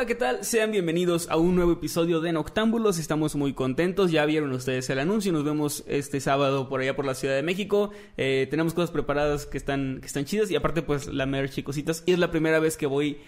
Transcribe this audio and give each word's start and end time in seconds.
Hola, 0.00 0.06
¿qué 0.06 0.14
tal? 0.14 0.42
Sean 0.46 0.70
bienvenidos 0.70 1.28
a 1.28 1.36
un 1.36 1.54
nuevo 1.54 1.72
episodio 1.72 2.22
de 2.22 2.32
Noctámbulos. 2.32 2.98
Estamos 2.98 3.36
muy 3.36 3.52
contentos. 3.52 4.10
Ya 4.10 4.24
vieron 4.24 4.50
ustedes 4.52 4.88
el 4.88 4.98
anuncio. 4.98 5.30
Nos 5.30 5.44
vemos 5.44 5.84
este 5.86 6.20
sábado 6.20 6.70
por 6.70 6.80
allá 6.80 6.96
por 6.96 7.04
la 7.04 7.14
Ciudad 7.14 7.34
de 7.34 7.42
México. 7.42 7.90
Eh, 8.16 8.46
tenemos 8.50 8.72
cosas 8.72 8.90
preparadas 8.90 9.44
que 9.44 9.58
están, 9.58 9.98
que 10.00 10.06
están 10.06 10.24
chidas. 10.24 10.50
Y 10.50 10.56
aparte, 10.56 10.80
pues, 10.80 11.08
la 11.08 11.26
merch 11.26 11.58
y 11.58 11.62
cositas. 11.62 12.02
Y 12.06 12.12
es 12.14 12.18
la 12.18 12.30
primera 12.30 12.60
vez 12.60 12.78
que 12.78 12.86
voy 12.86 13.18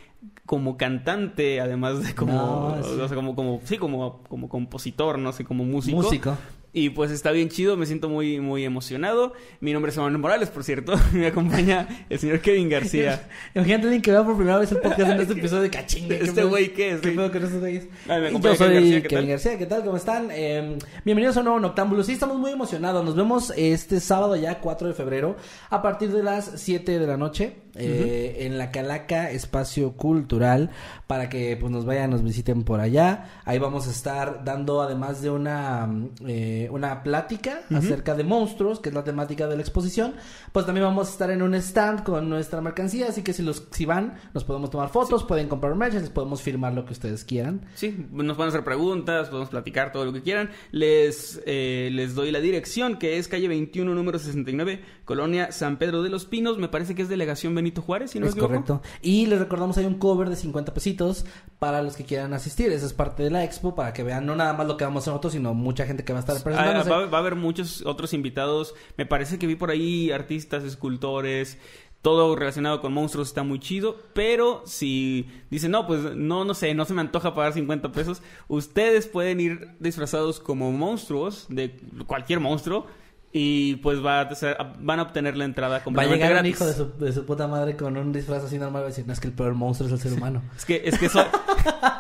como 0.47 0.79
cantante, 0.79 1.61
además 1.61 2.03
de 2.03 2.15
como, 2.15 2.33
No, 2.33 2.83
sí. 2.83 2.99
o 2.99 3.07
sea, 3.07 3.17
como, 3.17 3.37
como, 3.37 3.61
sí, 3.65 3.77
como, 3.77 4.23
como 4.23 4.49
compositor, 4.49 5.19
no 5.19 5.35
sé, 5.35 5.45
como 5.45 5.65
músico. 5.65 5.99
Músico. 5.99 6.39
Y 6.75 6.89
pues 6.89 7.11
está 7.11 7.33
bien 7.33 7.51
chido, 7.51 7.77
me 7.77 7.85
siento 7.85 8.09
muy, 8.09 8.41
muy 8.41 8.65
emocionado. 8.65 9.35
Mi 9.61 9.75
nombre 9.75 9.91
es 9.91 9.99
Manuel 9.99 10.17
Morales, 10.17 10.49
por 10.49 10.65
cierto. 10.65 10.95
Me 11.13 11.27
acompaña 11.27 12.07
el 12.09 12.19
señor 12.19 12.41
Kevin 12.41 12.71
García. 12.71 13.29
Imagínate 13.55 13.85
alguien 13.85 14.01
que 14.01 14.11
vea 14.11 14.25
por 14.25 14.37
primera 14.37 14.57
vez 14.57 14.73
el 14.73 14.79
podcast 14.79 15.11
en 15.11 15.21
este 15.21 15.35
episodio 15.35 15.63
de 15.63 15.71
cachingue. 15.71 16.19
¿qué 16.19 16.25
¿Este 16.25 16.45
güey 16.45 16.73
qué 16.73 16.93
es? 16.93 17.01
¿Qué 17.03 17.11
pedo 17.11 17.31
con 17.31 17.61
güeyes? 17.61 17.89
Acompaña 18.09 18.55
Yo 18.55 18.57
soy 18.57 18.69
Kevin 18.69 18.81
García, 18.81 19.03
¿qué 19.03 19.09
Kevin 19.09 19.25
tal? 19.25 19.29
García, 19.29 19.59
¿qué 19.59 19.67
tal? 19.67 19.85
¿Cómo 19.85 19.97
están? 19.99 20.29
Eh, 20.33 20.79
bienvenidos 21.05 21.37
a 21.37 21.41
un 21.41 21.45
nuevo 21.45 21.61
Noctámbulo. 21.61 22.03
Sí, 22.05 22.13
estamos 22.13 22.39
muy 22.39 22.53
emocionados. 22.53 23.05
Nos 23.05 23.17
vemos 23.17 23.53
este 23.55 24.01
sábado 24.01 24.35
ya, 24.37 24.59
4 24.59 24.89
de 24.89 24.95
febrero, 24.95 25.37
a 25.69 25.83
partir 25.83 26.11
de 26.11 26.23
las 26.23 26.53
7 26.57 26.99
de 26.99 27.07
la 27.07 27.19
noche, 27.19 27.53
eh, 27.75 28.39
en 28.41 28.59
la 28.59 28.71
Calaca 28.71 29.31
Espacio 29.31 29.93
Cultural, 29.93 30.71
para 31.07 31.29
que 31.29 31.57
pues 31.57 31.73
nos 31.73 31.85
vayan, 31.85 32.11
nos 32.11 32.23
visiten 32.23 32.65
por 32.65 32.81
allá. 32.81 33.41
Ahí 33.45 33.59
vamos 33.59 33.89
a 33.89 33.91
estar 33.91 34.45
dando, 34.45 34.83
además 34.83 35.23
de 35.23 35.31
una, 35.31 35.89
eh, 36.27 36.69
una 36.71 37.03
plática 37.03 37.63
acerca 37.75 38.15
de 38.15 38.25
monstruos, 38.25 38.81
que 38.81 38.91
es 38.91 38.95
la 38.95 39.05
temática 39.05 39.47
de 39.47 39.57
la 39.57 39.63
exposición, 39.63 40.15
pues 40.53 40.67
también 40.67 40.87
vamos 40.87 41.09
a 41.09 41.13
estar 41.13 41.31
en 41.31 41.43
un 41.43 41.55
stand 41.55 42.03
con 42.03 42.29
nuestra 42.29 42.61
mercancía, 42.61 43.09
así 43.09 43.23
que 43.23 43.33
si 43.33 43.43
los 43.43 43.69
si 43.71 43.85
van, 43.85 44.15
nos 44.35 44.45
podemos 44.45 44.71
tomar 44.71 44.91
fotos, 44.91 45.25
pueden 45.25 45.49
comprar 45.49 45.75
merch, 45.75 45.95
les 45.95 46.11
podemos 46.11 46.43
firmar 46.43 46.75
lo 46.75 46.85
que 46.85 46.93
ustedes 46.93 47.25
quieran. 47.25 47.63
Sí, 47.75 48.07
nos 48.13 48.37
van 48.37 48.47
a 48.47 48.49
hacer 48.51 48.65
preguntas, 48.65 49.29
podemos 49.29 49.49
platicar 49.49 49.93
todo 49.93 50.05
lo 50.05 50.13
que 50.13 50.23
quieran. 50.23 50.51
Les, 50.71 51.41
eh, 51.47 51.91
les 51.93 52.15
doy 52.15 52.31
la 52.31 52.41
dirección, 52.41 52.99
que 52.99 53.19
es 53.19 53.29
calle 53.29 53.49
21, 53.49 53.95
número 53.95 54.19
69, 54.19 54.81
Colonia 55.05 55.53
San 55.53 55.79
Pedro 55.79 56.03
de 56.03 56.11
los 56.11 56.25
Pinos. 56.27 56.59
Me 56.59 56.69
parece 56.69 56.95
que 56.95 57.03
es 57.03 57.09
delegación 57.09 57.55
Benito 57.63 57.83
Juárez, 57.83 58.11
si 58.11 58.19
no 58.21 58.27
es 58.27 58.35
me 58.35 58.41
correcto. 58.43 58.83
Y 59.01 59.27
les 59.27 59.39
recordamos 59.39 59.79
hay 59.79 59.87
un 59.87 59.95
cover 59.99 60.29
de 60.29 60.37
50 60.37 60.75
pesitos 60.75 61.25
para 61.59 61.81
los 61.83 61.97
que 61.97 62.05
quieran 62.05 62.35
asistir. 62.35 62.71
Esa 62.73 62.87
es 62.87 62.93
parte 62.93 63.23
de 63.23 63.31
la 63.31 63.45
expo 63.45 63.75
para 63.75 63.93
que 63.93 64.03
vean 64.03 64.27
no 64.27 64.35
nada 64.37 64.53
más 64.53 64.67
lo 64.67 64.77
que 64.77 64.85
vamos 64.85 65.01
a 65.01 65.05
hacer 65.05 65.13
nosotros, 65.13 65.33
sino 65.33 65.55
mucha 65.55 65.87
gente 65.87 66.05
que 66.05 66.13
va 66.13 66.19
a 66.19 66.21
estar 66.21 66.37
Ah, 66.37 66.41
presentándose. 66.43 66.91
va, 66.91 67.07
va 67.07 67.19
a 67.19 67.21
haber 67.21 67.37
muchos 67.37 67.83
otros 67.87 68.13
invitados. 68.13 68.75
Me 68.97 69.07
parece 69.07 69.39
que 69.39 69.47
vi 69.47 69.55
por 69.57 69.71
ahí 69.71 70.11
artistas, 70.11 70.65
escultores, 70.65 71.59
todo 72.03 72.35
relacionado 72.35 72.81
con 72.81 72.93
monstruos 72.93 73.29
está 73.29 73.45
muy 73.45 73.61
chido. 73.61 73.97
Pero 74.13 74.63
si 74.67 75.29
dicen, 75.51 75.71
no, 75.71 75.87
pues 75.87 76.01
no, 76.17 76.45
no 76.45 76.55
sé, 76.55 76.75
no 76.75 76.85
se 76.85 76.95
me 76.95 77.01
antoja 77.01 77.33
pagar 77.35 77.53
50 77.53 77.93
pesos, 77.93 78.23
ustedes 78.49 79.07
pueden 79.07 79.41
ir 79.41 79.69
disfrazados 79.79 80.41
como 80.41 80.73
monstruos, 80.73 81.47
de 81.49 81.77
cualquier 82.07 82.41
monstruo. 82.41 82.87
Y 83.35 83.77
pues 83.77 84.05
va 84.05 84.21
a 84.21 84.35
ser- 84.35 84.59
van 84.81 84.99
a 84.99 85.05
obtener 85.05 85.39
la 85.39 85.47
entrada 85.47 85.71
Va 85.71 85.77
a 85.79 85.85
completamente 85.85 86.23
llegar 86.27 86.33
un 86.45 86.51
gratis. 86.51 86.55
hijo 86.55 86.67
de 86.67 86.73
su, 86.75 86.99
de 87.05 87.13
su 87.15 87.25
puta 87.25 87.47
madre 87.49 87.77
con 87.77 87.97
un 87.97 88.13
disfraz 88.13 88.45
así 88.45 88.59
normal 88.59 88.81
y 88.81 88.83
va 88.83 88.87
a 88.89 88.91
decir, 88.91 89.07
no, 89.07 89.15
es 89.15 89.21
que 89.21 89.29
el 89.29 89.33
peor 89.33 89.55
monstruo 89.55 89.87
es 89.89 89.95
el 89.95 90.01
ser 90.01 90.13
humano. 90.13 90.43
Es 90.57 90.65
que, 90.67 90.83
es 90.85 90.99
que 90.99 91.09
soy 91.09 91.25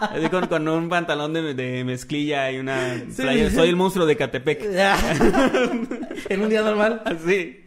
así 0.00 0.28
con, 0.28 0.46
con 0.48 0.68
un 0.68 0.88
pantalón 0.90 1.32
de, 1.32 1.54
de 1.54 1.84
mezclilla 1.84 2.50
y 2.52 2.58
una 2.58 2.96
Sí. 3.10 3.22
playera. 3.22 3.50
Soy 3.50 3.68
el 3.70 3.76
monstruo 3.76 4.04
de 4.04 4.16
Catepec. 4.16 4.62
en 6.28 6.42
un 6.42 6.48
día 6.48 6.62
normal. 6.62 7.02
Así. 7.06 7.58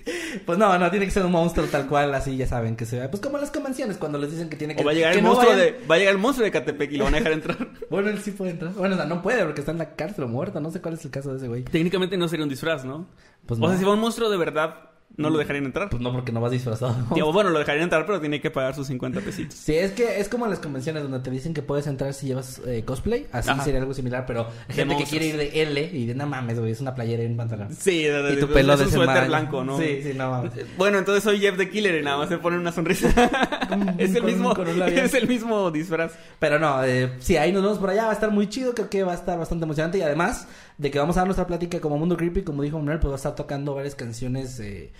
Pues 0.46 0.60
no, 0.60 0.78
no, 0.78 0.92
tiene 0.92 1.06
que 1.06 1.12
ser 1.12 1.26
un 1.26 1.32
monstruo 1.32 1.66
tal 1.66 1.88
cual, 1.88 2.14
así 2.14 2.38
ya 2.38 2.46
saben 2.46 2.76
que 2.76 2.86
se 2.86 2.98
vea. 2.98 3.10
Pues 3.10 3.22
como 3.24 3.38
en 3.38 3.42
las 3.42 3.50
convenciones, 3.50 3.98
cuando 3.98 4.20
les 4.20 4.30
dicen 4.30 4.50
que 4.50 4.56
tiene 4.56 4.76
que... 4.76 4.84
O 4.84 4.86
va 4.86 4.92
a 4.92 4.94
llegar 4.94 5.14
el 5.14 5.24
no 5.24 5.30
monstruo 5.30 5.52
vayan- 5.54 5.58
de, 5.80 5.86
va 5.90 5.96
a 5.96 5.98
llegar 5.98 6.14
el 6.14 6.22
monstruo 6.22 6.46
de 6.46 6.52
Catepec 6.52 6.92
y 6.92 6.98
lo 6.98 7.06
van 7.06 7.16
a 7.16 7.18
dejar 7.18 7.32
entrar. 7.34 7.58
Bueno, 7.90 8.10
él 8.10 8.20
sí 8.22 8.30
puede 8.32 8.52
entrar. 8.52 8.74
Bueno, 8.74 8.94
o 8.94 8.98
sea, 8.98 9.08
no 9.08 9.24
puede 9.24 9.44
porque 9.44 9.62
está 9.62 9.72
en 9.72 9.80
la 9.80 9.96
cárcel 9.96 10.26
o 10.26 10.28
muerto. 10.28 10.60
No 10.60 10.70
sé 10.70 10.80
cuál 10.80 10.94
es 10.94 11.06
el 11.06 11.10
caso 11.10 11.32
de 11.32 11.38
ese 11.38 11.48
güey. 11.48 11.64
Técnicamente 11.64 12.18
no 12.18 12.28
sería 12.28 12.44
un 12.44 12.50
disfraz, 12.50 12.86
¿no? 12.86 13.08
Pues 13.46 13.60
o 13.60 13.68
sea, 13.68 13.78
si 13.78 13.84
va 13.84 13.94
un 13.94 14.00
monstruo 14.00 14.30
de 14.30 14.38
verdad, 14.38 14.76
no 15.18 15.30
lo 15.30 15.38
dejarían 15.38 15.66
entrar. 15.66 15.90
Pues 15.90 16.02
no, 16.02 16.12
porque 16.12 16.32
no 16.32 16.42
vas 16.42 16.52
disfrazado. 16.52 16.96
Digo, 17.16 17.32
bueno, 17.32 17.50
lo 17.50 17.60
dejarían 17.60 17.84
entrar, 17.84 18.06
pero 18.06 18.20
tiene 18.20 18.42
que 18.42 18.52
pagar 18.52 18.76
sus 18.76 18.88
50 18.88 19.22
pesitos. 19.22 19.58
Sí, 19.58 19.74
es 19.76 19.92
que 19.92 20.20
es 20.20 20.28
como 20.28 20.46
en 20.46 20.52
las 20.52 20.60
convenciones 20.60 21.04
donde 21.04 21.20
te 21.20 21.32
dicen 21.32 21.54
que 21.54 21.62
puedes 21.62 21.88
entrar 21.88 22.14
si 22.14 22.28
llevas 22.28 22.62
eh, 22.66 22.84
cosplay. 22.86 23.28
Así 23.32 23.50
Ajá. 23.50 23.64
sería 23.64 23.80
algo 23.80 23.94
similar, 23.94 24.26
pero 24.26 24.48
hay 24.68 24.76
gente 24.76 24.98
que 24.98 25.06
quiere 25.06 25.28
ir 25.28 25.38
de 25.38 25.62
L 25.62 25.90
y 25.94 26.06
de 26.06 26.16
no 26.16 26.28
mames, 26.28 26.60
güey, 26.60 26.72
es 26.72 26.82
una 26.82 26.96
playera 26.96 27.24
y 27.24 27.28
un 27.28 27.38
pantalón. 27.38 27.74
Sí, 27.74 28.04
de, 28.04 28.24
de- 28.24 28.34
Y 28.34 28.40
tu 28.40 28.48
de- 28.48 28.54
pelo 28.54 28.74
es 28.74 28.80
de 28.80 28.86
un 28.88 28.92
suéter 28.92 29.28
blanco, 29.28 29.64
¿no? 29.64 29.78
Sí, 29.80 30.02
sí, 30.04 30.12
no 30.16 30.32
mames. 30.32 30.52
Bueno, 30.78 30.98
entonces 30.98 31.24
soy 31.24 31.40
Jeff 31.40 31.58
the 31.58 31.70
Killer 31.70 32.02
y 32.02 32.04
nada 32.04 32.18
más 32.18 32.30
se 32.30 32.38
pone 32.38 32.58
una 32.58 32.72
sonrisa. 32.74 33.08
es 33.98 34.14
el 34.16 34.22
con 34.22 34.26
mismo, 34.32 34.54
con 34.54 34.68
es 34.68 35.14
el 35.14 35.28
mismo 35.28 35.72
disfraz. 35.72 36.12
Pero 36.40 36.60
no, 36.60 36.84
eh, 36.84 37.14
sí, 37.20 37.38
ahí 37.38 37.54
nos 37.54 37.64
vemos 37.64 37.78
por 37.78 37.90
allá, 37.90 38.06
va 38.06 38.10
a 38.10 38.14
estar 38.14 38.32
muy 38.32 38.50
chido, 38.50 38.74
creo 38.74 38.90
que 38.90 39.04
va 39.04 39.14
a 39.14 39.16
estar 39.16 39.38
bastante 39.40 39.64
emocionante 39.64 39.98
y 39.98 40.02
además 40.02 40.48
de 40.78 40.92
que 40.92 41.00
vamos 41.00 41.16
a 41.18 41.22
dar 41.22 41.28
nuestra 41.28 41.48
plática 41.48 41.80
como 41.80 41.98
Mundo 41.98 42.18
Creepy, 42.18 42.42
como 42.44 42.62
dijo 42.64 42.78
Manuel, 42.78 43.00
pues 43.00 43.10
va 43.12 43.16
a 43.16 43.18
estar 43.18 43.36
tocando 43.36 43.74
varias 43.76 43.96
canciones. 43.96 44.60
Eh... 44.60 44.92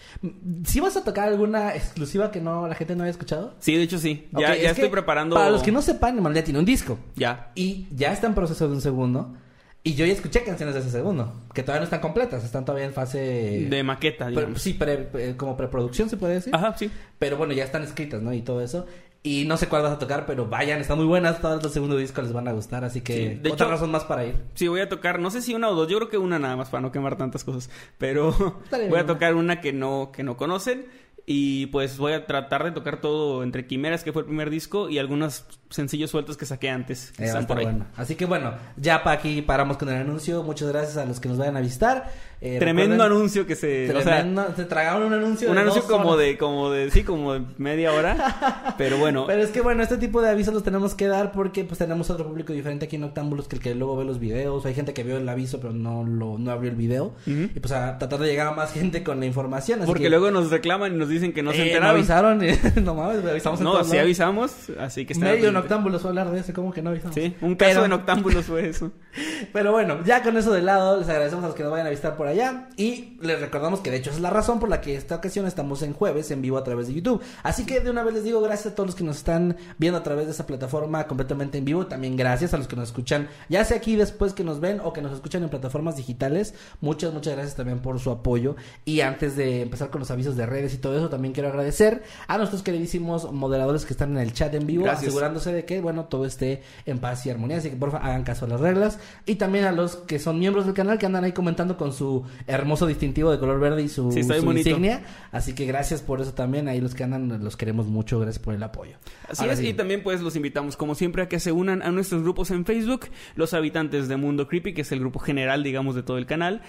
¿Sí 0.66 0.80
vas 0.80 0.96
a 0.98 1.04
tocar 1.04 1.28
alguna 1.28 1.76
exclusiva 1.76 2.32
que 2.32 2.40
no 2.42 2.68
la 2.68 2.76
gente 2.76 2.96
no 2.96 3.04
haya 3.04 3.12
escuchado? 3.12 3.54
Sí, 3.60 3.76
de 3.76 3.84
hecho 3.84 3.98
sí. 3.98 4.28
Ya, 4.32 4.38
Ok, 4.38 4.42
ya 4.42 4.54
es 4.56 4.72
estoy 4.72 4.90
preparando. 4.90 5.36
Para 5.36 5.50
los 5.50 5.62
que 5.64 5.72
no 5.72 5.82
sepan, 5.82 6.16
Manuel 6.16 6.36
ya 6.36 6.44
tiene 6.44 6.60
un 6.60 6.66
disco. 6.66 6.98
Ya. 7.16 7.52
Y 7.56 7.88
ya 7.96 8.14
está 8.14 8.28
en 8.28 8.36
proceso 8.36 8.68
de 8.68 8.74
un 8.76 8.82
segundo. 8.82 9.36
Y 9.84 9.94
yo 9.94 10.04
ya 10.06 10.14
escuché 10.14 10.44
canciones 10.44 10.74
de 10.74 10.82
ese 10.82 10.90
segundo, 10.90 11.32
que 11.54 11.62
todavía 11.62 11.82
no 11.82 11.84
están 11.84 12.00
completas, 12.00 12.44
están 12.44 12.66
todavía 12.66 12.88
en 12.88 12.94
fase... 12.94 13.68
De 13.70 13.84
maqueta, 13.84 14.26
Pero, 14.26 14.40
digamos. 14.40 14.62
sí, 14.64 14.74
pre- 14.74 15.10
eh, 15.14 15.36
como 15.38 15.56
preproducción 15.56 16.10
se 16.10 16.18
puede 16.18 16.34
decir. 16.34 16.56
Ajá, 16.56 16.76
sí. 16.76 16.90
Pero 17.20 17.38
bueno, 17.38 17.54
ya 17.54 17.64
están 17.66 17.84
escritas, 17.84 18.20
¿no? 18.20 18.34
Y 18.34 18.42
todo 18.42 18.62
eso. 18.62 18.88
Y 19.28 19.44
no 19.46 19.58
sé 19.58 19.68
cuál 19.68 19.82
vas 19.82 19.94
a 19.94 19.98
tocar, 20.00 20.26
pero 20.28 20.46
vayan, 20.48 20.80
están 20.80 20.98
muy 20.98 21.08
buenas. 21.08 21.42
Todas 21.42 21.62
los 21.64 21.74
segundo 21.74 21.98
disco 21.98 22.22
les 22.22 22.32
van 22.32 22.48
a 22.48 22.52
gustar, 22.52 22.84
así 22.86 23.02
que 23.02 23.14
Sí, 23.14 23.24
de 23.42 23.52
otra 23.52 23.66
hecho- 23.66 23.72
razón 23.72 23.90
más 23.92 24.04
para 24.04 24.24
ir. 24.26 24.36
Sí, 24.54 24.68
voy 24.68 24.82
a 24.82 24.88
tocar, 24.88 25.20
no 25.20 25.32
sé 25.32 25.42
si 25.42 25.56
una 25.56 25.68
o 25.70 25.74
dos, 25.76 25.88
yo 25.88 25.98
creo 25.98 26.10
que 26.10 26.18
una 26.20 26.38
nada 26.38 26.56
más 26.56 26.70
para 26.70 26.82
no 26.82 26.92
quemar 26.92 27.18
tantas 27.18 27.44
cosas, 27.44 27.70
pero 27.98 28.32
voy 28.90 29.00
a 29.00 29.06
tocar 29.08 29.34
una 29.36 29.62
que 29.62 29.74
no 29.74 30.12
que 30.14 30.22
no 30.24 30.38
conocen 30.38 30.86
y 31.28 31.66
pues 31.68 31.98
voy 31.98 32.14
a 32.14 32.28
tratar 32.28 32.64
de 32.64 32.72
tocar 32.72 33.02
todo 33.02 33.42
entre 33.42 33.66
Quimeras, 33.66 34.04
que 34.04 34.14
fue 34.14 34.22
el 34.22 34.28
primer 34.28 34.52
disco, 34.52 34.90
y 34.90 35.00
algunos 35.00 35.46
sencillos 35.72 36.12
sueltos 36.12 36.38
que 36.38 36.46
saqué 36.46 36.70
antes, 36.70 37.12
que 37.18 37.24
Eh, 37.24 37.26
están 37.26 37.48
por 37.48 37.58
ahí. 37.58 37.64
bueno. 37.66 37.88
Así 37.96 38.14
que 38.14 38.26
bueno, 38.26 38.54
ya 38.78 39.04
para 39.04 39.18
aquí 39.18 39.42
paramos 39.42 39.78
con 39.78 39.90
el 39.90 39.96
anuncio. 39.96 40.44
Muchas 40.44 40.68
gracias 40.70 40.98
a 40.98 41.06
los 41.06 41.20
que 41.20 41.28
nos 41.28 41.40
vayan 41.40 41.58
a 41.58 41.62
visitar. 41.62 42.12
Eh, 42.48 42.60
Tremendo 42.60 42.96
recuerden- 42.96 43.16
anuncio 43.18 43.48
que 43.48 43.56
se, 43.56 43.90
o 43.90 44.02
sea, 44.02 44.18
Tremendo, 44.20 44.46
se 44.56 44.66
tragaron 44.66 45.04
un 45.04 45.14
anuncio. 45.14 45.50
un 45.50 45.56
de 45.56 45.62
anuncio 45.62 45.82
dos 45.82 45.90
como 45.92 46.10
horas. 46.12 46.26
de 46.28 46.38
como 46.38 46.70
de 46.70 46.92
sí, 46.92 47.04
como 47.04 47.34
de 47.34 47.42
media 47.58 47.92
hora, 47.92 48.76
pero 48.78 48.98
bueno, 49.00 49.26
Pero 49.26 49.42
es 49.42 49.50
que 49.50 49.62
bueno, 49.62 49.82
este 49.82 49.98
tipo 49.98 50.22
de 50.22 50.30
avisos 50.30 50.54
los 50.54 50.62
tenemos 50.62 50.94
que 50.94 51.08
dar 51.08 51.32
porque 51.32 51.64
pues 51.64 51.80
tenemos 51.80 52.10
otro 52.12 52.28
público 52.28 52.54
diferente 52.54 52.86
aquí 52.86 52.98
en 52.98 53.04
Octámbulos 53.06 53.48
que 53.48 53.56
el 53.56 53.62
que 53.64 53.74
luego 53.74 53.96
ve 53.98 54.06
los 54.06 54.20
videos. 54.20 54.64
Hay 54.68 54.76
gente 54.76 54.94
que 54.94 55.04
vio 55.04 55.18
el 55.18 55.28
aviso 55.28 55.60
pero 55.60 55.74
no 55.74 56.04
lo 56.04 56.38
no 56.38 56.52
abrió 56.52 56.70
el 56.70 56.78
video. 56.78 57.14
Y 57.26 57.60
pues 57.60 57.72
a 57.74 57.98
tratar 57.98 58.20
de 58.20 58.28
llegar 58.28 58.48
a 58.48 58.52
más 58.52 58.72
gente 58.74 59.04
con 59.04 59.20
la 59.20 59.26
información. 59.26 59.80
Así 59.80 59.88
porque 59.88 60.04
que, 60.04 60.10
luego 60.12 60.30
nos 60.30 60.52
reclaman 60.52 60.94
y 60.94 60.98
nos 60.98 61.10
dicen 61.10 61.34
que 61.34 61.42
no 61.42 61.52
se 61.52 61.64
eh, 61.64 61.68
enteraron. 61.68 61.96
avisaron. 61.96 62.42
no 62.84 62.94
mames, 62.94 63.26
avisamos 63.26 63.60
No, 63.60 63.72
sí 63.84 63.92
lados. 63.92 64.04
avisamos, 64.04 64.52
así 64.80 65.06
que 65.08 65.14
está 65.14 65.26
Medio 65.26 65.50
en 65.50 65.56
Octámbulos 65.56 66.06
a 66.06 66.10
hablar 66.10 66.30
de 66.30 66.42
eso, 66.42 66.54
¿cómo 66.54 66.72
que 66.72 66.82
no 66.84 66.92
avisamos? 66.92 67.16
Sí, 67.16 67.36
un 67.42 67.56
caso 67.56 67.72
Pero- 67.74 67.86
en 67.86 67.94
Octámbulos 67.94 68.46
fue 68.46 68.68
eso. 68.70 68.92
Pero 69.54 69.72
bueno, 69.72 70.00
ya 70.06 70.22
con 70.22 70.36
eso 70.38 70.52
de 70.52 70.62
lado, 70.62 71.00
les 71.00 71.08
agradecemos 71.10 71.44
a 71.44 71.48
los 71.48 71.56
que 71.56 71.64
nos 71.64 71.72
vayan 71.72 71.88
a 71.88 71.90
visitar 71.90 72.16
por 72.18 72.28
allá. 72.28 72.35
Allá. 72.36 72.70
Y 72.78 73.18
les 73.22 73.40
recordamos 73.40 73.80
que 73.80 73.92
de 73.92 73.98
hecho 73.98 74.12
es 74.12 74.20
la 74.20 74.30
razón 74.30 74.60
por 74.60 74.70
la 74.70 74.82
que 74.82 74.96
esta 74.96 75.16
ocasión 75.16 75.48
estamos 75.48 75.82
en 75.82 75.94
jueves 75.94 76.32
en 76.32 76.42
vivo 76.42 76.58
a 76.58 76.64
través 76.64 76.88
de 76.88 76.94
YouTube. 76.94 77.22
Así 77.44 77.66
que 77.66 77.80
de 77.80 77.90
una 77.90 78.04
vez 78.04 78.14
les 78.14 78.24
digo 78.24 78.42
gracias 78.42 78.74
a 78.74 78.76
todos 78.76 78.88
los 78.88 78.96
que 78.96 79.04
nos 79.04 79.18
están 79.18 79.58
viendo 79.78 79.98
a 79.98 80.04
través 80.04 80.26
de 80.26 80.32
esa 80.32 80.46
plataforma 80.46 81.08
completamente 81.08 81.58
en 81.58 81.66
vivo. 81.66 81.88
También 81.88 82.16
gracias 82.16 82.54
a 82.54 82.58
los 82.58 82.68
que 82.68 82.76
nos 82.76 82.90
escuchan, 82.90 83.28
ya 83.50 83.64
sea 83.66 83.78
aquí 83.78 83.96
después 83.96 84.34
que 84.34 84.44
nos 84.44 84.60
ven 84.60 84.80
o 84.84 84.94
que 84.94 85.02
nos 85.02 85.14
escuchan 85.14 85.44
en 85.44 85.50
plataformas 85.50 85.96
digitales. 85.96 86.54
Muchas, 86.82 87.14
muchas 87.14 87.34
gracias 87.34 87.56
también 87.56 87.80
por 87.80 88.00
su 88.00 88.12
apoyo. 88.12 88.56
Y 88.84 89.02
antes 89.02 89.36
de 89.36 89.62
empezar 89.62 89.90
con 89.90 90.00
los 90.00 90.12
avisos 90.12 90.36
de 90.36 90.46
redes 90.46 90.74
y 90.74 90.78
todo 90.78 90.98
eso, 90.98 91.10
también 91.10 91.34
quiero 91.34 91.50
agradecer 91.50 92.04
a 92.28 92.38
nuestros 92.38 92.64
queridísimos 92.64 93.32
moderadores 93.32 93.86
que 93.86 93.94
están 93.94 94.12
en 94.12 94.18
el 94.18 94.34
chat 94.34 94.54
en 94.54 94.68
vivo, 94.68 94.84
Gracias. 94.84 95.08
asegurándose 95.08 95.54
de 95.54 95.66
que, 95.66 95.82
bueno, 95.82 96.06
todo 96.06 96.26
esté 96.26 96.62
en 96.86 97.00
paz 97.00 97.26
y 97.26 97.30
armonía. 97.30 97.58
Así 97.58 97.70
que 97.70 97.76
por 97.76 97.92
favor 97.92 98.06
hagan 98.08 98.24
caso 98.24 98.46
a 98.46 98.48
las 98.48 98.60
reglas. 98.60 99.00
Y 99.26 99.36
también 99.36 99.66
a 99.66 99.72
los 99.72 99.96
que 99.96 100.20
son 100.20 100.40
miembros 100.40 100.66
del 100.66 100.74
canal 100.74 100.98
que 100.98 101.06
andan 101.06 101.24
ahí 101.24 101.32
comentando 101.32 101.78
con 101.78 101.94
su 101.94 102.15
hermoso 102.48 102.88
distintivo 102.88 103.32
de 103.32 103.40
color 103.40 103.60
verde 103.60 103.84
y 103.84 103.90
su, 103.90 104.12
Sí, 104.12 104.20
insignia. 104.22 105.02
Así 105.32 105.54
que 105.54 105.66
gracias 105.66 106.02
por 106.02 106.22
eso 106.22 106.34
también. 106.34 106.68
Ahí 106.68 106.80
los 106.82 106.96
que 106.96 107.04
andan 107.04 107.44
los 107.44 107.58
queremos 107.58 107.88
mucho. 107.88 108.20
Gracias 108.20 108.44
por 108.44 108.54
el 108.54 108.64
apoyo. 108.64 108.98
Así 109.30 109.42
Ahora 109.42 109.54
es, 109.54 109.60
sí. 109.60 109.68
y 109.68 109.74
también 109.74 110.04
pues 110.04 110.22
los 110.22 110.36
invitamos 110.36 110.78
como 110.78 110.96
siempre 110.96 111.24
a 111.24 111.28
que 111.28 111.40
se 111.40 111.52
unan 111.52 111.82
a 111.82 111.92
nuestros 111.92 112.22
grupos 112.22 112.52
en 112.52 112.66
Facebook, 112.66 113.08
los 113.36 113.54
habitantes 113.54 114.08
de 114.08 114.18
Mundo 114.18 114.48
Creepy, 114.48 114.74
que 114.74 114.82
es 114.82 114.92
el 114.92 115.00
grupo 115.00 115.20
general, 115.20 115.64
digamos, 115.64 115.96
de 115.96 116.04
todo 116.04 116.18
el 116.18 116.26
canal, 116.26 116.62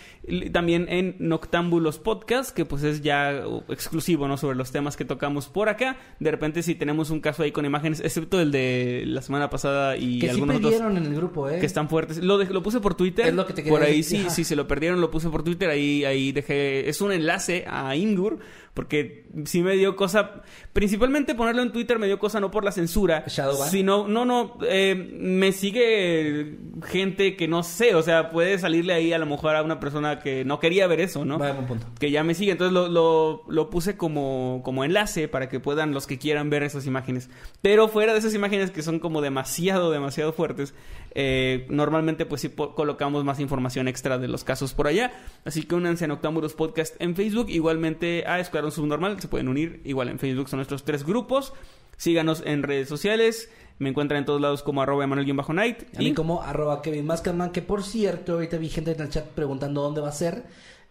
también 0.52 0.86
en 0.88 1.16
Noctámbulos 1.18 1.98
Podcast, 1.98 2.50
que 2.54 2.64
pues 2.64 2.82
es 2.82 3.02
ya 3.02 3.42
uh, 3.46 3.62
exclusivo, 3.72 4.26
¿no? 4.28 4.36
Sobre 4.36 4.56
los 4.56 4.72
temas 4.72 4.96
que 4.96 5.04
tocamos 5.04 5.48
por 5.48 5.68
acá. 5.68 5.96
De 6.20 6.30
repente 6.30 6.62
si 6.62 6.74
tenemos 6.74 7.10
un 7.10 7.20
caso 7.20 7.42
ahí 7.42 7.52
con 7.52 7.64
imágenes, 7.64 8.00
excepto 8.00 8.40
el 8.40 8.50
de 8.50 9.04
la 9.06 9.22
semana 9.22 9.50
pasada 9.50 9.96
y 9.96 10.18
que 10.18 10.26
sí 10.28 10.32
algunos 10.34 10.56
otros 10.56 10.72
pidieron 10.72 10.96
en 10.96 11.04
el 11.06 11.14
grupo, 11.14 11.48
¿eh? 11.50 11.58
que 11.60 11.66
están 11.66 11.88
fuertes. 11.88 12.18
Lo, 12.18 12.38
de- 12.38 12.46
lo 12.46 12.62
puse 12.62 12.80
por 12.80 12.94
Twitter. 12.94 13.26
Es 13.26 13.34
lo 13.34 13.46
que 13.46 13.52
te 13.52 13.62
quería 13.62 13.78
por 13.78 13.86
ahí 13.86 13.98
decir, 13.98 14.20
sí, 14.20 14.26
ajá. 14.26 14.30
sí, 14.34 14.44
se 14.44 14.56
lo 14.56 14.66
perdieron, 14.66 15.00
lo 15.00 15.10
puse 15.10 15.28
por 15.28 15.35
Twitter. 15.42 15.70
Ahí, 15.70 16.04
ahí 16.04 16.32
dejé. 16.32 16.88
Es 16.88 17.00
un 17.00 17.12
enlace 17.12 17.64
a 17.66 17.94
Imgur. 17.96 18.38
Porque 18.76 19.24
sí 19.46 19.62
me 19.62 19.74
dio 19.74 19.96
cosa. 19.96 20.42
Principalmente 20.74 21.34
ponerlo 21.34 21.62
en 21.62 21.72
Twitter 21.72 21.98
me 21.98 22.06
dio 22.06 22.18
cosa 22.18 22.40
no 22.40 22.50
por 22.50 22.62
la 22.62 22.72
censura. 22.72 23.24
Shadowban. 23.26 23.70
Sino, 23.70 24.06
no, 24.06 24.26
no. 24.26 24.58
eh, 24.68 24.94
me 24.94 25.52
sigue 25.52 26.58
gente 26.84 27.36
que 27.36 27.48
no 27.48 27.62
sé. 27.62 27.94
O 27.94 28.02
sea, 28.02 28.28
puede 28.30 28.58
salirle 28.58 28.92
ahí 28.92 29.14
a 29.14 29.18
lo 29.18 29.24
mejor 29.24 29.56
a 29.56 29.62
una 29.62 29.80
persona 29.80 30.20
que 30.20 30.44
no 30.44 30.60
quería 30.60 30.86
ver 30.86 31.00
eso, 31.00 31.24
¿no? 31.24 31.38
Punto. 31.66 31.86
que 31.98 32.10
ya 32.10 32.22
me 32.22 32.34
sigue. 32.34 32.52
Entonces 32.52 32.74
lo, 32.74 32.88
lo, 32.88 33.44
lo 33.48 33.70
puse 33.70 33.96
como, 33.96 34.60
como 34.62 34.84
enlace 34.84 35.26
para 35.26 35.48
que 35.48 35.58
puedan 35.58 35.94
los 35.94 36.06
que 36.06 36.18
quieran 36.18 36.50
ver 36.50 36.62
esas 36.62 36.86
imágenes. 36.86 37.30
Pero 37.62 37.88
fuera 37.88 38.12
de 38.12 38.18
esas 38.18 38.34
imágenes 38.34 38.70
que 38.70 38.82
son 38.82 38.98
como 38.98 39.22
demasiado, 39.22 39.90
demasiado 39.90 40.34
fuertes, 40.34 40.74
eh, 41.14 41.64
normalmente 41.70 42.26
pues 42.26 42.42
sí 42.42 42.50
colocamos 42.50 43.24
más 43.24 43.40
información 43.40 43.88
extra 43.88 44.18
de 44.18 44.28
los 44.28 44.44
casos 44.44 44.74
por 44.74 44.86
allá. 44.86 45.12
Así 45.46 45.62
que 45.62 45.74
únanse 45.74 46.04
a 46.04 46.08
Noctámbulos 46.08 46.52
Podcast 46.52 46.94
en 47.00 47.16
Facebook. 47.16 47.46
Igualmente 47.48 48.24
a 48.26 48.38
Escuadrón 48.68 48.90
Subnormal 48.90 49.20
se 49.20 49.28
pueden 49.28 49.48
unir. 49.48 49.80
Igual 49.84 50.08
en 50.08 50.18
Facebook 50.18 50.48
son 50.48 50.58
nuestros 50.58 50.84
tres 50.84 51.04
grupos. 51.04 51.52
Síganos 51.96 52.42
en 52.44 52.62
redes 52.62 52.88
sociales. 52.88 53.50
Me 53.78 53.90
encuentran 53.90 54.18
en 54.18 54.24
todos 54.24 54.40
lados 54.40 54.62
como 54.62 54.82
arroba 54.82 55.04
Emanuel-Night. 55.04 55.82
A 55.94 55.98
mí 55.98 56.06
Y 56.08 56.14
como 56.14 56.42
arroba 56.42 56.82
Kevin 56.82 57.06
Maskerman, 57.06 57.52
que 57.52 57.62
por 57.62 57.82
cierto, 57.82 58.34
ahorita 58.34 58.56
vi 58.56 58.68
gente 58.68 58.92
en 58.92 59.00
el 59.00 59.10
chat 59.10 59.26
preguntando 59.26 59.82
dónde 59.82 60.00
va 60.00 60.08
a 60.08 60.12
ser. 60.12 60.44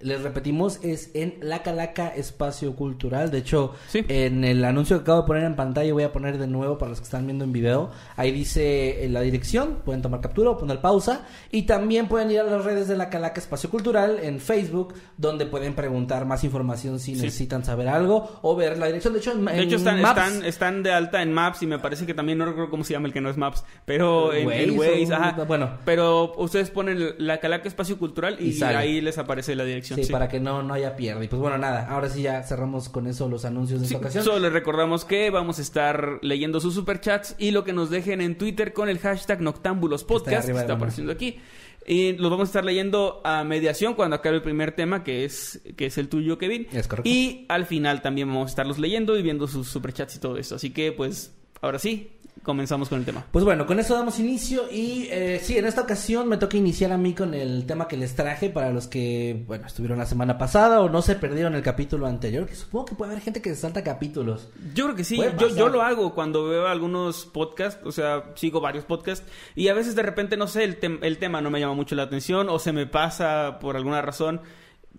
Les 0.06 0.22
repetimos, 0.22 0.80
es 0.84 1.10
en 1.16 1.36
La 1.42 1.64
Calaca 1.64 2.10
Espacio 2.10 2.76
Cultural. 2.76 3.32
De 3.32 3.40
hecho, 3.40 3.74
Sí. 3.88 4.06
en 4.08 4.44
el 4.44 4.64
anuncio 4.64 4.98
que 4.98 5.02
acabo 5.02 5.22
de 5.22 5.28
poner 5.28 5.44
en 5.46 5.56
pantalla, 5.56 5.92
voy 5.94 6.04
a 6.04 6.12
poner 6.14 6.38
de 6.38 6.46
nuevo 6.46 6.78
para 6.78 6.90
los 6.92 7.00
que 7.00 7.06
están 7.06 7.26
viendo 7.26 7.44
en 7.44 7.52
video. 7.52 7.90
Ahí 8.16 8.32
dice 8.32 9.04
eh, 9.04 9.10
la 9.10 9.22
dirección, 9.22 9.80
pueden 9.84 10.04
tomar 10.04 10.22
captura 10.22 10.52
o 10.52 10.58
poner 10.60 10.80
pausa. 10.80 11.26
Y 11.52 11.64
también 11.64 12.08
pueden 12.08 12.30
ir 12.30 12.40
a 12.40 12.44
las 12.44 12.64
redes 12.64 12.88
de 12.88 12.96
La 12.96 13.10
Calaca 13.10 13.40
Espacio 13.42 13.72
Cultural 13.72 14.20
en 14.22 14.40
Facebook, 14.40 14.94
donde 15.18 15.48
pueden 15.48 15.74
preguntar 15.74 16.26
más 16.26 16.44
información 16.44 17.00
si 17.00 17.16
Sí. 17.16 17.22
necesitan 17.24 17.66
saber 17.66 17.88
algo 17.88 18.40
o 18.44 18.56
ver 18.56 18.78
la 18.78 18.86
dirección. 18.86 19.14
De 19.14 19.20
hecho, 19.20 19.32
en, 19.32 19.44
De 19.44 19.54
hecho, 19.60 19.76
en 19.76 19.80
están, 19.80 20.02
Maps- 20.02 20.20
están, 20.22 20.46
están 20.46 20.84
de 20.84 20.92
alta 20.94 21.22
en 21.24 21.34
Maps 21.34 21.64
y 21.64 21.66
me 21.68 21.80
parece 21.80 22.06
que 22.06 22.14
también 22.14 22.38
no 22.38 22.46
recuerdo 22.46 22.70
cómo 22.70 22.84
se 22.84 22.94
llama 22.94 23.08
el 23.08 23.14
que 23.14 23.22
no 23.22 23.30
es 23.32 23.38
Maps, 23.38 23.64
pero 23.86 24.34
en, 24.34 24.46
Waze 24.46 24.64
en 24.66 24.78
Waze, 24.80 25.14
o- 25.14 25.16
ajá. 25.16 25.44
bueno. 25.46 25.70
Pero 25.84 26.34
ustedes 26.38 26.70
ponen 26.70 27.16
la 27.18 27.40
Calaca 27.40 27.68
Espacio 27.68 27.98
Cultural 27.98 28.38
y, 28.40 28.62
ahí 28.64 29.02
les 29.02 29.18
aparece 29.18 29.56
la 29.56 29.64
dirección. 29.64 29.95
Sí, 29.96 30.04
sí. 30.06 30.12
para 30.12 30.28
que 30.28 30.40
no, 30.40 30.62
no 30.64 30.74
haya 30.74 30.96
pierde. 30.96 31.26
Y 31.26 31.28
pues 31.28 31.42
bueno, 31.42 31.58
nada, 31.58 31.88
ahora 31.90 32.10
sí 32.10 32.22
ya 32.22 32.44
cerramos 32.44 32.90
con 32.90 33.08
eso 33.08 33.28
los 33.30 33.46
anuncios 33.46 33.82
de 33.82 33.88
Sí, 33.88 33.94
esta 33.94 34.00
ocasión. 34.06 34.24
solo 34.24 34.40
les 34.40 34.54
recordamos 34.54 35.06
que 35.06 35.30
vamos 35.30 35.60
a 35.60 35.62
estar 35.62 36.20
leyendo 36.22 36.60
sus 36.60 36.74
superchats 36.74 37.36
y 37.38 37.52
lo 37.52 37.64
que 37.64 37.74
nos 37.74 37.90
dejen 37.90 38.22
en 38.22 38.38
Twitter 38.38 38.74
con 38.74 38.90
el 38.90 39.00
hashtag 39.00 39.42
Noctámbulos 39.42 40.04
Podcast, 40.04 40.46
que 40.46 40.52
está 40.52 40.62
la 40.64 40.68
mano. 40.68 40.74
apareciendo 40.76 41.12
aquí. 41.12 41.40
Y 41.88 42.14
los 42.14 42.32
vamos 42.32 42.48
a 42.48 42.50
estar 42.50 42.66
leyendo 42.66 43.22
a 43.24 43.44
mediación 43.44 43.94
cuando 43.94 44.16
acabe 44.16 44.38
el 44.38 44.42
primer 44.42 44.72
tema, 44.72 45.04
que 45.04 45.24
es, 45.24 45.62
que 45.78 45.86
es 45.86 45.98
el 46.00 46.10
tuyo, 46.10 46.40
Kevin. 46.40 46.68
Es 46.72 46.88
correcto. 46.88 47.08
Y 47.08 47.46
al 47.48 47.68
final 47.68 48.02
también 48.02 48.28
vamos 48.28 48.48
a 48.48 48.50
estarlos 48.50 48.80
leyendo 48.80 49.16
y 49.18 49.22
viendo 49.22 49.48
sus 49.48 49.68
superchats 49.68 50.16
y 50.16 50.20
todo 50.20 50.38
eso. 50.38 50.56
Así 50.56 50.72
que, 50.72 50.92
pues, 50.92 51.36
ahora 51.62 51.78
sí, 51.78 52.10
comenzamos 52.44 52.90
con 52.90 53.00
el 53.00 53.06
tema. 53.06 53.26
Pues 53.32 53.44
bueno, 53.44 53.66
con 53.66 53.80
eso 53.80 53.96
damos 53.96 54.20
inicio 54.20 54.64
y 54.72 55.08
eh, 55.12 55.40
sí, 55.42 55.58
en 55.58 55.66
esta 55.66 55.82
ocasión 55.82 56.28
me 56.28 56.38
toca 56.38 56.58
iniciar 56.58 56.92
a 56.92 56.98
mí 56.98 57.14
con 57.14 57.34
el 57.34 57.66
tema 57.66 57.88
que 57.88 57.98
les 57.98 58.16
traje 58.16 58.50
para 58.50 58.72
los 58.72 58.88
que, 58.88 59.44
bueno, 59.48 59.66
estuvieron 59.68 59.98
la 59.98 60.06
semana 60.06 60.38
pasada 60.38 60.82
o 60.82 60.90
no 60.90 61.02
se 61.02 61.16
perdieron 61.16 61.56
el 61.56 61.62
capítulo 61.62 62.08
anterior, 62.08 62.46
que 62.46 62.56
supongo 62.56 62.86
que 62.86 62.96
puede 62.96 63.12
haber 63.12 63.24
gente 63.24 63.42
que 63.42 63.50
se 63.50 63.62
salta 63.62 63.84
capítulos. 63.84 64.50
Yo 64.74 64.86
creo 64.86 64.96
que 64.96 65.04
sí, 65.04 65.20
yo, 65.40 65.56
yo 65.56 65.70
lo 65.70 65.82
hago 65.82 66.14
cuando 66.14 66.46
veo 66.46 66.68
algunos 66.68 67.26
podcasts, 67.26 67.86
o 67.86 67.92
sea, 67.92 68.32
sigo 68.36 68.62
varios 68.62 68.86
podcasts 68.86 69.26
y 69.56 69.68
a 69.70 69.74
veces 69.74 69.96
de 69.96 70.04
repente, 70.04 70.38
no 70.38 70.48
sé, 70.48 70.64
el, 70.64 70.78
el 71.02 71.18
tema 71.18 71.42
no 71.42 71.50
me 71.50 71.60
llama 71.60 71.74
mucho 71.74 71.96
la 71.96 72.04
atención 72.04 72.50
o 72.50 72.60
se 72.60 72.72
me 72.74 72.86
pasa 72.86 73.58
por 73.60 73.76
alguna 73.76 74.02
razón. 74.02 74.42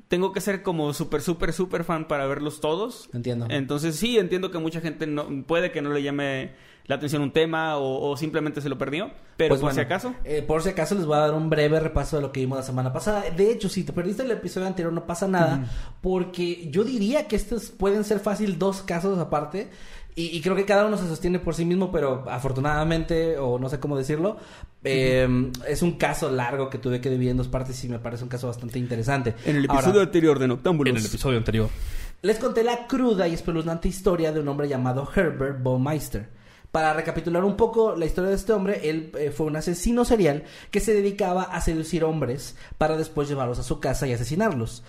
Tengo 0.09 0.33
que 0.33 0.41
ser 0.41 0.63
como 0.63 0.93
súper, 0.93 1.23
súper, 1.23 1.53
súper 1.53 1.83
fan 1.83 2.07
para 2.07 2.27
verlos 2.27 2.61
todos. 2.61 3.09
Entiendo. 3.15 3.47
Entonces 3.49 3.97
sí, 3.97 4.19
entiendo 4.19 4.51
que 4.51 4.59
mucha 4.59 4.81
gente 4.81 5.07
no 5.07 5.27
puede 5.47 5.73
que 5.73 5.81
no 5.81 5.91
le 5.91 6.03
llame 6.03 6.53
la 6.87 6.97
atención 6.97 7.23
un 7.23 7.33
tema 7.33 7.77
o, 7.79 8.11
o 8.11 8.17
simplemente 8.17 8.61
se 8.61 8.69
lo 8.69 8.79
perdió, 8.79 9.11
pero 9.37 9.51
Pues 9.51 9.61
por 9.61 9.73
si 9.75 9.81
acaso. 9.81 10.15
eh, 10.25 10.43
por 10.47 10.63
si 10.63 10.69
acaso 10.69 10.95
les 10.95 11.05
voy 11.05 11.17
a 11.17 11.21
dar 11.21 11.35
un 11.35 11.51
breve 11.51 11.81
repaso 11.81 12.17
de 12.17 12.23
lo 12.23 12.33
que 12.33 12.41
vimos 12.41 12.59
la 12.59 12.65
semana 12.65 12.93
pasada. 12.93 13.25
De 13.37 13.51
hecho, 13.51 13.69
si 13.69 13.83
te 13.85 13.93
perdiste 13.93 14.23
el 14.23 14.31
episodio 14.31 14.67
anterior 14.67 14.93
no 14.93 15.05
pasa 15.07 15.27
nada, 15.27 15.65
porque 16.01 16.69
yo 16.71 16.85
diría 16.85 17.27
que 17.27 17.37
estos 17.37 17.71
pueden 17.71 18.05
ser 18.05 18.21
fácil 18.21 18.59
dos 18.59 18.83
casos 18.83 19.19
aparte. 19.19 19.69
Y, 20.19 20.35
y 20.35 20.41
creo 20.41 20.57
que 20.57 20.65
cada 20.65 20.87
uno 20.87 20.97
se 20.97 21.07
sostiene 21.09 21.39
por 21.39 21.55
sí 21.55 21.67
mismo, 21.67 21.93
pero 21.93 22.25
afortunadamente, 22.31 23.37
o 23.37 23.59
no 23.59 23.69
sé 23.69 23.79
cómo 23.79 23.99
decirlo, 23.99 24.39
eh, 24.83 25.51
es 25.69 25.83
un 25.83 25.93
caso 25.99 26.31
largo 26.31 26.71
que 26.71 26.79
tuve 26.79 27.03
que 27.03 27.11
dividir 27.11 27.33
en 27.33 27.37
dos 27.37 27.49
partes 27.49 27.83
y 27.85 27.89
me 27.91 27.99
parece 27.99 28.23
un 28.23 28.31
caso 28.31 28.47
bastante 28.47 28.79
interesante. 28.79 29.35
En 29.45 29.57
el 29.57 29.67
Ahora, 29.69 29.81
episodio 29.83 30.01
anterior 30.03 30.39
de 30.39 30.49
Noctámbulos. 30.49 31.05
episodio 31.05 31.37
anterior. 31.37 31.69
Les 32.23 32.39
conté 32.39 32.65
la 32.65 32.87
cruda 32.87 33.29
y 33.29 33.35
espeluznante 33.35 33.89
historia 33.89 34.33
de 34.33 34.41
un 34.41 34.49
hombre 34.49 34.69
llamado 34.69 35.07
Herbert 35.15 35.63
Baumeister. 35.63 36.29
Para 36.77 36.93
recapitular 36.93 37.43
un 37.43 37.57
poco 37.57 37.97
la 37.97 38.05
historia 38.05 38.29
de 38.29 38.37
este 38.37 38.53
hombre, 38.53 38.91
él 38.91 39.11
eh, 39.19 39.31
fue 39.31 39.47
un 39.47 39.57
asesino 39.57 40.05
serial 40.05 40.45
que 40.71 40.81
se 40.81 40.93
dedicaba 40.93 41.45
a 41.45 41.63
seducir 41.63 42.05
hombres 42.05 42.55
para 42.77 42.99
después 42.99 43.31
llevarlos 43.31 43.59
a 43.59 43.63
su 43.63 43.81
casa 43.81 44.07
y 44.07 44.13
asesinarlos. 44.13 44.85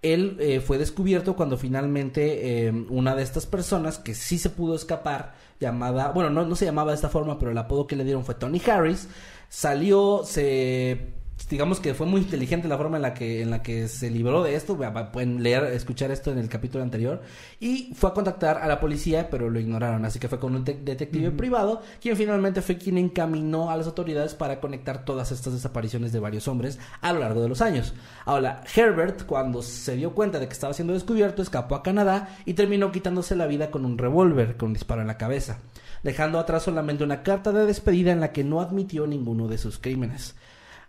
Él 0.00 0.38
eh, 0.40 0.60
fue 0.60 0.78
descubierto 0.78 1.36
cuando 1.36 1.58
finalmente 1.58 2.68
eh, 2.68 2.72
una 2.88 3.14
de 3.14 3.22
estas 3.22 3.44
personas 3.44 3.98
que 3.98 4.14
sí 4.14 4.38
se 4.38 4.48
pudo 4.48 4.74
escapar, 4.76 5.34
llamada, 5.60 6.10
bueno, 6.12 6.30
no, 6.30 6.46
no 6.46 6.56
se 6.56 6.64
llamaba 6.64 6.92
de 6.92 6.96
esta 6.96 7.10
forma, 7.10 7.38
pero 7.38 7.50
el 7.50 7.58
apodo 7.58 7.86
que 7.86 7.96
le 7.96 8.04
dieron 8.04 8.24
fue 8.24 8.36
Tony 8.36 8.62
Harris, 8.66 9.06
salió, 9.50 10.22
se 10.24 11.12
digamos 11.48 11.80
que 11.80 11.94
fue 11.94 12.06
muy 12.06 12.22
inteligente 12.22 12.66
la 12.68 12.76
forma 12.76 12.96
en 12.96 13.02
la 13.02 13.14
que 13.14 13.42
en 13.42 13.50
la 13.50 13.62
que 13.62 13.88
se 13.88 14.10
libró 14.10 14.42
de 14.42 14.54
esto. 14.54 14.76
Pueden 15.12 15.42
leer 15.42 15.64
escuchar 15.64 16.10
esto 16.10 16.32
en 16.32 16.38
el 16.38 16.48
capítulo 16.48 16.82
anterior. 16.82 17.22
Y 17.60 17.92
fue 17.94 18.10
a 18.10 18.14
contactar 18.14 18.58
a 18.58 18.66
la 18.66 18.80
policía 18.80 19.30
pero 19.30 19.48
lo 19.50 19.60
ignoraron. 19.60 20.04
Así 20.04 20.18
que 20.18 20.28
fue 20.28 20.38
con 20.38 20.54
un 20.54 20.64
te- 20.64 20.74
detective 20.74 21.30
privado 21.30 21.82
quien 22.00 22.16
finalmente 22.16 22.62
fue 22.62 22.78
quien 22.78 22.98
encaminó 22.98 23.70
a 23.70 23.76
las 23.76 23.86
autoridades 23.86 24.34
para 24.34 24.60
conectar 24.60 25.04
todas 25.04 25.32
estas 25.32 25.52
desapariciones 25.52 26.12
de 26.12 26.20
varios 26.20 26.48
hombres 26.48 26.78
a 27.00 27.12
lo 27.12 27.20
largo 27.20 27.40
de 27.42 27.48
los 27.48 27.60
años. 27.60 27.94
Ahora 28.24 28.62
Herbert 28.74 29.24
cuando 29.26 29.62
se 29.62 29.96
dio 29.96 30.14
cuenta 30.14 30.38
de 30.38 30.46
que 30.48 30.52
estaba 30.52 30.74
siendo 30.74 30.94
descubierto 30.94 31.42
escapó 31.42 31.74
a 31.74 31.82
Canadá 31.82 32.28
y 32.44 32.54
terminó 32.54 32.92
quitándose 32.92 33.36
la 33.36 33.46
vida 33.46 33.70
con 33.70 33.84
un 33.84 33.98
revólver 33.98 34.56
con 34.56 34.68
un 34.68 34.72
disparo 34.74 35.00
en 35.00 35.06
la 35.06 35.16
cabeza 35.18 35.58
dejando 36.02 36.38
atrás 36.38 36.62
solamente 36.64 37.04
una 37.04 37.22
carta 37.22 37.52
de 37.52 37.66
despedida 37.66 38.12
en 38.12 38.20
la 38.20 38.32
que 38.32 38.44
no 38.44 38.60
admitió 38.60 39.06
ninguno 39.06 39.48
de 39.48 39.58
sus 39.58 39.78
crímenes 39.78 40.34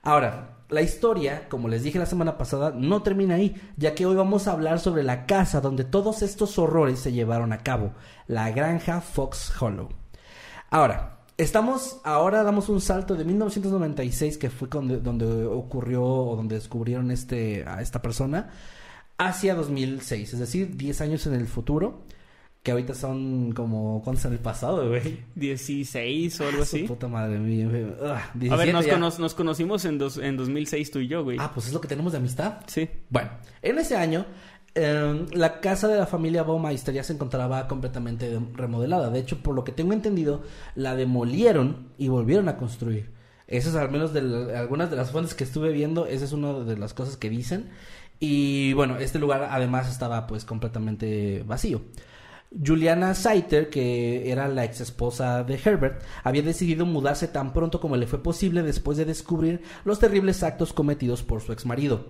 Ahora, 0.07 0.59
la 0.69 0.81
historia, 0.81 1.49
como 1.49 1.67
les 1.67 1.83
dije 1.83 1.99
la 1.99 2.05
semana 2.05 2.37
pasada, 2.37 2.71
no 2.73 3.03
termina 3.03 3.35
ahí, 3.35 3.61
ya 3.75 3.93
que 3.93 4.05
hoy 4.05 4.15
vamos 4.15 4.47
a 4.47 4.53
hablar 4.53 4.79
sobre 4.79 5.03
la 5.03 5.25
casa 5.25 5.59
donde 5.59 5.83
todos 5.83 6.21
estos 6.21 6.57
horrores 6.57 6.99
se 6.99 7.11
llevaron 7.11 7.51
a 7.51 7.57
cabo, 7.57 7.91
la 8.25 8.49
granja 8.51 9.01
Fox 9.01 9.51
Hollow. 9.61 9.89
Ahora, 10.69 11.17
estamos, 11.35 11.99
ahora 12.05 12.43
damos 12.43 12.69
un 12.69 12.79
salto 12.79 13.15
de 13.15 13.25
1996, 13.25 14.37
que 14.37 14.49
fue 14.49 14.69
donde, 14.69 15.01
donde 15.01 15.45
ocurrió 15.45 16.05
o 16.05 16.37
donde 16.37 16.55
descubrieron 16.55 17.11
este, 17.11 17.65
a 17.67 17.81
esta 17.81 18.01
persona, 18.01 18.51
hacia 19.17 19.55
2006, 19.55 20.31
es 20.35 20.39
decir, 20.39 20.77
10 20.77 21.01
años 21.01 21.27
en 21.27 21.33
el 21.33 21.47
futuro 21.47 22.03
que 22.67 22.71
ahorita 22.73 22.93
son 22.93 23.53
como... 23.53 24.01
¿Cuántos 24.03 24.25
en 24.25 24.33
el 24.33 24.39
pasado, 24.39 24.89
güey? 24.89 25.19
16 25.35 26.41
o 26.41 26.47
algo 26.49 26.59
Ah, 26.59 26.63
así. 26.63 26.83
puta 26.83 27.07
madre 27.07 27.39
mía. 27.39 27.69
Ah, 28.03 28.29
A 28.29 28.37
ver, 28.37 28.41
17 28.67 28.73
nos, 28.73 28.85
ya. 28.85 28.93
cono- 28.95 29.13
nos 29.19 29.33
conocimos 29.35 29.85
en, 29.85 29.97
dos, 29.97 30.17
en 30.17 30.35
2006 30.35 30.91
tú 30.91 30.99
y 30.99 31.07
yo, 31.07 31.23
güey. 31.23 31.37
Ah, 31.39 31.49
pues 31.53 31.67
es 31.67 31.73
lo 31.73 31.79
que 31.79 31.87
tenemos 31.87 32.11
de 32.11 32.17
amistad. 32.17 32.55
Sí. 32.67 32.89
Bueno, 33.09 33.29
en 33.61 33.79
ese 33.79 33.95
año, 33.95 34.25
eh, 34.75 35.25
la 35.31 35.61
casa 35.61 35.87
de 35.87 35.97
la 35.97 36.07
familia 36.07 36.43
Baumeister 36.43 36.93
ya 36.93 37.03
se 37.03 37.13
encontraba 37.13 37.69
completamente 37.69 38.29
de- 38.29 38.41
remodelada. 38.53 39.09
De 39.11 39.19
hecho, 39.19 39.37
por 39.41 39.55
lo 39.55 39.63
que 39.63 39.71
tengo 39.71 39.93
entendido, 39.93 40.43
la 40.75 40.93
demolieron 40.97 41.87
y 41.97 42.09
volvieron 42.09 42.49
a 42.49 42.57
construir. 42.57 43.11
Esas, 43.47 43.75
al 43.75 43.89
menos 43.91 44.11
de 44.13 44.23
la- 44.23 44.59
algunas 44.59 44.89
de 44.91 44.97
las 44.97 45.11
fuentes 45.11 45.35
que 45.35 45.45
estuve 45.45 45.71
viendo, 45.71 46.05
esa 46.05 46.25
es 46.25 46.33
una 46.33 46.51
de 46.51 46.77
las 46.77 46.93
cosas 46.93 47.15
que 47.15 47.29
dicen. 47.29 47.69
Y 48.19 48.73
bueno, 48.73 48.97
este 48.97 49.19
lugar 49.19 49.47
además 49.51 49.87
estaba 49.89 50.27
pues 50.27 50.43
completamente 50.43 51.43
vacío. 51.47 51.81
Juliana 52.51 53.13
Saiter, 53.13 53.69
que 53.69 54.31
era 54.31 54.47
la 54.47 54.63
ex 54.63 54.79
esposa 54.79 55.43
de 55.43 55.59
Herbert, 55.63 56.01
había 56.23 56.41
decidido 56.41 56.85
mudarse 56.85 57.27
tan 57.27 57.51
pronto 57.51 57.81
como 57.81 57.97
le 57.97 58.07
fue 58.07 58.23
posible 58.23 58.63
después 58.63 58.97
de 58.97 59.05
descubrir 59.05 59.61
los 59.83 59.99
terribles 59.99 60.43
actos 60.43 60.71
cometidos 60.71 61.23
por 61.23 61.41
su 61.41 61.51
ex 61.51 61.65
marido. 61.65 62.07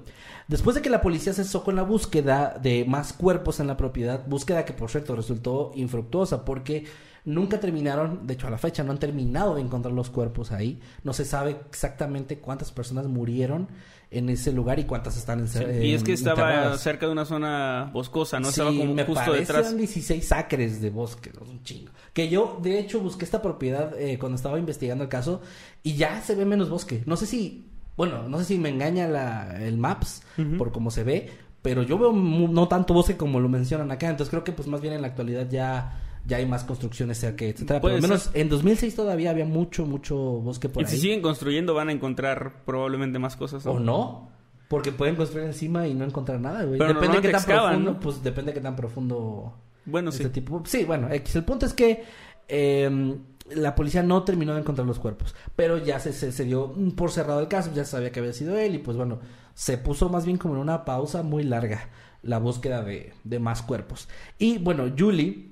Después 0.48 0.76
de 0.76 0.82
que 0.82 0.90
la 0.90 1.02
policía 1.02 1.34
cesó 1.34 1.64
con 1.64 1.76
la 1.76 1.84
búsqueda 1.84 2.58
de 2.62 2.86
más 2.86 3.14
cuerpos 3.14 3.60
en 3.60 3.68
la 3.68 3.78
propiedad, 3.78 4.26
búsqueda 4.28 4.64
que 4.64 4.74
por 4.74 4.90
cierto 4.90 5.16
resultó 5.16 5.72
infructuosa 5.76 6.46
porque 6.46 6.86
nunca 7.26 7.60
terminaron, 7.60 8.26
de 8.26 8.36
hecho 8.36 8.48
a 8.48 8.52
la 8.52 8.58
fecha 8.58 8.84
no 8.84 8.92
han 8.92 9.00
terminado 9.00 9.56
de 9.56 9.62
encontrar 9.62 9.94
los 9.94 10.10
cuerpos 10.10 10.52
ahí, 10.52 10.80
no 11.04 11.14
se 11.14 11.26
sabe 11.26 11.58
exactamente 11.68 12.40
cuántas 12.40 12.72
personas 12.72 13.08
murieron 13.08 13.68
en 14.10 14.30
ese 14.30 14.52
lugar 14.52 14.80
y 14.80 14.86
cuántas 14.86 15.18
están 15.18 15.40
en 15.40 15.48
Sí, 15.48 15.64
y 15.82 15.94
es 15.94 16.04
que 16.04 16.14
estaba 16.14 16.78
cerca 16.78 17.06
de 17.08 17.12
una 17.12 17.26
zona 17.26 17.90
boscosa, 17.92 18.40
¿no? 18.40 18.46
Sí, 18.46 18.52
estaba 18.52 18.70
como 18.70 18.94
me 18.94 19.04
justo 19.04 19.34
detrás. 19.34 19.66
eran 19.66 19.78
16 19.78 20.32
acres 20.32 20.82
de 20.82 20.90
bosque, 20.90 21.32
¿no? 21.34 21.50
un 21.50 21.62
chingo. 21.64 21.92
Que 22.14 22.30
yo, 22.30 22.60
de 22.62 22.80
hecho, 22.80 23.00
busqué 23.00 23.26
esta 23.26 23.42
propiedad 23.42 24.00
eh, 24.00 24.18
cuando 24.18 24.38
estaba 24.38 24.60
investigando 24.60 25.04
el 25.04 25.10
caso 25.10 25.42
y 25.84 25.96
ya 25.96 26.22
se 26.22 26.36
ve 26.36 26.46
menos 26.46 26.70
bosque. 26.70 27.04
No 27.06 27.18
sé 27.18 27.26
si, 27.26 27.70
bueno, 27.98 28.30
no 28.30 28.40
sé 28.40 28.46
si 28.46 28.58
me 28.58 28.70
engaña 28.70 29.08
la, 29.08 29.62
el 29.62 29.78
Maps 29.78 30.24
por 30.58 30.72
cómo 30.72 30.90
se 30.90 31.04
ve, 31.04 31.30
pero 31.62 31.84
yo 31.84 31.98
veo 31.98 32.14
no 32.14 32.68
tanto 32.68 32.94
bosque 32.94 33.18
como 33.18 33.40
lo 33.40 33.50
mencionan 33.50 33.92
acá. 33.92 34.10
Entonces 34.10 34.30
creo 34.30 34.44
que 34.44 34.54
pues 34.54 34.68
más 34.68 34.80
bien 34.80 34.94
en 34.94 35.02
la 35.02 35.10
actualidad 35.10 35.50
ya, 35.50 36.00
ya 36.28 36.38
hay 36.38 36.46
más 36.46 36.64
construcciones 36.66 37.18
cerca, 37.20 37.46
etcétera. 37.46 37.80
Por 37.82 37.90
Puede 37.92 38.02
lo 38.02 38.08
menos 38.08 38.30
en 38.34 38.50
2006 38.50 38.96
todavía 38.96 39.32
había 39.32 39.46
mucho, 39.46 39.86
mucho 39.86 40.16
bosque 40.16 40.70
por 40.70 40.84
Y 40.84 40.86
ahí. 40.86 40.92
si 40.92 40.98
siguen 41.00 41.22
construyendo 41.22 41.74
van 41.74 41.90
a 41.90 41.94
encontrar 41.94 42.64
probablemente 42.66 43.18
más 43.18 43.36
cosas. 43.36 43.66
¿O 43.66 43.80
no? 43.80 44.30
Porque 44.68 44.92
pueden 44.92 45.16
construir 45.16 45.46
encima 45.48 45.88
y 45.88 45.94
no 45.94 46.04
encontrar 46.04 46.40
nada, 46.42 46.64
güey. 46.66 46.78
Pero 46.78 46.94
Depende 46.94 47.16
de 47.18 47.22
qué 47.22 47.30
tan 47.30 47.40
excavan, 47.40 47.66
profundo, 47.70 47.92
¿no? 47.94 48.00
pues 48.02 48.22
depende 48.24 48.52
de 48.52 48.56
qué 48.56 48.62
tan 48.62 48.76
profundo 48.76 49.54
Bueno, 49.86 50.12
sí. 50.12 50.24
este 50.24 50.30
tipo. 50.42 50.62
Sí, 50.66 50.84
bueno, 50.84 51.10
X. 51.12 51.38
El 51.38 51.46
punto 51.46 51.66
es 51.66 51.74
que 51.74 52.04
eh, 52.50 53.16
la 53.52 53.76
policía 53.76 54.04
no 54.04 54.24
terminó 54.24 54.54
de 54.54 54.60
encontrar 54.60 54.86
los 54.86 55.00
cuerpos, 55.00 55.34
pero 55.56 55.78
ya 55.78 56.00
se, 56.02 56.12
se, 56.12 56.34
se 56.34 56.44
dio 56.44 56.74
por 56.98 57.12
cerrado 57.12 57.40
el 57.40 57.48
caso, 57.48 57.72
ya 57.74 57.86
se 57.86 57.92
sabía 57.92 58.12
que 58.12 58.20
había 58.20 58.34
sido 58.34 58.58
él 58.58 58.76
y 58.76 58.80
pues 58.80 58.98
bueno, 58.98 59.20
se 59.54 59.78
puso 59.78 60.10
más 60.10 60.26
bien 60.26 60.38
como 60.38 60.56
en 60.56 60.60
una 60.60 60.84
pausa 60.84 61.24
muy 61.24 61.44
larga 61.44 61.90
la 62.24 62.40
búsqueda 62.40 62.84
de, 62.84 63.14
de 63.24 63.40
más 63.40 63.62
cuerpos. 63.62 64.10
Y 64.38 64.58
bueno, 64.58 64.92
Julie 64.98 65.52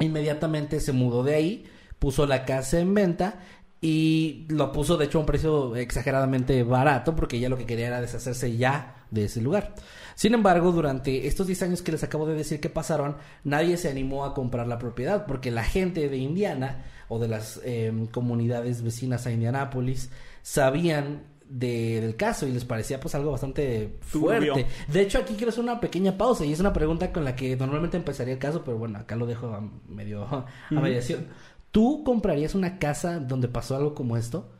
inmediatamente 0.00 0.80
se 0.80 0.92
mudó 0.92 1.22
de 1.22 1.34
ahí, 1.34 1.64
puso 1.98 2.26
la 2.26 2.44
casa 2.44 2.80
en 2.80 2.94
venta 2.94 3.40
y 3.80 4.46
lo 4.48 4.72
puso 4.72 4.96
de 4.96 5.04
hecho 5.04 5.18
a 5.18 5.20
un 5.20 5.26
precio 5.26 5.76
exageradamente 5.76 6.62
barato 6.62 7.14
porque 7.14 7.38
ya 7.38 7.48
lo 7.48 7.58
que 7.58 7.66
quería 7.66 7.88
era 7.88 8.00
deshacerse 8.00 8.56
ya 8.56 9.06
de 9.10 9.26
ese 9.26 9.40
lugar. 9.40 9.74
Sin 10.14 10.32
embargo, 10.32 10.72
durante 10.72 11.26
estos 11.26 11.46
10 11.46 11.62
años 11.62 11.82
que 11.82 11.92
les 11.92 12.02
acabo 12.04 12.26
de 12.26 12.34
decir 12.34 12.60
que 12.60 12.70
pasaron, 12.70 13.16
nadie 13.42 13.76
se 13.76 13.88
animó 13.88 14.24
a 14.24 14.32
comprar 14.32 14.66
la 14.66 14.78
propiedad 14.78 15.26
porque 15.26 15.50
la 15.50 15.64
gente 15.64 16.08
de 16.08 16.16
Indiana 16.16 16.84
o 17.08 17.18
de 17.18 17.28
las 17.28 17.60
eh, 17.64 17.92
comunidades 18.10 18.82
vecinas 18.82 19.26
a 19.26 19.32
Indianápolis 19.32 20.10
sabían 20.42 21.24
de- 21.56 22.00
del 22.00 22.16
caso 22.16 22.46
y 22.46 22.52
les 22.52 22.64
parecía 22.64 22.98
pues 22.98 23.14
algo 23.14 23.30
bastante 23.30 23.98
Turbio. 24.10 24.54
fuerte. 24.54 24.66
De 24.88 25.00
hecho, 25.02 25.18
aquí 25.18 25.34
quiero 25.34 25.50
hacer 25.50 25.62
una 25.62 25.78
pequeña 25.80 26.16
pausa 26.18 26.44
y 26.44 26.52
es 26.52 26.58
una 26.60 26.72
pregunta 26.72 27.12
con 27.12 27.24
la 27.24 27.36
que 27.36 27.56
normalmente 27.56 27.96
empezaría 27.96 28.32
el 28.34 28.40
caso, 28.40 28.62
pero 28.64 28.76
bueno, 28.76 28.98
acá 28.98 29.14
lo 29.16 29.24
dejo 29.26 29.46
a 29.48 29.62
medio 29.88 30.24
a 30.24 30.46
mediación. 30.70 31.28
¿Tú 31.70 32.02
comprarías 32.04 32.54
una 32.54 32.78
casa 32.78 33.18
donde 33.20 33.48
pasó 33.48 33.76
algo 33.76 33.94
como 33.94 34.16
esto? 34.16 34.50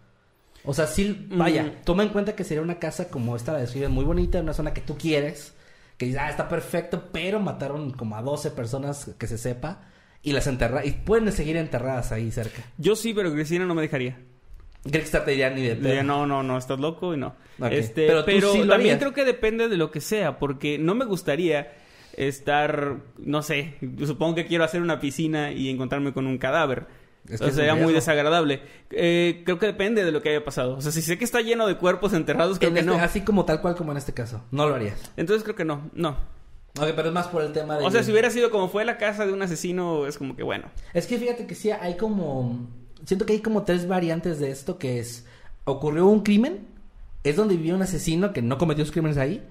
O 0.65 0.73
sea, 0.73 0.87
sí, 0.87 1.27
vaya, 1.31 1.65
Mm. 1.65 1.85
toma 1.85 2.03
en 2.05 2.09
cuenta 2.11 2.35
que 2.35 2.45
sería 2.45 2.63
una 2.63 2.79
casa 2.79 3.09
como 3.09 3.37
esta 3.37 3.53
la 3.53 3.59
describen 3.59 3.91
muy 3.93 4.05
bonita, 4.05 4.39
en 4.39 4.45
una 4.45 4.55
zona 4.55 4.73
que 4.73 4.81
tú 4.81 4.97
quieres, 4.97 5.53
que 5.99 6.07
dices, 6.07 6.21
ah, 6.23 6.31
está 6.31 6.49
perfecto, 6.49 7.11
pero 7.13 7.39
mataron 7.41 7.91
como 7.93 8.17
a 8.17 8.23
12 8.23 8.51
personas 8.51 9.11
que 9.19 9.27
se 9.27 9.37
sepa 9.39 9.83
y 10.23 10.33
las 10.33 10.47
enterraron, 10.47 10.89
y 10.89 10.93
pueden 10.93 11.31
seguir 11.33 11.57
enterradas 11.57 12.13
ahí 12.13 12.31
cerca. 12.33 12.63
Yo 12.79 12.97
sí, 12.97 13.13
pero 13.13 13.33
Cristina 13.33 13.67
no 13.67 13.75
me 13.75 13.83
dejaría. 13.83 14.19
Grexstar 14.85 15.25
te 15.25 15.31
diría 15.33 15.51
ni 15.51 15.63
de 15.63 15.77
pedo. 15.77 16.03
No, 16.03 16.27
no, 16.27 16.43
no, 16.43 16.59
estás 16.59 16.79
loco 16.79 17.15
y 17.15 17.17
no. 17.17 17.35
Este, 17.71 18.07
Pero 18.07 18.25
pero 18.25 18.53
sí 18.53 18.67
también 18.69 18.99
creo 18.99 19.13
que 19.15 19.25
depende 19.25 19.69
de 19.69 19.77
lo 19.77 19.91
que 19.91 20.01
sea, 20.01 20.39
porque 20.39 20.79
no 20.79 20.95
me 20.95 21.05
gustaría 21.05 21.73
estar, 22.17 22.97
no 23.19 23.43
sé, 23.43 23.75
supongo 24.05 24.35
que 24.37 24.47
quiero 24.47 24.65
hacer 24.65 24.83
una 24.83 25.01
piscina 25.01 25.53
y 25.53 25.69
encontrarme 25.71 26.13
con 26.13 26.27
un 26.27 26.39
cadáver. 26.39 26.87
Es 27.29 27.41
que 27.41 27.47
sea, 27.47 27.55
sería 27.55 27.75
muy 27.75 27.95
desagradable. 27.95 28.61
Eh, 28.91 29.43
creo 29.47 29.59
que 29.59 29.65
depende 29.67 30.05
de 30.05 30.13
lo 30.13 30.21
que 30.21 30.29
haya 30.29 30.45
pasado. 30.45 30.77
O 30.77 30.81
sea, 30.83 30.93
si 30.93 31.01
sé 31.01 31.17
que 31.17 31.25
está 31.25 31.41
lleno 31.41 31.67
de 31.67 31.77
cuerpos 31.79 32.13
enterrados, 32.13 32.59
creo 32.59 32.69
En 32.69 32.75
que 32.75 32.81
este- 32.81 32.93
no. 32.93 32.99
Así 33.03 33.23
como 33.23 33.47
tal 33.47 33.63
cual 33.63 33.75
como 33.77 33.93
en 33.93 33.99
este 33.99 34.13
caso. 34.13 34.45
No 34.51 34.69
lo 34.69 34.75
harías. 34.75 35.11
Entonces 35.17 35.43
creo 35.43 35.57
que 35.57 35.65
no, 35.65 35.91
no. 35.95 36.11
Ok, 36.79 36.89
pero 36.95 37.09
es 37.09 37.15
más 37.15 37.29
por 37.29 37.43
el 37.43 37.53
tema 37.53 37.79
de... 37.79 37.87
O 37.87 37.91
sea, 37.91 38.03
si 38.03 38.11
hubiera 38.11 38.29
sido 38.31 38.51
como 38.51 38.69
fue 38.69 38.85
la 38.85 38.99
casa 38.99 39.25
de 39.25 39.33
un 39.33 39.41
asesino, 39.41 40.07
es 40.07 40.19
como 40.19 40.37
que 40.37 40.43
bueno. 40.43 40.67
Es 40.93 41.07
que 41.07 41.17
fíjate 41.19 41.47
que 41.47 41.55
sí, 41.55 41.71
hay 41.71 41.97
como... 41.97 42.69
Siento 43.05 43.27
que 43.27 43.35
hay 43.35 43.41
como 43.41 43.63
tres 43.63 43.87
variantes 43.89 44.39
de 44.41 44.51
esto 44.51 44.79
que 44.79 44.99
es... 44.99 45.27
Ocurrió 45.65 46.07
un 46.07 46.21
crimen, 46.23 46.67
es 47.23 47.37
donde 47.37 47.57
vivía 47.57 47.75
un 47.75 47.83
asesino 47.83 48.33
que 48.33 48.43
no 48.43 48.59
cometió 48.59 48.85
sus 48.85 48.93
crímenes 48.93 49.17
ahí, 49.17 49.47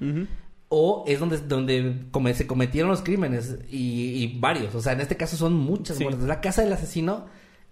o 0.70 1.04
es 1.08 1.20
donde, 1.20 1.38
donde 1.40 2.06
come- 2.12 2.34
se 2.34 2.46
cometieron 2.48 2.90
los 2.92 3.02
crímenes 3.02 3.58
y, 3.70 4.24
y 4.24 4.40
varios. 4.40 4.74
O 4.76 4.82
sea, 4.82 4.94
en 4.94 5.02
este 5.02 5.18
caso 5.18 5.38
son 5.38 5.54
muchas 5.54 5.98
Sí. 5.98 6.04
muertes. 6.04 6.24
Es 6.24 6.28
la 6.28 6.42
casa 6.42 6.62
del 6.64 6.74
asesino 6.74 7.26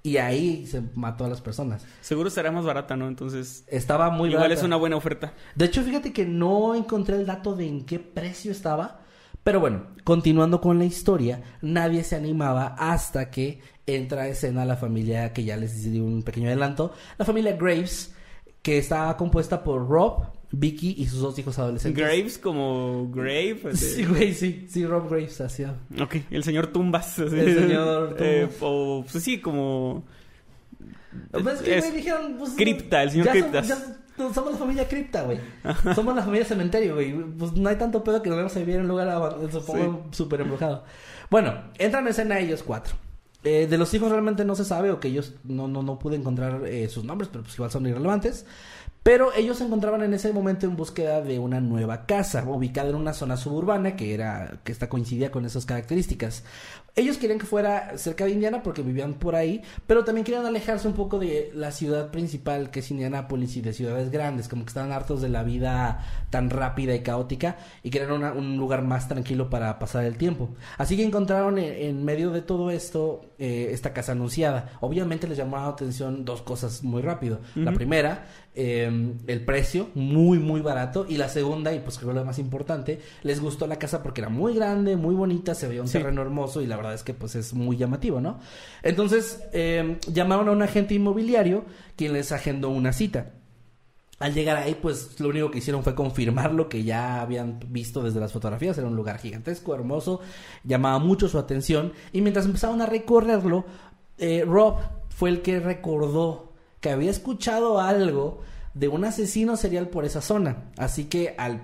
y 0.04 0.18
ahí 0.18 0.66
se 0.66 0.82
mató 0.96 1.26
a 1.26 1.30
las 1.30 1.42
personas. 1.42 1.86
Seguro 2.02 2.30
estará 2.30 2.52
más 2.52 2.66
barata, 2.66 2.96
¿no? 2.96 3.08
Entonces, 3.08 3.64
Estaba 3.68 4.10
muy 4.10 4.30
igual 4.30 4.44
barata. 4.46 4.60
es 4.60 4.66
una 4.66 4.76
buena 4.76 4.96
oferta. 4.96 5.34
De 5.56 5.66
hecho, 5.66 5.84
fíjate 5.84 6.12
que 6.14 6.26
no 6.26 6.74
encontré 6.76 7.16
el 7.18 7.26
dato 7.28 7.56
de 7.56 7.68
en 7.68 7.86
qué 7.86 8.00
precio 8.00 8.52
estaba. 8.52 9.02
Pero 9.44 9.60
bueno, 9.60 9.88
continuando 10.04 10.62
con 10.62 10.78
la 10.78 10.86
historia, 10.86 11.42
nadie 11.64 12.04
se 12.04 12.16
animaba 12.16 12.76
hasta 12.78 13.32
que 13.32 13.60
entra 13.86 14.24
a 14.24 14.28
escena 14.28 14.66
la 14.66 14.78
familia 14.78 15.34
que 15.34 15.44
ya 15.44 15.58
les 15.58 15.84
di 15.92 16.00
un 16.00 16.24
pequeño 16.24 16.48
adelanto, 16.48 16.94
la 17.18 17.26
familia 17.26 17.54
Graves, 17.58 18.14
que 18.62 18.78
estaba 18.78 19.18
compuesta 19.18 19.64
por 19.64 19.88
Rob, 19.90 20.26
Vicky 20.54 20.96
y 20.98 21.06
sus 21.08 21.22
dos 21.22 21.40
hijos 21.40 21.58
adolescentes. 21.60 22.02
Graves 22.04 22.38
como 22.38 23.10
Grave. 23.10 23.54
de- 23.64 23.76
Sí, 23.78 24.06
güey, 24.06 24.34
sí, 24.34 24.68
sí, 24.70 24.86
Rob 24.86 25.10
Graves 25.10 25.40
hacía. 25.42 25.76
Ok, 26.02 26.18
el 26.30 26.44
señor 26.44 26.68
Tumbas. 26.68 27.20
así. 27.20 27.40
El 27.40 27.56
señor 27.60 28.18
Eh, 28.20 28.42
Tumbas. 28.48 28.58
o, 28.62 29.06
pues 29.12 29.24
sí, 29.24 29.40
como... 29.40 30.04
Pues 31.32 31.46
es 31.46 31.62
que, 31.62 31.78
Es 31.78 31.94
dijeron, 31.94 32.36
pues, 32.38 32.52
Cripta, 32.52 33.04
el 33.04 33.12
señor 33.12 33.30
Criptas. 33.30 33.68
Somos, 33.68 33.88
ya 34.18 34.34
somos 34.34 34.52
la 34.54 34.58
familia 34.58 34.88
Cripta, 34.88 35.24
güey. 35.24 35.40
Somos 35.96 36.16
la 36.16 36.22
familia 36.24 36.46
cementerio, 36.46 36.96
güey. 36.96 37.14
Pues 37.14 37.52
no 37.54 37.68
hay 37.70 37.76
tanto 37.78 38.04
pedo 38.04 38.22
que 38.22 38.30
nos 38.30 38.38
vamos 38.38 38.56
a 38.56 38.60
vivir 38.60 38.76
en 38.76 38.82
un 38.82 38.88
lugar, 38.88 39.08
aban- 39.10 39.52
supongo, 39.52 40.06
súper 40.12 40.42
embrujado. 40.42 40.84
Bueno, 41.30 41.54
entran 41.78 42.04
en 42.06 42.12
escena 42.12 42.40
ellos 42.40 42.64
cuatro. 42.64 42.96
Eh, 43.44 43.68
de 43.68 43.78
los 43.78 43.94
hijos 43.94 44.12
realmente 44.12 44.46
no 44.46 44.56
se 44.56 44.66
sabe, 44.66 44.92
o 44.92 45.00
que 45.00 45.08
ellos 45.08 45.34
no, 45.44 45.68
no, 45.68 45.82
no 45.82 45.98
pude 45.98 46.16
encontrar 46.16 46.66
eh, 46.68 46.88
sus 46.90 47.04
nombres, 47.04 47.30
pero 47.32 47.44
pues 47.44 47.56
igual 47.56 47.72
son 47.72 47.88
irrelevantes. 47.88 48.46
Pero 49.04 49.34
ellos 49.34 49.58
se 49.58 49.64
encontraban 49.64 50.04
en 50.04 50.14
ese 50.14 50.32
momento 50.32 50.68
en 50.68 50.76
búsqueda 50.76 51.22
de 51.22 51.40
una 51.40 51.60
nueva 51.60 52.06
casa, 52.06 52.44
ubicada 52.48 52.90
en 52.90 52.96
una 52.96 53.14
zona 53.14 53.36
suburbana 53.36 53.96
que 53.96 54.14
era, 54.14 54.60
que 54.64 54.72
esta 54.72 54.90
coincidía 54.90 55.32
con 55.32 55.44
esas 55.44 55.66
características. 55.66 56.44
Ellos 56.96 57.18
querían 57.18 57.40
que 57.40 57.46
fuera 57.46 57.98
cerca 57.98 58.26
de 58.26 58.32
Indiana 58.32 58.64
porque 58.64 58.82
vivían 58.82 59.14
por 59.14 59.36
ahí, 59.36 59.62
pero 59.88 60.04
también 60.04 60.26
querían 60.26 60.46
alejarse 60.46 60.88
un 60.88 60.94
poco 60.94 61.20
de 61.20 61.50
la 61.56 61.72
ciudad 61.72 62.12
principal 62.12 62.70
que 62.70 62.82
es 62.82 62.92
Indianápolis 62.92 63.56
y 63.56 63.62
de 63.62 63.72
ciudades 63.72 64.12
grandes, 64.12 64.50
como 64.50 64.64
que 64.66 64.70
estaban 64.70 64.92
hartos 64.92 65.22
de 65.22 65.30
la 65.30 65.44
vida 65.44 66.06
tan 66.30 66.50
rápida 66.50 66.94
y 66.94 67.00
caótica 67.02 67.58
y 67.82 67.90
querían 67.92 68.12
una- 68.12 68.34
un 68.34 68.58
lugar 68.58 68.82
más 68.84 69.08
tranquilo 69.08 69.50
para 69.50 69.80
pasar 69.80 70.04
el 70.04 70.18
tiempo. 70.18 70.50
Así 70.78 70.98
que 70.98 71.04
encontraron 71.06 71.58
en, 71.58 71.74
en 71.74 72.04
medio 72.04 72.30
de 72.32 72.42
todo 72.42 72.72
esto 72.72 73.22
eh, 73.40 73.70
esta 73.72 73.94
casa 73.94 74.12
anunciada. 74.12 74.72
Obviamente 74.82 75.28
les 75.28 75.38
llamó 75.38 75.56
la 75.58 75.68
atención 75.68 76.26
dos 76.26 76.42
cosas 76.42 76.84
muy 76.84 77.02
rápido. 77.02 77.40
La 77.56 77.72
primera, 77.72 78.26
eh, 78.54 79.14
el 79.28 79.46
precio, 79.46 79.90
muy, 79.96 80.38
muy 80.40 80.62
barato. 80.62 81.06
Y 81.08 81.18
la 81.18 81.30
segunda, 81.30 81.74
y 81.74 81.80
pues 81.80 81.98
creo 81.98 82.14
lo 82.14 82.26
más 82.26 82.40
importante, 82.40 83.00
les 83.24 83.40
gustó 83.40 83.68
la 83.68 83.78
casa 83.78 84.04
porque 84.04 84.22
era 84.22 84.30
muy 84.30 84.54
grande, 84.56 84.96
muy 84.96 85.16
bonita, 85.16 85.56
se 85.56 85.68
veía 85.68 85.82
un 85.82 85.88
Sí. 85.88 85.98
terreno 86.00 86.22
hermoso 86.22 86.62
y 86.62 86.68
la 86.68 86.76
verdad 86.78 86.94
es 86.94 87.04
que 87.04 87.14
pues 87.14 87.36
es 87.36 87.54
muy 87.54 87.78
llamativo, 87.78 88.20
¿no? 88.22 88.40
Entonces, 88.84 89.42
eh, 89.54 89.98
llamaron 90.12 90.50
a 90.50 90.52
un 90.52 90.62
agente 90.62 90.94
inmobiliario 90.94 91.66
quien 91.96 92.14
les 92.14 92.32
agendó 92.32 92.70
una 92.70 92.94
cita. 92.94 93.34
Al 94.20 94.36
llegar 94.36 94.58
ahí, 94.58 94.78
pues 94.80 95.20
lo 95.20 95.30
único 95.30 95.50
que 95.50 95.58
hicieron 95.58 95.82
fue 95.84 95.96
confirmar 95.96 96.54
lo 96.54 96.70
que 96.70 96.84
ya 96.84 97.22
habían 97.22 97.58
visto 97.70 98.04
desde 98.04 98.20
las 98.20 98.32
fotografías. 98.32 98.78
Era 98.78 98.86
un 98.88 98.96
lugar 98.96 99.18
gigantesco, 99.18 99.74
hermoso, 99.74 100.20
llamaba 100.64 101.00
mucho 101.00 101.28
su 101.28 101.40
atención. 101.40 101.94
Y 102.14 102.22
mientras 102.22 102.46
empezaron 102.46 102.82
a 102.82 102.86
recorrerlo, 102.86 103.66
eh, 104.20 104.44
Rob 104.46 104.76
fue 105.10 105.30
el 105.32 105.42
que 105.42 105.60
recordó 105.60 106.51
que 106.82 106.90
había 106.90 107.10
escuchado 107.12 107.80
algo 107.80 108.42
de 108.74 108.88
un 108.90 109.06
asesino 109.06 109.56
serial 109.56 109.88
por 109.90 110.04
esa 110.06 110.22
zona. 110.22 110.66
Así 110.78 111.06
que 111.06 111.36
al 111.38 111.62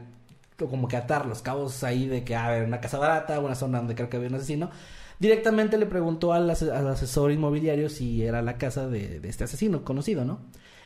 como 0.58 0.88
que 0.88 0.98
atar 0.98 1.26
los 1.28 1.42
cabos 1.44 1.84
ahí 1.84 2.08
de 2.08 2.24
que, 2.24 2.36
a 2.36 2.50
ver, 2.50 2.64
una 2.66 2.80
casa 2.82 2.98
barata, 2.98 3.40
una 3.40 3.54
zona 3.56 3.78
donde 3.78 3.94
creo 3.94 4.10
que 4.10 4.18
había 4.18 4.30
un 4.30 4.36
asesino, 4.36 4.72
directamente 5.20 5.78
le 5.78 5.86
preguntó 5.86 6.34
al, 6.34 6.50
ase- 6.50 6.72
al 6.72 6.88
asesor 6.88 7.32
inmobiliario 7.32 7.90
si 7.90 8.24
era 8.24 8.42
la 8.42 8.58
casa 8.58 8.88
de, 8.88 9.20
de 9.20 9.30
este 9.30 9.44
asesino 9.44 9.84
conocido, 9.84 10.26
¿no? 10.26 10.40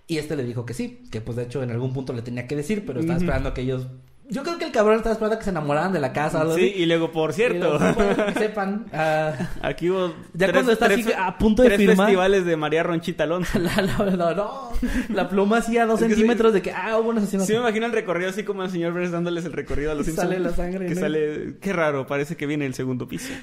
Y 0.08 0.18
este 0.18 0.36
le 0.36 0.44
dijo 0.44 0.66
que 0.66 0.74
sí, 0.74 1.04
que 1.10 1.22
pues 1.22 1.38
de 1.38 1.44
hecho 1.44 1.64
en 1.64 1.72
algún 1.72 1.94
punto 1.94 2.12
le 2.12 2.22
tenía 2.22 2.48
que 2.48 2.56
decir, 2.58 2.86
pero 2.86 3.00
estaba 3.00 3.18
esperando 3.26 3.50
a 3.50 3.54
que 3.54 3.62
ellos... 3.62 3.88
Yo 4.34 4.44
creo 4.44 4.58
que 4.58 4.64
el 4.64 4.72
cabrón 4.72 4.96
estaba 4.96 5.12
esperando 5.14 5.38
que 5.38 5.44
se 5.44 5.50
enamoraran 5.50 5.92
de 5.92 6.00
la 6.00 6.14
casa. 6.14 6.46
Sí, 6.56 6.74
y 6.78 6.86
luego, 6.86 7.12
por 7.12 7.34
cierto, 7.34 7.78
luego, 7.78 7.94
bueno, 7.96 8.26
que 8.28 8.34
sepan. 8.40 8.86
ah, 8.94 9.34
aquí 9.62 9.90
hubo 9.90 10.14
Ya 10.34 10.52
cuando 10.54 10.72
está 10.72 10.86
así 10.86 11.06
a 11.16 11.38
punto 11.38 11.64
de 11.64 11.68
tres 11.70 11.80
firmar. 11.80 11.98
festivales 12.08 12.46
de 12.46 12.56
María 12.56 12.82
Ronchita 12.84 13.26
Alonso. 13.26 13.60
la, 13.60 13.76
la- 13.82 14.06
la- 14.16 14.34
no, 14.34 14.72
la 15.10 15.28
pluma 15.28 15.58
así 15.58 15.78
a 15.78 15.86
dos 15.86 16.00
sí. 16.00 16.08
centímetros 16.08 16.54
de 16.54 16.62
que, 16.62 16.72
ah, 16.72 16.98
hubo 16.98 17.10
un 17.10 17.18
asesino. 17.18 17.44
Sí 17.46 17.52
me 17.52 17.60
imagino 17.60 17.86
el 17.88 17.92
recorrido 17.92 18.30
así 18.30 18.44
como 18.44 18.64
el 18.64 18.72
señor 18.72 18.94
Burns 18.94 19.12
dándoles 19.12 19.44
el 19.44 19.52
recorrido 19.52 19.92
a 19.92 19.96
los 19.96 20.06
Simpsons. 20.06 20.30
sale 20.30 20.40
la 20.40 20.52
sangre, 20.54 20.86
Que 20.88 20.96
¿no? 20.96 21.02
sale... 21.02 21.58
Qué 21.60 21.74
raro, 21.74 22.08
parece 22.08 22.38
que 22.38 22.46
viene 22.48 22.66
el 22.66 22.74
segundo 22.74 23.10
piso. 23.10 23.34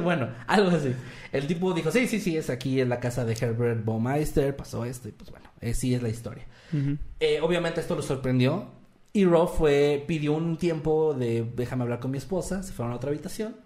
bueno, 0.00 0.28
algo 0.46 0.70
así. 0.70 0.92
El 1.32 1.48
tipo 1.48 1.72
dijo, 1.74 1.90
sí, 1.90 2.06
sí, 2.06 2.20
sí, 2.20 2.36
es 2.36 2.50
aquí 2.50 2.80
en 2.80 2.88
la 2.88 3.00
casa 3.00 3.24
de 3.24 3.32
Herbert 3.34 3.84
Baumeister, 3.84 4.54
pasó 4.54 4.84
esto, 4.84 5.08
y 5.08 5.12
pues 5.12 5.28
bueno, 5.32 5.50
eh, 5.60 5.74
sí 5.74 5.92
es 5.92 6.02
la 6.02 6.08
historia. 6.08 6.44
Eh, 7.18 7.40
obviamente 7.42 7.80
esto 7.80 7.96
lo 7.96 8.02
sorprendió. 8.02 8.85
Y 9.16 9.24
Rob 9.24 9.48
fue, 9.48 10.04
pidió 10.06 10.34
un 10.34 10.58
tiempo 10.58 11.14
de 11.14 11.50
déjame 11.56 11.84
hablar 11.84 12.00
con 12.00 12.10
mi 12.10 12.18
esposa, 12.18 12.62
se 12.62 12.72
fueron 12.72 12.92
a 12.92 12.96
otra 12.96 13.08
habitación. 13.10 13.56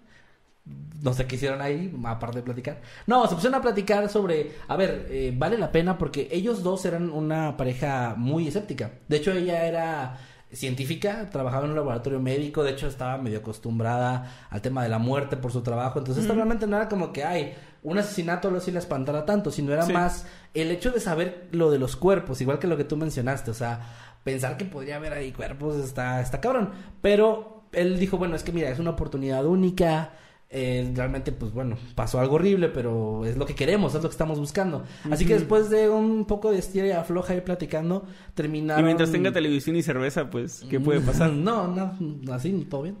No 1.03 1.11
sé 1.13 1.25
qué 1.25 1.35
hicieron 1.35 1.61
ahí, 1.61 1.93
aparte 2.05 2.37
de 2.37 2.43
platicar. 2.43 2.79
No, 3.05 3.27
se 3.27 3.35
pusieron 3.35 3.59
a 3.59 3.61
platicar 3.61 4.07
sobre, 4.09 4.51
a 4.69 4.77
ver, 4.77 5.07
eh, 5.09 5.33
vale 5.35 5.57
la 5.57 5.71
pena 5.71 5.97
porque 5.97 6.29
ellos 6.31 6.63
dos 6.63 6.85
eran 6.85 7.09
una 7.09 7.57
pareja 7.57 8.13
muy 8.17 8.47
escéptica. 8.47 8.91
De 9.09 9.17
hecho, 9.17 9.31
ella 9.33 9.65
era 9.65 10.17
científica, 10.53 11.29
trabajaba 11.29 11.63
en 11.65 11.71
un 11.71 11.75
laboratorio 11.77 12.19
médico, 12.19 12.63
de 12.63 12.71
hecho 12.71 12.87
estaba 12.87 13.17
medio 13.17 13.39
acostumbrada 13.39 14.47
al 14.49 14.61
tema 14.61 14.83
de 14.83 14.89
la 14.89 14.99
muerte 14.99 15.35
por 15.35 15.51
su 15.51 15.61
trabajo. 15.63 15.99
Entonces, 15.99 16.23
esto 16.23 16.33
realmente 16.35 16.67
no 16.67 16.77
era 16.77 16.87
como 16.87 17.11
que, 17.11 17.23
ay, 17.23 17.55
un 17.83 17.97
asesinato 17.97 18.47
algo 18.47 18.59
así 18.59 18.71
la 18.71 18.79
espantara 18.79 19.25
tanto, 19.25 19.49
sino 19.51 19.73
era 19.73 19.83
Sí. 19.83 19.91
más 19.93 20.25
el 20.53 20.69
hecho 20.71 20.91
de 20.91 20.99
saber 20.99 21.47
lo 21.51 21.71
de 21.71 21.79
los 21.79 21.95
cuerpos, 21.95 22.39
igual 22.41 22.59
que 22.59 22.67
lo 22.67 22.77
que 22.77 22.83
tú 22.83 22.95
mencionaste, 22.97 23.49
o 23.51 23.53
sea, 23.55 24.00
pensar 24.23 24.57
que 24.57 24.65
podría 24.65 24.97
haber 24.97 25.13
ahí 25.13 25.31
cuerpos 25.31 25.75
está, 25.77 26.21
está 26.21 26.39
cabrón. 26.41 26.71
Pero 27.01 27.63
él 27.73 27.99
dijo, 27.99 28.17
bueno, 28.17 28.35
es 28.35 28.43
que 28.43 28.51
mira, 28.51 28.69
es 28.69 28.79
una 28.79 28.91
oportunidad 28.91 29.45
única. 29.45 30.13
eh, 30.53 30.91
realmente, 30.93 31.31
pues 31.31 31.53
bueno, 31.53 31.77
pasó 31.95 32.19
algo 32.19 32.35
horrible, 32.35 32.67
pero 32.67 33.25
es 33.25 33.37
lo 33.37 33.45
que 33.45 33.55
queremos, 33.55 33.95
es 33.95 34.03
lo 34.03 34.09
que 34.09 34.13
estamos 34.13 34.37
buscando. 34.37 34.83
Así 35.09 35.25
que 35.25 35.35
después 35.35 35.69
de 35.69 35.89
un 35.89 36.25
poco 36.25 36.51
de 36.51 36.59
estira 36.59 36.87
y 36.87 36.91
afloja 36.91 37.31
ahí 37.33 37.39
platicando, 37.39 38.05
terminaron... 38.33 38.83
Y 38.83 38.85
mientras 38.85 39.13
tenga 39.13 39.31
televisión 39.31 39.77
y 39.77 39.81
cerveza, 39.81 40.29
pues, 40.29 40.65
¿qué 40.69 40.79
puede 40.81 40.99
pasar? 40.99 41.31
No, 41.41 41.67
no, 41.69 42.33
así, 42.33 42.51
todo 42.69 42.81
bien. 42.81 42.97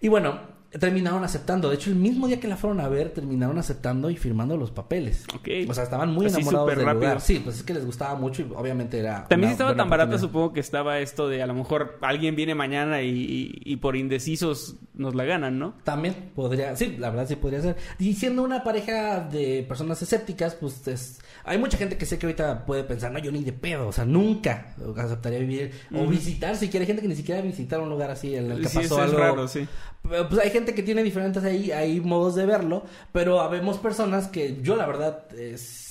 Y 0.00 0.06
bueno, 0.06 0.38
terminaron 0.78 1.24
aceptando. 1.24 1.68
De 1.68 1.76
hecho, 1.76 1.90
el 1.90 1.96
mismo 1.96 2.26
día 2.26 2.40
que 2.40 2.48
la 2.48 2.56
fueron 2.56 2.80
a 2.80 2.88
ver, 2.88 3.10
terminaron 3.10 3.58
aceptando 3.58 4.10
y 4.10 4.16
firmando 4.16 4.56
los 4.56 4.70
papeles. 4.70 5.24
Ok. 5.34 5.48
O 5.68 5.74
sea, 5.74 5.84
estaban 5.84 6.12
muy 6.12 6.26
Así 6.26 6.36
enamorados 6.36 6.68
del 6.68 6.76
rápido. 6.84 6.94
lugar. 7.02 7.20
Sí, 7.20 7.40
pues 7.42 7.56
es 7.56 7.62
que 7.62 7.74
les 7.74 7.84
gustaba 7.86 8.14
mucho 8.14 8.42
y 8.42 8.52
obviamente 8.54 8.98
era. 8.98 9.26
También 9.28 9.50
si 9.50 9.52
estaba 9.52 9.76
tan 9.76 9.88
barata, 9.88 10.18
supongo 10.18 10.52
que 10.52 10.60
estaba 10.60 10.98
esto 11.00 11.28
de 11.28 11.42
a 11.42 11.46
lo 11.46 11.54
mejor 11.54 11.98
alguien 12.02 12.36
viene 12.36 12.54
mañana 12.54 13.02
y, 13.02 13.08
y- 13.10 13.60
y 13.64 13.76
por 13.76 13.96
indecisos 13.96 14.76
nos 14.96 15.14
la 15.14 15.24
ganan, 15.24 15.58
¿no? 15.58 15.74
También 15.84 16.32
podría, 16.34 16.74
sí, 16.76 16.96
la 16.98 17.10
verdad 17.10 17.28
sí 17.28 17.36
podría 17.36 17.60
ser. 17.62 17.76
Y 17.98 18.14
siendo 18.14 18.42
una 18.42 18.64
pareja 18.64 19.20
de 19.20 19.64
personas 19.68 20.00
escépticas, 20.02 20.54
pues 20.54 20.86
es, 20.88 21.18
hay 21.44 21.58
mucha 21.58 21.76
gente 21.78 21.96
que 21.98 22.06
sé 22.06 22.18
que 22.18 22.26
ahorita 22.26 22.64
puede 22.66 22.82
pensar, 22.84 23.12
no, 23.12 23.18
yo 23.18 23.30
ni 23.30 23.44
de 23.44 23.52
pedo, 23.52 23.88
o 23.88 23.92
sea, 23.92 24.04
nunca 24.04 24.74
aceptaría 24.96 25.38
vivir 25.38 25.72
o 25.94 26.06
visitar, 26.06 26.56
si 26.56 26.68
quiere 26.68 26.84
hay 26.84 26.86
gente 26.88 27.02
que 27.02 27.08
ni 27.08 27.16
siquiera 27.16 27.40
visitar 27.40 27.80
un 27.80 27.88
lugar 27.90 28.10
así 28.10 28.34
en 28.34 28.50
el 28.50 28.62
que 28.62 28.68
Sí, 28.68 28.78
pasó 28.78 28.96
es 28.96 29.10
algo. 29.10 29.18
raro, 29.18 29.48
sí. 29.48 29.66
Pues 30.02 30.38
hay 30.42 30.50
gente 30.50 30.74
que 30.74 30.82
tiene 30.82 31.02
diferentes 31.02 31.42
ahí, 31.44 31.70
hay 31.72 32.00
modos 32.00 32.34
de 32.34 32.46
verlo, 32.46 32.84
pero 33.12 33.40
habemos 33.40 33.78
personas 33.78 34.28
que 34.28 34.60
yo 34.62 34.76
la 34.76 34.86
verdad, 34.86 35.24
es- 35.38 35.84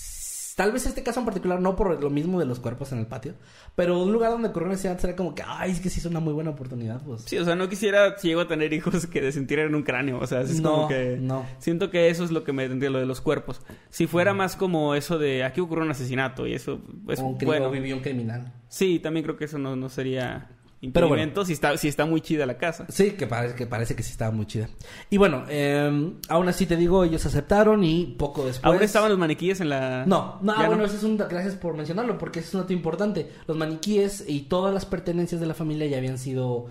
tal 0.56 0.72
vez 0.72 0.86
este 0.86 1.04
caso 1.04 1.20
en 1.20 1.26
particular 1.26 1.60
no 1.62 1.76
por 1.76 2.02
lo 2.02 2.10
mismo 2.10 2.40
de 2.40 2.46
los 2.46 2.60
cuerpos 2.60 2.92
en 2.94 3.00
el 3.00 3.08
patio, 3.08 3.34
pero 3.76 4.02
un 4.02 4.12
lugar 4.14 4.32
donde 4.32 4.48
ocurrió 4.50 4.68
una 4.68 4.76
escena 4.76 4.98
será 4.98 5.16
como 5.16 5.36
que, 5.36 5.44
ay, 5.46 5.72
es 5.72 5.82
que 5.82 5.90
sí 5.90 6.00
es 6.00 6.06
una 6.06 6.20
muy 6.22 6.34
buena 6.34 6.52
oportunidad, 6.52 7.02
pues. 7.04 7.24
Sí, 7.24 7.38
o 7.38 7.46
sea, 7.46 7.56
no 7.56 7.68
quisiera, 7.70 8.18
si 8.18 8.30
llego 8.30 8.42
a 8.42 8.48
tener 8.48 8.72
hijos, 8.74 9.06
que 9.08 9.22
desentierren 9.22 9.76
un 9.76 9.84
cráneo. 9.84 10.20
O 10.20 10.28
sea, 10.28 10.42
es 10.42 10.62
No, 10.62 10.72
como 10.72 10.88
que... 10.88 11.18
no. 11.20 11.46
Siento 11.60 11.90
que 11.92 12.10
eso 12.10 12.24
es 12.24 12.32
lo 12.32 12.44
que 12.44 12.54
me 12.54 12.68
tendría 12.68 12.90
lo 12.90 13.00
de 13.00 13.06
los 13.06 13.22
cuerpos. 13.22 13.62
Si 13.90 14.08
fuera 14.08 14.34
más 14.34 14.56
como 14.56 14.96
eso 14.96 15.18
de 15.18 15.44
aquí 15.44 15.60
ocurrió 15.62 15.84
un 15.84 15.92
asesinato 15.92 16.48
y 16.48 16.54
eso, 16.54 16.80
pues, 17.06 17.20
un 17.20 17.38
bueno. 17.40 17.70
vivió 17.70 17.96
un 17.96 18.02
criminal. 18.02 18.54
Sí, 18.70 19.00
también 19.00 19.24
creo 19.24 19.38
que 19.38 19.46
eso 19.46 19.58
no, 19.58 19.76
no 19.76 19.90
sería 19.90 20.50
Pero 20.94 21.08
bueno. 21.08 21.46
si, 21.46 21.54
está, 21.54 21.78
si 21.78 21.88
está 21.88 22.06
muy 22.06 22.22
chida 22.22 22.46
la 22.46 22.58
casa. 22.58 22.86
Sí, 22.90 23.12
que 23.12 23.28
parece 23.28 23.56
que, 23.56 23.66
parece 23.66 23.96
que 23.96 24.04
sí 24.04 24.12
estaba 24.12 24.32
muy 24.32 24.46
chida. 24.46 24.70
Y 25.10 25.18
bueno, 25.18 25.46
eh, 25.50 26.14
aún 26.30 26.48
así 26.48 26.66
te 26.66 26.76
digo, 26.76 27.04
ellos 27.04 27.26
aceptaron 27.26 27.84
y 27.84 28.16
poco 28.18 28.46
después... 28.46 28.66
¿Aún 28.66 28.82
estaban 28.84 29.10
los 29.10 29.20
maniquíes 29.20 29.62
en 29.62 29.70
la...? 29.70 30.06
No, 30.06 30.40
no, 30.42 30.58
¿Ya 30.58 30.68
bueno, 30.68 30.86
eso 30.86 30.98
es 30.98 31.04
un... 31.04 31.18
Gracias 31.18 31.56
por 31.56 31.76
mencionarlo, 31.76 32.18
porque 32.18 32.40
eso 32.40 32.50
es 32.50 32.54
un 32.56 32.62
dato 32.62 32.74
importante. 32.74 33.32
Los 33.48 33.58
maniquíes 33.58 34.24
y 34.28 34.42
todas 34.42 34.74
las 34.74 34.86
pertenencias 34.86 35.42
de 35.42 35.48
la 35.48 35.54
familia 35.54 35.88
ya 35.88 35.98
habían 35.98 36.18
sido... 36.18 36.68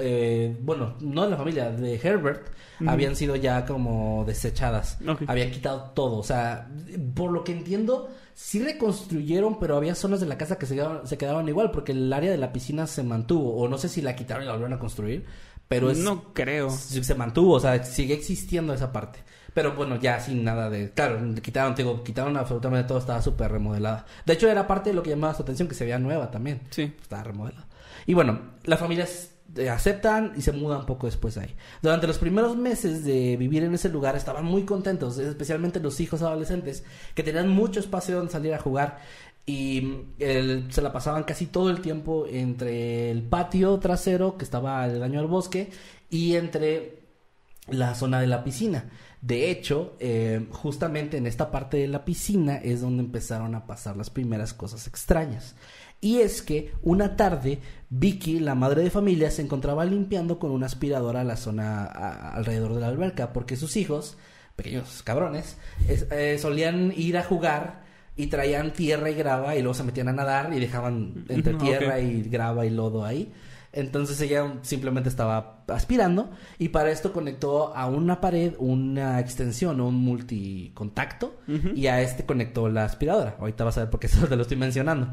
eh, 0.00 0.56
bueno, 0.60 0.94
no 1.00 1.24
de 1.24 1.30
la 1.30 1.36
familia, 1.36 1.70
de 1.70 1.94
Herbert, 1.94 2.48
habían 2.86 3.16
sido 3.16 3.36
ya 3.36 3.64
como 3.66 4.24
desechadas. 4.26 4.98
Ok. 5.06 5.22
Habían 5.26 5.50
quitado 5.50 5.90
todo. 5.94 6.16
O 6.18 6.22
sea, 6.22 6.68
por 7.14 7.30
lo 7.30 7.44
que 7.44 7.52
entiendo, 7.52 8.08
sí 8.34 8.62
reconstruyeron, 8.62 9.58
pero 9.58 9.76
había 9.76 9.94
zonas 9.94 10.20
de 10.20 10.26
la 10.26 10.38
casa 10.38 10.58
que 10.58 10.66
se 10.66 10.74
quedaron, 10.74 11.06
se 11.06 11.18
quedaron 11.18 11.48
igual, 11.48 11.70
porque 11.70 11.92
el 11.92 12.12
área 12.12 12.30
de 12.30 12.38
la 12.38 12.52
piscina 12.52 12.86
se 12.86 13.02
mantuvo. 13.02 13.56
O 13.56 13.68
no 13.68 13.78
sé 13.78 13.88
si 13.88 14.02
la 14.02 14.14
quitaron 14.14 14.44
y 14.44 14.46
la 14.46 14.52
volvieron 14.52 14.74
a 14.74 14.78
construir, 14.78 15.24
pero 15.66 15.90
es... 15.90 15.98
No 15.98 16.32
creo. 16.32 16.70
Se 16.70 17.14
mantuvo, 17.14 17.54
o 17.54 17.60
sea, 17.60 17.82
sigue 17.84 18.14
existiendo 18.14 18.72
esa 18.72 18.92
parte. 18.92 19.20
Pero 19.54 19.74
bueno, 19.74 19.96
ya 19.96 20.20
sin 20.20 20.44
nada 20.44 20.70
de... 20.70 20.90
Claro, 20.92 21.18
quitaron, 21.42 21.74
te 21.74 21.82
digo, 21.82 22.04
quitaron 22.04 22.36
absolutamente 22.36 22.86
todo, 22.86 22.98
estaba 22.98 23.20
súper 23.20 23.50
remodelada. 23.50 24.06
De 24.24 24.34
hecho, 24.34 24.48
era 24.48 24.66
parte 24.66 24.90
de 24.90 24.94
lo 24.94 25.02
que 25.02 25.10
llamaba 25.10 25.34
su 25.34 25.42
atención, 25.42 25.66
que 25.66 25.74
se 25.74 25.84
veía 25.84 25.98
nueva 25.98 26.30
también. 26.30 26.60
Sí. 26.70 26.94
Estaba 27.00 27.24
remodelada. 27.24 27.66
Y 28.06 28.14
bueno, 28.14 28.38
las 28.64 28.78
familias 28.78 29.27
eh, 29.27 29.27
aceptan 29.70 30.32
y 30.36 30.42
se 30.42 30.52
mudan 30.52 30.86
poco 30.86 31.06
después 31.06 31.36
ahí. 31.38 31.54
Durante 31.82 32.06
los 32.06 32.18
primeros 32.18 32.56
meses 32.56 33.04
de 33.04 33.36
vivir 33.36 33.64
en 33.64 33.74
ese 33.74 33.88
lugar 33.88 34.14
estaban 34.16 34.44
muy 34.44 34.64
contentos, 34.64 35.18
especialmente 35.18 35.80
los 35.80 36.00
hijos 36.00 36.22
adolescentes, 36.22 36.84
que 37.14 37.22
tenían 37.22 37.48
mucho 37.48 37.80
espacio 37.80 38.16
donde 38.16 38.32
salir 38.32 38.54
a 38.54 38.58
jugar 38.58 38.98
y 39.46 39.80
mm, 39.80 40.14
el- 40.18 40.72
se 40.72 40.82
la 40.82 40.92
pasaban 40.92 41.24
casi 41.24 41.46
todo 41.46 41.70
el 41.70 41.80
tiempo 41.80 42.26
entre 42.28 43.10
el 43.10 43.22
patio 43.22 43.78
trasero 43.78 44.36
que 44.36 44.44
estaba 44.44 44.82
aledaño 44.82 45.20
al 45.20 45.26
bosque 45.26 45.70
y 46.10 46.34
entre 46.36 46.98
la 47.68 47.94
zona 47.94 48.20
de 48.20 48.26
la 48.26 48.44
piscina. 48.44 48.90
De 49.20 49.50
hecho, 49.50 49.96
eh, 49.98 50.46
justamente 50.52 51.16
en 51.16 51.26
esta 51.26 51.50
parte 51.50 51.76
de 51.78 51.88
la 51.88 52.04
piscina 52.04 52.56
es 52.56 52.80
donde 52.82 53.02
empezaron 53.02 53.54
a 53.54 53.66
pasar 53.66 53.96
las 53.96 54.10
primeras 54.10 54.54
cosas 54.54 54.86
extrañas. 54.86 55.56
Y 56.00 56.18
es 56.20 56.42
que 56.42 56.72
una 56.82 57.16
tarde 57.16 57.58
Vicky, 57.90 58.38
la 58.40 58.54
madre 58.54 58.82
de 58.82 58.90
familia, 58.90 59.30
se 59.30 59.42
encontraba 59.42 59.84
limpiando 59.84 60.38
con 60.38 60.50
una 60.50 60.66
aspiradora 60.66 61.24
la 61.24 61.36
zona 61.36 61.84
a- 61.84 62.34
alrededor 62.34 62.74
de 62.74 62.80
la 62.80 62.88
alberca 62.88 63.32
porque 63.32 63.56
sus 63.56 63.76
hijos, 63.76 64.18
pequeños 64.56 65.02
cabrones, 65.02 65.56
es- 65.88 66.06
eh, 66.10 66.38
solían 66.38 66.92
ir 66.96 67.16
a 67.16 67.24
jugar 67.24 67.82
y 68.16 68.26
traían 68.26 68.72
tierra 68.72 69.10
y 69.10 69.14
grava 69.14 69.54
y 69.56 69.60
luego 69.62 69.74
se 69.74 69.84
metían 69.84 70.08
a 70.08 70.12
nadar 70.12 70.52
y 70.52 70.60
dejaban 70.60 71.24
entre 71.28 71.54
tierra 71.78 72.00
y 72.00 72.22
grava 72.24 72.66
y 72.66 72.70
lodo 72.70 73.04
ahí. 73.04 73.32
Entonces 73.72 74.20
ella 74.22 74.54
simplemente 74.62 75.08
estaba 75.10 75.62
aspirando 75.68 76.30
y 76.58 76.70
para 76.70 76.90
esto 76.90 77.12
conectó 77.12 77.76
a 77.76 77.86
una 77.86 78.20
pared 78.20 78.54
una 78.58 79.20
extensión 79.20 79.80
o 79.80 79.88
un 79.88 79.94
multicontacto 79.96 81.36
y 81.76 81.86
a 81.86 82.00
este 82.02 82.24
conectó 82.26 82.68
la 82.68 82.84
aspiradora. 82.84 83.36
Ahorita 83.38 83.64
vas 83.64 83.76
a 83.78 83.82
ver 83.82 83.90
por 83.90 84.00
qué 84.00 84.06
eso 84.08 84.26
te 84.26 84.36
lo 84.36 84.42
estoy 84.42 84.56
mencionando. 84.56 85.08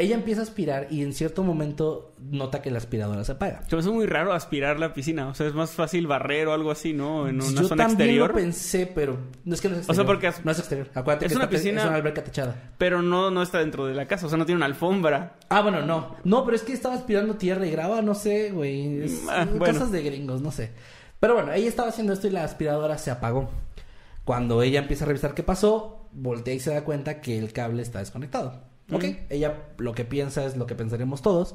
Ella 0.00 0.14
empieza 0.14 0.40
a 0.40 0.44
aspirar 0.44 0.86
y 0.90 1.02
en 1.02 1.12
cierto 1.12 1.44
momento 1.44 2.14
nota 2.18 2.62
que 2.62 2.70
la 2.70 2.78
aspiradora 2.78 3.22
se 3.24 3.32
apaga. 3.32 3.62
Se 3.68 3.76
me 3.76 3.80
hace 3.80 3.90
muy 3.90 4.06
raro 4.06 4.32
aspirar 4.32 4.78
la 4.80 4.94
piscina. 4.94 5.28
O 5.28 5.34
sea, 5.34 5.46
es 5.46 5.52
más 5.54 5.72
fácil 5.72 6.06
barrer 6.06 6.48
o 6.48 6.54
algo 6.54 6.70
así, 6.70 6.92
¿no? 6.94 7.28
En 7.28 7.36
una 7.36 7.44
Yo 7.60 7.68
zona 7.68 7.84
también 7.84 7.90
exterior. 8.08 8.28
lo 8.30 8.34
pensé, 8.34 8.90
pero 8.94 9.18
no 9.44 9.54
es 9.54 9.60
que 9.60 9.68
no 9.68 9.74
es 9.76 9.80
O 9.82 9.84
sea, 9.84 9.92
exterior. 10.02 10.06
porque 10.06 10.26
es- 10.28 10.44
no 10.44 10.50
es 10.52 10.58
exterior. 10.58 10.88
Acuérdate 10.94 11.26
es 11.26 11.32
que 11.32 11.36
una 11.36 11.44
está 11.44 11.56
piscina- 11.56 11.80
es 11.82 11.86
una 11.86 11.96
alberca 11.96 12.24
techada. 12.24 12.56
Pero 12.78 13.02
no, 13.02 13.30
no 13.30 13.42
está 13.42 13.58
dentro 13.58 13.84
de 13.86 13.94
la 13.94 14.06
casa. 14.06 14.24
O 14.26 14.28
sea, 14.30 14.38
no 14.38 14.46
tiene 14.46 14.56
una 14.56 14.66
alfombra. 14.66 15.36
Ah, 15.50 15.60
bueno, 15.60 15.82
no. 15.82 16.16
No, 16.24 16.44
pero 16.44 16.56
es 16.56 16.62
que 16.62 16.72
estaba 16.72 16.94
aspirando 16.94 17.34
tierra 17.36 17.66
y 17.66 17.70
grava, 17.70 18.00
no 18.00 18.14
sé, 18.14 18.50
güey. 18.52 19.02
Es- 19.02 19.22
Ah, 19.28 19.46
bueno. 19.48 19.66
Cosas 19.74 19.92
de 19.92 20.02
gringos, 20.02 20.40
no 20.40 20.50
sé. 20.50 20.70
Pero 21.20 21.34
bueno, 21.34 21.52
ella 21.52 21.68
estaba 21.68 21.90
haciendo 21.90 22.14
esto 22.14 22.26
y 22.26 22.30
la 22.30 22.44
aspiradora 22.44 22.96
se 22.96 23.10
apagó. 23.10 23.50
Cuando 24.24 24.62
ella 24.62 24.80
empieza 24.80 25.04
a 25.04 25.08
revisar 25.08 25.34
qué 25.34 25.42
pasó, 25.42 26.08
voltea 26.12 26.54
y 26.54 26.60
se 26.60 26.70
da 26.72 26.84
cuenta 26.84 27.20
que 27.20 27.38
el 27.38 27.52
cable 27.52 27.82
está 27.82 27.98
desconectado. 27.98 28.69
Ok, 28.92 29.04
ella 29.28 29.68
lo 29.78 29.92
que 29.92 30.04
piensa 30.04 30.44
es 30.44 30.56
lo 30.56 30.66
que 30.66 30.74
pensaremos 30.74 31.22
todos. 31.22 31.54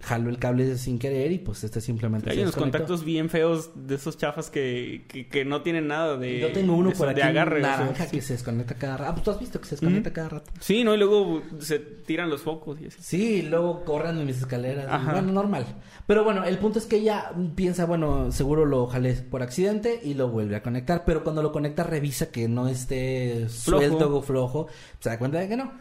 Jaló 0.00 0.30
el 0.30 0.38
cable 0.38 0.76
sin 0.78 0.98
querer 0.98 1.32
y 1.32 1.38
pues 1.38 1.64
este 1.64 1.80
simplemente 1.80 2.30
Hay 2.30 2.36
se 2.36 2.42
unos 2.42 2.56
contactos 2.56 3.04
bien 3.04 3.28
feos 3.30 3.70
de 3.74 3.94
esos 3.94 4.16
chafas 4.16 4.50
que, 4.50 5.04
que, 5.08 5.28
que 5.28 5.44
no 5.44 5.62
tienen 5.62 5.88
nada 5.88 6.16
de... 6.16 6.40
Yo 6.40 6.52
tengo 6.52 6.74
uno 6.74 6.90
de, 6.90 6.96
por 6.96 7.08
aquí 7.08 7.20
de 7.20 7.26
agarre. 7.26 7.60
naranja 7.60 8.06
sí. 8.06 8.16
que 8.16 8.22
se 8.22 8.34
desconecta 8.34 8.74
cada 8.74 8.96
rato. 8.96 9.10
Ah, 9.10 9.14
pues 9.14 9.24
tú 9.24 9.30
has 9.30 9.40
visto 9.40 9.60
que 9.60 9.66
se 9.66 9.74
desconecta 9.76 10.12
cada 10.12 10.28
rato. 10.28 10.50
Sí, 10.60 10.84
¿no? 10.84 10.94
Y 10.94 10.98
luego 10.98 11.42
se 11.58 11.78
tiran 11.78 12.30
los 12.30 12.42
focos 12.42 12.80
y 12.80 12.86
así. 12.86 12.98
Sí, 13.00 13.34
y 13.36 13.42
luego 13.42 13.84
corren 13.84 14.18
en 14.18 14.26
mis 14.26 14.38
escaleras. 14.38 14.86
Ajá. 14.88 15.12
Bueno, 15.12 15.32
normal. 15.32 15.66
Pero 16.06 16.24
bueno, 16.24 16.44
el 16.44 16.58
punto 16.58 16.78
es 16.78 16.86
que 16.86 16.96
ella 16.96 17.32
piensa, 17.54 17.84
bueno, 17.84 18.32
seguro 18.32 18.64
lo 18.64 18.86
jalé 18.86 19.14
por 19.14 19.42
accidente 19.42 20.00
y 20.02 20.14
lo 20.14 20.28
vuelve 20.28 20.56
a 20.56 20.62
conectar. 20.62 21.04
Pero 21.04 21.22
cuando 21.22 21.42
lo 21.42 21.52
conecta, 21.52 21.84
revisa 21.84 22.30
que 22.30 22.48
no 22.48 22.68
esté 22.68 23.46
Flojo. 23.48 23.82
suelto 23.82 24.16
o 24.16 24.22
flojo. 24.22 24.66
Se 25.00 25.10
da 25.10 25.18
cuenta 25.18 25.38
de 25.38 25.48
que 25.48 25.56
no. 25.56 25.72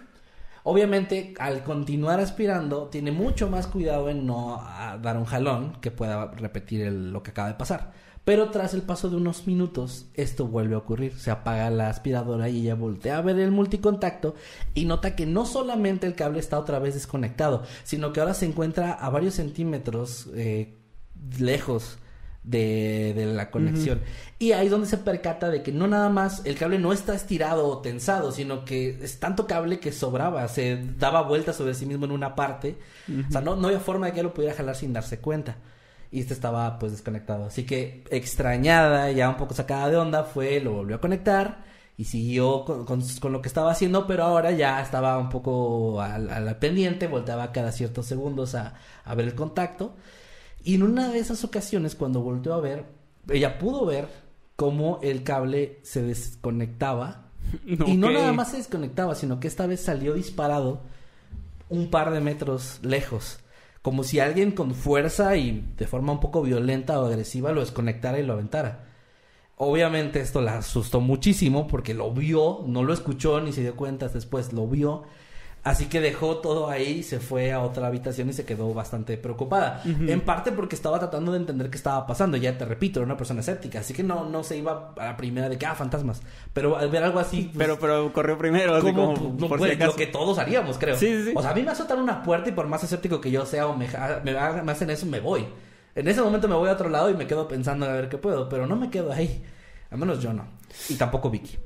Obviamente, 0.63 1.33
al 1.39 1.63
continuar 1.63 2.19
aspirando, 2.19 2.87
tiene 2.87 3.11
mucho 3.11 3.49
más 3.49 3.67
cuidado 3.67 4.09
en 4.09 4.25
no 4.25 4.59
ah, 4.61 4.99
dar 5.01 5.17
un 5.17 5.25
jalón 5.25 5.73
que 5.81 5.91
pueda 5.91 6.27
repetir 6.31 6.91
lo 6.91 7.23
que 7.23 7.31
acaba 7.31 7.47
de 7.47 7.55
pasar. 7.55 7.91
Pero 8.23 8.51
tras 8.51 8.75
el 8.75 8.83
paso 8.83 9.09
de 9.09 9.15
unos 9.15 9.47
minutos, 9.47 10.05
esto 10.13 10.45
vuelve 10.45 10.75
a 10.75 10.79
ocurrir. 10.79 11.17
Se 11.17 11.31
apaga 11.31 11.71
la 11.71 11.89
aspiradora 11.89 12.49
y 12.49 12.61
ella 12.61 12.75
voltea 12.75 13.17
a 13.17 13.21
ver 13.21 13.39
el 13.39 13.49
multicontacto 13.49 14.35
y 14.75 14.85
nota 14.85 15.15
que 15.15 15.25
no 15.25 15.45
solamente 15.47 16.05
el 16.05 16.13
cable 16.13 16.39
está 16.39 16.59
otra 16.59 16.77
vez 16.77 16.93
desconectado, 16.93 17.63
sino 17.83 18.13
que 18.13 18.19
ahora 18.19 18.35
se 18.35 18.45
encuentra 18.45 18.91
a 18.91 19.09
varios 19.09 19.33
centímetros 19.33 20.29
eh, 20.35 20.77
lejos 21.39 21.97
de, 22.43 23.13
de 23.15 23.25
la 23.27 23.51
conexión. 23.51 24.01
Y 24.39 24.53
ahí 24.53 24.65
es 24.65 24.71
donde 24.71 24.87
se 24.87 24.97
percata 24.97 25.49
de 25.49 25.61
que 25.61 25.71
no 25.71 25.87
nada 25.87 26.09
más 26.09 26.41
el 26.45 26.55
cable 26.57 26.79
no 26.79 26.91
está 26.93 27.13
estirado 27.13 27.67
o 27.67 27.79
tensado, 27.81 28.31
sino 28.31 28.65
que 28.65 28.97
es 29.03 29.19
tanto 29.19 29.45
cable 29.47 29.79
que 29.79 29.91
sobraba, 29.91 30.47
se 30.47 30.83
daba 30.97 31.21
vueltas 31.21 31.55
sobre 31.55 31.73
sí 31.75 31.85
mismo 31.85 32.05
en 32.05 32.11
una 32.11 32.33
parte. 32.35 32.77
O 33.29 33.31
sea, 33.31 33.41
no, 33.41 33.55
no 33.55 33.67
había 33.67 33.79
forma 33.79 34.07
de 34.07 34.13
que 34.13 34.19
él 34.21 34.25
lo 34.27 34.33
pudiera 34.33 34.55
jalar 34.55 34.75
sin 34.75 34.93
darse 34.93 35.19
cuenta. 35.19 35.57
Y 36.11 36.19
este 36.19 36.33
estaba 36.33 36.77
pues 36.79 36.91
desconectado. 36.91 37.45
Así 37.45 37.63
que 37.65 38.03
extrañada, 38.09 39.11
ya 39.11 39.29
un 39.29 39.37
poco 39.37 39.53
sacada 39.53 39.89
de 39.89 39.97
onda, 39.97 40.23
fue, 40.23 40.59
lo 40.59 40.73
volvió 40.73 40.95
a 40.97 41.01
conectar 41.01 41.63
y 41.97 42.05
siguió 42.05 42.65
con, 42.65 42.85
con- 42.85 43.01
con 43.19 43.31
lo 43.31 43.41
que 43.41 43.47
estaba 43.47 43.71
haciendo, 43.71 44.07
pero 44.07 44.23
ahora 44.23 44.51
ya 44.51 44.81
estaba 44.81 45.17
un 45.19 45.29
poco 45.29 46.01
a, 46.01 46.17
la- 46.17 46.37
a 46.37 46.39
la 46.39 46.59
pendiente, 46.59 47.07
volteaba 47.07 47.51
cada 47.51 47.71
ciertos 47.71 48.07
segundos 48.07 48.55
a, 48.55 48.73
a 49.05 49.15
ver 49.15 49.27
el 49.27 49.35
contacto. 49.35 49.93
Y 50.63 50.75
en 50.75 50.83
una 50.83 51.09
de 51.09 51.19
esas 51.19 51.43
ocasiones, 51.43 51.95
cuando 51.95 52.21
volteó 52.21 52.53
a 52.53 52.61
ver, 52.61 52.85
ella 53.29 53.57
pudo 53.57 53.85
ver 53.85 54.07
cómo 54.55 54.99
el 55.01 55.23
cable 55.23 55.79
se 55.83 56.01
desconectaba. 56.01 57.27
Y 57.65 57.97
no 57.97 58.11
nada 58.11 58.31
más 58.31 58.51
se 58.51 58.57
desconectaba, 58.57 59.15
sino 59.15 59.39
que 59.39 59.47
esta 59.47 59.65
vez 59.65 59.81
salió 59.81 60.13
disparado 60.13 60.81
un 61.69 61.89
par 61.89 62.11
de 62.11 62.21
metros 62.21 62.79
lejos. 62.83 63.39
Como 63.81 64.03
si 64.03 64.19
alguien 64.19 64.51
con 64.51 64.75
fuerza 64.75 65.35
y 65.35 65.73
de 65.77 65.87
forma 65.87 66.13
un 66.13 66.19
poco 66.19 66.43
violenta 66.43 67.01
o 67.01 67.07
agresiva 67.07 67.51
lo 67.51 67.61
desconectara 67.61 68.19
y 68.19 68.23
lo 68.23 68.33
aventara. 68.33 68.85
Obviamente 69.57 70.19
esto 70.19 70.41
la 70.41 70.59
asustó 70.59 71.01
muchísimo 71.01 71.67
porque 71.67 71.93
lo 71.93 72.11
vio, 72.11 72.63
no 72.67 72.83
lo 72.83 72.93
escuchó 72.93 73.41
ni 73.41 73.53
se 73.53 73.61
dio 73.61 73.75
cuenta 73.75 74.07
después, 74.09 74.53
lo 74.53 74.67
vio. 74.67 75.03
Así 75.63 75.85
que 75.85 76.01
dejó 76.01 76.37
todo 76.37 76.69
ahí, 76.71 77.03
se 77.03 77.19
fue 77.19 77.51
a 77.51 77.61
otra 77.61 77.85
habitación 77.85 78.29
y 78.29 78.33
se 78.33 78.45
quedó 78.45 78.73
bastante 78.73 79.15
preocupada. 79.17 79.83
En 79.85 80.21
parte 80.21 80.51
porque 80.51 80.75
estaba 80.75 80.97
tratando 80.97 81.31
de 81.31 81.37
entender 81.37 81.69
qué 81.69 81.77
estaba 81.77 82.07
pasando. 82.07 82.35
Ya 82.37 82.57
te 82.57 82.65
repito, 82.65 82.99
era 82.99 83.05
una 83.05 83.15
persona 83.15 83.41
escéptica, 83.41 83.79
así 83.79 83.93
que 83.93 84.01
no, 84.01 84.27
no 84.27 84.43
se 84.43 84.57
iba 84.57 84.93
a 84.97 85.05
la 85.05 85.17
primera 85.17 85.49
de 85.49 85.59
que, 85.59 85.67
ah, 85.67 85.75
fantasmas. 85.75 86.23
Pero 86.53 86.77
al 86.77 86.89
ver 86.89 87.03
algo 87.03 87.19
así... 87.19 87.51
pues, 87.53 87.57
Pero, 87.59 87.77
pero 87.79 88.11
corrió 88.11 88.39
primero, 88.39 88.73
así 88.75 88.87
como, 88.87 89.13
como, 89.13 89.35
no, 89.37 89.47
por 89.47 89.59
pues, 89.59 89.69
si 89.69 89.75
acaso. 89.75 89.91
lo 89.91 89.97
que 89.97 90.07
todos 90.07 90.39
haríamos, 90.39 90.79
creo. 90.79 90.95
Sí, 90.97 91.25
sí. 91.25 91.33
O 91.35 91.41
sea, 91.43 91.51
a 91.51 91.53
mí 91.53 91.61
me 91.61 91.69
azotan 91.71 91.99
una 91.99 92.23
puerta 92.23 92.49
y 92.49 92.53
por 92.53 92.65
más 92.65 92.83
escéptico 92.83 93.21
que 93.21 93.29
yo 93.29 93.45
sea 93.45 93.67
o 93.67 93.77
me, 93.77 93.87
me, 94.23 94.33
me 94.63 94.71
hacen 94.71 94.89
eso, 94.89 95.05
me 95.05 95.19
voy. 95.19 95.45
En 95.93 96.07
ese 96.07 96.21
momento 96.23 96.47
me 96.47 96.55
voy 96.55 96.69
a 96.69 96.73
otro 96.73 96.89
lado 96.89 97.11
y 97.11 97.13
me 97.13 97.27
quedo 97.27 97.47
pensando 97.47 97.85
a 97.85 97.93
ver 97.93 98.09
qué 98.09 98.17
puedo, 98.17 98.49
pero 98.49 98.65
no 98.65 98.75
me 98.75 98.89
quedo 98.89 99.11
ahí. 99.11 99.43
Al 99.91 99.99
menos 99.99 100.19
yo 100.21 100.33
no. 100.33 100.45
Y 100.89 100.95
tampoco 100.95 101.29
Vicky. 101.29 101.57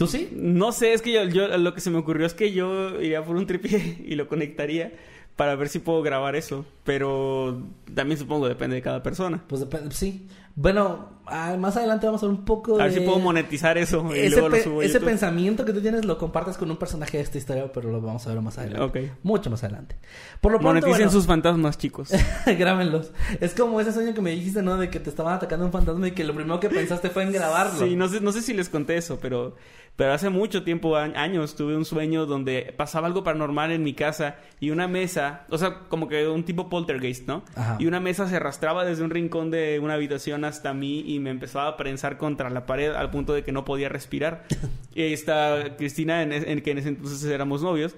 ¿Tú 0.00 0.06
sí? 0.06 0.30
No 0.32 0.72
sé, 0.72 0.94
es 0.94 1.02
que 1.02 1.12
yo, 1.12 1.24
yo- 1.24 1.58
lo 1.58 1.74
que 1.74 1.82
se 1.82 1.90
me 1.90 1.98
ocurrió 1.98 2.26
es 2.26 2.32
que 2.32 2.52
yo 2.54 2.98
iría 3.02 3.22
por 3.22 3.36
un 3.36 3.44
tripié 3.46 3.98
y 4.06 4.14
lo 4.14 4.28
conectaría 4.28 4.94
para 5.36 5.54
ver 5.56 5.68
si 5.68 5.78
puedo 5.78 6.00
grabar 6.00 6.36
eso. 6.36 6.64
Pero 6.84 7.62
también 7.94 8.18
supongo 8.18 8.48
depende 8.48 8.76
de 8.76 8.80
cada 8.82 9.02
persona. 9.02 9.44
Pues 9.46 9.60
depende, 9.60 9.94
sí. 9.94 10.26
Bueno, 10.60 11.08
ah, 11.24 11.56
más 11.58 11.74
adelante 11.78 12.04
vamos 12.04 12.22
a 12.22 12.26
ver 12.26 12.34
un 12.34 12.44
poco 12.44 12.78
A 12.78 12.84
ver 12.84 12.92
si 12.92 13.00
puedo 13.00 13.18
monetizar 13.18 13.78
eso 13.78 14.06
y 14.14 14.18
Ese, 14.18 14.30
luego 14.30 14.50
lo 14.50 14.62
subo 14.62 14.80
a 14.80 14.84
ese 14.84 15.00
pensamiento 15.00 15.64
que 15.64 15.72
tú 15.72 15.80
tienes 15.80 16.04
lo 16.04 16.18
compartes 16.18 16.58
con 16.58 16.70
un 16.70 16.76
personaje 16.76 17.16
de 17.16 17.22
esta 17.22 17.38
historia, 17.38 17.72
pero 17.72 17.90
lo 17.90 18.00
vamos 18.02 18.26
a 18.26 18.30
ver 18.30 18.42
más 18.42 18.58
adelante. 18.58 18.84
Ok. 18.84 19.10
Mucho 19.22 19.48
más 19.48 19.64
adelante. 19.64 19.96
Por 20.42 20.52
lo 20.52 20.58
pronto, 20.58 20.68
Moneticen 20.68 21.06
bueno, 21.06 21.10
sus 21.10 21.26
fantasmas, 21.26 21.78
chicos. 21.78 22.10
Grábenlos. 22.58 23.10
Es 23.40 23.54
como 23.54 23.80
ese 23.80 23.90
sueño 23.90 24.12
que 24.12 24.20
me 24.20 24.32
dijiste, 24.32 24.60
¿no? 24.62 24.76
De 24.76 24.90
que 24.90 25.00
te 25.00 25.08
estaban 25.08 25.32
atacando 25.32 25.64
un 25.64 25.72
fantasma 25.72 26.08
y 26.08 26.10
que 26.10 26.24
lo 26.24 26.34
primero 26.34 26.60
que 26.60 26.68
pensaste 26.68 27.08
fue 27.08 27.22
en 27.22 27.32
grabarlo. 27.32 27.78
Sí, 27.78 27.96
no 27.96 28.08
sé, 28.08 28.20
no 28.20 28.32
sé 28.32 28.42
si 28.42 28.52
les 28.52 28.68
conté 28.68 28.98
eso, 28.98 29.18
pero, 29.18 29.56
pero 29.96 30.12
hace 30.12 30.28
mucho 30.28 30.62
tiempo, 30.62 30.96
años, 30.96 31.54
tuve 31.54 31.74
un 31.74 31.86
sueño 31.86 32.26
donde 32.26 32.74
pasaba 32.76 33.06
algo 33.06 33.24
paranormal 33.24 33.72
en 33.72 33.82
mi 33.82 33.94
casa 33.94 34.36
y 34.60 34.70
una 34.70 34.88
mesa, 34.88 35.46
o 35.48 35.56
sea, 35.56 35.80
como 35.88 36.06
que 36.06 36.28
un 36.28 36.44
tipo 36.44 36.68
poltergeist, 36.68 37.26
¿no? 37.26 37.44
Ajá. 37.54 37.76
Y 37.78 37.86
una 37.86 38.00
mesa 38.00 38.28
se 38.28 38.36
arrastraba 38.36 38.84
desde 38.84 39.04
un 39.04 39.10
rincón 39.10 39.50
de 39.50 39.78
una 39.78 39.94
habitación 39.94 40.44
hasta 40.50 40.74
mí 40.74 41.02
y 41.06 41.18
me 41.18 41.30
empezaba 41.30 41.66
a 41.68 41.76
prensar 41.76 42.18
contra 42.18 42.50
la 42.50 42.66
pared 42.66 42.90
al 42.92 43.10
punto 43.10 43.32
de 43.32 43.42
que 43.42 43.52
no 43.52 43.64
podía 43.64 43.88
respirar. 43.88 44.44
y 44.94 45.02
ahí 45.02 45.12
está 45.14 45.76
Cristina, 45.78 46.22
en, 46.22 46.32
en 46.32 46.60
que 46.60 46.70
en 46.72 46.78
ese 46.78 46.88
entonces 46.90 47.24
éramos 47.30 47.62
novios. 47.62 47.96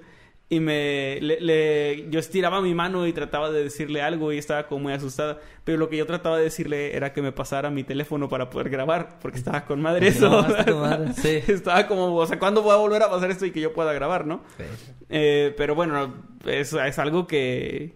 Y 0.48 0.60
me 0.60 1.18
le, 1.22 1.40
le- 1.40 2.10
yo 2.10 2.20
estiraba 2.20 2.60
mi 2.60 2.74
mano 2.74 3.06
y 3.06 3.14
trataba 3.14 3.50
de 3.50 3.64
decirle 3.64 4.02
algo 4.02 4.34
y 4.34 4.38
estaba 4.38 4.66
como 4.66 4.82
muy 4.82 4.92
asustada. 4.92 5.38
Pero 5.64 5.78
lo 5.78 5.88
que 5.88 5.96
yo 5.96 6.04
trataba 6.04 6.36
de 6.36 6.44
decirle 6.44 6.94
era 6.94 7.14
que 7.14 7.22
me 7.22 7.32
pasara 7.32 7.70
mi 7.70 7.84
teléfono 7.84 8.28
para 8.28 8.50
poder 8.50 8.68
grabar, 8.68 9.18
porque 9.22 9.38
estaba 9.38 9.64
con 9.64 9.80
madre 9.80 10.08
eso. 10.08 10.28
No, 10.28 10.76
madre, 10.80 11.12
sí. 11.16 11.40
Estaba 11.50 11.86
como, 11.86 12.14
o 12.14 12.26
sea, 12.26 12.38
¿cuándo 12.38 12.60
voy 12.60 12.72
a 12.74 12.76
volver 12.76 13.02
a 13.02 13.08
pasar 13.08 13.30
esto 13.30 13.46
y 13.46 13.50
que 13.50 13.62
yo 13.62 13.72
pueda 13.72 13.94
grabar, 13.94 14.26
no? 14.26 14.42
Eh, 15.08 15.54
pero 15.56 15.74
bueno, 15.74 16.12
es, 16.44 16.74
es 16.74 16.98
algo 16.98 17.26
que, 17.26 17.94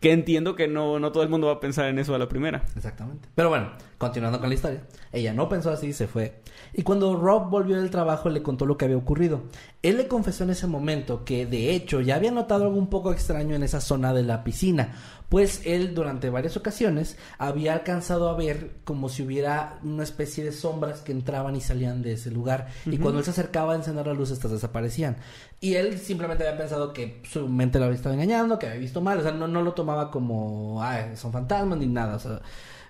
que 0.00 0.12
entiendo 0.12 0.54
que 0.54 0.68
no, 0.68 0.98
no 0.98 1.12
todo 1.12 1.22
el 1.22 1.28
mundo 1.28 1.46
va 1.46 1.54
a 1.54 1.60
pensar 1.60 1.86
en 1.86 1.98
eso 1.98 2.14
a 2.14 2.18
la 2.18 2.28
primera. 2.28 2.64
Exactamente. 2.76 3.28
Pero 3.34 3.48
bueno, 3.48 3.70
continuando 3.98 4.40
con 4.40 4.48
la 4.48 4.54
historia. 4.54 4.82
Ella 5.12 5.32
no 5.32 5.48
pensó 5.48 5.70
así, 5.70 5.92
se 5.92 6.06
fue. 6.06 6.40
Y 6.72 6.82
cuando 6.82 7.16
Rob 7.16 7.48
volvió 7.50 7.76
del 7.76 7.90
trabajo 7.90 8.28
le 8.28 8.42
contó 8.42 8.66
lo 8.66 8.76
que 8.76 8.84
había 8.86 8.96
ocurrido. 8.96 9.42
Él 9.82 9.96
le 9.96 10.08
confesó 10.08 10.44
en 10.44 10.50
ese 10.50 10.66
momento 10.66 11.24
que 11.24 11.46
de 11.46 11.74
hecho 11.74 12.00
ya 12.00 12.16
había 12.16 12.30
notado 12.30 12.64
algo 12.64 12.78
un 12.78 12.88
poco 12.88 13.12
extraño 13.12 13.54
en 13.54 13.62
esa 13.62 13.80
zona 13.80 14.12
de 14.12 14.22
la 14.22 14.42
piscina, 14.42 14.94
pues 15.28 15.62
él 15.64 15.94
durante 15.94 16.30
varias 16.30 16.56
ocasiones 16.56 17.16
había 17.38 17.72
alcanzado 17.72 18.28
a 18.28 18.34
ver 18.34 18.76
como 18.84 19.08
si 19.08 19.22
hubiera 19.22 19.78
una 19.82 20.02
especie 20.02 20.44
de 20.44 20.52
sombras 20.52 21.00
que 21.00 21.12
entraban 21.12 21.56
y 21.56 21.60
salían 21.60 22.02
de 22.02 22.12
ese 22.12 22.30
lugar. 22.30 22.68
Y 22.86 22.98
cuando 22.98 23.18
él 23.18 23.24
se 23.24 23.32
acercaba 23.32 23.72
a 23.72 23.76
encender 23.76 24.06
la 24.06 24.14
luz, 24.14 24.30
estas 24.30 24.52
desaparecían. 24.52 25.16
Y 25.60 25.74
él 25.74 25.98
simplemente 25.98 26.46
había 26.46 26.58
pensado 26.58 26.92
que 26.92 27.22
su 27.28 27.48
mente 27.48 27.78
lo 27.78 27.86
había 27.86 27.96
estado 27.96 28.14
engañando, 28.14 28.58
que 28.58 28.66
había 28.66 28.80
visto 28.80 29.00
mal, 29.00 29.18
o 29.18 29.22
sea, 29.22 29.32
no, 29.32 29.48
no 29.48 29.62
lo 29.62 29.72
tomaba 29.72 30.10
como, 30.10 30.82
ah, 30.82 31.16
son 31.16 31.32
fantasmas 31.32 31.78
ni 31.78 31.86
nada, 31.86 32.16
o 32.16 32.18
sea, 32.18 32.40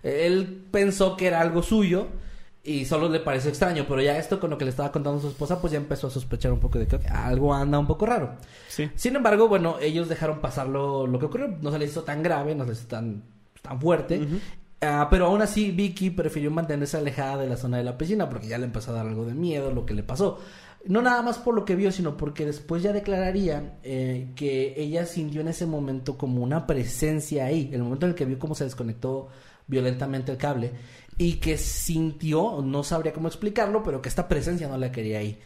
él 0.05 0.67
pensó 0.71 1.17
que 1.17 1.27
era 1.27 1.41
algo 1.41 1.63
suyo 1.63 2.07
y 2.63 2.85
solo 2.85 3.09
le 3.09 3.21
pareció 3.21 3.51
extraño, 3.51 3.85
pero 3.89 4.01
ya 4.01 4.17
esto 4.17 4.41
con 4.41 4.51
lo 4.51 4.57
que 4.57 4.65
le 4.65 4.71
estaba 4.71 4.93
contando 4.93 5.21
su 5.21 5.29
esposa, 5.29 5.61
pues 5.61 5.73
ya 5.73 5.79
empezó 5.79 6.07
a 6.07 6.11
sospechar 6.11 6.53
un 6.53 6.61
poco 6.61 6.79
de 6.79 6.87
que 6.87 6.97
algo 7.09 7.53
anda 7.53 7.79
un 7.79 7.87
poco 7.87 8.07
raro. 8.07 8.37
Sí. 8.69 8.91
Sin 8.95 9.17
embargo, 9.17 9.49
bueno, 9.49 9.77
ellos 9.81 10.09
dejaron 10.09 10.41
pasar 10.41 10.69
lo, 10.69 11.07
lo 11.07 11.19
que 11.19 11.27
ocurrió, 11.27 11.49
no 11.61 11.71
se 11.71 11.79
les 11.79 11.91
hizo 11.91 12.05
tan 12.05 12.23
grave, 12.23 12.55
no 12.55 12.65
se 12.65 12.71
les 12.71 12.79
hizo 12.81 12.89
tan, 12.89 13.23
tan 13.61 13.81
fuerte. 13.81 14.27
Ah, 14.81 15.09
pero 15.11 15.27
aún 15.27 15.43
así 15.43 15.71
Vicky 15.71 16.11
prefirió 16.11 16.51
mantenerse 16.51 16.97
alejada 16.97 17.39
de 17.39 17.49
la 17.49 17.57
zona 17.57 17.79
de 17.79 17.85
la 17.85 17.97
piscina 17.97 18.29
porque 18.29 18.49
ya 18.49 18.59
le 18.59 18.65
empezó 18.65 18.91
a 18.91 18.95
dar 18.95 19.07
algo 19.07 19.25
de 19.25 19.35
miedo 19.35 19.71
lo 19.71 19.87
que 19.87 19.95
le 19.95 20.03
pasó. 20.03 20.39
No 20.87 21.01
nada 21.01 21.23
más 21.23 21.39
por 21.39 21.55
lo 21.55 21.65
que 21.65 21.77
vio, 21.77 21.91
sino 21.91 22.17
porque 22.17 22.45
después 22.45 22.83
ya 22.83 22.93
declararía 22.93 23.79
eh, 23.83 24.33
que 24.37 24.75
ella 24.77 25.07
sintió 25.07 25.41
en 25.41 25.49
ese 25.49 25.65
momento 25.65 26.19
como 26.19 26.43
una 26.43 26.67
presencia 26.67 27.47
ahí, 27.47 27.71
el 27.73 27.83
momento 27.83 28.05
en 28.05 28.11
el 28.11 28.17
que 28.17 28.27
vio 28.27 28.39
cómo 28.39 28.55
se 28.55 28.65
desconectó 28.65 29.29
violentamente 29.67 30.33
el 30.33 30.39
cable 30.39 30.73
y 31.17 31.35
que 31.35 31.59
sintió, 31.59 32.61
no 32.63 32.83
sabría 32.83 33.13
cómo 33.13 33.29
explicarlo, 33.29 33.83
pero 33.83 34.03
que 34.03 34.09
esta 34.09 34.29
presencia 34.29 34.69
no 34.69 34.77
la 34.77 34.91
quería 34.91 35.19
ahí. 35.19 35.39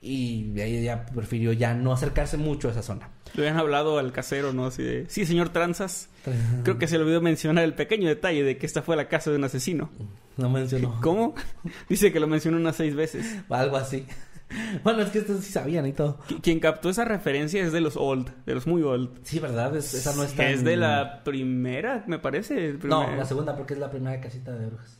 Y 0.00 0.60
ella 0.60 1.06
prefirió 1.06 1.52
ya 1.52 1.74
no 1.74 1.92
acercarse 1.92 2.36
mucho 2.36 2.68
a 2.68 2.72
esa 2.72 2.82
zona. 2.82 3.10
Le 3.34 3.42
habían 3.42 3.58
hablado 3.58 3.98
al 3.98 4.10
casero, 4.10 4.52
¿no? 4.52 4.66
Así 4.66 4.82
de, 4.82 5.06
sí, 5.08 5.24
señor 5.24 5.50
Tranzas. 5.50 6.08
Creo 6.64 6.76
que 6.76 6.88
se 6.88 6.96
le 6.96 7.04
olvidó 7.04 7.20
mencionar 7.20 7.62
el 7.62 7.74
pequeño 7.74 8.08
detalle 8.08 8.42
de 8.42 8.58
que 8.58 8.66
esta 8.66 8.82
fue 8.82 8.96
la 8.96 9.08
casa 9.08 9.30
de 9.30 9.36
un 9.36 9.44
asesino. 9.44 9.90
No 10.36 10.50
mencionó. 10.50 10.98
¿Cómo? 11.00 11.34
Dice 11.88 12.12
que 12.12 12.18
lo 12.18 12.26
mencionó 12.26 12.56
unas 12.56 12.74
seis 12.74 12.96
veces. 12.96 13.24
Algo 13.48 13.76
así. 13.76 14.06
Bueno, 14.82 15.02
es 15.02 15.10
que 15.10 15.18
estos 15.18 15.44
sí 15.44 15.52
sabían 15.52 15.86
y 15.86 15.92
todo. 15.92 16.18
Qui- 16.28 16.40
Quien 16.42 16.60
captó 16.60 16.90
esa 16.90 17.04
referencia 17.04 17.62
es 17.62 17.72
de 17.72 17.80
los 17.80 17.96
old, 17.96 18.30
de 18.46 18.54
los 18.54 18.66
muy 18.66 18.82
old. 18.82 19.10
Sí, 19.22 19.38
¿verdad? 19.38 19.74
Es- 19.76 19.94
esa 19.94 20.14
no 20.14 20.22
es 20.22 20.34
tan... 20.34 20.46
Es 20.46 20.64
de 20.64 20.76
la 20.76 21.22
primera, 21.24 22.04
me 22.06 22.18
parece. 22.18 22.74
No, 22.84 23.14
la 23.16 23.24
segunda 23.24 23.56
porque 23.56 23.74
es 23.74 23.80
la 23.80 23.90
primera 23.90 24.20
casita 24.20 24.52
de 24.52 24.66
brujas. 24.66 24.98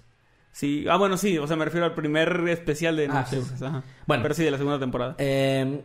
Sí, 0.53 0.85
ah, 0.91 0.97
bueno, 0.99 1.17
sí, 1.17 1.39
o 1.39 1.47
sea, 1.47 1.57
me 1.57 1.65
refiero 1.65 1.87
al 1.87 1.95
primer 1.95 2.47
especial 2.49 2.95
de 2.97 3.07
Ah, 3.11 3.21
de 3.23 3.27
sí, 3.27 3.37
Brujas, 3.37 3.59
sí. 3.59 3.65
ajá. 3.65 3.83
Bueno. 4.07 4.23
Pero 4.23 4.35
sí, 4.35 4.45
de 4.45 4.51
la 4.51 4.59
segunda 4.59 4.79
temporada. 4.79 5.15
Eh, 5.19 5.81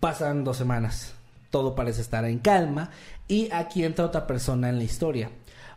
pasan 0.00 0.44
dos 0.44 0.56
semanas. 0.56 1.14
todo 1.50 1.74
parece 1.74 2.02
estar 2.02 2.24
en 2.26 2.38
calma 2.40 2.90
y 3.26 3.50
aquí 3.52 3.82
entra 3.82 4.04
otra 4.04 4.26
persona 4.26 4.68
en 4.68 4.76
la 4.78 4.84
historia. 4.84 5.30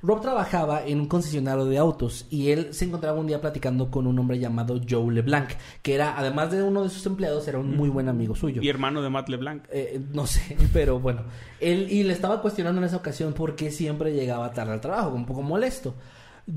Rob 0.04 0.22
trabajaba 0.22 0.86
en 0.86 1.00
un 1.00 1.08
concesionario 1.08 1.66
de 1.66 1.78
autos 1.78 2.26
y 2.30 2.50
él 2.50 2.74
se 2.74 2.86
encontraba 2.86 3.20
un 3.20 3.28
día 3.28 3.40
platicando 3.40 3.92
con 3.92 4.08
un 4.08 4.18
hombre 4.18 4.40
llamado 4.40 4.80
Joe 4.88 5.14
LeBlanc, 5.14 5.50
que 5.82 5.94
era, 5.94 6.18
además 6.18 6.52
de 6.52 6.64
uno 6.64 6.84
de 6.84 6.90
sus 6.90 7.06
empleados, 7.06 7.48
era 7.48 7.60
un 7.60 7.76
muy 7.76 7.90
buen 7.90 8.10
amigo 8.10 8.36
suyo. 8.36 8.62
Y 8.62 8.70
hermano 8.70 9.02
de 9.02 9.10
Matt 9.10 9.30
LeBlanc. 9.30 9.64
Eh, 9.72 10.02
no 10.12 10.26
sé, 10.26 10.58
pero 10.74 11.00
bueno. 11.00 11.22
Él, 11.60 11.88
y 11.92 12.04
le 12.04 12.14
estaba 12.14 12.42
cuestionando 12.42 12.82
en 12.82 12.86
esa 12.86 12.98
ocasión 12.98 13.34
por 13.34 13.56
qué 13.56 13.72
siempre 13.72 14.14
llegaba 14.14 14.52
tarde 14.52 14.74
al 14.74 14.82
trabajo, 14.82 15.10
un 15.10 15.26
poco 15.26 15.44
molesto. 15.44 15.94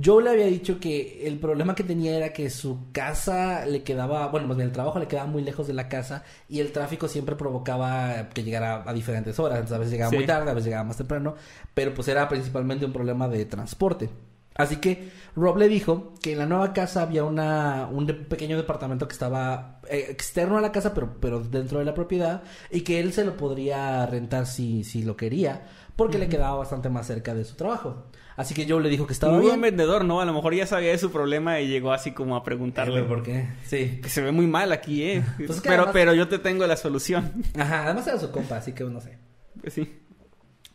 Joe 0.03 0.23
le 0.25 0.31
había 0.31 0.47
dicho 0.47 0.81
que 0.81 1.27
el 1.27 1.39
problema 1.39 1.75
que 1.75 1.85
tenía 1.85 2.17
era 2.17 2.33
que 2.33 2.49
su 2.51 2.91
casa 2.93 3.67
le 3.67 3.83
quedaba, 3.83 4.27
bueno, 4.29 4.49
más 4.49 4.57
bien 4.57 4.69
el 4.69 4.73
trabajo 4.73 4.99
le 4.99 5.07
quedaba 5.07 5.29
muy 5.29 5.43
lejos 5.43 5.67
de 5.67 5.75
la 5.75 5.89
casa 5.89 6.25
y 6.49 6.61
el 6.61 6.73
tráfico 6.73 7.07
siempre 7.09 7.37
provocaba 7.37 8.29
que 8.31 8.43
llegara 8.43 8.83
a 8.87 8.93
diferentes 8.93 9.39
horas. 9.39 9.59
Entonces, 9.59 9.77
a 9.77 9.79
veces 9.79 9.93
llegaba 9.93 10.11
Sí. 10.11 10.17
muy 10.17 10.27
tarde, 10.27 10.51
a 10.51 10.55
veces 10.55 10.67
llegaba 10.67 10.85
más 10.85 10.97
temprano, 10.97 11.35
pero 11.75 11.95
pues 11.95 12.09
era 12.09 12.29
principalmente 12.29 12.85
un 12.87 12.93
problema 12.93 13.29
de 13.29 13.45
transporte. 13.45 14.09
Así 14.57 14.77
que 14.77 15.11
Rob 15.35 15.57
le 15.59 15.67
dijo 15.69 16.15
que 16.23 16.33
en 16.33 16.39
la 16.39 16.47
nueva 16.47 16.73
casa 16.73 17.03
había 17.03 17.25
una, 17.25 17.89
un 17.91 18.07
pequeño 18.07 18.57
departamento 18.57 19.09
que 19.09 19.13
estaba 19.13 19.81
eh, 19.91 20.07
externo 20.11 20.57
a 20.57 20.61
la 20.61 20.71
casa, 20.71 20.95
pero, 20.95 21.17
pero 21.21 21.41
dentro 21.41 21.81
de 21.81 21.85
la 21.85 21.93
propiedad, 21.93 22.45
y 22.71 22.83
que 22.83 23.01
él 23.01 23.13
se 23.13 23.25
lo 23.25 23.37
podría 23.37 24.07
rentar 24.07 24.47
si, 24.47 24.85
si 24.85 25.03
lo 25.03 25.17
quería, 25.17 25.67
porque 25.97 26.19
le 26.19 26.29
quedaba 26.29 26.57
bastante 26.57 26.89
más 26.89 27.07
cerca 27.07 27.35
de 27.35 27.45
su 27.45 27.55
trabajo. 27.57 28.05
Así 28.37 28.53
que 28.53 28.69
Joe 28.69 28.83
le 28.83 28.89
dijo 28.89 29.07
que 29.07 29.13
estaba 29.13 29.35
Un 29.35 29.41
bien. 29.41 29.51
buen 29.53 29.61
vendedor, 29.61 30.05
¿no? 30.05 30.21
A 30.21 30.25
lo 30.25 30.33
mejor 30.33 30.55
ya 30.55 30.67
sabía 30.67 30.91
de 30.91 30.99
su 30.99 31.13
problema 31.13 31.61
y 31.61 31.69
llegó 31.69 31.93
así 31.93 32.11
como 32.11 32.35
a 32.35 32.43
preguntarle. 32.43 33.03
¿Por 33.05 33.23
qué? 33.23 33.49
Sí. 33.65 34.01
Que 34.03 34.09
se 34.09 34.23
ve 34.23 34.33
muy 34.33 34.47
mal 34.49 34.73
aquí, 34.73 35.05
¿eh? 35.05 35.25
Pues 35.47 35.61
pero, 35.63 35.75
además- 35.75 35.91
pero 35.93 36.15
yo 36.15 36.27
te 36.27 36.39
tengo 36.41 36.67
la 36.67 36.77
solución. 36.77 37.45
Ajá, 37.57 37.85
además 37.85 38.07
era 38.09 38.19
su 38.19 38.31
compa, 38.33 38.57
así 38.57 38.73
que 38.73 38.83
no 38.85 39.01
sé. 39.01 39.19
Pues 39.61 39.73
sí. 39.73 40.01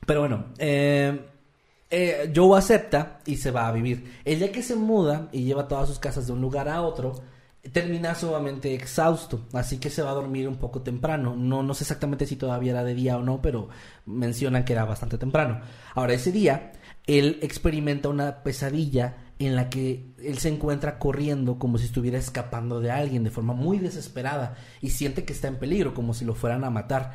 Pero 0.06 0.22
bueno, 0.22 0.46
eh, 0.58 1.20
eh, 1.90 2.32
Joe 2.34 2.58
acepta 2.58 3.20
y 3.26 3.36
se 3.36 3.52
va 3.52 3.68
a 3.68 3.72
vivir. 3.74 4.20
El 4.24 4.40
día 4.40 4.52
que 4.54 4.64
se 4.64 4.76
muda 4.76 5.28
y 5.34 5.44
lleva 5.44 5.68
todas 5.68 5.90
sus 5.90 6.00
casas 6.00 6.28
de 6.28 6.34
un 6.34 6.40
lugar 6.42 6.70
a 6.70 6.82
otro, 6.82 7.14
termina 7.72 8.16
sumamente 8.16 8.74
exhausto, 8.74 9.48
así 9.54 9.78
que 9.78 9.90
se 9.90 10.02
va 10.02 10.12
a 10.12 10.16
dormir 10.16 10.48
un 10.48 10.58
poco 10.58 10.82
temprano. 10.82 11.36
No, 11.36 11.64
no 11.64 11.74
sé 11.74 11.84
exactamente 11.84 12.26
si 12.26 12.36
todavía 12.36 12.72
era 12.72 12.84
de 12.84 12.96
día 12.96 13.18
o 13.18 13.24
no, 13.24 13.42
pero 13.42 13.70
mencionan 14.06 14.66
que 14.66 14.74
era 14.74 14.86
bastante 14.86 15.18
temprano. 15.18 15.62
Ahora, 15.96 16.14
ese 16.14 16.32
día, 16.32 16.72
él 17.08 17.40
experimenta 17.42 18.10
una 18.10 18.44
pesadilla 18.44 19.18
en 19.40 19.56
la 19.56 19.70
que 19.70 20.14
él 20.22 20.38
se 20.38 20.50
encuentra 20.50 21.00
corriendo 21.00 21.58
como 21.58 21.78
si 21.78 21.86
estuviera 21.86 22.18
escapando 22.18 22.82
de 22.82 22.92
alguien 22.92 23.24
de 23.24 23.32
forma 23.32 23.54
muy 23.54 23.80
desesperada 23.80 24.56
y 24.82 24.90
siente 24.90 25.24
que 25.24 25.34
está 25.34 25.48
en 25.48 25.58
peligro, 25.58 25.94
como 25.94 26.14
si 26.14 26.26
lo 26.26 26.36
fueran 26.36 26.64
a 26.66 26.70
matar. 26.70 27.14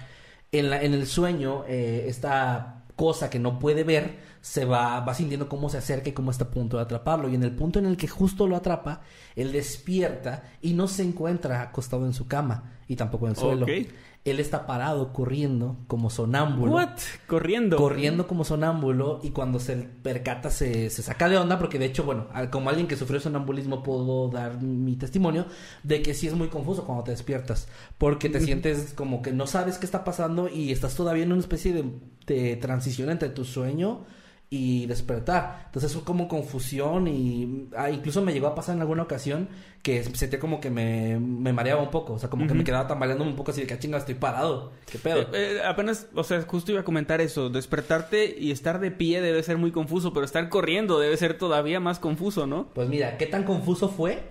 En, 0.51 0.71
la, 0.71 0.83
en 0.83 0.95
el 0.95 1.07
sueño, 1.07 1.65
eh, 1.69 2.07
esta 2.09 2.85
cosa 2.97 3.29
que 3.29 3.39
no 3.39 3.59
puede 3.59 3.85
ver 3.85 4.34
se 4.45 4.67
va, 4.67 5.01
va 5.01 5.15
sintiendo 5.15 5.49
cómo 5.49 5.71
se 5.71 5.79
acerca 5.79 6.11
y 6.11 6.13
cómo 6.13 6.31
está 6.31 6.45
a 6.45 6.51
punto 6.51 6.77
de 6.77 6.83
atraparlo. 6.83 7.31
Y 7.31 7.35
en 7.35 7.45
el 7.45 7.53
punto 7.53 7.79
en 7.79 7.87
el 7.87 7.97
que 7.97 8.09
justo 8.09 8.47
lo 8.47 8.57
atrapa, 8.57 9.01
él 9.37 9.53
despierta 9.53 10.53
y 10.61 10.75
no 10.75 10.87
se 10.87 11.03
encuentra 11.03 11.63
acostado 11.63 12.05
en 12.05 12.13
su 12.13 12.29
cama 12.29 12.75
y 12.87 12.97
tampoco 12.97 13.25
en 13.25 13.31
el 13.31 13.37
suelo. 13.39 13.67
Él 13.67 14.41
está 14.41 14.67
parado 14.67 15.15
corriendo 15.15 15.79
como 15.87 16.11
sonámbulo. 16.11 16.73
What? 16.73 16.99
Corriendo. 17.27 17.79
Corriendo 17.79 18.27
como 18.27 18.45
sonámbulo 18.45 19.21
y 19.23 19.31
cuando 19.31 19.59
se 19.59 19.77
percata 19.77 20.51
se, 20.51 20.91
se 20.91 21.03
saca 21.03 21.31
de 21.31 21.39
onda 21.39 21.59
porque 21.59 21.79
de 21.79 21.87
hecho, 21.87 22.05
bueno, 22.05 22.27
como 22.51 22.69
alguien 22.69 22.87
que 22.87 22.97
sufrió 22.97 23.21
sonambulismo 23.21 23.83
puedo 23.83 24.29
dar 24.29 24.61
mi 24.61 24.97
testimonio 24.97 25.47
de 25.85 26.03
que 26.03 26.13
sí 26.13 26.27
es 26.27 26.35
muy 26.35 26.49
confuso 26.49 26.85
cuando 26.85 27.05
te 27.05 27.13
despiertas 27.13 27.67
porque 27.97 28.29
te 28.29 28.41
sientes 28.41 28.93
como 28.93 29.23
que 29.23 29.33
no 29.33 29.47
sabes 29.47 29.79
qué 29.79 29.87
está 29.87 30.05
pasando 30.05 30.51
y 30.51 30.71
estás 30.71 30.95
todavía 30.95 31.23
en 31.23 31.33
una 31.33 31.41
especie 31.41 31.73
de, 31.73 31.85
de 32.27 32.57
transición 32.57 33.09
entre 33.09 33.31
tu 33.31 33.47
sueño 33.47 34.05
y 34.51 34.87
despertar. 34.87 35.63
Entonces 35.67 35.95
es 35.95 36.03
como 36.03 36.29
confusión 36.29 37.09
y 37.09 37.69
ah, 37.77 37.91
incluso 37.91 38.23
me 38.23 38.33
llegó 38.33 38.47
a 38.47 38.55
pasar 38.55 38.77
en 38.77 38.83
alguna 38.83 39.03
ocasión 39.03 39.49
que 39.83 40.03
sentía 40.05 40.39
como 40.39 40.61
que 40.61 40.71
me, 40.71 41.19
me 41.19 41.53
mareaba 41.53 41.83
un 41.83 41.91
poco, 41.91 42.15
o 42.15 42.19
sea, 42.19 42.31
como 42.31 42.47
que 42.47 42.55
me 42.55 42.65
quedaba 42.65 42.87
tambaleando 42.87 43.25
un 43.25 43.37
poco 43.37 43.51
así 43.51 43.63
de 43.63 43.67
que 43.67 43.75
"Ah, 43.75 43.79
chinga 43.79 43.99
estoy 43.99 44.15
parado. 44.15 44.73
¿Qué 44.91 44.99
pedo? 44.99 45.23
Eh, 45.23 45.27
eh, 45.57 45.61
apenas, 45.65 46.07
o 46.15 46.25
sea, 46.25 46.41
justo 46.43 46.71
iba 46.73 46.81
a 46.81 46.85
comentar 46.85 47.21
eso. 47.21 47.51
Despertarte 47.51 48.35
y 48.39 48.51
estar 48.51 48.81
de 48.81 48.91
pie 48.91 49.21
debe 49.21 49.43
ser 49.43 49.59
muy 49.59 49.73
confuso, 49.73 50.13
pero 50.13 50.25
estar 50.25 50.49
corriendo 50.49 50.99
debe 50.99 51.17
ser 51.17 51.37
todavía 51.37 51.81
más 51.81 51.99
confuso, 51.99 52.47
¿no? 52.47 52.69
Pues 52.75 52.89
mira, 52.89 53.19
qué 53.19 53.27
tan 53.27 53.45
confuso 53.45 53.89
fue 53.89 54.23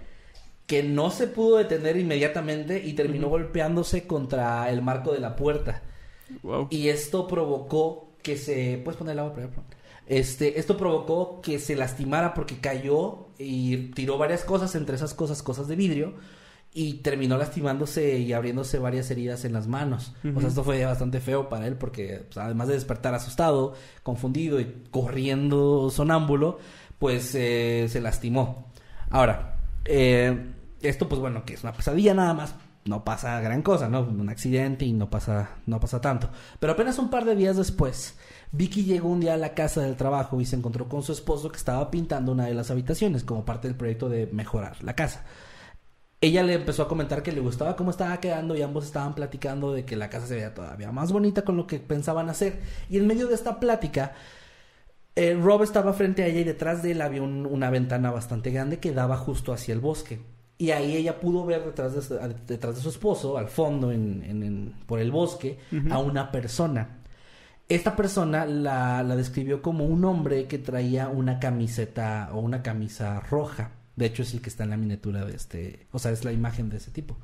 que 0.65 0.81
no 0.81 1.11
se 1.11 1.27
pudo 1.27 1.57
detener 1.57 1.97
inmediatamente 1.97 2.81
y 2.83 2.93
terminó 2.93 3.27
golpeándose 3.27 4.07
contra 4.07 4.69
el 4.69 4.81
marco 4.81 5.11
de 5.11 5.19
la 5.19 5.35
puerta. 5.35 5.83
Wow. 6.41 6.67
Y 6.71 6.87
esto 6.87 7.27
provocó 7.27 8.09
que 8.23 8.37
se... 8.37 8.81
¿Puedes 8.83 8.97
poner 8.97 9.13
el 9.13 9.19
agua 9.19 9.33
por 9.33 9.43
favor? 9.49 9.63
Este, 10.07 10.59
esto 10.59 10.77
provocó 10.77 11.41
que 11.41 11.59
se 11.59 11.75
lastimara 11.75 12.33
porque 12.33 12.59
cayó 12.59 13.27
y 13.37 13.91
tiró 13.91 14.17
varias 14.17 14.43
cosas, 14.43 14.75
entre 14.75 14.95
esas 14.95 15.13
cosas, 15.13 15.41
cosas 15.41 15.67
de 15.67 15.75
vidrio, 15.75 16.15
y 16.73 16.95
terminó 16.95 17.37
lastimándose 17.37 18.17
y 18.17 18.33
abriéndose 18.33 18.79
varias 18.79 19.09
heridas 19.11 19.45
en 19.45 19.53
las 19.53 19.67
manos. 19.67 20.13
O 20.35 20.39
sea, 20.39 20.49
esto 20.49 20.63
fue 20.63 20.83
bastante 20.85 21.19
feo 21.19 21.47
para 21.47 21.67
él 21.67 21.75
porque 21.75 22.25
pues, 22.25 22.37
además 22.37 22.67
de 22.67 22.73
despertar 22.73 23.13
asustado, 23.13 23.73
confundido 24.01 24.59
y 24.59 24.83
corriendo 24.89 25.89
sonámbulo, 25.91 26.57
pues 26.97 27.35
eh, 27.35 27.85
se 27.89 28.01
lastimó. 28.01 28.71
Ahora, 29.11 29.57
eh, 29.85 30.51
esto 30.81 31.07
pues 31.07 31.21
bueno, 31.21 31.45
que 31.45 31.53
es 31.53 31.63
una 31.63 31.73
pesadilla 31.73 32.15
nada 32.15 32.33
más, 32.33 32.55
no 32.85 33.03
pasa 33.03 33.39
gran 33.39 33.61
cosa, 33.61 33.87
¿no? 33.87 34.01
Un 34.01 34.29
accidente 34.29 34.85
y 34.85 34.93
no 34.93 35.09
pasa, 35.09 35.51
no 35.67 35.79
pasa 35.79 36.01
tanto. 36.01 36.29
Pero 36.59 36.73
apenas 36.73 36.97
un 36.97 37.09
par 37.09 37.23
de 37.23 37.35
días 37.35 37.55
después, 37.55 38.17
Vicky 38.55 38.83
llegó 38.85 39.09
un 39.09 39.19
día 39.19 39.33
a 39.33 39.37
la 39.37 39.53
casa 39.55 39.81
del 39.81 39.95
trabajo 39.95 40.39
y 40.39 40.45
se 40.45 40.55
encontró 40.55 40.87
con 40.87 41.01
su 41.03 41.11
esposo 41.11 41.49
que 41.51 41.57
estaba 41.57 41.89
pintando 41.89 42.31
una 42.31 42.45
de 42.45 42.53
las 42.53 42.69
habitaciones 42.71 43.23
como 43.23 43.43
parte 43.45 43.67
del 43.67 43.75
proyecto 43.75 44.09
de 44.09 44.27
mejorar 44.31 44.81
la 44.83 44.95
casa. 44.95 45.25
Ella 46.21 46.43
le 46.43 46.53
empezó 46.53 46.83
a 46.83 46.87
comentar 46.87 47.23
que 47.23 47.31
le 47.31 47.41
gustaba 47.41 47.75
cómo 47.75 47.89
estaba 47.91 48.19
quedando 48.19 48.55
y 48.55 48.61
ambos 48.61 48.85
estaban 48.85 49.15
platicando 49.15 49.73
de 49.73 49.83
que 49.85 49.95
la 49.95 50.09
casa 50.09 50.27
se 50.27 50.35
veía 50.35 50.53
todavía 50.53 50.91
más 50.91 51.11
bonita 51.11 51.41
con 51.41 51.57
lo 51.57 51.67
que 51.67 51.79
pensaban 51.79 52.29
hacer. 52.29 52.61
Y 52.89 52.97
en 52.97 53.07
medio 53.07 53.27
de 53.27 53.33
esta 53.35 53.59
plática, 53.59 54.13
eh, 55.15 55.33
Rob 55.33 55.63
estaba 55.63 55.91
frente 55.93 56.23
a 56.23 56.27
ella 56.27 56.39
y 56.41 56.43
detrás 56.45 56.81
de 56.83 56.91
él 56.91 57.01
había 57.01 57.21
un- 57.23 57.45
una 57.45 57.69
ventana 57.69 58.11
bastante 58.11 58.51
grande 58.51 58.79
que 58.79 58.93
daba 58.93 59.17
justo 59.17 59.51
hacia 59.51 59.73
el 59.73 59.79
bosque. 59.81 60.21
Y 60.57 60.71
ahí 60.71 60.95
ella 60.95 61.19
pudo 61.19 61.45
ver 61.45 61.65
detrás 61.65 61.93
de, 61.95 62.01
su- 62.01 62.17
detrás 62.47 62.75
de 62.75 62.81
su 62.81 62.89
esposo, 62.89 63.37
al 63.37 63.47
fondo, 63.49 63.91
en, 63.91 64.23
en- 64.23 64.43
en- 64.43 64.73
por 64.85 64.99
el 64.99 65.11
bosque, 65.11 65.57
a 65.91 65.97
una 65.97 66.31
persona. 66.31 66.99
Esta 67.73 67.95
persona 67.95 68.45
la, 68.45 69.01
la 69.01 69.15
describió 69.15 69.63
como 69.63 69.85
un 69.85 70.05
hombre 70.05 70.45
que 70.45 70.59
traía 70.59 71.09
una 71.09 71.39
camiseta 71.39 72.29
o 72.31 72.39
una 72.39 72.61
camisa 72.61 73.19
roja. 73.21 73.71
De 73.95 74.05
hecho, 74.05 74.21
es 74.21 74.31
el 74.35 74.41
que 74.41 74.49
está 74.49 74.63
en 74.63 74.69
la 74.69 74.77
miniatura 74.77 75.25
de 75.25 75.35
este. 75.35 75.87
O 75.91 75.97
sea, 75.97 76.11
es 76.11 76.23
la 76.23 76.31
imagen 76.31 76.69
de 76.69 76.77
ese 76.77 76.91
tipo. 76.91 77.17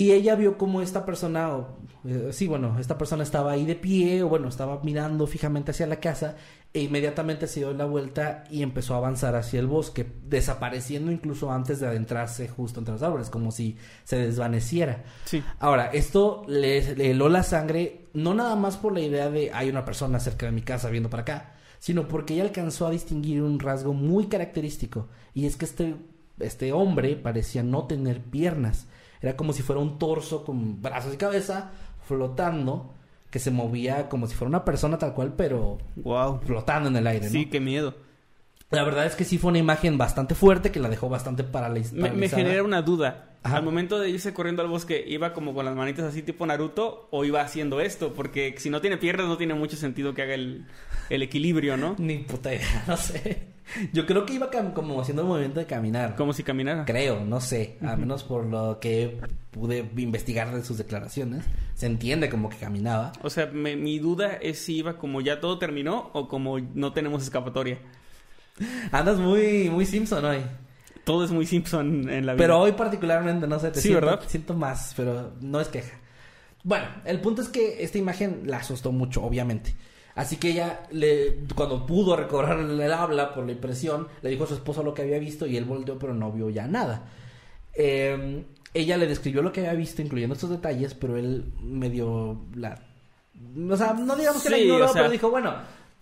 Y 0.00 0.12
ella 0.12 0.34
vio 0.34 0.56
como 0.56 0.80
esta 0.80 1.04
persona, 1.04 1.54
o, 1.54 1.76
eh, 2.06 2.30
sí, 2.32 2.46
bueno, 2.46 2.78
esta 2.78 2.96
persona 2.96 3.22
estaba 3.22 3.52
ahí 3.52 3.66
de 3.66 3.74
pie, 3.74 4.22
o 4.22 4.30
bueno, 4.30 4.48
estaba 4.48 4.80
mirando 4.82 5.26
fijamente 5.26 5.72
hacia 5.72 5.86
la 5.86 6.00
casa, 6.00 6.36
e 6.72 6.80
inmediatamente 6.80 7.46
se 7.46 7.60
dio 7.60 7.74
la 7.74 7.84
vuelta 7.84 8.44
y 8.50 8.62
empezó 8.62 8.94
a 8.94 8.96
avanzar 8.96 9.36
hacia 9.36 9.60
el 9.60 9.66
bosque, 9.66 10.10
desapareciendo 10.24 11.12
incluso 11.12 11.52
antes 11.52 11.80
de 11.80 11.88
adentrarse 11.88 12.48
justo 12.48 12.80
entre 12.80 12.94
los 12.94 13.02
árboles, 13.02 13.28
como 13.28 13.50
si 13.50 13.76
se 14.04 14.16
desvaneciera. 14.16 15.04
Sí. 15.26 15.42
Ahora, 15.58 15.90
esto 15.92 16.44
le, 16.48 16.96
le 16.96 17.10
heló 17.10 17.28
la 17.28 17.42
sangre, 17.42 18.06
no 18.14 18.32
nada 18.32 18.56
más 18.56 18.78
por 18.78 18.94
la 18.94 19.00
idea 19.00 19.28
de 19.28 19.52
hay 19.52 19.68
una 19.68 19.84
persona 19.84 20.18
cerca 20.18 20.46
de 20.46 20.52
mi 20.52 20.62
casa 20.62 20.88
viendo 20.88 21.10
para 21.10 21.24
acá, 21.24 21.52
sino 21.78 22.08
porque 22.08 22.32
ella 22.32 22.44
alcanzó 22.44 22.86
a 22.86 22.90
distinguir 22.90 23.42
un 23.42 23.58
rasgo 23.60 23.92
muy 23.92 24.28
característico, 24.28 25.08
y 25.34 25.44
es 25.44 25.56
que 25.56 25.66
este, 25.66 25.94
este 26.38 26.72
hombre 26.72 27.16
parecía 27.16 27.62
no 27.62 27.86
tener 27.86 28.22
piernas. 28.22 28.86
Era 29.20 29.36
como 29.36 29.52
si 29.52 29.62
fuera 29.62 29.80
un 29.80 29.98
torso 29.98 30.44
con 30.44 30.80
brazos 30.80 31.12
y 31.14 31.16
cabeza 31.16 31.70
flotando, 32.06 32.94
que 33.30 33.38
se 33.38 33.50
movía 33.50 34.08
como 34.08 34.26
si 34.26 34.34
fuera 34.34 34.48
una 34.48 34.64
persona 34.64 34.98
tal 34.98 35.14
cual, 35.14 35.34
pero 35.36 35.78
Wow. 35.96 36.40
flotando 36.40 36.88
en 36.88 36.96
el 36.96 37.06
aire, 37.06 37.26
¿no? 37.26 37.32
Sí, 37.32 37.46
qué 37.46 37.60
miedo. 37.60 37.94
La 38.70 38.84
verdad 38.84 39.04
es 39.06 39.16
que 39.16 39.24
sí 39.24 39.36
fue 39.36 39.48
una 39.50 39.58
imagen 39.58 39.98
bastante 39.98 40.34
fuerte 40.34 40.70
que 40.70 40.78
la 40.80 40.88
dejó 40.88 41.08
bastante 41.08 41.42
paraliz- 41.44 41.92
Me, 41.92 42.02
me 42.02 42.08
paralizada. 42.08 42.42
genera 42.42 42.62
una 42.62 42.82
duda. 42.82 43.26
Ajá. 43.42 43.56
Al 43.56 43.62
momento 43.64 43.98
de 43.98 44.10
irse 44.10 44.32
corriendo 44.34 44.62
al 44.62 44.68
bosque, 44.68 45.02
¿iba 45.08 45.32
como 45.32 45.54
con 45.54 45.64
las 45.64 45.74
manitas 45.74 46.04
así 46.04 46.22
tipo 46.22 46.46
Naruto 46.46 47.08
o 47.10 47.24
iba 47.24 47.40
haciendo 47.40 47.80
esto? 47.80 48.12
Porque 48.12 48.54
si 48.58 48.68
no 48.70 48.80
tiene 48.80 48.96
piernas 48.98 49.26
no 49.26 49.36
tiene 49.38 49.54
mucho 49.54 49.76
sentido 49.76 50.14
que 50.14 50.22
haga 50.22 50.34
el, 50.34 50.66
el 51.08 51.22
equilibrio, 51.22 51.76
¿no? 51.76 51.96
Ni 51.98 52.18
puta 52.18 52.54
idea, 52.54 52.84
no 52.86 52.96
sé. 52.96 53.48
Yo 53.92 54.04
creo 54.04 54.26
que 54.26 54.34
iba 54.34 54.50
como 54.74 55.00
haciendo 55.00 55.22
el 55.22 55.28
movimiento 55.28 55.60
de 55.60 55.66
caminar. 55.66 56.16
Como 56.16 56.32
si 56.32 56.42
caminara. 56.42 56.84
Creo, 56.84 57.24
no 57.24 57.40
sé. 57.40 57.76
Al 57.82 57.98
menos 57.98 58.24
por 58.24 58.44
lo 58.44 58.78
que 58.80 59.18
pude 59.52 59.88
investigar 59.96 60.52
de 60.54 60.64
sus 60.64 60.76
declaraciones. 60.76 61.44
Se 61.74 61.86
entiende 61.86 62.28
como 62.28 62.48
que 62.50 62.56
caminaba. 62.56 63.12
O 63.22 63.30
sea, 63.30 63.46
me- 63.46 63.76
mi 63.76 63.98
duda 64.00 64.34
es 64.42 64.58
si 64.58 64.76
iba 64.78 64.96
como 64.98 65.20
ya 65.20 65.38
todo 65.40 65.58
terminó 65.58 66.10
o 66.14 66.26
como 66.28 66.58
no 66.58 66.92
tenemos 66.92 67.22
escapatoria. 67.22 67.78
Andas 68.92 69.18
muy, 69.18 69.70
muy 69.70 69.86
Simpson 69.86 70.24
hoy. 70.24 70.38
Todo 71.04 71.24
es 71.24 71.30
muy 71.30 71.46
Simpson 71.46 72.08
en 72.08 72.26
la 72.26 72.34
vida. 72.34 72.42
Pero 72.44 72.60
hoy 72.60 72.72
particularmente, 72.72 73.46
no 73.46 73.58
sé, 73.58 73.70
te 73.70 73.80
Sí, 73.80 73.88
siento, 73.88 74.06
¿verdad? 74.06 74.22
siento 74.26 74.54
más, 74.54 74.92
pero 74.96 75.32
no 75.40 75.60
es 75.60 75.68
queja. 75.68 75.96
Bueno, 76.62 76.86
el 77.04 77.20
punto 77.20 77.40
es 77.42 77.48
que 77.48 77.82
esta 77.82 77.98
imagen 77.98 78.42
la 78.44 78.58
asustó 78.58 78.92
mucho, 78.92 79.22
obviamente. 79.24 79.74
Así 80.14 80.36
que 80.36 80.50
ella, 80.50 80.80
le, 80.90 81.38
cuando 81.54 81.86
pudo 81.86 82.16
recobrar 82.16 82.58
el 82.58 82.92
habla 82.92 83.32
por 83.32 83.46
la 83.46 83.52
impresión, 83.52 84.08
le 84.22 84.28
dijo 84.30 84.44
a 84.44 84.46
su 84.46 84.54
esposo 84.54 84.82
lo 84.82 84.92
que 84.92 85.02
había 85.02 85.18
visto 85.18 85.46
y 85.46 85.56
él 85.56 85.64
volteó, 85.64 85.98
pero 85.98 86.12
no 86.14 86.30
vio 86.32 86.50
ya 86.50 86.66
nada. 86.66 87.04
Eh, 87.74 88.44
ella 88.74 88.96
le 88.96 89.06
describió 89.06 89.42
lo 89.42 89.52
que 89.52 89.60
había 89.60 89.72
visto, 89.74 90.02
incluyendo 90.02 90.34
estos 90.34 90.50
detalles, 90.50 90.94
pero 90.94 91.16
él 91.16 91.52
medio 91.62 92.42
la... 92.54 92.78
O 93.70 93.76
sea, 93.76 93.94
no 93.94 94.14
digamos 94.16 94.42
que 94.42 94.50
la 94.50 94.56
Sí, 94.58 94.62
ignoró, 94.64 94.84
o 94.84 94.88
sea- 94.88 95.02
pero 95.02 95.10
dijo, 95.12 95.30
bueno, 95.30 95.54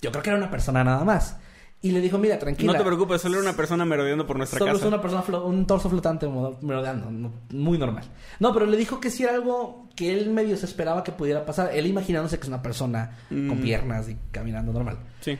yo 0.03 0.11
creo 0.11 0.23
que 0.23 0.31
era 0.31 0.39
una 0.39 0.51
persona 0.51 0.83
nada 0.83 1.05
más. 1.05 1.39
Y 1.81 1.93
le 1.93 2.01
dijo, 2.01 2.19
mira, 2.19 2.39
tranquila. 2.41 2.73
No 2.73 2.79
te 2.79 2.85
preocupes, 2.85 3.21
solo 3.23 3.37
era 3.37 3.43
una 3.49 3.57
persona 3.57 3.85
merodeando 3.85 4.27
por 4.27 4.37
nuestra 4.37 4.59
Solo 4.59 4.73
casa. 4.73 4.85
es 4.85 4.89
una 4.89 5.01
persona, 5.01 5.39
un 5.45 5.65
torso 5.65 5.89
flotante 5.89 6.29
merodeando, 6.61 7.31
muy 7.51 7.79
normal. 7.79 8.05
No, 8.41 8.53
pero 8.53 8.67
le 8.67 8.77
dijo 8.77 8.99
que 8.99 9.11
sí 9.11 9.23
era 9.23 9.35
algo 9.35 9.87
que 9.95 10.13
él 10.13 10.31
medio 10.31 10.57
se 10.57 10.67
esperaba 10.67 11.05
que 11.05 11.13
pudiera 11.13 11.47
pasar. 11.47 11.71
Él 11.73 11.87
imaginándose 11.87 12.37
que 12.39 12.43
es 12.43 12.49
una 12.49 12.63
persona 12.63 13.17
con 13.29 13.59
Mm. 13.59 13.63
piernas 13.63 14.09
y 14.09 14.17
caminando 14.33 14.73
normal. 14.73 14.99
Sí. 15.21 15.39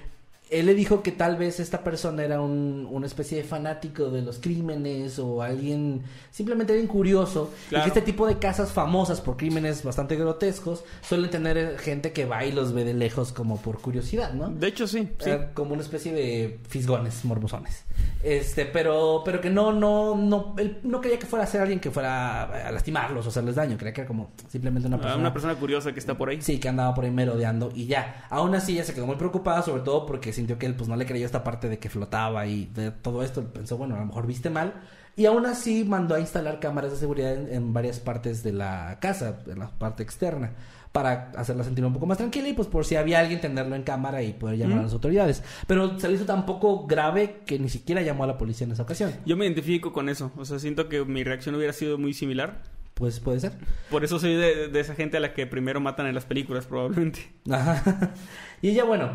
Él 0.51 0.67
le 0.67 0.75
dijo 0.75 1.03
que 1.03 1.13
tal 1.13 1.37
vez 1.37 1.61
esta 1.61 1.85
persona 1.85 2.25
era 2.25 2.41
un, 2.41 2.89
una 2.91 3.07
especie 3.07 3.37
de 3.39 3.45
fanático 3.45 4.11
de 4.11 4.23
los 4.23 4.39
crímenes 4.39 5.19
o 5.19 5.43
alguien, 5.43 6.03
simplemente 6.31 6.73
alguien 6.73 6.89
curioso. 6.89 7.51
Y 7.71 7.75
que 7.75 7.89
este 7.89 8.01
tipo 8.03 8.27
de 8.27 8.39
casas 8.39 8.73
famosas 8.73 9.21
por 9.21 9.37
crímenes 9.37 9.83
bastante 9.85 10.17
grotescos 10.17 10.85
suelen 11.03 11.31
tener 11.31 11.59
eh, 11.59 11.77
gente 11.79 12.13
que 12.13 12.25
va 12.25 12.45
y 12.47 12.53
los 12.53 12.73
ve 12.73 12.85
de 12.85 12.95
lejos 12.95 13.33
como 13.33 13.61
por 13.61 13.81
curiosidad, 13.81 14.33
¿no? 14.33 14.49
De 14.49 14.69
hecho, 14.69 14.87
sí. 14.87 15.09
sí. 15.19 15.31
Eh, 15.31 15.49
como 15.55 15.73
una 15.75 15.83
especie 15.83 16.13
de 16.13 16.61
fisgones 16.69 17.25
morbosones. 17.25 17.85
Este, 18.23 18.65
pero, 18.65 19.23
pero 19.25 19.41
que 19.41 19.51
no, 19.51 19.73
no, 19.73 20.17
no, 20.17 20.55
él 20.59 20.79
no 20.83 21.01
quería 21.01 21.19
que 21.19 21.27
fuera 21.27 21.45
a 21.45 21.47
ser 21.49 21.61
alguien 21.61 21.79
que 21.79 21.91
fuera 21.91 22.45
a 22.69 22.73
lastimarlos 22.73 23.27
o 23.27 23.29
hacerles 23.29 23.55
daño. 23.55 23.77
Creía 23.77 23.93
que 23.93 24.01
era 24.01 24.09
como 24.09 24.31
simplemente 24.49 24.87
una 24.89 24.97
Ah, 24.97 25.01
persona. 25.01 25.21
una 25.21 25.33
persona 25.33 25.55
curiosa 25.57 25.93
que 25.93 26.01
está 26.01 26.17
por 26.17 26.29
ahí. 26.31 26.41
Sí, 26.41 26.59
que 26.59 26.69
andaba 26.69 26.95
por 26.95 27.05
ahí 27.05 27.11
merodeando 27.11 27.71
y 27.75 27.87
ya. 27.87 28.27
Aún 28.31 28.55
así 28.55 28.73
ella 28.73 28.85
se 28.85 28.95
quedó 28.95 29.07
muy 29.07 29.17
preocupada, 29.17 29.63
sobre 29.63 29.83
todo 29.83 30.07
porque 30.07 30.33
sintió 30.39 30.59
que 30.59 30.67
él 30.67 30.75
pues 30.75 30.89
no 30.89 30.97
le 30.97 31.05
creyó 31.05 31.27
esta 31.27 31.45
parte 31.45 31.69
de 31.69 31.79
que 31.79 31.91
flotaba 31.91 32.47
y 32.47 32.67
de 32.67 32.91
todo 32.91 33.23
esto. 33.23 33.45
Pensó, 33.45 33.77
bueno, 33.77 33.97
a 33.97 33.99
lo 33.99 34.07
mejor 34.07 34.27
viste 34.27 34.51
mal. 34.51 34.75
Y 35.17 35.27
aún 35.27 35.47
así 35.47 35.85
mandó 35.85 36.15
a 36.15 36.21
instalar 36.21 36.61
cámaras 36.61 36.93
de 36.93 36.97
seguridad 36.97 37.35
en, 37.35 37.53
en 37.53 37.73
varias 37.73 37.99
partes 37.99 38.45
de 38.45 38.53
la 38.53 38.99
casa, 39.01 39.41
en 39.49 39.59
la 39.59 39.69
parte 39.69 40.05
externa, 40.05 40.53
para 40.93 41.33
hacerla 41.37 41.65
sentir 41.65 41.85
un 41.85 41.93
poco 41.93 42.07
más 42.07 42.19
tranquila 42.19 42.49
y 42.49 42.53
pues 42.53 42.69
por 42.69 42.85
si 42.85 42.95
había 42.95 43.19
alguien 43.19 43.41
tenerlo 43.41 43.75
en 43.75 43.83
cámara 43.83 44.23
y 44.23 44.33
poder 44.33 44.59
llamar 44.59 44.79
a 44.79 44.83
las 44.83 44.93
autoridades. 44.93 45.43
Pero 45.67 45.99
se 45.99 46.09
le 46.09 46.15
hizo 46.15 46.25
tan 46.25 46.47
poco 46.47 46.87
grave 46.87 47.41
que 47.45 47.59
ni 47.59 47.69
siquiera 47.69 48.01
llamó 48.01 48.23
a 48.23 48.29
la 48.29 48.39
policía 48.39 48.65
en 48.65 48.73
esa 48.73 48.85
ocasión. 48.85 49.13
Yo 49.27 49.37
me 49.37 49.45
identifico 49.45 49.93
con 49.93 50.09
eso. 50.09 50.31
O 50.37 50.45
sea, 50.45 50.61
siento 50.61 50.89
que 50.89 51.05
mi 51.05 51.25
reacción 51.25 51.57
hubiera 51.57 51.73
sido 51.73 51.99
muy 51.99 52.15
similar. 52.15 52.63
Pues 52.95 53.19
puede 53.21 53.41
ser. 53.41 53.53
Por 53.91 54.05
eso 54.05 54.19
soy 54.19 54.35
de, 54.35 54.69
de 54.69 54.81
esa 54.81 54.95
gente 54.95 55.17
a 55.17 55.21
la 55.21 55.33
que 55.33 55.47
primero 55.47 55.81
matan 55.81 56.07
en 56.07 56.15
las 56.15 56.25
películas, 56.25 56.67
probablemente. 56.67 57.29
Ajá. 57.51 58.13
Y 58.61 58.71
ella, 58.71 58.83
bueno, 58.83 59.11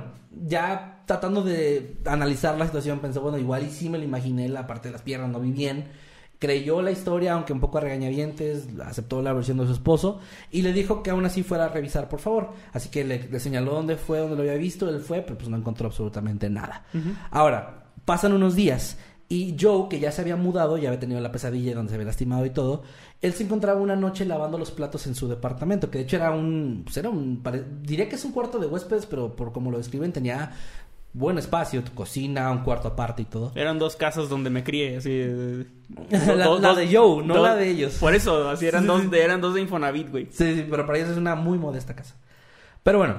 ya 0.45 1.03
tratando 1.05 1.43
de 1.43 1.97
analizar 2.05 2.57
la 2.57 2.65
situación, 2.65 2.99
pensó, 2.99 3.21
bueno, 3.21 3.37
igual 3.37 3.63
y 3.63 3.69
sí 3.69 3.89
me 3.89 3.97
lo 3.97 4.03
imaginé, 4.03 4.49
la 4.49 4.67
parte 4.67 4.89
de 4.89 4.93
las 4.93 5.01
piernas 5.01 5.29
no 5.29 5.39
vi 5.39 5.51
bien. 5.51 5.85
Creyó 6.39 6.81
la 6.81 6.91
historia, 6.91 7.33
aunque 7.33 7.53
un 7.53 7.61
poco 7.61 7.77
a 7.77 7.81
regañadientes, 7.81 8.67
aceptó 8.85 9.21
la 9.21 9.31
versión 9.31 9.57
de 9.57 9.65
su 9.65 9.71
esposo 9.71 10.19
y 10.51 10.61
le 10.61 10.73
dijo 10.73 11.01
que 11.01 11.11
aún 11.11 11.25
así 11.25 11.41
fuera 11.41 11.65
a 11.65 11.69
revisar, 11.69 12.09
por 12.09 12.19
favor. 12.19 12.51
Así 12.73 12.89
que 12.89 13.05
le, 13.05 13.29
le 13.29 13.39
señaló 13.39 13.73
dónde 13.73 13.95
fue, 13.95 14.19
dónde 14.19 14.35
lo 14.35 14.41
había 14.41 14.55
visto, 14.55 14.89
él 14.89 14.99
fue, 14.99 15.21
pero 15.21 15.37
pues 15.37 15.49
no 15.49 15.55
encontró 15.55 15.87
absolutamente 15.87 16.49
nada. 16.49 16.83
Ahora, 17.31 17.85
pasan 18.03 18.33
unos 18.33 18.55
días 18.55 18.97
y 19.29 19.55
Joe, 19.59 19.87
que 19.89 19.99
ya 19.99 20.11
se 20.11 20.21
había 20.21 20.35
mudado, 20.35 20.77
ya 20.77 20.89
había 20.89 20.99
tenido 20.99 21.19
la 21.19 21.31
pesadilla 21.31 21.73
donde 21.73 21.89
se 21.89 21.95
había 21.95 22.07
lastimado 22.07 22.45
y 22.45 22.49
todo, 22.49 22.83
él 23.23 23.33
se 23.33 23.43
encontraba 23.43 23.79
una 23.81 23.95
noche 23.95 24.25
lavando 24.25 24.57
los 24.59 24.69
platos 24.69 25.07
en 25.07 25.15
su 25.15 25.27
departamento, 25.27 25.89
que 25.89 25.97
de 25.97 26.03
hecho 26.03 26.17
era 26.17 26.29
un, 26.31 26.81
pues 26.83 26.95
era 26.97 27.09
un, 27.09 27.37
pare- 27.41 27.63
diría 27.81 28.07
que 28.07 28.15
es 28.15 28.23
un 28.25 28.31
cuarto 28.33 28.59
de 28.59 28.67
huéspedes, 28.67 29.05
pero 29.07 29.35
por 29.35 29.51
como 29.51 29.71
lo 29.71 29.77
describen 29.79 30.13
tenía 30.13 30.51
buen 31.13 31.37
espacio, 31.37 31.83
tu 31.83 31.93
cocina, 31.93 32.51
un 32.51 32.59
cuarto 32.63 32.87
aparte 32.89 33.21
y 33.21 33.25
todo. 33.25 33.51
Eran 33.55 33.79
dos 33.79 33.95
casas 33.95 34.29
donde 34.29 34.49
me 34.49 34.63
crié, 34.63 34.97
así. 34.97 35.09
eh, 35.11 35.65
La- 36.35 36.75
de 36.75 36.95
Joe, 36.95 37.23
no 37.23 37.41
la 37.41 37.55
de 37.55 37.69
ellos. 37.69 37.93
Por 37.99 38.13
eso, 38.13 38.49
así 38.49 38.65
eran 38.65 38.81
Sí, 38.81 38.87
dos 38.87 39.09
de, 39.11 39.21
eran 39.23 39.39
dos 39.41 39.53
de 39.53 39.61
Infonavit, 39.61 40.09
güey. 40.11 40.25
Sí, 40.31 40.55
sí, 40.55 40.65
pero 40.69 40.85
para 40.85 40.97
ellos 40.99 41.11
es 41.11 41.17
una 41.17 41.35
muy 41.35 41.57
modesta 41.57 41.95
casa. 41.95 42.15
Pero 42.83 42.97
bueno, 42.97 43.15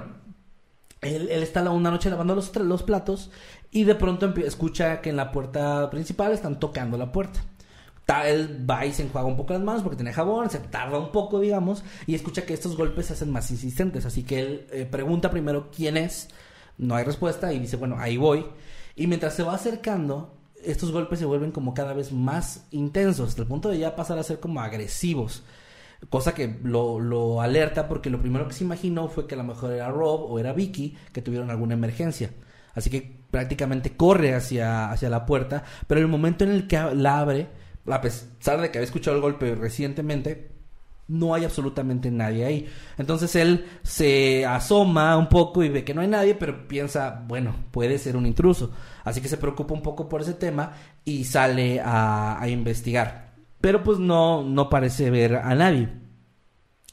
él, 1.01 1.29
él 1.31 1.43
está 1.43 1.69
una 1.71 1.91
noche 1.91 2.11
lavando 2.11 2.35
los, 2.35 2.55
los 2.57 2.83
platos 2.83 3.31
y 3.71 3.85
de 3.85 3.95
pronto 3.95 4.33
escucha 4.45 5.01
que 5.01 5.11
en 5.11 5.17
la 5.17 5.33
puerta 5.33 5.89
principal 5.91 6.33
están 6.33 6.59
tocando 6.61 6.97
la 6.99 7.13
puerta. 7.13 7.41
Ta- 8.07 8.29
Él 8.29 8.67
va 8.69 8.85
y 8.87 8.93
se 8.93 9.03
enjuaga 9.03 9.27
un 9.27 9.37
poco 9.37 9.53
las 9.55 9.63
manos 9.63 9.83
porque 9.83 9.97
tiene 9.97 10.13
jabón, 10.13 10.51
se 10.51 10.59
tarda 10.59 10.99
un 10.99 11.11
poco, 11.13 11.41
digamos, 11.41 11.85
y 12.07 12.15
escucha 12.15 12.45
que 12.45 12.55
estos 12.55 12.77
golpes 12.77 13.07
se 13.07 13.15
hacen 13.15 13.31
más 13.31 13.51
insistentes. 13.51 14.05
Así 14.07 14.23
que 14.25 14.41
él 14.41 14.67
eh, 14.73 14.87
pregunta 14.91 15.31
primero 15.31 15.71
quién 15.75 15.97
es, 15.97 16.29
no 16.79 16.95
hay 16.97 17.05
respuesta 17.05 17.53
y 17.53 17.59
dice, 17.59 17.77
bueno, 17.77 17.97
ahí 17.99 18.17
voy. 18.17 18.47
Y 18.97 19.07
mientras 19.07 19.35
se 19.35 19.43
va 19.43 19.55
acercando, 19.55 20.35
estos 20.63 20.93
golpes 20.93 21.19
se 21.19 21.25
vuelven 21.25 21.51
como 21.53 21.75
cada 21.75 21.93
vez 21.95 22.13
más 22.13 22.67
intensos, 22.71 23.31
hasta 23.31 23.43
el 23.43 23.49
punto 23.49 23.69
de 23.69 23.79
ya 23.79 23.97
pasar 23.97 24.19
a 24.19 24.23
ser 24.23 24.41
como 24.41 24.61
agresivos. 24.61 25.43
Cosa 26.11 26.35
que 26.35 26.59
lo, 26.63 27.41
alerta 27.41 27.89
porque 27.89 28.11
lo 28.11 28.21
primero 28.21 28.47
que 28.47 28.53
se 28.53 28.65
imaginó 28.65 29.09
fue 29.09 29.27
que 29.27 29.35
a 29.35 29.39
lo 29.39 29.45
mejor 29.45 29.73
era 29.73 29.91
Rob 29.91 30.31
o 30.31 30.39
era 30.39 30.53
Vicky 30.53 30.97
que 31.13 31.23
tuvieron 31.23 31.51
alguna 31.51 31.75
emergencia. 31.75 32.31
Así 32.75 32.91
que 32.91 33.21
prácticamente 33.31 33.97
corre 33.97 34.35
hacia, 34.35 34.91
hacia 34.91 35.09
la 35.09 35.25
puerta, 35.25 35.65
pero 35.87 36.01
el 36.01 36.09
momento 36.09 36.45
en 36.45 36.51
el 36.51 36.67
que 36.67 36.77
la 36.95 37.21
abre, 37.21 37.49
a 37.87 38.01
pesar 38.01 38.61
de 38.61 38.71
que 38.71 38.79
había 38.79 38.87
escuchado 38.87 39.17
el 39.17 39.23
golpe 39.23 39.55
recientemente, 39.55 40.51
no 41.09 41.35
hay 41.35 41.45
absolutamente 41.45 42.11
nadie 42.11 42.45
ahí. 42.45 42.69
Entonces 42.97 43.35
él 43.37 43.67
se 43.83 44.47
asoma 44.47 45.17
un 45.17 45.29
poco 45.29 45.63
y 45.63 45.69
ve 45.69 45.85
que 45.85 45.95
no 45.95 46.01
hay 46.01 46.09
nadie, 46.09 46.35
pero 46.35 46.67
piensa, 46.67 47.25
bueno, 47.27 47.55
puede 47.71 47.99
ser 47.99 48.17
un 48.17 48.27
intruso. 48.27 48.71
Así 49.05 49.21
que 49.21 49.29
se 49.29 49.37
preocupa 49.37 49.75
un 49.75 49.83
poco 49.83 50.09
por 50.09 50.23
ese 50.23 50.35
tema 50.35 50.73
y 51.05 51.25
sale 51.25 51.81
a, 51.81 52.41
a 52.41 52.49
investigar. 52.49 53.35
Pero 53.61 53.83
pues 53.83 53.99
no, 53.99 54.43
no 54.43 54.69
parece 54.69 55.11
ver 55.11 55.37
a 55.37 55.55
nadie. 55.55 55.89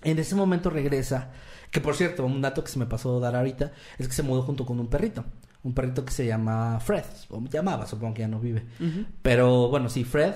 En 0.03 0.19
ese 0.19 0.35
momento 0.35 0.69
regresa, 0.69 1.31
que 1.69 1.79
por 1.79 1.95
cierto, 1.95 2.25
un 2.25 2.41
dato 2.41 2.63
que 2.63 2.71
se 2.71 2.79
me 2.79 2.85
pasó 2.85 3.17
a 3.17 3.19
dar 3.19 3.35
ahorita 3.35 3.71
es 3.97 4.07
que 4.07 4.13
se 4.13 4.23
mudó 4.23 4.41
junto 4.41 4.65
con 4.65 4.79
un 4.79 4.87
perrito. 4.87 5.23
Un 5.63 5.73
perrito 5.73 6.03
que 6.03 6.11
se 6.11 6.25
llama 6.25 6.79
Fred, 6.79 7.03
o 7.29 7.39
llamaba, 7.43 7.85
supongo 7.85 8.15
que 8.15 8.21
ya 8.21 8.27
no 8.27 8.39
vive. 8.39 8.65
Pero 9.21 9.69
bueno, 9.69 9.89
sí, 9.89 10.03
Fred. 10.03 10.33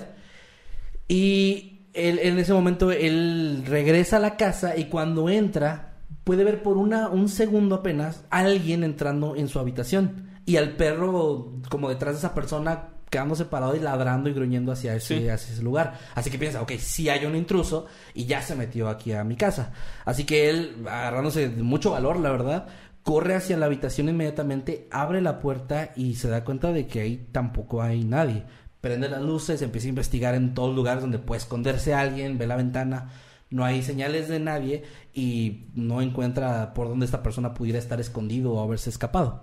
Y 1.08 1.88
él, 1.94 2.18
en 2.22 2.38
ese 2.38 2.52
momento 2.52 2.90
él 2.92 3.64
regresa 3.66 4.16
a 4.16 4.20
la 4.20 4.36
casa 4.36 4.76
y 4.76 4.84
cuando 4.84 5.28
entra 5.28 5.94
puede 6.24 6.44
ver 6.44 6.62
por 6.62 6.76
una, 6.76 7.08
un 7.08 7.28
segundo 7.28 7.76
apenas 7.76 8.24
a 8.30 8.40
alguien 8.40 8.82
entrando 8.84 9.36
en 9.36 9.48
su 9.48 9.58
habitación. 9.58 10.30
Y 10.44 10.56
al 10.56 10.76
perro 10.76 11.52
como 11.70 11.88
detrás 11.88 12.14
de 12.14 12.18
esa 12.18 12.34
persona 12.34 12.88
quedándose 13.10 13.44
parado 13.44 13.76
y 13.76 13.80
ladrando 13.80 14.28
y 14.28 14.32
gruñendo 14.32 14.72
hacia 14.72 14.94
ese, 14.96 15.18
Sí. 15.20 15.28
hacia 15.28 15.54
ese 15.54 15.62
lugar. 15.62 15.94
Así 16.16 16.28
que 16.30 16.38
piensa, 16.38 16.60
ok, 16.62 16.72
sí 16.78 17.08
hay 17.08 17.24
un 17.24 17.36
intruso 17.36 17.86
y 18.14 18.26
ya 18.26 18.42
se 18.42 18.56
metió 18.56 18.88
aquí 18.88 19.12
a 19.12 19.22
mi 19.22 19.36
casa. 19.36 19.72
Así 20.04 20.24
que 20.24 20.50
él, 20.50 20.84
agarrándose 20.88 21.48
de 21.48 21.62
mucho 21.62 21.92
valor, 21.92 22.18
la 22.18 22.30
verdad, 22.32 22.66
corre 23.04 23.36
hacia 23.36 23.56
la 23.56 23.66
habitación 23.66 24.08
inmediatamente, 24.08 24.88
abre 24.90 25.20
la 25.22 25.38
puerta 25.38 25.92
y 25.94 26.16
se 26.16 26.28
da 26.28 26.42
cuenta 26.44 26.72
de 26.72 26.88
que 26.88 27.00
ahí 27.00 27.28
tampoco 27.30 27.80
hay 27.80 28.02
nadie. 28.02 28.42
Prende 28.86 29.08
las 29.08 29.20
luces, 29.20 29.62
empieza 29.62 29.88
a 29.88 29.90
investigar 29.90 30.36
en 30.36 30.54
todos 30.54 30.72
lugares 30.72 31.02
donde 31.02 31.18
puede 31.18 31.40
esconderse 31.40 31.92
alguien, 31.92 32.38
ve 32.38 32.46
la 32.46 32.54
ventana, 32.54 33.10
no 33.50 33.64
hay 33.64 33.82
señales 33.82 34.28
de 34.28 34.38
nadie 34.38 34.84
y 35.12 35.64
no 35.74 36.00
encuentra 36.00 36.72
por 36.72 36.88
dónde 36.88 37.04
esta 37.04 37.20
persona 37.20 37.52
pudiera 37.52 37.80
estar 37.80 38.00
escondido 38.00 38.52
o 38.52 38.62
haberse 38.62 38.88
escapado. 38.88 39.42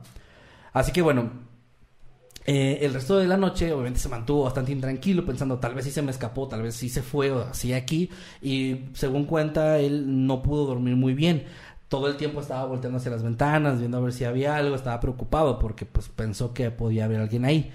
Así 0.72 0.94
que 0.94 1.02
bueno, 1.02 1.30
eh, 2.46 2.80
el 2.84 2.94
resto 2.94 3.18
de 3.18 3.28
la 3.28 3.36
noche 3.36 3.74
obviamente 3.74 4.00
se 4.00 4.08
mantuvo 4.08 4.46
bastante 4.46 4.72
intranquilo 4.72 5.26
pensando 5.26 5.60
tal 5.60 5.76
vez 5.76 5.84
sí 5.84 5.92
se 5.92 6.02
me 6.02 6.12
escapó, 6.12 6.48
tal 6.48 6.62
vez 6.62 6.76
sí 6.76 6.88
se 6.88 7.02
fue 7.02 7.30
o 7.30 7.42
así 7.42 7.74
aquí 7.74 8.10
y 8.42 8.86
según 8.94 9.26
cuenta 9.26 9.78
él 9.80 10.26
no 10.26 10.42
pudo 10.42 10.68
dormir 10.68 10.96
muy 10.96 11.14
bien. 11.14 11.44
Todo 11.90 12.08
el 12.08 12.16
tiempo 12.16 12.40
estaba 12.40 12.64
volteando 12.64 12.98
hacia 12.98 13.12
las 13.12 13.24
ventanas, 13.24 13.80
viendo 13.80 13.98
a 13.98 14.00
ver 14.00 14.14
si 14.14 14.24
había 14.24 14.56
algo, 14.56 14.74
estaba 14.74 15.02
preocupado 15.02 15.60
porque 15.60 15.86
pues 15.86 16.08
pensó 16.08 16.54
que 16.54 16.72
podía 16.72 17.04
haber 17.04 17.20
alguien 17.20 17.44
ahí. 17.44 17.74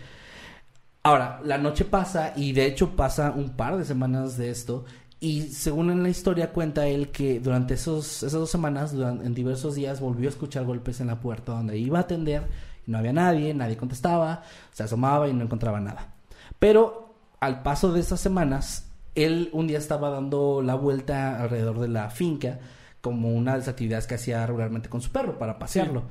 Ahora, 1.03 1.41
la 1.45 1.59
noche 1.59 1.85
pasa 1.85 2.33
y 2.37 2.53
de 2.53 2.67
hecho 2.67 2.95
pasa 2.97 3.33
un 3.35 3.51
par 3.51 3.77
de 3.77 3.85
semanas 3.85 4.37
de 4.37 4.51
esto 4.51 4.85
y 5.21 5.43
según 5.49 5.91
en 5.91 6.03
la 6.03 6.11
historia 6.11 6.53
cuenta 6.53 6.87
él 6.87 7.11
que 7.11 7.41
durante 7.41 7.75
esos, 7.75 8.23
esas 8.23 8.33
dos 8.33 8.51
semanas, 8.51 8.93
duran- 8.95 9.25
en 9.25 9.35
diversos 9.35 9.75
días, 9.75 10.01
volvió 10.01 10.29
a 10.29 10.33
escuchar 10.33 10.65
golpes 10.65 11.01
en 11.01 11.07
la 11.09 11.21
puerta 11.21 11.53
donde 11.53 11.79
iba 11.79 11.99
a 11.99 12.03
atender 12.03 12.47
y 12.87 12.91
no 12.91 12.99
había 12.99 13.13
nadie, 13.13 13.55
nadie 13.55 13.77
contestaba, 13.77 14.43
se 14.73 14.83
asomaba 14.83 15.29
y 15.29 15.33
no 15.33 15.45
encontraba 15.45 15.81
nada. 15.81 16.15
Pero 16.59 17.15
al 17.41 17.63
paso 17.63 17.93
de 17.93 18.01
esas 18.01 18.21
semanas, 18.21 18.91
él 19.15 19.51
un 19.53 19.67
día 19.67 19.79
estaba 19.79 20.11
dando 20.11 20.63
la 20.63 20.75
vuelta 20.75 21.41
alrededor 21.43 21.79
de 21.81 21.89
la 21.89 22.11
finca 22.11 22.59
como 23.01 23.31
una 23.31 23.53
de 23.53 23.59
las 23.59 23.69
actividades 23.69 24.07
que 24.07 24.17
hacía 24.17 24.45
regularmente 24.47 24.89
con 24.89 25.01
su 25.01 25.11
perro 25.11 25.39
para 25.39 25.59
pasearlo. 25.59 26.05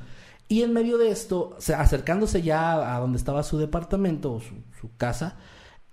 Y 0.48 0.62
en 0.62 0.74
medio 0.74 0.98
de 0.98 1.10
esto, 1.10 1.58
acercándose 1.78 2.42
ya 2.42 2.96
a 2.96 3.00
donde 3.00 3.18
estaba 3.18 3.44
su 3.44 3.58
departamento 3.58 4.34
o 4.34 4.40
su, 4.40 4.56
su 4.80 4.96
casa, 4.96 5.38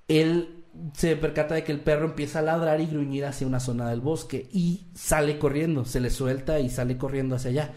él 0.07 0.65
se 0.93 1.17
percata 1.17 1.55
de 1.55 1.65
que 1.65 1.73
el 1.73 1.81
perro 1.81 2.07
empieza 2.07 2.41
a 2.41 2.43
ladrar 2.43 2.81
y 2.81 2.87
gruñir 2.87 3.25
hacia 3.25 3.47
una 3.47 3.61
zona 3.61 3.89
del 3.91 4.01
bosque 4.01 4.49
y 4.53 4.87
sale 4.95 5.39
corriendo, 5.39 5.85
se 5.85 6.01
le 6.01 6.11
suelta 6.11 6.61
y 6.61 6.69
sale 6.69 6.97
corriendo 6.99 7.37
hacia 7.37 7.51
allá. 7.51 7.73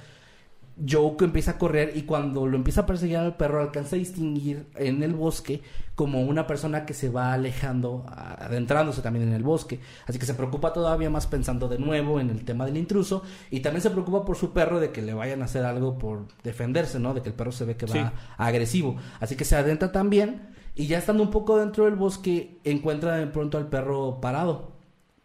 Joe 0.88 1.16
empieza 1.22 1.52
a 1.52 1.58
correr 1.58 1.94
y 1.96 2.04
cuando 2.04 2.46
lo 2.46 2.56
empieza 2.56 2.82
a 2.82 2.86
perseguir 2.86 3.18
al 3.18 3.36
perro 3.36 3.62
alcanza 3.62 3.96
a 3.96 4.00
distinguir 4.00 4.68
en 4.76 5.02
el 5.02 5.14
bosque 5.14 5.62
como 5.96 6.22
una 6.22 6.46
persona 6.46 6.86
que 6.86 6.94
se 6.94 7.10
va 7.10 7.34
alejando, 7.34 8.06
adentrándose 8.08 9.02
también 9.02 9.28
en 9.28 9.34
el 9.34 9.42
bosque. 9.42 9.80
Así 10.06 10.20
que 10.20 10.28
se 10.28 10.36
preocupa 10.36 10.74
todavía 10.74 11.10
más 11.10 11.26
pensando 11.26 11.68
de 11.68 11.80
nuevo 11.80 12.20
en 12.20 12.30
el 12.30 12.46
tema 12.46 12.66
del 12.66 12.78
intruso 12.78 13.24
y 13.50 13.62
también 13.62 13.82
se 13.82 13.90
preocupa 13.90 14.24
por 14.24 14.38
su 14.38 14.54
perro 14.54 14.80
de 14.80 14.92
que 14.92 15.02
le 15.02 15.16
vayan 15.16 15.42
a 15.42 15.46
hacer 15.46 15.66
algo 15.66 15.98
por 15.98 16.28
defenderse, 16.44 17.00
¿no? 17.00 17.16
De 17.16 17.22
que 17.22 17.30
el 17.30 17.36
perro 17.36 17.52
se 17.52 17.66
ve 17.66 17.76
que 17.76 17.88
va 17.88 18.14
agresivo. 18.38 18.98
Así 19.20 19.36
que 19.36 19.46
se 19.46 19.56
adentra 19.56 19.92
también 19.92 20.50
y 20.76 20.86
ya 20.86 21.00
estando 21.00 21.24
un 21.24 21.32
poco 21.32 21.58
dentro 21.58 21.86
del 21.86 21.96
bosque 21.96 22.60
encuentra 22.64 23.16
de 23.16 23.26
pronto 23.26 23.58
al 23.58 23.68
perro 23.68 24.22
parado 24.22 24.74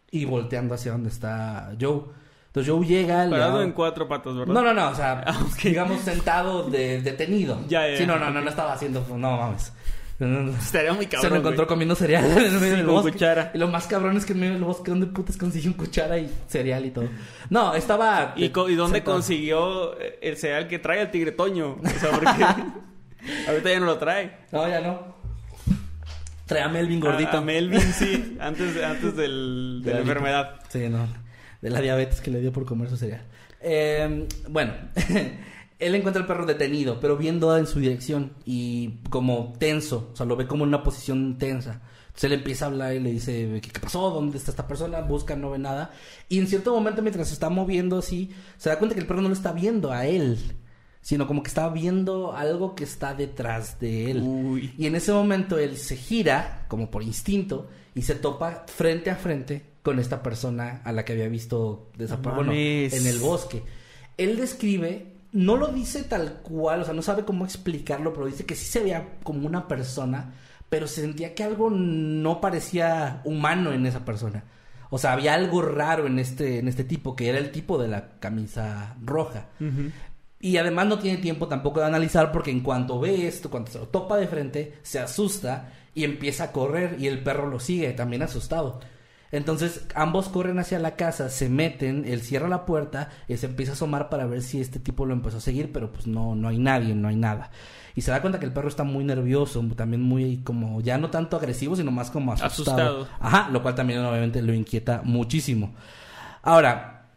y 0.09 0.25
volteando 0.25 0.73
hacia 0.73 0.93
donde 0.93 1.09
está 1.09 1.75
Joe. 1.79 2.22
Entonces 2.53 2.71
Joe 2.71 2.85
llega... 2.85 3.27
Parado 3.31 3.63
en 3.63 3.71
cuatro 3.71 4.07
patas, 4.07 4.35
¿verdad? 4.35 4.53
No, 4.53 4.61
no, 4.61 4.75
no, 4.75 4.89
o 4.89 4.95
sea, 4.95 5.23
ah, 5.25 5.45
digamos 5.63 6.01
sentado 6.01 6.69
de, 6.69 7.01
detenido. 7.01 7.59
Ya, 7.67 7.89
ya. 7.89 7.97
Sí, 7.97 8.05
no, 8.05 8.19
no, 8.19 8.29
no, 8.29 8.41
no 8.41 8.49
estaba 8.49 8.73
haciendo... 8.73 9.03
No, 9.09 9.37
mames. 9.37 9.73
Estaría 10.19 10.93
muy 10.93 11.07
cabrón. 11.07 11.21
Se 11.21 11.29
lo 11.31 11.35
encontró 11.37 11.65
comiendo 11.65 11.95
cereal 11.95 12.25
en 12.25 12.59
medio 12.59 12.77
del 12.77 12.85
bosque. 12.85 13.13
cuchara. 13.13 13.49
Y 13.55 13.57
lo 13.57 13.67
más 13.69 13.87
cabrón 13.87 14.17
es 14.17 14.25
que 14.25 14.33
en 14.33 14.39
medio 14.39 14.53
del 14.53 14.63
bosque, 14.63 14.91
¿dónde 14.91 15.07
putas 15.07 15.35
consiguió 15.35 15.71
un 15.71 15.77
cuchara 15.77 16.19
y 16.19 16.31
cereal 16.47 16.85
y 16.85 16.91
todo? 16.91 17.09
No, 17.49 17.73
estaba. 17.73 18.35
¿Y, 18.37 18.45
y 18.45 18.75
dónde 18.75 19.03
consiguió 19.03 19.97
el 19.99 20.37
cereal 20.37 20.67
que 20.67 20.77
trae 20.77 21.01
el 21.01 21.09
tigre 21.11 21.31
Toño? 21.31 21.79
O 21.83 21.99
sea, 21.99 22.11
porque. 22.11 22.45
ahorita 23.47 23.69
ya 23.69 23.79
no 23.79 23.87
lo 23.87 23.97
trae. 23.97 24.37
No, 24.51 24.67
ya 24.67 24.79
no. 24.79 25.15
Trae 26.45 26.61
a 26.61 26.69
Melvin 26.69 26.99
gordito. 26.99 27.39
A, 27.39 27.41
Melvin, 27.41 27.81
sí. 27.81 28.37
Antes, 28.39 28.81
antes 28.83 29.15
del, 29.15 29.81
de, 29.83 29.93
la 29.93 29.99
enfermedad. 29.99 30.59
Sí, 30.69 30.87
no 30.89 31.22
de 31.63 31.69
la 31.69 31.79
diabetes 31.79 32.19
que 32.19 32.29
le 32.29 32.41
dio 32.41 32.51
por 32.51 32.65
comer 32.65 32.89
su 32.89 32.97
cereal. 32.97 33.21
Eh, 33.61 34.27
bueno, 34.49 34.73
él 35.79 35.95
encuentra 35.95 36.21
al 36.21 36.27
perro 36.27 36.45
detenido, 36.45 36.99
pero 36.99 37.15
viendo 37.15 37.57
en 37.57 37.67
su 37.67 37.79
dirección 37.79 38.33
y 38.45 38.99
como 39.09 39.53
tenso, 39.57 40.09
o 40.11 40.15
sea, 40.15 40.25
lo 40.25 40.35
ve 40.35 40.45
como 40.45 40.65
en 40.65 40.67
una 40.67 40.83
posición 40.83 41.37
tensa. 41.37 41.81
Entonces 42.07 42.23
él 42.25 42.33
empieza 42.33 42.65
a 42.65 42.67
hablar 42.67 42.93
y 42.93 42.99
le 42.99 43.11
dice, 43.11 43.61
¿qué, 43.61 43.79
pasó? 43.79 44.09
¿Dónde 44.09 44.37
está 44.37 44.51
esta 44.51 44.67
persona? 44.67 44.99
Busca, 44.99 45.37
no 45.37 45.51
ve 45.51 45.57
nada. 45.57 45.91
Y 46.27 46.37
en 46.37 46.47
cierto 46.47 46.75
momento, 46.75 47.01
mientras 47.01 47.29
se 47.29 47.33
está 47.33 47.49
moviendo 47.49 47.99
así, 47.99 48.29
se 48.57 48.67
da 48.67 48.77
cuenta 48.77 48.93
que 48.93 48.99
el 48.99 49.07
perro 49.07 49.21
no 49.21 49.29
lo 49.29 49.33
está 49.33 49.53
viendo 49.53 49.93
a 49.93 50.05
él, 50.05 50.37
sino 50.99 51.27
como 51.27 51.43
que 51.43 51.47
está 51.47 51.69
viendo 51.69 52.33
algo 52.33 52.75
que 52.75 52.83
está 52.83 53.13
detrás 53.13 53.79
de 53.79 54.11
él. 54.11 54.73
Y 54.77 54.85
en 54.85 54.95
ese 54.95 55.13
momento 55.13 55.57
él 55.57 55.77
se 55.77 55.95
gira, 55.95 56.65
como 56.67 56.91
por 56.91 57.03
instinto, 57.03 57.69
y 57.95 58.01
se 58.01 58.15
topa 58.15 58.65
frente 58.67 59.09
a 59.09 59.15
frente 59.15 59.72
con 59.83 59.99
esta 59.99 60.23
persona 60.23 60.81
a 60.83 60.91
la 60.91 61.05
que 61.05 61.13
había 61.13 61.27
visto 61.27 61.91
desaparecer 61.97 62.99
en 62.99 63.05
el 63.05 63.19
bosque. 63.19 63.63
Él 64.17 64.37
describe, 64.37 65.13
no 65.33 65.57
lo 65.57 65.67
dice 65.67 66.03
tal 66.03 66.41
cual, 66.41 66.81
o 66.81 66.85
sea, 66.85 66.93
no 66.93 67.01
sabe 67.01 67.25
cómo 67.25 67.45
explicarlo, 67.45 68.13
pero 68.13 68.25
dice 68.25 68.45
que 68.45 68.55
sí 68.55 68.65
se 68.65 68.79
veía 68.79 69.19
como 69.23 69.45
una 69.45 69.67
persona, 69.67 70.33
pero 70.69 70.87
se 70.87 71.01
sentía 71.01 71.35
que 71.35 71.43
algo 71.43 71.69
no 71.69 72.39
parecía 72.39 73.21
humano 73.25 73.73
en 73.73 73.85
esa 73.85 74.05
persona. 74.05 74.45
O 74.89 74.97
sea, 74.97 75.13
había 75.13 75.33
algo 75.33 75.61
raro 75.61 76.07
en 76.07 76.17
este, 76.17 76.59
en 76.59 76.67
este 76.67 76.83
tipo, 76.83 77.15
que 77.15 77.27
era 77.27 77.37
el 77.37 77.51
tipo 77.51 77.77
de 77.77 77.87
la 77.89 78.19
camisa 78.19 78.95
roja. 79.03 79.47
Y 80.39 80.57
además 80.57 80.87
no 80.87 80.99
tiene 80.99 81.17
tiempo 81.17 81.47
tampoco 81.47 81.79
de 81.79 81.87
analizar 81.87 82.31
porque 82.31 82.51
en 82.51 82.61
cuanto 82.61 82.99
ve 82.99 83.27
esto, 83.27 83.49
cuando 83.49 83.71
se 83.71 83.79
lo 83.79 83.87
topa 83.87 84.17
de 84.17 84.27
frente, 84.27 84.77
se 84.83 84.99
asusta 84.99 85.73
y 85.95 86.03
empieza 86.03 86.45
a 86.45 86.51
correr 86.51 86.95
y 86.99 87.07
el 87.07 87.23
perro 87.23 87.47
lo 87.47 87.59
sigue, 87.59 87.91
también 87.93 88.21
asustado. 88.21 88.79
Entonces 89.33 89.87
ambos 89.95 90.29
corren 90.29 90.59
hacia 90.59 90.77
la 90.77 90.95
casa, 90.95 91.27
se 91.27 91.49
meten, 91.49 92.05
él 92.05 92.21
cierra 92.21 92.47
la 92.47 92.67
puerta 92.67 93.09
y 93.27 93.35
se 93.35 93.47
empieza 93.47 93.71
a 93.71 93.73
asomar 93.73 94.07
para 94.07 94.27
ver 94.27 94.43
si 94.43 94.61
este 94.61 94.77
tipo 94.77 95.07
lo 95.07 95.13
empezó 95.13 95.37
a 95.37 95.41
seguir, 95.41 95.71
pero 95.71 95.91
pues 95.91 96.05
no, 96.05 96.35
no 96.35 96.49
hay 96.49 96.59
nadie, 96.59 96.93
no 96.93 97.07
hay 97.07 97.15
nada. 97.15 97.49
Y 97.95 98.01
se 98.01 98.11
da 98.11 98.21
cuenta 98.21 98.39
que 98.39 98.45
el 98.45 98.53
perro 98.53 98.67
está 98.67 98.83
muy 98.83 99.03
nervioso, 99.03 99.59
también 99.75 100.03
muy 100.03 100.37
como, 100.43 100.81
ya 100.81 100.99
no 100.99 101.09
tanto 101.09 101.35
agresivo, 101.35 101.75
sino 101.75 101.89
más 101.89 102.11
como 102.11 102.31
asustado. 102.31 103.07
Ajá, 103.19 103.49
lo 103.49 103.63
cual 103.63 103.73
también 103.73 104.05
obviamente 104.05 104.39
lo 104.43 104.53
inquieta 104.53 105.01
muchísimo. 105.03 105.73
Ahora, 106.43 107.07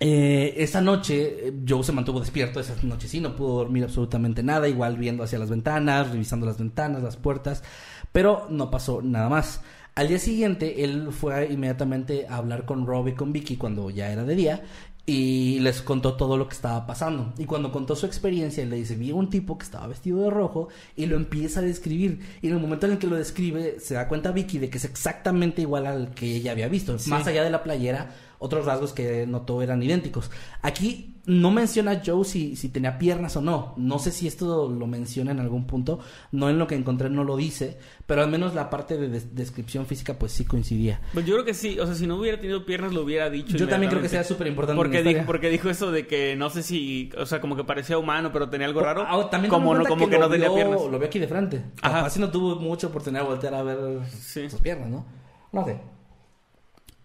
eh, 0.00 0.52
esa 0.58 0.82
noche 0.82 1.54
Joe 1.66 1.82
se 1.82 1.92
mantuvo 1.92 2.20
despierto, 2.20 2.60
esa 2.60 2.74
noche 2.82 3.08
sí, 3.08 3.22
no 3.22 3.34
pudo 3.34 3.56
dormir 3.60 3.84
absolutamente 3.84 4.42
nada, 4.42 4.68
igual 4.68 4.98
viendo 4.98 5.24
hacia 5.24 5.38
las 5.38 5.48
ventanas, 5.48 6.10
revisando 6.10 6.44
las 6.44 6.58
ventanas, 6.58 7.02
las 7.02 7.16
puertas, 7.16 7.64
pero 8.12 8.48
no 8.50 8.70
pasó 8.70 9.00
nada 9.00 9.30
más. 9.30 9.62
Al 9.98 10.06
día 10.06 10.20
siguiente, 10.20 10.84
él 10.84 11.08
fue 11.10 11.48
inmediatamente 11.50 12.28
a 12.28 12.36
hablar 12.36 12.64
con 12.64 12.86
Rob 12.86 13.08
y 13.08 13.14
con 13.14 13.32
Vicky 13.32 13.56
cuando 13.56 13.90
ya 13.90 14.12
era 14.12 14.22
de 14.22 14.36
día 14.36 14.62
y 15.06 15.58
les 15.58 15.82
contó 15.82 16.14
todo 16.14 16.36
lo 16.36 16.46
que 16.46 16.54
estaba 16.54 16.86
pasando. 16.86 17.32
Y 17.36 17.46
cuando 17.46 17.72
contó 17.72 17.96
su 17.96 18.06
experiencia, 18.06 18.64
le 18.64 18.76
dice, 18.76 18.94
vi 18.94 19.10
a 19.10 19.16
un 19.16 19.28
tipo 19.28 19.58
que 19.58 19.64
estaba 19.64 19.88
vestido 19.88 20.22
de 20.22 20.30
rojo 20.30 20.68
y 20.94 21.06
lo 21.06 21.16
empieza 21.16 21.58
a 21.58 21.64
describir. 21.64 22.20
Y 22.42 22.46
en 22.46 22.52
el 22.52 22.60
momento 22.60 22.86
en 22.86 22.92
el 22.92 22.98
que 22.98 23.08
lo 23.08 23.16
describe, 23.16 23.80
se 23.80 23.94
da 23.94 24.06
cuenta 24.06 24.30
Vicky 24.30 24.58
de 24.58 24.70
que 24.70 24.78
es 24.78 24.84
exactamente 24.84 25.62
igual 25.62 25.84
al 25.84 26.14
que 26.14 26.36
ella 26.36 26.52
había 26.52 26.68
visto. 26.68 26.96
Más 27.08 27.26
allá 27.26 27.42
de 27.42 27.50
la 27.50 27.64
playera, 27.64 28.14
otros 28.38 28.66
rasgos 28.66 28.92
que 28.92 29.26
notó 29.26 29.62
eran 29.62 29.82
idénticos. 29.82 30.30
Aquí 30.62 31.16
no 31.26 31.50
menciona 31.50 32.00
Joe 32.04 32.24
si, 32.24 32.56
si 32.56 32.70
tenía 32.70 32.98
piernas 32.98 33.36
o 33.36 33.42
no. 33.42 33.74
No 33.76 33.98
sé 33.98 34.12
si 34.12 34.26
esto 34.26 34.68
lo 34.70 34.86
menciona 34.86 35.32
en 35.32 35.40
algún 35.40 35.66
punto. 35.66 35.98
No 36.32 36.48
en 36.48 36.58
lo 36.58 36.66
que 36.66 36.74
encontré 36.74 37.10
no 37.10 37.22
lo 37.24 37.36
dice. 37.36 37.78
Pero 38.06 38.22
al 38.22 38.30
menos 38.30 38.54
la 38.54 38.70
parte 38.70 38.96
de 38.96 39.20
descripción 39.20 39.84
física 39.86 40.18
pues 40.18 40.32
sí 40.32 40.44
coincidía. 40.44 41.00
Pues 41.12 41.26
yo 41.26 41.34
creo 41.34 41.44
que 41.44 41.52
sí. 41.52 41.78
O 41.78 41.86
sea, 41.86 41.94
si 41.94 42.06
no 42.06 42.16
hubiera 42.16 42.40
tenido 42.40 42.64
piernas 42.64 42.94
lo 42.94 43.02
hubiera 43.02 43.28
dicho. 43.28 43.56
Yo 43.56 43.68
también 43.68 43.90
creo 43.90 44.00
que 44.00 44.08
sea 44.08 44.24
súper 44.24 44.46
importante. 44.46 44.78
Porque, 44.78 45.02
dijo, 45.02 45.22
porque 45.26 45.50
dijo 45.50 45.68
eso 45.68 45.90
de 45.90 46.06
que 46.06 46.34
no 46.36 46.48
sé 46.48 46.62
si... 46.62 47.10
O 47.18 47.26
sea, 47.26 47.40
como 47.40 47.56
que 47.56 47.64
parecía 47.64 47.98
humano 47.98 48.30
pero 48.32 48.48
tenía 48.48 48.66
algo 48.66 48.80
raro. 48.80 49.04
Ah, 49.06 49.28
también 49.30 49.50
como, 49.50 49.74
no, 49.74 49.84
como 49.84 50.08
que, 50.08 50.18
no 50.18 50.30
tenía 50.30 50.52
piernas. 50.52 50.80
Lo 50.80 50.98
veo 50.98 51.08
aquí 51.08 51.18
de 51.18 51.28
frente. 51.28 51.62
Ajá. 51.82 52.06
Así 52.06 52.20
no 52.20 52.30
tuvo 52.30 52.56
mucha 52.56 52.86
oportunidad 52.86 53.22
de 53.24 53.28
voltear 53.28 53.54
a 53.54 53.62
ver 53.62 53.78
sus 54.10 54.60
piernas, 54.60 54.88
¿no? 54.88 55.04
No 55.52 55.64
sé. 55.64 55.97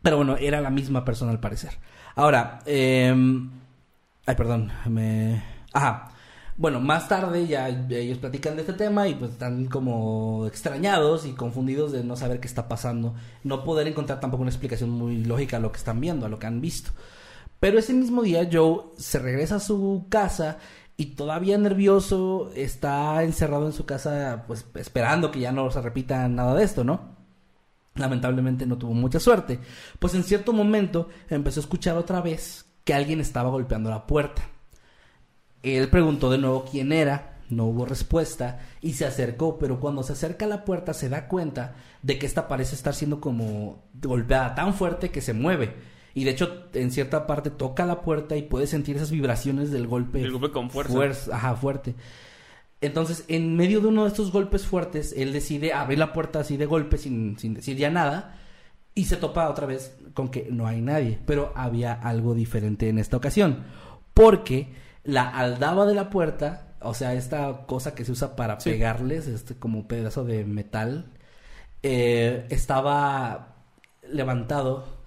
Pero 0.03 0.17
bueno, 0.17 0.37
era 0.37 0.61
la 0.61 0.69
misma 0.69 1.03
persona 1.03 1.31
al 1.31 1.39
parecer. 1.39 1.71
Ahora, 2.15 2.59
eh, 2.65 3.15
ay, 4.25 4.35
perdón, 4.35 4.71
me... 4.87 5.43
Ajá. 5.73 6.09
Bueno, 6.55 6.79
más 6.79 7.07
tarde 7.07 7.47
ya 7.47 7.67
ellos 7.67 8.19
platican 8.19 8.55
de 8.55 8.61
este 8.61 8.73
tema 8.73 9.07
y 9.07 9.15
pues 9.15 9.31
están 9.31 9.65
como 9.65 10.45
extrañados 10.45 11.25
y 11.25 11.31
confundidos 11.31 11.91
de 11.91 12.03
no 12.03 12.15
saber 12.15 12.39
qué 12.39 12.47
está 12.47 12.67
pasando, 12.67 13.15
no 13.43 13.63
poder 13.63 13.87
encontrar 13.87 14.19
tampoco 14.19 14.43
una 14.43 14.51
explicación 14.51 14.91
muy 14.91 15.23
lógica 15.23 15.57
a 15.57 15.59
lo 15.59 15.71
que 15.71 15.79
están 15.79 15.99
viendo, 15.99 16.27
a 16.27 16.29
lo 16.29 16.37
que 16.37 16.45
han 16.45 16.61
visto. 16.61 16.91
Pero 17.59 17.79
ese 17.79 17.93
mismo 17.93 18.21
día 18.21 18.47
Joe 18.51 18.81
se 18.97 19.17
regresa 19.17 19.55
a 19.55 19.59
su 19.59 20.05
casa 20.09 20.59
y 20.95 21.15
todavía 21.15 21.57
nervioso 21.57 22.51
está 22.55 23.23
encerrado 23.23 23.65
en 23.65 23.73
su 23.73 23.85
casa 23.87 24.43
pues 24.45 24.65
esperando 24.75 25.31
que 25.31 25.39
ya 25.39 25.51
no 25.51 25.71
se 25.71 25.81
repita 25.81 26.27
nada 26.27 26.53
de 26.53 26.63
esto, 26.65 26.83
¿no? 26.83 27.12
Lamentablemente 27.95 28.65
no 28.65 28.77
tuvo 28.77 28.93
mucha 28.93 29.19
suerte, 29.19 29.59
pues 29.99 30.15
en 30.15 30.23
cierto 30.23 30.51
momento 30.51 31.09
empezó 31.29 31.59
a 31.59 31.63
escuchar 31.63 31.95
otra 31.95 32.21
vez 32.21 32.65
que 32.83 32.93
alguien 32.93 33.19
estaba 33.19 33.49
golpeando 33.49 33.89
la 33.89 34.07
puerta. 34.07 34.41
Él 35.61 35.89
preguntó 35.89 36.29
de 36.29 36.39
nuevo 36.39 36.65
quién 36.69 36.91
era, 36.91 37.37
no 37.49 37.65
hubo 37.65 37.85
respuesta 37.85 38.59
y 38.81 38.93
se 38.93 39.05
acercó, 39.05 39.57
pero 39.57 39.79
cuando 39.79 40.03
se 40.03 40.13
acerca 40.13 40.45
a 40.45 40.49
la 40.49 40.65
puerta 40.65 40.93
se 40.93 41.09
da 41.09 41.27
cuenta 41.27 41.75
de 42.01 42.17
que 42.17 42.25
esta 42.25 42.47
parece 42.47 42.75
estar 42.75 42.93
siendo 42.93 43.21
como 43.21 43.83
golpeada 44.01 44.55
tan 44.55 44.73
fuerte 44.73 45.09
que 45.09 45.21
se 45.21 45.33
mueve. 45.33 45.75
Y 46.15 46.25
de 46.25 46.31
hecho, 46.31 46.65
en 46.73 46.91
cierta 46.91 47.25
parte 47.25 47.49
toca 47.49 47.85
la 47.85 48.01
puerta 48.01 48.35
y 48.35 48.43
puede 48.43 48.67
sentir 48.67 48.97
esas 48.97 49.09
vibraciones 49.09 49.71
del 49.71 49.87
golpe. 49.87 50.21
El 50.21 50.31
golpe 50.31 50.51
con 50.51 50.69
fuerza. 50.69 51.35
ajá, 51.35 51.55
fuerte. 51.55 51.95
Entonces, 52.83 53.25
en 53.27 53.55
medio 53.55 53.81
de 53.81 53.87
uno 53.87 54.03
de 54.03 54.09
estos 54.09 54.31
golpes 54.31 54.65
fuertes, 54.65 55.13
él 55.17 55.33
decide 55.33 55.73
abrir 55.73 55.99
la 55.99 56.13
puerta 56.13 56.39
así 56.39 56.57
de 56.57 56.65
golpe 56.65 56.97
sin, 56.97 57.37
sin 57.39 57.53
decir 57.53 57.77
ya 57.77 57.89
nada 57.89 58.39
y 58.95 59.05
se 59.05 59.17
topa 59.17 59.49
otra 59.49 59.65
vez 59.65 59.95
con 60.13 60.29
que 60.29 60.47
no 60.51 60.67
hay 60.67 60.81
nadie. 60.81 61.19
Pero 61.25 61.51
había 61.55 61.93
algo 61.93 62.35
diferente 62.35 62.89
en 62.89 62.99
esta 62.99 63.17
ocasión. 63.17 63.63
Porque 64.13 64.67
la 65.03 65.29
aldaba 65.29 65.85
de 65.85 65.95
la 65.95 66.09
puerta, 66.09 66.75
o 66.81 66.93
sea, 66.93 67.13
esta 67.13 67.65
cosa 67.65 67.95
que 67.95 68.05
se 68.05 68.11
usa 68.11 68.35
para 68.35 68.57
pegarles, 68.57 69.27
este 69.27 69.55
como 69.55 69.87
pedazo 69.87 70.23
de 70.23 70.45
metal, 70.45 71.11
eh, 71.81 72.45
estaba 72.49 73.55
levantado 74.09 75.03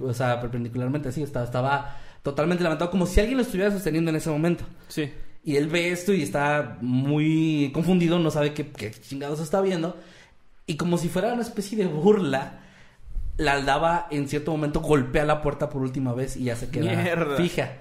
o 0.00 0.14
sea, 0.14 0.40
perpendicularmente 0.40 1.10
así, 1.10 1.22
estaba, 1.22 1.44
estaba 1.44 1.96
totalmente 2.22 2.62
levantado, 2.62 2.90
como 2.90 3.06
si 3.06 3.20
alguien 3.20 3.36
lo 3.36 3.42
estuviera 3.42 3.70
sosteniendo 3.70 4.10
en 4.10 4.16
ese 4.16 4.30
momento. 4.30 4.64
Sí. 4.88 5.12
Y 5.44 5.56
él 5.56 5.66
ve 5.66 5.90
esto 5.90 6.12
y 6.12 6.22
está 6.22 6.78
muy 6.80 7.70
confundido, 7.74 8.18
no 8.18 8.30
sabe 8.30 8.54
qué, 8.54 8.92
chingados 8.92 9.40
está 9.40 9.60
viendo. 9.60 9.96
Y 10.66 10.76
como 10.76 10.98
si 10.98 11.08
fuera 11.08 11.32
una 11.32 11.42
especie 11.42 11.76
de 11.76 11.86
burla, 11.86 12.60
la 13.36 13.54
aldaba 13.54 14.06
en 14.10 14.28
cierto 14.28 14.52
momento 14.52 14.80
golpea 14.80 15.24
la 15.24 15.42
puerta 15.42 15.68
por 15.68 15.82
última 15.82 16.14
vez 16.14 16.36
y 16.36 16.44
ya 16.44 16.56
se 16.56 16.68
queda 16.68 17.36
fija. 17.36 17.72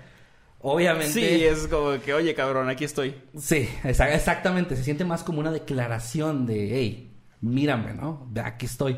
Obviamente. 0.59 1.13
Sí, 1.13 1.43
es 1.43 1.67
como 1.67 1.99
que, 2.01 2.13
oye, 2.13 2.33
cabrón, 2.33 2.69
aquí 2.69 2.83
estoy. 2.83 3.15
Sí, 3.37 3.67
exactamente. 3.83 4.75
Se 4.75 4.83
siente 4.83 5.05
más 5.05 5.23
como 5.23 5.39
una 5.39 5.51
declaración 5.51 6.45
de, 6.45 6.77
hey, 6.77 7.11
mírame, 7.41 7.93
¿no? 7.93 8.31
Aquí 8.43 8.65
estoy. 8.65 8.97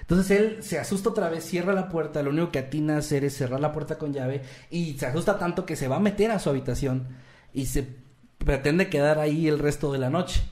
Entonces 0.00 0.38
él 0.38 0.62
se 0.62 0.78
asusta 0.78 1.10
otra 1.10 1.28
vez, 1.28 1.44
cierra 1.44 1.72
la 1.72 1.88
puerta, 1.88 2.22
lo 2.22 2.30
único 2.30 2.50
que 2.50 2.58
atina 2.58 2.96
a 2.96 2.98
hacer 2.98 3.24
es 3.24 3.36
cerrar 3.36 3.60
la 3.60 3.72
puerta 3.72 3.98
con 3.98 4.12
llave 4.12 4.42
y 4.68 4.94
se 4.98 5.06
asusta 5.06 5.38
tanto 5.38 5.64
que 5.64 5.76
se 5.76 5.88
va 5.88 5.96
a 5.96 6.00
meter 6.00 6.30
a 6.32 6.38
su 6.38 6.50
habitación 6.50 7.08
y 7.54 7.66
se 7.66 8.01
pretende 8.44 8.88
quedar 8.88 9.18
ahí 9.18 9.48
el 9.48 9.58
resto 9.58 9.92
de 9.92 9.98
la 9.98 10.10
noche. 10.10 10.42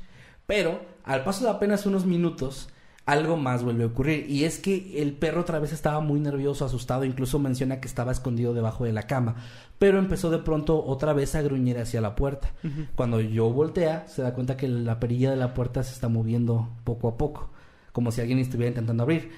Pero 0.46 0.80
al 1.04 1.24
paso 1.24 1.44
de 1.44 1.50
apenas 1.50 1.86
unos 1.86 2.06
minutos, 2.06 2.68
algo 3.06 3.36
más 3.36 3.62
vuelve 3.62 3.84
a 3.84 3.88
ocurrir. 3.88 4.26
Y 4.28 4.44
es 4.44 4.58
que 4.58 5.02
el 5.02 5.12
perro 5.12 5.42
otra 5.42 5.58
vez 5.58 5.72
estaba 5.72 6.00
muy 6.00 6.20
nervioso, 6.20 6.64
asustado, 6.64 7.04
incluso 7.04 7.38
menciona 7.38 7.80
que 7.80 7.88
estaba 7.88 8.12
escondido 8.12 8.54
debajo 8.54 8.84
de 8.84 8.92
la 8.92 9.04
cama. 9.04 9.36
Pero 9.78 9.98
empezó 9.98 10.30
de 10.30 10.38
pronto 10.38 10.84
otra 10.84 11.12
vez 11.12 11.34
a 11.34 11.42
gruñir 11.42 11.78
hacia 11.78 12.00
la 12.00 12.14
puerta. 12.14 12.52
Cuando 12.94 13.20
yo 13.20 13.50
voltea, 13.50 14.06
se 14.08 14.22
da 14.22 14.34
cuenta 14.34 14.56
que 14.56 14.68
la 14.68 15.00
perilla 15.00 15.30
de 15.30 15.36
la 15.36 15.54
puerta 15.54 15.82
se 15.82 15.92
está 15.92 16.08
moviendo 16.08 16.68
poco 16.84 17.08
a 17.08 17.16
poco, 17.16 17.50
como 17.92 18.12
si 18.12 18.20
alguien 18.20 18.38
estuviera 18.38 18.68
intentando 18.68 19.02
abrir. 19.02 19.30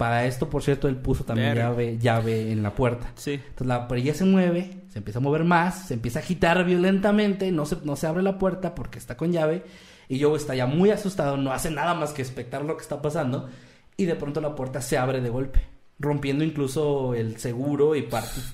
Para 0.00 0.24
esto, 0.24 0.48
por 0.48 0.62
cierto, 0.62 0.88
él 0.88 0.96
puso 0.96 1.24
también 1.24 1.54
llave, 1.54 1.98
llave 1.98 2.50
en 2.50 2.62
la 2.62 2.74
puerta. 2.74 3.12
Sí. 3.16 3.32
Entonces 3.32 3.66
la 3.66 3.86
perilla 3.86 4.14
se 4.14 4.24
mueve, 4.24 4.84
se 4.88 4.96
empieza 4.96 5.18
a 5.18 5.20
mover 5.20 5.44
más, 5.44 5.88
se 5.88 5.92
empieza 5.92 6.20
a 6.20 6.22
agitar 6.22 6.64
violentamente, 6.64 7.52
no 7.52 7.66
se, 7.66 7.76
no 7.84 7.96
se 7.96 8.06
abre 8.06 8.22
la 8.22 8.38
puerta 8.38 8.74
porque 8.74 8.98
está 8.98 9.18
con 9.18 9.30
llave. 9.30 9.62
Y 10.08 10.18
Joe 10.22 10.38
está 10.38 10.54
ya 10.54 10.64
muy 10.64 10.88
asustado, 10.88 11.36
no 11.36 11.52
hace 11.52 11.70
nada 11.70 11.92
más 11.92 12.14
que 12.14 12.22
expectar 12.22 12.64
lo 12.64 12.78
que 12.78 12.82
está 12.82 13.02
pasando. 13.02 13.50
Y 13.98 14.06
de 14.06 14.14
pronto 14.14 14.40
la 14.40 14.54
puerta 14.54 14.80
se 14.80 14.96
abre 14.96 15.20
de 15.20 15.28
golpe, 15.28 15.60
rompiendo 15.98 16.44
incluso 16.44 17.12
el 17.12 17.36
seguro 17.36 17.94
y. 17.94 18.08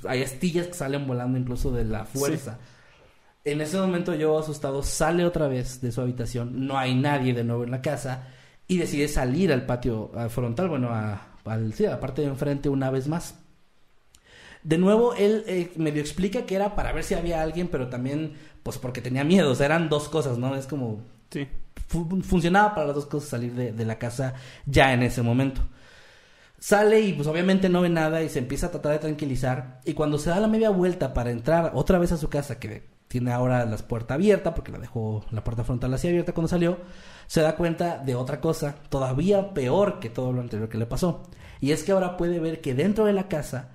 Hay 0.08 0.24
astillas 0.24 0.66
que 0.66 0.74
salen 0.74 1.06
volando 1.06 1.38
incluso 1.38 1.70
de 1.70 1.84
la 1.84 2.06
fuerza. 2.06 2.58
En 3.44 3.60
ese 3.60 3.78
momento 3.78 4.16
Joe 4.18 4.40
asustado 4.40 4.82
sale 4.82 5.24
otra 5.24 5.46
vez 5.46 5.80
de 5.80 5.92
su 5.92 6.00
habitación, 6.00 6.66
no 6.66 6.76
hay 6.76 6.96
nadie 6.96 7.34
de 7.34 7.44
nuevo 7.44 7.62
en 7.62 7.70
la 7.70 7.82
casa 7.82 8.30
y 8.66 8.78
decide 8.78 9.06
salir 9.06 9.52
al 9.52 9.64
patio 9.64 10.10
frontal, 10.28 10.68
bueno, 10.68 10.88
a, 10.90 11.35
al, 11.46 11.72
sí, 11.74 11.86
a 11.86 11.90
la 11.90 12.00
parte 12.00 12.22
de 12.22 12.28
enfrente 12.28 12.68
una 12.68 12.90
vez 12.90 13.08
más. 13.08 13.36
De 14.62 14.78
nuevo, 14.78 15.14
él 15.14 15.44
eh, 15.46 15.72
medio 15.76 16.00
explica 16.00 16.44
que 16.44 16.56
era 16.56 16.74
para 16.74 16.92
ver 16.92 17.04
si 17.04 17.14
había 17.14 17.40
alguien, 17.42 17.68
pero 17.68 17.88
también, 17.88 18.32
pues 18.62 18.78
porque 18.78 19.00
tenía 19.00 19.22
miedo. 19.22 19.52
O 19.52 19.54
sea, 19.54 19.66
eran 19.66 19.88
dos 19.88 20.08
cosas, 20.08 20.38
¿no? 20.38 20.56
Es 20.56 20.66
como 20.66 21.00
Sí. 21.30 21.46
fu- 21.86 22.20
funcionaba 22.22 22.74
para 22.74 22.88
las 22.88 22.96
dos 22.96 23.06
cosas 23.06 23.28
salir 23.28 23.52
de, 23.54 23.72
de 23.72 23.84
la 23.84 23.98
casa 23.98 24.34
ya 24.66 24.92
en 24.92 25.02
ese 25.04 25.22
momento. 25.22 25.60
Sale 26.58 27.00
y 27.00 27.12
pues 27.12 27.28
obviamente 27.28 27.68
no 27.68 27.82
ve 27.82 27.90
nada 27.90 28.22
y 28.22 28.28
se 28.28 28.38
empieza 28.38 28.68
a 28.68 28.70
tratar 28.70 28.92
de 28.92 28.98
tranquilizar. 28.98 29.80
Y 29.84 29.92
cuando 29.92 30.18
se 30.18 30.30
da 30.30 30.40
la 30.40 30.48
media 30.48 30.70
vuelta 30.70 31.12
para 31.14 31.30
entrar 31.30 31.72
otra 31.74 31.98
vez 31.98 32.12
a 32.12 32.16
su 32.16 32.28
casa, 32.28 32.58
que 32.58 32.82
tiene 33.08 33.30
ahora 33.30 33.64
la 33.66 33.76
puerta 33.76 34.14
abierta, 34.14 34.54
porque 34.54 34.72
la 34.72 34.78
dejó 34.78 35.24
la 35.30 35.44
puerta 35.44 35.62
frontal 35.64 35.92
así 35.94 36.08
abierta 36.08 36.32
cuando 36.32 36.48
salió, 36.48 36.78
se 37.28 37.40
da 37.42 37.54
cuenta 37.56 37.98
de 37.98 38.14
otra 38.16 38.40
cosa 38.40 38.74
todavía 38.88 39.52
peor 39.54 40.00
que 40.00 40.08
todo 40.10 40.32
lo 40.32 40.40
anterior 40.40 40.68
que 40.68 40.78
le 40.78 40.86
pasó. 40.86 41.22
Y 41.60 41.72
es 41.72 41.82
que 41.82 41.92
ahora 41.92 42.16
puede 42.16 42.40
ver 42.40 42.60
que 42.60 42.74
dentro 42.74 43.04
de 43.04 43.12
la 43.12 43.28
casa 43.28 43.70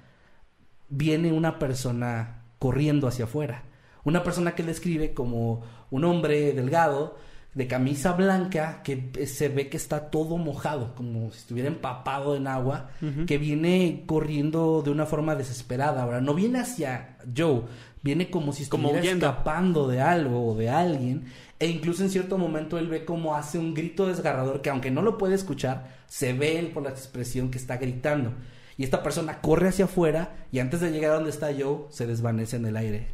viene 0.89 1.31
una 1.31 1.59
persona 1.59 2.43
corriendo 2.59 3.07
hacia 3.07 3.25
afuera. 3.25 3.63
Una 4.03 4.23
persona 4.23 4.55
que 4.55 4.63
describe 4.63 5.13
como 5.13 5.63
un 5.89 6.05
hombre 6.05 6.53
delgado, 6.53 7.17
de 7.53 7.67
camisa 7.67 8.13
blanca, 8.13 8.81
que 8.83 9.11
eh, 9.17 9.27
se 9.27 9.49
ve 9.49 9.67
que 9.67 9.75
está 9.75 10.09
todo 10.09 10.37
mojado, 10.37 10.95
como 10.95 11.31
si 11.31 11.39
estuviera 11.39 11.67
empapado 11.67 12.35
en 12.35 12.47
agua, 12.47 12.91
que 13.27 13.37
viene 13.37 14.03
corriendo 14.05 14.81
de 14.81 14.91
una 14.91 15.05
forma 15.05 15.35
desesperada. 15.35 16.03
Ahora, 16.03 16.21
no 16.21 16.33
viene 16.33 16.59
hacia 16.59 17.17
Joe, 17.35 17.63
viene 18.01 18.29
como 18.29 18.53
si 18.53 18.63
estuviera 18.63 19.01
escapando 19.01 19.87
de 19.87 19.99
algo 19.99 20.47
o 20.47 20.55
de 20.55 20.69
alguien. 20.69 21.25
E 21.59 21.67
incluso 21.67 22.03
en 22.03 22.09
cierto 22.09 22.37
momento 22.37 22.79
él 22.79 22.87
ve 22.87 23.05
como 23.05 23.35
hace 23.35 23.59
un 23.59 23.73
grito 23.75 24.07
desgarrador 24.07 24.61
que 24.61 24.71
aunque 24.71 24.89
no 24.89 25.01
lo 25.01 25.17
puede 25.17 25.35
escuchar, 25.35 25.95
se 26.07 26.33
ve 26.33 26.57
él 26.57 26.67
por 26.67 26.83
la 26.83 26.89
expresión 26.89 27.51
que 27.51 27.57
está 27.57 27.77
gritando. 27.77 28.33
Y 28.77 28.83
esta 28.83 29.03
persona 29.03 29.41
corre 29.41 29.67
hacia 29.67 29.85
afuera 29.85 30.47
y 30.51 30.59
antes 30.59 30.79
de 30.79 30.91
llegar 30.91 31.11
a 31.11 31.15
donde 31.15 31.29
está 31.29 31.51
Joe, 31.55 31.85
se 31.89 32.07
desvanece 32.07 32.55
en 32.55 32.65
el 32.65 32.77
aire 32.77 33.09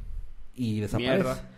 y 0.54 0.80
desaparece. 0.80 1.24
Mierda. 1.24 1.57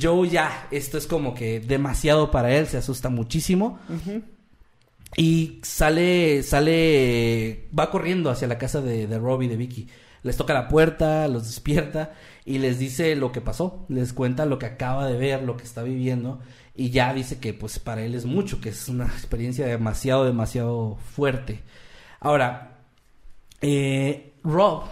Joe 0.00 0.28
ya, 0.28 0.68
esto 0.70 0.98
es 0.98 1.06
como 1.06 1.34
que 1.34 1.60
demasiado 1.60 2.30
para 2.30 2.54
él, 2.54 2.66
se 2.66 2.78
asusta 2.78 3.08
muchísimo. 3.08 3.78
Y 5.16 5.60
sale, 5.62 6.42
sale, 6.42 7.68
va 7.78 7.90
corriendo 7.90 8.30
hacia 8.30 8.48
la 8.48 8.58
casa 8.58 8.80
de, 8.80 9.06
de 9.06 9.18
Robbie, 9.18 9.48
de 9.48 9.56
Vicky. 9.56 9.88
Les 10.22 10.36
toca 10.36 10.54
la 10.54 10.68
puerta, 10.68 11.28
los 11.28 11.46
despierta 11.46 12.14
y 12.46 12.58
les 12.58 12.78
dice 12.78 13.14
lo 13.14 13.30
que 13.30 13.42
pasó. 13.42 13.84
Les 13.88 14.12
cuenta 14.12 14.46
lo 14.46 14.58
que 14.58 14.66
acaba 14.66 15.06
de 15.06 15.18
ver, 15.18 15.42
lo 15.42 15.56
que 15.56 15.64
está 15.64 15.82
viviendo. 15.82 16.40
Y 16.74 16.90
ya 16.90 17.12
dice 17.12 17.38
que 17.38 17.52
pues 17.52 17.78
para 17.78 18.02
él 18.02 18.14
es 18.14 18.24
mucho, 18.24 18.60
que 18.60 18.70
es 18.70 18.88
una 18.88 19.04
experiencia 19.04 19.66
demasiado, 19.66 20.24
demasiado 20.24 20.96
fuerte. 20.96 21.62
Ahora, 22.20 22.78
eh, 23.60 24.32
Rob, 24.42 24.84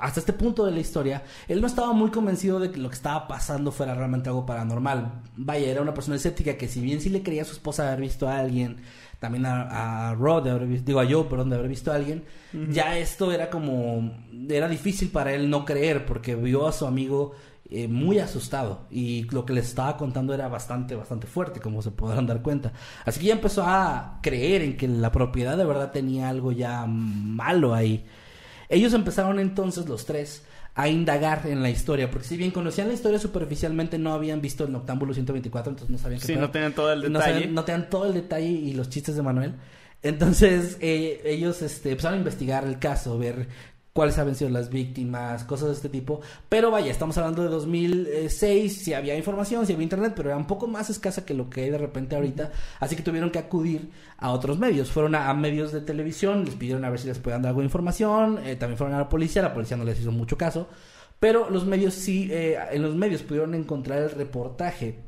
hasta 0.00 0.20
este 0.20 0.32
punto 0.32 0.64
de 0.64 0.72
la 0.72 0.80
historia, 0.80 1.22
él 1.48 1.60
no 1.60 1.66
estaba 1.66 1.92
muy 1.92 2.10
convencido 2.10 2.58
de 2.58 2.70
que 2.70 2.78
lo 2.78 2.88
que 2.88 2.94
estaba 2.94 3.28
pasando 3.28 3.70
fuera 3.72 3.94
realmente 3.94 4.28
algo 4.28 4.46
paranormal. 4.46 5.22
Vaya, 5.36 5.68
era 5.68 5.82
una 5.82 5.94
persona 5.94 6.16
escéptica 6.16 6.56
que 6.56 6.68
si 6.68 6.80
bien 6.80 7.00
sí 7.00 7.10
le 7.10 7.22
creía 7.22 7.42
a 7.42 7.44
su 7.44 7.52
esposa 7.52 7.86
haber 7.86 8.00
visto 8.00 8.28
a 8.28 8.38
alguien, 8.38 8.78
también 9.18 9.46
a, 9.46 10.10
a 10.10 10.14
Rod 10.14 10.44
de 10.44 10.50
haber 10.50 10.66
visto, 10.66 10.86
digo 10.86 11.00
a 11.00 11.06
Joe, 11.06 11.24
perdón, 11.24 11.50
de 11.50 11.56
haber 11.56 11.68
visto 11.68 11.92
a 11.92 11.96
alguien, 11.96 12.24
ya 12.70 12.98
esto 12.98 13.30
era 13.30 13.50
como, 13.50 14.12
era 14.48 14.68
difícil 14.68 15.10
para 15.10 15.32
él 15.32 15.50
no 15.50 15.64
creer 15.64 16.06
porque 16.06 16.34
vio 16.34 16.66
a 16.66 16.72
su 16.72 16.86
amigo 16.86 17.32
eh, 17.72 17.86
muy 17.86 18.18
asustado 18.18 18.86
y 18.90 19.28
lo 19.30 19.46
que 19.46 19.52
les 19.52 19.68
estaba 19.68 19.96
contando 19.96 20.34
era 20.34 20.48
bastante, 20.48 20.96
bastante 20.96 21.28
fuerte, 21.28 21.60
como 21.60 21.82
se 21.82 21.92
podrán 21.92 22.26
dar 22.26 22.42
cuenta. 22.42 22.72
Así 23.04 23.20
que 23.20 23.26
ya 23.26 23.34
empezó 23.34 23.62
a 23.64 24.18
creer 24.22 24.62
en 24.62 24.76
que 24.76 24.88
la 24.88 25.12
propiedad 25.12 25.56
de 25.56 25.64
verdad 25.64 25.92
tenía 25.92 26.28
algo 26.28 26.50
ya 26.50 26.84
malo 26.86 27.72
ahí. 27.72 28.04
Ellos 28.70 28.94
empezaron 28.94 29.38
entonces 29.38 29.86
los 29.86 30.06
tres 30.06 30.42
a 30.74 30.88
indagar 30.88 31.42
en 31.46 31.62
la 31.62 31.68
historia, 31.68 32.10
porque 32.10 32.26
si 32.28 32.36
bien 32.36 32.52
conocían 32.52 32.88
la 32.88 32.94
historia 32.94 33.18
superficialmente, 33.18 33.98
no 33.98 34.12
habían 34.14 34.40
visto 34.40 34.64
el 34.64 34.72
Noctámbulo 34.72 35.12
124, 35.12 35.70
entonces 35.72 35.90
no 35.90 35.98
sabían 35.98 36.20
qué 36.20 36.26
Sí, 36.28 36.36
no 36.36 36.50
tenían 36.50 36.72
todo 36.72 36.92
el 36.92 37.00
No 37.12 37.18
detalle. 37.18 37.32
sabían- 37.34 37.54
No 37.54 37.64
tenían 37.64 37.90
todo 37.90 38.06
el 38.06 38.14
detalle 38.14 38.46
y 38.48 38.72
los 38.72 38.88
chistes 38.88 39.16
de 39.16 39.22
Manuel. 39.22 39.54
Entonces 40.02 40.78
eh, 40.80 41.20
ellos 41.26 41.60
este, 41.62 41.90
empezaron 41.90 42.14
a 42.14 42.18
investigar 42.18 42.64
el 42.64 42.78
caso, 42.78 43.18
ver 43.18 43.48
cuáles 44.00 44.16
habían 44.16 44.34
sido 44.34 44.48
las 44.48 44.70
víctimas, 44.70 45.44
cosas 45.44 45.68
de 45.68 45.74
este 45.74 45.90
tipo. 45.90 46.22
Pero 46.48 46.70
vaya, 46.70 46.90
estamos 46.90 47.18
hablando 47.18 47.42
de 47.42 47.50
2006, 47.50 48.84
si 48.84 48.94
había 48.94 49.14
información, 49.14 49.66
si 49.66 49.74
había 49.74 49.82
internet, 49.82 50.14
pero 50.16 50.30
era 50.30 50.38
un 50.38 50.46
poco 50.46 50.66
más 50.66 50.88
escasa 50.88 51.26
que 51.26 51.34
lo 51.34 51.50
que 51.50 51.64
hay 51.64 51.70
de 51.70 51.76
repente 51.76 52.16
ahorita. 52.16 52.50
Así 52.78 52.96
que 52.96 53.02
tuvieron 53.02 53.28
que 53.30 53.38
acudir 53.38 53.90
a 54.16 54.30
otros 54.30 54.58
medios. 54.58 54.90
Fueron 54.90 55.16
a, 55.16 55.34
medios 55.34 55.70
de 55.70 55.82
televisión, 55.82 56.46
les 56.46 56.54
pidieron 56.54 56.82
a 56.86 56.88
ver 56.88 56.98
si 56.98 57.08
les 57.08 57.18
podían 57.18 57.42
dar 57.42 57.50
algo 57.50 57.60
de 57.60 57.66
información. 57.66 58.38
eh, 58.42 58.56
también 58.56 58.78
fueron 58.78 58.96
a 58.96 59.00
la 59.00 59.08
policía, 59.10 59.42
la 59.42 59.52
policía 59.52 59.76
no 59.76 59.84
les 59.84 60.00
hizo 60.00 60.12
mucho 60.12 60.38
caso. 60.38 60.66
Pero 61.18 61.50
los 61.50 61.66
medios 61.66 61.92
sí, 61.92 62.26
eh, 62.30 62.56
en 62.72 62.80
los 62.80 62.94
medios 62.94 63.20
pudieron 63.22 63.54
encontrar 63.54 63.98
el 63.98 64.12
reportaje 64.12 64.98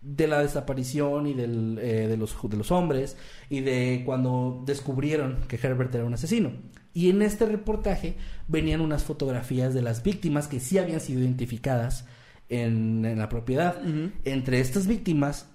de 0.00 0.26
la 0.26 0.42
desaparición 0.42 1.28
y 1.28 1.34
del, 1.34 1.78
eh, 1.80 2.08
de, 2.08 2.16
los, 2.16 2.36
de 2.42 2.56
los 2.56 2.72
hombres 2.72 3.16
y 3.48 3.60
de 3.60 4.02
cuando 4.04 4.64
descubrieron 4.66 5.38
que 5.46 5.54
Herbert 5.54 5.94
era 5.94 6.04
un 6.04 6.14
asesino. 6.14 6.50
Y 6.92 7.10
en 7.10 7.22
este 7.22 7.46
reportaje 7.46 8.16
venían 8.48 8.80
unas 8.80 9.04
fotografías 9.04 9.74
de 9.74 9.82
las 9.82 10.02
víctimas 10.02 10.48
que 10.48 10.60
sí 10.60 10.78
habían 10.78 11.00
sido 11.00 11.20
identificadas 11.20 12.06
en, 12.48 13.04
en 13.04 13.18
la 13.18 13.28
propiedad. 13.28 13.80
Entre 14.24 14.60
estas 14.60 14.86
víctimas, 14.86 15.48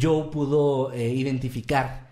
Joe 0.00 0.30
pudo 0.30 0.92
eh, 0.92 1.08
identificar 1.08 2.10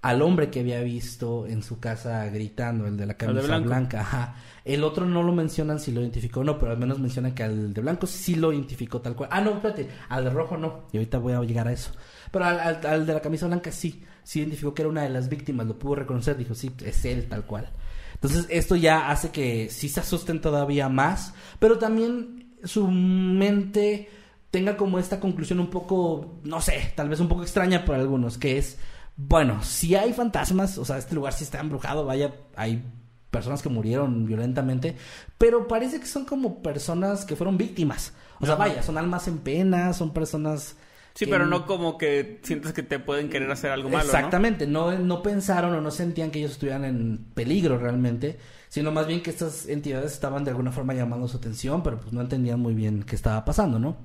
al 0.00 0.22
hombre 0.22 0.48
que 0.48 0.60
había 0.60 0.80
visto 0.80 1.46
en 1.46 1.62
su 1.62 1.80
casa 1.80 2.24
gritando, 2.26 2.86
el 2.86 2.96
de 2.96 3.06
la 3.06 3.14
de 3.14 3.16
camisa 3.16 3.58
blanca. 3.58 4.00
Ajá. 4.00 4.36
El 4.64 4.84
otro 4.84 5.06
no 5.06 5.22
lo 5.22 5.32
mencionan 5.32 5.80
si 5.80 5.90
lo 5.90 6.00
identificó 6.00 6.40
o 6.40 6.44
no, 6.44 6.58
pero 6.58 6.72
al 6.72 6.78
menos 6.78 6.98
mencionan 6.98 7.34
que 7.34 7.42
al 7.42 7.74
de 7.74 7.80
blanco 7.80 8.06
sí 8.06 8.36
lo 8.36 8.52
identificó 8.52 9.00
tal 9.00 9.16
cual. 9.16 9.30
Ah, 9.32 9.40
no, 9.40 9.54
espérate, 9.54 9.88
al 10.08 10.24
de 10.24 10.30
rojo 10.30 10.56
no. 10.56 10.84
Y 10.92 10.98
ahorita 10.98 11.18
voy 11.18 11.32
a 11.32 11.40
llegar 11.40 11.66
a 11.66 11.72
eso. 11.72 11.90
Pero 12.30 12.44
al, 12.44 12.60
al- 12.60 12.86
al 12.86 13.06
de 13.06 13.14
la 13.14 13.20
camisa 13.20 13.46
blanca 13.46 13.70
sí, 13.72 14.02
sí 14.22 14.40
identificó 14.40 14.74
que 14.74 14.82
era 14.82 14.88
una 14.90 15.02
de 15.02 15.10
las 15.10 15.28
víctimas, 15.28 15.66
lo 15.66 15.78
pudo 15.78 15.96
reconocer, 15.96 16.36
dijo, 16.36 16.54
sí, 16.54 16.70
es 16.84 17.04
él 17.04 17.28
tal 17.28 17.44
cual. 17.44 17.70
Entonces 18.14 18.46
esto 18.50 18.74
ya 18.76 19.10
hace 19.10 19.30
que 19.30 19.68
sí 19.70 19.88
se 19.88 20.00
asusten 20.00 20.40
todavía 20.40 20.88
más, 20.88 21.34
pero 21.58 21.78
también 21.78 22.54
su 22.64 22.88
mente 22.88 24.08
tenga 24.50 24.76
como 24.76 24.98
esta 24.98 25.20
conclusión 25.20 25.60
un 25.60 25.68
poco, 25.70 26.40
no 26.44 26.60
sé, 26.60 26.92
tal 26.96 27.08
vez 27.08 27.20
un 27.20 27.28
poco 27.28 27.42
extraña 27.42 27.84
para 27.84 28.00
algunos, 28.00 28.38
que 28.38 28.58
es, 28.58 28.78
bueno, 29.16 29.62
si 29.62 29.94
hay 29.94 30.12
fantasmas, 30.12 30.78
o 30.78 30.84
sea, 30.84 30.98
este 30.98 31.14
lugar 31.14 31.32
sí 31.34 31.44
está 31.44 31.60
embrujado, 31.60 32.04
vaya, 32.06 32.34
hay 32.56 32.82
personas 33.30 33.60
que 33.62 33.68
murieron 33.68 34.24
violentamente, 34.26 34.96
pero 35.36 35.68
parece 35.68 36.00
que 36.00 36.06
son 36.06 36.24
como 36.24 36.62
personas 36.62 37.24
que 37.24 37.36
fueron 37.36 37.58
víctimas. 37.58 38.14
O 38.40 38.46
sea, 38.46 38.54
vaya, 38.54 38.82
son 38.82 38.96
almas 38.98 39.28
en 39.28 39.38
pena, 39.38 39.92
son 39.92 40.12
personas... 40.14 40.76
Sí, 41.18 41.24
que- 41.24 41.32
pero 41.32 41.46
no 41.46 41.66
como 41.66 41.98
que 41.98 42.38
sientes 42.44 42.72
que 42.72 42.84
te 42.84 43.00
pueden 43.00 43.28
querer 43.28 43.50
hacer 43.50 43.72
algo 43.72 43.88
malo. 43.88 44.04
Exactamente, 44.04 44.68
¿no? 44.68 44.96
No, 44.96 45.20
pensaron 45.20 45.74
o 45.74 45.80
no 45.80 45.90
sentían 45.90 46.30
que 46.30 46.38
ellos 46.38 46.52
estuvieran 46.52 46.84
en 46.84 47.18
peligro 47.34 47.76
realmente, 47.76 48.38
sino 48.68 48.92
más 48.92 49.08
bien 49.08 49.20
que 49.20 49.30
estas 49.30 49.66
entidades 49.66 50.12
estaban 50.12 50.44
de 50.44 50.52
alguna 50.52 50.70
forma 50.70 50.94
llamando 50.94 51.26
su 51.26 51.38
atención, 51.38 51.82
pero 51.82 51.98
pues 51.98 52.12
no 52.12 52.20
entendían 52.20 52.60
muy 52.60 52.72
bien 52.72 53.02
qué 53.02 53.16
estaba 53.16 53.44
pasando, 53.44 53.80
¿no? 53.80 53.96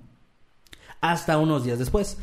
Hasta 1.02 1.38
unos 1.38 1.64
días 1.64 1.78
después. 1.78 2.18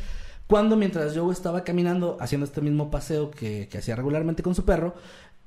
Cuando 0.45 0.75
mientras 0.75 1.15
Joe 1.15 1.31
estaba 1.31 1.63
caminando, 1.63 2.17
haciendo 2.19 2.45
este 2.45 2.59
mismo 2.59 2.91
paseo 2.91 3.31
que, 3.31 3.69
que 3.71 3.77
hacía 3.77 3.95
regularmente 3.95 4.43
con 4.43 4.55
su 4.55 4.65
perro, 4.65 4.95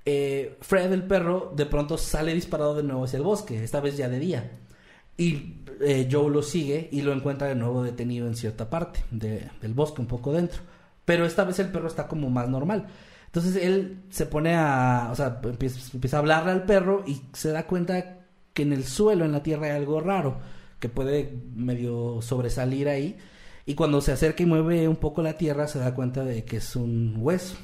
eh, 0.07 0.57
Fred 0.63 0.91
el 0.91 1.03
perro 1.03 1.53
de 1.55 1.67
pronto 1.67 1.99
sale 1.99 2.33
disparado 2.33 2.75
de 2.75 2.83
nuevo 2.83 3.05
hacia 3.05 3.19
el 3.19 3.25
bosque, 3.25 3.63
esta 3.63 3.81
vez 3.81 3.99
ya 3.99 4.09
de 4.09 4.19
día. 4.21 4.51
Y 5.19 5.64
eh, 5.81 6.09
Joe 6.11 6.31
lo 6.31 6.43
sigue 6.43 6.89
y 6.93 7.03
lo 7.03 7.13
encuentra 7.13 7.49
de 7.49 7.55
nuevo 7.55 7.83
detenido 7.83 8.27
en 8.27 8.35
cierta 8.37 8.69
parte 8.71 9.05
de- 9.11 9.49
del 9.61 9.75
bosque, 9.75 10.01
un 10.01 10.07
poco 10.07 10.33
dentro. 10.33 10.61
Pero 11.05 11.27
esta 11.27 11.45
vez 11.45 11.59
el 11.59 11.69
perro 11.69 11.89
está 11.89 12.07
como 12.09 12.31
más 12.31 12.49
normal. 12.49 12.87
Entonces 13.27 13.57
él 13.57 14.03
se 14.11 14.27
pone 14.27 14.55
a, 14.55 15.09
o 15.11 15.15
sea, 15.17 15.41
empieza 15.43 16.17
a 16.17 16.21
hablarle 16.21 16.53
al 16.53 16.65
perro 16.65 17.03
y 17.07 17.21
se 17.33 17.51
da 17.51 17.67
cuenta 17.67 18.19
que 18.53 18.63
en 18.63 18.73
el 18.73 18.85
suelo, 18.85 19.25
en 19.25 19.33
la 19.33 19.43
tierra, 19.43 19.67
hay 19.67 19.73
algo 19.73 20.01
raro 20.01 20.39
que 20.79 20.89
puede 20.89 21.33
medio 21.55 22.23
sobresalir 22.23 22.89
ahí. 22.89 23.17
Y 23.67 23.75
cuando 23.75 24.01
se 24.01 24.13
acerca 24.13 24.43
y 24.43 24.47
mueve 24.47 24.87
un 24.89 24.97
poco 24.97 25.23
la 25.23 25.37
tierra, 25.37 25.67
se 25.67 25.79
da 25.79 25.95
cuenta 25.95 26.23
de 26.25 26.45
que 26.45 26.59
es 26.59 26.77
un 26.77 27.17
hueso. 27.19 27.57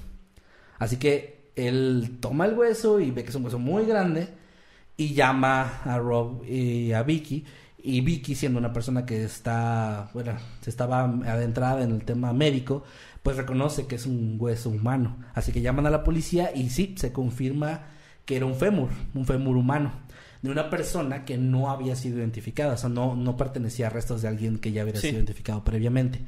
Así 0.79 0.97
que 0.97 1.51
él 1.57 2.17
toma 2.21 2.47
el 2.47 2.57
hueso 2.59 2.99
y 3.01 3.11
ve 3.11 3.23
que 3.23 3.29
es 3.31 3.35
un 3.37 3.45
hueso 3.45 3.59
muy 3.59 3.85
grande 3.85 4.29
y 4.97 5.15
llama 5.15 5.83
a 5.85 5.99
Rob 5.99 6.45
y 6.45 6.93
a 6.93 7.03
Vicky. 7.03 7.45
Y 7.85 8.01
Vicky, 8.01 8.35
siendo 8.35 8.59
una 8.59 8.73
persona 8.73 9.05
que 9.07 9.25
está, 9.25 10.11
bueno, 10.15 10.33
se 10.61 10.71
estaba 10.71 11.05
adentrada 11.05 11.83
en 11.83 11.91
el 11.93 12.05
tema 12.05 12.33
médico, 12.33 12.85
pues 13.23 13.37
reconoce 13.37 13.87
que 13.87 13.97
es 13.97 14.07
un 14.07 14.37
hueso 14.39 14.71
humano. 14.71 15.17
Así 15.35 15.53
que 15.53 15.61
llaman 15.61 15.87
a 15.87 15.91
la 15.91 16.05
policía 16.05 16.51
y 16.55 16.71
sí, 16.71 16.95
se 16.99 17.13
confirma 17.13 17.83
que 18.25 18.37
era 18.37 18.47
un 18.47 18.55
fémur, 18.55 18.91
un 19.15 19.27
fémur 19.27 19.57
humano, 19.57 19.93
de 20.43 20.51
una 20.51 20.71
persona 20.71 21.25
que 21.25 21.37
no 21.37 21.71
había 21.71 21.97
sido 21.97 22.19
identificada, 22.19 22.75
o 22.75 22.77
sea, 22.77 22.89
no, 22.89 23.15
no 23.17 23.37
pertenecía 23.37 23.89
a 23.89 23.91
restos 23.91 24.23
de 24.23 24.29
alguien 24.29 24.59
que 24.59 24.73
ya 24.73 24.83
hubiera 24.85 25.01
Sí. 25.01 25.09
sido 25.09 25.19
identificado 25.19 25.65
previamente. 25.65 26.21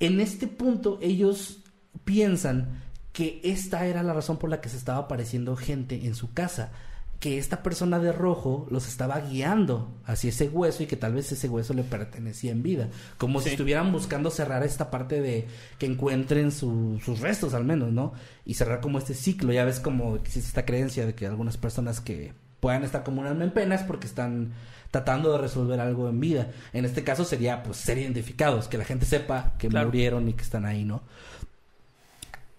En 0.00 0.20
este 0.20 0.46
punto, 0.46 0.98
ellos 1.00 1.60
piensan 2.04 2.82
que 3.12 3.40
esta 3.44 3.86
era 3.86 4.02
la 4.02 4.12
razón 4.12 4.36
por 4.36 4.50
la 4.50 4.60
que 4.60 4.68
se 4.68 4.76
estaba 4.76 4.98
apareciendo 4.98 5.56
gente 5.56 6.06
en 6.06 6.14
su 6.14 6.34
casa, 6.34 6.72
que 7.20 7.38
esta 7.38 7.62
persona 7.62 7.98
de 7.98 8.12
rojo 8.12 8.66
los 8.70 8.86
estaba 8.86 9.18
guiando 9.20 9.90
hacia 10.04 10.28
ese 10.30 10.48
hueso 10.48 10.82
y 10.82 10.86
que 10.86 10.96
tal 10.96 11.14
vez 11.14 11.32
ese 11.32 11.48
hueso 11.48 11.72
le 11.72 11.82
pertenecía 11.82 12.52
en 12.52 12.62
vida, 12.62 12.88
como 13.16 13.40
si 13.40 13.48
estuvieran 13.50 13.90
buscando 13.90 14.30
cerrar 14.30 14.62
esta 14.64 14.90
parte 14.90 15.20
de 15.22 15.46
que 15.78 15.86
encuentren 15.86 16.52
su- 16.52 17.00
sus 17.04 17.20
restos 17.20 17.54
al 17.54 17.64
menos, 17.64 17.90
¿no? 17.92 18.12
Y 18.44 18.54
cerrar 18.54 18.80
como 18.80 18.98
este 18.98 19.14
ciclo, 19.14 19.52
ya 19.52 19.64
ves 19.64 19.80
como 19.80 20.16
existe 20.16 20.48
esta 20.48 20.66
creencia 20.66 21.06
de 21.06 21.14
que 21.14 21.26
algunas 21.26 21.56
personas 21.56 22.00
que 22.00 22.34
puedan 22.60 22.84
estar 22.84 23.02
como 23.02 23.22
un 23.22 23.26
alma 23.26 23.44
en 23.44 23.50
penas 23.52 23.82
porque 23.82 24.06
están 24.06 24.52
tratando 24.90 25.32
de 25.32 25.38
resolver 25.38 25.80
algo 25.80 26.08
en 26.08 26.20
vida. 26.20 26.50
En 26.72 26.84
este 26.84 27.02
caso 27.02 27.24
sería 27.24 27.62
pues 27.62 27.78
ser 27.78 27.96
identificados, 27.98 28.68
que 28.68 28.78
la 28.78 28.84
gente 28.84 29.06
sepa 29.06 29.54
que 29.58 29.68
Claro. 29.68 29.86
murieron 29.88 30.28
y 30.28 30.32
que 30.34 30.42
están 30.42 30.64
ahí, 30.66 30.84
¿no? 30.84 31.02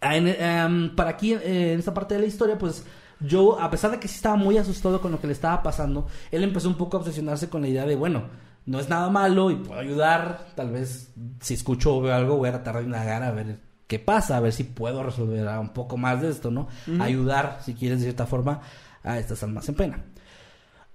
Ah, 0.01 0.15
en- 0.15 0.27
em, 0.27 0.95
para 0.95 1.11
aquí, 1.11 1.33
eh, 1.33 1.73
en 1.73 1.79
esta 1.79 1.93
parte 1.93 2.15
de 2.15 2.21
la 2.21 2.27
historia, 2.27 2.57
pues 2.57 2.83
yo, 3.19 3.59
a 3.59 3.69
pesar 3.69 3.91
de 3.91 3.99
que 3.99 4.07
sí 4.07 4.15
estaba 4.15 4.35
muy 4.35 4.57
asustado 4.57 5.01
con 5.01 5.11
lo 5.11 5.19
que 5.19 5.27
le 5.27 5.33
estaba 5.33 5.63
pasando, 5.63 6.07
él 6.31 6.43
empezó 6.43 6.67
un 6.67 6.75
poco 6.75 6.97
a 6.97 6.99
obsesionarse 6.99 7.49
con 7.49 7.61
la 7.61 7.67
idea 7.67 7.85
de, 7.85 7.95
bueno, 7.95 8.23
no 8.65 8.79
es 8.79 8.89
nada 8.89 9.09
malo 9.09 9.49
y 9.49 9.55
puedo 9.55 9.79
ayudar, 9.79 10.47
tal 10.55 10.71
vez 10.71 11.13
si 11.39 11.53
escucho 11.53 11.95
o 11.95 12.01
veo 12.01 12.13
algo 12.13 12.37
voy 12.37 12.49
a 12.49 12.53
tratar 12.53 12.77
de 12.77 12.83
indagar 12.83 13.23
a 13.23 13.31
ver 13.31 13.59
qué 13.87 13.97
pasa, 13.97 14.37
a 14.37 14.41
ver 14.41 14.51
si 14.51 14.65
puedo 14.65 15.01
resolver 15.03 15.47
un 15.57 15.69
poco 15.69 15.97
más 15.97 16.21
de 16.21 16.29
esto, 16.29 16.51
¿no? 16.51 16.67
Ayudar, 16.99 17.59
si 17.63 17.73
quieres, 17.73 17.99
de 17.99 18.05
cierta 18.05 18.25
forma, 18.25 18.59
a 19.03 19.17
estas 19.17 19.41
almas 19.43 19.67
en 19.69 19.75
pena. 19.75 20.03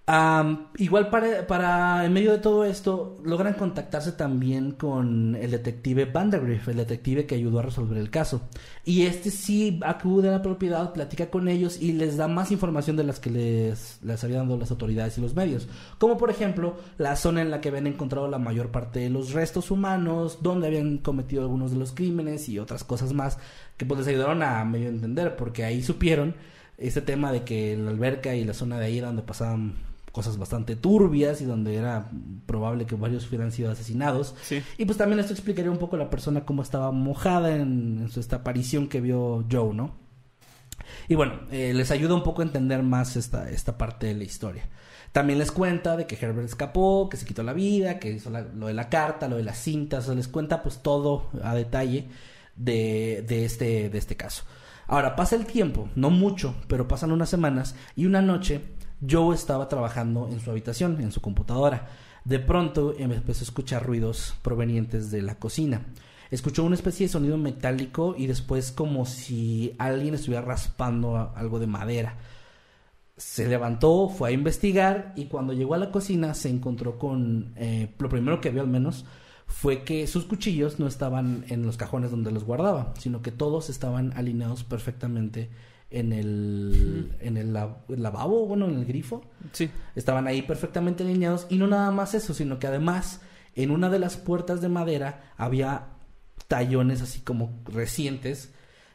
Am, 0.04 0.66
igual 0.78 1.10
para, 1.10 1.46
para, 1.46 2.04
en 2.04 2.12
medio 2.12 2.32
de 2.32 2.38
todo 2.38 2.64
esto, 2.64 3.18
logran 3.24 3.54
contactarse 3.54 4.10
también 4.10 4.72
con 4.72 5.36
el 5.36 5.52
detective 5.52 6.06
Vandergriff, 6.06 6.66
el 6.66 6.78
detective 6.78 7.24
que 7.24 7.36
ayudó 7.36 7.60
a 7.60 7.62
resolver 7.62 7.96
el 7.96 8.10
caso. 8.10 8.42
Y 8.84 9.02
este 9.02 9.30
sí 9.30 9.78
acude 9.84 10.28
a 10.28 10.32
la 10.32 10.42
propiedad, 10.42 10.92
platica 10.92 11.30
con 11.30 11.46
ellos 11.46 11.80
y 11.80 11.92
les 11.92 12.16
da 12.16 12.26
más 12.26 12.50
información 12.50 12.96
de 12.96 13.04
las 13.04 13.20
que 13.20 13.30
les, 13.30 14.00
les 14.02 14.24
habían 14.24 14.48
dado 14.48 14.58
las 14.58 14.72
autoridades 14.72 15.18
y 15.18 15.20
los 15.20 15.36
medios. 15.36 15.68
Como 15.98 16.18
por 16.18 16.30
ejemplo, 16.30 16.76
la 16.98 17.14
zona 17.14 17.40
en 17.40 17.52
la 17.52 17.60
que 17.60 17.68
habían 17.68 17.86
encontrado 17.86 18.26
la 18.26 18.38
mayor 18.38 18.72
parte 18.72 18.98
de 18.98 19.10
los 19.10 19.32
restos 19.32 19.70
humanos, 19.70 20.38
donde 20.42 20.66
habían 20.66 20.98
cometido 20.98 21.42
algunos 21.42 21.70
de 21.70 21.78
los 21.78 21.92
crímenes 21.92 22.48
y 22.48 22.58
otras 22.58 22.82
cosas 22.82 23.12
más 23.12 23.38
que 23.76 23.86
pues 23.86 24.00
les 24.00 24.08
ayudaron 24.08 24.42
a 24.42 24.64
medio 24.64 24.88
entender, 24.88 25.36
porque 25.36 25.64
ahí 25.64 25.80
supieron 25.80 26.34
este 26.76 27.02
tema 27.02 27.30
de 27.30 27.44
que 27.44 27.76
la 27.76 27.90
alberca 27.90 28.34
y 28.34 28.44
la 28.44 28.54
zona 28.54 28.80
de 28.80 28.86
ahí 28.86 28.98
era 28.98 29.06
donde 29.06 29.22
pasaban 29.22 29.91
cosas 30.12 30.36
bastante 30.38 30.76
turbias 30.76 31.40
y 31.40 31.44
donde 31.46 31.74
era 31.74 32.10
probable 32.46 32.84
que 32.86 32.94
varios 32.94 33.26
hubieran 33.28 33.50
sido 33.50 33.70
asesinados. 33.72 34.34
Sí. 34.42 34.62
Y 34.78 34.84
pues 34.84 34.98
también 34.98 35.18
esto 35.20 35.32
explicaría 35.32 35.70
un 35.70 35.78
poco 35.78 35.96
a 35.96 35.98
la 35.98 36.10
persona 36.10 36.44
cómo 36.44 36.62
estaba 36.62 36.92
mojada 36.92 37.54
en, 37.56 37.98
en 38.02 38.08
su- 38.10 38.20
esta 38.20 38.36
aparición 38.36 38.88
que 38.88 39.00
vio 39.00 39.44
Joe, 39.50 39.74
¿no? 39.74 39.94
Y 41.08 41.14
bueno, 41.14 41.40
eh, 41.50 41.72
les 41.74 41.90
ayuda 41.90 42.14
un 42.14 42.22
poco 42.22 42.42
a 42.42 42.44
entender 42.44 42.82
más 42.82 43.16
esta, 43.16 43.48
esta 43.50 43.78
parte 43.78 44.06
de 44.06 44.14
la 44.14 44.24
historia. 44.24 44.68
También 45.12 45.38
les 45.38 45.50
cuenta 45.52 45.96
de 45.96 46.06
que 46.06 46.16
Herbert 46.20 46.46
escapó, 46.48 47.08
que 47.08 47.16
se 47.16 47.26
quitó 47.26 47.42
la 47.42 47.52
vida, 47.52 47.98
que 47.98 48.10
hizo 48.12 48.30
la- 48.30 48.42
lo 48.42 48.66
de 48.68 48.74
la 48.74 48.88
carta, 48.88 49.28
lo 49.28 49.36
de 49.36 49.42
las 49.44 49.58
cintas, 49.58 50.04
o 50.04 50.06
sea, 50.08 50.14
les 50.14 50.28
cuenta 50.28 50.62
pues 50.62 50.82
todo 50.82 51.28
a 51.42 51.54
detalle 51.54 52.08
de, 52.56 53.24
de, 53.26 53.44
este, 53.44 53.88
de 53.88 53.98
este 53.98 54.16
caso. 54.16 54.44
Ahora, 54.86 55.16
pasa 55.16 55.36
el 55.36 55.46
tiempo, 55.46 55.88
no 55.94 56.10
mucho, 56.10 56.54
pero 56.68 56.86
pasan 56.88 57.12
unas 57.12 57.30
semanas 57.30 57.74
y 57.96 58.04
una 58.06 58.20
noche 58.20 58.60
Joe 59.08 59.34
estaba 59.34 59.68
trabajando 59.68 60.28
en 60.30 60.40
su 60.40 60.50
habitación, 60.50 61.00
en 61.00 61.12
su 61.12 61.20
computadora. 61.20 61.88
De 62.24 62.38
pronto 62.38 62.94
em- 62.98 63.12
empezó 63.12 63.40
a 63.40 63.48
escuchar 63.48 63.84
ruidos 63.84 64.34
provenientes 64.42 65.10
de 65.10 65.22
la 65.22 65.36
cocina. 65.36 65.82
Escuchó 66.30 66.64
una 66.64 66.76
especie 66.76 67.06
de 67.06 67.12
sonido 67.12 67.36
metálico 67.36 68.14
y 68.16 68.26
después 68.26 68.72
como 68.72 69.04
si 69.04 69.74
alguien 69.78 70.14
estuviera 70.14 70.44
raspando 70.44 71.32
algo 71.34 71.58
de 71.58 71.66
madera. 71.66 72.16
Se 73.16 73.46
levantó, 73.46 74.08
fue 74.08 74.30
a 74.30 74.32
investigar 74.32 75.12
y 75.16 75.26
cuando 75.26 75.52
llegó 75.52 75.74
a 75.74 75.78
la 75.78 75.90
cocina 75.90 76.32
se 76.34 76.48
encontró 76.48 76.98
con... 76.98 77.52
eh, 77.56 77.94
lo 77.98 78.08
primero 78.08 78.40
que 78.40 78.50
vio 78.50 78.62
al 78.62 78.68
menos 78.68 79.04
fue 79.46 79.82
que 79.84 80.06
sus 80.06 80.24
cuchillos 80.24 80.78
no 80.80 80.86
estaban 80.86 81.44
en 81.48 81.66
los 81.66 81.76
cajones 81.76 82.10
donde 82.10 82.30
los 82.32 82.44
guardaba, 82.44 82.94
sino 82.98 83.20
que 83.20 83.30
todos 83.30 83.68
estaban 83.68 84.12
alineados 84.16 84.64
perfectamente 84.64 85.50
en 85.92 86.12
el, 86.12 87.12
en 87.20 87.36
el 87.36 87.52
la- 87.52 87.76
lavabo, 87.88 88.46
bueno, 88.46 88.66
en 88.66 88.74
el 88.78 88.84
grifo. 88.86 89.22
Sí. 89.52 89.70
Estaban 89.94 90.26
ahí 90.26 90.42
perfectamente 90.42 91.04
alineados 91.04 91.46
y 91.50 91.56
no 91.58 91.66
nada 91.66 91.90
más 91.90 92.14
eso, 92.14 92.34
sino 92.34 92.58
que 92.58 92.66
además 92.66 93.20
en 93.54 93.70
una 93.70 93.90
de 93.90 93.98
las 93.98 94.16
puertas 94.16 94.60
de 94.60 94.68
madera 94.68 95.32
había 95.36 95.88
tallones 96.48 97.02
así 97.02 97.20
como 97.20 97.60
recientes 97.66 98.52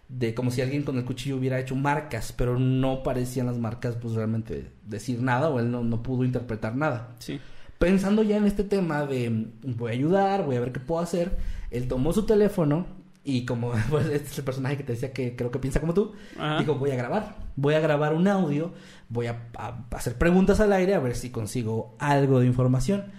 de 0.10 0.34
como 0.34 0.52
si 0.52 0.62
alguien 0.62 0.84
con 0.84 0.98
el 0.98 1.06
cuchillo 1.06 1.36
hubiera 1.38 1.60
hecho 1.60 1.76
marcas, 1.76 2.32
pero 2.32 2.58
no 2.58 3.04
parecían 3.04 3.46
las 3.48 3.58
marcas 3.58 3.96
pues 3.96 4.14
realmente 4.14 4.72
decir 4.86 5.22
nada 5.22 5.50
o 5.50 5.60
él 5.60 5.70
no, 5.70 5.84
no 5.84 6.02
pudo 6.02 6.24
interpretar 6.24 6.76
nada. 6.76 7.16
Sí. 7.20 7.40
Pensando 7.78 8.24
ya 8.24 8.38
en 8.38 8.46
este 8.46 8.64
tema 8.64 9.06
de 9.06 9.48
voy 9.64 9.92
a 9.92 9.94
ayudar, 9.94 10.46
voy 10.46 10.56
a 10.56 10.60
ver 10.62 10.72
qué 10.72 10.80
puedo 10.80 11.02
hacer, 11.02 11.38
él 11.72 11.88
tomó 11.88 12.14
su 12.14 12.26
teléfono 12.26 12.88
y 13.28 13.44
como 13.44 13.74
pues, 13.90 14.06
este 14.06 14.30
es 14.30 14.38
el 14.38 14.46
personaje 14.46 14.78
que 14.78 14.84
te 14.84 14.94
decía 14.94 15.12
que 15.12 15.36
creo 15.36 15.52
que 15.52 15.60
piensa 15.60 15.82
como 15.82 15.94
tú, 15.94 16.14
Ajá. 16.40 16.60
dijo 16.60 16.76
voy 16.76 16.92
a 16.92 16.96
grabar, 16.96 17.36
voy 17.58 17.74
a 17.74 17.82
grabar 17.82 18.14
un 18.14 18.26
audio, 18.30 18.72
voy 19.10 19.28
a, 19.28 19.50
a 19.58 19.86
hacer 19.92 20.18
preguntas 20.18 20.62
al 20.62 20.72
aire 20.72 20.94
a 20.94 21.00
ver 21.00 21.16
si 21.16 21.30
consigo 21.30 21.96
algo 22.00 22.40
de 22.40 22.48
información. 22.48 23.12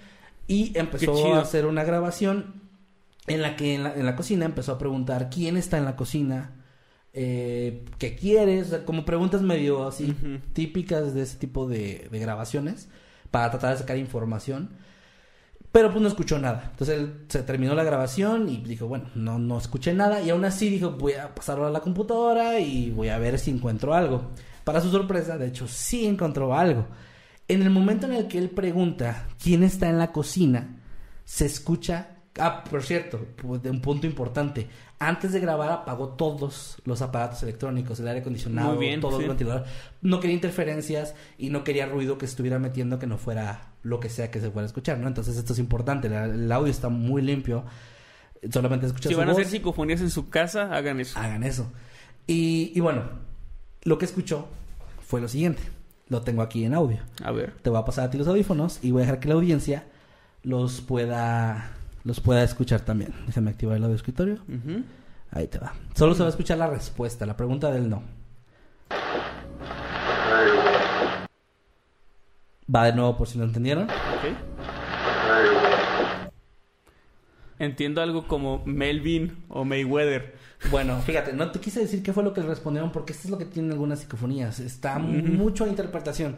Y 0.47 0.73
empezó 0.79 1.35
a 1.35 1.43
hacer 1.43 1.67
una 1.67 1.85
grabación 1.85 2.63
en 3.27 3.43
la 3.43 3.55
que 3.55 3.75
en 3.75 3.83
la, 3.83 3.95
en 3.95 4.07
la 4.07 4.17
cocina 4.17 4.47
empezó 4.47 4.73
a 4.73 4.79
preguntar 4.79 5.29
quién 5.29 5.59
está 5.59 5.77
en 5.77 5.85
la 5.85 5.95
cocina, 5.95 6.53
eh, 7.13 7.85
qué 7.99 8.17
quieres, 8.17 8.69
o 8.69 8.71
sea, 8.71 8.85
como 8.87 9.05
preguntas 9.05 9.43
medio 9.43 9.87
así 9.87 10.17
típicas 10.55 11.13
de 11.13 11.21
ese 11.21 11.37
tipo 11.37 11.69
de, 11.69 12.09
de 12.11 12.19
grabaciones 12.19 12.89
para 13.31 13.51
tratar 13.51 13.73
de 13.73 13.81
sacar 13.81 13.99
información. 13.99 14.71
Pero 15.71 15.91
pues 15.91 16.01
no 16.01 16.09
escuchó 16.09 16.39
nada. 16.39 16.69
Entonces 16.71 16.99
él 16.99 17.27
se 17.29 17.43
terminó 17.43 17.75
la 17.75 17.85
grabación 17.85 18.49
y 18.49 18.59
dijo, 18.59 18.87
bueno, 18.87 19.07
no, 19.15 19.39
no 19.39 19.59
escuché 19.59 19.93
nada. 19.93 20.23
Y 20.23 20.31
aún 20.31 20.45
así 20.45 20.71
dijo, 20.71 20.93
voy 20.93 21.13
a 21.13 21.35
pasarlo 21.35 21.67
a 21.67 21.71
la 21.71 21.81
computadora 21.81 22.59
y 22.59 22.91
voy 22.91 23.09
a 23.09 23.19
ver 23.19 23.39
si 23.39 23.51
encuentro 23.51 23.95
algo. 23.95 24.31
Para 24.65 24.81
su 24.81 24.91
sorpresa, 24.91 25.39
de 25.39 25.49
hecho, 25.49 25.69
sí 25.69 26.07
encontró 26.07 26.55
algo. 26.55 26.87
En 27.49 27.63
el 27.63 27.71
momento 27.71 28.07
en 28.07 28.15
el 28.15 28.29
que 28.29 28.39
él 28.39 28.51
pregunta 28.51 29.27
quién 29.43 29.63
está 29.63 29.89
en 29.89 29.99
la 29.99 30.13
cocina, 30.13 30.81
se 31.25 31.47
escucha... 31.47 32.18
Ah, 32.39 32.63
por 32.65 32.83
cierto, 32.83 33.21
de 33.63 33.71
un 33.71 33.81
punto 33.81 34.07
importante. 34.07 34.69
Antes 35.01 35.33
de 35.33 35.41
grabar 35.41 35.71
apagó 35.71 36.09
todos 36.11 36.77
los 36.85 37.03
aparatos 37.03 37.43
electrónicos, 37.43 38.01
el 38.01 38.09
aire 38.09 38.21
acondicionado, 38.21 38.71
Muy 38.75 38.79
bien, 38.87 39.01
todo 39.01 39.17
sí. 39.17 39.23
el 39.23 39.29
ventilador. 39.29 39.65
No 40.03 40.21
quería 40.21 40.35
interferencias 40.35 41.15
y 41.39 41.51
no 41.51 41.63
quería 41.65 41.87
ruido 41.87 42.19
que 42.19 42.25
estuviera 42.27 42.59
metiendo 42.59 42.99
que 42.99 43.07
no 43.07 43.17
fuera 43.19 43.73
lo 43.83 44.01
que 44.01 44.09
sea 44.09 44.31
que 44.31 44.41
se 44.41 44.51
fuera 44.51 44.65
a 44.65 44.67
escuchar, 44.67 44.99
¿no? 44.99 45.07
Entonces 45.09 45.37
esto 45.37 45.53
es 45.53 45.59
importante. 45.59 46.09
la- 46.09 46.25
El 46.25 46.51
audio 46.51 46.71
está 46.71 46.89
muy 46.89 47.23
limpio. 47.23 47.65
Solamente 48.51 48.87
escuchas 48.87 49.11
Si 49.11 49.15
van 49.17 49.29
a 49.29 49.33
hacer 49.33 49.47
psicofonías 49.47 50.01
en 50.01 50.11
su 50.11 50.29
casa, 50.29 50.75
hagan 50.75 51.01
eso. 51.01 51.19
Hagan 51.19 51.43
eso. 51.45 51.71
Y, 52.27 52.73
y 52.75 52.81
bueno, 52.81 53.03
lo 53.85 53.99
que 53.99 54.05
escuchó 54.05 54.49
fue 55.07 55.21
lo 55.21 55.29
siguiente. 55.29 55.63
Lo 56.09 56.23
tengo 56.23 56.43
aquí 56.43 56.65
en 56.65 56.75
audio. 56.75 56.99
A 57.25 57.31
ver. 57.33 57.53
Te 57.63 57.71
voy 57.71 57.79
a 57.81 57.85
pasar 57.85 58.05
a 58.07 58.11
ti 58.11 58.19
los 58.19 58.27
audífonos 58.29 58.79
y 58.83 58.91
voy 58.93 59.03
a 59.03 59.05
dejar 59.07 59.21
que 59.21 59.29
la 59.29 59.35
audiencia 59.35 59.87
los 60.43 60.81
pueda 60.81 61.73
los 62.09 62.21
pueda 62.21 62.43
escuchar 62.43 62.81
también. 62.81 63.13
Déjame 63.27 63.51
activar 63.51 63.77
el 63.77 63.85
audio 63.85 63.95
escritorio. 63.95 64.39
Ahí 65.31 65.47
te 65.47 65.59
va. 65.59 65.75
Solo 65.95 66.15
se 66.15 66.21
va 66.21 66.27
a 66.27 66.31
escuchar 66.31 66.57
la 66.57 66.67
respuesta, 66.67 67.27
la 67.27 67.37
pregunta 67.37 67.71
del 67.71 67.89
no. 67.91 68.03
Va 72.75 72.85
de 72.87 72.93
nuevo 72.95 73.17
por 73.17 73.29
si 73.29 73.37
no 73.39 73.45
entendieron. 73.45 73.89
Entiendo 77.59 78.01
algo 78.01 78.27
como 78.27 78.63
Melvin 78.65 79.45
o 79.49 79.65
Mayweather. 79.65 80.35
Bueno, 80.71 81.01
fíjate, 81.03 81.33
no 81.33 81.51
te 81.51 81.59
quise 81.61 81.81
decir 81.81 82.03
qué 82.03 82.13
fue 82.13 82.23
lo 82.23 82.33
que 82.33 82.41
le 82.41 82.47
respondieron 82.47 82.91
porque 82.93 83.13
esto 83.13 83.27
es 83.27 83.31
lo 83.31 83.39
que 83.39 83.45
tienen 83.47 83.73
algunas 83.73 83.99
psicofonías. 84.01 84.61
Está 84.61 84.99
mucho 84.99 85.65
a 85.65 85.69
interpretación. 85.69 86.37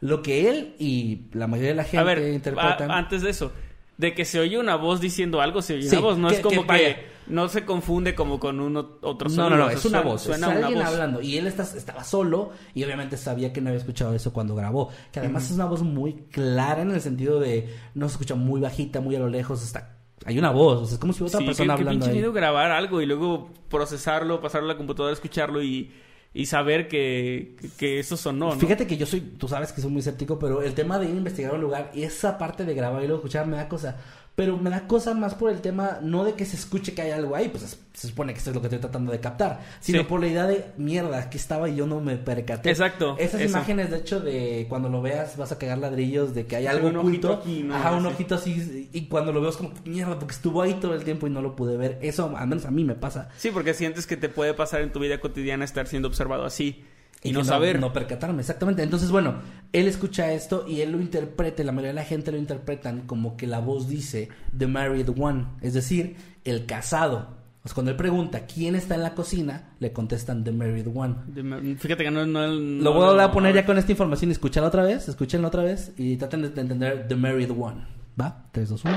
Lo 0.00 0.22
que 0.22 0.48
él 0.48 0.76
y 0.78 1.26
la 1.32 1.46
mayoría 1.46 1.70
de 1.70 1.76
la 1.76 1.84
gente 1.84 1.98
A 1.98 2.04
ver, 2.04 2.32
interpretan. 2.32 2.90
a- 2.90 2.96
antes 2.96 3.20
de 3.22 3.30
eso, 3.30 3.52
de 4.00 4.14
que 4.14 4.24
se 4.24 4.40
oye 4.40 4.58
una 4.58 4.76
voz 4.76 5.00
diciendo 5.00 5.40
algo, 5.40 5.62
se 5.62 5.74
oye 5.74 5.88
Sí, 5.88 5.96
una 5.96 6.04
voz, 6.04 6.18
no 6.18 6.28
que- 6.28 6.34
es 6.36 6.40
como 6.40 6.66
que 6.66 6.76
que, 6.78 7.06
no 7.26 7.48
se 7.48 7.64
confunde 7.64 8.14
como 8.14 8.40
con 8.40 8.58
un 8.60 8.76
otro 8.76 9.28
No, 9.28 9.34
sonido. 9.34 9.50
no, 9.50 9.56
no, 9.56 9.64
o 9.66 9.68
sea, 9.68 9.78
es 9.78 9.84
una 9.84 9.98
suena- 9.98 10.10
voz. 10.10 10.22
Suena 10.22 10.46
es 10.50 10.56
alguien 10.64 10.78
voz. 10.80 10.88
hablando. 10.88 11.20
Y 11.20 11.36
él 11.38 11.46
está- 11.46 11.62
estaba 11.62 12.02
solo 12.02 12.50
y 12.74 12.82
obviamente 12.82 13.16
sabía 13.16 13.52
que 13.52 13.60
no 13.60 13.68
había 13.68 13.78
escuchado 13.78 14.14
eso 14.14 14.32
cuando 14.32 14.54
grabó. 14.56 14.88
Que 15.12 15.20
además 15.20 15.44
es 15.44 15.52
una 15.52 15.66
voz 15.66 15.82
muy 15.82 16.14
clara 16.32 16.82
en 16.82 16.90
el 16.90 17.00
sentido 17.00 17.38
de 17.38 17.72
no 17.94 18.08
se 18.08 18.14
escucha 18.14 18.34
muy 18.34 18.60
bajita, 18.60 19.00
muy 19.00 19.14
a 19.14 19.20
lo 19.20 19.28
lejos. 19.28 19.62
Está, 19.62 19.98
hay 20.24 20.38
una 20.38 20.50
voz. 20.50 20.80
o 20.82 20.84
sea, 20.86 20.94
es 20.94 20.98
como 21.00 21.12
si 21.12 21.22
otra 21.22 21.38
Sí, 21.40 21.44
persona 21.46 21.74
qué 21.76 21.80
hablando. 21.82 22.06
pinche 22.06 22.24
ahí. 22.26 22.32
grabar 22.32 22.72
algo 22.72 23.00
y 23.00 23.06
luego 23.06 23.50
procesarlo, 23.68 24.40
pasarlo 24.40 24.68
a 24.68 24.72
la 24.72 24.76
computadora, 24.78 25.12
escucharlo 25.12 25.62
y, 25.62 25.92
y 26.32 26.46
saber 26.46 26.86
que, 26.86 27.56
que, 27.76 27.98
eso 27.98 28.16
sonó, 28.16 28.54
¿no? 28.54 28.60
Fíjate 28.60 28.86
que 28.86 28.96
yo 28.96 29.04
soy, 29.04 29.20
tú 29.20 29.48
sabes 29.48 29.72
que 29.72 29.80
soy 29.80 29.90
muy 29.90 30.00
escéptico, 30.00 30.38
pero 30.38 30.62
el 30.62 30.74
tema 30.74 30.98
de 30.98 31.06
ir 31.06 31.12
a 31.12 31.16
investigar 31.16 31.54
un 31.54 31.60
lugar 31.60 31.90
y 31.92 32.04
esa 32.04 32.38
parte 32.38 32.64
de 32.64 32.74
grabar 32.74 33.02
y 33.02 33.06
luego 33.06 33.20
escuchar 33.20 33.46
me 33.46 33.56
da 33.56 33.68
cosa. 33.68 33.96
Pero 34.40 34.56
me 34.56 34.70
da 34.70 34.86
cosa 34.86 35.12
más 35.12 35.34
por 35.34 35.50
el 35.50 35.60
tema, 35.60 35.98
no 36.00 36.24
de 36.24 36.32
que 36.32 36.46
se 36.46 36.56
escuche 36.56 36.94
que 36.94 37.02
hay 37.02 37.10
algo 37.10 37.36
ahí, 37.36 37.50
pues 37.50 37.62
es- 37.62 37.78
se 37.92 38.08
supone 38.08 38.32
que 38.32 38.38
eso 38.38 38.48
es 38.48 38.54
lo 38.56 38.62
que 38.62 38.68
estoy 38.68 38.78
tratando 38.78 39.12
de 39.12 39.20
captar, 39.20 39.60
sino 39.80 39.98
Sí. 39.98 40.04
por 40.06 40.18
la 40.18 40.28
idea 40.28 40.46
de 40.46 40.64
mierda, 40.78 41.28
que 41.28 41.36
estaba 41.36 41.68
y 41.68 41.76
yo 41.76 41.86
no 41.86 42.00
me 42.00 42.16
percaté. 42.16 42.70
Exacto, 42.70 43.16
Esas 43.18 43.42
eso. 43.42 43.50
imágenes, 43.50 43.90
de 43.90 43.98
hecho, 43.98 44.18
de 44.20 44.64
cuando 44.70 44.88
lo 44.88 45.02
veas 45.02 45.36
vas 45.36 45.52
a 45.52 45.58
cagar 45.58 45.76
ladrillos, 45.76 46.32
de 46.34 46.46
que 46.46 46.56
hay 46.56 46.66
algo 46.66 46.88
un 46.88 46.96
ojito 46.96 47.32
oculto. 47.32 47.42
aquí, 47.42 47.62
¿no? 47.64 47.74
Ajá, 47.74 47.92
un 47.92 48.06
ojito 48.06 48.34
así, 48.36 48.88
y 48.94 49.06
cuando 49.08 49.30
lo 49.32 49.42
veo 49.42 49.50
es 49.50 49.58
como, 49.58 49.72
mierda, 49.84 50.18
porque 50.18 50.32
estuvo 50.34 50.62
ahí 50.62 50.72
todo 50.80 50.94
el 50.94 51.04
tiempo 51.04 51.26
y 51.26 51.30
no 51.30 51.42
lo 51.42 51.54
pude 51.54 51.76
ver. 51.76 51.98
Eso, 52.00 52.34
al 52.34 52.48
menos 52.48 52.64
a 52.64 52.70
mí 52.70 52.82
me 52.82 52.94
pasa. 52.94 53.28
Sí, 53.36 53.50
porque 53.52 53.74
sientes 53.74 54.06
que 54.06 54.16
te 54.16 54.30
puede 54.30 54.54
pasar 54.54 54.80
en 54.80 54.90
tu 54.90 55.00
vida 55.00 55.20
cotidiana 55.20 55.66
estar 55.66 55.86
siendo 55.86 56.08
observado 56.08 56.46
así 56.46 56.82
y, 57.22 57.32
no 57.32 57.44
saber. 57.44 57.78
No 57.78 57.92
percatarme, 57.92 58.40
exactamente. 58.40 58.82
Entonces, 58.82 59.10
bueno, 59.10 59.36
él 59.72 59.86
escucha 59.86 60.32
esto 60.32 60.64
y 60.66 60.80
él 60.80 60.92
lo 60.92 61.00
interpreta, 61.00 61.62
la 61.64 61.72
mayoría 61.72 61.90
de 61.90 62.00
la 62.00 62.04
gente 62.04 62.32
lo 62.32 62.38
interpretan 62.38 63.02
como 63.02 63.36
que 63.36 63.46
la 63.46 63.60
voz 63.60 63.88
dice 63.88 64.28
The 64.56 64.66
Married 64.66 65.08
One, 65.18 65.46
es 65.60 65.74
decir, 65.74 66.16
el 66.44 66.66
casado. 66.66 67.38
Pues 67.62 67.74
cuando 67.74 67.90
él 67.90 67.96
pregunta 67.98 68.46
quién 68.46 68.74
está 68.74 68.94
en 68.94 69.02
la 69.02 69.14
cocina, 69.14 69.74
le 69.80 69.92
contestan 69.92 70.44
The 70.44 70.52
Married 70.52 70.86
One. 70.94 71.76
Fíjate 71.76 72.04
que 72.04 72.10
no... 72.10 72.24
no, 72.24 72.46
Lo 72.48 72.94
voy 72.94 73.20
a 73.20 73.30
poner 73.30 73.54
ya 73.54 73.66
con 73.66 73.76
esta 73.76 73.92
información 73.92 74.30
escucharla 74.30 74.68
otra 74.68 74.82
vez, 74.82 75.08
escúchenla 75.08 75.48
otra 75.48 75.62
vez 75.62 75.92
y 75.98 76.16
traten 76.16 76.40
de 76.40 76.48
de 76.48 76.60
entender 76.62 77.06
The 77.06 77.16
Married 77.16 77.50
One. 77.50 77.84
¿Va? 78.18 78.46
3, 78.52 78.68
2, 78.70 78.84
1. 78.84 78.94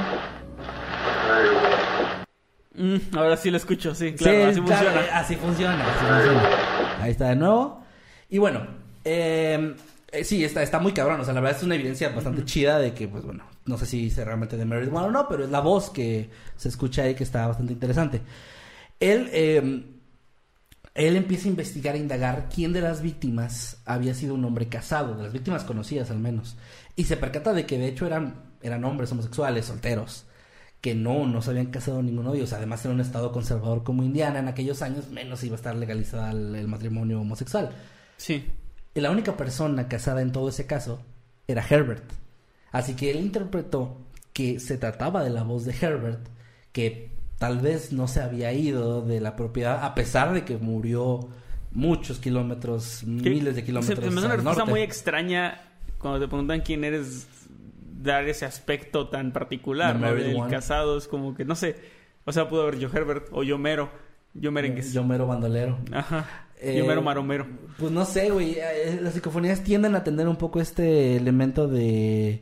Mm, 2.75 3.15
ahora 3.15 3.37
sí 3.37 3.51
lo 3.51 3.57
escucho, 3.57 3.93
sí, 3.93 4.13
claro, 4.13 4.53
Sí, 4.53 4.59
así 4.59 4.61
claro, 4.61 4.89
funciona. 4.89 5.19
así 5.19 5.35
funciona, 5.35 5.85
así 5.85 6.05
funciona. 6.05 7.03
Ahí 7.03 7.11
está 7.11 7.29
de 7.29 7.35
nuevo. 7.35 7.82
Y 8.33 8.39
bueno, 8.39 8.65
eh, 9.05 9.75
eh, 10.11 10.23
sí, 10.23 10.43
está, 10.43 10.63
está 10.63 10.79
muy 10.79 10.91
cabrón. 10.91 11.21
O 11.21 11.23
sea, 11.23 11.35
la 11.35 11.39
verdad 11.39 11.55
es 11.55 11.63
una 11.63 11.75
evidencia 11.75 12.09
bastante 12.09 12.43
chida 12.43 12.79
de 12.79 12.91
que, 12.91 13.07
pues 13.07 13.23
bueno, 13.23 13.43
no 13.67 13.77
sé 13.77 13.85
si 13.85 14.07
es 14.07 14.17
realmente 14.17 14.57
de 14.57 14.65
Meredith 14.65 14.91
One 14.91 15.05
o 15.05 15.11
no, 15.11 15.27
pero 15.27 15.43
es 15.43 15.51
la 15.51 15.59
voz 15.59 15.91
que 15.91 16.31
se 16.57 16.67
escucha 16.67 17.03
ahí 17.03 17.13
que 17.13 17.23
está 17.23 17.45
bastante 17.45 17.73
interesante. 17.73 18.21
Él, 18.99 19.29
eh, 19.33 19.85
él 20.95 21.15
empieza 21.15 21.45
a 21.45 21.51
investigar 21.51 21.93
e 21.93 21.99
indagar 21.99 22.49
quién 22.51 22.73
de 22.73 22.81
las 22.81 23.03
víctimas 23.03 23.77
había 23.85 24.15
sido 24.15 24.33
un 24.33 24.43
hombre 24.45 24.67
casado, 24.67 25.15
de 25.15 25.21
las 25.21 25.31
víctimas 25.31 25.63
conocidas 25.63 26.09
al 26.09 26.17
menos. 26.17 26.57
Y 26.95 27.03
se 27.03 27.17
percata 27.17 27.53
de 27.53 27.67
que 27.67 27.77
de 27.77 27.87
hecho 27.87 28.07
eran, 28.07 28.33
eran 28.63 28.83
hombres 28.83 29.11
homosexuales, 29.11 29.65
solteros 29.65 30.25
que 30.81 30.95
no, 30.95 31.27
no 31.27 31.43
se 31.43 31.51
habían 31.51 31.67
casado 31.67 32.01
ninguno 32.01 32.31
de 32.31 32.39
ellos. 32.39 32.53
Además, 32.53 32.83
en 32.83 32.93
un 32.93 32.99
estado 32.99 33.31
conservador 33.31 33.83
como 33.83 34.01
Indiana, 34.01 34.39
en 34.39 34.47
aquellos 34.47 34.81
años, 34.81 35.09
menos 35.09 35.43
iba 35.43 35.53
a 35.53 35.57
estar 35.57 35.75
legalizada 35.75 36.31
el, 36.31 36.55
el 36.55 36.67
matrimonio 36.67 37.21
homosexual. 37.21 37.69
Sí. 38.23 38.49
Y 38.95 39.01
la 39.01 39.11
única 39.11 39.35
persona 39.35 39.89
casada 39.89 40.21
en 40.21 40.31
todo 40.31 40.47
ese 40.47 40.65
caso 40.65 41.03
era 41.45 41.61
Herbert. 41.69 42.09
Así 42.71 42.95
que 42.95 43.11
él 43.11 43.17
interpretó 43.17 43.97
que 44.31 44.61
se 44.61 44.77
trataba 44.77 45.25
de 45.25 45.29
la 45.29 45.43
voz 45.43 45.65
de 45.65 45.75
Herbert, 45.79 46.25
que 46.71 47.11
tal 47.37 47.59
vez 47.59 47.91
no 47.91 48.07
se 48.07 48.21
había 48.21 48.53
ido 48.53 49.01
de 49.01 49.19
la 49.19 49.35
propiedad, 49.35 49.83
a 49.83 49.93
pesar 49.93 50.33
de 50.33 50.45
que 50.45 50.55
murió 50.55 51.27
muchos 51.71 52.19
kilómetros, 52.19 53.03
miles 53.03 53.57
de 53.57 53.65
kilómetros. 53.65 53.99
Se 53.99 54.09
me 54.09 54.17
hace 54.19 54.25
una 54.25 54.35
respuesta 54.35 54.59
norte. 54.61 54.71
muy 54.71 54.81
extraña 54.83 55.61
cuando 55.97 56.21
te 56.21 56.27
preguntan 56.29 56.61
quién 56.61 56.85
eres, 56.85 57.27
dar 58.01 58.29
ese 58.29 58.45
aspecto 58.45 59.09
tan 59.09 59.33
particular, 59.33 59.97
¿no? 59.97 60.15
Del 60.15 60.37
one. 60.37 60.49
casado, 60.49 60.97
es 60.97 61.09
como 61.09 61.35
que, 61.35 61.43
no 61.43 61.55
sé, 61.55 61.75
o 62.23 62.31
sea, 62.31 62.47
pudo 62.47 62.61
haber 62.61 62.79
yo 62.79 62.89
Herbert 62.89 63.27
o 63.33 63.43
yo 63.43 63.57
Mero, 63.57 63.91
yo 64.33 64.53
Merengues. 64.53 64.93
Yo 64.93 65.03
mero 65.03 65.27
bandolero. 65.27 65.77
Ajá, 65.91 66.47
Eh, 66.63 66.77
yo 66.77 66.85
Mero 66.85 67.01
Maromero. 67.01 67.45
Pues 67.77 67.91
no 67.91 68.05
sé, 68.05 68.29
güey. 68.29 68.55
eh, 68.57 68.99
Las 69.01 69.13
psicofonías 69.13 69.63
tienden 69.63 69.95
a 69.95 70.03
tener 70.03 70.27
un 70.27 70.37
poco 70.37 70.59
este 70.61 71.15
elemento 71.17 71.67
de. 71.67 72.41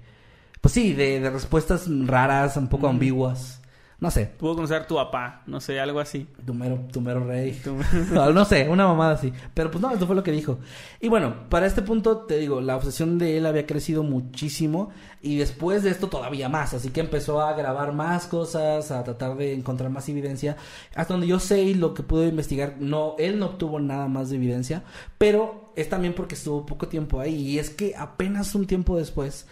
Pues 0.61 0.73
sí, 0.73 0.93
de, 0.93 1.19
de 1.19 1.29
respuestas 1.29 1.85
raras, 2.05 2.55
un 2.57 2.67
poco 2.67 2.87
ambiguas. 2.87 3.60
No 4.01 4.09
sé. 4.09 4.25
Pudo 4.25 4.55
conocer 4.55 4.81
a 4.81 4.87
tu 4.87 4.95
papá, 4.95 5.43
no 5.45 5.61
sé, 5.61 5.79
algo 5.79 5.99
así. 5.99 6.27
Tu 6.43 6.55
mero, 6.55 6.79
tu 6.91 6.99
mero 7.01 7.23
rey. 7.23 7.51
Tu- 7.63 7.77
No, 8.11 8.31
no 8.33 8.45
sé, 8.45 8.67
una 8.67 8.87
mamada 8.87 9.13
así. 9.13 9.31
Pero 9.53 9.69
pues 9.69 9.79
no, 9.79 9.91
esto 9.91 10.07
fue 10.07 10.15
lo 10.15 10.23
que 10.23 10.31
dijo. 10.31 10.57
Y 10.99 11.07
bueno, 11.07 11.47
para 11.49 11.67
este 11.67 11.83
punto, 11.83 12.17
te 12.21 12.37
digo, 12.39 12.61
la 12.61 12.75
obsesión 12.75 13.19
de 13.19 13.37
él 13.37 13.45
había 13.45 13.67
crecido 13.67 14.01
muchísimo. 14.01 14.89
Y 15.21 15.37
después 15.37 15.83
de 15.83 15.91
esto 15.91 16.07
todavía 16.07 16.49
más. 16.49 16.73
Así 16.73 16.89
que 16.89 16.99
empezó 16.99 17.41
a 17.41 17.53
grabar 17.53 17.93
más 17.93 18.25
cosas, 18.25 18.89
a 18.89 19.03
tratar 19.03 19.37
de 19.37 19.53
encontrar 19.53 19.91
más 19.91 20.09
evidencia. 20.09 20.57
Hasta 20.95 21.13
donde 21.13 21.27
yo 21.27 21.39
sé 21.39 21.61
y 21.61 21.75
lo 21.75 21.93
que 21.93 22.01
pude 22.01 22.27
investigar, 22.27 22.77
no, 22.79 23.13
él 23.19 23.37
no 23.37 23.45
obtuvo 23.45 23.79
nada 23.79 24.07
más 24.07 24.31
de 24.31 24.37
evidencia. 24.37 24.81
Pero 25.19 25.71
es 25.75 25.89
también 25.89 26.15
porque 26.15 26.33
estuvo 26.33 26.65
poco 26.65 26.87
tiempo 26.87 27.19
ahí. 27.19 27.35
Y 27.35 27.59
es 27.59 27.69
que 27.69 27.93
apenas 27.95 28.55
un 28.55 28.65
tiempo 28.65 28.97
después 28.97 29.45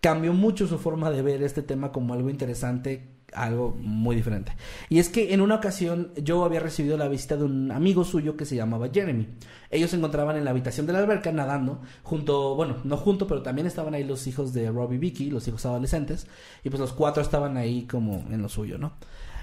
cambió 0.00 0.32
mucho 0.34 0.68
su 0.68 0.78
forma 0.78 1.10
de 1.10 1.22
ver 1.22 1.42
este 1.42 1.62
tema 1.62 1.90
como 1.90 2.14
algo 2.14 2.30
interesante, 2.30 3.17
algo 3.34 3.76
muy 3.80 4.16
diferente. 4.16 4.52
Y 4.88 4.98
es 4.98 5.08
que 5.08 5.32
en 5.34 5.40
una 5.40 5.56
ocasión 5.56 6.12
yo 6.16 6.44
había 6.44 6.60
recibido 6.60 6.96
la 6.96 7.08
visita 7.08 7.36
de 7.36 7.44
un 7.44 7.70
amigo 7.70 8.04
suyo 8.04 8.36
que 8.36 8.44
se 8.44 8.56
llamaba 8.56 8.88
Jeremy. 8.92 9.28
Ellos 9.70 9.90
se 9.90 9.96
encontraban 9.96 10.36
en 10.36 10.44
la 10.44 10.50
habitación 10.50 10.86
de 10.86 10.92
la 10.92 11.00
alberca 11.00 11.30
nadando, 11.32 11.80
junto, 12.02 12.54
bueno, 12.54 12.76
no 12.84 12.96
junto, 12.96 13.26
pero 13.26 13.42
también 13.42 13.66
estaban 13.66 13.94
ahí 13.94 14.04
los 14.04 14.26
hijos 14.26 14.52
de 14.52 14.70
Robbie 14.70 14.96
y 14.96 14.98
Vicky, 14.98 15.30
los 15.30 15.46
hijos 15.48 15.66
adolescentes, 15.66 16.26
y 16.64 16.70
pues 16.70 16.80
los 16.80 16.92
cuatro 16.92 17.22
estaban 17.22 17.56
ahí 17.56 17.86
como 17.86 18.24
en 18.30 18.40
lo 18.40 18.48
suyo, 18.48 18.78
¿no? 18.78 18.92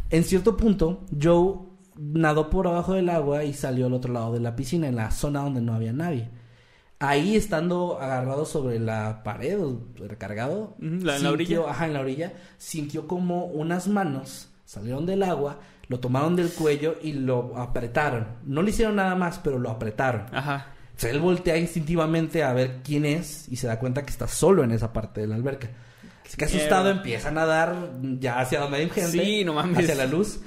En 0.09 0.23
cierto 0.23 0.57
punto, 0.57 1.05
Joe 1.21 1.55
nadó 1.97 2.49
por 2.49 2.67
abajo 2.67 2.93
del 2.93 3.09
agua 3.09 3.43
y 3.43 3.53
salió 3.53 3.86
al 3.86 3.93
otro 3.93 4.13
lado 4.13 4.33
de 4.33 4.39
la 4.39 4.55
piscina, 4.55 4.88
en 4.88 4.95
la 4.95 5.11
zona 5.11 5.41
donde 5.41 5.61
no 5.61 5.73
había 5.73 5.93
nadie. 5.93 6.29
Ahí 6.99 7.35
estando 7.35 7.99
agarrado 8.01 8.45
sobre 8.45 8.79
la 8.79 9.21
pared 9.23 9.59
o 9.59 9.81
recargado, 9.97 10.75
la- 10.79 11.17
en 11.17 11.23
la 11.23 11.31
orilla. 11.31 11.61
ajá, 11.69 11.87
en 11.87 11.93
la 11.93 11.99
orilla, 12.01 12.33
sintió 12.57 13.07
como 13.07 13.45
unas 13.45 13.87
manos 13.87 14.49
salieron 14.63 15.05
del 15.05 15.21
agua, 15.23 15.59
lo 15.89 15.99
tomaron 15.99 16.35
del 16.35 16.49
cuello 16.49 16.95
y 17.03 17.13
lo 17.13 17.55
apretaron. 17.57 18.25
No 18.45 18.61
le 18.63 18.71
hicieron 18.71 18.95
nada 18.95 19.13
más, 19.15 19.39
pero 19.43 19.59
lo 19.59 19.69
apretaron. 19.69 20.25
Ajá. 20.33 20.67
O 20.95 20.99
sea, 20.99 21.11
él 21.11 21.19
voltea 21.19 21.57
instintivamente 21.57 22.43
a 22.43 22.51
ver 22.53 22.77
quién 22.83 23.05
es 23.05 23.47
y 23.49 23.57
se 23.57 23.67
da 23.67 23.77
cuenta 23.77 24.03
que 24.03 24.09
está 24.09 24.27
solo 24.27 24.63
en 24.63 24.71
esa 24.71 24.91
parte 24.93 25.21
de 25.21 25.27
la 25.27 25.35
alberca. 25.35 25.69
Así 26.25 26.37
que 26.37 26.45
asustado 26.45 26.89
empieza 26.89 27.27
a 27.27 27.31
nadar 27.31 27.75
ya 28.19 28.39
hacia 28.39 28.59
donde 28.61 28.77
hay 28.77 28.89
gente. 28.89 29.11
Sí, 29.11 29.43
no 29.45 29.53
mames. 29.53 29.77
Hacia 29.79 29.93
la 29.95 30.07
luz. 30.07 30.39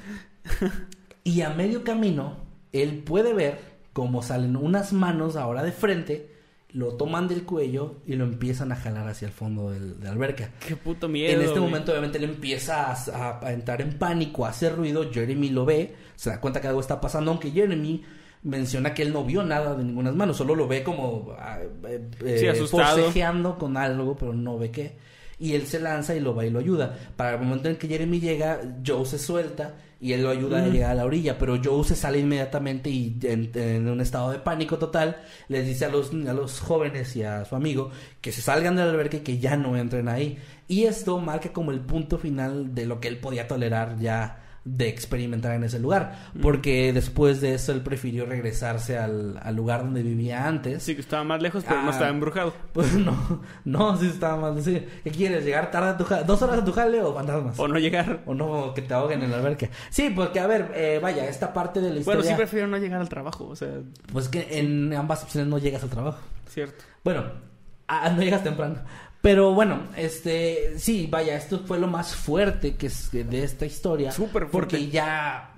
y 1.24 1.42
a 1.42 1.50
medio 1.50 1.84
camino, 1.84 2.38
él 2.72 3.02
puede 3.04 3.34
ver 3.34 3.60
cómo 3.92 4.22
salen 4.22 4.56
unas 4.56 4.92
manos 4.92 5.36
ahora 5.36 5.62
de 5.62 5.72
frente, 5.72 6.32
lo 6.72 6.88
toman 6.94 7.28
del 7.28 7.44
cuello 7.44 7.96
y 8.06 8.14
lo 8.16 8.24
empiezan 8.24 8.72
a 8.72 8.76
jalar 8.76 9.08
hacia 9.08 9.26
el 9.26 9.32
fondo 9.32 9.70
del- 9.70 9.98
de 9.98 10.04
la 10.04 10.12
alberca. 10.12 10.50
Qué 10.66 10.76
puto 10.76 11.08
miedo. 11.08 11.32
En 11.32 11.40
este 11.40 11.58
güey. 11.58 11.70
momento, 11.70 11.92
obviamente, 11.92 12.18
él 12.18 12.24
empieza 12.24 12.92
a, 12.92 13.52
entrar 13.52 13.80
en 13.80 13.98
pánico, 13.98 14.44
a 14.44 14.50
hacer 14.50 14.76
ruido. 14.76 15.10
Jeremy 15.10 15.48
lo 15.48 15.64
ve, 15.64 15.94
se 16.14 16.28
da 16.30 16.40
cuenta 16.40 16.60
que 16.60 16.68
algo 16.68 16.80
está 16.80 17.00
pasando, 17.00 17.30
aunque 17.30 17.50
Jeremy 17.50 18.04
menciona 18.42 18.92
que 18.94 19.02
él 19.02 19.12
no 19.12 19.24
vio 19.24 19.42
nada 19.42 19.74
de 19.74 19.82
ninguna 19.82 20.12
mano, 20.12 20.32
solo 20.34 20.54
lo 20.54 20.68
ve 20.68 20.84
como 20.84 21.34
ah, 21.38 21.58
eh, 21.88 22.08
eh, 22.24 22.54
Sí, 22.56 22.66
forcejeando 22.66 23.58
con 23.58 23.76
algo, 23.76 24.16
pero 24.16 24.32
no 24.32 24.58
ve 24.58 24.70
qué. 24.70 24.96
y 25.40 25.54
él 25.54 25.66
se 25.66 25.80
lanza 25.80 26.14
y 26.14 26.20
lo 26.20 26.34
va 26.34 26.44
y 26.44 26.50
lo 26.50 26.58
ayuda. 26.58 26.96
Para 27.16 27.34
el 27.36 27.40
momento 27.44 27.68
en 27.68 27.76
que 27.76 27.88
Jeremy 27.88 28.20
llega, 28.20 28.60
Joe 28.86 29.06
se 29.06 29.18
suelta 29.18 29.74
y 30.00 30.12
él 30.12 30.22
lo 30.22 30.30
ayuda 30.30 30.64
a 30.64 30.68
llegar 30.68 30.92
a 30.92 30.94
la 30.94 31.04
orilla, 31.04 31.38
pero 31.38 31.58
Joe 31.62 31.84
se 31.84 31.96
sale 31.96 32.20
inmediatamente 32.20 32.88
y 32.88 33.18
en, 33.22 33.50
en 33.54 33.88
un 33.88 34.00
estado 34.00 34.30
de 34.30 34.38
pánico 34.38 34.78
total 34.78 35.16
les 35.48 35.66
dice 35.66 35.86
a 35.86 35.88
los, 35.88 36.12
a 36.12 36.32
los 36.32 36.60
jóvenes 36.60 37.16
y 37.16 37.24
a 37.24 37.44
su 37.44 37.56
amigo 37.56 37.90
que 38.20 38.30
se 38.30 38.40
salgan 38.40 38.76
del 38.76 38.88
albergue 38.88 39.18
y 39.18 39.22
que 39.22 39.38
ya 39.38 39.56
no 39.56 39.76
entren 39.76 40.08
ahí. 40.08 40.38
Y 40.68 40.84
esto 40.84 41.18
marca 41.18 41.52
como 41.52 41.72
el 41.72 41.80
punto 41.80 42.18
final 42.18 42.74
de 42.74 42.86
lo 42.86 43.00
que 43.00 43.08
él 43.08 43.18
podía 43.18 43.48
tolerar 43.48 43.98
ya 43.98 44.44
de 44.76 44.88
experimentar 44.88 45.54
en 45.54 45.64
ese 45.64 45.78
lugar. 45.78 46.18
Porque 46.42 46.92
después 46.92 47.40
de 47.40 47.54
eso 47.54 47.72
él 47.72 47.80
prefirió 47.80 48.26
regresarse 48.26 48.98
al, 48.98 49.38
al 49.42 49.56
lugar 49.56 49.82
donde 49.82 50.02
vivía 50.02 50.46
antes. 50.46 50.82
Sí, 50.82 50.94
que 50.94 51.00
estaba 51.00 51.24
más 51.24 51.40
lejos, 51.42 51.64
pero 51.66 51.80
no 51.82 51.88
Ah. 51.88 51.92
estaba 51.92 52.10
embrujado. 52.10 52.52
Pues 52.72 52.92
no, 52.94 53.42
no, 53.64 53.96
sí 53.96 54.06
estaba 54.06 54.36
mal. 54.36 54.62
Sí. 54.62 54.84
¿Qué 55.04 55.10
quieres? 55.10 55.44
¿Llegar 55.44 55.70
tarde 55.70 55.88
a 55.90 55.96
tu 55.96 56.04
jale? 56.04 56.24
¿Dos 56.24 56.40
horas 56.42 56.58
a 56.58 56.64
tu 56.64 56.72
jale 56.72 57.00
o 57.02 57.14
fantasmas? 57.14 57.58
O 57.58 57.66
no 57.66 57.78
llegar. 57.78 58.20
O 58.26 58.34
no, 58.34 58.72
que 58.74 58.82
te 58.82 58.94
ahoguen 58.94 59.22
en 59.22 59.30
el 59.30 59.34
albergue. 59.34 59.70
Sí, 59.90 60.10
porque 60.14 60.40
a 60.40 60.46
ver, 60.46 60.72
eh, 60.74 60.98
vaya, 61.02 61.28
esta 61.28 61.52
parte 61.52 61.80
de 61.80 61.90
la 61.90 61.98
historia... 62.00 62.18
Bueno, 62.20 62.30
sí 62.30 62.36
prefiero 62.36 62.66
no 62.68 62.76
llegar 62.78 63.00
al 63.00 63.08
trabajo, 63.08 63.46
o 63.48 63.56
sea, 63.56 63.68
Pues 64.12 64.28
que 64.28 64.58
en 64.58 64.92
ambas 64.92 65.22
opciones 65.24 65.48
no 65.48 65.58
llegas 65.58 65.82
al 65.82 65.90
trabajo. 65.90 66.18
cierto. 66.48 66.84
Bueno, 67.04 67.24
ah, 67.88 68.10
no 68.10 68.22
llegas 68.22 68.42
temprano. 68.44 68.76
Pero 69.20 69.52
bueno, 69.52 69.80
este, 69.96 70.78
sí, 70.78 71.08
vaya, 71.10 71.36
esto 71.36 71.60
fue 71.66 71.78
lo 71.78 71.88
más 71.88 72.14
fuerte 72.14 72.76
que 72.76 72.86
es 72.86 73.10
de 73.10 73.42
esta 73.42 73.66
historia. 73.66 74.12
Súper 74.12 74.46
fuerte. 74.46 74.52
Porque 74.52 74.88
ya, 74.88 75.54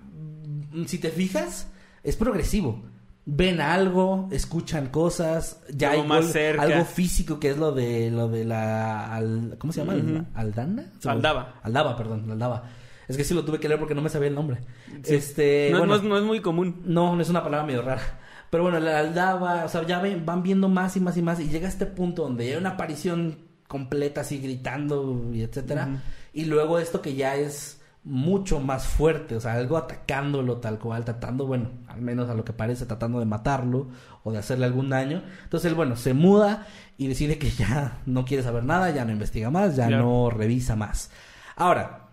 mm, 0.73 0.85
si 0.87 0.99
te 0.99 1.11
fijas, 1.11 1.69
es 2.03 2.17
progresivo. 2.17 2.83
Ven 3.27 3.61
algo, 3.61 4.29
escuchan 4.33 4.87
cosas, 4.89 5.61
ya 5.73 5.91
Algo 5.91 6.03
hay 6.03 6.09
más 6.09 6.25
gol- 6.25 6.33
cerca. 6.33 6.63
algo 6.63 6.85
físico 6.87 7.39
que 7.39 7.51
es 7.51 7.59
lo 7.59 7.71
de 7.73 8.11
lo 8.11 8.29
de 8.29 8.45
la 8.47 9.15
al- 9.15 9.57
¿cómo 9.59 9.73
se 9.75 9.85
llama? 9.85 10.27
Aldana? 10.35 10.87
Aldaba. 11.05 11.61
Aldaba, 11.63 11.97
perdón, 11.97 12.29
Aldaba. 12.31 12.65
Es 13.09 13.17
que 13.17 13.25
sí 13.25 13.35
lo 13.35 13.45
tuve 13.45 13.61
que 13.61 13.69
leer 13.69 13.79
porque 13.79 13.95
no 13.95 14.03
me 14.03 14.09
sabía 14.09 14.29
el 14.29 14.35
nombre. 14.35 14.59
Este, 15.05 15.69
no, 15.71 15.79
bueno, 15.81 15.95
no 15.95 15.99
es, 16.01 16.03
no 16.09 16.17
es 16.17 16.25
muy 16.25 16.41
común. 16.41 16.81
no, 16.87 17.15
no 17.15 17.21
es 17.23 17.29
una 17.29 17.43
palabra 17.45 17.67
medio 17.67 17.83
rara. 17.83 18.03
Pero 18.49 18.63
bueno, 18.65 18.81
la 18.81 18.99
aldaba, 19.01 19.65
o 19.65 19.69
sea, 19.69 19.87
ya 19.87 20.01
ven- 20.01 20.25
van 20.25 20.43
viendo 20.43 20.69
más 20.69 20.97
y 20.97 21.01
más 21.01 21.17
y 21.17 21.23
más 21.23 21.39
y 21.41 21.49
llega 21.49 21.67
a 21.67 21.71
este 21.71 21.87
punto 21.87 22.23
donde 22.23 22.51
hay 22.51 22.57
una 22.57 22.71
aparición 22.71 23.50
completa 23.71 24.23
así 24.23 24.39
gritando 24.41 25.31
y 25.33 25.43
etcétera. 25.43 26.03
Y 26.33 26.47
luego 26.47 26.81
esto 26.81 27.01
que 27.01 27.15
ya 27.15 27.37
es 27.37 27.81
mucho 28.03 28.59
más 28.59 28.85
fuerte, 28.89 29.37
o 29.37 29.41
sea, 29.41 29.53
algo 29.53 29.77
atacándolo 29.77 30.57
tal 30.57 30.81
cual, 30.81 31.05
tratando, 31.05 31.47
bueno, 31.47 31.71
al 31.87 32.01
menos 32.01 32.29
a 32.29 32.35
lo 32.35 32.45
que 32.45 32.53
parece, 32.53 32.85
tratando 32.85 33.21
de 33.21 33.27
matarlo 33.27 33.87
o 34.25 34.33
de 34.33 34.39
hacerle 34.39 34.65
algún 34.67 34.89
daño. 34.89 35.23
Entonces 35.45 35.71
él, 35.71 35.77
bueno, 35.77 35.95
se 35.95 36.15
muda 36.15 36.67
y 36.99 37.07
decide 37.07 37.39
que 37.39 37.51
ya 37.51 37.99
no 38.07 38.25
quiere 38.25 38.43
saber 38.43 38.65
nada, 38.65 38.91
ya 38.91 39.05
no 39.05 39.13
investiga 39.13 39.51
más, 39.51 39.77
ya 39.77 39.87
Claro. 39.87 40.03
no 40.03 40.31
revisa 40.31 40.75
más. 40.75 41.13
Ahora, 41.55 42.09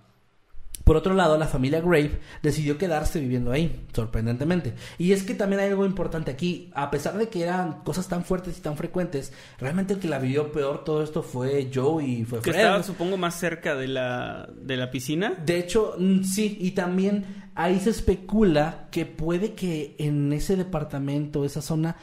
por 0.88 0.96
otro 0.96 1.14
lado, 1.14 1.38
la 1.38 1.48
familia 1.48 1.82
Grave 1.82 2.20
decidió 2.42 2.78
quedarse 2.78 3.20
viviendo 3.20 3.52
ahí, 3.52 3.86
sorprendentemente. 3.94 4.74
Y 4.98 5.12
es 5.12 5.24
que 5.24 5.34
también 5.34 5.62
hay 5.62 5.70
algo 5.70 5.86
importante 5.86 6.32
aquí. 6.32 6.72
A 6.74 6.90
pesar 6.90 7.18
de 7.18 7.28
que 7.28 7.44
eran 7.44 7.82
cosas 7.84 8.08
tan 8.08 8.24
fuertes 8.24 8.58
y 8.58 8.62
tan 8.62 8.78
frecuentes, 8.78 9.34
realmente 9.60 9.96
el 9.96 10.00
que 10.00 10.08
la 10.08 10.18
vivió 10.18 10.54
peor 10.54 10.86
todo 10.86 11.04
esto 11.04 11.24
fue 11.24 11.70
Joe 11.74 12.06
y 12.06 12.24
fue 12.24 12.40
Que 12.40 12.52
Fred. 12.52 12.62
estaba, 12.64 12.84
supongo, 12.84 13.18
más 13.18 13.38
cerca 13.38 13.76
de 13.76 13.90
la, 13.90 14.48
de 14.62 14.78
la 14.78 14.90
piscina. 14.90 15.34
De 15.46 15.60
hecho, 15.60 15.96
mm, 16.00 16.24
sí, 16.24 16.58
y 16.62 16.72
también 16.72 17.50
ahí 17.54 17.82
se 17.82 17.90
especula 17.90 18.88
que 18.90 19.06
puede 19.06 19.56
que 19.56 19.94
en 19.98 20.32
ese 20.32 20.56
departamento, 20.56 21.44
esa 21.44 21.62
zona, 21.62 21.98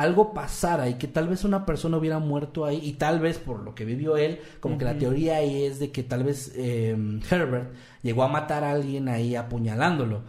algo 0.00 0.32
pasara 0.32 0.88
y 0.88 0.94
que 0.94 1.08
tal 1.08 1.28
vez 1.28 1.44
una 1.44 1.66
persona 1.66 1.98
hubiera 1.98 2.18
muerto 2.18 2.64
ahí 2.64 2.80
y 2.82 2.94
tal 2.94 3.20
vez 3.20 3.38
por 3.38 3.60
lo 3.60 3.74
que 3.74 3.84
vivió 3.84 4.16
él, 4.16 4.40
como 4.60 4.78
que 4.78 4.84
la 4.84 4.98
teoría 4.98 5.36
ahí 5.36 5.64
es 5.64 5.78
de 5.78 5.92
que 5.92 6.02
tal 6.02 6.24
vez 6.24 6.52
eh, 6.56 6.96
Herbert 7.30 7.74
llegó 8.02 8.22
a 8.22 8.28
matar 8.28 8.64
a 8.64 8.70
alguien 8.70 9.08
ahí 9.08 9.36
apuñalándolo. 9.36 10.22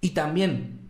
Y 0.00 0.10
también 0.10 0.88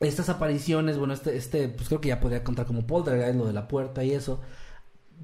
estas 0.00 0.28
apariciones, 0.28 0.96
bueno, 0.98 1.14
este, 1.14 1.36
este, 1.36 1.68
pues 1.68 1.88
creo 1.88 2.00
que 2.00 2.08
ya 2.08 2.20
podría 2.20 2.44
contar 2.44 2.66
como 2.66 2.86
poltergeist, 2.86 3.36
lo 3.36 3.46
de 3.46 3.52
la 3.52 3.66
puerta 3.66 4.04
y 4.04 4.12
eso, 4.12 4.40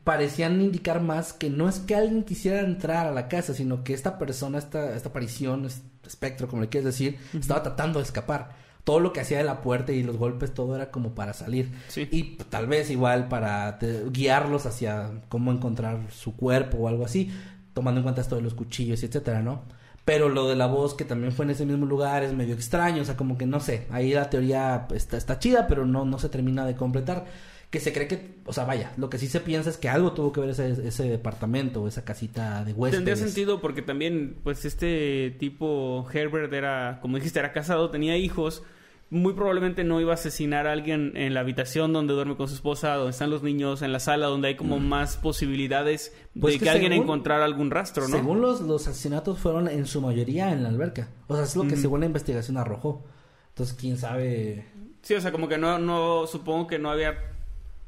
parecían 0.04 0.60
indicar 0.60 1.00
más 1.00 1.32
que 1.32 1.50
no 1.50 1.68
es 1.68 1.78
que 1.78 1.94
alguien 1.94 2.24
quisiera 2.24 2.60
entrar 2.60 3.06
a 3.06 3.12
la 3.12 3.28
casa, 3.28 3.54
sino 3.54 3.84
que 3.84 3.94
esta 3.94 4.18
persona, 4.18 4.58
esta, 4.58 4.96
esta 4.96 5.10
aparición, 5.10 5.66
este 5.66 6.08
espectro, 6.08 6.48
como 6.48 6.62
le 6.62 6.68
quieres 6.68 6.86
decir, 6.86 7.18
estaba 7.34 7.62
tratando 7.62 8.00
de 8.00 8.04
escapar. 8.04 8.59
Todo 8.84 9.00
lo 9.00 9.12
que 9.12 9.20
hacía 9.20 9.38
de 9.38 9.44
la 9.44 9.60
puerta 9.60 9.92
y 9.92 10.02
los 10.02 10.16
golpes, 10.16 10.52
todo 10.54 10.74
era 10.74 10.90
como 10.90 11.14
para 11.14 11.32
salir. 11.32 11.70
Sí. 11.88 12.08
Y 12.10 12.36
tal 12.48 12.66
vez 12.66 12.90
igual 12.90 13.28
para 13.28 13.78
te- 13.78 14.04
guiarlos 14.10 14.66
hacia 14.66 15.10
cómo 15.28 15.52
encontrar 15.52 15.98
su 16.10 16.34
cuerpo 16.36 16.78
o 16.78 16.88
algo 16.88 17.04
así, 17.04 17.30
tomando 17.74 18.00
en 18.00 18.02
cuenta 18.04 18.20
esto 18.22 18.36
de 18.36 18.42
los 18.42 18.54
cuchillos 18.54 19.02
y 19.02 19.06
etcétera, 19.06 19.42
¿no? 19.42 19.62
Pero 20.04 20.28
lo 20.28 20.48
de 20.48 20.56
la 20.56 20.66
voz 20.66 20.94
que 20.94 21.04
también 21.04 21.30
fue 21.32 21.44
en 21.44 21.50
ese 21.52 21.66
mismo 21.66 21.86
lugar 21.86 22.22
es 22.24 22.32
medio 22.32 22.54
extraño, 22.54 23.02
o 23.02 23.04
sea, 23.04 23.16
como 23.16 23.36
que 23.38 23.46
no 23.46 23.60
sé, 23.60 23.86
ahí 23.90 24.12
la 24.14 24.30
teoría 24.30 24.86
está, 24.94 25.16
está 25.18 25.38
chida, 25.38 25.66
pero 25.68 25.84
no, 25.84 26.04
no 26.04 26.18
se 26.18 26.28
termina 26.30 26.64
de 26.66 26.74
completar. 26.74 27.26
Que 27.70 27.78
se 27.78 27.92
cree 27.92 28.08
que, 28.08 28.34
o 28.46 28.52
sea, 28.52 28.64
vaya, 28.64 28.92
lo 28.96 29.08
que 29.08 29.16
sí 29.18 29.28
se 29.28 29.38
piensa 29.40 29.70
es 29.70 29.76
que 29.76 29.88
algo 29.88 30.12
tuvo 30.12 30.32
que 30.32 30.40
ver 30.40 30.50
ese, 30.50 30.70
ese 30.88 31.04
departamento, 31.08 31.86
esa 31.86 32.04
casita 32.04 32.64
de 32.64 32.72
huéspedes. 32.72 33.04
Tendría 33.04 33.16
sentido 33.16 33.60
porque 33.60 33.80
también, 33.80 34.36
pues, 34.42 34.64
este 34.64 35.36
tipo, 35.38 36.04
Herbert, 36.12 36.52
era, 36.52 36.98
como 37.00 37.16
dijiste, 37.16 37.38
era 37.38 37.52
casado, 37.52 37.90
tenía 37.90 38.16
hijos. 38.16 38.64
Muy 39.12 39.34
probablemente 39.34 39.82
no 39.84 40.00
iba 40.00 40.12
a 40.12 40.14
asesinar 40.14 40.66
a 40.68 40.72
alguien 40.72 41.12
en 41.16 41.34
la 41.34 41.40
habitación 41.40 41.92
donde 41.92 42.12
duerme 42.14 42.36
con 42.36 42.46
su 42.48 42.54
esposa, 42.54 42.94
donde 42.94 43.10
están 43.10 43.30
los 43.30 43.42
niños, 43.44 43.82
en 43.82 43.92
la 43.92 43.98
sala, 44.00 44.26
donde 44.26 44.48
hay 44.48 44.56
como 44.56 44.78
más 44.80 45.16
posibilidades 45.16 46.12
Pues 46.40 46.54
de 46.54 46.58
que 46.60 46.64
que, 46.64 46.70
alguien 46.70 46.92
según- 46.92 47.04
encontrara 47.04 47.44
algún 47.44 47.70
rastro, 47.70 48.06
¿no? 48.08 48.16
Según 48.16 48.40
los, 48.40 48.60
los 48.60 48.86
asesinatos 48.88 49.38
fueron 49.38 49.68
en 49.68 49.86
su 49.86 50.00
mayoría 50.00 50.52
en 50.52 50.62
la 50.64 50.68
alberca. 50.68 51.08
O 51.28 51.34
sea, 51.34 51.44
es 51.44 51.54
lo 51.56 51.62
que 51.62 51.74
Ujú. 51.74 51.82
según 51.82 52.00
la 52.00 52.06
investigación 52.06 52.56
arrojó. 52.56 53.04
Entonces, 53.48 53.76
quién 53.78 53.96
sabe. 53.96 54.64
Sí, 55.02 55.14
o 55.14 55.20
sea, 55.20 55.32
como 55.32 55.48
que 55.48 55.58
no, 55.58 55.78
no, 55.80 56.26
supongo 56.28 56.66
que 56.68 56.78
no 56.78 56.90
había 56.90 57.14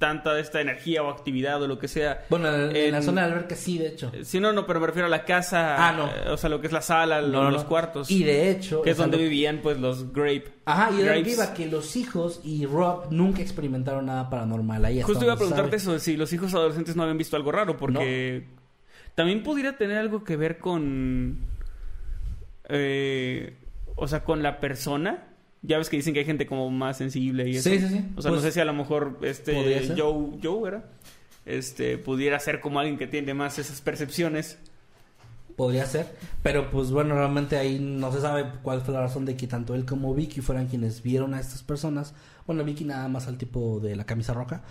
tanta 0.02 0.34
de 0.34 0.40
esta 0.40 0.60
energía 0.60 1.00
o 1.04 1.10
actividad 1.10 1.62
o 1.62 1.68
lo 1.68 1.78
que 1.78 1.86
sea. 1.86 2.24
Bueno, 2.28 2.52
en, 2.52 2.74
en 2.74 2.90
la 2.90 3.02
zona 3.02 3.20
de 3.24 3.28
alberca 3.32 3.54
sí, 3.54 3.78
de 3.78 3.86
hecho. 3.86 4.10
Sí, 4.24 4.40
no, 4.40 4.52
no, 4.52 4.66
pero 4.66 4.80
me 4.80 4.88
refiero 4.88 5.06
a 5.06 5.08
la 5.08 5.24
casa. 5.24 5.76
Ah, 5.88 5.92
no. 5.92 6.08
eh, 6.08 6.30
O 6.32 6.36
sea, 6.36 6.50
lo 6.50 6.60
que 6.60 6.66
es 6.66 6.72
la 6.72 6.82
sala, 6.82 7.22
No, 7.22 7.44
no, 7.44 7.50
los 7.52 7.62
cuartos. 7.62 8.10
Y 8.10 8.24
de 8.24 8.50
hecho. 8.50 8.82
Que 8.82 8.90
es 8.90 8.96
donde 8.96 9.16
lo- 9.16 9.22
vivían, 9.22 9.60
pues, 9.62 9.78
los 9.78 10.12
Grape. 10.12 10.46
Ajá, 10.64 10.90
y 10.90 11.02
era 11.02 11.16
lo 11.16 11.54
que 11.54 11.66
los 11.66 11.94
hijos 11.94 12.40
y 12.42 12.66
Rob 12.66 13.12
nunca 13.12 13.42
experimentaron 13.42 14.06
nada 14.06 14.28
paranormal 14.28 14.84
ahí. 14.84 15.02
Justo 15.02 15.22
iba 15.24 15.34
a 15.34 15.36
preguntarte 15.36 15.78
sabe. 15.78 15.96
eso, 15.96 16.04
si 16.04 16.16
los 16.16 16.32
hijos 16.32 16.52
adolescentes 16.52 16.96
no 16.96 17.04
habían 17.04 17.18
visto 17.18 17.36
algo 17.36 17.52
raro, 17.52 17.76
porque 17.76 18.48
también 19.14 19.44
pudiera 19.44 19.76
tener 19.76 19.98
algo 19.98 20.24
que 20.24 20.36
ver 20.36 20.58
con, 20.58 21.38
eh, 22.68 23.56
o 23.96 24.08
sea, 24.08 24.24
con 24.24 24.42
la 24.42 24.58
persona. 24.60 25.28
Ya 25.62 25.78
ves 25.78 25.88
que 25.88 25.96
dicen 25.96 26.12
que 26.12 26.20
hay 26.20 26.26
gente 26.26 26.46
como 26.46 26.68
más 26.70 26.98
sensible 26.98 27.48
y 27.48 27.56
eso. 27.56 27.70
Sí, 27.70 27.78
sí, 27.78 27.88
sí. 27.88 28.04
O 28.16 28.22
sea, 28.22 28.30
Pues, 28.30 28.34
no 28.34 28.40
sé 28.40 28.50
si 28.52 28.60
a 28.60 28.64
lo 28.64 28.72
mejor 28.72 29.18
este. 29.22 29.54
Joe, 29.96 30.38
Joe 30.42 30.68
era, 30.68 30.84
este, 31.46 31.98
pudiera 31.98 32.38
ser 32.40 32.60
como 32.60 32.80
alguien 32.80 32.98
que 32.98 33.06
tiene 33.06 33.32
más 33.34 33.58
esas 33.58 33.80
percepciones. 33.80 34.58
Podría 35.56 35.86
ser. 35.86 36.16
Pero 36.42 36.70
pues 36.70 36.90
bueno, 36.90 37.14
realmente 37.14 37.56
ahí 37.56 37.78
no 37.78 38.12
se 38.12 38.20
sabe 38.20 38.46
cuál 38.62 38.80
fue 38.80 38.94
la 38.94 39.00
razón 39.00 39.24
de 39.24 39.36
que 39.36 39.46
tanto 39.46 39.74
él 39.74 39.84
como 39.84 40.14
Vicky 40.14 40.40
fueran 40.40 40.66
quienes 40.68 41.02
vieron 41.02 41.34
a 41.34 41.40
estas 41.40 41.62
personas. 41.62 42.14
Bueno, 42.46 42.64
Vicky 42.64 42.84
nada 42.84 43.08
más 43.08 43.28
al 43.28 43.38
tipo 43.38 43.78
de 43.80 43.94
la 43.94 44.04
camisa 44.04 44.34
roja. 44.34 44.62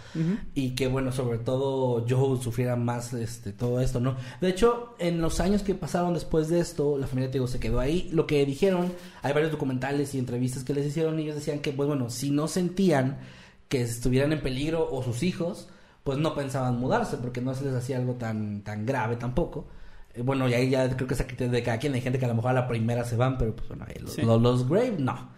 Y 0.54 0.72
que 0.72 0.88
bueno, 0.88 1.12
sobre 1.12 1.38
todo 1.38 2.06
Joe 2.08 2.42
sufriera 2.42 2.76
más 2.76 3.14
este 3.14 3.54
todo 3.54 3.80
esto, 3.80 4.00
¿no? 4.00 4.16
De 4.42 4.50
hecho, 4.50 4.96
en 5.00 5.22
los 5.22 5.40
años 5.40 5.64
que 5.64 5.76
pasaron 5.76 6.14
después 6.14 6.50
de 6.50 6.60
esto, 6.60 6.98
la 6.98 7.08
familia 7.08 7.30
te 7.30 7.38
digo, 7.38 7.48
se 7.48 7.60
quedó 7.60 7.80
ahí. 7.80 8.10
Lo 8.12 8.28
que 8.28 8.46
dijeron, 8.46 8.92
hay 9.22 9.34
varios 9.34 9.52
documentales 9.52 10.14
y 10.16 10.20
entrevistas 10.20 10.64
que 10.64 10.74
les 10.74 10.86
hicieron 10.86 11.20
y 11.20 11.24
ellos 11.24 11.36
decían 11.36 11.60
que 11.60 11.72
pues 11.72 11.88
bueno, 11.88 12.10
si 12.10 12.32
no 12.32 12.48
sentían 12.48 13.20
que 13.70 13.82
estuvieran 13.82 14.34
en 14.34 14.42
peligro 14.42 14.90
o 14.92 15.02
sus 15.04 15.24
hijos, 15.24 15.70
pues 16.04 16.18
no 16.18 16.36
pensaban 16.36 16.78
mudarse 16.80 17.18
porque 17.18 17.42
no 17.42 17.54
se 17.54 17.66
les 17.66 17.74
hacía 17.74 17.98
algo 17.98 18.16
tan 18.16 18.64
tan 18.64 18.86
grave 18.86 19.16
tampoco. 19.16 19.68
Eh, 20.14 20.22
Bueno, 20.22 20.48
y 20.50 20.54
ahí 20.54 20.70
ya 20.70 20.90
creo 20.96 21.08
que 21.08 21.14
es 21.14 21.22
a 21.22 21.28
criterio 21.28 21.52
de 21.52 21.64
cada 21.64 21.78
quien. 21.80 21.94
Hay 21.94 22.02
gente 22.02 22.20
que 22.20 22.26
a 22.26 22.28
lo 22.28 22.36
mejor 22.36 22.52
a 22.52 22.54
la 22.54 22.68
primera 22.68 23.04
se 23.04 23.16
van, 23.16 23.38
pero 23.38 23.56
pues 23.56 23.68
bueno, 23.68 23.86
los, 24.00 24.14
Sí. 24.14 24.22
los, 24.22 24.42
los 24.42 24.68
Grave 24.70 24.96
no. 25.00 25.30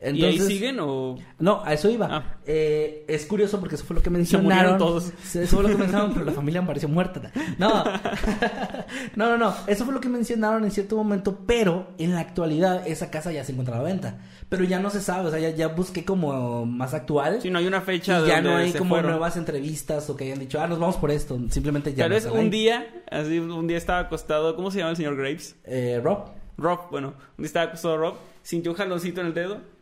¿Y 0.00 0.24
ahí 0.24 0.38
siguen 0.38 0.78
o...? 0.80 1.16
No, 1.40 1.60
a 1.64 1.72
eso 1.72 1.90
iba. 1.90 2.08
Ah. 2.08 2.36
Eh, 2.46 3.04
es 3.08 3.26
curioso 3.26 3.58
porque 3.58 3.74
eso 3.74 3.84
fue 3.84 3.96
lo 3.96 4.02
que 4.02 4.10
mencionaron. 4.10 4.78
todos. 4.78 5.12
Sí, 5.24 5.40
Eso 5.40 5.56
fue 5.56 5.64
lo 5.64 5.70
que 5.70 5.74
mencionaron, 5.74 6.12
pero 6.12 6.24
la 6.24 6.32
familia 6.32 6.60
apareció 6.60 6.88
muerta. 6.88 7.32
No. 7.58 7.84
no, 9.16 9.28
no, 9.30 9.36
no. 9.36 9.54
Eso 9.66 9.84
fue 9.84 9.92
lo 9.92 10.00
que 10.00 10.08
mencionaron 10.08 10.64
en 10.64 10.70
cierto 10.70 10.96
momento, 10.96 11.40
pero 11.46 11.88
en 11.98 12.14
la 12.14 12.20
actualidad 12.20 12.86
esa 12.86 13.10
casa 13.10 13.32
ya 13.32 13.42
se 13.44 13.50
encuentra 13.52 13.74
a 13.74 13.78
la 13.78 13.84
venta. 13.84 14.18
Pero 14.48 14.62
ya 14.64 14.78
no 14.78 14.88
se 14.90 15.00
sabe, 15.00 15.28
o 15.28 15.30
sea, 15.30 15.40
ya, 15.40 15.50
ya 15.50 15.68
busqué 15.68 16.04
como 16.04 16.64
más 16.64 16.94
actual. 16.94 17.42
Si 17.42 17.50
no 17.50 17.58
hay 17.58 17.66
una 17.66 17.80
fecha 17.80 18.20
y 18.20 18.22
de 18.22 18.28
ya 18.28 18.34
donde 18.36 18.50
no 18.50 18.56
hay 18.56 18.72
se 18.72 18.78
como 18.78 18.90
fueron. 18.90 19.10
nuevas 19.10 19.36
entrevistas 19.36 20.08
o 20.10 20.16
que 20.16 20.24
hayan 20.24 20.38
dicho, 20.38 20.60
ah, 20.60 20.68
nos 20.68 20.78
vamos 20.78 20.96
por 20.96 21.10
esto. 21.10 21.38
Simplemente 21.50 21.92
ya 21.92 22.04
Tal 22.04 22.10
no 22.10 22.14
vez 22.14 22.26
un 22.26 22.50
día, 22.50 22.86
así 23.10 23.40
un 23.40 23.66
día 23.66 23.76
estaba 23.76 23.98
acostado, 23.98 24.54
¿cómo 24.54 24.70
se 24.70 24.78
llama 24.78 24.90
el 24.90 24.96
señor 24.96 25.16
Graves? 25.16 25.56
Eh, 25.64 26.00
Rob. 26.02 26.30
Rob, 26.56 26.88
bueno, 26.90 27.14
un 27.36 27.42
día 27.42 27.46
estaba 27.46 27.66
acostado 27.66 27.96
Rob, 27.98 28.14
sintió 28.42 28.72
un 28.72 28.78
jaloncito 28.78 29.20
en 29.20 29.26
el 29.28 29.34
dedo 29.34 29.77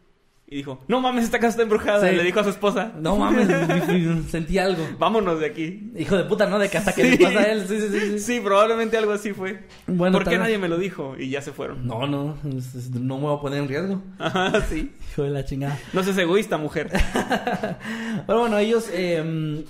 Y 0.49 0.59
dijo, 0.59 0.79
no 0.87 1.01
mames, 1.01 1.25
esta 1.25 1.41
casa 1.41 1.51
está 1.51 1.63
embrujada. 1.65 2.07
Sí. 2.09 2.15
Y 2.15 2.17
le 2.19 2.23
dijo 2.23 2.39
a 2.39 2.45
su 2.45 2.51
esposa, 2.51 2.93
No 3.01 3.17
mames, 3.17 3.49
sentí 4.31 4.59
algo. 4.59 4.87
vámonos 4.97 5.41
de 5.41 5.47
aquí. 5.47 5.91
Hijo 5.99 6.17
de 6.17 6.23
puta, 6.23 6.47
¿no? 6.47 6.61
De 6.61 6.69
que 6.69 6.79
hasta 6.79 6.93
que 6.93 7.03
Sí. 7.03 7.11
le 7.17 7.25
pasa 7.27 7.41
a 7.41 7.43
él. 7.51 7.67
Sí, 7.67 7.81
sí, 7.81 7.89
sí. 7.91 8.01
sí. 8.13 8.19
Sí, 8.21 8.41
probablemente 8.41 8.97
algo 8.97 9.11
así 9.11 9.33
fue. 9.33 9.65
Bueno, 9.89 10.13
¿Por 10.19 10.23
tal 10.25 10.31
qué 10.35 10.39
vez- 10.39 10.45
nadie 10.45 10.59
me 10.59 10.69
lo 10.69 10.79
dijo? 10.79 11.17
Y 11.19 11.31
ya 11.31 11.43
se 11.43 11.51
fueron. 11.51 11.85
No, 11.85 12.07
no, 12.07 12.37
no 12.45 13.17
me 13.17 13.23
voy 13.25 13.37
a 13.37 13.41
poner 13.41 13.59
en 13.59 13.69
riesgo. 13.69 14.03
Ajá, 14.21 14.53
sí. 14.71 14.93
Hijo 15.13 15.25
de 15.25 15.31
la 15.31 15.45
chingada. 15.45 15.77
No 15.93 16.05
seas 16.05 16.17
egoísta, 16.19 16.59
mujer. 16.59 16.91
Pero 18.27 18.41
bueno, 18.41 18.59
ellos 18.59 18.89
eh, 18.93 19.65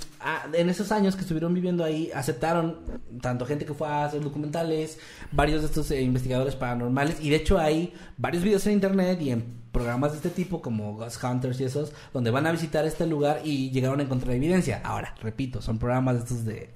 en 0.52 0.68
esos 0.70 0.92
años 0.92 1.14
que 1.14 1.22
estuvieron 1.22 1.54
viviendo 1.54 1.84
ahí 1.84 2.10
aceptaron 2.14 2.80
tanto 3.22 3.46
gente 3.46 3.64
que 3.64 3.72
fue 3.74 3.88
a 3.88 4.04
hacer 4.04 4.20
documentales, 4.20 4.98
varios 5.32 5.60
de 5.62 5.66
estos 5.68 5.90
eh, 5.90 6.00
investigadores 6.02 6.54
paranormales 6.56 7.18
y 7.20 7.30
de 7.30 7.36
hecho 7.36 7.58
hay 7.58 7.92
varios 8.16 8.42
videos 8.42 8.66
en 8.66 8.72
internet 8.74 9.20
y 9.20 9.30
en 9.30 9.44
programas 9.72 10.12
de 10.12 10.16
este 10.18 10.30
tipo 10.30 10.62
como 10.62 10.94
Ghost 10.96 11.22
Hunters 11.22 11.60
y 11.60 11.64
esos 11.64 11.92
donde 12.14 12.30
van 12.30 12.46
a 12.46 12.52
visitar 12.52 12.86
este 12.86 13.06
lugar 13.06 13.40
y 13.44 13.70
llegaron 13.70 14.00
a 14.00 14.04
encontrar 14.04 14.34
evidencia. 14.34 14.80
Ahora, 14.84 15.14
repito, 15.22 15.60
son 15.60 15.78
programas 15.78 16.14
de 16.16 16.20
estos 16.22 16.44
de... 16.46 16.70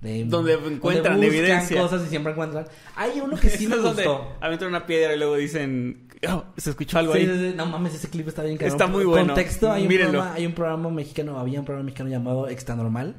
de- 0.00 0.24
Donde 0.24 0.54
encuentran 0.54 1.22
evidencia. 1.22 1.80
cosas 1.82 2.02
y 2.06 2.08
siempre 2.08 2.32
encuentran. 2.32 2.66
Hay 2.94 3.20
uno 3.20 3.36
que 3.36 3.50
sí 3.50 3.66
me 3.68 3.76
donde 3.76 4.04
gustó. 4.06 4.32
aventan 4.40 4.68
una 4.68 4.86
piedra 4.86 5.14
y 5.14 5.18
luego 5.18 5.36
dicen, 5.36 6.08
"Oh, 6.30 6.44
se 6.56 6.70
escuchó 6.70 6.98
algo 6.98 7.12
Sí, 7.12 7.18
ahí. 7.20 7.26
sí, 7.26 7.50
sí. 7.50 7.54
No 7.54 7.66
mames, 7.66 7.94
ese 7.94 8.08
clip 8.08 8.26
está 8.28 8.42
bien 8.42 8.56
cabrón. 8.56 8.74
Está 8.74 8.86
muy 8.86 9.04
bueno. 9.04 9.26
Contexto, 9.34 9.70
hay 9.70 9.82
un, 9.82 9.88
Mírenlo. 9.88 10.12
programa, 10.12 10.34
hay 10.34 10.46
un 10.46 10.52
programa 10.54 10.90
mexicano, 10.90 11.38
había 11.38 11.58
un 11.58 11.66
programa 11.66 11.84
mexicano 11.84 12.08
llamado 12.08 12.48
Extra 12.48 12.74
Normal 12.74 13.16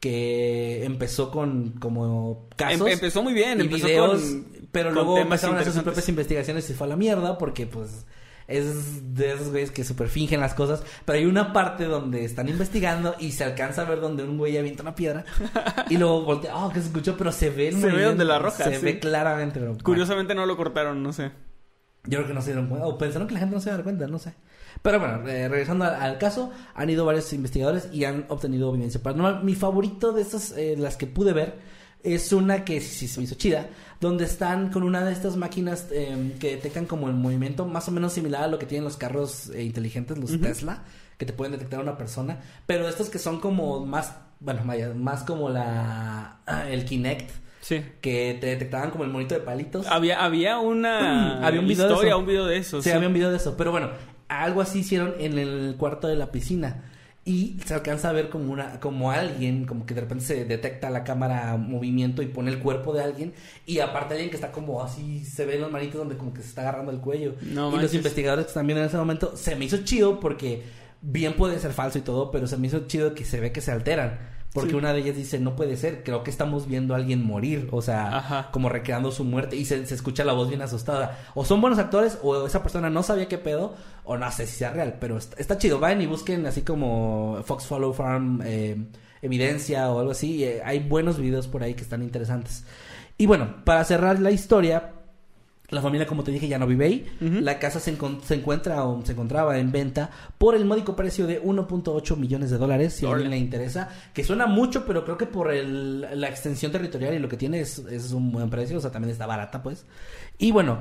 que 0.00 0.84
empezó 0.84 1.30
con 1.30 1.70
como 1.72 2.48
casos. 2.56 2.86
Em- 2.86 2.92
empezó 2.94 3.22
muy 3.22 3.32
bien, 3.34 3.58
y 3.58 3.62
empezó 3.64 3.86
videos, 3.86 4.20
con- 4.22 4.46
pero 4.72 4.88
con 4.90 4.94
luego 4.94 5.18
empezaron 5.18 5.56
a 5.56 5.60
hacer 5.60 5.72
sus 5.72 5.82
propias 5.82 6.08
investigaciones 6.08 6.68
y 6.70 6.74
fue 6.74 6.86
a 6.86 6.90
la 6.90 6.96
mierda 6.96 7.36
porque 7.38 7.66
pues 7.66 8.06
es 8.46 9.14
de 9.14 9.32
esos 9.34 9.50
güeyes 9.50 9.70
que 9.70 9.84
super 9.84 10.08
fingen 10.08 10.40
las 10.40 10.54
cosas, 10.54 10.82
pero 11.04 11.18
hay 11.18 11.26
una 11.26 11.52
parte 11.52 11.84
donde 11.84 12.24
están 12.24 12.48
investigando 12.48 13.14
y 13.18 13.32
se 13.32 13.44
alcanza 13.44 13.82
a 13.82 13.84
ver 13.84 14.00
donde 14.00 14.22
un 14.24 14.38
güey 14.38 14.56
avienta 14.56 14.82
una 14.82 14.94
piedra 14.94 15.24
y 15.90 15.98
luego 15.98 16.22
voltea, 16.22 16.56
oh, 16.56 16.70
que 16.72 16.80
se 16.80 16.86
escuchó, 16.86 17.14
pero 17.18 17.30
se 17.30 17.50
ve 17.50 17.72
Se 17.72 17.86
ve 17.90 18.04
donde 18.04 18.24
la 18.24 18.36
arroja, 18.36 18.64
Se 18.64 18.76
sí. 18.78 18.84
ve 18.84 18.98
claramente. 19.00 19.60
pero- 19.60 19.76
Curiosamente 19.82 20.34
no 20.34 20.46
lo 20.46 20.56
cortaron, 20.56 21.02
no 21.02 21.12
sé. 21.12 21.30
yo 22.04 22.18
creo 22.20 22.26
que 22.28 22.32
no 22.34 22.40
se 22.40 22.52
dieron 22.52 22.68
cuenta, 22.68 22.86
o 22.86 22.96
pensaron 22.96 23.28
que 23.28 23.34
la 23.34 23.40
gente 23.40 23.54
no 23.54 23.60
se 23.60 23.68
iba 23.68 23.74
a 23.74 23.76
dar 23.78 23.84
cuenta, 23.84 24.06
no 24.06 24.18
sé. 24.18 24.32
Pero 24.82 25.00
bueno, 25.00 25.28
eh, 25.28 25.48
regresando 25.48 25.84
al, 25.84 25.94
al 25.94 26.18
caso, 26.18 26.50
han 26.74 26.88
ido 26.90 27.04
varios 27.04 27.32
investigadores 27.32 27.88
y 27.92 28.04
han 28.04 28.24
obtenido 28.28 28.72
evidencia 28.72 29.02
paranormal. 29.02 29.42
Mi 29.44 29.54
favorito 29.54 30.12
de 30.12 30.22
estas, 30.22 30.52
eh, 30.52 30.76
las 30.78 30.96
que 30.96 31.06
pude 31.06 31.32
ver, 31.32 31.56
es 32.04 32.32
una 32.32 32.64
que 32.64 32.80
sí, 32.80 32.94
sí 32.94 33.08
se 33.08 33.18
me 33.20 33.24
hizo 33.24 33.34
chida, 33.34 33.66
donde 34.00 34.24
están 34.24 34.70
con 34.70 34.84
una 34.84 35.04
de 35.04 35.12
estas 35.12 35.36
máquinas 35.36 35.88
eh, 35.90 36.34
que 36.38 36.50
detectan 36.52 36.86
como 36.86 37.08
el 37.08 37.14
movimiento 37.14 37.66
más 37.66 37.88
o 37.88 37.90
menos 37.90 38.12
similar 38.12 38.44
a 38.44 38.46
lo 38.46 38.58
que 38.58 38.66
tienen 38.66 38.84
los 38.84 38.96
carros 38.96 39.50
eh, 39.50 39.64
inteligentes, 39.64 40.16
los 40.16 40.40
Tesla, 40.40 40.84
que 41.16 41.26
te 41.26 41.32
pueden 41.32 41.52
detectar 41.52 41.80
a 41.80 41.82
una 41.82 41.98
persona, 41.98 42.38
pero 42.66 42.88
estos 42.88 43.10
que 43.10 43.18
son 43.18 43.40
como 43.40 43.84
más, 43.84 44.14
bueno, 44.38 44.62
más 44.94 45.24
como 45.24 45.48
la 45.48 46.38
el 46.70 46.84
Kinect, 46.84 47.30
Sí. 47.60 47.82
que 48.00 48.38
te 48.40 48.46
detectaban 48.46 48.90
como 48.92 49.02
el 49.04 49.10
monito 49.10 49.34
de 49.34 49.40
palitos. 49.40 49.84
Había, 49.88 50.24
había 50.24 50.58
una 50.58 51.40
Había 51.46 51.60
un 51.60 51.66
video 51.66 51.86
de 51.88 51.92
historia, 51.92 52.10
eso. 52.10 52.18
un 52.20 52.26
video 52.26 52.46
de 52.46 52.56
eso. 52.56 52.80
Sí, 52.82 52.90
había 52.90 53.08
un 53.08 53.14
video 53.14 53.30
de 53.30 53.36
eso. 53.36 53.56
Pero 53.58 53.72
bueno, 53.72 53.90
algo 54.28 54.60
así 54.60 54.80
hicieron 54.80 55.14
en 55.18 55.38
el 55.38 55.76
cuarto 55.78 56.08
de 56.08 56.16
la 56.16 56.30
piscina. 56.30 56.84
Y 57.24 57.58
se 57.66 57.74
alcanza 57.74 58.08
a 58.08 58.12
ver 58.12 58.30
como 58.30 58.50
una, 58.50 58.80
como 58.80 59.10
alguien, 59.10 59.66
como 59.66 59.84
que 59.84 59.92
de 59.92 60.00
repente 60.00 60.24
se 60.24 60.44
detecta 60.46 60.88
la 60.88 61.04
cámara 61.04 61.58
movimiento 61.58 62.22
y 62.22 62.26
pone 62.26 62.50
el 62.50 62.58
cuerpo 62.58 62.94
de 62.94 63.02
alguien. 63.02 63.34
Y 63.66 63.80
aparte 63.80 64.14
alguien 64.14 64.30
que 64.30 64.36
está 64.36 64.50
como 64.50 64.82
así, 64.82 65.24
se 65.26 65.44
ven 65.44 65.60
los 65.60 65.70
manitos 65.70 65.98
donde 65.98 66.16
como 66.16 66.32
que 66.32 66.40
se 66.40 66.48
está 66.48 66.62
agarrando 66.62 66.90
el 66.90 67.00
cuello. 67.00 67.34
No 67.42 67.76
y 67.76 67.82
los 67.82 67.92
investigadores 67.92 68.46
que 68.46 68.50
están 68.50 68.66
viendo 68.66 68.82
en 68.82 68.88
ese 68.88 68.96
momento, 68.96 69.36
se 69.36 69.56
me 69.56 69.66
hizo 69.66 69.78
chido 69.84 70.20
porque 70.20 70.62
bien 71.02 71.34
puede 71.34 71.58
ser 71.58 71.72
falso 71.72 71.98
y 71.98 72.02
todo, 72.02 72.30
pero 72.30 72.46
se 72.46 72.56
me 72.56 72.66
hizo 72.66 72.86
chido 72.86 73.14
que 73.14 73.26
se 73.26 73.40
ve 73.40 73.52
que 73.52 73.60
se 73.60 73.72
alteran. 73.72 74.18
Porque 74.60 74.72
Sí. 74.72 74.76
una 74.76 74.92
de 74.92 75.00
ellas 75.00 75.16
dice, 75.16 75.38
no 75.38 75.56
puede 75.56 75.76
ser, 75.76 76.02
creo 76.04 76.22
que 76.22 76.30
estamos 76.30 76.66
viendo 76.66 76.94
a 76.94 76.96
alguien 76.98 77.24
morir, 77.24 77.68
o 77.72 77.80
sea, 77.82 78.16
Ajá. 78.16 78.48
como 78.52 78.68
recreando 78.68 79.10
su 79.12 79.24
muerte 79.24 79.56
y 79.56 79.64
se, 79.64 79.84
se 79.86 79.94
escucha 79.94 80.24
la 80.24 80.32
voz 80.32 80.48
bien 80.48 80.62
asustada. 80.62 81.18
O 81.34 81.44
son 81.44 81.60
buenos 81.60 81.78
actores 81.78 82.18
o 82.22 82.46
esa 82.46 82.62
persona 82.62 82.90
no 82.90 83.02
sabía 83.02 83.28
qué 83.28 83.38
pedo 83.38 83.74
o 84.04 84.16
no 84.16 84.30
sé 84.32 84.46
si 84.46 84.56
sea 84.56 84.70
real, 84.70 84.96
pero 85.00 85.16
está, 85.18 85.36
está 85.40 85.58
chido. 85.58 85.78
Vayan 85.78 86.02
y 86.02 86.06
busquen 86.06 86.46
así 86.46 86.62
como 86.62 87.40
Fox 87.44 87.66
Follow 87.66 87.92
Farm 87.92 88.40
eh, 88.44 88.76
evidencia 89.22 89.90
o 89.90 89.98
algo 90.00 90.12
así. 90.12 90.44
eh, 90.44 90.62
hay 90.64 90.78
buenos 90.80 91.18
videos 91.18 91.46
por 91.48 91.62
ahí 91.62 91.74
que 91.74 91.82
están 91.82 92.02
interesantes. 92.02 92.64
Y 93.16 93.26
bueno, 93.26 93.56
para 93.64 93.84
cerrar 93.84 94.20
la 94.20 94.30
historia, 94.30 94.92
la 95.70 95.82
familia, 95.82 96.06
como 96.06 96.24
te 96.24 96.30
dije, 96.30 96.48
ya 96.48 96.58
no 96.58 96.66
vive 96.66 96.86
ahí. 96.86 97.06
La 97.20 97.58
casa 97.58 97.78
se, 97.78 97.96
encon- 97.96 98.22
se 98.22 98.34
encuentra 98.36 98.84
o 98.84 99.04
se 99.04 99.12
encontraba 99.12 99.58
en 99.58 99.70
venta 99.70 100.10
por 100.38 100.54
el 100.54 100.64
módico 100.64 100.96
precio 100.96 101.26
de 101.26 101.42
1.8 101.42 102.16
millones 102.16 102.50
de 102.50 102.56
dólares, 102.56 102.94
si 102.94 103.04
a 103.06 103.10
alguien 103.10 103.30
le 103.30 103.36
interesa. 103.38 103.90
Que 104.14 104.24
suena 104.24 104.46
mucho, 104.46 104.86
pero 104.86 105.04
creo 105.04 105.18
que 105.18 105.26
por 105.26 105.52
el- 105.52 106.00
la 106.20 106.28
extensión 106.28 106.72
territorial 106.72 107.12
y 107.14 107.18
lo 107.18 107.28
que 107.28 107.36
tiene 107.36 107.60
es, 107.60 107.78
es 107.80 108.12
un 108.12 108.32
buen 108.32 108.48
precio. 108.48 108.78
O 108.78 108.80
sea, 108.80 108.90
también 108.90 109.12
está 109.12 109.26
barata, 109.26 109.62
pues. 109.62 109.84
Y 110.38 110.52
bueno, 110.52 110.78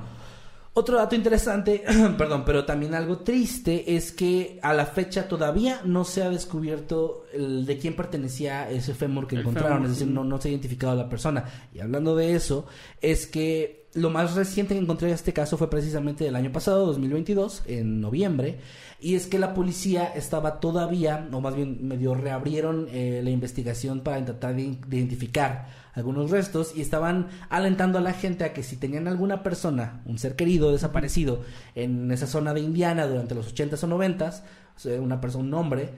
otro 0.74 0.96
dato 0.98 1.16
interesante, 1.16 1.84
perdón, 2.18 2.44
pero 2.46 2.64
también 2.64 2.94
algo 2.96 3.18
triste 3.18 3.96
es 3.96 4.12
que 4.14 4.58
a 4.62 4.74
la 4.74 4.86
fecha 4.86 5.28
todavía 5.28 5.82
no 5.84 6.06
se 6.06 6.24
ha 6.24 6.30
descubierto 6.30 7.26
el 7.34 7.66
de 7.66 7.78
quién 7.78 7.96
pertenecía 7.96 8.70
ese 8.70 8.94
fémur 8.94 9.28
que 9.28 9.36
El 9.36 9.42
encontraron, 9.42 9.80
fémur, 9.80 9.86
es 9.88 9.92
decir, 9.96 10.08
sí. 10.08 10.14
no, 10.14 10.24
no 10.24 10.40
se 10.40 10.48
ha 10.48 10.52
identificado 10.52 10.94
a 10.94 10.96
la 10.96 11.10
persona. 11.10 11.44
Y 11.74 11.80
hablando 11.80 12.16
de 12.16 12.36
eso, 12.36 12.68
es 13.02 13.26
que 13.28 13.87
lo 13.98 14.12
más 14.12 14.36
reciente 14.36 14.76
que 14.76 14.80
encontré 14.80 15.08
de 15.08 15.16
este 15.16 15.34
caso 15.34 15.58
fue 15.58 15.72
precisamente 15.72 16.24
del 16.24 16.36
año 16.36 16.52
pasado, 16.52 16.86
2022, 16.86 17.64
en 17.66 18.00
noviembre, 18.00 18.60
y 19.00 19.16
es 19.16 19.26
que 19.26 19.40
la 19.40 19.56
policía 19.56 20.06
estaba 20.06 20.60
todavía, 20.60 21.28
o 21.32 21.42
más 21.42 21.56
bien 21.56 21.88
medio 21.88 22.14
reabrieron 22.14 22.88
eh, 22.92 23.22
la 23.24 23.32
investigación 23.32 24.02
para 24.02 24.20
intentar 24.20 24.56
de, 24.56 24.78
de 24.88 24.98
identificar 24.98 25.68
algunos 25.94 26.30
restos 26.30 26.74
y 26.76 26.82
estaban 26.82 27.30
alentando 27.50 27.98
a 27.98 28.02
la 28.02 28.14
gente 28.14 28.44
a 28.44 28.54
que 28.54 28.62
si 28.62 28.78
tenían 28.78 29.08
alguna 29.08 29.42
persona, 29.42 30.04
un 30.06 30.20
ser 30.20 30.36
querido 30.36 30.72
desaparecido 30.72 31.42
en 31.74 32.12
esa 32.12 32.28
zona 32.28 32.54
de 32.54 32.60
Indiana 32.60 33.08
durante 33.08 33.34
los 33.34 33.56
80s 33.56 33.84
o 33.84 33.88
90s, 33.88 34.42
o 34.76 34.80
sea, 34.80 35.02
una 35.02 35.20
persona, 35.20 35.44
un 35.46 35.54
hombre, 35.56 35.90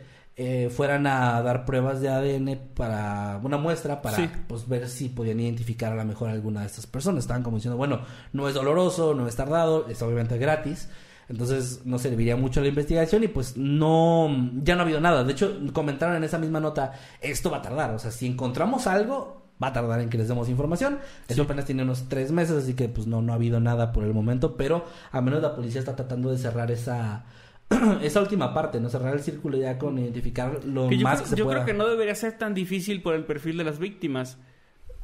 eh, 0.42 0.70
fueran 0.70 1.06
a 1.06 1.42
dar 1.42 1.66
pruebas 1.66 2.00
de 2.00 2.08
ADN 2.08 2.58
para 2.74 3.42
una 3.44 3.58
muestra 3.58 4.02
para 4.02 4.16
Sí. 4.16 4.30
pues 4.48 4.70
ver 4.70 4.88
si 4.88 5.10
podían 5.10 5.38
identificar 5.42 5.92
a 5.92 5.96
lo 5.96 6.06
mejor 6.06 6.30
a 6.30 6.32
alguna 6.32 6.62
de 6.62 6.68
estas 6.68 6.88
personas. 6.88 7.26
Estaban 7.26 7.44
como 7.44 7.58
diciendo, 7.58 7.76
bueno, 7.76 8.00
no 8.32 8.48
es 8.48 8.54
doloroso, 8.54 9.14
no 9.14 9.28
es 9.28 9.36
tardado, 9.36 9.88
es 9.90 10.02
obviamente 10.02 10.38
gratis. 10.38 10.88
Entonces 11.28 11.82
no 11.84 12.00
serviría 12.00 12.38
mucho 12.38 12.62
la 12.62 12.70
investigación 12.70 13.24
y 13.24 13.28
pues 13.28 13.58
no, 13.58 14.30
ya 14.64 14.76
no 14.76 14.82
ha 14.82 14.86
habido 14.86 15.02
nada. 15.02 15.26
De 15.26 15.34
hecho, 15.34 15.58
comentaron 15.74 16.16
en 16.16 16.24
esa 16.24 16.38
misma 16.38 16.62
nota, 16.62 16.94
esto 17.20 17.52
va 17.52 17.58
a 17.58 17.62
tardar. 17.62 17.92
O 17.94 18.00
sea, 18.00 18.10
si 18.10 18.26
encontramos 18.26 18.88
algo, 18.88 19.44
va 19.62 19.68
a 19.68 19.74
tardar 19.74 20.00
en 20.00 20.10
que 20.10 20.18
les 20.18 20.30
demos 20.30 20.48
información. 20.48 21.00
Eso 21.28 21.42
apenas 21.44 21.66
tiene 21.66 21.84
unos 21.84 22.08
tres 22.08 22.32
meses, 22.32 22.64
así 22.64 22.76
que 22.76 22.88
pues 22.88 23.08
no, 23.08 23.22
no 23.22 23.34
ha 23.34 23.36
habido 23.36 23.60
nada 23.60 23.92
por 23.92 24.06
el 24.06 24.14
momento. 24.14 24.56
Pero 24.56 24.86
al 25.12 25.22
menos 25.22 25.42
la 25.42 25.54
policía 25.54 25.80
está 25.82 25.96
tratando 25.98 26.32
de 26.32 26.38
cerrar 26.38 26.72
esa, 26.72 27.26
esa 28.02 28.22
última 28.22 28.54
parte, 28.54 28.80
¿no? 28.80 28.90
Cerrar 28.90 29.14
el 29.14 29.22
círculo 29.22 29.58
ya 29.58 29.78
con 29.78 29.98
identificar 30.00 30.64
lo 30.66 30.88
Que 30.90 30.98
yo 30.98 31.04
más 31.04 31.16
creo, 31.20 31.24
que 31.24 31.30
se 31.30 31.36
yo 31.36 31.46
pueda. 31.46 31.64
creo 31.64 31.66
que 31.68 31.74
no 31.78 31.88
debería 31.88 32.16
ser 32.16 32.38
tan 32.38 32.54
difícil 32.54 33.02
por 33.02 33.14
el 33.16 33.26
perfil 33.26 33.58
de 33.58 33.64
las 33.64 33.80
víctimas. 33.80 34.38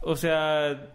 O 0.02 0.16
sea, 0.16 0.92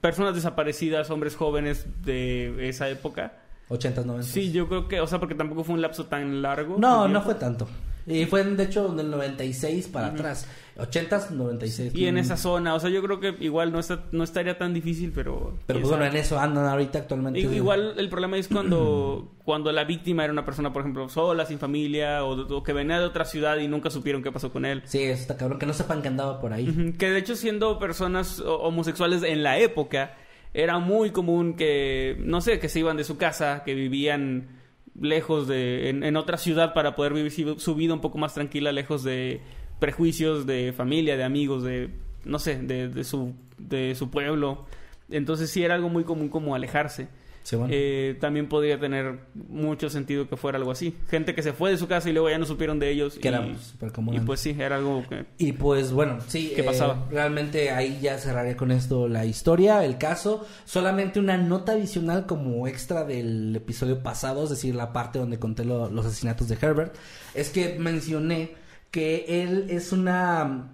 personas 0.00 0.34
desaparecidas, 0.34 1.10
hombres 1.10 1.36
jóvenes 1.36 1.86
de 2.04 2.68
esa 2.68 2.88
época. 2.88 3.32
80s, 3.68 4.04
90s. 4.04 4.22
Sí, 4.22 4.52
yo 4.52 4.68
creo 4.68 4.88
que, 4.88 5.00
o 5.00 5.06
sea, 5.06 5.18
porque 5.18 5.34
tampoco 5.34 5.64
fue 5.64 5.74
un 5.74 5.80
lapso 5.82 6.06
tan 6.06 6.42
largo. 6.42 6.76
No, 6.78 7.08
no 7.08 7.22
fue 7.22 7.34
tanto. 7.36 7.66
Y 8.06 8.24
fue 8.26 8.42
de 8.44 8.64
hecho 8.64 8.88
del 8.88 9.10
96 9.10 9.88
para 9.88 10.08
atrás. 10.08 10.46
80s, 10.76 11.30
96. 11.30 11.94
Y 11.94 12.06
en 12.06 12.14
Mm. 12.14 12.18
esa 12.18 12.36
zona, 12.38 12.74
o 12.74 12.80
sea, 12.80 12.88
yo 12.88 13.02
creo 13.02 13.20
que 13.20 13.34
igual 13.40 13.72
no, 13.72 13.78
está, 13.78 14.04
no 14.12 14.24
estaría 14.24 14.56
tan 14.56 14.72
difícil, 14.72 15.12
pero... 15.14 15.58
Pero 15.66 15.80
pues 15.80 15.90
bueno, 15.90 16.06
en 16.06 16.16
eso 16.16 16.38
andan 16.38 16.64
ahorita 16.64 17.00
actualmente. 17.00 17.40
Igual 17.40 17.94
el 17.98 18.08
problema 18.08 18.38
es 18.38 18.48
cuando, 18.48 19.32
cuando 19.44 19.70
la 19.70 19.84
víctima 19.84 20.24
era 20.24 20.32
una 20.32 20.46
persona, 20.46 20.72
por 20.72 20.80
ejemplo, 20.82 21.08
sola, 21.10 21.44
sin 21.44 21.58
familia, 21.58 22.24
o, 22.24 22.56
o 22.56 22.62
que 22.62 22.72
venía 22.72 22.98
de 22.98 23.04
otra 23.04 23.26
ciudad 23.26 23.58
y 23.58 23.68
nunca 23.68 23.90
supieron 23.90 24.22
qué 24.22 24.32
pasó 24.32 24.50
con 24.50 24.64
él. 24.64 24.82
Sí, 24.86 25.02
eso 25.02 25.20
está 25.20 25.36
cabrón. 25.36 25.58
Que 25.58 25.66
no 25.66 25.74
sepan 25.74 26.00
que 26.00 26.08
andaba 26.08 26.40
por 26.40 26.54
ahí. 26.54 26.94
Que 26.98 27.10
de 27.10 27.18
hecho 27.18 27.36
siendo 27.36 27.78
personas 27.78 28.40
ho- 28.40 28.60
homosexuales 28.62 29.22
en 29.24 29.42
la 29.42 29.58
época, 29.58 30.14
era 30.54 30.78
muy 30.78 31.10
común 31.10 31.54
que, 31.54 32.16
no 32.24 32.40
sé, 32.40 32.58
que 32.58 32.70
se 32.70 32.78
iban 32.78 32.96
de 32.96 33.04
su 33.04 33.18
casa, 33.18 33.62
que 33.64 33.74
vivían 33.74 34.61
lejos 35.00 35.48
de, 35.48 35.88
en, 35.88 36.02
en 36.04 36.16
otra 36.16 36.36
ciudad 36.36 36.74
para 36.74 36.94
poder 36.94 37.12
vivir 37.14 37.32
su- 37.58 37.74
vida 37.74 37.94
un 37.94 38.00
poco 38.00 38.18
más 38.18 38.34
tranquila, 38.34 38.72
lejos 38.72 39.02
de 39.04 39.40
prejuicios 39.78 40.46
de 40.46 40.72
familia, 40.76 41.16
de 41.16 41.24
amigos, 41.24 41.62
de, 41.62 41.90
no 42.24 42.38
sé, 42.38 42.56
de, 42.62 42.88
de 42.88 43.04
su, 43.04 43.34
de 43.58 43.94
su 43.94 44.10
pueblo. 44.10 44.66
entonces 45.10 45.50
sí 45.50 45.62
era 45.64 45.74
algo 45.74 45.88
muy 45.88 46.04
común 46.04 46.28
como 46.28 46.54
alejarse. 46.54 47.08
Sí, 47.42 47.56
bueno. 47.56 47.72
Eh, 47.74 48.16
también 48.20 48.48
podría 48.48 48.78
tener 48.78 49.18
mucho 49.34 49.90
sentido 49.90 50.28
que 50.28 50.36
fuera 50.36 50.58
algo 50.58 50.70
así. 50.70 50.94
Gente 51.10 51.34
que 51.34 51.42
se 51.42 51.52
fue 51.52 51.70
de 51.70 51.76
su 51.78 51.88
casa 51.88 52.08
y 52.08 52.12
luego 52.12 52.30
ya 52.30 52.38
no 52.38 52.46
supieron 52.46 52.78
de 52.78 52.90
ellos. 52.90 53.18
Que 53.20 53.28
y, 53.28 53.32
era 53.32 53.58
súper 53.58 53.90
común 53.92 54.14
Y 54.14 54.20
pues 54.20 54.40
sí, 54.40 54.54
era 54.58 54.76
algo 54.76 55.04
que... 55.08 55.24
Y 55.38 55.52
pues 55.52 55.92
bueno, 55.92 56.18
sí. 56.28 56.52
¿Qué 56.54 56.60
eh, 56.60 56.64
pasaba? 56.64 57.06
Realmente 57.10 57.70
ahí 57.70 57.98
ya 58.00 58.18
cerraría 58.18 58.56
con 58.56 58.70
esto 58.70 59.08
la 59.08 59.24
historia, 59.24 59.84
el 59.84 59.98
caso. 59.98 60.46
Solamente 60.64 61.18
una 61.18 61.36
nota 61.36 61.72
adicional 61.72 62.26
como 62.26 62.66
extra 62.68 63.04
del 63.04 63.56
episodio 63.56 64.02
pasado, 64.02 64.44
es 64.44 64.50
decir, 64.50 64.74
la 64.74 64.92
parte 64.92 65.18
donde 65.18 65.38
conté 65.38 65.64
lo- 65.64 65.90
los 65.90 66.06
asesinatos 66.06 66.48
de 66.48 66.56
Herbert. 66.60 66.94
Es 67.34 67.50
que 67.50 67.76
mencioné 67.78 68.52
que 68.90 69.42
él 69.42 69.66
es 69.68 69.92
una... 69.92 70.70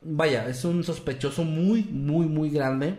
Vaya, 0.00 0.48
es 0.48 0.64
un 0.64 0.84
sospechoso 0.84 1.42
muy, 1.44 1.82
muy, 1.84 2.26
muy 2.26 2.50
grande 2.50 2.94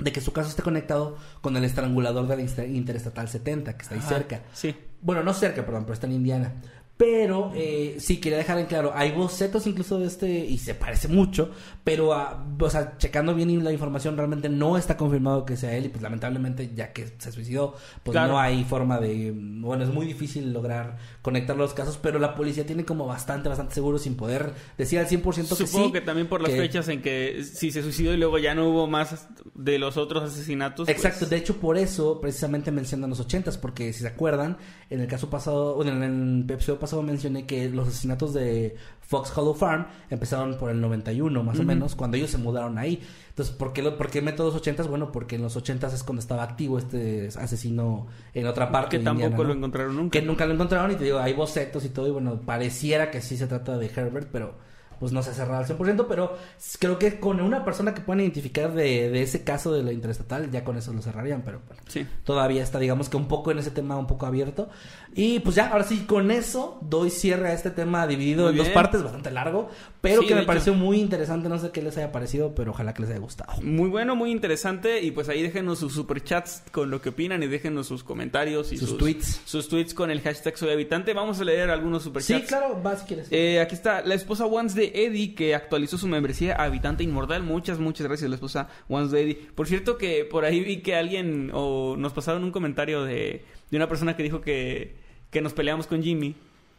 de 0.00 0.12
que 0.12 0.20
su 0.20 0.32
caso 0.32 0.48
esté 0.50 0.62
conectado 0.62 1.16
con 1.40 1.56
el 1.56 1.64
estrangulador 1.64 2.26
de 2.26 2.36
la 2.36 2.42
Inter- 2.42 2.68
Interestatal 2.70 3.28
70, 3.28 3.76
que 3.76 3.82
está 3.82 3.94
ahí 3.94 4.00
Ajá, 4.00 4.08
cerca. 4.08 4.42
Sí. 4.52 4.74
Bueno, 5.02 5.22
no 5.22 5.32
cerca, 5.32 5.64
perdón, 5.64 5.84
pero 5.84 5.94
está 5.94 6.06
en 6.06 6.12
Indiana. 6.14 6.52
Pero 7.00 7.50
eh, 7.54 7.96
sí, 7.98 8.18
quería 8.20 8.36
dejar 8.36 8.58
en 8.58 8.66
claro, 8.66 8.92
hay 8.94 9.10
bocetos 9.12 9.66
incluso 9.66 9.98
de 9.98 10.06
este, 10.06 10.28
y 10.44 10.58
se 10.58 10.74
parece 10.74 11.08
mucho, 11.08 11.50
pero, 11.82 12.12
ah, 12.12 12.44
o 12.60 12.68
sea, 12.68 12.98
checando 12.98 13.34
bien 13.34 13.64
la 13.64 13.72
información, 13.72 14.18
realmente 14.18 14.50
no 14.50 14.76
está 14.76 14.98
confirmado 14.98 15.46
que 15.46 15.56
sea 15.56 15.74
él, 15.74 15.86
y 15.86 15.88
pues 15.88 16.02
lamentablemente, 16.02 16.72
ya 16.74 16.92
que 16.92 17.14
se 17.16 17.32
suicidó, 17.32 17.74
pues 18.02 18.12
Claro. 18.12 18.32
no 18.34 18.38
hay 18.38 18.64
forma 18.64 18.98
de, 19.00 19.32
bueno, 19.34 19.82
es 19.82 19.88
muy 19.88 20.04
difícil 20.04 20.52
lograr 20.52 20.98
conectar 21.22 21.56
los 21.56 21.72
casos, 21.72 21.96
pero 21.96 22.18
la 22.18 22.34
policía 22.34 22.66
tiene 22.66 22.84
como 22.84 23.06
bastante, 23.06 23.48
bastante 23.48 23.72
seguro, 23.72 23.98
sin 23.98 24.14
poder 24.14 24.52
decir 24.76 24.98
al 24.98 25.06
100% 25.08 25.56
que 25.56 25.66
Supongo 25.66 25.86
sí. 25.86 25.92
que 25.92 26.02
también 26.02 26.26
por 26.28 26.42
las 26.42 26.50
que- 26.52 26.58
fechas 26.58 26.86
en 26.88 27.00
que 27.00 27.44
si 27.44 27.70
se 27.70 27.82
suicidó 27.82 28.12
y 28.12 28.18
luego 28.18 28.36
ya 28.36 28.54
no 28.54 28.68
hubo 28.68 28.86
más 28.86 29.26
de 29.54 29.78
los 29.78 29.96
otros 29.96 30.22
asesinatos. 30.24 30.84
pues, 30.84 30.94
Exacto, 30.98 31.24
de 31.24 31.36
hecho 31.38 31.56
por 31.56 31.78
eso 31.78 32.20
precisamente 32.20 32.70
mencionan 32.70 33.08
los 33.08 33.20
ochentas, 33.20 33.56
porque 33.56 33.90
si 33.94 34.00
se 34.00 34.08
acuerdan, 34.08 34.58
en 34.90 35.00
el 35.00 35.06
caso 35.06 35.30
pasado, 35.30 35.76
bueno, 35.76 35.92
en 35.92 36.02
el 36.46 36.50
episodio 36.54 36.78
pasado 36.78 36.89
mencioné 37.02 37.46
que 37.46 37.68
los 37.68 37.88
asesinatos 37.88 38.34
de 38.34 38.76
Fox 39.00 39.36
Hollow 39.36 39.54
Farm 39.54 39.86
empezaron 40.08 40.56
por 40.56 40.70
el 40.70 40.80
91 40.80 41.42
más 41.42 41.56
o 41.56 41.60
Ujú. 41.60 41.66
menos, 41.66 41.94
cuando 41.96 42.16
ellos 42.16 42.30
se 42.30 42.38
mudaron 42.38 42.78
ahí. 42.78 43.00
Entonces, 43.30 43.54
¿por 43.54 43.72
qué, 43.72 43.82
lo, 43.82 43.96
¿por 43.96 44.10
qué 44.10 44.22
meto 44.22 44.44
los 44.44 44.54
ochentas? 44.54 44.86
Bueno, 44.86 45.10
porque 45.10 45.36
en 45.36 45.42
los 45.42 45.56
ochentas 45.56 45.92
es 45.94 46.02
cuando 46.04 46.20
estaba 46.20 46.42
activo 46.42 46.78
este 46.78 47.28
asesino 47.38 48.06
en 48.34 48.46
otra 48.46 48.70
parte. 48.70 48.98
que 48.98 49.04
tampoco 49.04 49.26
Indiana, 49.28 49.48
lo 49.48 49.54
encontraron 49.54 49.96
nunca. 49.96 50.18
Que 50.20 50.24
nunca 50.24 50.46
lo 50.46 50.54
encontraron 50.54 50.90
y 50.92 50.94
te 50.96 51.04
digo, 51.04 51.18
hay 51.18 51.32
bocetos 51.32 51.84
y 51.84 51.88
todo 51.88 52.06
y 52.06 52.10
bueno, 52.10 52.40
pareciera 52.44 53.10
que 53.10 53.20
sí 53.20 53.36
se 53.36 53.46
trata 53.46 53.78
de 53.78 53.86
Herbert, 53.86 54.28
pero 54.30 54.54
pues 55.00 55.10
no 55.12 55.22
se 55.22 55.30
ha 55.30 55.34
cerrado 55.34 55.58
al 55.64 55.66
100%, 55.66 56.06
pero 56.08 56.36
creo 56.78 56.98
que 56.98 57.18
con 57.18 57.40
una 57.40 57.64
persona 57.64 57.94
que 57.94 58.02
puedan 58.02 58.20
identificar 58.20 58.72
de, 58.74 59.10
de 59.10 59.22
ese 59.22 59.42
caso 59.42 59.72
de 59.72 59.82
la 59.82 59.92
interestatal, 59.92 60.50
ya 60.52 60.62
con 60.62 60.76
eso 60.76 60.92
lo 60.92 61.02
cerrarían, 61.02 61.42
pero 61.42 61.60
bueno. 61.66 61.82
Sí. 61.88 62.06
Todavía 62.22 62.62
está, 62.62 62.78
digamos 62.78 63.08
que 63.08 63.16
un 63.16 63.26
poco 63.26 63.50
en 63.50 63.58
ese 63.58 63.70
tema 63.72 63.96
un 63.96 64.06
poco 64.06 64.26
abierto. 64.26 64.68
Y 65.14 65.40
pues 65.40 65.56
ya, 65.56 65.68
ahora 65.70 65.82
sí, 65.84 66.04
con 66.06 66.30
eso 66.30 66.78
doy 66.82 67.10
cierre 67.10 67.48
a 67.48 67.52
este 67.54 67.70
tema 67.70 68.06
dividido 68.06 68.42
Muy 68.44 68.52
en 68.52 68.58
dos 68.58 68.68
partes, 68.68 69.02
bastante 69.02 69.30
largo, 69.32 69.68
pero 70.00 70.20
Sí, 70.22 70.28
que 70.28 70.34
me 70.34 70.40
hecho. 70.42 70.46
pareció 70.46 70.74
muy 70.74 71.00
interesante. 71.00 71.48
No 71.48 71.58
sé 71.58 71.70
qué 71.70 71.82
les 71.82 71.96
haya 71.96 72.12
parecido, 72.12 72.54
pero 72.54 72.70
ojalá 72.70 72.94
que 72.94 73.02
les 73.02 73.10
haya 73.10 73.18
gustado. 73.20 73.60
Muy 73.62 73.88
bueno, 73.88 74.14
muy 74.14 74.30
interesante. 74.30 75.00
Y 75.02 75.10
pues 75.10 75.28
ahí 75.28 75.42
déjenos 75.42 75.78
sus 75.80 75.94
superchats 75.94 76.62
con 76.70 76.90
lo 76.90 77.00
que 77.00 77.08
opinan 77.08 77.42
y 77.42 77.46
déjenos 77.48 77.86
sus 77.88 78.04
comentarios 78.04 78.72
y 78.72 78.76
Sus 78.76 78.90
sus, 78.90 78.98
tweets. 78.98 79.40
Sus 79.44 79.68
tweets 79.68 79.94
con 79.94 80.10
el 80.10 80.20
hashtag 80.20 80.56
soy 80.56 80.70
habitante. 80.70 81.12
Vamos 81.14 81.40
a 81.40 81.44
leer 81.44 81.70
algunos 81.70 82.02
superchats. 82.04 82.42
Sí, 82.42 82.46
claro, 82.46 82.80
va 82.84 82.96
si 82.96 83.06
quieres. 83.06 83.28
Eh, 83.30 83.60
aquí 83.60 83.74
está 83.74 84.02
la 84.02 84.14
esposa 84.14 84.46
Once 84.46 84.78
de 84.78 84.89
Eddie 84.94 85.34
que 85.34 85.54
actualizó 85.54 85.98
su 85.98 86.06
membresía 86.08 86.54
a 86.56 86.64
Habitante 86.64 87.02
Inmortal. 87.04 87.42
Muchas, 87.42 87.78
muchas 87.78 88.06
gracias 88.06 88.28
la 88.30 88.36
esposa 88.36 88.68
Once 88.88 89.14
de 89.14 89.22
Eddie. 89.22 89.38
Por 89.54 89.66
cierto 89.66 89.96
que 89.98 90.24
por 90.24 90.44
ahí 90.44 90.60
vi 90.60 90.78
que 90.78 90.94
alguien 90.96 91.50
o 91.52 91.96
nos 91.98 92.12
pasaron 92.12 92.44
un 92.44 92.50
comentario 92.52 93.04
de, 93.04 93.44
de 93.70 93.76
una 93.76 93.88
persona 93.88 94.16
que 94.16 94.22
dijo 94.22 94.40
que, 94.40 94.96
que 95.30 95.40
nos 95.40 95.52
peleamos 95.54 95.86
con 95.86 96.02
Jimmy 96.02 96.34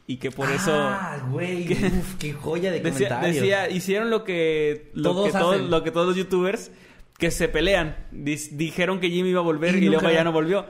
y 0.08 0.18
que 0.18 0.32
por 0.32 0.50
eso... 0.50 0.72
Ah, 0.74 1.26
güey, 1.30 1.72
uf, 1.72 2.16
qué 2.20 2.34
joya 2.34 2.72
de 2.72 2.80
Decía, 2.82 3.08
comentarios. 3.10 3.36
decía, 3.36 3.70
hicieron 3.70 4.10
lo 4.10 4.24
que, 4.24 4.90
lo 4.94 5.12
Todos 5.12 5.32
que, 5.32 5.38
todos, 5.38 5.56
hacen. 5.56 5.70
lo 5.72 5.84
que 5.84 5.92
todos 5.92 6.08
los 6.08 6.16
youtubers 6.16 6.72
que 7.18 7.30
se 7.32 7.48
pelean. 7.48 7.96
Dijeron 8.12 9.00
que 9.00 9.10
Jimmy 9.10 9.30
iba 9.30 9.40
a 9.42 9.44
volver 9.44 9.76
Y 9.76 9.86
y, 9.86 9.90
luego 9.90 10.10
ya 10.10 10.24
no 10.24 10.32
volvió. 10.32 10.66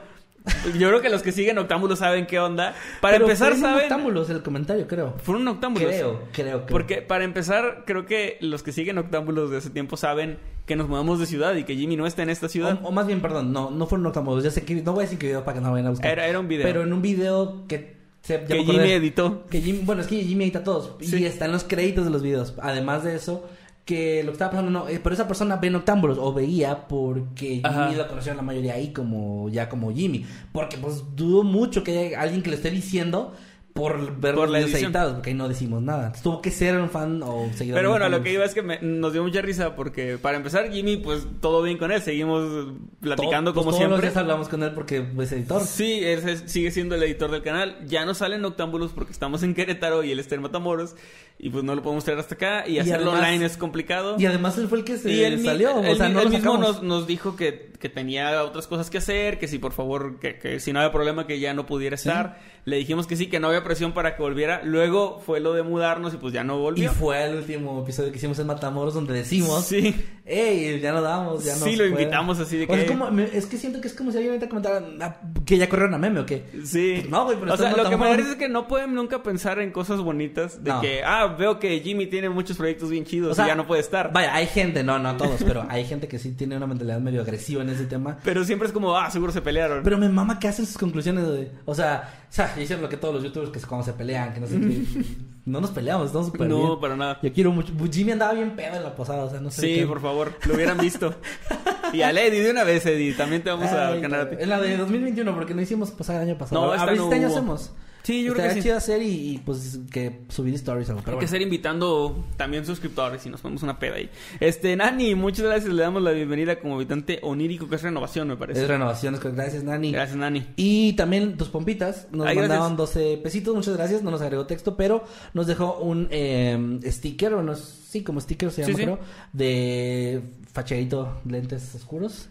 Yo 0.78 0.88
creo 0.88 1.00
que 1.00 1.08
los 1.08 1.22
que 1.22 1.30
siguen 1.32 1.58
Octámbulos 1.58 2.00
saben 2.00 2.26
qué 2.26 2.38
onda. 2.40 2.74
Para 3.00 3.14
Pero 3.14 3.26
empezar, 3.26 3.56
¿saben? 3.56 3.84
Octámbulos 3.84 4.28
el 4.30 4.42
comentario, 4.42 4.86
creo. 4.88 5.14
Fueron 5.22 5.46
Octámbulos. 5.48 5.88
Creo, 5.88 6.22
creo, 6.32 6.64
creo. 6.64 6.66
Porque 6.66 7.02
para 7.02 7.24
empezar, 7.24 7.84
creo 7.86 8.06
que 8.06 8.38
los 8.40 8.62
que 8.62 8.72
siguen 8.72 8.98
Octámbulos 8.98 9.50
de 9.50 9.58
hace 9.58 9.70
tiempo 9.70 9.96
saben 9.96 10.38
que 10.66 10.76
nos 10.76 10.88
mudamos 10.88 11.18
de 11.20 11.26
ciudad 11.26 11.54
y 11.56 11.64
que 11.64 11.76
Jimmy 11.76 11.96
no 11.96 12.06
está 12.06 12.22
en 12.22 12.30
esta 12.30 12.48
ciudad. 12.48 12.78
O, 12.82 12.88
o 12.88 12.92
más 12.92 13.06
bien, 13.06 13.20
perdón, 13.20 13.52
no, 13.52 13.70
no 13.70 13.86
fueron 13.86 14.06
octámbulos. 14.06 14.42
Ya 14.44 14.50
sé 14.50 14.64
que 14.64 14.74
no 14.76 14.92
voy 14.92 15.02
a 15.02 15.04
decir 15.06 15.18
que 15.18 15.26
video 15.26 15.44
para 15.44 15.56
que 15.58 15.60
no 15.64 15.70
vayan 15.70 15.86
a 15.86 15.90
buscar. 15.90 16.10
Era- 16.10 16.26
era 16.26 16.38
un 16.40 16.48
video. 16.48 16.66
Pero 16.66 16.82
en 16.82 16.92
un 16.92 17.02
video 17.02 17.66
que 17.68 17.96
se, 18.22 18.44
que 18.44 18.60
acordé. 18.60 18.64
Jimmy 18.64 18.90
editó. 18.92 19.46
Que 19.48 19.60
Jimmy, 19.60 19.80
bueno, 19.84 20.00
es 20.02 20.06
que 20.08 20.22
Jimmy 20.22 20.44
edita 20.44 20.62
todos. 20.64 20.94
Sí. 21.00 21.18
Y 21.20 21.24
están 21.26 21.52
los 21.52 21.64
créditos 21.64 22.04
de 22.04 22.10
los 22.10 22.22
videos. 22.22 22.54
Además 22.62 23.02
de 23.04 23.16
eso, 23.16 23.44
que 23.84 24.22
lo 24.22 24.30
que 24.30 24.34
estaba 24.34 24.52
pasando, 24.52 24.70
no, 24.70 24.88
eh, 24.88 25.00
pero 25.02 25.14
esa 25.14 25.26
persona 25.26 25.56
ve 25.56 25.70
Noctámbulos 25.70 26.18
o 26.18 26.32
veía 26.32 26.86
porque 26.86 27.60
Ajá. 27.64 27.86
Jimmy 27.86 27.98
lo 27.98 28.08
conoció 28.08 28.34
la 28.34 28.42
mayoría 28.42 28.74
ahí 28.74 28.92
como 28.92 29.48
ya 29.48 29.68
como 29.68 29.92
Jimmy. 29.92 30.24
Porque 30.52 30.76
pues 30.78 31.16
dudo 31.16 31.42
mucho 31.42 31.82
que 31.82 31.98
haya 31.98 32.20
alguien 32.20 32.42
que 32.42 32.50
le 32.50 32.56
esté 32.56 32.70
diciendo 32.70 33.34
por 33.72 34.18
ver 34.20 34.34
Por 34.34 34.50
los 34.50 34.74
editados, 34.74 35.14
porque 35.14 35.30
ahí 35.30 35.34
no 35.36 35.48
decimos 35.48 35.80
nada. 35.82 36.12
Tuvo 36.22 36.42
que 36.42 36.50
ser 36.50 36.76
un 36.76 36.90
fan 36.90 37.22
o 37.22 37.48
seguidor. 37.54 37.78
Pero 37.78 37.90
bueno, 37.90 38.08
lo 38.10 38.22
que 38.22 38.32
iba 38.32 38.44
es 38.44 38.52
que 38.52 38.60
me- 38.62 38.78
nos 38.82 39.12
dio 39.14 39.22
mucha 39.22 39.40
risa 39.40 39.74
porque 39.74 40.18
para 40.18 40.36
empezar 40.36 40.70
Jimmy, 40.70 40.98
pues 40.98 41.26
todo 41.40 41.62
bien 41.62 41.78
con 41.78 41.90
él. 41.90 42.02
Seguimos 42.02 42.68
platicando 43.00 43.52
Todo- 43.52 43.64
pues, 43.64 43.64
como 43.64 43.70
todos 43.70 43.76
siempre. 43.78 43.96
los 43.96 44.02
días 44.02 44.16
hablamos 44.16 44.48
con 44.48 44.62
él 44.62 44.72
porque 44.72 45.06
es 45.18 45.32
editor. 45.32 45.62
Sí, 45.64 46.00
él 46.04 46.28
es- 46.28 46.42
sigue 46.46 46.70
siendo 46.70 46.94
el 46.96 47.02
editor 47.02 47.30
del 47.30 47.42
canal. 47.42 47.78
Ya 47.86 48.04
no 48.04 48.12
salen 48.14 48.42
Noctámbulos 48.42 48.92
porque 48.92 49.12
estamos 49.12 49.42
en 49.42 49.54
Querétaro 49.54 50.04
y 50.04 50.12
él 50.12 50.18
está 50.18 50.34
en 50.34 50.42
Matamoros. 50.42 50.94
Y 51.38 51.48
pues 51.50 51.64
no 51.64 51.74
lo 51.74 51.82
podemos 51.82 52.04
traer 52.04 52.20
hasta 52.20 52.34
acá. 52.34 52.64
Y, 52.68 52.72
Y 52.74 52.78
hacerlo 52.78 53.10
además- 53.12 53.30
online 53.30 53.46
es 53.46 53.56
complicado. 53.56 54.16
Y 54.18 54.26
además 54.26 54.58
él 54.58 54.68
fue 54.68 54.78
el 54.78 54.84
que 54.84 54.96
se 54.98 55.10
Y 55.10 55.24
él, 55.24 55.42
salió, 55.42 55.80
él 55.82 55.90
o 55.92 55.96
sea, 55.96 56.08
mi- 56.08 56.14
no 56.14 56.20
él 56.20 56.28
mismo 56.30 56.56
nos, 56.58 56.82
nos 56.82 57.06
dijo 57.06 57.34
que, 57.36 57.72
que 57.80 57.88
tenía 57.88 58.44
otras 58.44 58.66
cosas 58.68 58.90
que 58.90 58.98
hacer, 58.98 59.38
que 59.38 59.48
si 59.48 59.58
por 59.58 59.72
favor, 59.72 60.20
que, 60.20 60.38
que 60.38 60.60
si 60.60 60.72
no 60.72 60.78
había 60.80 60.92
problema 60.92 61.26
que 61.26 61.40
ya 61.40 61.52
no 61.54 61.66
pudiera 61.66 61.94
estar. 61.96 62.38
Le 62.64 62.76
dijimos 62.76 63.08
que 63.08 63.16
sí, 63.16 63.26
que 63.26 63.40
no 63.40 63.48
había 63.48 63.61
presión 63.64 63.92
para 63.92 64.16
que 64.16 64.22
volviera. 64.22 64.60
Luego 64.64 65.20
fue 65.24 65.40
lo 65.40 65.52
de 65.54 65.62
mudarnos 65.62 66.14
y 66.14 66.16
pues 66.16 66.32
ya 66.32 66.44
no 66.44 66.56
Y 66.56 66.60
volvió. 66.60 66.92
fue 66.92 67.24
el 67.24 67.36
último 67.36 67.82
episodio 67.82 68.10
que 68.12 68.18
hicimos 68.18 68.38
en 68.38 68.46
Matamoros 68.46 68.94
donde 68.94 69.14
decimos, 69.14 69.64
Sí. 69.64 69.94
ey, 70.24 70.80
ya 70.80 70.92
no 70.92 71.02
damos, 71.02 71.44
ya 71.44 71.56
no 71.56 71.64
Sí, 71.64 71.76
lo 71.76 71.86
invitamos 71.86 72.38
así 72.38 72.56
de 72.56 72.64
O 72.64 72.66
sea, 72.68 72.76
que- 72.76 72.82
es, 72.84 72.90
como, 72.90 73.18
es 73.20 73.46
que 73.46 73.56
siento 73.58 73.80
que 73.80 73.88
es 73.88 73.94
como 73.94 74.10
si 74.10 74.18
alguien 74.18 74.34
ahorita 74.34 74.48
comentara 74.48 74.82
ah, 75.00 75.16
que 75.44 75.58
ya 75.58 75.68
corrieron 75.68 75.94
a 75.94 75.98
meme 75.98 76.20
o 76.20 76.26
qué. 76.26 76.44
Sí. 76.64 76.96
Pues 77.00 77.10
no, 77.10 77.24
güey, 77.24 77.36
pero 77.38 77.54
o 77.54 77.56
sea, 77.56 77.76
lo 77.76 77.84
que 77.88 77.96
me 77.96 78.06
parece 78.08 78.30
es 78.30 78.36
que 78.36 78.48
no 78.48 78.68
pueden 78.68 78.94
nunca 78.94 79.22
pensar 79.22 79.58
en 79.58 79.70
cosas 79.72 80.00
bonitas. 80.00 80.62
De 80.62 80.70
No. 80.70 80.80
que, 80.80 81.02
ah, 81.04 81.26
veo 81.38 81.58
que 81.58 81.80
Jimmy 81.80 82.06
tiene 82.06 82.28
muchos 82.30 82.56
proyectos 82.56 82.90
bien 82.90 83.04
chidos 83.04 83.32
O 83.32 83.34
sea, 83.34 83.44
y 83.46 83.48
ya 83.48 83.54
no 83.54 83.66
puede 83.66 83.80
estar. 83.80 84.12
Vaya, 84.12 84.34
hay 84.34 84.46
gente, 84.46 84.82
no, 84.84 84.98
no 84.98 85.16
todos, 85.16 85.42
pero 85.44 85.64
hay 85.68 85.84
gente 85.84 86.08
que 86.08 86.18
sí 86.18 86.32
tiene 86.32 86.56
una 86.56 86.66
mentalidad 86.66 87.00
medio 87.00 87.22
agresiva 87.22 87.62
en 87.62 87.70
ese 87.70 87.84
tema. 87.86 88.18
Pero 88.24 88.44
siempre 88.44 88.66
es 88.66 88.72
como, 88.72 88.96
ah, 88.96 89.10
seguro 89.10 89.32
se 89.32 89.40
pelearon. 89.42 89.82
Pero 89.82 89.98
me 89.98 90.08
mama 90.08 90.38
que 90.38 90.48
hacen 90.48 90.66
sus 90.66 90.78
conclusiones, 90.78 91.26
güey. 91.26 91.48
O 91.64 91.74
sea, 91.74 92.21
o 92.32 92.34
sea, 92.34 92.54
dicen 92.56 92.80
lo 92.80 92.88
que 92.88 92.96
todos 92.96 93.12
los 93.14 93.22
youtubers 93.22 93.50
que 93.50 93.58
es 93.58 93.66
cuando 93.66 93.84
se 93.84 93.92
pelean, 93.92 94.32
que 94.32 94.40
no 94.40 94.46
sé 94.46 94.58
qué. 94.58 95.04
No 95.44 95.60
nos 95.60 95.70
peleamos, 95.72 96.06
estamos 96.06 96.28
súper 96.28 96.48
No, 96.48 96.56
bien. 96.68 96.80
para 96.80 96.94
nada. 96.96 97.18
Yo 97.20 97.32
quiero 97.32 97.50
mucho. 97.50 97.72
Jimmy 97.92 98.12
andaba 98.12 98.32
bien 98.32 98.54
pedo 98.54 98.76
en 98.76 98.84
la 98.84 98.94
posada, 98.94 99.24
o 99.24 99.28
sea, 99.30 99.40
no 99.40 99.50
sé. 99.50 99.60
Sí, 99.62 99.74
qué- 99.80 99.86
por 99.88 100.00
favor, 100.00 100.32
lo 100.46 100.54
hubieran 100.54 100.78
visto. 100.78 101.16
y 101.92 102.00
a 102.02 102.12
Lady, 102.12 102.38
de 102.38 102.52
una 102.52 102.62
vez, 102.62 102.86
Eddie, 102.86 103.12
también 103.14 103.42
te 103.42 103.50
vamos 103.50 103.66
a 103.72 103.88
Ay, 103.88 104.00
ganar 104.00 104.20
a 104.20 104.30
ti. 104.30 104.36
En 104.38 104.48
la 104.48 104.60
de 104.60 104.76
2021, 104.76 105.34
porque 105.34 105.52
no 105.52 105.60
hicimos 105.60 105.90
pasar 105.90 106.22
el 106.22 106.28
año 106.28 106.38
pasado. 106.38 106.64
No, 106.64 106.70
a 106.70 106.76
esta 106.76 106.86
ver 106.86 106.94
si 106.94 106.98
no 107.00 107.04
este 107.06 107.16
año 107.16 107.26
hubo. 107.26 107.34
hacemos. 107.36 107.72
Sí, 108.02 108.24
yo 108.24 108.32
creo 108.32 108.42
que 108.42 108.48
Estaría 108.48 108.62
sí. 108.62 108.66
chido 108.68 108.76
hacer 108.76 109.02
y, 109.02 109.34
y, 109.34 109.38
pues 109.38 109.78
que 109.90 110.22
subir 110.28 110.54
stories 110.54 110.88
o 110.88 110.92
algo. 110.92 111.00
Hay 111.00 111.04
Pero 111.04 111.18
que 111.18 111.24
bueno. 111.26 111.30
ser 111.30 111.42
invitando 111.42 112.24
también 112.36 112.66
suscriptores 112.66 113.24
y 113.26 113.30
nos 113.30 113.40
ponemos 113.40 113.62
una 113.62 113.78
peda 113.78 113.94
ahí. 113.96 114.10
Este, 114.40 114.74
Nani, 114.74 115.14
muchas 115.14 115.44
gracias. 115.44 115.72
Le 115.72 115.82
damos 115.82 116.02
la 116.02 116.10
bienvenida 116.10 116.58
como 116.58 116.74
habitante 116.74 117.20
onírico, 117.22 117.68
que 117.68 117.76
es 117.76 117.82
renovación, 117.82 118.26
me 118.26 118.36
parece. 118.36 118.62
Es 118.62 118.68
renovaciones, 118.68 119.20
pues, 119.20 119.34
gracias 119.34 119.62
Nani. 119.62 119.92
Gracias, 119.92 120.16
Nani. 120.16 120.46
Y 120.56 120.94
también 120.94 121.36
tus 121.36 121.48
pompitas 121.48 122.08
nos 122.10 122.26
Ay, 122.26 122.36
mandaron 122.36 122.76
gracias. 122.76 122.94
12 122.96 123.20
pesitos, 123.22 123.54
muchas 123.54 123.76
gracias, 123.76 124.02
no 124.02 124.10
nos 124.10 124.20
agregó 124.20 124.46
texto, 124.46 124.76
pero 124.76 125.04
nos 125.32 125.46
dejó 125.46 125.78
un 125.78 126.08
eh, 126.10 126.80
sticker, 126.86 127.34
bueno, 127.34 127.54
sí, 127.54 128.02
como 128.02 128.20
sticker 128.20 128.50
se 128.50 128.62
llama, 128.62 128.72
Sí, 128.74 128.78
sí. 128.78 128.82
creo, 128.84 128.98
de 129.32 130.22
facherito, 130.52 131.20
lentes 131.24 131.74
oscuros, 131.74 132.28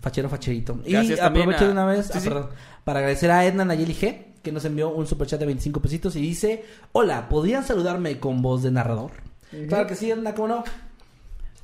fachero, 0.00 0.28
facherito. 0.28 0.78
Gracias 0.84 1.18
y 1.18 1.22
aprovecho 1.22 1.64
a- 1.64 1.66
de 1.66 1.72
una 1.72 1.86
vez, 1.86 2.06
Sí, 2.06 2.12
ah, 2.16 2.20
perdón, 2.24 2.48
para 2.84 2.98
agradecer 2.98 3.30
a 3.30 3.46
Edna 3.46 3.64
Nayeli 3.64 3.94
G, 3.94 4.31
que 4.42 4.52
nos 4.52 4.64
envió 4.64 4.90
un 4.90 5.06
superchat 5.06 5.40
de 5.40 5.46
25 5.46 5.80
pesitos 5.80 6.16
y 6.16 6.20
dice, 6.20 6.64
hola, 6.92 7.28
¿podrían 7.28 7.64
saludarme 7.64 8.18
con 8.18 8.42
voz 8.42 8.62
de 8.62 8.70
narrador? 8.70 9.12
Claro 9.68 9.86
que 9.86 9.94
sí, 9.94 10.10
Edna, 10.10 10.34
¿cómo 10.34 10.48
no? 10.48 10.64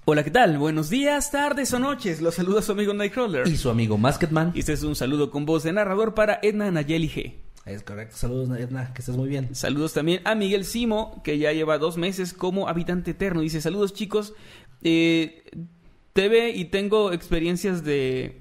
Hola, 0.05 0.25
¿qué 0.25 0.31
tal? 0.31 0.59
Buenos 0.59 0.89
días, 0.89 1.31
tardes 1.31 1.73
o 1.75 1.79
noches. 1.79 2.23
Los 2.23 2.37
saluda 2.37 2.63
su 2.63 2.73
amigo 2.73 2.95
Nightcrawler. 2.95 3.47
Y 3.47 3.57
su 3.57 3.69
amigo 3.69 3.99
Masketman. 3.99 4.53
Y 4.55 4.61
este 4.61 4.73
es 4.73 4.83
un 4.83 4.97
saludo 4.97 5.31
con 5.31 5.45
voz 5.45 5.65
de 5.65 5.73
narrador 5.73 6.15
para 6.15 6.39
Edna 6.43 6.71
Nayeli 6.71 7.11
G. 7.11 7.35
Es 7.67 7.83
correcto, 7.83 8.17
saludos 8.17 8.59
Edna, 8.59 8.95
que 8.95 9.03
estés 9.03 9.17
muy 9.17 9.29
bien. 9.29 9.55
Saludos 9.55 9.93
también 9.93 10.23
a 10.25 10.35
Miguel 10.35 10.65
Simo, 10.65 11.23
que 11.23 11.37
ya 11.37 11.53
lleva 11.53 11.77
dos 11.77 11.99
meses 11.99 12.33
como 12.33 12.69
habitante 12.69 13.11
eterno. 13.11 13.43
Dice, 13.43 13.61
saludos 13.61 13.93
chicos. 13.93 14.33
Eh, 14.83 15.45
TV 16.15 16.51
y 16.51 16.67
tengo 16.67 17.13
experiencias 17.13 17.85
de... 17.85 18.41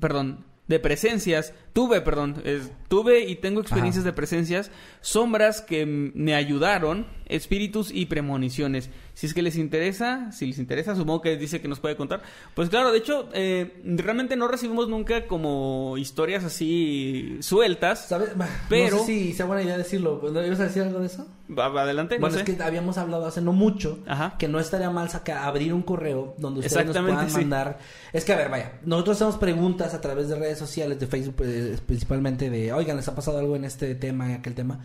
Perdón, 0.00 0.46
de 0.68 0.80
presencias. 0.80 1.52
Tuve, 1.72 2.02
perdón, 2.02 2.42
es- 2.44 2.70
tuve 2.88 3.20
y 3.20 3.36
tengo 3.36 3.60
experiencias 3.62 4.02
Ajá. 4.02 4.10
de 4.10 4.12
presencias, 4.12 4.70
sombras 5.00 5.62
que 5.62 5.86
me 5.86 6.34
ayudaron, 6.34 7.06
espíritus 7.26 7.90
y 7.90 8.04
premoniciones. 8.06 8.90
Si 9.14 9.26
es 9.26 9.32
que 9.34 9.40
les 9.42 9.56
interesa, 9.56 10.30
si 10.32 10.46
les 10.46 10.58
interesa, 10.58 10.94
supongo 10.94 11.22
que 11.22 11.36
dice 11.38 11.60
que 11.62 11.68
nos 11.68 11.80
puede 11.80 11.96
contar. 11.96 12.22
Pues 12.54 12.68
claro, 12.68 12.92
de 12.92 12.98
hecho, 12.98 13.28
eh, 13.32 13.80
realmente 13.84 14.36
no 14.36 14.48
recibimos 14.48 14.88
nunca 14.88 15.26
como 15.26 15.96
historias 15.96 16.44
así 16.44 17.38
sueltas. 17.40 18.06
¿Sabes? 18.08 18.30
Pero- 18.68 18.96
No 18.96 19.04
sé 19.04 19.06
si 19.06 19.32
sea 19.32 19.46
buena 19.46 19.62
idea 19.62 19.78
decirlo. 19.78 20.20
¿No 20.30 20.44
¿Ibas 20.44 20.60
a 20.60 20.64
decir 20.64 20.82
algo 20.82 21.00
de 21.00 21.06
eso? 21.06 21.26
Va- 21.50 21.68
va 21.68 21.82
adelante, 21.82 22.14
no 22.16 22.20
bueno, 22.22 22.36
sé. 22.36 22.50
es 22.50 22.56
que 22.56 22.62
habíamos 22.62 22.96
hablado 22.96 23.26
hace 23.26 23.42
no 23.42 23.52
mucho 23.52 23.98
Ajá. 24.06 24.36
que 24.38 24.48
no 24.48 24.58
estaría 24.58 24.88
mal 24.88 25.10
sacar, 25.10 25.38
abrir 25.38 25.74
un 25.74 25.82
correo 25.82 26.34
donde 26.38 26.60
ustedes 26.60 26.86
nos 26.86 26.96
puedan 26.96 27.28
sí. 27.28 27.36
mandar. 27.38 27.78
Es 28.14 28.24
que, 28.24 28.32
a 28.32 28.36
ver, 28.36 28.48
vaya, 28.48 28.78
nosotros 28.84 29.16
hacemos 29.16 29.36
preguntas 29.36 29.92
a 29.92 30.00
través 30.00 30.28
de 30.28 30.36
redes 30.36 30.58
sociales, 30.58 30.98
de 30.98 31.06
Facebook 31.06 31.34
eh, 31.62 31.78
principalmente, 31.84 32.50
de, 32.50 32.72
oigan, 32.72 32.96
¿les 32.96 33.08
ha 33.08 33.14
pasado 33.14 33.38
algo 33.38 33.56
en 33.56 33.64
este 33.64 33.94
tema, 33.94 34.26
en 34.30 34.40
aquel 34.40 34.54
tema? 34.54 34.80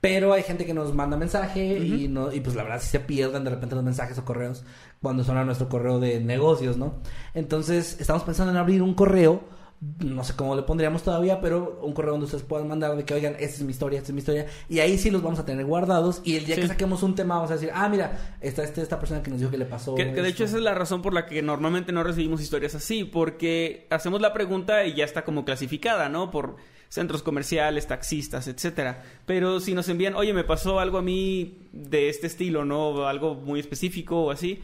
Pero 0.00 0.32
hay 0.32 0.42
gente 0.42 0.66
que 0.66 0.74
nos 0.74 0.92
manda 0.94 1.16
mensaje 1.16 1.78
y, 1.78 2.08
no, 2.08 2.32
y 2.32 2.40
pues 2.40 2.56
la 2.56 2.64
verdad 2.64 2.80
sí 2.80 2.88
se 2.88 2.98
pierden 2.98 3.44
de 3.44 3.50
repente 3.50 3.76
los 3.76 3.84
mensajes 3.84 4.18
o 4.18 4.24
correos 4.24 4.64
cuando 5.00 5.22
son 5.22 5.36
a 5.36 5.44
nuestro 5.44 5.68
correo 5.68 6.00
de 6.00 6.18
negocios, 6.18 6.76
¿no? 6.76 6.94
Entonces, 7.34 7.96
estamos 8.00 8.24
pensando 8.24 8.50
en 8.50 8.58
abrir 8.58 8.82
un 8.82 8.94
correo 8.94 9.44
no 10.00 10.22
sé 10.22 10.34
cómo 10.36 10.54
le 10.54 10.62
pondríamos 10.62 11.02
todavía, 11.02 11.40
pero 11.40 11.80
un 11.82 11.92
correo 11.92 12.12
donde 12.12 12.26
ustedes 12.26 12.44
puedan 12.44 12.68
mandar 12.68 12.96
de 12.96 13.04
que, 13.04 13.14
oigan, 13.14 13.32
esta 13.34 13.56
es 13.56 13.62
mi 13.62 13.72
historia, 13.72 13.98
esta 13.98 14.10
es 14.10 14.14
mi 14.14 14.20
historia, 14.20 14.46
y 14.68 14.78
ahí 14.78 14.96
sí 14.96 15.10
los 15.10 15.22
vamos 15.22 15.40
a 15.40 15.44
tener 15.44 15.66
guardados, 15.66 16.20
y 16.24 16.36
el 16.36 16.44
día 16.46 16.54
Sí. 16.54 16.60
que 16.62 16.68
saquemos 16.68 17.02
un 17.02 17.14
tema 17.16 17.34
vamos 17.34 17.50
a 17.50 17.54
decir, 17.54 17.70
ah, 17.74 17.88
mira, 17.88 18.36
esta, 18.40 18.62
esta, 18.62 18.80
esta 18.80 18.98
persona 19.00 19.22
que 19.24 19.30
nos 19.30 19.40
dijo 19.40 19.50
que 19.50 19.58
le 19.58 19.64
pasó. 19.66 19.94
Que, 19.96 20.12
que 20.12 20.22
de 20.22 20.28
hecho 20.28 20.44
esto". 20.44 20.44
esa 20.44 20.56
es 20.58 20.62
la 20.62 20.74
razón 20.74 21.02
por 21.02 21.12
la 21.12 21.26
que 21.26 21.42
normalmente 21.42 21.90
no 21.92 22.04
recibimos 22.04 22.40
historias 22.40 22.74
así, 22.76 23.02
porque 23.04 23.86
hacemos 23.90 24.20
la 24.20 24.32
pregunta 24.32 24.84
y 24.84 24.94
ya 24.94 25.04
está 25.04 25.24
como 25.24 25.44
clasificada, 25.44 26.08
¿no? 26.08 26.30
Por 26.30 26.56
centros 26.88 27.22
comerciales, 27.22 27.86
taxistas, 27.86 28.46
etcétera. 28.48 29.02
Pero 29.26 29.60
si 29.60 29.74
nos 29.74 29.88
envían, 29.88 30.14
oye, 30.14 30.32
me 30.34 30.44
pasó 30.44 30.78
algo 30.78 30.98
a 30.98 31.02
mí 31.02 31.58
de 31.72 32.08
este 32.08 32.26
estilo, 32.26 32.64
¿no? 32.66 33.06
Algo 33.08 33.34
muy 33.34 33.58
específico 33.60 34.22
o 34.24 34.30
así. 34.30 34.60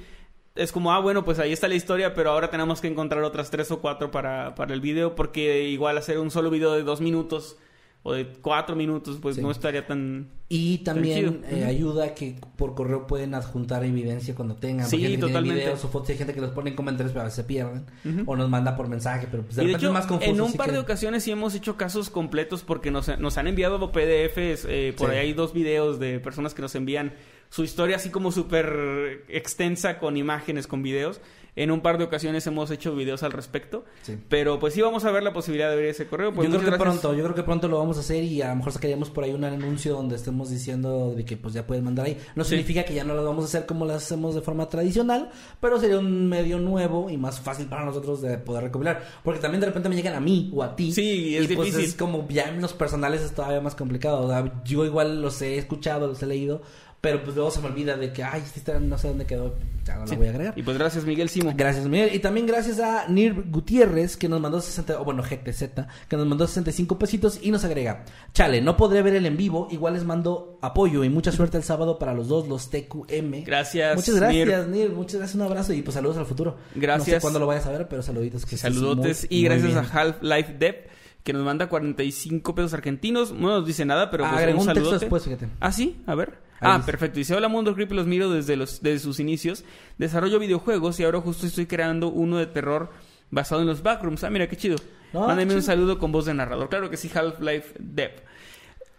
Es 0.59 0.73
como, 0.73 0.93
ah, 0.93 0.99
bueno, 1.01 1.25
pues 1.25 1.39
ahí 1.39 1.53
está 1.53 1.69
la 1.69 1.75
historia, 1.77 2.15
pero 2.15 2.31
ahora 2.33 2.51
tenemos 2.51 2.81
que 2.81 2.89
encontrar 2.89 3.23
otras 3.23 3.51
tres 3.51 3.71
o 3.71 3.81
cuatro 3.81 4.11
para, 4.11 4.55
para 4.55 4.75
el 4.75 4.81
video, 4.81 5.15
porque 5.15 5.69
igual 5.69 5.97
hacer 5.99 6.19
un 6.19 6.31
solo 6.31 6.51
video 6.51 6.73
de 6.73 6.83
dos 6.83 7.01
minutos 7.01 7.57
o 8.03 8.13
de 8.13 8.27
cuatro 8.27 8.75
minutos, 8.77 9.19
pues 9.21 9.37
Sí. 9.37 9.43
no 9.43 9.51
estaría 9.51 9.87
tan... 9.87 10.29
Y 10.49 10.79
también 10.79 11.43
Tan 11.43 11.59
eh, 11.59 11.65
ayuda 11.67 12.15
que 12.15 12.37
por 12.57 12.75
correo 12.75 13.07
pueden 13.07 13.35
adjuntar 13.35 13.85
evidencia 13.85 14.35
cuando 14.35 14.55
tengan. 14.57 14.89
Sí, 14.89 14.97
porque 14.99 15.19
totalmente. 15.19 15.61
videos 15.63 15.85
o 15.85 15.89
fotos, 15.89 16.09
hay 16.11 16.17
gente 16.17 16.33
que 16.33 16.41
los 16.41 16.51
pone 16.53 16.71
en 16.71 16.77
comentarios 16.77 17.13
pero 17.13 17.21
a 17.23 17.25
veces 17.25 17.37
se 17.37 17.45
pierden. 17.45 17.85
O 18.25 18.35
nos 18.35 18.49
manda 18.49 18.75
por 18.75 18.89
mensaje, 18.89 19.29
pero 19.31 19.43
pues 19.43 19.57
de 19.57 19.65
Y 19.65 19.67
de 19.67 19.73
hecho, 19.75 19.89
es 19.89 19.93
más 19.93 20.07
confuso. 20.07 20.31
en 20.31 20.41
un 20.41 20.53
par 20.55 20.67
que- 20.69 20.73
de 20.73 20.79
ocasiones 20.79 21.23
sí 21.25 21.33
hemos 21.33 21.55
hecho 21.55 21.77
casos 21.77 22.09
completos 22.09 22.63
porque 22.63 22.91
nos, 22.91 23.17
nos 23.19 23.37
han 23.37 23.47
enviado 23.47 23.93
PDFs. 23.93 24.65
eh, 24.69 24.95
por 24.97 25.11
Sí. 25.11 25.17
ahí 25.17 25.27
hay 25.27 25.33
dos 25.35 25.53
videos 25.53 25.99
de 25.99 26.19
personas 26.21 26.55
que 26.55 26.63
nos 26.63 26.75
envían 26.77 27.13
su 27.51 27.65
historia 27.65 27.97
así 27.97 28.11
como 28.11 28.33
súper 28.33 29.25
extensa 29.29 29.99
con 29.99 30.17
imágenes, 30.17 30.67
con 30.67 30.83
videos. 30.83 31.21
En 31.57 31.73
un 31.73 31.81
par 31.81 31.99
de 31.99 32.05
ocasiones 32.05 32.47
hemos 32.47 32.71
hecho 32.71 32.95
videos 32.95 33.25
al 33.25 33.33
respecto. 33.33 33.85
Sí. 34.03 34.17
Pero 34.29 34.61
pues 34.61 34.75
sí 34.75 34.81
vamos 34.81 35.05
a 35.05 35.11
ver 35.11 35.25
la 35.25 35.33
posibilidad 35.33 35.69
de 35.69 35.75
ver 35.75 35.87
ese 35.87 36.07
correo. 36.07 36.33
Pues, 36.33 36.47
yo 36.47 36.51
creo 36.53 36.61
que 36.61 36.77
gracias. 36.77 37.01
pronto, 37.01 37.17
yo 37.19 37.25
creo 37.25 37.35
que 37.35 37.43
pronto 37.43 37.67
lo 37.67 37.79
vamos 37.79 37.97
a 37.97 38.01
hacer 38.01 38.23
y 38.23 38.41
a 38.43 38.51
lo 38.51 38.57
mejor 38.57 38.73
sacaríamos 38.75 39.11
por 39.11 39.25
ahí 39.25 39.33
un 39.33 39.43
anuncio 39.43 39.93
donde 39.95 40.15
estemos 40.15 40.51
diciendo 40.51 41.15
de 41.17 41.25
que 41.25 41.37
pues 41.37 41.55
ya 41.55 41.67
pueden 41.67 41.83
mandar 41.83 42.07
ahí. 42.07 42.17
No 42.37 42.45
Sí. 42.45 42.51
significa 42.51 42.85
que 42.85 42.95
ya 42.95 43.03
no 43.03 43.13
lo 43.15 43.25
vamos 43.25 43.43
a 43.43 43.49
hacer 43.49 43.67
como 43.67 43.87
lo 43.87 43.95
hacemos 43.95 44.37
de 44.37 44.41
forma 44.41 44.69
tradicional, 44.69 45.31
pero 45.61 45.81
sería 45.81 45.99
un 45.99 46.29
medio 46.29 46.61
nuevo 46.61 47.11
y 47.11 47.17
más 47.17 47.41
fácil 47.41 47.67
para 47.67 47.85
nosotros 47.85 48.23
de 48.23 48.39
poder 48.39 48.63
recopilar. 48.63 49.03
Porque 49.25 49.41
también 49.41 49.59
de 49.61 49.67
repente 49.67 49.89
me 49.89 49.97
llegan 49.97 50.15
a 50.15 50.21
mí 50.21 50.53
o 50.55 50.63
a 50.63 50.77
ti. 50.77 50.93
Sí, 50.93 51.37
es 51.37 51.51
y 51.51 51.57
pues 51.57 51.67
difícil. 51.73 51.89
es 51.89 51.95
como 51.97 52.29
ya 52.29 52.51
en 52.51 52.61
los 52.61 52.73
personales 52.73 53.21
es 53.23 53.33
todavía 53.35 53.61
más 53.61 53.75
complicado. 53.75 54.21
O 54.27 54.29
sea, 54.29 54.63
yo 54.65 54.85
igual 54.85 55.21
los 55.21 55.43
he 55.43 55.59
escuchado, 55.59 56.07
los 56.07 56.23
he 56.23 56.27
leído, 56.27 56.63
pero 57.01 57.23
pues 57.23 57.37
luego 57.37 57.51
se 57.51 57.61
me 57.61 57.69
olvida 57.69 57.97
de 57.97 58.13
que, 58.13 58.25
ay, 58.25 58.43
esta 58.57 58.79
no 58.81 58.99
sé 58.99 59.09
dónde 59.09 59.25
quedó, 59.25 59.55
ya 59.85 59.95
no 59.95 60.01
la 60.01 60.07
Sí. 60.09 60.17
voy 60.17 60.27
a 60.27 60.31
agregar. 60.31 60.59
Y 60.59 60.63
pues 60.63 60.77
gracias 60.77 61.05
Miguel 61.05 61.29
Simo. 61.29 61.53
Gracias, 61.57 61.87
Miguel. 61.87 62.13
Y 62.15 62.19
también 62.19 62.47
gracias 62.47 62.81
a 62.81 63.07
Nir 63.09 63.45
Gutiérrez, 63.51 64.17
que 64.17 64.29
nos 64.29 64.41
mandó 64.41 64.61
60, 64.61 65.01
o 65.01 65.05
bueno, 65.05 65.23
GTZ, 65.23 65.87
que 66.09 66.17
nos 66.17 66.27
mandó 66.27 66.47
65 66.47 66.99
pesitos 66.99 67.39
y 67.41 67.51
nos 67.53 67.65
agrega. 67.65 68.05
Chale, 68.35 68.61
no 68.61 68.77
podré 68.77 69.03
ver 69.03 69.15
el 69.15 69.27
en 69.27 69.37
vivo, 69.37 69.69
igual 69.71 69.95
les 69.95 70.05
mando 70.05 70.59
apoyo 70.61 71.05
y 71.05 71.09
mucha 71.09 71.31
suerte 71.31 71.57
el 71.57 71.63
sábado 71.63 71.99
para 72.01 72.15
los 72.15 72.27
dos, 72.29 72.49
los 72.49 72.69
TQM. 72.71 73.45
Gracias, 73.45 73.95
Muchas 73.95 74.17
gracias, 74.17 74.67
Nir. 74.69 74.91
Muchas 74.91 75.19
gracias, 75.19 75.35
un 75.37 75.43
abrazo 75.43 75.73
y 75.73 75.83
pues 75.83 75.95
saludos 75.95 76.17
al 76.17 76.27
futuro. 76.27 76.57
No 76.57 76.75
sé 76.75 76.81
Gracias. 76.81 77.21
cuándo 77.23 77.39
lo 77.39 77.47
vayas 77.47 77.65
a 77.67 77.71
ver, 77.71 77.87
pero 77.89 78.03
saluditos. 78.03 78.45
Que 78.45 78.57
Saludotes 78.57 79.29
muy, 79.31 79.39
y 79.39 79.43
gracias 79.45 79.75
a 79.77 79.81
Half-Life 80.01 80.57
Dev 80.59 80.75
que 81.23 81.33
nos 81.33 81.43
manda 81.45 81.69
45 81.69 82.55
pesos 82.55 82.75
argentinos. 82.75 83.33
No 83.33 83.49
nos 83.49 83.67
dice 83.67 83.85
nada, 83.85 84.11
pero 84.11 84.25
pues 84.25 84.37
agregó 84.39 84.61
un 84.63 84.69
un 84.69 84.75
texto 84.75 84.85
saludote. 84.91 85.05
después, 85.05 85.25
fíjate. 85.25 85.49
Ah, 85.61 85.73
sí, 85.73 86.03
a 86.07 86.15
ver. 86.15 86.48
Ah, 86.61 86.83
perfecto. 86.85 87.19
Dice, 87.19 87.35
hola 87.35 87.49
Mundo 87.49 87.75
Creepy, 87.75 87.95
los 87.95 88.07
miro 88.07 88.31
desde, 88.31 88.57
los, 88.57 88.83
desde 88.83 89.01
sus 89.01 89.21
inicios. 89.21 89.65
Desarrollo 89.99 90.39
videojuegos 90.39 90.99
y 91.01 91.05
ahora 91.05 91.21
justo 91.21 91.47
estoy 91.47 91.67
creando 91.67 92.09
uno 92.09 92.37
de 92.39 92.47
terror 92.47 92.91
basado 93.31 93.61
en 93.61 93.67
los 93.67 93.83
backrooms. 93.83 94.25
Ah, 94.25 94.31
mira, 94.31 94.49
qué 94.49 94.57
chido. 94.57 94.77
Ah, 95.15 95.27
Mándame 95.29 95.55
un 95.55 95.63
saludo 95.63 95.99
con 95.99 96.13
voz 96.13 96.27
de 96.27 96.35
narrador. 96.35 96.69
Claro 96.69 96.91
que 96.91 96.97
sí, 96.97 97.11
Half-Life 97.13 97.75
Dev. 97.79 98.11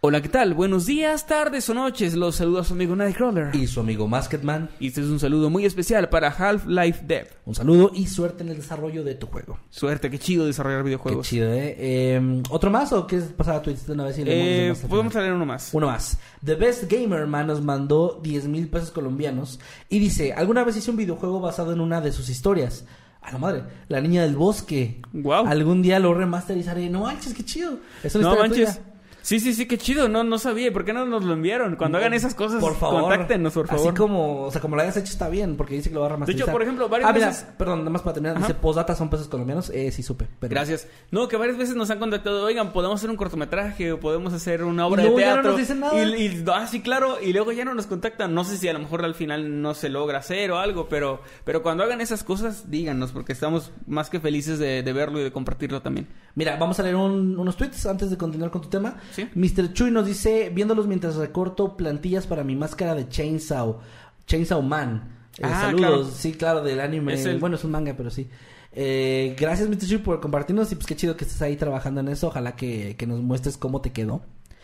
Hola, 0.01 0.21
¿qué 0.21 0.29
tal? 0.29 0.53
Buenos 0.53 0.85
días, 0.85 1.27
tardes 1.27 1.69
o 1.69 1.73
noches. 1.73 2.13
Los 2.15 2.37
saluda 2.37 2.63
su 2.63 2.71
amigo 2.73 2.95
Nightcrawler. 2.95 3.53
Y 3.53 3.67
su 3.67 3.81
amigo 3.81 4.07
Masketman. 4.07 4.69
Y 4.79 4.87
este 4.87 5.01
es 5.01 5.07
un 5.07 5.19
saludo 5.19 5.49
muy 5.49 5.65
especial 5.65 6.07
para 6.07 6.29
Half-Life 6.29 7.03
Dev. 7.05 7.27
Un 7.45 7.53
saludo 7.53 7.91
y 7.93 8.07
suerte 8.07 8.43
en 8.43 8.49
el 8.49 8.55
desarrollo 8.55 9.03
de 9.03 9.15
tu 9.15 9.27
juego. 9.27 9.59
Suerte, 9.69 10.09
qué 10.09 10.17
chido 10.17 10.45
desarrollar 10.45 10.83
videojuegos. 10.85 11.27
Qué 11.27 11.29
chido, 11.35 11.51
¿eh? 11.51 11.75
Eh, 11.77 12.43
¿Otro 12.49 12.71
más 12.71 12.93
o 12.93 13.05
quieres 13.05 13.27
pasar 13.33 13.55
a 13.57 13.61
Twitch 13.61 13.79
de 13.79 13.91
una 13.91 14.05
vez 14.05 14.17
y 14.19 14.23
los 14.23 14.33
Eh, 14.33 14.73
podemos 14.87 15.11
traer 15.11 15.33
uno 15.33 15.45
más. 15.45 15.69
Uno 15.73 15.87
más. 15.87 16.17
The 16.45 16.55
Best 16.55 16.89
Gamer 16.89 17.27
Man 17.27 17.47
nos 17.47 17.61
mandó 17.61 18.21
10 18.23 18.47
mil 18.47 18.69
pesos 18.69 18.91
colombianos 18.91 19.59
y 19.89 19.99
dice, 19.99 20.31
alguna 20.31 20.63
vez 20.63 20.77
hice 20.77 20.91
un 20.91 20.97
videojuego 20.97 21.41
basado 21.41 21.73
en 21.73 21.81
una 21.81 21.99
de 21.99 22.13
sus 22.13 22.29
historias. 22.29 22.85
A 23.21 23.33
la 23.33 23.37
madre, 23.37 23.63
La 23.89 23.99
Niña 23.99 24.21
del 24.23 24.37
Bosque. 24.37 25.01
Guau. 25.11 25.45
Algún 25.45 25.81
día 25.81 25.99
lo 25.99 26.13
remasterizaré. 26.13 26.89
No 26.89 27.01
manches, 27.01 27.33
qué 27.33 27.43
chido. 27.43 27.79
Es 28.01 28.15
una 28.15 28.23
No 28.29 28.33
historia 28.33 28.49
manches. 28.49 28.75
tuya. 28.77 28.85
Sí, 29.21 29.39
sí, 29.39 29.53
sí, 29.53 29.67
qué 29.67 29.77
chido. 29.77 30.07
No, 30.09 30.23
no 30.23 30.37
sabía. 30.39 30.71
¿Por 30.71 30.85
qué 30.85 30.93
no 30.93 31.05
nos 31.05 31.23
lo 31.23 31.33
enviaron? 31.33 31.75
Cuando 31.75 31.97
hagan 31.97 32.13
esas 32.13 32.33
cosas, 32.35 32.61
por 32.61 32.75
favor, 32.75 33.01
contáctenos, 33.01 33.53
por 33.53 33.67
favor. 33.67 33.87
Así 33.87 33.95
como, 33.97 34.43
o 34.43 34.51
sea, 34.51 34.61
como 34.61 34.75
lo 34.75 34.81
hayas 34.81 34.97
hecho 34.97 35.11
está 35.11 35.29
bien, 35.29 35.55
porque 35.57 35.75
dice 35.75 35.89
que 35.89 35.95
lo 35.95 36.01
va 36.01 36.07
a 36.07 36.09
remasterizar. 36.09 36.51
por 36.51 36.61
ejemplo, 36.61 36.87
varias 36.89 37.09
ah, 37.09 37.13
mira, 37.13 37.27
veces- 37.27 37.45
perdón, 37.57 37.79
nada 37.79 37.89
más 37.91 38.01
para 38.01 38.13
terminar, 38.15 38.37
Ajá. 38.37 38.47
dice 38.47 38.59
posdata 38.59 38.95
son 38.95 39.09
pesos 39.09 39.27
colombianos. 39.27 39.69
Eh, 39.71 39.91
sí 39.91 40.03
supe. 40.03 40.27
Pero... 40.39 40.49
Gracias. 40.51 40.87
No, 41.11 41.27
que 41.27 41.37
varias 41.37 41.57
veces 41.57 41.75
nos 41.75 41.89
han 41.91 41.99
contactado, 41.99 42.43
oigan, 42.45 42.71
podemos 42.73 42.99
hacer 42.99 43.09
un 43.09 43.17
cortometraje 43.17 43.91
o 43.91 43.99
podemos 43.99 44.33
hacer 44.33 44.63
una 44.63 44.87
obra 44.87 45.03
de 45.03 45.09
luego 45.09 45.19
ya 45.19 45.27
no 45.27 45.33
teatro. 45.35 45.51
nos 45.51 45.59
dicen 45.59 45.79
nada. 45.81 46.03
Y, 46.03 46.25
y- 46.25 46.45
ah, 46.53 46.67
sí, 46.67 46.81
claro, 46.81 47.17
y 47.21 47.33
luego 47.33 47.51
ya 47.51 47.65
no 47.65 47.73
nos 47.73 47.87
contactan. 47.87 48.33
No 48.33 48.43
sé 48.43 48.57
si 48.57 48.67
a 48.67 48.73
lo 48.73 48.79
mejor 48.79 49.03
al 49.03 49.15
final 49.15 49.61
no 49.61 49.73
se 49.73 49.89
logra 49.89 50.19
hacer 50.19 50.51
o 50.51 50.59
algo, 50.59 50.87
pero, 50.89 51.21
pero 51.43 51.61
cuando 51.61 51.83
hagan 51.83 52.01
esas 52.01 52.23
cosas, 52.23 52.69
díganos, 52.71 53.11
porque 53.11 53.33
estamos 53.33 53.71
más 53.87 54.09
que 54.09 54.19
felices 54.19 54.59
de, 54.59 54.81
de 54.83 54.93
verlo 54.93 55.19
y 55.19 55.23
de 55.23 55.31
compartirlo 55.31 55.81
también. 55.81 56.07
Mira, 56.35 56.55
vamos 56.57 56.79
a 56.79 56.83
leer 56.83 56.95
un- 56.95 57.37
unos 57.37 57.57
tweets 57.57 57.85
antes 57.85 58.09
de 58.09 58.17
continuar 58.17 58.49
con 58.51 58.61
tu 58.61 58.69
tema. 58.69 58.95
Sí. 59.11 59.18
Mr. 59.35 59.73
Chuy 59.73 59.91
nos 59.91 60.05
dice, 60.07 60.49
viéndolos 60.53 60.87
mientras 60.87 61.15
recorto 61.15 61.75
plantillas 61.77 62.27
para 62.27 62.43
mi 62.43 62.55
máscara 62.55 62.95
de 62.95 63.07
Chainsaw, 63.09 63.79
Chainsaw 64.27 64.61
Man. 64.61 65.17
Eh, 65.37 65.41
Ah, 65.43 65.61
saludos, 65.61 65.79
claro. 65.79 66.05
sí, 66.05 66.33
claro, 66.33 66.61
del 66.63 66.79
anime. 66.79 67.13
Es 67.13 67.25
el- 67.25 67.39
Bueno, 67.39 67.55
es 67.55 67.63
un 67.63 67.71
manga, 67.71 67.93
pero 67.95 68.09
sí. 68.09 68.27
Eh, 68.71 69.35
gracias, 69.39 69.67
Mr. 69.69 69.87
Chuy, 69.87 69.97
por 69.99 70.19
compartirnos 70.19 70.71
y 70.71 70.75
pues 70.75 70.85
qué 70.85 70.95
chido 70.95 71.15
que 71.17 71.23
estés 71.25 71.41
ahí 71.41 71.55
trabajando 71.55 72.01
en 72.01 72.09
eso. 72.09 72.27
Ojalá 72.27 72.55
que, 72.55 72.95
que 72.97 73.07
nos 73.07 73.19
muestres 73.21 73.57
cómo 73.57 73.81
te 73.81 73.91
quedó. 73.91 74.21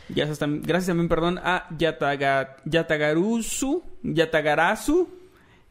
Gracias 0.10 0.38
también, 0.38 0.62
gracias 0.64 0.88
también, 0.88 1.10
perdón, 1.10 1.40
a 1.40 1.66
Yataga, 1.78 2.58
Yatagarusu, 2.66 3.82
Yatagarasu, 4.04 5.08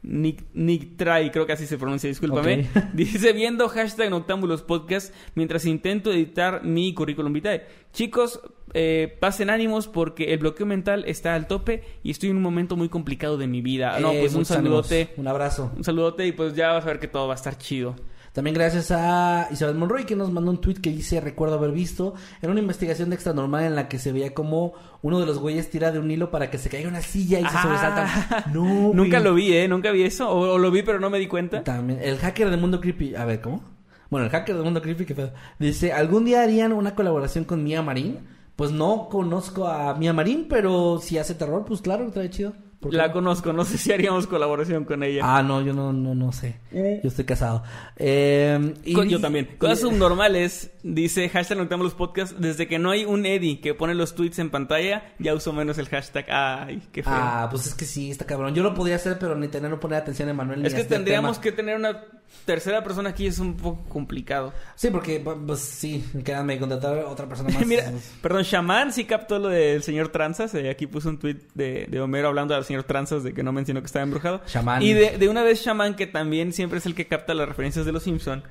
Nick, 0.04 0.44
Nick 0.52 0.96
Try, 0.96 1.30
creo 1.30 1.46
que 1.46 1.52
así 1.54 1.66
se 1.66 1.78
pronuncia, 1.78 2.08
discúlpame. 2.08 2.68
Dice 2.92 3.32
viendo 3.32 3.68
hashtag 3.68 4.10
Noctámbulos 4.10 4.62
Podcast 4.62 5.14
mientras 5.34 5.64
intento 5.64 6.12
editar 6.12 6.62
mi 6.62 6.92
currículum 6.94 7.32
vitae. 7.32 7.64
Chicos, 7.92 8.40
eh, 8.74 9.16
pasen 9.20 9.48
ánimos 9.50 9.88
porque 9.88 10.32
el 10.34 10.40
bloqueo 10.40 10.66
mental 10.66 11.04
está 11.06 11.34
al 11.34 11.46
tope 11.46 11.82
y 12.02 12.10
estoy 12.10 12.30
en 12.30 12.36
un 12.36 12.42
momento 12.42 12.76
muy 12.76 12.88
complicado 12.88 13.38
de 13.38 13.46
mi 13.46 13.62
vida. 13.62 13.98
no, 13.98 14.12
Eh, 14.12 14.18
pues 14.20 14.32
un 14.34 14.38
ánimos. 14.40 14.48
saludote. 14.48 15.14
Un 15.16 15.26
abrazo. 15.28 15.72
Un 15.76 15.84
saludote 15.84 16.26
y 16.26 16.32
pues 16.32 16.54
ya 16.54 16.72
vas 16.72 16.84
a 16.84 16.88
ver 16.88 16.98
que 17.00 17.08
todo 17.08 17.26
va 17.26 17.34
a 17.34 17.36
estar 17.36 17.56
chido. 17.56 17.96
También 18.34 18.52
gracias 18.54 18.90
a 18.90 19.48
Isabel 19.50 19.76
Monroy 19.76 20.04
que 20.04 20.16
nos 20.16 20.30
mandó 20.30 20.50
un 20.50 20.60
tweet 20.60 20.74
que 20.82 20.90
dice, 20.90 21.20
recuerdo 21.20 21.54
haber 21.54 21.70
visto, 21.70 22.14
en 22.42 22.50
una 22.50 22.60
investigación 22.60 23.08
de 23.08 23.14
extra 23.14 23.32
normal 23.32 23.64
en 23.64 23.76
la 23.76 23.88
que 23.88 23.98
se 23.98 24.12
veía 24.12 24.34
como 24.34 24.74
uno 25.02 25.20
de 25.20 25.24
los 25.26 25.38
güeyes 25.38 25.70
tira 25.70 25.92
de 25.92 26.00
un 26.00 26.10
hilo 26.10 26.30
para 26.32 26.50
que 26.50 26.58
se 26.58 26.68
caiga 26.68 26.88
una 26.88 27.00
silla 27.00 27.38
y 27.38 27.42
se 27.44 27.48
Ah. 27.56 27.62
sobresaltan. 27.62 28.52
No, 28.52 28.64
Nunca 28.92 29.18
güey. 29.20 29.22
lo 29.22 29.34
vi, 29.34 29.52
¿eh? 29.56 29.68
Nunca 29.68 29.92
vi 29.92 30.02
eso. 30.02 30.28
O, 30.28 30.54
o 30.54 30.58
lo 30.58 30.70
vi 30.72 30.82
pero 30.82 30.98
no 31.00 31.08
me 31.10 31.18
di 31.20 31.28
cuenta. 31.28 31.62
También, 31.62 32.00
el 32.02 32.18
hacker 32.18 32.50
de 32.50 32.56
Mundo 32.56 32.80
Creepy, 32.80 33.14
a 33.14 33.24
ver, 33.24 33.40
¿cómo? 33.40 33.62
Bueno, 34.10 34.26
el 34.26 34.32
hacker 34.32 34.56
de 34.56 34.62
Mundo 34.62 34.82
Creepy, 34.82 35.06
que 35.06 35.30
dice, 35.60 35.92
¿algún 35.92 36.24
día 36.24 36.42
harían 36.42 36.72
una 36.72 36.94
colaboración 36.96 37.44
con 37.44 37.62
Mia 37.62 37.82
Marín? 37.82 38.18
Pues 38.56 38.70
no 38.72 39.08
conozco 39.08 39.66
a 39.68 39.94
Mia 39.94 40.12
Marín, 40.12 40.46
pero 40.48 40.98
si 41.00 41.18
hace 41.18 41.34
terror, 41.34 41.64
pues 41.64 41.80
claro, 41.82 42.10
trae 42.10 42.30
chido. 42.30 42.52
¿Por 42.84 42.90
qué 42.92 42.96
La 42.98 43.08
no? 43.08 43.12
conozco, 43.14 43.52
no 43.52 43.64
sé 43.64 43.78
si 43.78 43.92
haríamos 43.92 44.26
colaboración 44.26 44.84
con 44.84 45.02
ella. 45.02 45.22
Ah, 45.24 45.42
no, 45.42 45.60
yo 45.62 45.72
no, 45.72 45.92
no, 45.92 46.14
no 46.14 46.30
sé. 46.32 46.56
Yo 46.72 47.08
estoy 47.08 47.24
casado. 47.24 47.62
Eh, 47.96 48.74
y- 48.84 49.08
yo 49.08 49.20
también. 49.20 49.48
Cosas 49.58 49.78
y- 49.78 49.82
subnormales, 49.82 50.70
dice 50.82 51.28
hashtag 51.28 51.58
Noctambulus 51.58 51.92
los 51.92 51.98
podcasts. 51.98 52.36
Desde 52.38 52.66
que 52.68 52.78
no 52.78 52.90
hay 52.90 53.04
un 53.04 53.26
Eddie 53.26 53.60
que 53.60 53.74
pone 53.74 53.94
los 53.94 54.14
tweets 54.14 54.38
en 54.38 54.50
pantalla, 54.50 55.14
ya 55.18 55.34
uso 55.34 55.52
menos 55.52 55.78
el 55.78 55.88
hashtag. 55.88 56.26
Ay, 56.30 56.82
qué 56.92 57.02
feo. 57.02 57.12
Ah, 57.14 57.48
pues 57.50 57.66
es 57.66 57.74
que 57.74 57.84
sí, 57.84 58.10
está 58.10 58.24
cabrón. 58.26 58.54
Yo 58.54 58.62
lo 58.62 58.74
podría 58.74 58.96
hacer, 58.96 59.18
pero 59.18 59.34
ni 59.34 59.48
tener 59.48 59.70
no 59.70 59.80
poner 59.80 59.98
atención 60.00 60.28
a 60.28 60.34
Manuel. 60.34 60.60
ni 60.60 60.68
es 60.68 60.74
que 60.74 60.82
este 60.82 60.94
tendríamos 60.94 61.40
tema. 61.40 61.42
que 61.42 61.52
tener 61.52 61.76
una 61.76 62.04
tercera 62.44 62.82
persona 62.84 63.10
aquí, 63.10 63.26
es 63.26 63.38
un 63.38 63.56
poco 63.56 63.82
complicado. 63.88 64.52
Sí, 64.74 64.88
porque, 64.90 65.20
pues 65.46 65.60
sí, 65.60 66.04
quédame 66.24 66.58
contratar 66.58 66.98
a 66.98 67.06
otra 67.08 67.26
persona 67.26 67.50
más. 67.54 67.66
Mira, 67.66 67.90
perdón, 68.20 68.42
Shaman 68.42 68.92
sí 68.92 69.04
captó 69.04 69.38
lo 69.38 69.48
del 69.48 69.82
señor 69.82 70.08
Tranzas. 70.08 70.54
eh, 70.54 70.68
aquí 70.70 70.86
puso 70.86 71.08
un 71.08 71.18
tweet 71.18 71.36
de, 71.54 71.86
de 71.88 72.00
Homero 72.00 72.28
hablando 72.28 72.54
al 72.54 72.64
señor 72.64 72.84
Tranzas 72.84 73.22
de 73.24 73.32
que 73.34 73.42
no 73.42 73.52
mencionó 73.52 73.80
que 73.80 73.86
estaba 73.86 74.02
embrujado. 74.02 74.42
Shaman. 74.46 74.82
Y 74.82 74.92
de, 74.92 75.18
de 75.18 75.28
una 75.28 75.42
vez 75.42 75.62
Shaman, 75.64 75.94
que 75.96 76.06
también 76.06 76.52
siempre 76.52 76.78
es 76.78 76.86
el 76.86 76.94
que 76.94 77.06
capta 77.06 77.34
las 77.34 77.48
referencias 77.48 77.86
de 77.86 77.92
los 77.92 78.02
Simpson. 78.02 78.42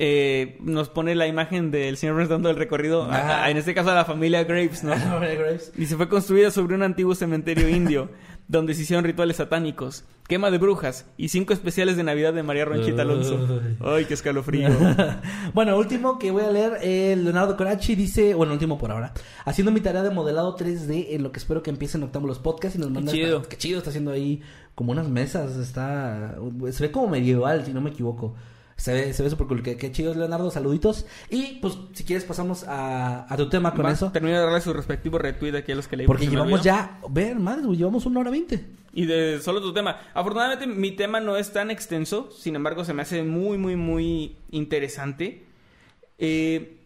eh, 0.00 0.56
nos 0.60 0.88
pone 0.88 1.14
la 1.16 1.26
imagen 1.26 1.70
del 1.72 1.96
señor 1.96 2.14
Burns 2.14 2.28
dando 2.28 2.50
el 2.50 2.56
recorrido, 2.56 3.08
a- 3.10 3.50
en 3.50 3.56
este 3.56 3.74
caso 3.74 3.90
a 3.90 3.94
la 3.94 4.04
familia 4.04 4.44
Graves, 4.44 4.84
¿no? 4.84 4.92
Graves. 5.20 5.72
Y 5.76 5.86
se 5.86 5.96
fue 5.96 6.08
construida 6.08 6.50
sobre 6.52 6.74
un 6.76 6.82
antiguo 6.84 7.14
cementerio 7.16 7.68
indio, 7.68 8.08
donde 8.48 8.74
se 8.74 8.82
hicieron 8.82 9.04
rituales 9.04 9.36
satánicos, 9.36 10.04
quema 10.26 10.50
de 10.50 10.56
brujas 10.58 11.06
y 11.18 11.28
cinco 11.28 11.52
especiales 11.52 11.96
de 11.96 12.02
Navidad 12.02 12.32
de 12.32 12.42
María 12.42 12.64
Ronchita 12.64 13.02
Alonso. 13.02 13.60
Ay, 13.80 14.06
qué 14.06 14.14
escalofrío. 14.14 14.70
bueno, 15.54 15.76
último 15.76 16.18
que 16.18 16.30
voy 16.30 16.44
a 16.44 16.50
leer, 16.50 16.78
eh, 16.82 17.14
Leonardo 17.16 17.56
Corachi 17.56 17.94
dice, 17.94 18.34
bueno, 18.34 18.54
último 18.54 18.78
por 18.78 18.90
ahora, 18.90 19.12
haciendo 19.44 19.70
mi 19.70 19.80
tarea 19.80 20.02
de 20.02 20.10
modelado 20.10 20.56
3D 20.56 21.08
en 21.10 21.22
lo 21.22 21.30
que 21.30 21.38
espero 21.38 21.62
que 21.62 21.70
empiecen 21.70 22.02
octavo 22.02 22.26
los 22.26 22.38
podcasts 22.38 22.76
y 22.76 22.80
nos 22.80 22.90
manda... 22.90 23.12
chido. 23.12 23.42
Qué 23.42 23.58
chido, 23.58 23.78
está 23.78 23.90
haciendo 23.90 24.10
ahí 24.10 24.40
como 24.74 24.92
unas 24.92 25.08
mesas, 25.08 25.56
está... 25.56 26.36
Se 26.70 26.82
ve 26.82 26.90
como 26.90 27.08
medieval, 27.08 27.66
si 27.66 27.74
no 27.74 27.82
me 27.82 27.90
equivoco. 27.90 28.34
Se 28.78 28.92
ve, 28.92 29.12
se 29.12 29.24
ve 29.24 29.28
súper 29.28 29.48
cool. 29.48 29.62
Qué, 29.62 29.76
qué 29.76 29.90
chido, 29.90 30.14
Leonardo, 30.14 30.50
saluditos. 30.50 31.04
Y 31.28 31.58
pues, 31.60 31.76
si 31.92 32.04
quieres, 32.04 32.24
pasamos 32.24 32.64
a, 32.64 33.32
a 33.32 33.36
tu 33.36 33.48
tema 33.48 33.74
con 33.74 33.84
Va, 33.84 33.90
eso. 33.90 34.10
Termino 34.12 34.38
de 34.38 34.44
darle 34.44 34.60
su 34.60 34.72
respectivo 34.72 35.18
retweet 35.18 35.56
aquí 35.56 35.72
a 35.72 35.74
los 35.74 35.88
que 35.88 35.96
leí. 35.96 36.06
Porque 36.06 36.28
llevamos 36.28 36.62
ya, 36.62 37.00
ver, 37.10 37.38
madre, 37.38 37.66
güey, 37.66 37.76
llevamos 37.76 38.06
una 38.06 38.20
hora 38.20 38.30
veinte. 38.30 38.64
Y 38.92 39.06
de 39.06 39.40
solo 39.40 39.60
tu 39.60 39.74
tema. 39.74 40.00
Afortunadamente 40.14 40.66
mi 40.66 40.92
tema 40.92 41.20
no 41.20 41.36
es 41.36 41.52
tan 41.52 41.70
extenso, 41.70 42.30
sin 42.30 42.56
embargo 42.56 42.84
se 42.84 42.94
me 42.94 43.02
hace 43.02 43.22
muy, 43.24 43.58
muy, 43.58 43.76
muy 43.76 44.36
interesante. 44.50 45.44
Eh, 46.16 46.78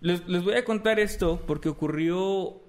les, 0.00 0.26
les 0.26 0.42
voy 0.42 0.54
a 0.54 0.64
contar 0.64 0.98
esto 0.98 1.42
porque 1.46 1.68
ocurrió 1.68 2.62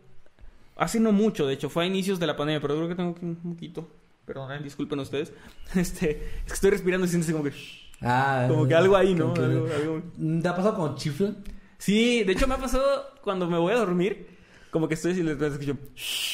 hace 0.76 1.00
no 1.00 1.12
mucho, 1.12 1.48
de 1.48 1.54
hecho, 1.54 1.70
fue 1.70 1.86
a 1.86 1.88
inicios 1.88 2.20
de 2.20 2.28
la 2.28 2.36
pandemia, 2.36 2.62
pero 2.62 2.76
creo 2.76 2.88
que 2.90 2.96
tengo 2.96 3.16
un 3.22 3.54
poquito. 3.54 3.88
Perdón, 4.26 4.62
disculpen 4.64 5.00
ustedes. 5.00 5.32
Este, 5.76 6.12
es 6.12 6.48
que 6.48 6.54
estoy 6.54 6.72
respirando 6.72 7.06
y 7.06 7.10
sientes 7.10 7.32
como 7.32 7.44
que... 7.44 7.54
Ah, 8.02 8.46
Como 8.48 8.68
que 8.68 8.76
algo 8.76 8.96
ahí, 8.96 9.14
¿no? 9.16 9.34
como 9.34 9.34
que- 9.36 9.42
Algo- 9.42 9.68
algo- 9.74 10.42
¿Te 10.42 10.48
ha 10.48 10.56
pasado 10.56 10.76
con 10.76 10.96
chifla? 10.96 11.34
Sí, 11.78 12.24
de 12.24 12.34
hecho 12.34 12.48
me 12.48 12.56
ha 12.56 12.58
pasado 12.58 12.86
cuando 13.24 13.48
me 13.48 13.58
voy 13.58 13.74
a 13.74 13.78
dormir, 13.78 14.28
como 14.72 14.88
que 14.88 14.94
estoy 14.96 15.14
y 15.14 15.24
les 15.24 15.40
escucho... 15.42 15.78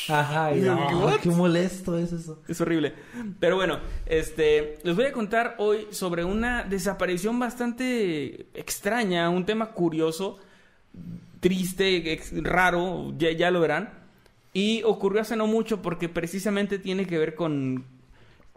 Ajá, 0.10 0.54
y 0.54 0.60
Digo, 0.62 0.76
no, 0.76 1.18
¿qué, 1.22 1.30
molesto 1.30 1.98
es 1.98 2.12
eso. 2.12 2.42
Es 2.48 2.60
horrible. 2.60 2.94
Pero 3.40 3.56
bueno, 3.56 3.80
este, 4.06 4.80
les 4.84 4.96
voy 4.96 5.06
a 5.06 5.14
contar 5.14 5.56
hoy 5.60 5.88
sobre 5.92 6.26
una 6.26 6.64
desaparición 6.64 7.40
bastante 7.40 8.48
extraña, 8.54 9.30
un 9.30 9.46
tema 9.46 9.72
curioso, 9.72 10.40
triste, 11.40 12.20
raro, 12.42 13.14
ya, 13.18 13.32
ya 13.32 13.52
lo 13.52 13.62
verán. 13.62 13.90
Y 14.54 14.84
ocurrió 14.84 15.22
hace 15.22 15.36
no 15.36 15.48
mucho 15.48 15.82
porque 15.82 16.10
precisamente 16.10 16.80
tiene 16.80 17.08
que 17.08 17.18
ver 17.18 17.36
con, 17.36 17.86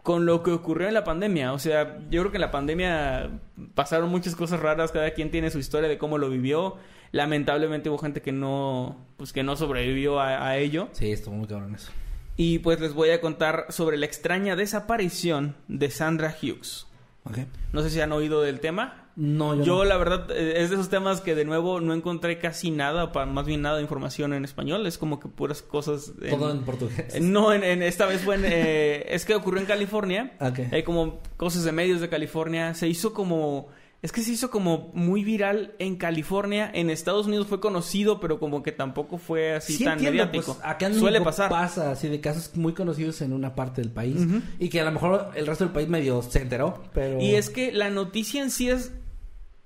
con 0.07 0.25
lo 0.25 0.41
que 0.41 0.51
ocurrió 0.51 0.87
en 0.87 0.93
la 0.93 1.03
pandemia. 1.03 1.51
O 1.51 1.59
sea, 1.59 1.97
yo 2.09 2.21
creo 2.21 2.31
que 2.31 2.37
en 2.37 2.41
la 2.41 2.49
pandemia 2.49 3.29
pasaron 3.75 4.09
muchas 4.09 4.37
cosas 4.37 4.61
raras, 4.61 4.93
cada 4.93 5.11
quien 5.11 5.31
tiene 5.31 5.51
su 5.51 5.59
historia 5.59 5.89
de 5.89 5.97
cómo 5.97 6.17
lo 6.17 6.29
vivió. 6.29 6.77
Lamentablemente 7.11 7.89
hubo 7.89 7.97
gente 7.97 8.21
que 8.21 8.31
no, 8.31 8.95
pues 9.17 9.33
que 9.33 9.43
no 9.43 9.57
sobrevivió 9.57 10.21
a- 10.21 10.47
a 10.47 10.55
ello. 10.59 10.87
Sí, 10.93 11.11
estuvo 11.11 11.35
muy 11.35 11.45
cabrón 11.45 11.75
eso. 11.75 11.91
Y 12.37 12.59
pues 12.59 12.79
les 12.79 12.93
voy 12.93 13.09
a 13.09 13.19
contar 13.19 13.65
sobre 13.67 13.97
la 13.97 14.05
extraña 14.05 14.55
desaparición 14.55 15.55
de 15.67 15.91
Sandra 15.91 16.33
Hughes. 16.41 16.87
Ok. 17.25 17.39
No 17.73 17.81
sé 17.81 17.89
si 17.89 17.99
han 17.99 18.13
oído 18.13 18.41
del 18.41 18.61
tema. 18.61 19.06
No, 19.19 19.55
yo, 19.55 19.63
Yo, 19.63 19.75
no. 19.79 19.83
la 19.85 19.97
verdad, 19.97 20.29
eh, 20.31 20.53
es 20.57 20.69
de 20.69 20.75
esos 20.75 20.89
temas 20.89 21.21
que 21.21 21.33
de 21.33 21.43
nuevo 21.43 21.81
no 21.81 21.93
encontré 21.95 22.37
casi 22.37 22.69
nada, 22.69 23.07
más 23.25 23.45
bien 23.47 23.63
nada 23.63 23.77
de 23.77 23.81
información 23.81 24.31
en 24.33 24.45
español. 24.45 24.85
Es 24.85 24.99
como 24.99 25.19
que 25.19 25.27
puras 25.27 25.63
cosas... 25.63 26.13
Todo 26.29 26.51
en 26.51 26.61
portugués. 26.61 27.15
eh, 27.15 27.19
No, 27.19 27.51
en, 27.51 27.63
en- 27.63 27.81
esta 27.81 28.05
vez 28.05 28.21
fue 28.21 28.35
en... 28.35 28.43
eh, 28.45 29.05
es 29.09 29.25
que 29.25 29.33
ocurrió 29.33 29.59
en 29.59 29.65
California. 29.67 30.33
Ok. 30.39 30.59
Hay 30.71 30.83
como 30.83 31.19
cosas 31.35 31.63
de 31.63 31.71
medios 31.71 31.99
de 31.99 32.09
California. 32.09 32.73
Se 32.75 32.87
hizo 32.87 33.11
como... 33.13 33.69
Es 34.03 34.11
que 34.11 34.21
se 34.21 34.31
hizo 34.31 34.51
como 34.51 34.91
muy 34.93 35.23
viral 35.23 35.73
en 35.79 35.95
California. 35.95 36.69
En 36.71 36.91
Estados 36.91 37.25
Unidos 37.25 37.47
fue 37.47 37.59
conocido, 37.59 38.19
pero 38.19 38.39
como 38.39 38.61
que 38.61 38.71
tampoco 38.71 39.17
fue 39.17 39.55
así 39.55 39.73
Sí 39.73 39.83
tan 39.83 39.93
entiendo, 39.93 40.25
mediático. 40.25 40.53
pues, 40.53 40.59
acá 40.63 40.85
en 40.85 40.93
Suele 40.93 41.19
pasar. 41.21 41.49
pasa 41.49 41.89
así 41.89 42.07
de 42.07 42.21
casos 42.21 42.55
muy 42.55 42.73
conocidos 42.73 43.19
en 43.21 43.33
una 43.33 43.55
parte 43.55 43.81
del 43.81 43.89
país 43.89 44.17
y 44.59 44.69
que 44.69 44.79
a 44.81 44.85
lo 44.85 44.91
mejor 44.91 45.31
el 45.33 45.47
resto 45.47 45.63
del 45.63 45.73
país 45.73 45.87
medio 45.89 46.21
se 46.21 46.43
enteró, 46.43 46.83
pero 46.93 47.19
Y 47.19 47.33
es 47.33 47.49
que 47.49 47.71
la 47.71 47.89
noticia 47.89 48.43
en 48.43 48.51
sí 48.51 48.69
es, 48.69 48.93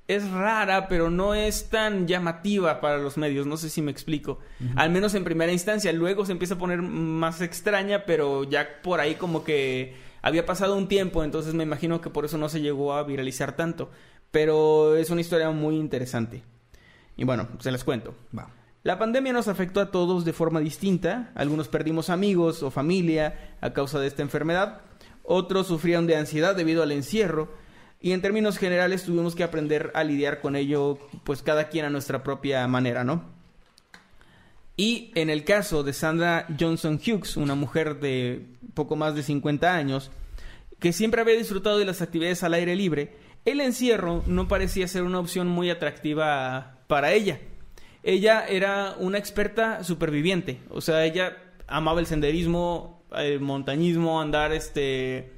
es 0.07 0.29
rara, 0.29 0.87
pero 0.87 1.09
no 1.09 1.33
es 1.33 1.69
tan 1.69 2.07
llamativa 2.07 2.81
para 2.81 2.97
los 2.97 3.17
medios. 3.17 3.45
No 3.47 3.57
sé 3.57 3.69
si 3.69 3.81
me 3.81 3.91
explico. 3.91 4.39
Al 4.75 4.89
menos 4.89 5.13
en 5.15 5.23
primera 5.23 5.51
instancia. 5.51 5.93
Luego 5.93 6.25
se 6.25 6.33
empieza 6.33 6.55
a 6.55 6.57
poner 6.57 6.81
más 6.81 7.41
extraña, 7.41 8.05
pero 8.05 8.43
ya 8.43 8.81
por 8.81 8.99
ahí 8.99 9.15
como 9.15 9.43
que 9.43 9.95
había 10.21 10.45
pasado 10.45 10.75
un 10.75 10.87
tiempo, 10.87 11.23
entonces 11.23 11.53
me 11.53 11.63
imagino 11.63 12.01
que 12.01 12.09
por 12.09 12.25
eso 12.25 12.37
no 12.37 12.49
se 12.49 12.61
llegó 12.61 12.93
a 12.93 13.03
viralizar 13.03 13.55
tanto. 13.55 13.89
Pero 14.31 14.95
es 14.95 15.09
una 15.09 15.21
historia 15.21 15.49
muy 15.51 15.77
interesante. 15.77 16.43
Y 17.17 17.23
bueno, 17.23 17.47
se 17.59 17.71
las 17.71 17.83
cuento. 17.83 18.15
va. 18.37 18.49
La 18.83 18.97
pandemia 18.97 19.31
nos 19.31 19.47
afectó 19.47 19.79
a 19.79 19.91
todos 19.91 20.25
de 20.25 20.33
forma 20.33 20.59
distinta. 20.59 21.31
Algunos 21.35 21.67
perdimos 21.67 22.09
amigos 22.09 22.63
o 22.63 22.71
familia 22.71 23.55
a 23.61 23.73
causa 23.73 23.99
de 23.99 24.07
esta 24.07 24.23
enfermedad. 24.23 24.81
Otros 25.23 25.67
sufrieron 25.67 26.07
de 26.07 26.15
ansiedad 26.15 26.55
debido 26.55 26.81
al 26.81 26.91
encierro. 26.91 27.49
Y 28.01 28.13
en 28.13 28.21
términos 28.21 28.57
generales 28.57 29.03
tuvimos 29.03 29.35
que 29.35 29.43
aprender 29.43 29.91
a 29.93 30.03
lidiar 30.03 30.41
con 30.41 30.55
ello, 30.55 30.97
pues 31.23 31.43
cada 31.43 31.69
quien 31.69 31.85
a 31.85 31.89
nuestra 31.89 32.23
propia 32.23 32.67
manera, 32.67 33.03
¿no? 33.03 33.23
Y 34.75 35.11
en 35.13 35.29
el 35.29 35.43
caso 35.43 35.83
de 35.83 35.93
Sandra 35.93 36.47
Johnson 36.59 36.95
Hughes, 36.95 37.37
una 37.37 37.53
mujer 37.53 37.99
de 37.99 38.47
poco 38.73 38.95
más 38.95 39.13
de 39.13 39.21
50 39.21 39.75
años, 39.75 40.09
que 40.79 40.93
siempre 40.93 41.21
había 41.21 41.37
disfrutado 41.37 41.77
de 41.77 41.85
las 41.85 42.01
actividades 42.01 42.41
al 42.43 42.55
aire 42.55 42.75
libre, 42.75 43.15
el 43.45 43.61
encierro 43.61 44.23
no 44.25 44.47
parecía 44.47 44.87
ser 44.87 45.03
una 45.03 45.19
opción 45.19 45.47
muy 45.47 45.69
atractiva 45.69 46.79
para 46.87 47.11
ella. 47.13 47.39
Ella 48.01 48.47
era 48.47 48.95
una 48.97 49.19
experta 49.19 49.83
superviviente, 49.83 50.59
o 50.69 50.81
sea, 50.81 51.05
ella 51.05 51.37
amaba 51.67 51.99
el 51.99 52.07
senderismo, 52.07 53.03
el 53.15 53.39
montañismo, 53.39 54.19
andar 54.19 54.51
este 54.53 55.31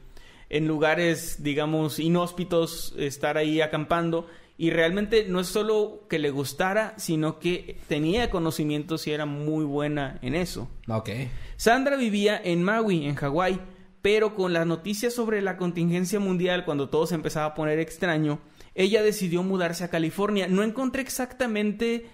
en 0.53 0.67
lugares, 0.67 1.41
digamos, 1.41 1.97
inhóspitos, 1.97 2.93
estar 2.97 3.37
ahí 3.37 3.59
acampando. 3.59 4.27
Y 4.55 4.69
realmente 4.69 5.25
no 5.27 5.39
es 5.39 5.47
solo 5.47 6.05
que 6.07 6.19
le 6.19 6.29
gustara, 6.29 6.93
sino 6.97 7.39
que 7.39 7.79
tenía 7.87 8.29
conocimientos 8.29 9.07
y 9.07 9.11
era 9.11 9.25
muy 9.25 9.65
buena 9.65 10.19
en 10.21 10.35
eso. 10.35 10.69
Ok. 10.87 11.09
Sandra 11.55 11.97
vivía 11.97 12.39
en 12.41 12.61
Maui, 12.61 13.07
en 13.07 13.15
Hawái, 13.15 13.59
pero 14.03 14.35
con 14.35 14.53
las 14.53 14.67
noticias 14.67 15.15
sobre 15.15 15.41
la 15.41 15.57
contingencia 15.57 16.19
mundial, 16.19 16.65
cuando 16.65 16.87
todo 16.87 17.07
se 17.07 17.15
empezaba 17.15 17.47
a 17.47 17.53
poner 17.55 17.79
extraño, 17.79 18.39
ella 18.75 19.01
decidió 19.01 19.41
mudarse 19.41 19.83
a 19.83 19.89
California. 19.89 20.47
No 20.47 20.61
encontré 20.61 21.01
exactamente 21.01 22.05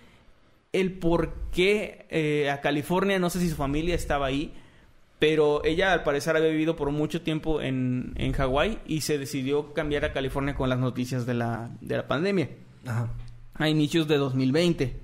el 0.72 0.94
por 0.94 1.34
qué 1.52 2.06
eh, 2.10 2.50
a 2.50 2.62
California, 2.62 3.20
no 3.20 3.30
sé 3.30 3.42
si 3.42 3.50
su 3.50 3.58
familia 3.58 3.96
estaba 3.96 4.28
ahí, 4.28 4.54
pero 5.20 5.64
ella 5.66 5.92
al 5.92 6.04
parecer 6.04 6.36
había 6.38 6.50
vivido 6.50 6.78
por 6.78 6.92
mucho 6.92 7.22
tiempo 7.22 7.62
en, 7.62 8.14
en 8.16 8.32
Hawái 8.32 8.80
y 8.88 9.02
se 9.02 9.18
decidió 9.18 9.74
cambiar 9.74 10.06
a 10.06 10.14
California 10.14 10.56
con 10.56 10.70
las 10.70 10.80
noticias 10.80 11.26
de 11.26 11.34
la, 11.34 11.72
de 11.82 11.98
la 11.98 12.08
pandemia 12.08 12.50
Ajá. 12.86 13.12
a 13.54 13.70
inicios 13.70 14.08
de 14.08 14.18
2020. 14.18 15.00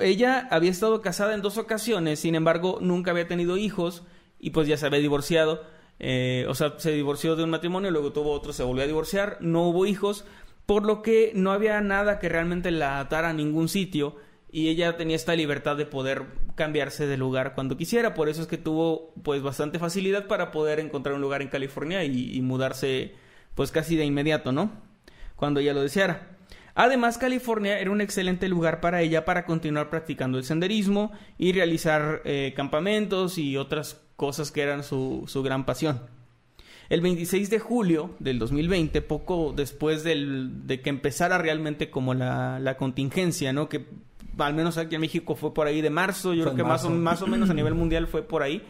Ella 0.00 0.48
había 0.50 0.70
estado 0.70 1.02
casada 1.02 1.34
en 1.34 1.42
dos 1.42 1.58
ocasiones, 1.58 2.20
sin 2.20 2.34
embargo, 2.34 2.78
nunca 2.80 3.10
había 3.10 3.28
tenido 3.28 3.58
hijos 3.58 4.02
y 4.38 4.50
pues 4.50 4.66
ya 4.66 4.78
se 4.78 4.86
había 4.86 5.00
divorciado. 5.00 5.62
Eh, 5.98 6.46
o 6.48 6.54
sea, 6.54 6.74
se 6.78 6.92
divorció 6.92 7.36
de 7.36 7.44
un 7.44 7.50
matrimonio, 7.50 7.90
luego 7.90 8.12
tuvo 8.12 8.32
otro, 8.32 8.52
se 8.52 8.62
volvió 8.62 8.84
a 8.84 8.86
divorciar, 8.86 9.38
no 9.40 9.68
hubo 9.68 9.86
hijos, 9.86 10.24
por 10.64 10.84
lo 10.84 11.02
que 11.02 11.32
no 11.34 11.52
había 11.52 11.80
nada 11.80 12.18
que 12.18 12.28
realmente 12.28 12.70
la 12.70 12.98
atara 12.98 13.30
a 13.30 13.34
ningún 13.34 13.68
sitio 13.68 14.16
y 14.56 14.70
ella 14.70 14.96
tenía 14.96 15.16
esta 15.16 15.36
libertad 15.36 15.76
de 15.76 15.84
poder 15.84 16.24
cambiarse 16.54 17.06
de 17.06 17.18
lugar 17.18 17.54
cuando 17.54 17.76
quisiera, 17.76 18.14
por 18.14 18.30
eso 18.30 18.40
es 18.40 18.48
que 18.48 18.56
tuvo 18.56 19.12
pues 19.22 19.42
bastante 19.42 19.78
facilidad 19.78 20.28
para 20.28 20.50
poder 20.50 20.80
encontrar 20.80 21.14
un 21.14 21.20
lugar 21.20 21.42
en 21.42 21.48
California 21.48 22.04
y, 22.04 22.40
mudarse 22.40 23.12
pues 23.54 23.70
casi 23.70 23.96
de 23.96 24.06
inmediato, 24.06 24.52
¿no? 24.52 24.72
Cuando 25.34 25.60
ella 25.60 25.74
lo 25.74 25.82
deseara. 25.82 26.38
Además, 26.74 27.18
California 27.18 27.78
era 27.78 27.90
un 27.90 28.00
excelente 28.00 28.48
lugar 28.48 28.80
para 28.80 29.02
ella 29.02 29.26
para 29.26 29.44
continuar 29.44 29.90
practicando 29.90 30.38
el 30.38 30.44
senderismo 30.44 31.12
y 31.36 31.52
realizar 31.52 32.22
eh, 32.24 32.54
campamentos 32.56 33.36
y 33.36 33.58
otras 33.58 34.00
cosas 34.16 34.52
que 34.52 34.62
eran 34.62 34.84
su, 34.84 35.24
su 35.26 35.42
gran 35.42 35.66
pasión. 35.66 36.00
El 36.88 37.02
26 37.02 37.50
de 37.50 37.58
julio 37.58 38.14
del 38.20 38.38
2020, 38.38 39.02
poco 39.02 39.52
después 39.54 40.02
del, 40.02 40.66
de 40.66 40.80
que 40.80 40.88
empezara 40.88 41.36
realmente 41.36 41.90
como 41.90 42.14
la, 42.14 42.58
la 42.58 42.78
contingencia, 42.78 43.52
¿no? 43.52 43.68
Que 43.68 43.84
al 44.38 44.54
menos 44.54 44.78
aquí 44.78 44.94
en 44.94 45.00
México 45.00 45.34
fue 45.34 45.52
por 45.54 45.66
ahí 45.66 45.80
de 45.80 45.90
marzo, 45.90 46.34
yo 46.34 46.44
Fue 46.44 46.52
creo 46.52 46.64
que 46.64 46.68
más 46.68 46.84
o, 46.84 46.90
más 46.90 47.22
o 47.22 47.26
menos 47.26 47.50
a 47.50 47.54
nivel 47.54 47.74
mundial 47.74 48.06
fue 48.06 48.22
por 48.22 48.42
ahí, 48.42 48.62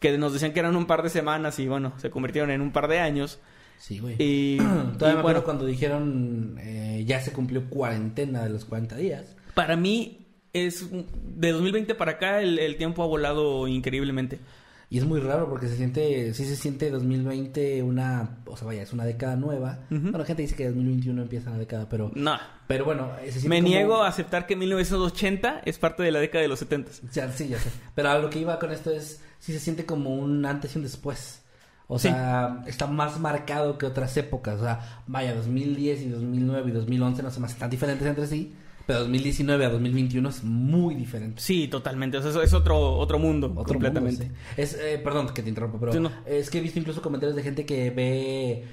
que 0.00 0.16
nos 0.18 0.32
decían 0.32 0.52
que 0.52 0.60
eran 0.60 0.76
un 0.76 0.86
par 0.86 1.02
de 1.02 1.10
semanas 1.10 1.58
y 1.58 1.68
bueno, 1.68 1.92
se 1.98 2.10
convirtieron 2.10 2.50
en 2.50 2.60
un 2.60 2.72
par 2.72 2.88
de 2.88 3.00
años. 3.00 3.38
Sí, 3.78 3.98
güey. 3.98 4.16
Y, 4.18 4.56
Todavía 4.98 5.12
y 5.12 5.16
me 5.16 5.22
bueno, 5.22 5.44
cuando 5.44 5.66
dijeron 5.66 6.56
eh, 6.60 7.04
ya 7.06 7.20
se 7.20 7.32
cumplió 7.32 7.68
cuarentena 7.68 8.42
de 8.42 8.50
los 8.50 8.64
40 8.64 8.96
días. 8.96 9.36
para 9.54 9.76
mí 9.76 10.26
es 10.52 10.88
de 10.90 11.52
2020 11.52 11.94
para 11.94 12.12
acá 12.12 12.40
el, 12.40 12.58
el 12.58 12.76
tiempo 12.76 13.02
ha 13.02 13.06
volado 13.06 13.68
increíblemente. 13.68 14.38
Y 14.88 14.98
es 14.98 15.04
muy 15.04 15.18
raro 15.18 15.48
porque 15.48 15.66
se 15.66 15.76
siente, 15.76 16.32
sí 16.32 16.44
se 16.44 16.54
siente 16.54 16.90
2020 16.92 17.82
una, 17.82 18.38
o 18.46 18.56
sea, 18.56 18.66
vaya, 18.68 18.82
es 18.82 18.92
una 18.92 19.04
década 19.04 19.34
nueva. 19.34 19.80
Bueno, 19.90 20.16
la 20.18 20.24
gente 20.24 20.42
dice 20.42 20.54
que 20.54 20.66
2021 20.66 21.22
empieza 21.22 21.50
la 21.50 21.58
década, 21.58 21.88
pero, 21.88 22.12
No, 22.14 22.36
pero 22.68 22.84
bueno, 22.84 23.10
se 23.24 23.32
siente 23.32 23.48
me 23.48 23.56
como- 23.58 23.68
niego 23.68 24.02
a 24.04 24.08
aceptar 24.08 24.46
que 24.46 24.54
1980 24.54 25.62
es 25.64 25.78
parte 25.78 26.02
de 26.04 26.12
la 26.12 26.20
década 26.20 26.42
de 26.42 26.48
los 26.48 26.60
70. 26.60 26.92
Ya, 27.12 27.30
sí, 27.32 27.48
ya 27.48 27.58
sé. 27.58 27.70
Pero 27.96 28.10
a 28.10 28.18
lo 28.18 28.30
que 28.30 28.38
iba 28.38 28.58
con 28.60 28.70
esto 28.70 28.92
es, 28.92 29.20
sí 29.40 29.52
se 29.52 29.58
siente 29.58 29.84
como 29.86 30.14
un 30.14 30.46
antes 30.46 30.74
y 30.74 30.78
un 30.78 30.84
después. 30.84 31.42
O 31.88 31.98
Sí. 31.98 32.08
sea, 32.08 32.62
está 32.66 32.86
más 32.86 33.18
marcado 33.20 33.78
que 33.78 33.86
otras 33.86 34.16
épocas. 34.16 34.60
O 34.60 34.64
sea, 34.64 35.02
vaya, 35.08 35.34
2010 35.34 36.00
y 36.02 36.08
2009 36.08 36.70
y 36.70 36.72
2011 36.72 37.22
no 37.24 37.30
se 37.30 37.40
me 37.40 37.46
hacen 37.46 37.58
tan 37.58 37.70
diferentes 37.70 38.06
entre 38.06 38.26
sí. 38.26 38.54
Pero 38.86 39.00
2019 39.00 39.64
a 39.64 39.68
2021 39.70 40.28
es 40.28 40.44
muy 40.44 40.94
diferente. 40.94 41.40
Sí, 41.42 41.66
totalmente. 41.68 42.18
O 42.18 42.22
sea, 42.22 42.30
eso 42.30 42.42
es 42.42 42.52
otro, 42.54 42.78
otro 42.98 43.18
mundo 43.18 43.48
Otro 43.56 43.64
completamente. 43.74 44.26
mundo, 44.26 44.38
sí. 44.54 44.60
Es, 44.62 44.74
eh, 44.74 45.00
perdón 45.02 45.28
que 45.34 45.42
te 45.42 45.48
interrumpa, 45.48 45.78
pero 45.80 45.92
Sí, 45.92 45.98
no. 46.00 46.12
es 46.24 46.50
que 46.50 46.58
he 46.58 46.60
visto 46.60 46.78
incluso 46.78 47.02
comentarios 47.02 47.34
de 47.36 47.42
gente 47.42 47.66
que 47.66 47.90
ve 47.90 48.64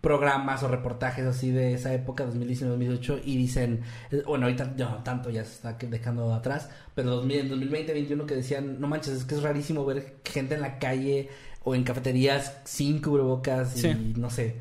programas 0.00 0.62
o 0.62 0.68
reportajes 0.68 1.26
así 1.26 1.50
de 1.50 1.74
esa 1.74 1.92
época, 1.92 2.24
2019-2018, 2.26 3.20
y 3.22 3.36
dicen, 3.36 3.82
eh, 4.10 4.22
bueno, 4.26 4.46
ahorita 4.46 4.74
ya 4.76 4.88
no 4.88 5.02
tanto, 5.02 5.28
ya 5.28 5.44
se 5.44 5.52
está 5.56 5.74
dejando 5.74 6.32
atrás, 6.32 6.70
pero 6.94 7.10
2000, 7.16 7.38
en 7.40 7.50
2020-2021 7.50 8.24
que 8.24 8.34
decían, 8.36 8.80
no 8.80 8.88
manches, 8.88 9.12
es 9.14 9.24
que 9.24 9.34
es 9.34 9.42
rarísimo 9.42 9.84
ver 9.84 10.16
gente 10.24 10.54
en 10.54 10.62
la 10.62 10.78
calle 10.78 11.28
o 11.64 11.74
en 11.74 11.84
cafeterías 11.84 12.56
sin 12.64 13.02
cubrebocas 13.02 13.76
y 13.76 13.80
Sí. 13.80 14.14
no 14.16 14.30
sé. 14.30 14.56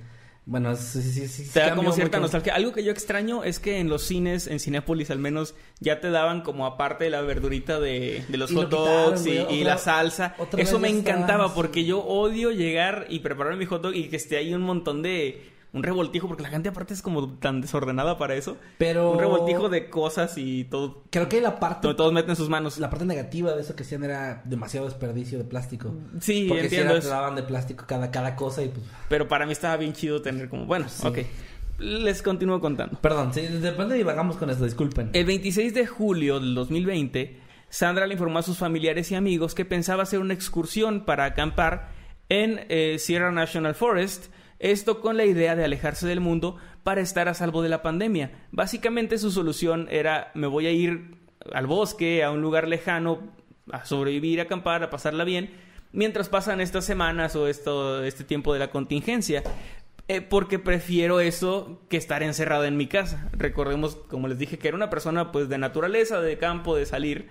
Bueno, 0.49 0.75
sí, 0.75 1.03
sí, 1.03 1.27
sí, 1.27 1.47
Te 1.53 1.59
da 1.59 1.75
como 1.75 1.91
cierta 1.91 2.17
mucho. 2.17 2.21
nostalgia. 2.23 2.55
Algo 2.55 2.71
que 2.73 2.83
yo 2.83 2.91
extraño 2.91 3.43
es 3.43 3.59
que 3.59 3.77
en 3.79 3.87
los 3.87 4.01
cines, 4.01 4.47
en 4.47 4.59
Cinépolis 4.59 5.11
al 5.11 5.19
menos, 5.19 5.53
ya 5.79 5.99
te 6.01 6.09
daban 6.09 6.41
como 6.41 6.65
aparte 6.65 7.03
de 7.03 7.11
la 7.11 7.21
verdurita 7.21 7.79
de, 7.79 8.23
de 8.27 8.37
los 8.37 8.49
Y 8.51 8.55
hot 8.55 8.69
dogs 8.71 9.21
quitaron, 9.21 9.51
y, 9.51 9.57
y 9.57 9.61
otra- 9.61 9.73
la 9.73 9.77
salsa. 9.77 10.35
Eso 10.57 10.79
me 10.79 10.89
encantaba 10.89 11.53
porque 11.53 11.85
yo 11.85 11.99
odio 11.99 12.49
llegar 12.49 13.05
y 13.09 13.19
preparar 13.19 13.57
mi 13.57 13.65
hot 13.65 13.83
dog 13.83 13.93
y 13.93 14.09
que 14.09 14.15
esté 14.15 14.37
ahí 14.37 14.51
un 14.55 14.63
montón 14.63 15.03
de... 15.03 15.58
Un 15.71 15.83
revoltijo, 15.83 16.27
porque 16.27 16.41
la 16.41 16.49
gente 16.49 16.69
aparte 16.69 16.95
es 16.95 17.01
como 17.03 17.29
tan 17.37 17.61
desordenada 17.61 18.17
para 18.17 18.33
eso. 18.35 18.57
Pero- 18.79 19.11
Un 19.11 19.19
revoltijo 19.19 19.69
de 19.69 19.89
cosas 19.89 20.35
y 20.37 20.63
todo... 20.63 21.03
Creo 21.11 21.29
que 21.29 21.41
la 21.41 21.59
parte 21.59 21.87
Donde 21.87 21.97
todos 21.97 22.11
meten 22.11 22.35
sus 22.35 22.49
manos. 22.49 22.79
La 22.79 22.89
parte 22.89 23.05
negativa 23.05 23.53
de 23.53 23.61
eso 23.61 23.75
que 23.75 23.83
hacían 23.83 24.03
era 24.03 24.41
demasiado 24.45 24.87
desperdicio 24.87 25.37
de 25.37 25.43
plástico. 25.43 25.93
Sí, 26.21 26.45
Porque 26.47 26.63
entiendo 26.63 26.93
si 26.93 26.99
eso. 26.99 27.09
te 27.09 27.13
daban 27.13 27.35
de 27.35 27.43
plástico 27.43 27.85
cada, 27.87 28.09
cada 28.09 28.35
cosa 28.35 28.63
y 28.63 28.69
pues... 28.69 28.83
Pero 29.09 29.27
para 29.27 29.45
mí 29.45 29.51
estaba 29.51 29.77
bien 29.77 29.93
chido 29.93 30.21
tener 30.23 30.49
como... 30.49 30.65
Bueno, 30.65 30.87
ok. 31.03 31.19
Les 31.77 32.21
continúo 32.21 32.59
contando. 32.59 32.99
Perdón, 32.99 33.33
sí, 33.33 33.41
de 33.41 33.71
repente 33.71 33.93
divagamos 33.95 34.35
con 34.37 34.49
esto, 34.49 34.65
disculpen. 34.65 35.11
El 35.13 35.25
26 35.25 35.73
de 35.73 35.85
julio 35.87 36.39
del 36.39 36.53
2020, 36.55 37.37
Sandra 37.69 38.05
le 38.07 38.13
informó 38.15 38.39
a 38.39 38.43
sus 38.43 38.57
familiares 38.57 39.11
y 39.11 39.15
amigos 39.15 39.55
que 39.55 39.63
pensaba 39.65 40.03
hacer 40.03 40.19
una 40.19 40.33
excursión 40.33 41.05
para 41.05 41.25
acampar 41.25 41.89
en 42.27 42.65
eh, 42.69 42.97
Sierra 42.99 43.31
National 43.31 43.75
Forest, 43.75 44.25
esto 44.59 44.99
con 44.99 45.17
la 45.17 45.25
idea 45.25 45.55
de 45.55 45.63
alejarse 45.63 46.07
del 46.07 46.19
mundo 46.19 46.57
para 46.83 47.01
estar 47.01 47.27
a 47.27 47.33
salvo 47.33 47.61
de 47.61 47.69
la 47.69 47.81
pandemia. 47.81 48.31
Básicamente 48.51 49.17
su 49.17 49.31
solución 49.31 49.87
era 49.89 50.31
me 50.35 50.47
voy 50.47 50.67
a 50.67 50.71
ir 50.71 51.17
al 51.53 51.67
bosque, 51.67 52.23
a 52.23 52.31
un 52.31 52.41
lugar 52.41 52.67
lejano, 52.67 53.19
a 53.71 53.85
sobrevivir, 53.85 54.39
a 54.39 54.43
acampar, 54.43 54.83
a 54.83 54.89
pasarla 54.89 55.23
bien, 55.23 55.51
mientras 55.91 56.29
pasan 56.29 56.61
estas 56.61 56.85
semanas 56.85 57.35
o 57.35 57.47
esto, 57.47 58.03
este 58.03 58.23
tiempo 58.23 58.53
de 58.53 58.59
la 58.59 58.69
contingencia. 58.69 59.43
Eh, 60.07 60.21
porque 60.21 60.57
prefiero 60.57 61.19
eso 61.19 61.83
que 61.87 61.95
estar 61.95 62.23
encerrado 62.23 62.65
en 62.65 62.77
mi 62.77 62.87
casa. 62.87 63.29
Recordemos, 63.31 63.95
como 63.95 64.27
les 64.27 64.39
dije, 64.39 64.57
que 64.57 64.67
era 64.67 64.75
una 64.75 64.89
persona 64.89 65.31
pues 65.31 65.49
de 65.49 65.59
naturaleza, 65.59 66.19
de 66.19 66.39
campo, 66.39 66.75
de 66.75 66.87
salir, 66.87 67.29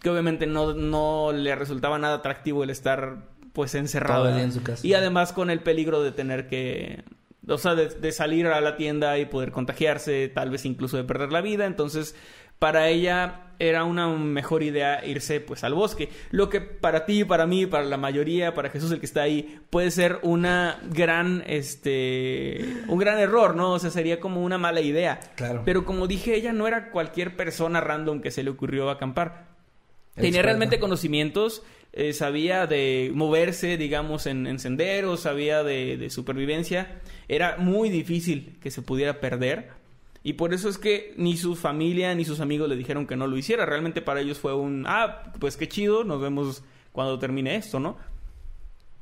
que 0.00 0.10
obviamente 0.10 0.46
no, 0.46 0.72
no 0.72 1.32
le 1.32 1.56
resultaba 1.56 1.98
nada 1.98 2.18
atractivo 2.18 2.62
el 2.62 2.70
estar 2.70 3.24
pues 3.60 3.74
encerrado. 3.74 4.22
Todo 4.22 4.30
el 4.30 4.36
día 4.36 4.44
en 4.44 4.52
su 4.52 4.62
casa. 4.62 4.86
Y 4.86 4.94
además 4.94 5.34
con 5.34 5.50
el 5.50 5.60
peligro 5.60 6.02
de 6.02 6.12
tener 6.12 6.48
que, 6.48 7.04
o 7.46 7.58
sea, 7.58 7.74
de, 7.74 7.88
de 7.88 8.12
salir 8.12 8.46
a 8.46 8.60
la 8.62 8.76
tienda 8.76 9.18
y 9.18 9.26
poder 9.26 9.52
contagiarse, 9.52 10.28
tal 10.28 10.48
vez 10.48 10.64
incluso 10.64 10.96
de 10.96 11.04
perder 11.04 11.30
la 11.30 11.42
vida. 11.42 11.66
Entonces, 11.66 12.14
para 12.58 12.88
ella 12.88 13.50
era 13.58 13.84
una 13.84 14.08
mejor 14.08 14.62
idea 14.62 15.04
irse 15.04 15.40
pues 15.40 15.62
al 15.64 15.74
bosque. 15.74 16.08
Lo 16.30 16.48
que 16.48 16.62
para 16.62 17.04
ti, 17.04 17.24
para 17.24 17.46
mí, 17.46 17.66
para 17.66 17.84
la 17.84 17.98
mayoría, 17.98 18.54
para 18.54 18.70
Jesús 18.70 18.90
el 18.90 19.00
que 19.00 19.06
está 19.06 19.20
ahí, 19.20 19.60
puede 19.68 19.90
ser 19.90 20.18
una 20.22 20.80
gran, 20.90 21.44
este, 21.46 22.64
un 22.88 22.98
gran 22.98 23.18
error, 23.18 23.54
¿no? 23.54 23.72
O 23.72 23.78
sea, 23.78 23.90
sería 23.90 24.18
como 24.18 24.42
una 24.42 24.56
mala 24.56 24.80
idea. 24.80 25.20
Claro. 25.36 25.62
Pero 25.66 25.84
como 25.84 26.06
dije, 26.06 26.34
ella 26.34 26.54
no 26.54 26.66
era 26.66 26.90
cualquier 26.90 27.36
persona 27.36 27.82
random 27.82 28.22
que 28.22 28.30
se 28.30 28.42
le 28.42 28.50
ocurrió 28.50 28.88
acampar. 28.88 29.50
Tenía 30.14 30.42
realmente 30.42 30.80
conocimientos, 30.80 31.62
eh, 31.92 32.12
sabía 32.12 32.66
de 32.66 33.10
moverse, 33.14 33.76
digamos, 33.76 34.26
en, 34.26 34.46
en 34.46 34.58
senderos, 34.58 35.20
sabía 35.20 35.62
de, 35.62 35.96
de 35.96 36.10
supervivencia. 36.10 37.00
Era 37.28 37.56
muy 37.56 37.90
difícil 37.90 38.58
que 38.62 38.70
se 38.70 38.82
pudiera 38.82 39.20
perder. 39.20 39.68
Y 40.22 40.34
por 40.34 40.52
eso 40.52 40.68
es 40.68 40.76
que 40.76 41.14
ni 41.16 41.36
su 41.36 41.56
familia 41.56 42.14
ni 42.14 42.24
sus 42.24 42.40
amigos 42.40 42.68
le 42.68 42.76
dijeron 42.76 43.06
que 43.06 43.16
no 43.16 43.26
lo 43.26 43.36
hiciera. 43.38 43.64
Realmente 43.64 44.02
para 44.02 44.20
ellos 44.20 44.38
fue 44.38 44.54
un, 44.54 44.84
ah, 44.86 45.32
pues 45.40 45.56
qué 45.56 45.66
chido, 45.68 46.04
nos 46.04 46.20
vemos 46.20 46.62
cuando 46.92 47.18
termine 47.18 47.56
esto, 47.56 47.80
¿no? 47.80 47.96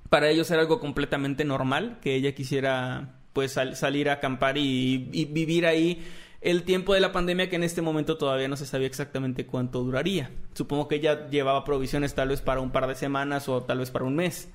Para 0.09 0.31
ellos 0.31 0.51
era 0.51 0.61
algo 0.63 0.79
completamente 0.81 1.45
normal 1.45 1.99
que 2.03 2.15
ella 2.15 2.35
quisiera 2.35 3.17
pues 3.33 3.53
sal- 3.53 3.77
salir 3.77 4.09
a 4.09 4.15
acampar 4.15 4.57
y, 4.59 5.09
y 5.13 5.25
vivir 5.27 5.67
ahí 5.67 6.03
el 6.41 6.63
tiempo 6.63 6.95
de 6.95 7.01
la 7.01 7.13
pandemia 7.13 7.51
que 7.51 7.57
en 7.57 7.65
este 7.65 7.83
momento 7.83 8.17
todavía 8.17 8.49
no 8.49 8.57
se 8.57 8.67
sabía 8.67 8.87
exactamente 8.87 9.47
cuánto 9.47 9.83
duraría. 9.83 10.31
Supongo 10.55 10.87
que 10.87 10.97
ella 10.97 11.29
llevaba 11.29 11.65
provisiones 11.65 12.15
tal 12.15 12.29
vez 12.29 12.41
para 12.41 12.61
un 12.61 12.71
par 12.71 12.87
de 12.87 12.95
semanas 12.95 13.49
o 13.49 13.63
tal 13.63 13.79
vez 13.79 13.91
para 13.91 14.05
un 14.05 14.15
mes. 14.15 14.49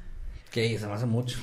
Que 0.51 0.77
se 0.79 0.87
me 0.87 0.93
hace 0.93 1.05
mucho. 1.05 1.39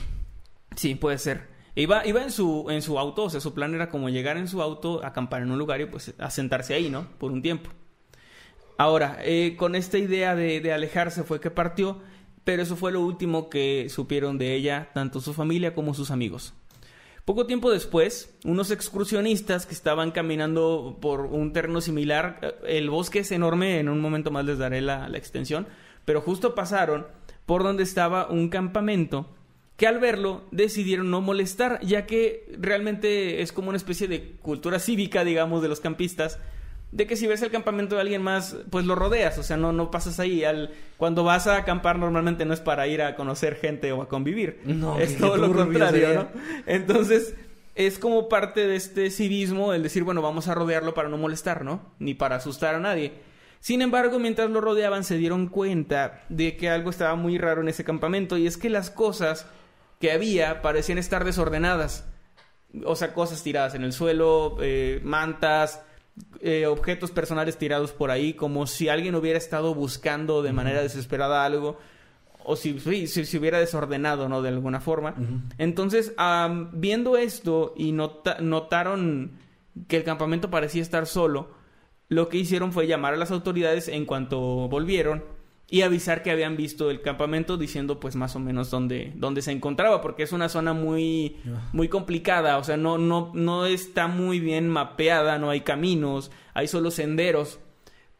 Sí, 0.77 0.95
puede 0.95 1.19
ser. 1.19 1.49
Iba, 1.75 2.07
iba 2.07 2.23
en 2.23 2.31
su, 2.31 2.67
en 2.71 2.83
su 2.83 2.99
auto, 2.99 3.25
o 3.25 3.31
sea, 3.31 3.41
su 3.41 3.55
plan 3.55 3.75
era 3.75 3.91
como 3.91 4.09
llegar 4.09 4.37
en 4.37 4.49
su 4.49 4.63
auto, 4.63 5.05
acampar 5.05 5.43
en 5.43 5.51
un 5.51 5.59
lugar 5.59 5.81
y 5.81 5.87
pues 5.87 6.15
asentarse 6.19 6.75
ahí, 6.75 6.91
¿no? 6.91 7.07
Por 7.19 7.33
un 7.33 7.43
tiempo. 7.43 7.71
Ahora, 8.77 9.19
eh, 9.23 9.57
con 9.57 9.75
esta 9.75 9.99
idea 9.99 10.35
de, 10.35 10.61
de 10.61 10.73
alejarse 10.73 11.23
fue 11.23 11.39
que 11.39 11.51
partió, 11.51 12.01
pero 12.45 12.63
eso 12.63 12.77
fue 12.77 12.93
lo 12.93 13.03
último 13.03 13.51
que 13.51 13.89
supieron 13.91 14.39
de 14.39 14.55
ella, 14.55 14.91
tanto 14.95 15.21
su 15.21 15.35
familia 15.35 15.75
como 15.75 15.93
sus 15.93 16.11
amigos. 16.11 16.55
Poco 17.25 17.47
tiempo 17.47 17.71
después, 17.71 18.35
unos 18.45 18.71
excursionistas 18.71 19.67
que 19.67 19.75
estaban 19.75 20.11
caminando 20.11 20.99
por 21.01 21.21
un 21.23 21.53
terreno 21.53 21.81
similar, 21.81 22.39
eh, 22.43 22.79
el 22.79 22.91
bosque 22.91 23.21
es 23.21 23.33
enorme, 23.33 23.79
en 23.79 23.89
un 23.89 24.01
momento 24.01 24.31
más 24.31 24.45
les 24.45 24.59
daré 24.59 24.81
la, 24.81 25.09
la 25.09 25.19
extensión, 25.19 25.67
pero 26.05 26.21
justo 26.21 26.55
pasaron 26.55 27.07
por 27.47 27.63
donde 27.63 27.83
estaba 27.83 28.29
un 28.29 28.49
campamento 28.49 29.27
que 29.77 29.87
al 29.87 29.99
verlo 29.99 30.43
decidieron 30.51 31.11
no 31.11 31.21
molestar, 31.21 31.81
ya 31.83 32.05
que 32.05 32.47
realmente 32.59 33.41
es 33.41 33.51
como 33.51 33.71
una 33.71 33.79
especie 33.79 34.09
de 34.09 34.37
cultura 34.43 34.79
cívica, 34.79 35.25
digamos, 35.25 35.63
de 35.63 35.69
los 35.69 35.81
campistas, 35.81 36.39
de 36.93 37.07
que 37.07 37.17
si 37.17 37.27
ves 37.27 37.43
el 37.43 37.51
campamento 37.51 37.95
de 37.95 38.01
alguien 38.01 38.23
más, 38.23 38.57
pues 38.71 38.85
lo 38.85 38.95
rodeas, 38.95 39.39
o 39.39 39.43
sea, 39.43 39.57
no, 39.57 39.73
no 39.73 39.91
pasas 39.91 40.19
ahí. 40.19 40.45
Al, 40.45 40.73
cuando 40.97 41.23
vas 41.23 41.47
a 41.47 41.57
acampar 41.57 41.99
normalmente 41.99 42.45
no 42.45 42.53
es 42.53 42.61
para 42.61 42.87
ir 42.89 43.03
a 43.03 43.15
conocer 43.15 43.57
gente 43.57 43.93
o 43.93 44.03
a 44.03 44.09
convivir, 44.09 44.61
No, 44.65 44.99
es 44.99 45.17
todo 45.17 45.37
lo 45.37 45.53
contrario. 45.53 46.15
¿no? 46.15 46.29
Entonces, 46.67 47.35
es 47.77 47.99
como 47.99 48.29
parte 48.29 48.67
de 48.67 48.77
este 48.77 49.11
civismo 49.11 49.73
el 49.73 49.83
decir, 49.83 50.03
bueno, 50.03 50.21
vamos 50.21 50.49
a 50.49 50.55
rodearlo 50.55 50.93
para 50.93 51.09
no 51.09 51.17
molestar, 51.17 51.65
¿no? 51.65 51.93
Ni 51.99 52.15
para 52.15 52.37
asustar 52.37 52.75
a 52.75 52.81
nadie. 52.81 53.13
Sin 53.61 53.83
embargo, 53.83 54.19
mientras 54.19 54.51
lo 54.51 54.61
rodeaban, 54.61 55.05
se 55.05 55.17
dieron 55.17 55.47
cuenta 55.47 56.25
de 56.29 56.57
que 56.57 56.71
algo 56.71 56.91
estaba 56.91 57.15
muy 57.15 57.39
raro 57.39 57.61
en 57.61 57.69
ese 57.69 57.85
campamento 57.85 58.37
y 58.37 58.47
es 58.47 58.57
que 58.57 58.71
las 58.71 58.91
cosas 58.91 59.47
que 60.01 60.11
había 60.11 60.63
parecían 60.63 60.99
estar 60.99 61.25
desordenadas. 61.25 62.07
O 62.85 62.97
sea, 62.97 63.13
cosas 63.13 63.43
tiradas 63.43 63.75
en 63.75 63.85
el 63.85 63.93
suelo, 63.93 64.57
eh, 64.61 65.01
mantas, 65.05 65.83
eh, 66.41 66.67
objetos 66.67 67.11
personales 67.11 67.59
tirados 67.59 67.93
por 67.93 68.11
ahí, 68.11 68.35
como 68.35 68.67
si 68.67 68.89
alguien 68.89 69.15
hubiera 69.15 69.39
estado 69.39 69.75
buscando 69.75 70.43
de 70.43 70.53
manera 70.53 70.83
desesperada 70.83 71.45
algo, 71.45 71.79
o 72.45 72.57
si, 72.57 72.81
sí, 72.81 73.07
si 73.07 73.25
se 73.27 73.39
hubiera 73.39 73.59
desordenado, 73.59 74.29
¿no? 74.29 74.41
De 74.43 74.49
alguna 74.49 74.81
forma. 74.81 75.15
Entonces, 75.59 76.15
viendo 76.73 77.17
esto 77.17 77.75
y 77.77 77.93
nota- 77.93 78.39
notaron 78.41 79.33
que 79.89 79.97
el 79.99 80.05
campamento 80.05 80.51
parecía 80.51 80.83
estar 80.83 81.07
solo, 81.07 81.51
lo 82.09 82.29
que 82.29 82.39
hicieron 82.39 82.73
fue 82.73 82.87
llamar 82.87 83.15
a 83.15 83.19
las 83.19 83.31
autoridades 83.31 83.89
en 83.89 84.05
cuanto 84.07 84.41
volvieron 84.69 85.23
y 85.71 85.83
avisar 85.83 86.23
que 86.23 86.31
habían 86.33 86.57
visto 86.57 86.91
el 86.91 87.01
campamento 87.01 87.57
diciendo 87.57 88.01
pues 88.01 88.17
más 88.17 88.35
o 88.35 88.41
menos 88.41 88.71
dónde, 88.71 89.13
dónde 89.15 89.41
se 89.41 89.53
encontraba 89.53 90.01
porque 90.01 90.25
es 90.25 90.33
una 90.33 90.49
zona 90.49 90.73
muy 90.73 91.37
muy 91.73 91.89
complicada 91.89 92.59
o 92.59 92.65
sea 92.65 92.77
no 92.77 92.99
no 92.99 93.31
no 93.35 93.67
está 93.67 94.09
muy 94.09 94.41
bien 94.41 94.69
mapeada 94.69 95.39
no 95.39 95.51
hay 95.51 95.61
caminos 95.61 96.31
hay 96.55 96.67
solo 96.67 96.91
senderos 96.91 97.61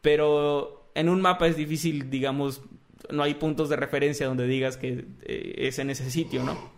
pero 0.01 0.89
en 0.95 1.09
un 1.09 1.21
mapa 1.21 1.47
es 1.47 1.57
difícil 1.57 2.09
digamos 2.09 2.61
no 3.09 3.23
hay 3.23 3.33
puntos 3.33 3.67
de 3.69 3.75
referencia 3.75 4.27
donde 4.27 4.47
digas 4.47 4.77
que 4.77 5.05
eh, 5.23 5.55
es 5.57 5.77
en 5.79 5.89
ese 5.89 6.09
sitio 6.09 6.43
no 6.43 6.71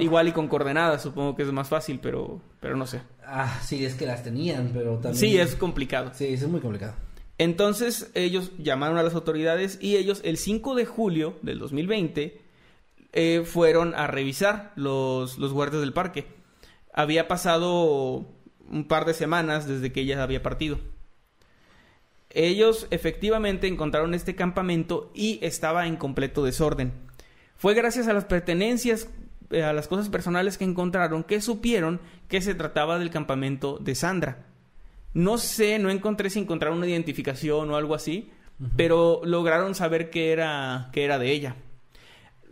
igual 0.00 0.28
y 0.28 0.32
con 0.32 0.48
coordenadas 0.48 1.02
supongo 1.02 1.36
que 1.36 1.42
es 1.42 1.52
más 1.52 1.68
fácil 1.68 1.98
pero 2.00 2.40
pero 2.64 2.78
no 2.78 2.86
sé. 2.86 3.02
Ah, 3.26 3.60
sí, 3.62 3.84
es 3.84 3.94
que 3.94 4.06
las 4.06 4.22
tenían, 4.22 4.70
pero 4.72 4.94
también... 4.94 5.16
sí 5.16 5.36
es 5.36 5.54
complicado. 5.54 6.12
Sí, 6.14 6.28
es 6.28 6.48
muy 6.48 6.60
complicado. 6.60 6.94
Entonces 7.38 8.10
ellos 8.14 8.52
llamaron 8.58 8.96
a 8.98 9.02
las 9.02 9.14
autoridades 9.14 9.78
y 9.80 9.96
ellos 9.96 10.20
el 10.24 10.36
5 10.36 10.74
de 10.74 10.86
julio 10.86 11.36
del 11.42 11.58
2020 11.58 12.40
eh, 13.12 13.42
fueron 13.44 13.94
a 13.94 14.06
revisar 14.06 14.72
los, 14.76 15.38
los 15.38 15.72
del 15.72 15.92
parque. 15.92 16.26
Había 16.92 17.26
pasado 17.26 18.26
un 18.70 18.88
par 18.88 19.04
de 19.04 19.14
semanas 19.14 19.66
desde 19.66 19.92
que 19.92 20.02
ella 20.02 20.22
había 20.22 20.42
partido. 20.42 20.78
Ellos 22.30 22.88
efectivamente 22.90 23.68
encontraron 23.68 24.14
este 24.14 24.34
campamento 24.34 25.12
y 25.14 25.38
estaba 25.42 25.86
en 25.86 25.96
completo 25.96 26.44
desorden. 26.44 26.92
Fue 27.56 27.74
gracias 27.74 28.08
a 28.08 28.12
las 28.12 28.24
pertenencias, 28.24 29.08
eh, 29.50 29.62
a 29.62 29.72
las 29.72 29.86
cosas 29.86 30.08
personales 30.08 30.58
que 30.58 30.64
encontraron, 30.64 31.22
que 31.22 31.40
supieron 31.40 32.00
que 32.28 32.40
se 32.40 32.54
trataba 32.54 32.98
del 32.98 33.10
campamento 33.10 33.78
de 33.78 33.94
Sandra. 33.94 34.46
No 35.14 35.38
sé, 35.38 35.78
no 35.78 35.90
encontré 35.90 36.28
si 36.30 36.40
encontraron 36.40 36.78
una 36.78 36.88
identificación 36.88 37.70
o 37.70 37.76
algo 37.76 37.94
así, 37.94 38.30
pero 38.76 39.20
lograron 39.24 39.74
saber 39.74 40.10
que 40.10 40.32
era, 40.32 40.90
que 40.92 41.04
era 41.04 41.18
de 41.18 41.30
ella. 41.32 41.56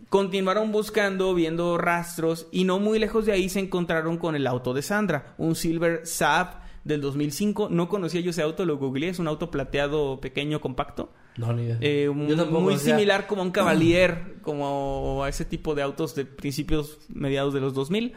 Continuaron 0.09 0.73
buscando, 0.73 1.35
viendo 1.35 1.79
rastros 1.79 2.47
y 2.53 2.65
no 2.65 2.79
muy 2.79 2.99
lejos 2.99 3.25
de 3.25 3.33
ahí 3.33 3.49
se 3.49 3.61
encontraron 3.61 4.19
con 4.19 4.35
el 4.37 4.47
auto 4.47 4.75
de 4.75 4.83
Sandra, 4.83 5.35
un 5.39 5.55
Silver 5.55 6.03
Saab 6.07 6.61
del 6.85 7.01
2005. 7.01 7.69
No 7.71 7.89
conocía 7.89 8.21
yo 8.21 8.31
ese 8.31 8.43
auto, 8.43 8.65
lo 8.67 8.77
googleé, 8.77 9.09
es 9.11 9.19
un 9.19 9.29
auto 9.29 9.51
plateado 9.51 10.21
pequeño, 10.21 10.61
compacto. 10.61 11.13
No, 11.39 11.53
ni 11.55 11.63
idea. 11.63 11.79
Eh, 11.81 12.05
Yo 12.07 12.15
muy 12.15 12.37
tampoco, 12.37 12.67
o 12.67 12.79
sea- 12.79 12.95
similar 12.95 13.27
como 13.27 13.41
a 13.43 13.45
un 13.47 13.53
Cavalier, 13.53 14.35
como 14.43 15.23
a 15.25 15.29
ese 15.31 15.47
tipo 15.47 15.75
de 15.75 15.81
autos 15.83 16.15
de 16.15 16.27
principios, 16.27 16.99
mediados 17.09 17.55
de 17.55 17.61
los 17.61 17.73
2000. 17.73 18.13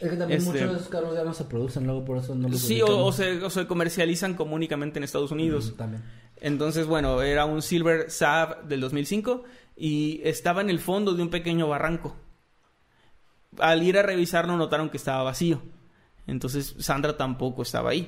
Es 0.00 0.10
que 0.10 0.16
también 0.16 0.38
Este- 0.40 0.52
muchos 0.52 0.70
de 0.70 0.76
esos 0.76 0.88
carros 0.88 1.14
ya 1.14 1.24
no 1.24 1.34
se 1.34 1.44
producen, 1.44 1.84
luego 1.84 2.04
por 2.04 2.18
eso 2.18 2.34
no 2.34 2.48
los 2.48 2.60
Sí, 2.60 2.80
o, 2.82 3.10
se, 3.12 3.42
o 3.44 3.50
se 3.50 3.66
comercializan 3.66 4.34
como 4.34 4.54
únicamente 4.54 4.98
en 4.98 5.04
Estados 5.04 5.30
Unidos. 5.32 5.72
Mm, 5.72 5.76
También. 5.76 6.02
Entonces, 6.40 6.86
bueno, 6.86 7.20
era 7.22 7.44
un 7.46 7.62
Silver 7.62 8.10
Saab 8.10 8.64
del 8.68 8.80
2005 8.80 9.42
y 9.76 10.20
estaba 10.22 10.60
en 10.60 10.70
el 10.70 10.78
fondo 10.78 11.14
de 11.14 11.22
un 11.22 11.30
pequeño 11.30 11.68
barranco. 11.68 12.14
Al 13.58 13.82
ir 13.82 13.98
a 13.98 14.02
revisarlo 14.02 14.56
notaron 14.56 14.88
que 14.90 14.98
estaba 14.98 15.22
vacío. 15.24 15.60
Entonces, 16.26 16.76
Sandra 16.78 17.16
tampoco 17.16 17.62
estaba 17.62 17.90
ahí. 17.90 18.02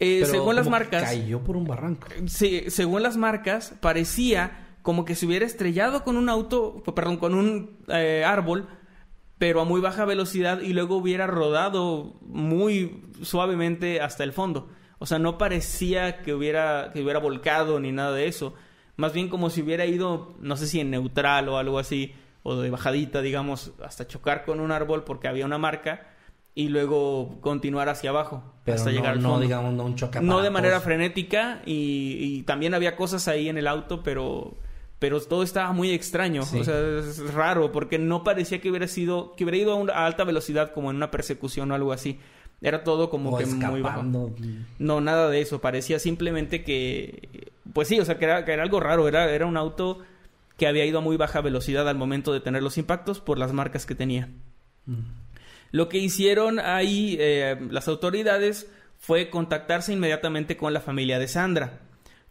Eh, 0.00 0.18
Pero 0.20 0.32
según 0.32 0.56
las 0.56 0.68
marcas, 0.68 1.04
Cayó 1.04 1.40
por 1.42 1.56
un 1.56 1.64
barranco. 1.66 2.08
Sí, 2.26 2.64
según 2.68 3.02
las 3.02 3.16
marcas, 3.16 3.74
parecía 3.80 4.76
como 4.82 5.04
que 5.04 5.14
se 5.14 5.24
hubiera 5.24 5.46
estrellado 5.46 6.02
con 6.04 6.16
un 6.16 6.28
auto, 6.28 6.82
perdón, 6.94 7.16
con 7.16 7.34
un 7.34 7.78
eh, 7.88 8.22
árbol, 8.26 8.68
pero 9.44 9.60
a 9.60 9.64
muy 9.66 9.82
baja 9.82 10.06
velocidad 10.06 10.62
y 10.62 10.72
luego 10.72 10.96
hubiera 10.96 11.26
rodado 11.26 12.14
muy 12.22 13.02
suavemente 13.20 14.00
hasta 14.00 14.24
el 14.24 14.32
fondo. 14.32 14.70
O 14.98 15.04
sea, 15.04 15.18
no 15.18 15.36
parecía 15.36 16.22
que 16.22 16.32
hubiera, 16.32 16.92
que 16.94 17.02
hubiera 17.02 17.18
volcado 17.18 17.78
ni 17.78 17.92
nada 17.92 18.12
de 18.12 18.26
eso. 18.26 18.54
Más 18.96 19.12
bien 19.12 19.28
como 19.28 19.50
si 19.50 19.60
hubiera 19.60 19.84
ido, 19.84 20.34
no 20.40 20.56
sé 20.56 20.66
si 20.66 20.80
en 20.80 20.90
neutral 20.90 21.50
o 21.50 21.58
algo 21.58 21.78
así, 21.78 22.14
o 22.42 22.56
de 22.56 22.70
bajadita, 22.70 23.20
digamos, 23.20 23.72
hasta 23.84 24.06
chocar 24.06 24.46
con 24.46 24.60
un 24.60 24.72
árbol 24.72 25.04
porque 25.04 25.28
había 25.28 25.44
una 25.44 25.58
marca 25.58 26.08
y 26.54 26.68
luego 26.68 27.38
continuar 27.42 27.90
hacia 27.90 28.08
abajo 28.08 28.42
Pero 28.64 28.76
hasta 28.76 28.88
no, 28.88 28.96
llegar 28.96 29.12
al 29.12 29.20
no 29.22 29.28
fondo. 29.28 29.42
digamos, 29.42 29.74
no 29.74 29.84
un 29.84 29.94
choque 29.94 30.22
No 30.22 30.40
de 30.40 30.48
manera 30.48 30.80
frenética 30.80 31.60
y, 31.66 32.16
y 32.18 32.42
también 32.44 32.72
había 32.72 32.96
cosas 32.96 33.28
ahí 33.28 33.50
en 33.50 33.58
el 33.58 33.66
auto, 33.66 34.02
pero 34.02 34.56
pero 35.04 35.20
todo 35.20 35.42
estaba 35.42 35.70
muy 35.74 35.90
extraño, 35.90 36.44
Sí. 36.44 36.60
o 36.60 36.64
sea, 36.64 36.80
es 36.98 37.18
raro 37.34 37.70
porque 37.72 37.98
no 37.98 38.24
parecía 38.24 38.62
que 38.62 38.70
hubiera 38.70 38.88
sido 38.88 39.34
que 39.36 39.44
hubiera 39.44 39.58
ido 39.58 39.72
a, 39.72 39.74
una- 39.74 39.92
a 39.92 40.06
alta 40.06 40.24
velocidad 40.24 40.72
como 40.72 40.88
en 40.90 40.96
una 40.96 41.10
persecución 41.10 41.70
o 41.70 41.74
algo 41.74 41.92
así. 41.92 42.18
Era 42.62 42.84
todo 42.84 43.10
como 43.10 43.34
O 43.34 43.36
que 43.36 43.44
muy 43.44 43.82
bajo. 43.82 44.02
No, 44.78 45.00
nada 45.02 45.28
de 45.28 45.42
eso, 45.42 45.60
parecía 45.60 45.98
simplemente 45.98 46.64
que 46.64 47.50
pues 47.74 47.88
sí, 47.88 48.00
o 48.00 48.04
sea, 48.06 48.16
que 48.18 48.24
era, 48.24 48.46
que 48.46 48.52
era 48.52 48.62
algo 48.62 48.80
raro, 48.80 49.06
era 49.08 49.30
era 49.30 49.44
un 49.44 49.58
auto 49.58 49.98
que 50.56 50.66
había 50.66 50.86
ido 50.86 50.98
a 51.00 51.02
muy 51.02 51.18
baja 51.18 51.42
velocidad 51.42 51.86
al 51.86 51.98
momento 51.98 52.32
de 52.32 52.40
tener 52.40 52.62
los 52.62 52.78
impactos 52.78 53.20
por 53.20 53.38
las 53.38 53.52
marcas 53.52 53.84
que 53.84 53.94
tenía. 53.94 54.30
Lo 55.70 55.90
que 55.90 55.98
hicieron 55.98 56.58
ahí 56.60 57.16
eh, 57.20 57.58
las 57.70 57.88
autoridades 57.88 58.70
fue 58.98 59.28
contactarse 59.28 59.92
inmediatamente 59.92 60.56
con 60.56 60.72
la 60.72 60.80
familia 60.80 61.18
de 61.18 61.28
Sandra, 61.28 61.80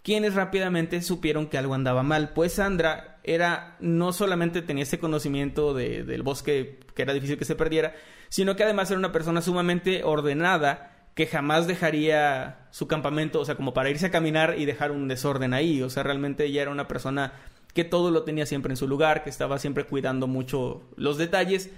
quienes 0.03 0.33
rápidamente 0.35 1.01
supieron 1.01 1.47
que 1.47 1.57
algo 1.57 1.73
andaba 1.73 2.03
mal, 2.03 2.33
pues 2.33 2.53
Sandra 2.53 3.17
era 3.23 3.77
no 3.79 4.11
solamente 4.13 4.61
tenía 4.61 4.83
ese 4.83 4.99
conocimiento 4.99 5.73
de- 5.73 6.03
del 6.03 6.23
bosque 6.23 6.79
que 6.93 7.01
era 7.01 7.13
difícil 7.13 7.37
que 7.37 7.45
se 7.45 7.55
perdiera, 7.55 7.95
sino 8.29 8.55
que 8.55 8.63
además 8.63 8.91
era 8.91 8.99
una 8.99 9.11
persona 9.13 9.41
sumamente 9.41 10.03
ordenada 10.03 10.89
que 11.15 11.27
jamás 11.27 11.67
dejaría 11.67 12.67
su 12.71 12.87
campamento, 12.87 13.39
o 13.39 13.45
sea, 13.45 13.55
como 13.55 13.73
para 13.73 13.89
irse 13.89 14.07
a 14.07 14.11
caminar 14.11 14.55
y 14.57 14.65
dejar 14.65 14.91
un 14.91 15.07
desorden 15.07 15.53
ahí, 15.53 15.81
o 15.81 15.89
sea, 15.89 16.03
realmente 16.03 16.45
ella 16.45 16.63
era 16.63 16.71
una 16.71 16.87
persona 16.87 17.33
que 17.73 17.83
todo 17.83 18.11
lo 18.11 18.23
tenía 18.23 18.45
siempre 18.45 18.73
en 18.73 18.77
su 18.77 18.87
lugar, 18.87 19.23
que 19.23 19.29
estaba 19.29 19.57
siempre 19.59 19.85
cuidando 19.85 20.27
mucho 20.27 20.81
los 20.97 21.17
detalles, 21.17 21.69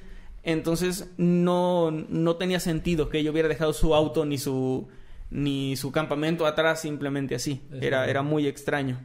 entonces 0.43 1.09
no, 1.17 1.91
no 1.91 2.35
tenía 2.37 2.59
sentido 2.59 3.09
que 3.09 3.19
ella 3.19 3.31
hubiera 3.31 3.49
dejado 3.49 3.73
su 3.73 3.93
auto 3.95 4.25
ni 4.25 4.37
su 4.37 4.87
ni 5.35 5.75
su 5.75 5.91
campamento 5.91 6.45
atrás 6.45 6.81
simplemente 6.81 7.35
así. 7.35 7.61
Era, 7.81 8.07
era 8.07 8.21
muy 8.21 8.47
extraño. 8.47 8.99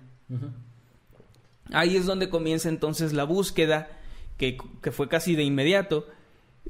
Ahí 1.73 1.97
es 1.97 2.07
donde 2.07 2.31
comienza 2.31 2.69
entonces 2.69 3.13
la 3.13 3.25
búsqueda, 3.25 3.89
que, 4.37 4.57
que 4.81 4.93
fue 4.93 5.09
casi 5.09 5.35
de 5.35 5.43
inmediato. 5.43 6.07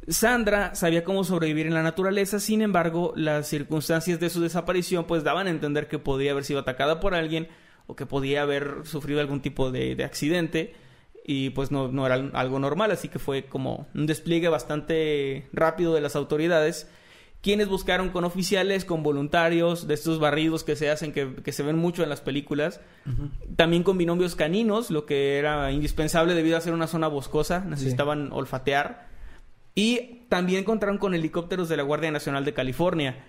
Sandra 0.09 0.75
sabía 0.75 1.05
cómo 1.05 1.25
sobrevivir 1.25 1.67
en 1.67 1.75
la 1.75 1.83
naturaleza, 1.83 2.41
sin 2.41 2.63
embargo, 2.63 3.13
las 3.17 3.49
circunstancias 3.49 4.19
de 4.19 4.31
su 4.31 4.41
desaparición 4.41 5.05
pues 5.05 5.25
daban 5.25 5.47
a 5.47 5.51
entender 5.51 5.89
que 5.89 5.99
podía 5.99 6.31
haber 6.31 6.45
sido 6.45 6.61
atacada 6.61 6.99
por 6.99 7.15
alguien 7.15 7.49
o 7.87 7.97
que 7.97 8.07
podía 8.07 8.43
haber 8.43 8.87
sufrido 8.87 9.21
algún 9.21 9.43
tipo 9.43 9.71
de, 9.71 9.95
de 9.95 10.05
accidente 10.05 10.75
y 11.23 11.51
pues 11.51 11.71
no, 11.71 11.89
no 11.89 12.07
era 12.07 12.15
algo 12.33 12.59
normal, 12.59 12.93
así 12.93 13.09
que 13.09 13.19
fue 13.19 13.45
como 13.45 13.89
un 13.95 14.07
despliegue 14.07 14.49
bastante 14.49 15.49
rápido 15.53 15.93
de 15.93 16.01
las 16.01 16.17
autoridades, 16.17 16.91
quienes 17.43 17.69
buscaron 17.69 18.11
con 18.11 18.25
oficiales, 18.25 18.85
con 18.85 19.03
voluntarios, 19.03 19.87
de 19.87 19.95
estos 19.95 20.19
barridos 20.21 20.63
que 20.65 20.77
se 20.77 20.91
hacen, 20.91 21.13
que, 21.13 21.35
que 21.37 21.53
se 21.53 21.63
ven 21.63 21.77
mucho 21.79 22.03
en 22.03 22.09
las 22.11 22.21
películas, 22.21 22.81
también 23.57 23.83
con 23.83 23.97
binomios 23.97 24.37
caninos, 24.37 24.91
lo 24.91 25.07
que 25.07 25.39
era 25.39 25.73
indispensable 25.73 26.35
debido 26.35 26.57
a 26.57 26.61
ser 26.61 26.75
una 26.75 26.87
zona 26.87 27.09
boscosa, 27.09 27.61
necesitaban 27.65 28.31
olfatear, 28.33 29.09
y 29.75 30.25
también 30.29 30.61
encontraron 30.61 30.99
con 30.99 31.15
helicópteros 31.15 31.69
de 31.69 31.77
la 31.79 31.83
Guardia 31.83 32.11
Nacional 32.11 32.45
de 32.45 32.53
California. 32.53 33.25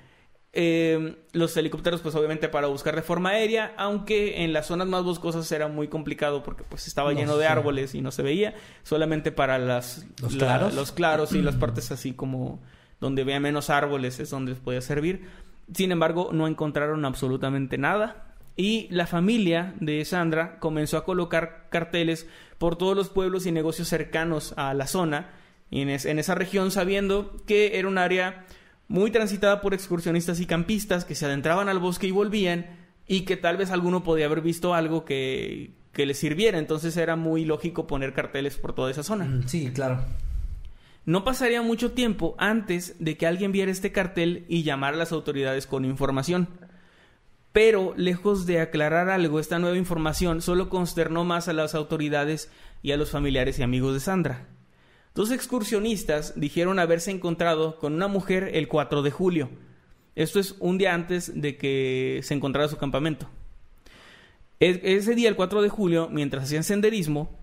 Eh, 0.54 1.16
los 1.32 1.56
helicópteros, 1.56 2.02
pues 2.02 2.14
obviamente 2.16 2.50
para 2.50 2.68
buscar 2.68 2.94
de 2.98 3.02
forma 3.04 3.30
aérea, 3.30 3.74
aunque 3.78 4.44
en 4.44 4.52
las 4.52 4.66
zonas 4.68 4.88
más 4.88 5.04
boscosas 5.06 5.50
era 5.54 5.70
muy 5.70 5.88
complicado 5.88 6.44
porque 6.44 6.64
pues 6.68 6.88
estaba 6.88 7.14
No 7.14 7.20
lleno 7.20 7.38
de 7.38 7.48
árboles 7.48 7.96
y 7.96 8.02
no 8.02 8.12
se 8.12 8.22
veía, 8.22 8.54
solamente 8.84 9.32
para 9.32 9.58
las 9.60 10.06
¿Los 10.22 10.34
la- 10.34 10.40
claros? 10.40 10.74
los 10.74 10.92
claros 10.92 11.32
y 11.32 11.42
las 11.42 11.56
partes 11.58 11.90
así 11.94 12.12
como 12.12 12.60
donde 13.02 13.26
veía 13.26 13.42
menos 13.42 13.70
árboles 13.70 14.20
es 14.22 14.30
donde 14.30 14.52
les 14.52 14.62
podía 14.62 14.80
servir. 14.80 15.28
Sin 15.74 15.92
embargo, 15.92 16.30
no 16.32 16.48
encontraron 16.48 17.04
absolutamente 17.04 17.78
nada 17.78 18.36
y 18.56 18.88
la 18.92 19.08
familia 19.08 19.74
de 19.82 20.04
Sandra 20.06 20.60
comenzó 20.60 20.98
a 20.98 21.04
colocar 21.04 21.68
carteles 21.70 22.28
por 22.58 22.78
todos 22.78 22.96
los 22.96 23.10
pueblos 23.10 23.46
y 23.46 23.52
negocios 23.52 23.90
cercanos 23.90 24.54
a 24.56 24.74
la 24.74 24.88
zona 24.88 25.32
en 25.72 25.90
esa 25.90 26.36
región 26.36 26.70
sabiendo 26.70 27.36
que 27.46 27.80
era 27.80 27.88
un 27.88 27.98
área 27.98 28.46
muy 28.90 29.10
transitada 29.10 29.62
por 29.62 29.74
excursionistas 29.74 30.42
y 30.42 30.46
campistas 30.46 31.06
que 31.06 31.16
se 31.16 31.26
adentraban 31.26 31.70
al 31.70 31.80
bosque 31.80 32.08
y 32.08 32.12
volvían 32.12 32.66
y 33.08 33.22
que 33.22 33.38
tal 33.38 33.56
vez 33.56 33.72
alguno 33.72 34.04
podía 34.04 34.26
haber 34.26 34.42
visto 34.42 34.74
algo 34.74 35.06
que, 35.06 35.72
que 35.94 36.06
les 36.06 36.18
sirviera. 36.18 36.60
Entonces 36.60 36.98
era 36.98 37.16
muy 37.16 37.46
lógico 37.46 37.88
poner 37.88 38.14
carteles 38.14 38.58
por 38.58 38.76
toda 38.76 38.92
esa 38.92 39.04
zona. 39.04 39.26
Mm, 39.26 39.48
Sí, 39.48 39.72
claro. 39.74 40.02
No 41.06 41.24
pasaría 41.24 41.62
mucho 41.62 41.94
tiempo 41.94 42.36
antes 42.38 42.96
de 43.00 43.18
que 43.18 43.26
alguien 43.26 43.52
viera 43.52 43.72
este 43.72 43.92
cartel 43.92 44.46
y 44.48 44.64
llamara 44.64 44.96
a 44.96 45.00
las 45.00 45.12
autoridades 45.12 45.66
con 45.66 45.84
información. 45.84 46.48
Pero, 47.52 47.94
lejos 47.98 48.46
de 48.46 48.62
aclarar 48.62 49.10
algo, 49.10 49.40
esta 49.40 49.60
nueva 49.60 49.78
información 49.78 50.42
solo 50.42 50.70
consternó 50.70 51.26
más 51.26 51.48
a 51.48 51.54
las 51.54 51.76
autoridades 51.76 52.52
y 52.82 52.92
a 52.92 52.98
los 52.98 53.10
familiares 53.12 53.60
y 53.60 53.64
amigos 53.64 53.94
de 53.94 54.00
Sandra. 54.00 54.48
Dos 55.14 55.32
excursionistas 55.32 56.40
dijeron 56.40 56.80
haberse 56.80 57.12
encontrado 57.12 57.78
con 57.78 57.94
una 57.94 58.08
mujer 58.08 58.52
el 58.54 58.70
4 58.70 59.02
de 59.02 59.12
julio. 59.12 59.50
Esto 60.16 60.40
es 60.40 60.56
un 60.60 60.78
día 60.78 60.94
antes 60.94 61.42
de 61.42 61.58
que 61.58 62.22
se 62.24 62.34
encontrara 62.34 62.70
su 62.70 62.78
campamento. 62.78 63.28
E- 64.62 64.80
ese 64.84 65.16
día, 65.16 65.28
el 65.28 65.36
4 65.36 65.62
de 65.62 65.70
julio, 65.70 66.08
mientras 66.10 66.44
hacían 66.44 66.64
senderismo, 66.64 67.41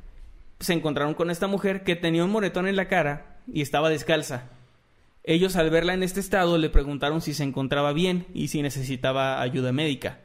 se 0.60 0.72
encontraron 0.72 1.14
con 1.14 1.30
esta 1.30 1.46
mujer 1.46 1.84
que 1.84 1.96
tenía 1.96 2.24
un 2.24 2.30
moretón 2.30 2.66
en 2.66 2.76
la 2.76 2.88
cara 2.88 3.38
y 3.46 3.62
estaba 3.62 3.88
descalza. 3.88 4.50
Ellos 5.24 5.56
al 5.56 5.70
verla 5.70 5.94
en 5.94 6.02
este 6.02 6.20
estado 6.20 6.58
le 6.58 6.70
preguntaron 6.70 7.20
si 7.20 7.34
se 7.34 7.44
encontraba 7.44 7.92
bien 7.92 8.26
y 8.34 8.48
si 8.48 8.62
necesitaba 8.62 9.42
ayuda 9.42 9.72
médica. 9.72 10.20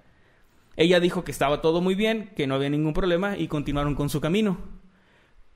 Ella 0.76 1.00
dijo 1.00 1.24
que 1.24 1.32
estaba 1.32 1.62
todo 1.62 1.82
muy 1.82 1.94
bien, 1.94 2.32
que 2.36 2.48
no 2.48 2.56
había 2.56 2.70
ningún 2.70 2.94
problema 2.94 3.38
y 3.38 3.48
continuaron 3.48 3.96
con 3.96 4.10
su 4.10 4.22
camino. 4.22 4.58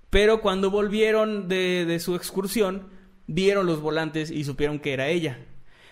Pero 0.10 0.42
cuando 0.42 0.70
volvieron 0.70 1.48
de, 1.48 1.86
de 1.86 2.00
su 2.00 2.16
excursión, 2.16 2.90
vieron 3.26 3.66
los 3.66 3.82
volantes 3.82 4.32
y 4.32 4.44
supieron 4.44 4.80
que 4.80 4.94
era 4.94 5.08
ella. 5.08 5.40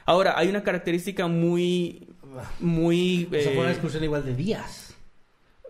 Ahora, 0.05 0.37
hay 0.37 0.49
una 0.49 0.63
característica 0.63 1.27
muy... 1.27 2.09
muy... 2.59 3.27
O 3.27 3.41
sea, 3.41 3.51
fue 3.51 3.59
una 3.59 3.69
eh, 3.69 3.73
excursión 3.73 4.03
igual 4.03 4.23
de 4.23 4.35
días. 4.35 4.95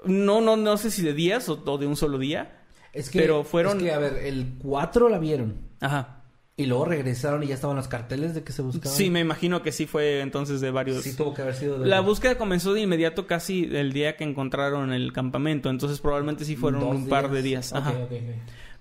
no, 0.03 0.41
no, 0.41 0.57
no 0.57 0.77
sé 0.77 0.91
si 0.91 1.01
de 1.01 1.13
días 1.13 1.47
o, 1.47 1.63
o 1.65 1.77
de 1.77 1.87
un 1.87 1.95
solo 1.95 2.17
día. 2.17 2.64
Es 2.95 3.09
que, 3.09 3.19
Pero 3.19 3.43
fueron- 3.43 3.77
Es 3.77 3.83
que, 3.83 3.91
a 3.91 3.99
ver, 3.99 4.13
el 4.23 4.53
4 4.59 5.09
la 5.09 5.19
vieron. 5.19 5.55
Ajá. 5.81 6.21
Y 6.57 6.67
luego 6.67 6.85
regresaron 6.85 7.43
y 7.43 7.47
ya 7.47 7.55
estaban 7.55 7.75
los 7.75 7.89
carteles 7.89 8.33
de 8.33 8.43
que 8.43 8.53
se 8.53 8.61
buscaban. 8.61 8.97
Sí, 8.97 9.09
me 9.09 9.19
imagino 9.19 9.61
que 9.61 9.73
sí 9.73 9.85
fue 9.87 10.21
entonces 10.21 10.61
de 10.61 10.71
varios... 10.71 11.03
Sí 11.03 11.13
tuvo 11.13 11.33
que 11.33 11.41
haber 11.41 11.55
sido 11.55 11.79
de... 11.79 11.85
La 11.87 11.99
búsqueda 11.99 12.37
comenzó 12.37 12.73
de 12.73 12.79
inmediato 12.79 13.27
casi 13.27 13.65
el 13.75 13.91
día 13.91 14.15
que 14.15 14.23
encontraron 14.23 14.93
el 14.93 15.11
campamento, 15.11 15.69
entonces 15.69 15.99
probablemente 15.99 16.45
sí 16.45 16.55
fueron 16.55 16.83
un 16.83 17.09
par 17.09 17.29
de 17.29 17.41
días. 17.41 17.73
Ajá. 17.73 17.91
ok, 17.91 18.03
ok. 18.09 18.11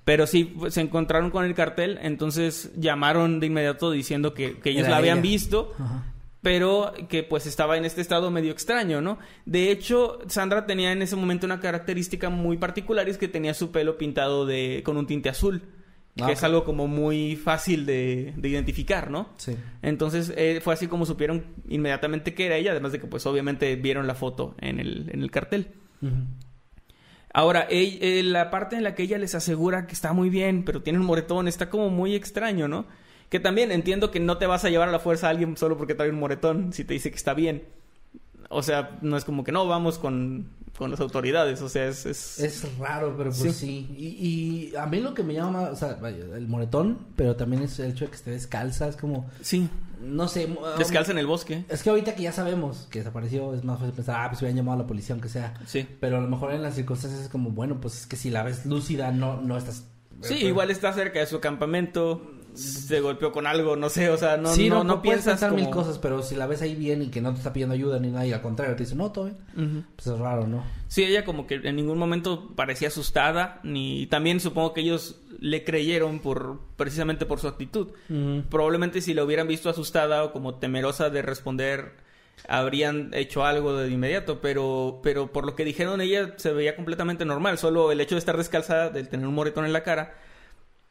Pero 0.05 0.27
sí, 0.29 0.45
pues, 0.45 0.75
se 0.75 0.83
encontraron 0.83 1.31
con 1.31 1.45
el 1.47 1.55
cartel, 1.55 1.99
entonces 2.03 2.71
llamaron 2.77 3.41
de 3.41 3.47
inmediato 3.47 3.91
diciendo 3.91 4.35
que, 4.35 4.59
que 4.61 4.71
ellos 4.71 4.83
Era 4.83 4.91
la 4.91 4.97
habían 4.99 5.19
ella. 5.19 5.23
visto, 5.23 5.73
Ajá. 5.79 6.14
Pero 6.45 6.93
que 7.09 7.23
pues 7.23 7.47
estaba 7.47 7.79
en 7.79 7.87
este 7.87 8.03
estado 8.03 8.31
medio 8.31 8.53
extraño, 8.53 9.01
¿no? 9.01 9.19
De 9.47 9.71
hecho, 9.71 10.19
Sandra 10.29 10.67
tenía 10.67 10.93
en 10.93 11.01
ese 11.01 11.17
momento 11.17 11.47
una 11.47 11.59
característica 11.59 12.29
muy 12.29 12.59
particular 12.59 13.09
y 13.09 13.13
es 13.13 13.19
que 13.19 13.29
tenía 13.29 13.55
su 13.55 13.73
pelo 13.73 13.97
pintado 13.97 14.45
de 14.45 14.83
con 14.85 14.99
un 14.99 15.07
tinte 15.07 15.31
azul, 15.31 15.63
que 16.15 16.23
Ah, 16.23 16.33
es 16.33 16.45
algo 16.45 16.63
como 16.65 16.87
muy 16.87 17.35
fácil 17.37 17.87
de, 17.87 18.35
de 18.37 18.49
identificar, 18.51 19.11
¿no? 19.11 19.31
Sí. 19.39 19.57
Entonces 19.81 20.35
eh, 20.37 20.61
fue 20.63 20.75
así 20.75 20.87
como 20.87 21.07
supieron 21.07 21.47
inmediatamente 21.67 22.35
que 22.35 22.45
era 22.45 22.57
ella, 22.57 22.73
además 22.73 22.93
de 22.93 23.01
que 23.01 23.07
pues 23.07 23.25
obviamente 23.25 23.75
vieron 23.77 24.07
la 24.07 24.15
foto 24.15 24.55
en 24.61 24.81
el, 24.81 25.09
en 25.13 25.23
el 25.23 25.31
cartel. 25.31 25.69
Ahora, 27.33 27.67
eh, 27.71 28.23
la 28.23 28.51
parte 28.51 28.77
en 28.77 28.85
la 28.85 28.95
que 28.95 29.05
ella 29.05 29.17
les 29.17 29.35
asegura 29.35 29.87
que 29.87 29.95
está 29.95 30.13
muy 30.13 30.29
bien, 30.29 30.63
pero 30.67 30.83
tiene 30.83 30.99
un 30.99 31.07
moretón, 31.07 31.49
está 31.49 31.71
como 31.71 31.89
muy 31.89 32.15
extraño, 32.15 32.69
¿no? 32.69 32.85
Que 33.29 33.41
también 33.41 33.73
entiendo 33.73 34.11
que 34.11 34.21
no 34.21 34.39
te 34.39 34.47
vas 34.47 34.65
a 34.65 34.71
llevar 34.71 34.89
a 34.89 34.93
la 34.93 34.99
fuerza 35.01 35.27
a 35.27 35.31
alguien 35.31 35.57
solo 35.57 35.77
porque 35.77 35.95
trae 35.95 36.11
un 36.11 36.19
moretón 36.21 36.73
si 36.73 36.85
te 36.85 36.95
dice 36.95 37.11
que 37.11 37.17
está 37.17 37.35
bien. 37.35 37.65
O 38.51 38.63
sea, 38.63 38.99
no 39.03 39.17
es 39.17 39.25
como 39.25 39.43
que 39.43 39.51
no, 39.51 39.67
vamos 39.67 39.99
con, 39.99 40.47
con 40.79 40.91
las 40.91 41.01
autoridades, 41.01 41.61
o 41.63 41.69
sea, 41.69 41.87
es... 41.87 42.07
es- 42.07 42.39
Es 42.39 42.79
raro, 42.79 43.15
pero 43.17 43.31
pues 43.31 43.55
Sí. 43.57 43.87
sí. 43.89 43.97
Y, 43.99 44.73
y 44.73 44.77
a 44.77 44.87
mí 44.87 45.01
lo 45.01 45.15
que 45.15 45.23
me 45.25 45.35
llama 45.35 45.63
más, 45.63 45.71
o 45.73 45.77
sea, 45.77 45.99
el 46.37 46.47
moretón, 46.47 46.99
pero 47.17 47.35
también 47.35 47.63
es 47.63 47.79
el 47.81 47.91
hecho 47.93 48.05
de 48.05 48.11
que 48.11 48.17
esté 48.17 48.31
descalza, 48.31 48.87
es 48.87 48.97
como, 48.97 49.29
Sí, 49.41 49.69
no 50.01 50.29
sé. 50.29 50.45
um, 50.47 50.57
descalza 50.79 51.11
en 51.11 51.19
el 51.19 51.27
bosque. 51.27 51.65
Es 51.69 51.83
que 51.83 51.91
ahorita 51.91 52.15
que 52.15 52.23
ya 52.23 52.33
sabemos 52.33 52.87
que 52.91 53.01
desapareció, 53.01 53.55
es 53.55 53.65
más 53.65 53.79
fácil 53.81 53.95
pensar, 53.95 54.21
ah, 54.21 54.29
pues 54.29 54.43
hubieran 54.43 54.59
llamado 54.59 54.79
a 54.79 54.83
la 54.83 54.87
policía, 54.87 55.15
aunque 55.15 55.31
sea. 55.31 55.55
Sí. 55.67 55.89
Pero 55.99 56.19
a 56.19 56.21
lo 56.21 56.29
mejor 56.29 56.53
en 56.53 56.63
las 56.63 56.75
circunstancias 56.77 57.23
es 57.23 57.29
como, 57.31 57.51
bueno, 57.51 57.81
pues 57.81 58.03
es 58.03 58.07
que 58.07 58.17
si 58.17 58.31
la 58.31 58.45
ves 58.45 58.67
lúcida, 58.67 59.11
no, 59.11 59.41
no 59.41 59.57
estás. 59.57 59.85
Sí, 60.21 60.35
igual 60.47 60.71
está 60.71 60.93
cerca 60.93 61.19
de 61.19 61.27
su 61.27 61.41
campamento, 61.41 62.31
se 62.55 63.01
golpeó 63.01 63.33
con 63.33 63.47
algo, 63.47 63.77
no 63.77 63.89
sé, 63.89 64.09
o 64.11 64.17
sea, 64.17 64.37
no, 64.37 64.49
sí, 64.55 64.69
no, 64.69 64.85
no, 64.85 65.03
puedes 65.03 65.23
piensas 65.25 65.41
pensar 65.41 65.53
mil 65.53 65.65
como- 65.71 65.77
cosas, 65.83 65.99
pero 65.99 66.23
si 66.23 66.35
la 66.37 66.47
ves 66.47 66.63
ahí 66.63 66.75
bien 66.75 67.03
y 67.03 67.09
que 67.09 67.21
no 67.21 67.33
te 67.33 67.39
está 67.39 67.53
pidiendo 67.53 67.75
ayuda 67.75 67.99
ni 67.99 68.09
nada, 68.09 68.27
y 68.27 68.33
al 68.33 68.43
contrario 68.43 68.77
te 68.77 68.85
dice, 68.85 68.95
no, 68.95 69.11
todo 69.13 69.25
bien, 69.27 69.37
Ujú. 69.57 69.85
pues 69.97 70.07
es 70.07 70.19
raro, 70.19 70.47
¿no? 70.47 70.65
Sí, 70.89 71.03
ella 71.05 71.25
como 71.25 71.47
que 71.47 71.57
en 71.57 71.77
ningún 71.77 71.99
momento 71.99 72.53
parecía 72.55 72.89
asustada, 72.89 73.61
ni 73.65 74.07
también 74.07 74.39
supongo 74.41 74.73
que 74.73 74.83
ellos 74.83 75.21
le 75.41 75.65
creyeron 75.65 76.21
por 76.21 76.61
precisamente 76.77 77.27
por 77.27 77.41
su 77.41 77.49
actitud. 77.49 77.89
Probablemente 78.49 79.01
si 79.01 79.13
la 79.15 79.25
hubieran 79.25 79.49
visto 79.49 79.69
asustada 79.69 80.23
o 80.25 80.33
como 80.33 80.55
temerosa 80.55 81.11
de 81.11 81.21
responder, 81.23 81.93
habrían 82.49 83.11
hecho 83.15 83.45
algo 83.45 83.77
de 83.77 83.91
inmediato, 83.91 84.41
pero 84.41 85.01
pero 85.03 85.33
por 85.33 85.47
lo 85.47 85.55
que 85.57 85.65
dijeron 85.65 86.01
ella 86.01 86.35
se 86.37 86.53
veía 86.53 86.77
completamente 86.77 87.25
normal, 87.25 87.59
solo 87.59 87.91
el 87.93 88.01
hecho 88.01 88.15
de 88.15 88.19
estar 88.21 88.37
descalza, 88.37 88.91
de 88.91 89.05
tener 89.05 89.27
un 89.27 89.35
moretón 89.35 89.65
en 89.67 89.73
la 89.73 89.83
cara. 89.83 90.15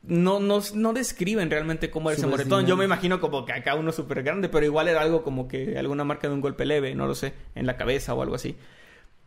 No, 0.06 0.40
no, 0.40 0.62
no 0.74 0.92
describen 0.94 1.50
realmente 1.50 1.90
cómo 1.90 2.10
era 2.10 2.18
ese 2.18 2.28
moretón. 2.28 2.66
Yo 2.66 2.76
me 2.76 2.84
imagino 2.84 3.22
como 3.22 3.46
que 3.46 3.54
acá 3.54 3.76
uno 3.76 3.92
súper 3.94 4.22
grande, 4.22 4.50
pero 4.50 4.66
igual 4.66 4.90
era 4.90 5.02
algo 5.02 5.24
como 5.24 5.48
que 5.48 5.78
alguna 5.78 6.04
marca 6.04 6.28
de 6.28 6.34
un 6.34 6.42
golpe 6.42 6.66
leve, 6.66 6.94
no 6.94 7.08
lo 7.08 7.16
sé, 7.16 7.34
en 7.56 7.66
la 7.66 7.78
cabeza 7.78 8.14
o 8.14 8.22
algo 8.22 8.36
así. 8.36 8.58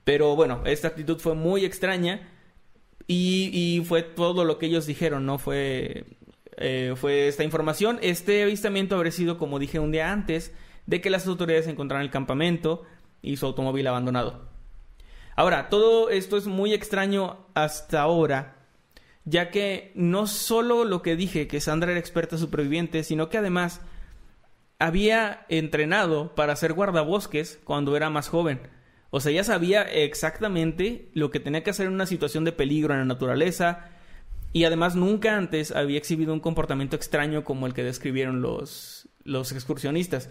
Pero 0.05 0.37
bueno, 0.37 0.63
esta 0.67 0.89
actitud 0.89 1.19
fue 1.19 1.35
muy 1.35 1.65
extraña 1.65 2.29
y, 3.07 3.51
y 3.53 3.85
fue 3.85 4.03
todo 4.03 4.45
lo 4.45 4.59
que 4.59 4.67
ellos 4.67 4.87
dijeron, 4.87 5.25
¿no? 5.25 5.39
Fue, 5.39 6.05
eh, 6.59 6.95
fue 6.97 7.29
esta 7.29 7.43
información. 7.43 7.99
Este 8.03 8.43
avistamiento 8.43 8.97
habría 8.97 9.13
sido, 9.13 9.39
como 9.39 9.59
dije 9.59 9.79
un 9.79 9.93
día 9.93 10.13
antes, 10.13 10.53
de 10.87 11.01
que 11.01 11.11
las 11.11 11.27
autoridades 11.27 11.67
encontraron 11.69 12.05
el 12.05 12.11
campamento 12.11 12.85
y 13.23 13.37
su 13.37 13.47
automóvil 13.47 13.87
abandonado. 13.87 14.49
Ahora, 15.35 15.69
todo 15.69 16.09
esto 16.09 16.37
es 16.37 16.47
muy 16.47 16.73
extraño 16.73 17.47
hasta 17.55 18.01
ahora, 18.01 18.56
ya 19.27 19.51
que 19.51 19.93
no 19.95 20.27
solo 20.27 20.85
lo 20.85 21.03
que 21.03 21.15
dije, 21.17 21.47
que 21.49 21.61
Sandra 21.61 21.91
era 21.91 22.01
experta 22.01 22.39
superviviente, 22.39 23.03
sino 23.05 23.29
que 23.29 23.37
además 23.39 23.83
había 24.79 25.45
entrenado 25.49 26.35
para 26.35 26.57
ser 26.57 26.73
guardabosques 26.73 27.59
cuando 27.65 27.97
era 27.97 28.09
más 28.11 28.29
joven. 28.29 28.61
O 29.11 29.21
sea, 29.21 29.33
ya 29.33 29.45
sabía 29.45 29.83
exactamente 29.83 31.09
lo 31.15 31.31
que 31.31 31.41
tenía 31.41 31.63
que 31.63 31.71
hacer 31.71 31.87
en 31.87 31.93
una 31.95 32.07
situación 32.07 32.45
de 32.45 32.53
peligro 32.53 32.93
en 32.95 33.01
la 33.01 33.05
naturaleza. 33.07 33.89
Y 34.53 34.65
además 34.65 34.97
nunca 34.97 35.37
antes 35.37 35.73
había 35.73 35.99
exhibido 35.99 36.33
un 36.33 36.41
comportamiento 36.41 36.97
extraño 36.97 37.45
como 37.45 37.67
el 37.67 37.75
que 37.75 37.83
describieron 37.85 38.41
los, 38.43 39.09
los 39.25 39.53
excursionistas. 39.53 40.29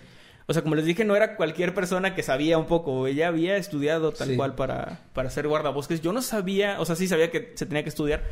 O 0.48 0.54
sea, 0.54 0.62
como 0.62 0.76
les 0.76 0.86
dije, 0.86 1.04
no 1.06 1.16
era 1.16 1.36
cualquier 1.38 1.74
persona 1.74 2.14
que 2.16 2.22
sabía 2.24 2.58
un 2.58 2.68
poco. 2.68 3.08
Ella 3.08 3.28
había 3.30 3.58
estudiado 3.58 4.12
tal 4.12 4.30
Sí. 4.30 4.36
cual 4.36 4.56
para, 4.56 5.00
para 5.14 5.30
ser 5.32 5.48
guardabosques. 5.48 6.02
Yo 6.02 6.14
no 6.14 6.22
sabía, 6.22 6.80
o 6.80 6.86
sea, 6.86 6.96
sí 6.96 7.08
sabía 7.08 7.32
que 7.32 7.54
se 7.56 7.66
tenía 7.66 7.82
que 7.84 7.90
estudiar, 7.90 8.24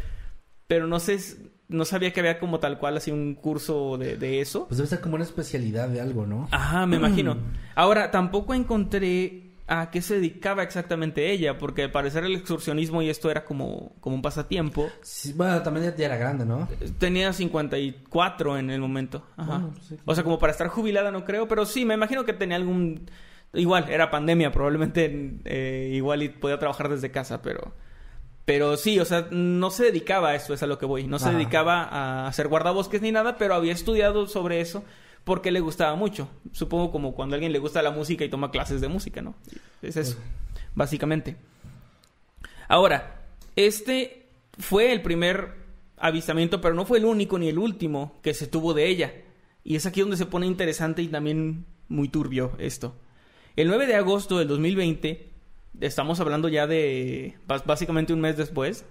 pero 0.67 0.87
no 0.87 0.99
sé, 0.99 1.19
no 1.67 1.85
sabía 1.85 2.13
que 2.13 2.19
había 2.19 2.39
como 2.39 2.59
tal 2.59 2.77
cual 2.77 2.97
así 2.97 3.11
un 3.11 3.35
curso 3.35 3.97
de, 3.97 4.17
de 4.17 4.41
eso. 4.41 4.67
Pues 4.67 4.77
debe 4.77 4.89
ser 4.89 5.01
como 5.01 5.15
una 5.15 5.23
especialidad 5.23 5.89
de 5.89 6.01
algo, 6.01 6.25
¿no? 6.25 6.47
Ajá, 6.51 6.85
me 6.85 6.97
imagino. 6.97 7.37
Ahora, 7.75 8.11
tampoco 8.11 8.53
encontré 8.53 9.43
a 9.67 9.89
qué 9.91 10.01
se 10.01 10.15
dedicaba 10.15 10.63
exactamente 10.63 11.31
ella, 11.31 11.57
porque 11.57 11.83
al 11.83 11.91
parecer 11.91 12.25
el 12.25 12.35
excursionismo 12.35 13.01
y 13.01 13.09
esto 13.09 13.31
era 13.31 13.45
como, 13.45 13.93
como 14.01 14.15
un 14.15 14.21
pasatiempo. 14.21 14.89
Sí, 15.01 15.33
bueno, 15.33 15.61
también 15.61 15.93
ya, 15.95 16.05
era 16.05 16.17
grande, 16.17 16.45
¿no? 16.45 16.67
Tenía 16.97 17.31
54 17.31 18.57
en 18.57 18.69
el 18.69 18.81
momento. 18.81 19.25
Ajá. 19.37 19.51
Bueno, 19.51 19.73
pues. 19.73 19.99
O 20.05 20.15
sea, 20.15 20.23
como 20.23 20.37
para 20.37 20.51
estar 20.51 20.67
jubilada 20.67 21.11
no 21.11 21.23
creo, 21.23 21.47
pero 21.47 21.65
sí, 21.65 21.85
me 21.85 21.93
imagino 21.93 22.25
que 22.25 22.33
tenía 22.33 22.57
algún... 22.57 23.09
Igual, 23.53 23.89
era 23.89 24.09
pandemia, 24.09 24.51
probablemente 24.51 25.39
eh, 25.45 25.91
igual 25.93 26.23
y 26.23 26.29
podía 26.29 26.59
trabajar 26.59 26.89
desde 26.89 27.11
casa, 27.11 27.41
pero... 27.41 27.73
Pero 28.45 28.75
sí, 28.75 28.99
o 28.99 29.05
sea, 29.05 29.27
no 29.31 29.71
se 29.71 29.85
dedicaba 29.85 30.29
a 30.29 30.35
eso, 30.35 30.53
es 30.53 30.61
a 30.63 30.67
lo 30.67 30.77
que 30.77 30.85
voy. 30.85 31.07
No 31.07 31.17
se 31.17 31.31
dedicaba 31.31 31.83
a 31.83 32.27
hacer 32.27 32.49
guardabosques 32.49 33.01
ni 33.01 33.11
nada, 33.11 33.37
pero 33.37 33.53
había 33.55 33.71
estudiado 33.71 34.27
sobre 34.27 34.59
eso 34.59 34.83
porque 35.23 35.51
le 35.51 35.61
gustaba 35.61 35.95
mucho. 35.95 36.29
Supongo 36.51 36.91
como 36.91 37.13
cuando 37.15 37.35
a 37.35 37.37
alguien 37.37 37.53
le 37.53 37.59
gusta 37.59 37.81
la 37.81 37.91
música 37.91 38.25
y 38.25 38.29
toma 38.29 38.51
clases 38.51 38.81
de 38.81 38.89
música, 38.89 39.21
¿no? 39.21 39.35
Es 39.81 39.95
eso, 39.95 40.17
básicamente. 40.75 41.37
Ahora, 42.67 43.21
este 43.55 44.27
fue 44.59 44.91
el 44.91 45.01
primer 45.01 45.53
avistamiento, 45.97 46.59
pero 46.59 46.75
no 46.75 46.85
fue 46.85 46.97
el 46.97 47.05
único 47.05 47.39
ni 47.39 47.47
el 47.47 47.57
último 47.57 48.19
que 48.21 48.33
se 48.33 48.47
tuvo 48.47 48.73
de 48.73 48.87
ella. 48.87 49.13
Y 49.63 49.77
es 49.77 49.85
aquí 49.85 50.01
donde 50.01 50.17
se 50.17 50.25
pone 50.25 50.47
interesante 50.47 51.01
y 51.01 51.07
también 51.07 51.65
muy 51.87 52.09
turbio 52.09 52.51
esto. 52.57 52.95
El 53.55 53.67
9 53.69 53.87
de 53.87 53.95
agosto 53.95 54.39
del 54.39 54.47
2020, 54.47 55.32
estamos 55.81 56.19
hablando 56.19 56.49
ya 56.49 56.67
de 56.67 57.37
básicamente 57.65 58.13
un 58.13 58.21
mes 58.21 58.37
después 58.37 58.85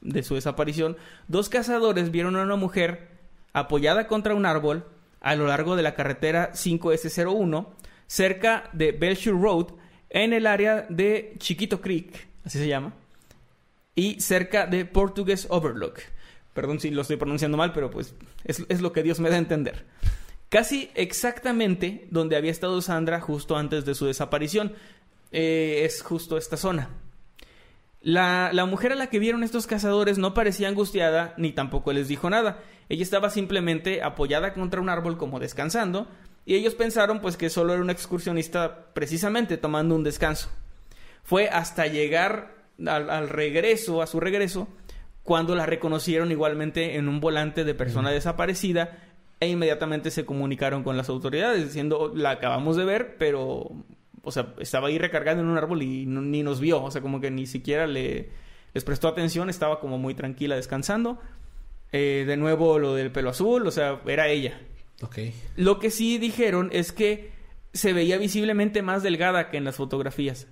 de 0.00 0.22
su 0.22 0.34
desaparición, 0.34 0.96
dos 1.28 1.48
cazadores 1.48 2.10
vieron 2.10 2.36
a 2.36 2.42
una 2.42 2.56
mujer 2.56 3.08
apoyada 3.52 4.06
contra 4.06 4.34
un 4.34 4.46
árbol 4.46 4.84
a 5.20 5.34
lo 5.34 5.46
largo 5.46 5.76
de 5.76 5.82
la 5.82 5.94
carretera 5.94 6.52
5S01 6.52 7.66
cerca 8.06 8.70
de 8.72 8.92
Belshire 8.92 9.36
Road 9.36 9.68
en 10.10 10.32
el 10.32 10.46
área 10.46 10.86
de 10.88 11.34
Chiquito 11.38 11.80
Creek, 11.80 12.28
así 12.44 12.58
se 12.58 12.68
llama, 12.68 12.94
y 13.94 14.20
cerca 14.20 14.66
de 14.66 14.84
Portuguese 14.84 15.46
Overlook. 15.50 16.00
Perdón 16.54 16.80
si 16.80 16.90
lo 16.90 17.02
estoy 17.02 17.16
pronunciando 17.16 17.58
mal, 17.58 17.72
pero 17.72 17.90
pues 17.90 18.14
es, 18.44 18.64
es 18.68 18.80
lo 18.80 18.92
que 18.92 19.02
Dios 19.02 19.20
me 19.20 19.28
da 19.28 19.36
a 19.36 19.40
entender. 19.40 19.84
Casi 20.48 20.90
exactamente 20.94 22.06
donde 22.10 22.36
había 22.36 22.52
estado 22.52 22.80
Sandra 22.80 23.20
justo 23.20 23.56
antes 23.56 23.84
de 23.84 23.94
su 23.94 24.06
desaparición. 24.06 24.74
Eh, 25.32 25.82
es 25.84 26.02
justo 26.02 26.36
esta 26.36 26.56
zona. 26.56 26.90
La, 28.00 28.50
la 28.52 28.66
mujer 28.66 28.92
a 28.92 28.94
la 28.96 29.08
que 29.08 29.18
vieron 29.18 29.42
estos 29.42 29.66
cazadores 29.66 30.18
no 30.18 30.32
parecía 30.34 30.68
angustiada 30.68 31.34
ni 31.36 31.52
tampoco 31.52 31.92
les 31.92 32.08
dijo 32.08 32.30
nada. 32.30 32.60
Ella 32.88 33.02
estaba 33.02 33.30
simplemente 33.30 34.02
apoyada 34.02 34.54
contra 34.54 34.80
un 34.80 34.88
árbol 34.88 35.18
como 35.18 35.40
descansando 35.40 36.06
y 36.44 36.54
ellos 36.54 36.74
pensaron 36.74 37.20
pues 37.20 37.36
que 37.36 37.50
solo 37.50 37.72
era 37.72 37.82
una 37.82 37.92
excursionista 37.92 38.92
precisamente 38.92 39.56
tomando 39.56 39.96
un 39.96 40.04
descanso. 40.04 40.48
Fue 41.24 41.48
hasta 41.48 41.88
llegar 41.88 42.54
al, 42.86 43.10
al 43.10 43.28
regreso, 43.28 44.02
a 44.02 44.06
su 44.06 44.20
regreso, 44.20 44.68
cuando 45.24 45.56
la 45.56 45.66
reconocieron 45.66 46.30
igualmente 46.30 46.94
en 46.94 47.08
un 47.08 47.18
volante 47.18 47.64
de 47.64 47.74
persona 47.74 48.12
desaparecida 48.12 48.96
e 49.40 49.48
inmediatamente 49.48 50.12
se 50.12 50.24
comunicaron 50.24 50.84
con 50.84 50.96
las 50.96 51.08
autoridades 51.08 51.64
diciendo 51.64 52.12
la 52.14 52.30
acabamos 52.30 52.76
de 52.76 52.84
ver, 52.84 53.16
pero 53.18 53.72
o 54.26 54.30
sea, 54.32 54.54
estaba 54.58 54.88
ahí 54.88 54.98
recargada 54.98 55.40
en 55.40 55.46
un 55.46 55.56
árbol 55.56 55.82
y 55.82 56.04
no- 56.06 56.20
ni 56.20 56.42
nos 56.42 56.60
vio, 56.60 56.82
o 56.82 56.90
sea, 56.90 57.00
como 57.00 57.20
que 57.20 57.30
ni 57.30 57.46
siquiera 57.46 57.86
le 57.86 58.28
les 58.74 58.84
prestó 58.84 59.08
atención, 59.08 59.48
estaba 59.48 59.80
como 59.80 59.96
muy 59.96 60.14
tranquila 60.14 60.54
descansando. 60.56 61.18
Eh, 61.92 62.24
de 62.26 62.36
nuevo 62.36 62.78
lo 62.78 62.94
del 62.94 63.10
pelo 63.10 63.30
azul, 63.30 63.66
o 63.66 63.70
sea, 63.70 64.02
era 64.06 64.28
ella. 64.28 64.60
Ok. 65.02 65.18
Lo 65.56 65.78
que 65.78 65.90
sí 65.90 66.18
dijeron 66.18 66.68
es 66.72 66.92
que 66.92 67.30
se 67.72 67.94
veía 67.94 68.18
visiblemente 68.18 68.82
más 68.82 69.02
delgada 69.02 69.48
que 69.48 69.56
en 69.56 69.64
las 69.64 69.76
fotografías. 69.76 70.48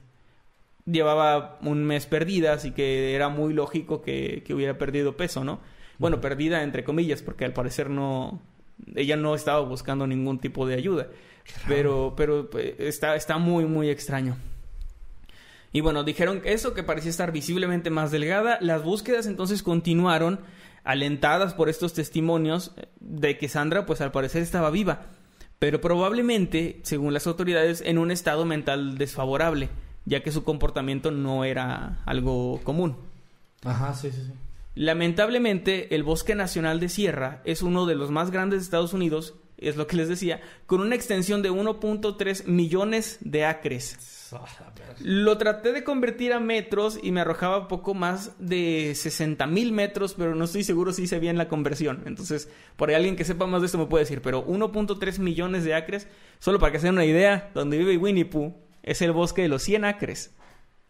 Llevaba 0.86 1.58
un 1.62 1.84
mes 1.84 2.04
perdida, 2.06 2.52
así 2.52 2.72
que 2.72 3.14
era 3.14 3.28
muy 3.30 3.54
lógico 3.54 4.02
que, 4.02 4.42
que 4.46 4.52
hubiera 4.54 4.76
perdido 4.76 5.16
peso, 5.16 5.42
¿no? 5.44 5.60
Bueno, 5.98 6.20
perdida 6.20 6.62
entre 6.62 6.84
comillas, 6.84 7.22
porque 7.22 7.44
al 7.44 7.52
parecer 7.54 7.88
no... 7.90 8.42
Ella 8.94 9.16
no 9.16 9.34
estaba 9.34 9.60
buscando 9.60 10.06
ningún 10.06 10.38
tipo 10.40 10.66
de 10.66 10.74
ayuda. 10.74 11.08
Pero, 11.68 12.14
pero 12.16 12.50
pues, 12.50 12.74
está, 12.78 13.16
está 13.16 13.38
muy, 13.38 13.64
muy 13.66 13.90
extraño. 13.90 14.36
Y 15.72 15.80
bueno, 15.80 16.04
dijeron 16.04 16.40
que 16.40 16.52
eso, 16.52 16.72
que 16.72 16.84
parecía 16.84 17.10
estar 17.10 17.32
visiblemente 17.32 17.90
más 17.90 18.10
delgada. 18.10 18.58
Las 18.60 18.84
búsquedas 18.84 19.26
entonces 19.26 19.62
continuaron, 19.62 20.40
alentadas 20.84 21.54
por 21.54 21.68
estos 21.68 21.94
testimonios 21.94 22.72
eh, 22.76 22.86
de 23.00 23.38
que 23.38 23.48
Sandra, 23.48 23.84
pues 23.84 24.00
al 24.00 24.12
parecer 24.12 24.42
estaba 24.42 24.70
viva. 24.70 25.06
Pero 25.58 25.80
probablemente, 25.80 26.80
según 26.84 27.12
las 27.12 27.26
autoridades, 27.26 27.80
en 27.80 27.98
un 27.98 28.10
estado 28.10 28.44
mental 28.44 28.98
desfavorable, 28.98 29.68
ya 30.04 30.22
que 30.22 30.30
su 30.30 30.44
comportamiento 30.44 31.10
no 31.10 31.44
era 31.44 32.02
algo 32.04 32.60
común. 32.62 32.96
Ajá, 33.64 33.94
sí, 33.94 34.10
sí, 34.12 34.22
sí. 34.26 34.32
Lamentablemente, 34.76 35.94
el 35.94 36.02
Bosque 36.02 36.34
Nacional 36.34 36.80
de 36.80 36.88
Sierra 36.88 37.40
es 37.44 37.62
uno 37.62 37.86
de 37.86 37.94
los 37.94 38.10
más 38.10 38.30
grandes 38.30 38.60
de 38.60 38.64
Estados 38.64 38.92
Unidos, 38.92 39.34
es 39.58 39.76
lo 39.76 39.86
que 39.86 39.96
les 39.96 40.08
decía, 40.08 40.40
con 40.66 40.80
una 40.80 40.94
extensión 40.94 41.42
de 41.42 41.50
1.3 41.50 42.46
millones 42.46 43.18
de 43.20 43.44
acres. 43.44 43.98
Lo 45.00 45.38
traté 45.38 45.72
de 45.72 45.84
convertir 45.84 46.32
a 46.32 46.40
metros 46.40 46.98
y 47.02 47.12
me 47.12 47.20
arrojaba 47.20 47.68
poco 47.68 47.94
más 47.94 48.32
de 48.38 48.92
60 48.94 49.46
mil 49.46 49.72
metros, 49.72 50.14
pero 50.14 50.34
no 50.34 50.44
estoy 50.44 50.64
seguro 50.64 50.92
si 50.92 51.02
hice 51.02 51.18
bien 51.18 51.38
la 51.38 51.48
conversión. 51.48 52.02
Entonces, 52.06 52.48
por 52.76 52.88
ahí 52.88 52.94
alguien 52.94 53.16
que 53.16 53.24
sepa 53.24 53.46
más 53.46 53.60
de 53.60 53.66
esto 53.66 53.78
me 53.78 53.86
puede 53.86 54.04
decir, 54.04 54.22
pero 54.22 54.46
1.3 54.46 55.18
millones 55.18 55.64
de 55.64 55.74
acres, 55.74 56.08
solo 56.38 56.58
para 56.58 56.72
que 56.72 56.78
se 56.78 56.86
den 56.86 56.94
una 56.94 57.04
idea, 57.04 57.50
donde 57.54 57.78
vive 57.78 57.96
Winnie 57.96 58.24
Pooh, 58.24 58.54
es 58.82 59.02
el 59.02 59.12
bosque 59.12 59.42
de 59.42 59.48
los 59.48 59.62
100 59.62 59.84
acres. 59.84 60.34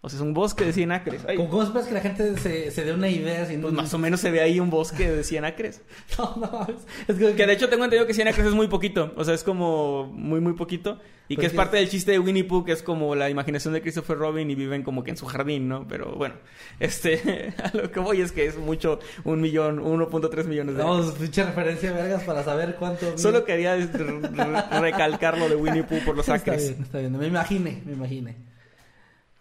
O 0.05 0.09
sea, 0.11 0.19
es 0.19 0.23
un 0.23 0.35
bosque 0.35 0.67
de 0.67 0.73
100 0.75 0.93
acres. 0.93 1.23
Ay, 1.27 1.37
¿Cómo, 1.39 1.63
esperas 1.63 1.89
que 1.89 1.95
la 1.95 2.01
gente 2.03 2.37
se, 2.37 2.71
se 2.71 2.85
dé 2.85 2.93
una 2.93 3.09
idea 3.09 3.47
si 3.47 3.57
no... 3.57 3.63
pues 3.63 3.73
más 3.73 3.95
o 3.95 3.99
menos 3.99 4.21
se 4.21 4.31
ve 4.31 4.43
ahí 4.43 4.61
un 4.61 4.69
bosque 4.69 5.11
de 5.11 5.25
100 5.25 5.45
acres. 5.47 5.81
No, 6.19 6.37
no, 6.37 6.67
es, 7.09 7.17
que... 7.17 7.35
Que 7.35 7.47
de 7.47 7.53
hecho 7.55 7.71
tengo 7.71 7.85
entendido 7.85 8.07
que 8.07 8.13
100 8.13 8.29
acres 8.29 8.47
es 8.49 8.53
muy 8.53 8.69
poquito. 8.69 9.15
O 9.17 9.25
sea, 9.25 9.33
es 9.33 9.43
como 9.43 10.05
muy, 10.13 10.41
muy 10.41 10.53
poquito. 10.53 10.99
Y 11.27 11.37
Pues 11.37 11.41
que 11.45 11.47
es 11.47 11.53
parte 11.55 11.79
del 11.79 11.89
chiste 11.89 12.13
de 12.13 12.19
Winnie 12.19 12.45
Pooh, 12.45 12.65
que 12.67 12.73
es 12.73 12.83
como 12.83 13.15
la 13.15 13.31
imaginación 13.31 13.73
de 13.73 13.81
Christopher 13.81 14.19
Robin 14.19 14.51
y 14.51 14.55
viven 14.55 14.83
como 14.83 15.03
que 15.03 15.11
en 15.11 15.17
su 15.17 15.25
jardín, 15.25 15.69
¿no? 15.69 15.89
Pero 15.89 16.15
bueno, 16.17 16.35
este, 16.81 17.55
a 17.65 17.75
lo 17.75 17.91
que 17.91 17.99
voy 18.01 18.21
es 18.21 18.31
que 18.31 18.45
es 18.45 18.59
mucho, 18.59 18.99
un 19.25 19.41
millón, 19.41 19.79
1.3 19.83 20.45
millones 20.45 20.77
de 20.77 20.83
Vamos, 20.83 21.07
acres. 21.07 21.23
pinche 21.23 21.45
referencia 21.45 21.93
vergas 21.93 22.25
para 22.25 22.45
saber 22.45 22.77
cuánto... 22.79 23.17
Solo 23.17 23.47
quería 23.47 23.75
re- 23.75 23.87
re- 23.87 24.81
recalcar 24.81 25.39
lo 25.39 25.49
de 25.49 25.57
Winnie 25.57 25.85
Pooh 25.85 26.01
por 26.05 26.15
los 26.15 26.29
Está 26.29 26.35
acres. 26.53 26.69
bien, 26.73 26.83
está 26.83 26.99
bien. 26.99 27.17
Me 27.17 27.27
imaginé, 27.27 27.81
me 27.87 27.93
imaginé. 27.95 28.37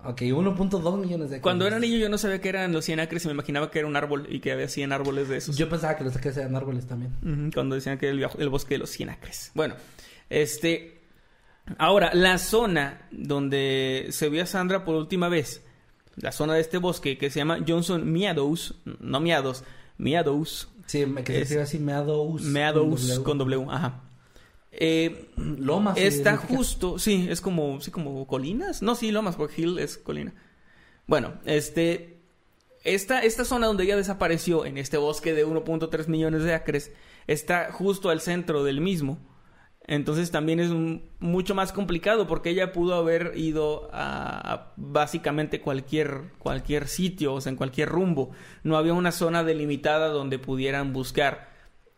Ok, 0.05 0.21
1.2 0.21 0.97
millones 0.99 1.29
de 1.29 1.35
acres. 1.37 1.41
Cuando 1.41 1.65
era 1.65 1.79
niño 1.79 1.97
yo 1.97 2.09
no 2.09 2.17
sabía 2.17 2.41
que 2.41 2.49
eran 2.49 2.71
los 2.73 2.83
100 2.85 2.99
acres 2.99 3.23
y 3.23 3.27
me 3.27 3.33
imaginaba 3.33 3.71
que 3.71 3.79
era 3.79 3.87
un 3.87 3.95
árbol 3.95 4.27
y 4.29 4.39
que 4.39 4.51
había 4.51 4.67
100 4.67 4.91
árboles 4.91 5.29
de 5.29 5.37
esos. 5.37 5.55
Yo 5.57 5.69
pensaba 5.69 5.95
que 5.95 6.03
los 6.03 6.15
acres 6.15 6.35
eran 6.37 6.55
árboles 6.55 6.85
también. 6.87 7.51
Cuando 7.53 7.75
decían 7.75 7.97
que 7.97 8.07
era 8.09 8.15
el, 8.15 8.41
el 8.41 8.49
bosque 8.49 8.75
de 8.75 8.79
los 8.79 8.89
100 8.89 9.09
acres. 9.09 9.51
Bueno, 9.55 9.75
este. 10.29 11.01
Ahora, 11.77 12.11
la 12.13 12.37
zona 12.39 13.07
donde 13.11 14.07
se 14.09 14.27
vio 14.29 14.43
a 14.43 14.45
Sandra 14.45 14.83
por 14.83 14.95
última 14.95 15.29
vez, 15.29 15.63
la 16.17 16.33
zona 16.33 16.55
de 16.55 16.59
este 16.61 16.77
bosque 16.77 17.17
que 17.17 17.29
se 17.29 17.39
llama 17.39 17.59
Johnson 17.65 18.05
Meadows, 18.11 18.75
no 18.99 19.19
Meadows, 19.21 19.63
Meadows, 19.97 20.67
Sí, 20.85 21.05
me 21.05 21.23
que 21.23 21.31
Es- 21.31 21.37
se 21.37 21.41
escribe 21.43 21.61
así 21.63 21.79
Meadows. 21.79 22.41
Meadows 22.41 23.13
con 23.19 23.23
con 23.23 23.37
W, 23.37 23.65
ajá. 23.69 24.01
Eh. 24.75 25.29
Lomas. 25.37 25.97
está 25.97 26.37
justo, 26.37 26.97
sí, 26.99 27.27
es 27.29 27.41
como, 27.41 27.79
sí, 27.81 27.91
como 27.91 28.25
colinas. 28.27 28.81
No, 28.81 28.95
sí, 28.95 29.11
lomas, 29.11 29.35
porque 29.35 29.61
hill 29.61 29.79
es 29.79 29.97
colina. 29.97 30.33
Bueno, 31.05 31.33
este, 31.45 32.17
esta, 32.83 33.21
esta 33.23 33.45
zona 33.45 33.67
donde 33.67 33.83
ella 33.83 33.97
desapareció, 33.97 34.65
en 34.65 34.77
este 34.77 34.97
bosque 34.97 35.33
de 35.33 35.45
1.3 35.45 36.07
millones 36.07 36.43
de 36.43 36.53
acres, 36.53 36.91
está 37.27 37.71
justo 37.71 38.09
al 38.09 38.19
centro 38.21 38.63
del 38.63 38.81
mismo. 38.81 39.19
Entonces 39.85 40.31
también 40.31 40.61
es 40.61 40.69
un- 40.69 41.03
mucho 41.19 41.55
más 41.55 41.73
complicado 41.73 42.25
porque 42.25 42.49
ella 42.51 42.71
pudo 42.71 42.95
haber 42.95 43.33
ido 43.35 43.89
a, 43.91 44.53
a 44.53 44.73
básicamente 44.77 45.59
cualquier, 45.59 46.31
cualquier 46.39 46.87
sitio, 46.87 47.33
o 47.33 47.41
sea, 47.41 47.49
en 47.49 47.57
cualquier 47.57 47.89
rumbo. 47.89 48.31
No 48.63 48.77
había 48.77 48.93
una 48.93 49.11
zona 49.11 49.43
delimitada 49.43 50.07
donde 50.07 50.39
pudieran 50.39 50.93
buscar 50.93 51.51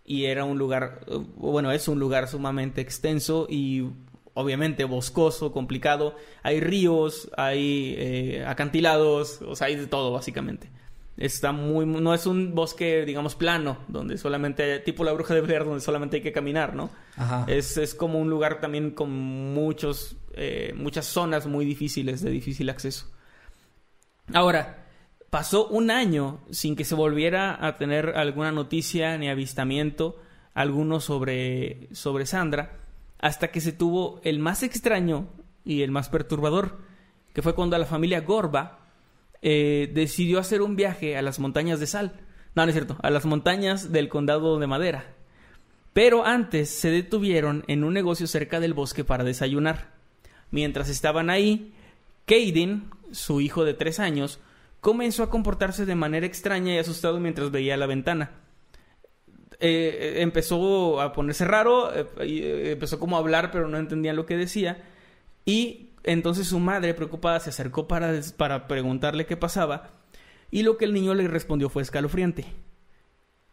y 0.05 0.25
era 0.25 0.45
un 0.45 0.57
lugar, 0.57 1.01
eh, 1.07 1.17
bueno, 1.35 1.71
es 1.71 1.87
un 1.87 1.99
lugar 1.99 2.27
sumamente 2.27 2.81
extenso 2.81 3.47
y 3.49 3.89
obviamente 4.35 4.83
boscoso, 4.83 5.51
complicado. 5.51 6.15
Hay 6.43 6.59
ríos, 6.59 7.31
hay 7.35 7.95
eh, 7.97 8.45
acantilados, 8.45 9.41
o 9.41 9.55
sea, 9.55 9.67
hay 9.67 9.75
de 9.75 9.87
todo 9.87 10.11
básicamente. 10.11 10.69
Está 11.17 11.53
muy, 11.53 11.85
no 11.85 12.13
es 12.13 12.25
un 12.25 12.53
bosque, 12.53 13.05
digamos, 13.05 13.35
plano, 13.35 13.77
donde 13.87 14.17
solamente, 14.17 14.79
tipo 14.79 15.05
la 15.05 15.13
bruja 15.13 15.33
de 15.33 15.41
Blair, 15.41 15.63
donde 15.63 15.79
solamente 15.79 16.17
hay 16.17 16.21
que 16.21 16.33
caminar, 16.33 16.75
¿no? 16.75 16.89
Ajá. 17.15 17.45
Es, 17.47 17.77
es 17.77 17.95
como 17.95 18.19
un 18.19 18.29
lugar 18.29 18.59
también 18.59 18.91
con 18.91 19.11
muchos, 19.11 20.17
eh, 20.33 20.73
muchas 20.75 21.05
zonas 21.05 21.47
muy 21.47 21.63
difíciles, 21.63 22.21
de 22.21 22.31
difícil 22.31 22.69
acceso. 22.69 23.09
Ahora, 24.33 24.84
pasó 25.35 25.67
un 25.67 25.91
año 25.91 26.39
sin 26.49 26.77
que 26.77 26.85
se 26.85 26.95
volviera 26.95 27.57
a 27.59 27.75
tener 27.75 28.13
alguna 28.15 28.53
noticia 28.53 29.17
ni 29.17 29.27
avistamiento 29.27 30.15
alguno 30.53 31.01
sobre, 31.01 31.89
sobre 31.91 32.25
Sandra, 32.25 32.77
hasta 33.19 33.51
que 33.51 33.59
se 33.59 33.73
tuvo 33.73 34.21
el 34.23 34.39
más 34.39 34.63
extraño 34.63 35.27
y 35.65 35.81
el 35.81 35.91
más 35.91 36.07
perturbador, 36.07 36.77
que 37.33 37.41
fue 37.41 37.53
cuando 37.53 37.77
la 37.77 37.85
familia 37.85 38.21
Gorba 38.21 38.79
eh, 39.41 39.91
decidió 39.93 40.39
hacer 40.39 40.61
un 40.61 40.77
viaje 40.77 41.17
a 41.17 41.21
las 41.21 41.37
montañas 41.37 41.81
de 41.81 41.87
sal. 41.87 42.13
No, 42.55 42.63
no 42.63 42.69
es 42.69 42.73
cierto, 42.73 42.95
a 43.03 43.09
las 43.09 43.25
montañas 43.25 43.91
del 43.91 44.07
condado 44.07 44.57
de 44.57 44.67
Madera. 44.67 45.03
Pero 45.91 46.25
antes 46.25 46.69
se 46.69 46.91
detuvieron 46.91 47.65
en 47.67 47.83
un 47.83 47.93
negocio 47.93 48.25
cerca 48.27 48.61
del 48.61 48.73
bosque 48.73 49.03
para 49.03 49.25
desayunar. 49.25 49.89
Mientras 50.49 50.87
estaban 50.87 51.29
ahí, 51.29 51.73
Caden, 52.25 52.89
su 53.11 53.41
hijo 53.41 53.65
de 53.65 53.73
tres 53.73 53.99
años, 53.99 54.39
comenzó 54.85 55.23
a 55.23 55.31
comportarse 55.31 55.87
de 55.87 55.95
manera 55.95 56.27
extraña 56.27 56.75
y 56.75 56.77
asustado 56.77 57.19
mientras 57.19 57.49
veía 57.49 57.75
la 57.75 57.87
ventana. 57.87 58.29
Eh, 59.59 59.97
eh, 59.99 60.21
empezó 60.21 61.01
a 61.01 61.11
ponerse 61.11 61.43
raro, 61.43 61.91
eh, 61.91 62.05
eh, 62.19 62.69
empezó 62.73 62.99
como 62.99 63.15
a 63.15 63.19
hablar, 63.19 63.49
pero 63.49 63.67
no 63.67 63.79
entendían 63.79 64.15
lo 64.15 64.27
que 64.27 64.37
decía. 64.37 64.83
Y 65.43 65.89
entonces 66.03 66.45
su 66.45 66.59
madre, 66.59 66.93
preocupada, 66.93 67.39
se 67.39 67.49
acercó 67.49 67.87
para, 67.87 68.13
para 68.37 68.67
preguntarle 68.67 69.25
qué 69.25 69.35
pasaba. 69.35 69.89
Y 70.51 70.61
lo 70.61 70.77
que 70.77 70.85
el 70.85 70.93
niño 70.93 71.15
le 71.15 71.27
respondió 71.27 71.69
fue 71.69 71.81
escalofriante. 71.81 72.45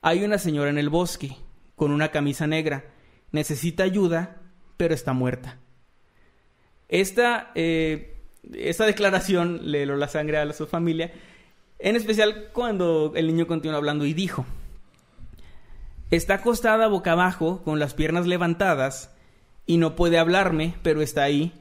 Hay 0.02 0.24
una 0.24 0.36
señora 0.36 0.68
en 0.68 0.76
el 0.76 0.90
bosque, 0.90 1.34
con 1.76 1.92
una 1.92 2.10
camisa 2.10 2.46
negra. 2.46 2.84
Necesita 3.30 3.84
ayuda, 3.84 4.36
pero 4.76 4.92
está 4.92 5.14
muerta. 5.14 5.56
Esta, 6.90 7.52
esta 8.54 8.84
declaración 8.86 9.70
le 9.70 9.82
heló 9.82 9.96
la 9.96 10.08
sangre 10.08 10.38
a 10.38 10.52
su 10.52 10.66
familia, 10.66 11.12
en 11.78 11.96
especial 11.96 12.48
cuando 12.52 13.12
el 13.16 13.26
niño 13.26 13.46
continuó 13.46 13.76
hablando 13.76 14.04
y 14.06 14.14
dijo, 14.14 14.46
está 16.10 16.34
acostada 16.34 16.88
boca 16.88 17.12
abajo, 17.12 17.62
con 17.64 17.78
las 17.78 17.94
piernas 17.94 18.26
levantadas, 18.26 19.10
y 19.66 19.76
no 19.78 19.94
puede 19.96 20.18
hablarme, 20.18 20.74
pero 20.82 21.02
está 21.02 21.22
ahí, 21.22 21.52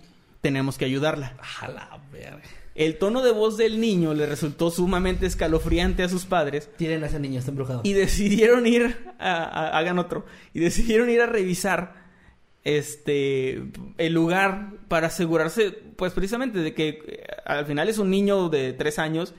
tenemos 0.42 0.78
que 0.78 0.86
ayudarla. 0.86 1.38
A 1.62 1.68
la 1.68 2.00
verga. 2.12 2.42
El 2.74 2.98
tono 2.98 3.22
de 3.22 3.32
voz 3.32 3.58
del 3.58 3.80
niño 3.82 4.14
le 4.14 4.26
resultó 4.26 4.72
sumamente 4.72 5.26
escalofriante 5.26 6.04
a 6.04 6.10
sus 6.10 6.26
padres, 6.26 6.70
Tiren 6.78 7.04
a 7.04 7.08
ese 7.08 7.20
niño, 7.20 7.38
está 7.40 7.52
embrujado. 7.52 7.82
y 7.84 7.94
decidieron 7.94 8.66
ir 8.66 8.98
a, 9.20 9.44
a- 9.44 9.78
hagan 9.78 10.00
otro 10.00 10.26
y 10.54 10.62
decidieron 10.62 11.10
ir 11.10 11.22
a 11.22 11.26
revisar 11.26 12.01
este 12.64 13.64
el 13.98 14.14
lugar 14.14 14.72
para 14.88 15.08
asegurarse 15.08 15.72
pues 15.96 16.14
precisamente 16.14 16.60
de 16.60 16.74
que 16.74 16.90
eh, 16.90 17.24
al 17.46 17.66
final 17.66 17.90
es 17.90 17.98
un 17.98 18.10
niño 18.10 18.50
de 18.50 18.74
tres 18.74 19.00
años 19.00 19.34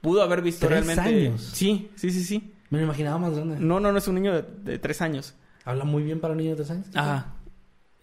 pudo 0.00 0.22
haber 0.22 0.42
visto 0.42 0.66
¿Tres 0.68 0.86
realmente 0.86 1.26
años? 1.28 1.42
sí 1.54 1.90
sí 1.96 2.10
sí 2.10 2.22
sí 2.22 2.52
Me 2.70 2.78
lo 2.78 2.84
imaginaba 2.84 3.18
más 3.18 3.34
grande. 3.34 3.56
no 3.60 3.80
no 3.80 3.92
no 3.92 3.98
es 3.98 4.06
un 4.08 4.14
niño 4.16 4.34
de, 4.34 4.42
de 4.72 4.78
tres 4.78 5.00
años 5.02 5.34
Habla 5.64 5.84
muy 5.84 6.02
bien 6.04 6.20
para 6.20 6.32
un 6.32 6.38
niño 6.38 6.50
de 6.50 6.56
tres 6.56 6.70
años. 6.70 6.86
Ajá. 6.94 7.32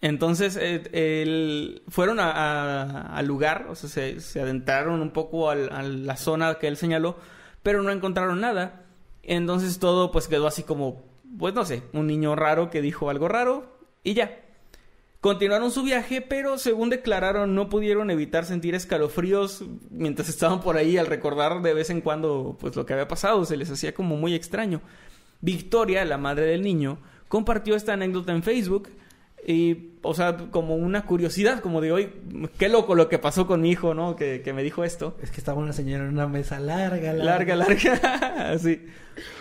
Entonces, 0.02 0.58
eh, 0.60 0.82
el- 0.92 1.80
fueron 1.88 2.20
a- 2.20 2.30
a- 2.30 3.16
al 3.16 3.24
lugar, 3.26 3.68
o 3.70 3.74
sea, 3.74 3.88
se, 3.88 4.20
se 4.20 4.38
adentraron 4.38 5.00
un 5.00 5.12
poco 5.12 5.48
al- 5.48 5.72
a 5.72 5.82
la 5.82 6.16
zona 6.18 6.56
que 6.56 6.68
él 6.68 6.76
señaló, 6.76 7.16
pero 7.62 7.82
no 7.82 7.90
encontraron 7.90 8.38
nada. 8.42 8.82
Entonces 9.22 9.78
todo 9.78 10.12
pues 10.12 10.28
quedó 10.28 10.46
así 10.46 10.62
como, 10.62 11.02
pues 11.38 11.54
no 11.54 11.64
sé, 11.64 11.82
un 11.94 12.06
niño 12.06 12.36
raro 12.36 12.68
que 12.68 12.82
dijo 12.82 13.08
algo 13.08 13.28
raro 13.28 13.78
y 14.02 14.12
ya. 14.12 14.38
Continuaron 15.24 15.70
su 15.70 15.82
viaje, 15.82 16.20
pero 16.20 16.58
según 16.58 16.90
declararon 16.90 17.54
no 17.54 17.70
pudieron 17.70 18.10
evitar 18.10 18.44
sentir 18.44 18.74
escalofríos 18.74 19.64
mientras 19.90 20.28
estaban 20.28 20.60
por 20.60 20.76
ahí 20.76 20.98
al 20.98 21.06
recordar 21.06 21.62
de 21.62 21.72
vez 21.72 21.88
en 21.88 22.02
cuando 22.02 22.58
pues 22.60 22.76
lo 22.76 22.84
que 22.84 22.92
había 22.92 23.08
pasado, 23.08 23.42
se 23.46 23.56
les 23.56 23.70
hacía 23.70 23.94
como 23.94 24.18
muy 24.18 24.34
extraño. 24.34 24.82
Victoria, 25.40 26.04
la 26.04 26.18
madre 26.18 26.44
del 26.44 26.60
niño, 26.60 26.98
compartió 27.28 27.74
esta 27.74 27.94
anécdota 27.94 28.32
en 28.32 28.42
Facebook 28.42 28.90
y, 29.46 29.92
o 30.02 30.12
sea, 30.12 30.36
como 30.50 30.76
una 30.76 31.06
curiosidad, 31.06 31.60
como 31.60 31.80
de 31.80 31.92
hoy, 31.92 32.12
qué 32.58 32.68
loco 32.68 32.94
lo 32.94 33.08
que 33.08 33.18
pasó 33.18 33.46
con 33.46 33.62
mi 33.62 33.70
hijo, 33.70 33.94
¿no? 33.94 34.16
Que, 34.16 34.42
que 34.42 34.52
me 34.52 34.62
dijo 34.62 34.84
esto. 34.84 35.16
Es 35.22 35.30
que 35.30 35.38
estaba 35.38 35.58
una 35.58 35.72
señora 35.72 36.04
en 36.04 36.10
una 36.10 36.28
mesa 36.28 36.60
larga, 36.60 37.14
Larga, 37.14 37.56
larga. 37.56 38.58
sí. 38.62 38.84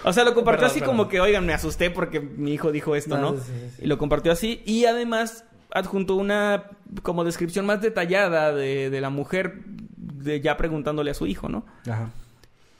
O 0.05 0.13
sea, 0.13 0.23
lo 0.23 0.33
compartió 0.33 0.61
Perdón, 0.61 0.71
así 0.71 0.79
perdón. 0.79 0.95
como 0.95 1.09
que, 1.09 1.19
oigan, 1.19 1.45
me 1.45 1.53
asusté 1.53 1.89
porque 1.91 2.21
mi 2.21 2.53
hijo 2.53 2.71
dijo 2.71 2.95
esto, 2.95 3.17
No, 3.17 3.33
¿no? 3.33 3.37
sí, 3.37 3.43
sí, 3.47 3.69
sí. 3.75 3.81
Y 3.83 3.87
lo 3.87 3.97
compartió 3.97 4.31
así. 4.31 4.61
Y 4.65 4.85
además 4.85 5.43
adjuntó 5.73 6.15
una 6.15 6.65
como 7.01 7.23
descripción 7.23 7.65
más 7.65 7.81
detallada 7.81 8.53
de, 8.53 8.89
de 8.89 9.01
la 9.01 9.09
mujer 9.09 9.61
de 9.65 10.39
ya 10.39 10.55
preguntándole 10.55 11.11
a 11.11 11.15
su 11.15 11.27
hijo, 11.27 11.49
¿no? 11.49 11.65
Ajá. 11.89 12.11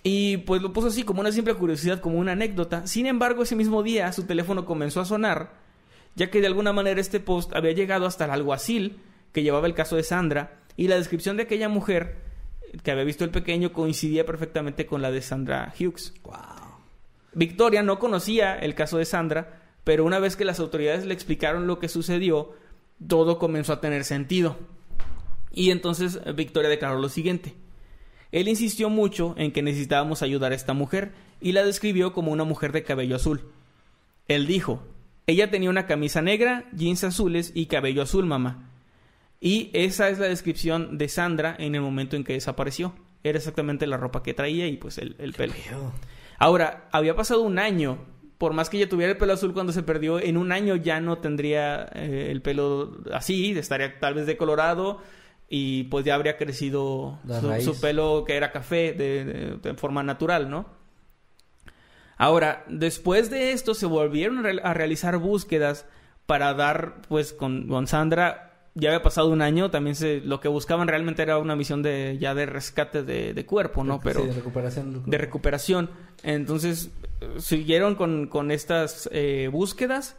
Y 0.04 0.38
pues 0.38 0.62
lo 0.62 0.74
puso 0.74 0.88
así 0.88 1.04
como 1.04 1.22
una 1.22 1.32
simple 1.32 1.54
curiosidad, 1.56 2.02
como 2.02 2.20
una 2.20 2.34
anécdota. 2.34 2.86
Sin 2.86 3.06
embargo, 3.06 3.44
ese 3.44 3.56
mismo 3.56 3.84
día 3.84 4.12
su 4.12 4.24
teléfono 4.24 4.66
comenzó 4.66 5.00
a 5.00 5.06
sonar, 5.06 5.54
ya 6.16 6.30
que 6.30 6.42
de 6.42 6.48
alguna 6.48 6.74
manera 6.74 7.00
este 7.00 7.22
post 7.22 7.56
había 7.56 7.72
llegado 7.72 8.06
hasta 8.06 8.26
el 8.26 8.32
alguacil 8.32 8.98
que 9.32 9.44
llevaba 9.44 9.66
el 9.66 9.74
caso 9.74 9.96
de 9.96 10.04
Sandra 10.04 10.60
y 10.76 10.90
la 10.90 10.98
descripción 10.98 11.38
de 11.38 11.44
aquella 11.44 11.70
mujer 11.70 12.18
que 12.84 12.92
había 12.92 13.06
visto 13.06 13.24
el 13.24 13.32
pequeño 13.32 13.72
coincidía 13.72 14.26
perfectamente 14.26 14.86
con 14.86 15.02
la 15.02 15.12
de 15.12 15.22
Sandra 15.22 15.74
Hughes. 15.80 16.14
Wow. 16.24 16.34
Victoria 17.34 17.82
no 17.82 17.98
conocía 17.98 18.58
el 18.58 18.76
caso 18.76 18.98
de 18.98 19.06
Sandra, 19.06 19.62
pero 19.84 20.04
una 20.04 20.20
vez 20.20 20.36
que 20.36 20.46
las 20.46 20.60
autoridades 20.60 21.06
le 21.06 21.14
explicaron 21.14 21.66
lo 21.66 21.80
que 21.80 21.88
sucedió, 21.88 22.54
todo 23.08 23.40
comenzó 23.40 23.74
a 23.74 23.82
tener 23.82 24.04
sentido. 24.04 24.58
Y 25.52 25.72
entonces 25.72 26.20
eh, 26.26 26.32
Victoria 26.34 26.70
declaró 26.70 27.00
lo 27.00 27.10
siguiente. 27.10 27.54
Él 28.32 28.48
insistió 28.48 28.90
mucho 28.90 29.36
en 29.38 29.52
que 29.52 29.62
necesitábamos 29.62 30.24
ayudar 30.24 30.52
a 30.52 30.56
esta 30.56 30.74
mujer 30.74 31.12
y 31.40 31.52
la 31.52 31.64
describió 31.64 32.14
como 32.14 32.32
una 32.32 32.44
mujer 32.44 32.72
de 32.72 32.84
cabello 32.84 33.16
azul. 33.16 33.42
Él 34.28 34.48
dijo, 34.48 34.84
ella 35.28 35.52
tenía 35.52 35.70
una 35.70 35.86
camisa 35.86 36.22
negra, 36.22 36.66
jeans 36.74 37.04
azules 37.04 37.52
y 37.54 37.68
cabello 37.68 38.02
azul, 38.02 38.26
mamá. 38.26 38.70
Y 39.40 39.70
esa 39.74 40.10
es 40.10 40.20
la 40.20 40.28
descripción 40.28 40.98
de 40.98 41.10
Sandra 41.10 41.56
en 41.60 41.76
el 41.76 41.82
momento 41.82 42.16
en 42.16 42.24
que 42.24 42.34
desapareció. 42.34 42.96
Era 43.24 43.38
exactamente 43.38 43.88
la 43.88 43.98
ropa 43.98 44.24
que 44.24 44.34
traía 44.34 44.68
y 44.68 44.78
pues 44.78 44.98
el, 44.98 45.16
el 45.20 45.34
pelo. 45.34 45.54
Ahora, 46.40 46.90
había 46.92 47.16
pasado 47.16 47.42
un 47.42 47.60
año. 47.60 48.00
Por 48.44 48.52
más 48.52 48.70
que 48.70 48.76
ella 48.76 48.90
tuviera 48.90 49.14
el 49.14 49.18
pelo 49.18 49.32
azul 49.32 49.54
cuando 49.54 49.72
se 49.72 49.84
perdió, 49.84 50.20
en 50.20 50.36
un 50.36 50.52
año 50.52 50.76
ya 50.76 51.00
no 51.00 51.20
tendría 51.20 51.88
eh, 51.96 52.28
el 52.30 52.42
pelo 52.42 52.98
así, 53.14 53.58
estaría 53.58 53.98
tal 54.02 54.16
vez 54.16 54.26
decolorado 54.26 55.00
y 55.48 55.84
pues 55.86 56.04
ya 56.04 56.16
habría 56.16 56.36
crecido 56.36 57.20
su, 57.40 57.48
pelo 57.80 58.26
que 58.28 58.36
era 58.36 58.52
café 58.52 58.92
de, 58.92 59.24
de- 59.24 59.58
de 59.62 59.74
forma 59.76 60.04
natural, 60.04 60.50
¿no? 60.50 60.66
Ahora, 62.18 62.66
después 62.68 63.30
de 63.30 63.54
esto 63.54 63.74
se 63.74 63.86
volvieron 63.86 64.46
a 64.46 64.74
realizar 64.74 65.18
búsquedas 65.18 65.86
para 66.26 66.54
dar, 66.54 67.02
pues, 67.08 67.32
con, 67.34 67.68
con 67.70 67.88
Sandra. 67.88 68.53
Ya 68.76 68.90
había 68.90 69.04
pasado 69.04 69.30
un 69.30 69.42
año, 69.42 69.70
también 69.70 69.96
se, 69.96 70.20
lo 70.22 70.40
que 70.40 70.48
buscaban 70.48 70.88
realmente 70.88 71.22
era 71.22 71.38
una 71.38 71.56
misión 71.56 71.84
de 71.84 72.18
ya 72.20 72.34
de 72.34 72.48
rescate 72.48 73.04
de, 73.04 73.34
de 73.34 73.46
cuerpo, 73.46 73.84
¿no? 73.84 74.00
Pero 74.00 74.22
Sí, 74.22 74.28
de 74.28 74.34
recuperación. 74.34 75.04
de 75.06 75.18
recuperación. 75.18 75.90
Entonces, 76.24 76.90
siguieron 77.38 77.94
con, 77.96 78.28
con 78.28 78.50
estas 78.50 79.08
eh, 79.12 79.50
búsquedas. 79.52 80.18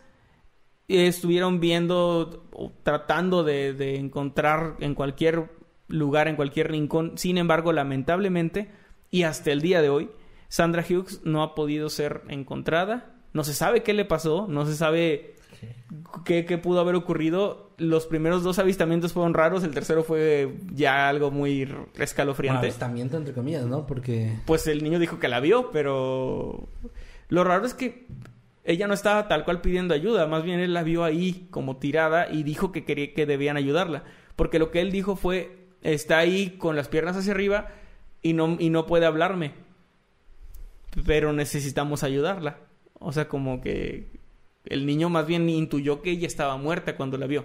Y 0.87 0.99
estuvieron 0.99 1.61
viendo, 1.61 2.47
o 2.53 2.71
tratando 2.83 3.43
de, 3.43 3.73
de 3.73 3.97
encontrar 3.97 4.77
en 4.81 4.95
cualquier 4.95 5.51
lugar, 5.89 6.29
en 6.29 6.37
cualquier 6.37 6.71
rincón. 6.71 7.17
Sin 7.17 7.39
embargo, 7.39 7.73
lamentablemente, 7.73 8.71
y 9.11 9.23
hasta 9.23 9.51
el 9.51 9.63
día 9.63 9.81
de 9.81 9.89
hoy, 9.89 10.11
Sandra 10.49 10.85
Hughes 10.89 11.23
no 11.25 11.43
ha 11.43 11.55
podido 11.55 11.89
ser 11.89 12.21
encontrada. 12.29 13.15
No 13.33 13.45
se 13.45 13.55
sabe 13.55 13.83
qué 13.83 13.95
le 13.95 14.05
pasó, 14.05 14.47
no 14.49 14.67
se 14.67 14.77
sabe 14.77 15.34
qué, 16.25 16.45
qué 16.45 16.59
pudo 16.59 16.81
haber 16.81 16.95
ocurrido. 16.95 17.71
Los 17.77 18.07
primeros 18.07 18.43
dos 18.43 18.59
avistamientos 18.59 19.13
fueron 19.13 19.35
raros, 19.35 19.65
el 19.65 19.73
tercero 19.73 20.05
fue 20.05 20.55
ya 20.73 21.09
algo 21.09 21.31
muy 21.31 21.65
Bueno, 21.65 21.89
escalofriante 21.99 22.67
avistamiento 22.67 23.17
entre 23.17 23.35
comillas, 23.35 23.67
¿no? 23.67 23.87
Porque... 23.87 24.33
pues 24.47 24.67
el 24.67 24.85
niño 24.85 24.99
dijo 24.99 25.19
que 25.19 25.29
la 25.29 25.41
vio, 25.41 25.71
pero 25.71 26.69
lo 27.29 27.45
raro 27.45 27.67
es 27.67 27.75
que 27.75 28.07
ella 28.65 28.87
no 28.87 28.95
estaba 28.95 29.29
tal 29.29 29.45
cual 29.45 29.61
pidiendo 29.61 29.93
ayuda, 29.93 30.27
más 30.27 30.45
bien 30.45 30.61
él 30.61 30.73
la 30.73 30.83
vio 30.83 31.05
ahí 31.05 31.49
como 31.51 31.77
tirada 31.77 32.31
y 32.31 32.45
dijo 32.45 32.73
que 32.73 32.85
quería 32.85 33.13
que 33.13 33.27
debían 33.27 33.57
ayudarla, 33.57 34.05
porque 34.37 34.59
lo 34.59 34.71
que 34.71 34.81
él 34.81 34.93
dijo 34.93 35.17
fue 35.17 35.69
está 35.83 36.19
ahí 36.19 36.51
con 36.59 36.77
las 36.77 36.89
piernas 36.89 37.17
hacia 37.17 37.33
arriba 37.33 37.69
y 38.23 38.33
no 38.33 38.57
y 38.59 38.71
no 38.71 38.87
puede 38.87 39.07
hablarme. 39.07 39.53
Pero 41.05 41.33
necesitamos 41.33 42.05
ayudarla. 42.05 42.59
O 43.01 43.13
sea, 43.13 43.29
como 43.29 43.61
que 43.61 44.09
el 44.67 44.87
niño 44.87 45.09
más 45.09 45.27
bien 45.27 45.49
intuyó 45.49 46.03
que 46.03 46.11
ella 46.11 46.27
estaba 46.27 46.57
muerta 46.57 46.97
cuando 46.97 47.19
la 47.19 47.27
vio, 47.27 47.45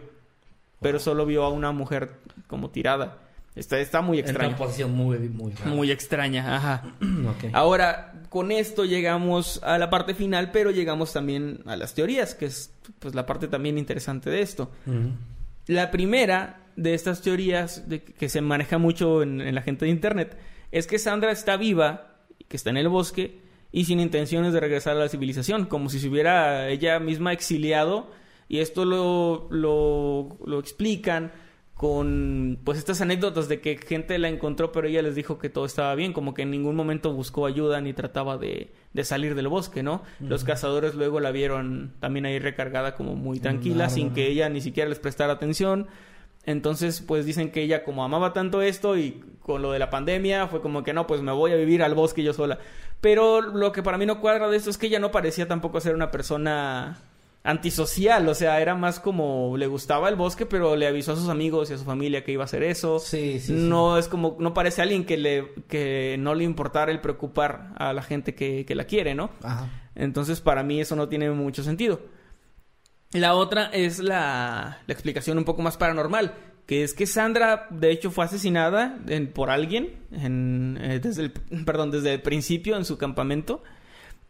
pero 0.81 0.99
solo 0.99 1.25
vio 1.25 1.43
a 1.43 1.49
una 1.49 1.71
mujer 1.71 2.11
como 2.47 2.69
tirada. 2.69 3.19
Está, 3.55 3.79
está 3.79 4.01
muy 4.01 4.19
En 4.19 4.25
una 4.25 4.31
extraño. 4.31 4.55
posición 4.57 4.91
muy, 4.93 5.17
muy 5.17 5.51
rara. 5.53 5.71
Muy 5.71 5.91
extraña, 5.91 6.55
ajá. 6.55 6.83
Ahora, 7.53 8.13
con 8.29 8.51
esto 8.51 8.85
llegamos 8.85 9.59
a 9.63 9.77
la 9.77 9.89
parte 9.89 10.13
final, 10.13 10.51
pero 10.51 10.71
llegamos 10.71 11.11
también 11.11 11.61
a 11.65 11.75
las 11.75 11.93
teorías, 11.93 12.35
que 12.35 12.45
es 12.45 12.71
pues 12.99 13.15
la 13.15 13.25
parte 13.25 13.47
también 13.47 13.77
interesante 13.77 14.29
de 14.29 14.41
esto. 14.41 14.71
La 15.67 15.91
primera 15.91 16.61
de 16.75 16.93
estas 16.93 17.21
teorías 17.21 17.89
de 17.89 18.01
que 18.03 18.29
se 18.29 18.39
maneja 18.39 18.77
mucho 18.77 19.23
en, 19.23 19.41
en 19.41 19.53
la 19.55 19.61
gente 19.61 19.85
de 19.85 19.91
internet 19.91 20.37
es 20.71 20.87
que 20.87 20.97
Sandra 20.99 21.31
está 21.31 21.57
viva, 21.57 22.15
que 22.47 22.55
está 22.55 22.69
en 22.69 22.77
el 22.77 22.87
bosque 22.87 23.41
y 23.71 23.85
sin 23.85 23.99
intenciones 23.99 24.53
de 24.53 24.59
regresar 24.59 24.97
a 24.97 24.99
la 24.99 25.09
civilización, 25.09 25.65
como 25.65 25.89
si 25.89 25.99
se 25.99 26.09
hubiera 26.09 26.69
ella 26.69 26.99
misma 26.99 27.33
exiliado 27.33 28.11
y 28.47 28.59
esto 28.59 28.83
lo, 28.83 29.47
lo, 29.51 30.37
lo 30.45 30.59
explican 30.59 31.31
con 31.79 32.59
pues 32.65 32.77
estas 32.77 32.99
anécdotas 32.99 33.47
de 33.47 33.61
que 33.61 33.77
gente 33.77 34.17
la 34.19 34.27
encontró 34.27 34.73
pero 34.73 34.89
ella 34.89 35.01
les 35.01 35.15
dijo 35.15 35.39
que 35.39 35.49
todo 35.49 35.65
estaba 35.65 35.95
bien, 35.95 36.11
como 36.11 36.33
que 36.33 36.41
en 36.41 36.51
ningún 36.51 36.75
momento 36.75 37.13
buscó 37.13 37.45
ayuda 37.45 37.79
ni 37.79 37.93
trataba 37.93 38.37
de, 38.37 38.73
de 38.91 39.03
salir 39.05 39.33
del 39.33 39.47
bosque, 39.47 39.81
¿no? 39.81 40.03
Los 40.19 40.43
cazadores 40.43 40.95
luego 40.95 41.21
la 41.21 41.31
vieron 41.31 41.93
también 42.01 42.25
ahí 42.25 42.37
recargada 42.37 42.95
como 42.95 43.15
muy 43.15 43.39
tranquila, 43.39 43.89
sin 43.89 44.09
¿no? 44.09 44.13
que 44.13 44.27
ella 44.27 44.49
ni 44.49 44.59
siquiera 44.59 44.89
les 44.89 44.99
prestara 44.99 45.31
atención. 45.31 45.87
Entonces, 46.45 47.01
pues 47.01 47.25
dicen 47.25 47.51
que 47.51 47.61
ella 47.61 47.83
como 47.83 48.03
amaba 48.03 48.33
tanto 48.33 48.61
esto 48.61 48.97
y 48.97 49.23
con 49.41 49.61
lo 49.61 49.71
de 49.71 49.79
la 49.79 49.89
pandemia 49.89 50.47
fue 50.47 50.61
como 50.61 50.83
que 50.83 50.93
no, 50.93 51.07
pues 51.07 51.21
me 51.21 51.31
voy 51.31 51.51
a 51.51 51.55
vivir 51.55 51.81
al 51.81 51.95
bosque 51.95 52.23
yo 52.23 52.33
sola. 52.33 52.59
Pero 53.01 53.41
lo 53.41 53.71
que 53.71 53.83
para 53.83 53.97
mí 53.97 54.05
no 54.05 54.19
cuadra 54.19 54.49
de 54.49 54.57
esto 54.57 54.69
es 54.69 54.77
que 54.77 54.87
ella 54.87 54.99
no 54.99 55.11
parecía 55.11 55.47
tampoco 55.47 55.79
ser 55.79 55.95
una 55.95 56.11
persona 56.11 56.97
antisocial, 57.43 58.27
o 58.27 58.35
sea, 58.35 58.59
era 58.59 58.75
más 58.75 58.99
como 58.99 59.55
le 59.57 59.67
gustaba 59.67 60.09
el 60.09 60.15
bosque, 60.15 60.45
pero 60.45 60.75
le 60.75 60.87
avisó 60.87 61.13
a 61.13 61.15
sus 61.15 61.29
amigos 61.29 61.69
y 61.69 61.73
a 61.73 61.77
su 61.77 61.85
familia 61.85 62.23
que 62.23 62.33
iba 62.33 62.43
a 62.43 62.45
hacer 62.45 62.63
eso. 62.63 62.99
Sí, 62.99 63.39
sí, 63.39 63.47
sí. 63.47 63.53
No 63.53 63.97
es 63.97 64.07
como, 64.09 64.35
no 64.39 64.53
parece 64.53 64.81
alguien 64.81 65.05
que 65.05 65.17
le, 65.17 65.53
que 65.67 66.17
no 66.19 66.35
le 66.35 66.43
importara 66.43 66.91
el 66.91 66.99
preocupar 66.99 67.73
a 67.77 67.93
la 67.93 68.01
gente 68.01 68.35
que, 68.35 68.65
que 68.65 68.75
la 68.75 68.83
quiere, 68.83 69.15
¿no? 69.15 69.29
Ajá. 69.41 69.69
Entonces, 69.95 70.41
para 70.41 70.63
mí 70.63 70.81
eso 70.81 70.95
no 70.95 71.07
tiene 71.07 71.29
mucho 71.31 71.63
sentido. 71.63 72.01
La 73.11 73.33
otra 73.33 73.67
es 73.67 73.99
la, 73.99 74.79
la 74.85 74.93
explicación 74.93 75.37
un 75.37 75.45
poco 75.45 75.61
más 75.61 75.77
paranormal, 75.77 76.35
que 76.69 76.83
es 76.83 76.93
que 76.93 77.07
Sandra, 77.07 77.65
de 77.71 77.89
hecho, 77.89 78.11
fue 78.11 78.25
asesinada 78.25 78.99
en- 79.07 79.31
por 79.33 79.49
alguien 79.49 79.89
en, 80.11 80.77
eh, 80.79 80.99
desde 80.99 81.23
el, 81.23 81.31
perdón, 81.65 81.89
desde 81.89 82.13
el 82.13 82.21
principio 82.21 82.77
en 82.77 82.85
su 82.85 82.99
campamento 82.99 83.63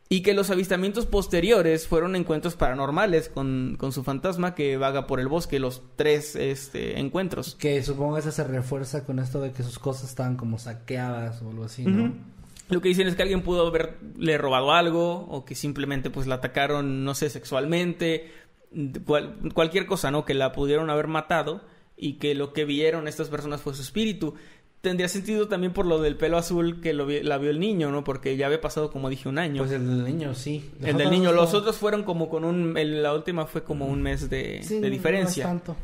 y 0.08 0.22
que 0.22 0.34
los 0.34 0.50
avistamientos 0.50 1.06
posteriores 1.06 1.86
fueron 1.86 2.16
encuentros 2.16 2.56
paranormales 2.56 3.28
con, 3.28 3.76
con 3.78 3.92
su 3.92 4.06
fantasma 4.06 4.56
que 4.56 4.78
vaga 4.78 5.06
por 5.06 5.20
el 5.20 5.28
bosque, 5.28 5.60
los 5.60 5.82
tres 5.98 6.38
este, 6.38 6.98
encuentros. 6.98 7.56
Que 7.56 7.84
supongo 7.84 8.14
que 8.14 8.22
eso 8.22 8.32
se 8.32 8.46
refuerza 8.46 9.04
con 9.06 9.20
esto 9.20 9.42
de 9.42 9.52
que 9.52 9.62
sus 9.62 9.78
cosas 9.78 10.10
estaban 10.10 10.38
como 10.38 10.58
saqueadas 10.60 11.42
o 11.42 11.50
algo 11.50 11.66
así, 11.66 11.84
¿no? 11.84 12.14
Lo 12.70 12.80
que 12.80 12.88
dicen 12.88 13.08
es 13.08 13.16
que 13.18 13.22
alguien 13.24 13.42
pudo 13.44 13.68
haberle 13.68 14.38
robado 14.38 14.72
algo 14.72 15.28
o 15.30 15.44
que 15.44 15.56
simplemente 15.56 16.10
pues 16.10 16.26
la 16.26 16.36
atacaron, 16.36 17.04
no 17.04 17.16
sé, 17.16 17.30
sexualmente, 17.30 18.32
cual- 19.06 19.36
cualquier 19.54 19.86
cosa, 19.86 20.10
¿no? 20.10 20.24
Que 20.24 20.34
la 20.34 20.54
pudieron 20.54 20.90
haber 20.90 21.08
matado 21.08 21.62
y 22.00 22.14
que 22.14 22.34
lo 22.34 22.54
que 22.54 22.64
vieron 22.66 23.08
estas 23.08 23.30
personas 23.30 23.62
fue 23.62 23.74
su 23.76 23.82
espíritu. 23.82 24.36
tendría 24.82 25.10
sentido 25.10 25.50
también 25.50 25.74
por 25.74 25.86
lo 25.86 26.02
del 26.02 26.16
pelo 26.16 26.38
azul 26.38 26.80
que 26.80 26.94
lo 26.94 27.06
vi- 27.06 27.22
la 27.22 27.38
vio 27.38 27.50
el 27.50 27.60
niño, 27.60 27.92
¿no? 27.92 28.06
Porque 28.06 28.38
ya 28.38 28.46
había 28.46 28.62
pasado, 28.62 28.90
como 28.92 29.10
dije, 29.10 29.28
un 29.28 29.38
año. 29.38 29.62
Pues 29.64 29.74
el 29.74 29.86
del 29.86 30.06
niño, 30.06 30.34
sí. 30.34 30.72
el 30.82 30.96
del 30.96 31.12
niño, 31.12 31.34
los 31.34 31.54
otros 31.54 31.76
fueron 31.76 32.04
como 32.04 32.30
con 32.30 32.46
un... 32.46 32.78
el- 32.78 33.04
la 33.04 33.14
última 33.14 33.46
fue 33.46 33.62
como 33.66 33.88
un 33.88 34.02
mes 34.02 34.30
de, 34.30 34.62
Sí, 34.64 34.76
de 34.76 34.88
no, 34.88 34.90
diferencia. 34.90 35.44
No 35.44 35.50
es 35.50 35.64
tanto. 35.64 35.76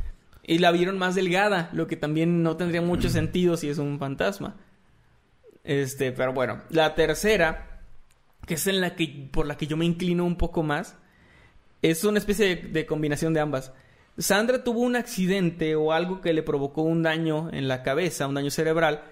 Y 0.48 0.60
la 0.60 0.72
vieron 0.72 0.98
más 0.98 1.14
delgada, 1.16 1.70
lo 1.74 1.88
que 1.88 1.98
también 1.98 2.42
no 2.42 2.56
tendría 2.56 2.82
mucho 2.82 3.10
sentido 3.10 3.58
si 3.58 3.68
es 3.68 3.80
un 3.80 4.00
fantasma. 4.00 4.56
Este, 5.66 6.12
pero 6.14 6.32
bueno, 6.32 6.62
la 6.70 6.96
tercera, 6.96 7.82
que 8.46 8.54
es 8.54 8.66
en 8.68 8.80
la 8.80 8.96
que 8.96 9.28
por 9.32 9.46
la 9.46 9.58
que 9.58 9.68
yo 9.68 9.76
me 9.78 9.86
inclino 9.86 10.24
un 10.24 10.38
poco 10.38 10.64
más, 10.64 10.96
es 11.82 12.04
una 12.04 12.20
especie 12.20 12.46
de, 12.48 12.56
de 12.70 12.86
combinación 12.86 13.34
de 13.34 13.40
ambas. 13.42 13.74
Sandra 14.18 14.64
tuvo 14.64 14.80
un 14.82 14.96
accidente 14.96 15.76
o 15.76 15.92
algo 15.92 16.22
que 16.22 16.34
le 16.34 16.44
provocó 16.44 16.82
un 16.82 17.04
daño 17.04 17.50
en 17.52 17.68
la 17.68 17.84
cabeza, 17.84 18.28
un 18.28 18.36
daño 18.36 18.50
cerebral, 18.50 19.04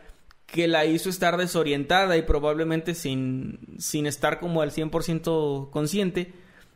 que 0.45 0.67
la 0.67 0.85
hizo 0.85 1.09
estar 1.09 1.37
desorientada 1.37 2.15
y 2.15 2.21
probablemente 2.21 2.93
sin, 2.93 3.59
sin 3.79 4.05
estar 4.05 4.39
como 4.39 4.61
al 4.61 4.71
100% 4.71 5.69
consciente, 5.71 6.33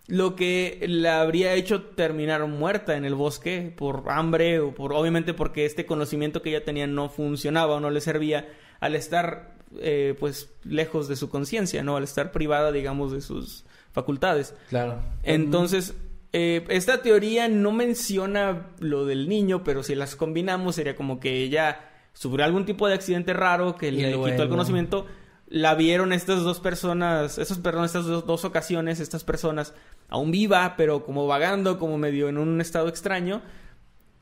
lo 0.08 0.36
que 0.36 0.84
la 0.88 1.22
habría 1.22 1.54
hecho 1.54 1.84
terminar 1.84 2.46
muerta 2.48 2.96
en 2.96 3.06
el 3.06 3.14
bosque 3.14 3.74
por 3.76 4.06
hambre 4.08 4.60
o 4.60 4.74
por 4.74 4.94
obviamente 4.94 5.34
porque 5.34 5.66
este 5.66 5.86
conocimiento 5.86 6.42
que 6.42 6.50
ella 6.50 6.64
tenía 6.64 6.88
no 6.88 7.10
funcionaba 7.10 7.76
o 7.76 7.80
no 7.80 7.90
le 7.90 8.02
servía 8.02 8.48
al 8.80 8.96
estar 8.96 9.58
eh, 9.80 10.16
pues 10.20 10.50
lejos 10.64 11.08
de 11.08 11.18
su 11.18 11.30
conciencia, 11.30 11.84
¿no? 11.84 11.98
Al 11.98 12.04
estar 12.04 12.32
privada, 12.32 12.72
digamos, 12.72 13.12
de 13.12 13.22
sus 13.22 13.66
facultades. 13.92 14.54
Claro. 14.70 15.02
Entonces, 15.24 15.94
eh, 16.34 16.66
esta 16.70 17.02
teoría 17.02 17.48
no 17.48 17.72
menciona 17.72 18.68
lo 18.80 19.06
del 19.06 19.30
niño, 19.30 19.64
pero 19.64 19.84
si 19.84 19.96
las 19.96 20.16
combinamos 20.16 20.76
sería 20.76 20.96
como 20.96 21.20
que 21.20 21.44
ella 21.44 21.80
sufrió 22.14 22.46
algún 22.46 22.66
tipo 22.66 22.88
de 22.88 22.96
accidente 22.96 23.34
raro 23.34 23.76
que 23.76 23.88
Y 23.90 23.92
le 23.92 24.12
quitó 24.12 24.44
el 24.44 24.50
conocimiento. 24.50 25.06
La 25.50 25.76
vieron 25.76 26.12
estas 26.12 26.44
dos 26.44 26.60
personas, 26.60 27.38
esas 27.38 27.60
perdón, 27.60 27.86
estas 27.86 28.06
dos, 28.06 28.26
dos 28.26 28.44
ocasiones, 28.44 29.00
estas 29.00 29.24
personas 29.24 29.74
aún 30.10 30.32
viva, 30.32 30.76
pero 30.76 31.06
como 31.06 31.26
vagando, 31.26 31.80
como 31.80 31.98
medio 31.98 32.28
en 32.28 32.38
un 32.38 32.60
estado 32.60 32.90
extraño. 32.90 33.42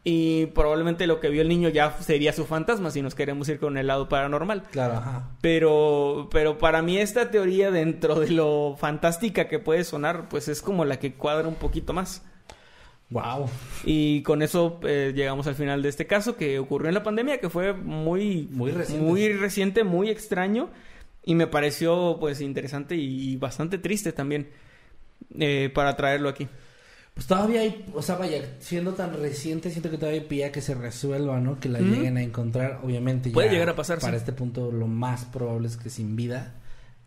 Y 0.08 0.46
probablemente 0.48 1.08
lo 1.08 1.20
que 1.20 1.30
vio 1.30 1.42
el 1.42 1.50
niño 1.50 1.68
ya 1.70 1.92
sería 2.00 2.32
su 2.32 2.46
fantasma, 2.46 2.92
si 2.92 3.02
nos 3.02 3.16
queremos 3.16 3.50
ir 3.50 3.60
con 3.60 3.76
el 3.76 3.88
lado 3.88 4.08
paranormal. 4.08 4.62
Claro, 4.70 4.94
ajá. 4.98 5.32
Pero, 5.42 6.30
pero 6.32 6.60
para 6.60 6.84
mí 6.84 7.00
esta 7.00 7.32
teoría 7.32 7.72
dentro 7.72 8.20
de 8.20 8.30
lo 8.30 8.76
fantástica 8.78 9.48
que 9.48 9.58
puede 9.58 9.84
sonar, 9.84 10.30
pues 10.30 10.48
es 10.48 10.62
como 10.62 10.86
la 10.86 11.00
que 11.00 11.16
cuadra 11.16 11.48
un 11.48 11.56
poquito 11.56 11.92
más. 11.92 12.24
Wow. 13.10 13.50
Y 13.84 14.22
con 14.22 14.44
eso 14.44 14.80
eh, 14.84 15.12
llegamos 15.16 15.48
al 15.48 15.56
final 15.56 15.82
de 15.82 15.90
este 15.90 16.06
caso 16.06 16.36
que 16.38 16.60
ocurrió 16.60 16.90
en 16.90 16.94
la 16.96 17.04
pandemia, 17.04 17.40
que 17.40 17.50
fue 17.50 17.74
muy, 17.74 18.48
Muy 18.52 18.72
reciente. 18.72 19.04
muy 19.04 19.34
reciente, 19.34 19.84
muy 19.84 20.10
extraño 20.12 20.70
y 21.24 21.34
me 21.34 21.48
pareció 21.48 22.18
pues 22.20 22.42
interesante 22.42 22.96
y 22.96 23.38
bastante 23.38 23.80
triste 23.80 24.12
también 24.12 24.50
eh, 25.40 25.72
para 25.74 25.96
traerlo 25.96 26.30
aquí. 26.30 26.48
Pues 27.16 27.28
todavía 27.28 27.62
hay, 27.62 27.86
o 27.94 28.02
sea, 28.02 28.18
vaya, 28.18 28.44
siendo 28.60 28.94
tan 28.94 29.14
reciente, 29.14 29.72
siento 29.72 29.90
que 29.90 29.98
todavía 29.98 30.28
pilla 30.28 30.52
que 30.52 30.60
se 30.60 30.76
resuelva, 30.76 31.40
¿no? 31.40 31.62
Que 31.62 31.70
la 31.70 31.80
lleguen 31.80 32.18
a 32.18 32.22
encontrar, 32.22 32.82
obviamente. 32.84 33.30
Puede 33.30 33.48
ya 33.48 33.54
llegar 33.54 33.70
a 33.70 33.76
pasar, 33.76 34.00
Para 34.00 34.18
sí. 34.18 34.18
este 34.18 34.34
punto, 34.34 34.70
lo 34.70 34.88
más 34.88 35.24
probable 35.24 35.70
es 35.70 35.78
que 35.78 35.90
sin 35.90 36.18
vida. 36.18 36.56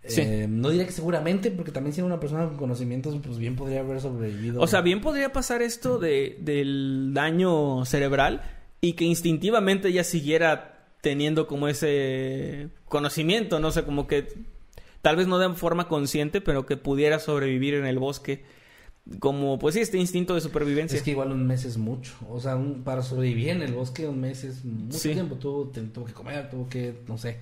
Sí. 0.06 0.22
Eh, 0.22 0.46
no 0.48 0.70
diría 0.70 0.86
que 0.86 0.92
seguramente, 0.92 1.50
porque 1.50 1.72
también 1.72 1.92
siendo 1.92 2.06
una 2.06 2.20
persona 2.20 2.46
con 2.46 2.56
conocimientos, 2.56 3.14
pues 3.22 3.36
bien 3.36 3.54
podría 3.54 3.80
haber 3.80 4.00
sobrevivido. 4.00 4.62
O 4.62 4.66
sea, 4.66 4.80
bien 4.80 5.02
podría 5.02 5.30
pasar 5.30 5.60
esto 5.60 5.98
de, 5.98 6.38
del 6.40 7.10
daño 7.12 7.84
cerebral 7.84 8.42
y 8.80 8.94
que 8.94 9.04
instintivamente 9.04 9.88
ella 9.88 10.04
siguiera 10.04 10.86
teniendo 11.02 11.46
como 11.46 11.68
ese 11.68 12.70
conocimiento, 12.86 13.60
no 13.60 13.70
sé, 13.72 13.84
como 13.84 14.06
que 14.06 14.28
tal 15.02 15.16
vez 15.16 15.26
no 15.26 15.38
de 15.38 15.52
forma 15.52 15.86
consciente, 15.86 16.40
pero 16.40 16.64
que 16.64 16.78
pudiera 16.78 17.18
sobrevivir 17.18 17.74
en 17.74 17.84
el 17.84 17.98
bosque. 17.98 18.42
Como, 19.20 19.58
pues 19.58 19.74
sí, 19.74 19.80
este 19.80 19.96
instinto 19.98 20.34
de 20.34 20.40
supervivencia. 20.42 20.96
Es 20.96 21.02
que 21.02 21.12
igual 21.12 21.32
un 21.32 21.46
mes 21.46 21.64
es 21.64 21.78
mucho. 21.78 22.12
O 22.28 22.40
sea, 22.40 22.56
un- 22.56 22.82
para 22.84 23.02
sobrevivir 23.02 23.48
en 23.48 23.62
el 23.62 23.72
bosque 23.72 24.06
un 24.06 24.20
mes 24.20 24.44
es 24.44 24.64
mucho 24.64 24.98
Sí. 24.98 25.12
tiempo. 25.14 25.36
Tuvo, 25.36 25.64
tuvo 25.94 26.04
que 26.04 26.12
comer, 26.12 26.50
tuvo 26.50 26.68
que, 26.68 27.00
no 27.08 27.16
sé, 27.16 27.38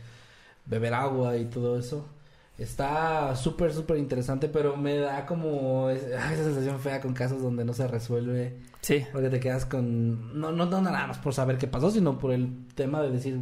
beber 0.64 0.94
agua 0.94 1.36
y 1.36 1.46
todo 1.46 1.76
eso. 1.78 2.06
Está 2.56 3.34
súper, 3.36 3.72
súper 3.74 3.98
interesante, 3.98 4.48
pero 4.48 4.76
me 4.76 4.96
da 4.96 5.26
como 5.26 5.90
es- 5.90 6.04
esa 6.04 6.34
sensación 6.36 6.78
fea 6.80 7.00
con 7.00 7.12
casos 7.14 7.42
donde 7.42 7.64
no 7.64 7.72
se 7.74 7.86
resuelve. 7.88 8.58
Sí. 8.80 9.04
Porque 9.12 9.28
te 9.28 9.40
quedas 9.40 9.66
con... 9.66 10.38
No, 10.40 10.52
no, 10.52 10.66
no 10.66 10.80
nada 10.80 11.06
más 11.08 11.18
por 11.18 11.34
saber 11.34 11.58
qué 11.58 11.66
pasó, 11.66 11.90
sino 11.90 12.18
por 12.18 12.32
el 12.32 12.48
tema 12.76 13.02
de 13.02 13.10
decir... 13.10 13.38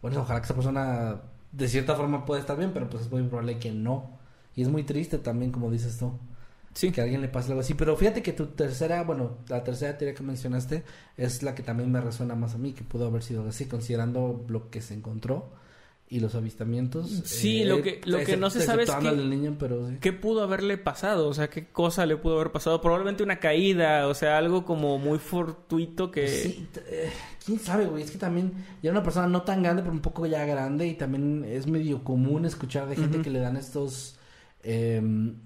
Bueno, 0.00 0.20
ojalá 0.20 0.40
que 0.40 0.44
esa 0.44 0.54
persona 0.54 1.20
de 1.52 1.68
cierta 1.68 1.94
forma 1.96 2.24
pueda 2.24 2.40
estar 2.40 2.56
bien, 2.56 2.70
pero 2.72 2.88
pues 2.88 3.04
es 3.06 3.10
muy 3.10 3.22
probable 3.24 3.58
que 3.58 3.72
no. 3.72 4.16
Y 4.54 4.62
es 4.62 4.68
muy 4.68 4.84
triste 4.84 5.18
también, 5.18 5.50
como 5.50 5.70
dices 5.70 5.98
tú 5.98 6.12
Sí. 6.76 6.92
que 6.92 7.00
a 7.00 7.04
alguien 7.04 7.22
le 7.22 7.28
pase 7.28 7.48
algo 7.48 7.62
así. 7.62 7.74
Pero 7.74 7.96
fíjate 7.96 8.22
que 8.22 8.32
tu 8.32 8.46
tercera, 8.46 9.02
bueno, 9.02 9.38
la 9.48 9.64
tercera 9.64 9.96
teoría 9.98 10.14
que 10.14 10.22
mencionaste 10.22 10.84
es 11.16 11.42
la 11.42 11.54
que 11.54 11.62
también 11.62 11.90
me 11.90 12.00
resuena 12.00 12.34
más 12.34 12.54
a 12.54 12.58
mí, 12.58 12.72
que 12.74 12.84
pudo 12.84 13.06
haber 13.06 13.22
sido 13.22 13.48
así, 13.48 13.64
considerando 13.66 14.44
lo 14.48 14.70
que 14.70 14.82
se 14.82 14.94
encontró 14.94 15.50
y 16.08 16.20
los 16.20 16.36
avistamientos. 16.36 17.22
Sí, 17.24 17.64
lo 17.64 17.82
que- 17.82 18.00
lo 18.04 18.18
que 18.18 18.36
no 18.36 18.48
se 18.50 18.60
sabe 18.60 18.84
es 18.84 18.90
que- 18.92 19.08
al 19.08 19.28
niño, 19.28 19.56
pero 19.58 19.88
sí. 19.88 19.96
¿Qué 20.00 20.12
pudo 20.12 20.42
haberle 20.44 20.78
pasado? 20.78 21.26
O 21.28 21.34
sea, 21.34 21.48
¿qué 21.50 21.66
cosa 21.66 22.06
le 22.06 22.16
pudo 22.16 22.34
haber 22.36 22.52
pasado? 22.52 22.80
Probablemente 22.80 23.24
una 23.24 23.40
caída, 23.40 24.06
o 24.06 24.14
sea, 24.14 24.38
algo 24.38 24.64
como 24.64 24.98
muy 24.98 25.18
fortuito 25.18 26.12
que... 26.12 26.28
Sí, 26.28 26.68
t- 26.72 26.82
eh, 26.88 27.10
quién 27.44 27.58
sabe, 27.58 27.86
güey. 27.86 28.04
Es 28.04 28.12
que 28.12 28.18
también 28.18 28.52
ya 28.82 28.90
era 28.90 28.92
una 28.92 29.02
persona 29.02 29.26
no 29.26 29.42
tan 29.42 29.62
grande, 29.64 29.82
pero 29.82 29.92
un 29.94 30.00
poco 30.00 30.26
ya 30.26 30.44
grande. 30.46 30.86
Y 30.86 30.94
también 30.94 31.44
es 31.44 31.66
medio 31.66 32.04
común 32.04 32.44
escuchar 32.44 32.86
de 32.88 32.94
gente 32.96 33.22
que 33.22 33.30
le 33.30 33.40
dan 33.40 33.56
estos. 33.56 34.12
em, 34.62 35.36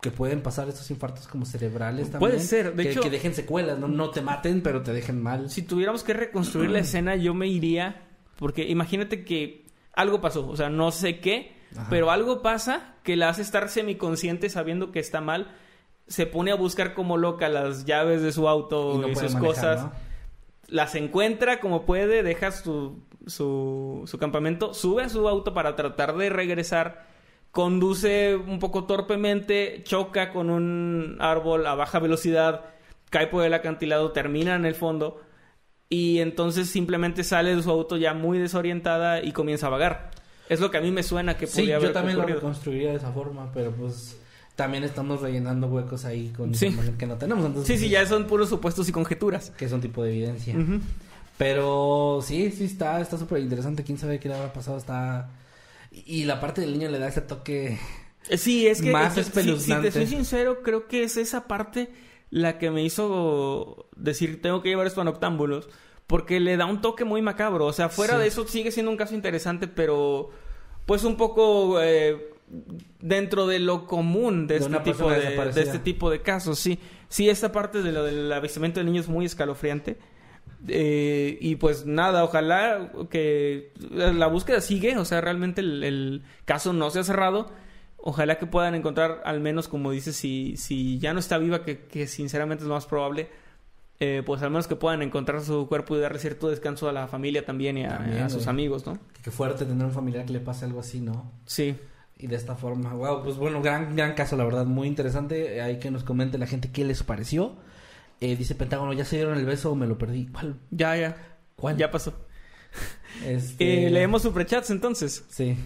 que 0.00 0.10
pueden 0.10 0.42
pasar 0.42 0.68
estos 0.68 0.90
infartos 0.90 1.26
como 1.26 1.46
cerebrales 1.46 2.10
también. 2.10 2.30
Puede 2.32 2.42
ser, 2.44 2.74
de 2.74 2.82
que, 2.84 2.90
hecho- 2.92 3.00
que 3.00 3.10
dejen 3.10 3.34
secuelas, 3.34 3.78
¿no? 3.78 3.88
No 3.88 4.10
te 4.10 4.20
maten, 4.22 4.62
pero 4.62 4.82
te 4.82 4.92
dejen 4.92 5.22
mal. 5.22 5.48
Si 5.50 5.62
tuviéramos 5.62 6.04
que 6.04 6.12
reconstruir 6.12 6.70
la 6.70 6.78
escena, 6.80 7.16
yo 7.16 7.34
me 7.34 7.46
iría. 7.48 8.02
Porque 8.38 8.68
imagínate 8.68 9.24
que 9.24 9.66
algo 9.94 10.20
pasó, 10.20 10.46
o 10.46 10.56
sea, 10.56 10.68
no 10.68 10.92
sé 10.92 11.20
qué, 11.20 11.56
Ajá. 11.74 11.86
pero 11.88 12.10
algo 12.10 12.42
pasa 12.42 12.94
que 13.02 13.16
la 13.16 13.30
hace 13.30 13.40
estar 13.42 13.68
semiconsciente 13.70 14.50
sabiendo 14.50 14.92
que 14.92 15.00
está 15.00 15.20
mal. 15.22 15.54
Se 16.06 16.26
pone 16.26 16.52
a 16.52 16.54
buscar 16.54 16.92
como 16.94 17.16
loca 17.16 17.48
las 17.48 17.84
llaves 17.86 18.20
de 18.22 18.30
su 18.32 18.46
auto 18.48 18.94
Y 18.96 18.98
no 18.98 19.08
sus 19.18 19.34
manejar, 19.34 19.40
cosas. 19.42 19.82
¿no? 19.84 19.92
Las 20.68 20.94
encuentra 20.94 21.58
como 21.60 21.86
puede, 21.86 22.22
deja 22.22 22.50
su, 22.52 23.02
su, 23.26 24.02
su 24.04 24.18
campamento, 24.18 24.74
sube 24.74 25.04
a 25.04 25.08
su 25.08 25.26
auto 25.28 25.54
para 25.54 25.74
tratar 25.74 26.16
de 26.16 26.28
regresar. 26.28 27.06
Conduce 27.56 28.36
un 28.36 28.58
poco 28.58 28.84
torpemente, 28.84 29.80
choca 29.82 30.30
con 30.30 30.50
un 30.50 31.16
árbol 31.20 31.66
a 31.66 31.74
baja 31.74 31.98
velocidad, 31.98 32.66
cae 33.08 33.28
por 33.28 33.46
el 33.46 33.54
acantilado, 33.54 34.12
termina 34.12 34.56
en 34.56 34.66
el 34.66 34.74
fondo 34.74 35.22
y 35.88 36.18
entonces 36.18 36.68
simplemente 36.68 37.24
sale 37.24 37.56
de 37.56 37.62
su 37.62 37.70
auto 37.70 37.96
ya 37.96 38.12
muy 38.12 38.38
desorientada 38.38 39.22
y 39.22 39.32
comienza 39.32 39.68
a 39.68 39.70
vagar. 39.70 40.10
Es 40.50 40.60
lo 40.60 40.70
que 40.70 40.76
a 40.76 40.80
mí 40.82 40.90
me 40.90 41.02
suena 41.02 41.38
que 41.38 41.46
Sí, 41.46 41.60
podría 41.60 41.76
yo 41.76 41.78
haber 41.78 41.92
también 41.94 42.18
lo 42.18 42.26
reconstruiría 42.26 42.90
de 42.90 42.96
esa 42.96 43.10
forma, 43.10 43.50
pero 43.54 43.70
pues 43.70 44.20
también 44.54 44.84
estamos 44.84 45.22
rellenando 45.22 45.66
huecos 45.66 46.04
ahí 46.04 46.34
con 46.36 46.54
Sí. 46.54 46.66
información 46.66 46.98
que 46.98 47.06
no 47.06 47.14
tenemos. 47.16 47.46
Entonces, 47.46 47.74
Sí, 47.74 47.82
sí, 47.86 47.88
ya 47.90 48.04
son 48.04 48.26
puros 48.26 48.50
supuestos 48.50 48.86
y 48.90 48.92
conjeturas. 48.92 49.48
Que 49.56 49.64
es 49.64 49.72
un 49.72 49.80
tipo 49.80 50.02
de 50.04 50.10
evidencia. 50.10 50.54
Pero 51.38 52.20
sí, 52.22 52.50
sí 52.50 52.64
está, 52.64 53.00
está 53.00 53.16
súper 53.16 53.38
interesante. 53.40 53.82
Quién 53.82 53.96
sabe 53.96 54.20
qué 54.20 54.28
le 54.28 54.34
habrá 54.34 54.52
pasado. 54.52 54.76
Está. 54.76 55.30
Y 56.04 56.24
la 56.24 56.40
parte 56.40 56.60
del 56.60 56.72
niño 56.72 56.90
le 56.90 56.98
da 56.98 57.08
ese 57.08 57.22
toque. 57.22 57.78
Eh, 58.28 58.36
Sí, 58.38 58.66
es 58.66 58.82
que 58.82 58.90
Más 58.90 59.16
es- 59.16 59.26
si- 59.26 59.32
si, 59.32 59.38
espeluznante. 59.38 59.88
te 59.88 59.92
soy 59.92 60.06
sincero, 60.06 60.62
creo 60.62 60.86
que 60.88 61.04
es 61.04 61.16
esa 61.16 61.46
parte 61.46 61.90
la 62.30 62.58
que 62.58 62.70
me 62.70 62.82
hizo 62.82 63.88
decir 63.96 64.42
tengo 64.42 64.62
que 64.62 64.68
llevar 64.68 64.86
esto 64.86 65.00
a 65.00 65.04
Noctámbulos. 65.04 65.68
Porque 66.06 66.38
le 66.38 66.56
da 66.56 66.66
un 66.66 66.80
toque 66.80 67.04
muy 67.04 67.20
macabro. 67.22 67.66
O 67.66 67.72
sea, 67.72 67.88
fuera 67.88 68.14
Sí. 68.14 68.20
de 68.20 68.26
eso 68.28 68.46
sigue 68.46 68.70
siendo 68.72 68.90
un 68.92 68.96
caso 68.96 69.14
interesante, 69.14 69.66
pero 69.68 70.30
pues 70.86 71.02
un 71.02 71.16
poco 71.16 71.80
eh, 71.82 72.30
dentro 73.00 73.46
de 73.48 73.58
lo 73.58 73.86
común 73.86 74.46
de, 74.46 74.60
De 74.60 74.64
este 74.66 74.78
tipo 74.80 75.10
de 75.10 75.60
este 75.62 75.78
tipo 75.80 76.10
de 76.10 76.22
casos. 76.22 76.58
Sí, 76.60 76.78
sí, 77.08 77.28
esta 77.28 77.50
parte 77.50 77.82
de 77.82 77.90
lo 77.90 78.04
del 78.04 78.32
avistamiento 78.32 78.78
del 78.80 78.86
niño 78.86 79.00
es 79.00 79.08
muy 79.08 79.24
escalofriante. 79.26 79.96
Eh, 80.68 81.38
y 81.40 81.56
pues 81.56 81.86
nada, 81.86 82.24
ojalá 82.24 82.90
que 83.10 83.72
la 83.90 84.26
búsqueda 84.26 84.60
sigue, 84.60 84.96
o 84.96 85.04
sea, 85.04 85.20
realmente 85.20 85.60
el, 85.60 85.84
el 85.84 86.22
caso 86.44 86.72
no 86.72 86.90
se 86.90 87.00
ha 87.00 87.04
cerrado. 87.04 87.50
Ojalá 87.98 88.38
que 88.38 88.46
puedan 88.46 88.74
encontrar, 88.74 89.22
al 89.24 89.40
menos 89.40 89.68
como 89.68 89.90
dices, 89.90 90.16
si, 90.16 90.56
si 90.56 90.98
ya 90.98 91.12
no 91.12 91.18
está 91.18 91.38
viva, 91.38 91.64
que, 91.64 91.80
que 91.86 92.06
sinceramente 92.06 92.62
es 92.62 92.68
lo 92.68 92.74
más 92.74 92.86
probable, 92.86 93.28
eh, 93.98 94.22
pues 94.24 94.42
al 94.42 94.50
menos 94.50 94.66
que 94.66 94.76
puedan 94.76 95.02
encontrar 95.02 95.40
su 95.40 95.66
cuerpo 95.66 95.96
y 95.96 96.00
darle 96.00 96.18
cierto 96.18 96.48
descanso 96.48 96.88
a 96.88 96.92
la 96.92 97.08
familia 97.08 97.44
también 97.44 97.78
y 97.78 97.84
a, 97.84 97.96
También, 97.96 98.22
a 98.22 98.28
sus 98.28 98.46
amigos, 98.46 98.86
¿no? 98.86 98.98
Qué 99.24 99.30
fuerte 99.30 99.64
tener 99.64 99.84
un 99.84 99.92
familiar 99.92 100.24
que 100.24 100.34
le 100.34 100.40
pase 100.40 100.66
algo 100.66 100.80
así, 100.80 101.00
¿no? 101.00 101.32
Sí. 101.46 101.76
Y 102.18 102.28
de 102.28 102.36
esta 102.36 102.54
forma. 102.54 102.94
Wow, 102.94 103.22
pues 103.22 103.36
bueno, 103.36 103.60
gran, 103.60 103.96
gran 103.96 104.14
caso, 104.14 104.36
la 104.36 104.44
verdad. 104.44 104.66
Muy 104.66 104.86
interesante. 104.86 105.60
Hay 105.60 105.78
que 105.78 105.90
nos 105.90 106.04
comente 106.04 106.38
la 106.38 106.46
gente 106.46 106.70
qué 106.70 106.84
les 106.84 107.02
pareció. 107.02 107.56
Eh, 108.20 108.36
dice 108.36 108.54
Pentágono, 108.54 108.92
¿ya 108.92 109.04
se 109.04 109.16
dieron 109.16 109.36
el 109.36 109.44
beso 109.44 109.72
o 109.72 109.74
me 109.74 109.86
lo 109.86 109.98
perdí? 109.98 110.26
¿Cuál? 110.26 110.58
Ya, 110.70 110.96
ya. 110.96 111.16
¿Cuál? 111.56 111.76
Ya 111.76 111.90
pasó. 111.90 112.14
Este... 113.24 113.86
Eh, 113.86 113.90
leemos 113.90 114.20
superchats 114.20 114.68
entonces. 114.68 115.24
Sí. 115.30 115.56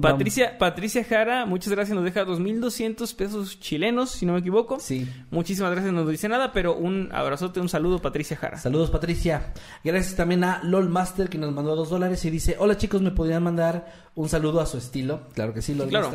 Patricia, 0.00 0.56
Patricia 0.56 1.02
Jara, 1.02 1.46
muchas 1.46 1.72
gracias, 1.72 1.96
nos 1.96 2.04
deja 2.04 2.24
2.200 2.24 3.16
pesos 3.16 3.58
chilenos, 3.58 4.10
si 4.10 4.24
no 4.24 4.34
me 4.34 4.38
equivoco. 4.38 4.78
Sí. 4.78 5.08
Muchísimas 5.32 5.72
gracias, 5.72 5.92
no 5.92 6.02
nos 6.02 6.10
dice 6.10 6.28
nada, 6.28 6.52
pero 6.52 6.76
un 6.76 7.08
abrazote, 7.12 7.60
un 7.60 7.68
saludo, 7.68 7.98
Patricia 7.98 8.36
Jara. 8.36 8.56
Saludos 8.56 8.90
Patricia. 8.90 9.52
Gracias 9.82 10.14
también 10.14 10.44
a 10.44 10.60
LOL 10.62 10.88
Master 10.88 11.28
que 11.28 11.38
nos 11.38 11.52
mandó 11.52 11.74
dos 11.74 11.90
dólares 11.90 12.24
y 12.24 12.30
dice, 12.30 12.54
hola 12.60 12.76
chicos, 12.76 13.02
¿me 13.02 13.10
podrían 13.10 13.42
mandar 13.42 14.10
un 14.14 14.28
saludo 14.28 14.60
a 14.60 14.66
su 14.66 14.78
estilo? 14.78 15.26
Claro 15.34 15.52
que 15.52 15.62
sí, 15.62 15.74
LOL 15.74 15.88
Claro. 15.88 16.12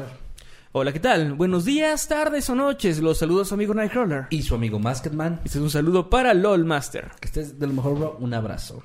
Hola, 0.76 0.92
¿qué 0.92 1.00
tal? 1.00 1.34
Buenos 1.34 1.66
días, 1.66 2.08
tardes 2.08 2.50
o 2.50 2.56
noches. 2.56 3.00
Los 3.00 3.20
saludos 3.20 3.48
a 3.48 3.50
su 3.50 3.54
amigo 3.54 3.74
Nightcrawler. 3.76 4.26
Y 4.32 4.42
su 4.42 4.56
amigo 4.56 4.80
Masketman. 4.80 5.42
Este 5.46 5.60
es 5.60 5.64
un 5.64 5.70
saludo 5.70 6.10
para 6.10 6.34
LOL 6.34 6.66
Master. 6.66 7.12
Que 7.20 7.28
estés 7.28 7.60
de 7.60 7.68
lo 7.68 7.74
mejor, 7.74 7.96
bro. 8.00 8.18
Un 8.20 8.34
abrazo. 8.34 8.82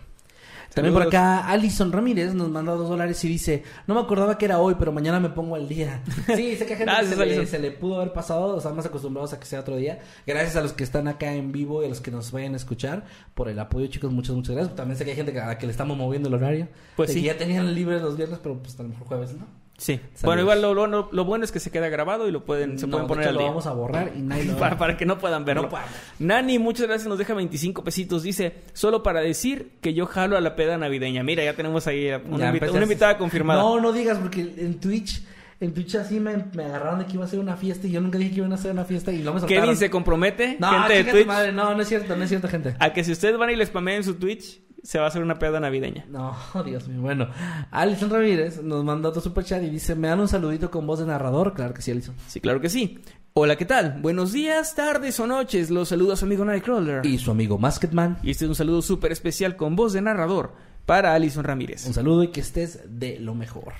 También 0.75 0.93
por 0.93 1.03
acá, 1.03 1.49
Alison 1.49 1.91
Ramírez 1.91 2.35
nos 2.35 2.51
manda 2.51 2.73
dos 2.75 2.91
dólares 2.91 3.25
y 3.25 3.29
dice: 3.29 3.63
No 3.87 3.95
me 3.95 4.03
acordaba 4.03 4.37
que 4.37 4.45
era 4.45 4.59
hoy, 4.59 4.77
pero 4.79 4.93
mañana 4.93 5.19
me 5.19 5.31
pongo 5.31 5.55
al 5.57 5.67
día. 5.67 6.03
Sí, 6.37 6.57
sé 6.57 6.67
que 6.67 6.75
a 6.75 6.77
gente 6.77 6.85
Gracias, 6.93 7.09
se, 7.09 7.17
le, 7.17 7.23
Alison. 7.23 7.47
se 7.47 7.59
le 7.59 7.71
pudo 7.71 7.97
haber 7.97 8.13
pasado, 8.13 8.55
o 8.55 8.61
sea, 8.61 8.73
más 8.73 8.85
acostumbrados 8.85 9.33
a 9.33 9.41
que 9.41 9.47
sea 9.47 9.61
otro 9.61 9.77
día. 9.77 9.99
Gracias 10.27 10.57
a 10.57 10.61
los 10.61 10.75
que 10.75 10.85
están 10.85 11.09
acá 11.09 11.33
en 11.33 11.53
vivo 11.53 11.83
y 11.83 11.87
a 11.87 11.89
los 11.89 12.03
que 12.03 12.11
nos 12.11 12.31
vayan 12.33 12.53
a 12.53 12.59
escuchar 12.59 13.07
por 13.35 13.49
el 13.49 13.59
apoyo, 13.59 13.87
chicos. 13.87 14.13
Muchas, 14.13 14.37
muchas 14.37 14.55
gracias. 14.55 14.77
También 14.77 14.99
sé 14.99 15.07
que 15.07 15.13
hay 15.13 15.17
gente 15.17 15.33
que- 15.33 15.41
a 15.41 15.47
la 15.47 15.59
que 15.59 15.65
le 15.67 15.73
estamos 15.73 15.97
moviendo 15.97 16.29
el 16.29 16.35
horario. 16.35 16.69
Pues 16.97 17.09
De 17.09 17.15
sí. 17.15 17.21
que 17.23 17.27
ya 17.29 17.39
tenían 17.39 17.75
libres 17.75 18.03
los 18.03 18.15
viernes, 18.19 18.39
pero 18.43 18.59
pues 18.59 18.79
a 18.79 18.83
lo 18.83 18.91
mejor 18.91 19.07
jueves, 19.09 19.33
¿no? 19.33 19.47
Sí. 19.81 19.95
Saludos. 19.95 20.23
Bueno, 20.25 20.43
igual 20.43 20.61
lo, 20.61 20.75
lo- 20.75 21.09
lo 21.13 21.25
bueno 21.25 21.45
es 21.45 21.53
que 21.53 21.61
se 21.61 21.71
queda 21.71 21.89
grabado 21.89 22.27
y 22.29 22.33
lo 22.33 22.45
pueden, 22.45 22.79
se 22.81 22.87
No, 22.87 22.91
pueden 22.91 23.07
de 23.07 23.09
poner 23.09 23.23
hecho, 23.23 23.29
al 23.31 23.35
lo 23.37 23.41
día. 23.41 23.49
vamos 23.51 23.67
a 23.69 23.73
borrar 23.73 24.13
y 24.15 24.21
nadie 24.23 24.45
lo 24.47 24.57
para, 24.59 24.77
para 24.77 24.97
que 24.97 25.07
no 25.07 25.19
puedan 25.19 25.45
verlo. 25.45 25.69
No. 25.71 25.79
Nani, 26.19 26.59
muchas 26.59 26.87
gracias, 26.89 27.07
nos 27.09 27.17
deja 27.17 27.33
25 27.33 27.85
pesitos. 27.85 28.23
Dice, 28.25 28.55
solo 28.73 29.03
para 29.05 29.21
decir 29.21 29.71
que 29.81 29.95
yo 29.95 30.07
jalo 30.07 30.37
a 30.37 30.41
la 30.41 30.57
peda 30.57 30.77
navideña. 30.79 31.23
Mira, 31.23 31.45
ya 31.45 31.55
tenemos 31.55 31.87
ahí 31.87 32.07
una, 32.09 32.17
Ya 32.17 32.23
invita- 32.25 32.47
empezaste. 32.49 32.77
una 32.77 32.83
invitada 32.83 33.19
confirmada. 33.19 33.63
No, 33.63 33.81
no 33.81 33.93
digas, 33.93 34.19
porque 34.19 34.41
en 34.41 34.81
Twitch, 34.81 35.23
en 35.61 35.73
Twitch 35.73 35.95
así 35.95 36.19
me, 36.19 36.37
me 36.55 36.65
agarraron 36.65 36.99
de 36.99 37.07
que 37.07 37.13
iba 37.15 37.25
a 37.25 37.29
ser 37.29 37.39
una 37.39 37.57
fiesta 37.57 37.87
y 37.87 37.93
yo 37.93 38.01
nunca 38.01 38.19
dije 38.19 38.31
que 38.33 38.37
iban 38.39 38.51
a 38.51 38.57
hacer 38.57 38.73
una 38.73 38.85
fiesta 38.85 39.13
y 39.13 39.19
no 39.23 39.33
me 39.33 39.39
soltaron. 39.39 39.63
Kevin 39.65 39.77
se 39.77 39.91
compromete, 39.91 40.57
No, 40.59 40.71
gente 40.73 41.05
de 41.05 41.11
Twitch, 41.13 41.27
madre, 41.27 41.53
no, 41.53 41.75
no 41.77 41.83
es 41.83 41.89
cierto, 41.89 42.17
no 42.17 42.25
es 42.25 42.29
cierto, 42.29 42.49
gente. 42.49 42.75
a 42.81 42.93
que 42.93 43.05
si 43.05 43.13
ustedes 43.13 43.39
van 43.39 43.51
y 43.51 43.55
le 43.57 43.65
spamean 43.65 44.03
su 44.03 44.15
Twitch, 44.17 44.61
se 44.89 44.99
va 44.99 45.05
a 45.05 45.09
hacer 45.09 45.23
una 45.23 45.39
peda 45.39 45.61
navideña. 45.61 46.07
No, 46.09 46.35
Dios 46.65 46.89
mío. 46.89 47.03
Bueno, 47.03 47.29
Alison 47.71 48.09
Ramírez 48.09 48.63
nos 48.63 48.83
manda 48.85 49.11
otro 49.11 49.21
superchat 49.21 49.63
y 49.63 49.69
dice, 49.69 49.95
¿me 49.95 50.09
dan 50.09 50.19
un 50.19 50.29
saludito 50.29 50.71
con 50.71 50.87
voz 50.87 50.99
de 51.01 51.05
narrador? 51.05 51.53
Claro 51.53 51.75
que 51.75 51.83
sí, 51.83 51.91
Alison. 51.91 52.15
Sí, 52.27 52.41
claro 52.41 52.59
que 52.63 52.71
sí. 52.71 52.99
Hola, 53.35 53.57
¿qué 53.57 53.67
tal? 53.67 53.99
Buenos 54.01 54.33
días, 54.33 54.75
tardes 54.75 55.21
o 55.21 55.27
noches. 55.27 55.69
Los 55.69 55.91
saluda 55.91 56.17
su 56.17 56.25
amigo 56.25 56.43
Nightcrawler. 56.43 57.05
Y 57.05 57.19
su 57.19 57.31
amigo 57.31 57.59
Masketman. 57.59 58.17
Y 58.23 58.31
este 58.31 58.47
es 58.47 58.49
un 58.49 58.55
saludo 58.55 58.81
súper 58.81 59.13
especial 59.13 59.57
con 59.57 59.77
voz 59.77 59.93
de 59.93 60.01
narrador 60.01 60.55
para 60.87 61.13
Alison 61.13 61.45
Ramírez. 61.45 61.85
Un 61.87 61.93
saludo 61.93 62.23
y 62.23 62.29
que 62.29 62.41
estés 62.41 62.81
de 62.89 63.19
lo 63.21 63.35
mejor. 63.35 63.75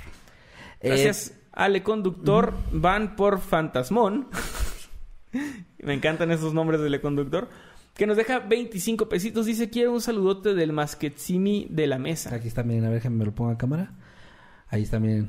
Gracias, 0.83 1.31
Eh, 1.31 1.41
Ale 1.53 1.83
Conductor. 1.83 2.53
Van 2.71 3.17
por 3.17 3.41
Fantasmón. 3.41 4.29
Me 5.79 5.95
encantan 5.95 6.31
esos 6.33 6.53
nombres 6.53 6.83
del 6.83 7.01
conductor. 7.01 7.49
Que 7.99 8.07
nos 8.07 8.17
deja 8.17 8.39
25 8.39 9.09
pesitos. 9.09 9.45
Dice, 9.45 9.69
quiero 9.69 9.93
un 9.93 10.01
saludote 10.01 10.55
del 10.55 10.73
masquetsimi 10.73 11.67
de 11.69 11.87
la 11.89 11.99
mesa. 11.99 12.35
aquí 12.35 12.49
está, 12.49 12.63
miren, 12.63 12.85
a 12.87 12.91
ver, 12.91 13.03
que 13.03 13.11
me 13.11 13.25
lo 13.25 13.35
ponga 13.35 13.53
a 13.55 13.59
cámara. 13.59 13.91
Ahí 14.69 14.85
está, 14.85 14.99
miren. 15.01 15.29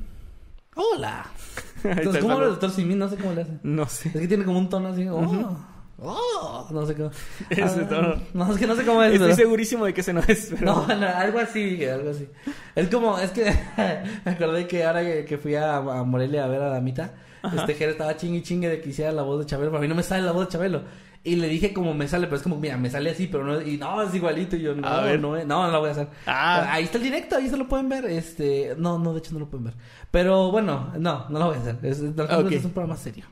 ¡Hola! 0.76 1.26
Entonces, 1.84 2.22
¿cómo 2.22 2.34
habla 2.34 2.46
el 2.46 2.50
saludo. 2.50 2.50
doctor 2.50 2.70
Simi? 2.70 2.94
No 2.94 3.08
sé 3.08 3.16
cómo 3.16 3.32
le 3.32 3.42
hace. 3.42 3.58
No 3.64 3.86
sé. 3.88 4.08
Es 4.10 4.14
que 4.20 4.28
tiene 4.28 4.44
como 4.44 4.58
un 4.60 4.68
tono 4.68 4.88
así. 4.88 5.04
Oh, 5.08 5.56
oh, 5.98 6.68
no 6.70 6.86
sé 6.86 6.94
cómo. 6.94 7.10
Ese 7.50 7.62
Ah, 7.62 7.88
tono. 7.88 8.14
No, 8.34 8.52
es 8.52 8.58
que 8.58 8.66
no 8.68 8.76
sé 8.76 8.84
cómo 8.84 9.02
es. 9.02 9.12
Estoy 9.14 9.26
pero- 9.26 9.36
segurísimo 9.36 9.84
de 9.84 9.92
que 9.92 10.00
ese 10.02 10.12
no 10.12 10.20
es. 10.26 10.46
pero- 10.50 10.64
No, 10.64 10.86
no, 10.86 11.06
algo 11.08 11.40
así, 11.40 11.84
algo 11.84 12.10
así. 12.10 12.28
Es 12.76 12.88
como, 12.88 13.18
es 13.18 13.32
que 13.32 13.44
me 14.24 14.30
acordé 14.30 14.66
que 14.68 14.84
ahora 14.84 15.02
que, 15.02 15.24
que 15.24 15.38
fui 15.38 15.56
a, 15.56 15.76
a 15.78 16.04
Morelia 16.04 16.44
a 16.44 16.48
ver 16.48 16.62
a 16.62 16.68
Damita, 16.70 17.14
este 17.56 17.74
Jere 17.74 17.92
estaba 17.92 18.16
chingue 18.16 18.38
y 18.38 18.42
chingue 18.42 18.68
de 18.68 18.80
que 18.80 18.90
hiciera 18.90 19.10
la 19.10 19.22
voz 19.22 19.40
de 19.40 19.46
Chabelo. 19.46 19.72
Para 19.72 19.82
mí 19.82 19.88
no 19.88 19.96
me 19.96 20.04
sale 20.04 20.22
la 20.22 20.30
voz 20.32 20.46
de 20.46 20.52
Chabelo. 20.52 20.82
Y 21.22 21.36
le 21.36 21.48
dije 21.48 21.74
como 21.74 21.92
me 21.92 22.08
sale, 22.08 22.26
pero 22.26 22.36
es 22.38 22.42
como, 22.42 22.56
mira, 22.56 22.78
me 22.78 22.88
sale 22.88 23.10
así, 23.10 23.26
pero 23.26 23.44
no, 23.44 23.60
y 23.60 23.76
no, 23.76 24.00
es 24.02 24.14
igualito. 24.14 24.56
Y 24.56 24.62
yo, 24.62 24.74
no, 24.74 24.86
A 24.88 25.02
ver. 25.02 25.20
no, 25.20 25.36
eh, 25.36 25.44
no, 25.44 25.64
no 25.66 25.70
la 25.70 25.78
voy 25.78 25.88
a 25.90 25.92
hacer. 25.92 26.08
Ah. 26.26 26.72
Ahí 26.72 26.84
está 26.84 26.96
el 26.96 27.04
directo, 27.04 27.36
ahí 27.36 27.48
se 27.50 27.58
lo 27.58 27.68
pueden 27.68 27.90
ver. 27.90 28.06
Este, 28.06 28.74
no, 28.78 28.98
no, 28.98 29.12
de 29.12 29.18
hecho 29.18 29.32
no 29.34 29.40
lo 29.40 29.50
pueden 29.50 29.64
ver. 29.64 29.74
Pero 30.10 30.50
bueno, 30.50 30.92
no, 30.98 31.28
no 31.28 31.38
lo 31.38 31.46
voy 31.48 31.56
a 31.56 31.60
hacer. 31.60 31.76
Es, 31.82 32.00
es, 32.00 32.18
Ok. 32.18 32.52
es 32.52 32.64
un 32.64 32.70
programa 32.72 32.96
serio. 32.96 33.26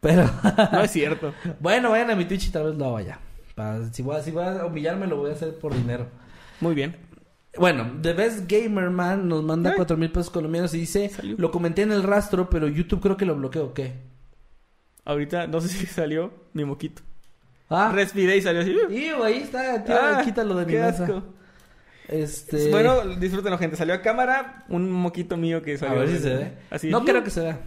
Pero, 0.00 0.24
No 0.72 0.80
es 0.80 0.90
cierto. 0.92 1.34
bueno, 1.60 1.90
vayan 1.90 2.10
a 2.10 2.16
mi 2.16 2.24
Twitch 2.24 2.46
y 2.48 2.50
tal 2.50 2.64
vez 2.70 2.76
lo 2.76 2.92
vaya. 2.92 3.18
Para, 3.54 3.92
si, 3.92 4.00
voy 4.02 4.16
a, 4.16 4.22
si 4.22 4.30
voy 4.30 4.44
a 4.44 4.64
humillarme, 4.64 5.06
lo 5.06 5.16
voy 5.18 5.28
a 5.30 5.34
hacer 5.34 5.58
por 5.58 5.74
dinero. 5.74 6.06
Muy 6.62 6.74
bien. 6.74 6.96
Bueno, 7.58 7.98
The 8.00 8.14
Best 8.14 8.50
Gamer 8.50 8.88
Man 8.88 9.28
nos 9.28 9.42
manda 9.44 9.70
Ay. 9.70 9.76
cuatro 9.76 9.98
mil 9.98 10.10
pesos 10.10 10.30
colombianos 10.30 10.72
y 10.72 10.78
dice, 10.78 11.10
Salió. 11.10 11.34
lo 11.36 11.50
comenté 11.50 11.82
en 11.82 11.92
el 11.92 12.02
rastro, 12.02 12.48
pero 12.48 12.66
YouTube 12.66 13.00
creo 13.02 13.16
que 13.18 13.26
lo 13.26 13.34
bloqueó, 13.34 13.74
¿qué? 13.74 13.92
Ahorita 15.04 15.46
no 15.48 15.60
sé 15.60 15.68
si 15.68 15.84
salió 15.86 16.32
mi 16.54 16.64
moquito. 16.64 17.02
Ah, 17.70 17.90
Respiré 17.94 18.36
y 18.36 18.42
salió 18.42 18.60
así. 18.62 18.72
Iu, 18.90 19.22
ahí 19.22 19.38
está, 19.38 19.82
tío, 19.84 19.94
Ah, 19.96 20.20
quítalo 20.24 20.56
de 20.56 20.66
mi 20.66 20.72
qué 20.72 20.80
mesa. 20.80 21.04
asco. 21.04 21.22
Este... 22.08 22.70
Bueno, 22.70 23.04
disfrútenlo, 23.16 23.56
gente. 23.58 23.76
Salió 23.76 23.94
a 23.94 24.02
cámara 24.02 24.64
un 24.68 24.90
moquito 24.90 25.36
mío 25.36 25.62
que 25.62 25.74
a 25.74 25.78
salió. 25.78 26.00
ver 26.00 26.08
si 26.08 26.18
se 26.18 26.34
ve. 26.34 26.52
Así. 26.70 26.90
no 26.90 27.04
creo 27.04 27.22
que 27.22 27.30
se 27.30 27.40
vea. 27.42 27.60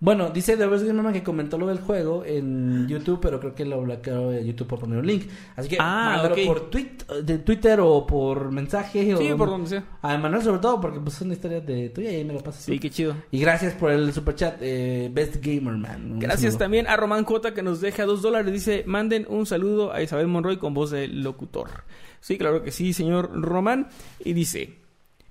Bueno, 0.00 0.30
dice 0.30 0.56
The 0.56 0.66
Best 0.66 0.84
Gamer 0.84 1.02
Man 1.02 1.12
que 1.12 1.24
comentó 1.24 1.58
lo 1.58 1.66
del 1.66 1.80
juego 1.80 2.24
en 2.24 2.86
YouTube, 2.86 3.18
pero 3.20 3.40
creo 3.40 3.56
que 3.56 3.64
lo 3.64 3.80
bloqueó 3.80 4.30
de 4.30 4.46
YouTube 4.46 4.68
por 4.68 4.78
poner 4.78 5.00
un 5.00 5.06
link. 5.06 5.24
Así 5.56 5.68
que 5.68 5.76
Ah, 5.80 6.20
mándalo 6.22 6.36
por 6.46 6.70
tweet, 6.70 6.98
de 7.24 7.38
Twitter 7.38 7.80
o 7.80 8.06
por 8.06 8.52
mensaje. 8.52 9.16
Sí, 9.16 9.32
o 9.32 9.36
por 9.36 9.48
donde 9.48 9.68
sea. 9.68 9.84
A 10.02 10.16
Manuel 10.16 10.42
sobre 10.42 10.60
todo, 10.60 10.80
porque 10.80 11.00
pues 11.00 11.14
son 11.14 11.32
historias 11.32 11.66
de 11.66 11.88
tuya 11.88 12.12
y 12.12 12.16
ahí 12.16 12.24
me 12.24 12.32
lo 12.32 12.40
pasas. 12.40 12.62
Sí, 12.62 12.76
tú. 12.76 12.80
qué 12.82 12.90
chido. 12.90 13.16
Y 13.32 13.40
gracias 13.40 13.74
por 13.74 13.90
el 13.90 14.12
superchat, 14.12 14.58
eh, 14.60 15.10
Best 15.12 15.44
Gamer 15.44 15.76
Man. 15.76 16.20
Gracias 16.20 16.52
saludo. 16.52 16.58
también 16.58 16.86
a 16.86 16.96
Román 16.96 17.24
Cota 17.24 17.52
que 17.52 17.64
nos 17.64 17.80
deja 17.80 18.04
dos 18.04 18.22
dólares. 18.22 18.52
Dice, 18.52 18.84
manden 18.86 19.26
un 19.28 19.46
saludo 19.46 19.92
a 19.92 20.00
Isabel 20.00 20.28
Monroy 20.28 20.58
con 20.58 20.74
voz 20.74 20.92
de 20.92 21.08
locutor. 21.08 21.70
Sí, 22.20 22.38
claro 22.38 22.62
que 22.62 22.70
sí, 22.70 22.92
señor 22.92 23.32
Román. 23.32 23.88
Y 24.24 24.32
dice, 24.32 24.78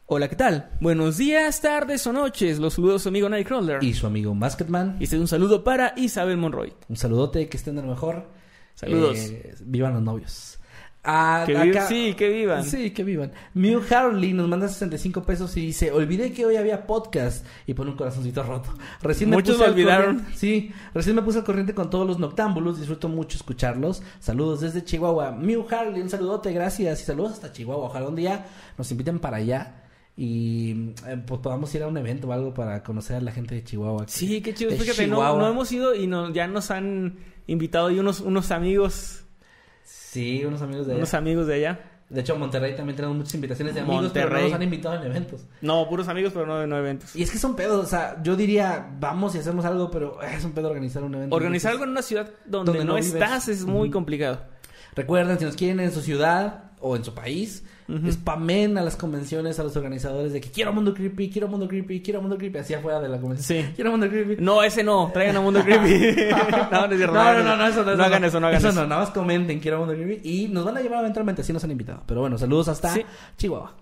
hola, 0.07 0.27
¿qué 0.29 0.35
tal? 0.35 0.69
Buenos 0.79 1.17
días, 1.17 1.61
tardes 1.61 2.05
o 2.07 2.13
noches. 2.13 2.59
Los 2.59 2.73
saludos 2.75 3.01
a 3.01 3.03
su 3.03 3.09
amigo 3.09 3.29
Nightcrawler. 3.29 3.84
Y 3.84 3.93
su 3.93 4.07
amigo 4.07 4.34
Masketman. 4.34 4.97
Y 4.99 5.03
este 5.05 5.15
es 5.17 5.21
un 5.21 5.27
saludo 5.27 5.63
para 5.63 5.93
Isabel 5.97 6.38
Monroy. 6.38 6.73
Un 6.89 6.95
saludote, 6.95 7.47
que 7.49 7.57
estén 7.57 7.75
de 7.75 7.81
lo 7.81 7.89
mejor. 7.89 8.27
Saludos. 8.75 9.17
Eh, 9.17 9.55
vivan 9.61 9.93
los 9.93 10.01
novios. 10.03 10.53
Ah, 11.09 11.43
Que 11.45 11.57
acá- 11.57 11.88
Sí, 11.88 12.15
que 12.17 12.27
vivan. 12.27 12.65
Sí, 12.65 12.91
que 12.91 13.01
vivan. 13.03 13.31
Mew 13.53 13.81
Harley 13.89 14.34
nos 14.34 14.47
manda 14.49 14.67
65 14.67 15.23
pesos 15.23 15.55
y 15.55 15.61
dice, 15.67 15.89
olvidé 15.91 16.34
que 16.34 16.45
hoy 16.45 16.57
había 16.57 16.85
podcast 16.85 17.45
y 17.65 17.73
pone 17.73 17.91
un 17.91 17.97
corazoncito 17.97 18.43
roto. 18.43 18.73
Recién 19.01 19.29
me 19.29 19.38
Muchos 19.38 19.55
puse 19.55 19.67
lo 19.67 19.73
olvidaron. 19.73 20.15
corriente- 20.17 20.38
Sí, 20.38 20.71
recién 20.93 21.15
me 21.15 21.21
puse 21.21 21.39
al 21.39 21.45
corriente 21.45 21.73
con 21.73 21.89
todos 21.89 22.05
los 22.05 22.19
noctámbulos, 22.19 22.77
disfruto 22.77 23.07
mucho 23.07 23.38
escucharlos. 23.38 24.03
Saludos 24.19 24.59
desde 24.61 24.84
Chihuahua. 24.84 25.31
Mew 25.31 25.65
Harley, 25.69 26.01
un 26.01 26.09
saludote, 26.09 26.51
gracias 26.51 27.01
y 27.01 27.05
saludos 27.05 27.34
hasta 27.34 27.53
Chihuahua. 27.53 27.85
Ojalá 27.85 28.07
un 28.09 28.15
día 28.15 28.45
nos 28.77 28.91
inviten 28.91 29.19
para 29.19 29.38
allá 29.38 29.84
y 30.19 30.94
eh, 31.06 31.22
pues 31.26 31.39
podamos 31.41 31.73
ir 31.76 31.84
a 31.84 31.88
un 31.88 31.95
evento 31.95 32.27
o 32.27 32.31
algo 32.34 32.52
para 32.52 32.81
conocer 32.81 33.18
a 33.18 33.22
la 33.22 33.31
gente 33.31 33.53
de 33.53 33.64
Chihuahua. 33.64 34.06
Sí, 34.07 34.41
qué 34.41 34.53
chido. 34.53 34.72
Fíjate, 34.72 35.06
no, 35.07 35.18
Chihuahua. 35.18 35.39
no 35.39 35.48
hemos 35.48 35.72
ido 35.72 35.94
y 35.94 36.07
no, 36.07 36.34
ya 36.34 36.48
nos 36.48 36.72
han 36.72 37.18
invitado 37.45 37.91
y 37.91 37.99
unos, 37.99 38.19
unos 38.22 38.49
amigos, 38.52 39.23
Sí, 39.84 40.44
unos 40.44 40.61
amigos 40.61 40.88
de 40.88 40.94
allá. 40.94 40.98
unos 40.98 41.14
amigos 41.14 41.48
de 41.48 41.53
allá. 41.53 41.80
De 42.10 42.22
hecho, 42.22 42.35
Monterrey 42.38 42.76
también 42.76 42.95
tenemos 42.95 43.18
muchas 43.18 43.35
invitaciones 43.35 43.76
de 43.76 43.81
amigos, 43.81 44.11
pero 44.14 44.27
no 44.27 44.31
Monterrey. 44.31 44.44
nos 44.52 44.53
han 44.56 44.64
invitado 44.64 44.95
en 44.95 45.03
eventos. 45.11 45.45
No, 45.61 45.88
puros 45.89 46.07
amigos, 46.07 46.31
pero 46.34 46.45
no, 46.45 46.65
no 46.65 46.77
eventos. 46.77 47.15
Y 47.15 47.22
es 47.22 47.30
que 47.30 47.38
son 47.38 47.56
pedos, 47.56 47.85
o 47.85 47.88
sea, 47.88 48.22
yo 48.23 48.35
diría, 48.35 48.89
vamos 48.99 49.35
y 49.35 49.39
hacemos 49.39 49.65
algo, 49.65 49.91
pero 49.91 50.22
eh, 50.23 50.34
es 50.35 50.44
un 50.45 50.53
pedo 50.53 50.69
organizar 50.69 51.03
un 51.03 51.14
evento. 51.14 51.35
Organizar 51.35 51.73
algo 51.73 51.84
en 51.84 51.91
una 51.91 52.02
ciudad 52.02 52.30
donde, 52.45 52.72
Donde 52.72 52.85
no, 52.85 52.98
estás 52.98 53.49
es 53.49 53.65
muy 53.65 53.91
complicado. 53.91 54.41
Recuerden, 54.95 55.38
si 55.38 55.45
nos 55.45 55.56
quieren 55.56 55.80
en 55.81 55.91
su 55.91 56.02
ciudad 56.02 56.66
o 56.80 56.95
en 56.95 57.04
su 57.04 57.14
país, 57.14 57.64
spamen 58.12 58.78
a 58.78 58.84
las 58.84 58.95
convenciones, 58.95 59.60
a 59.60 59.64
los 59.64 59.76
organizadores 59.76 60.34
de 60.34 60.41
que 60.41 60.52
quiero 60.52 60.74
Mundo 60.74 60.94
Creepy, 60.94 61.30
quiero 61.30 61.48
Mundo 61.48 61.68
Creepy, 61.68 62.02
quiero 62.02 62.22
Mundo 62.22 62.38
Creepy, 62.38 62.60
así 62.60 62.74
afuera 62.74 62.99
de 62.99 63.10
la 63.10 63.20
convención. 63.20 63.64
Sí. 63.66 63.70
Quiero 63.76 63.91
Mundo 63.91 64.08
Creepy. 64.10 64.38
No, 64.44 64.62
ese 64.62 64.84
no. 64.84 65.10
Traigan 65.14 65.38
a 65.38 65.41
Mundo 65.41 65.62
Creepy. 65.64 66.22
no, 66.72 66.88
no 66.88 66.91
es 66.94 66.98
cierto. 66.98 67.14
No, 67.16 67.34
no, 67.34 67.44
no, 67.44 67.58
no, 67.58 67.68
eso 67.68 67.84
no. 67.84 67.95
No 67.95 68.04
hagan 68.04 68.24
eso, 68.26 68.40
no 68.40 68.48
hagan 68.48 68.60
eso. 68.60 68.72
no, 68.74 68.86
nada 68.88 69.02
más 69.02 69.10
comenten, 69.12 69.60
quiero 69.60 69.80
Mundo 69.80 69.94
Creepy. 69.94 70.30
Y 70.30 70.48
nos 70.49 70.66
van 70.66 70.78
a 70.78 70.82
llevar 70.82 70.99
eventualmente, 70.99 71.41
así 71.41 71.54
nos 71.54 71.64
han 71.64 71.72
invitado. 71.72 72.04
Pero 72.06 72.22
bueno, 72.22 72.38
saludos 72.38 72.68
hasta 72.68 72.94
Sí. 72.94 73.02
Chihuahua. 73.38 73.74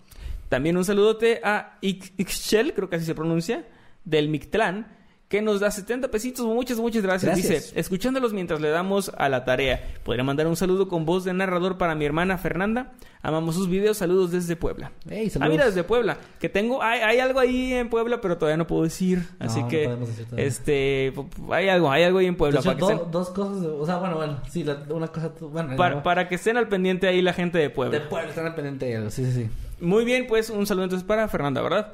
También 0.50 0.78
un 0.78 0.86
saludote 0.86 1.42
a 1.44 1.78
Ix- 1.82 2.12
Ixchel, 2.18 2.74
creo 2.74 2.90
que 2.90 2.98
así 2.98 3.06
se 3.06 3.16
pronuncia, 3.16 3.66
del 4.04 4.30
Mictlán, 4.30 4.88
que 5.36 5.42
nos 5.42 5.60
da 5.60 5.70
70 5.72 6.08
pesitos. 6.10 6.46
Muchas, 6.46 6.78
muchas 6.80 7.04
gracias. 7.04 7.32
Gracias. 7.36 7.64
Dice, 7.66 7.80
escuchándolos 7.80 8.32
mientras 8.34 8.62
le 8.62 8.70
damos 8.70 9.12
a 9.18 9.28
la 9.28 9.44
tarea. 9.44 9.84
Podría 10.04 10.24
mandar 10.24 10.48
un 10.48 10.56
saludo 10.56 10.88
con 10.88 11.06
voz 11.06 11.24
de 11.26 11.34
narrador 11.34 11.78
para 11.78 11.94
mi 11.96 12.06
hermana 12.06 12.38
Fernanda. 12.38 12.94
Amamos 13.22 13.56
sus 13.56 13.68
videos. 13.68 13.98
Saludos 13.98 14.32
desde 14.32 14.56
Puebla. 14.56 14.92
Ey, 15.10 15.28
Ah, 15.28 15.30
saludos. 15.32 15.52
mira, 15.52 15.66
desde 15.66 15.84
Puebla. 15.84 16.18
Que 16.40 16.48
tengo, 16.48 16.82
hay, 16.82 17.02
hay 17.02 17.20
algo 17.20 17.40
ahí 17.40 17.74
en 17.74 17.90
Puebla, 17.90 18.22
pero 18.22 18.38
todavía 18.38 18.58
no 18.58 18.68
puedo 18.68 18.84
decir. 18.84 19.28
Así 19.40 19.62
no 19.62 19.68
que, 19.68 19.90
este, 20.38 21.14
hay 21.52 21.70
algo, 21.70 21.92
hay 21.92 22.04
algo 22.04 22.20
ahí 22.20 22.28
en 22.28 22.36
Puebla. 22.38 22.60
Hecho, 22.60 22.70
para, 22.74 22.78
que 22.88 22.94
estén, 22.94 23.12
dos 23.12 23.30
cosas, 23.32 23.64
o 23.66 23.86
sea, 23.86 23.98
bueno, 23.98 24.16
bueno, 24.18 24.40
sí, 24.50 24.64
la- 24.64 24.84
una 24.90 25.08
cosa, 25.08 25.32
bueno, 25.42 25.76
para, 25.76 25.96
no. 25.96 26.04
para 26.04 26.28
que 26.28 26.36
estén 26.36 26.58
al 26.58 26.68
pendiente 26.68 27.08
ahí 27.08 27.22
la 27.22 27.34
gente 27.34 27.58
de 27.58 27.70
Puebla. 27.70 28.00
De 28.00 28.06
Puebla, 28.06 28.30
están 28.30 28.46
al 28.46 28.56
pendiente 28.56 28.86
de 28.86 28.96
algo, 28.98 29.10
sí, 29.10 29.26
sí, 29.26 29.32
sí. 29.34 29.50
Muy 29.82 30.06
bien, 30.06 30.28
pues 30.28 30.50
un 30.50 30.66
saludo 30.66 30.86
entonces 30.86 31.06
para 31.06 31.28
Fernanda, 31.28 31.62
¿verdad? 31.62 31.94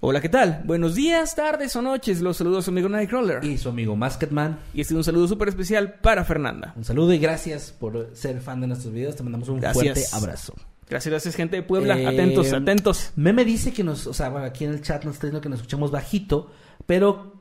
Hola, 0.00 0.20
¿qué 0.20 0.28
tal? 0.28 0.62
Buenos 0.64 0.94
días, 0.94 1.34
tardes 1.34 1.74
o 1.74 1.82
noches. 1.82 2.20
Los 2.20 2.36
saludos 2.36 2.60
a 2.60 2.62
su 2.66 2.70
amigo 2.70 2.88
Nightcrawler. 2.88 3.42
Y 3.44 3.58
su 3.58 3.68
amigo 3.68 3.96
Masketman. 3.96 4.58
Y 4.72 4.80
este 4.80 4.94
es 4.94 4.98
un 4.98 5.02
saludo 5.04 5.26
súper 5.26 5.48
especial 5.48 5.94
para 5.94 6.24
Fernanda. 6.24 6.72
Un 6.76 6.84
saludo 6.84 7.12
y 7.12 7.18
gracias 7.18 7.72
por 7.72 8.10
ser 8.12 8.40
fan 8.40 8.60
de 8.60 8.68
nuestros 8.68 8.92
videos. 8.94 9.16
Te 9.16 9.24
mandamos 9.24 9.48
un 9.48 9.58
Gracias. 9.60 9.82
fuerte 9.84 10.06
abrazo. 10.12 10.54
Gracias, 10.88 11.10
gracias, 11.10 11.34
gente 11.34 11.56
de 11.56 11.62
Puebla. 11.64 11.98
Eh, 11.98 12.06
Atentos, 12.06 12.52
atentos. 12.52 13.10
Meme 13.16 13.44
dice 13.44 13.72
que 13.72 13.82
nos, 13.82 14.06
o 14.06 14.14
sea, 14.14 14.28
bueno, 14.28 14.46
aquí 14.46 14.64
en 14.64 14.70
el 14.70 14.82
chat 14.82 15.04
nos 15.04 15.14
está 15.14 15.26
diciendo 15.26 15.40
que 15.42 15.48
nos 15.48 15.58
escuchamos 15.58 15.90
bajito, 15.90 16.50
pero 16.86 17.34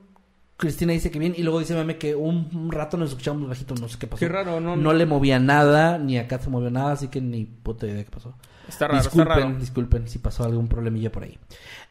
Cristina 0.57 0.91
dice 0.93 1.11
que 1.11 1.19
bien, 1.19 1.33
y 1.37 1.43
luego 1.43 1.59
dice 1.59 1.73
Meme 1.75 1.97
que 1.97 2.13
un, 2.15 2.69
rato 2.71 2.97
nos 2.97 3.09
escuchamos 3.11 3.47
bajito, 3.47 3.75
no 3.75 3.87
sé 3.87 3.97
qué 3.99 4.07
pasó. 4.07 4.19
Qué 4.19 4.27
raro, 4.27 4.59
no- 4.59 4.75
No 4.75 4.91
le 4.93 5.05
movía 5.05 5.39
nada, 5.39 5.97
ni 5.99 6.17
acá 6.17 6.39
se 6.39 6.49
movió 6.49 6.71
nada, 6.71 6.91
así 6.93 7.07
que 7.07 7.21
ni 7.21 7.45
puta 7.45 7.85
idea 7.85 8.03
qué 8.03 8.11
pasó. 8.11 8.35
Está 8.67 8.87
raro, 8.87 8.99
disculpen, 8.99 9.31
está 9.31 9.45
raro. 9.47 9.59
disculpen 9.59 10.07
si 10.07 10.19
pasó 10.19 10.43
algún 10.43 10.67
problemilla 10.67 11.11
por 11.11 11.23
ahí. 11.23 11.37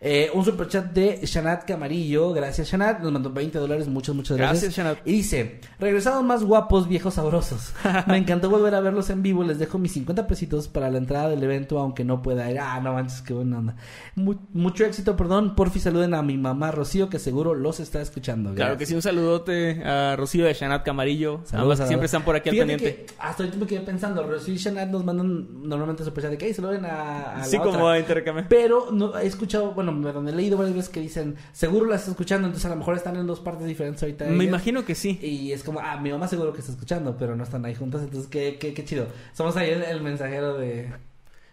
Eh, 0.00 0.30
un 0.34 0.44
superchat 0.44 0.92
de 0.92 1.20
Shanat 1.24 1.64
Camarillo. 1.66 2.32
Gracias, 2.32 2.68
Shanat. 2.68 3.00
Nos 3.00 3.10
mandó 3.12 3.30
20 3.30 3.58
dólares. 3.58 3.88
Muchas, 3.88 4.14
muchas 4.14 4.36
gracias. 4.36 4.62
Gracias, 4.64 4.76
Shanat. 4.84 4.98
Y 5.06 5.12
dice: 5.12 5.60
Regresados 5.78 6.22
más 6.22 6.44
guapos, 6.44 6.86
viejos 6.88 7.14
sabrosos. 7.14 7.72
Me 8.06 8.18
encantó 8.18 8.50
volver 8.50 8.74
a 8.74 8.80
verlos 8.80 9.08
en 9.10 9.22
vivo. 9.22 9.42
Les 9.42 9.58
dejo 9.58 9.78
mis 9.78 9.92
50 9.92 10.26
pesitos 10.26 10.68
para 10.68 10.90
la 10.90 10.98
entrada 10.98 11.28
del 11.30 11.42
evento, 11.42 11.78
aunque 11.78 12.04
no 12.04 12.20
pueda 12.22 12.50
ir. 12.50 12.58
Ah, 12.58 12.78
no 12.80 12.92
manches, 12.92 13.22
qué 13.22 13.32
buena 13.32 13.58
onda. 13.58 13.76
Mu- 14.14 14.34
mucho 14.52 14.84
éxito, 14.84 15.16
perdón. 15.16 15.54
Porfi, 15.54 15.80
saluden 15.80 16.12
a 16.12 16.22
mi 16.22 16.36
mamá 16.36 16.70
Rocío, 16.72 17.08
que 17.08 17.18
seguro 17.18 17.54
los 17.54 17.80
está 17.80 18.00
escuchando. 18.02 18.54
Claro 18.54 18.76
que 18.76 18.84
sí, 18.84 18.94
un 18.94 19.02
saludote 19.02 19.82
a 19.84 20.14
Rocío 20.16 20.44
de 20.44 20.52
Shanat 20.52 20.84
Camarillo. 20.84 21.40
Saludos 21.44 21.76
Ambas 21.80 21.88
siempre 21.88 22.04
están 22.06 22.22
por 22.22 22.36
aquí 22.36 22.50
al 22.50 22.56
pendiente. 22.58 22.84
que 22.84 23.06
hasta 23.18 23.42
ahorita 23.44 23.58
me 23.58 23.66
quedé 23.66 23.80
pensando, 23.80 24.22
Rocío 24.26 24.52
y 24.54 24.58
Shanat 24.58 24.88
nos 24.90 25.04
mandan 25.04 25.62
normalmente 25.66 26.04
superchat 26.04 26.32
de 26.32 26.38
que 26.38 26.44
"Ay, 26.46 26.54
saluden 26.66 26.84
a, 26.86 27.36
a 27.40 27.44
Sí, 27.44 27.56
la 27.56 27.62
como 27.62 27.78
otra". 27.78 27.92
a 27.92 27.98
intercambiar. 27.98 28.48
Pero 28.48 28.90
no, 28.92 29.16
he 29.18 29.26
escuchado, 29.26 29.72
bueno, 29.72 29.92
me 29.92 30.10
he 30.30 30.34
leído 30.34 30.56
varias 30.58 30.74
veces 30.76 30.90
que 30.90 31.00
dicen, 31.00 31.36
seguro 31.52 31.86
la 31.86 31.96
está 31.96 32.10
escuchando, 32.10 32.46
entonces 32.48 32.66
a 32.66 32.70
lo 32.70 32.76
mejor 32.76 32.96
están 32.96 33.16
en 33.16 33.26
dos 33.26 33.40
partes 33.40 33.66
diferentes 33.66 34.02
ahorita. 34.02 34.24
Me 34.26 34.32
ellas. 34.34 34.44
imagino 34.46 34.84
que 34.84 34.94
sí. 34.94 35.18
Y 35.22 35.52
es 35.52 35.62
como, 35.62 35.80
ah, 35.80 35.96
mi 35.98 36.10
mamá 36.10 36.28
seguro 36.28 36.52
que 36.52 36.60
está 36.60 36.72
escuchando, 36.72 37.16
pero 37.18 37.36
no 37.36 37.44
están 37.44 37.64
ahí 37.64 37.74
juntas, 37.74 38.02
entonces 38.02 38.28
qué, 38.28 38.56
qué, 38.58 38.74
qué 38.74 38.84
chido. 38.84 39.06
Somos 39.32 39.56
ahí 39.56 39.70
el, 39.70 39.82
el 39.82 40.00
mensajero 40.02 40.56
de... 40.58 40.92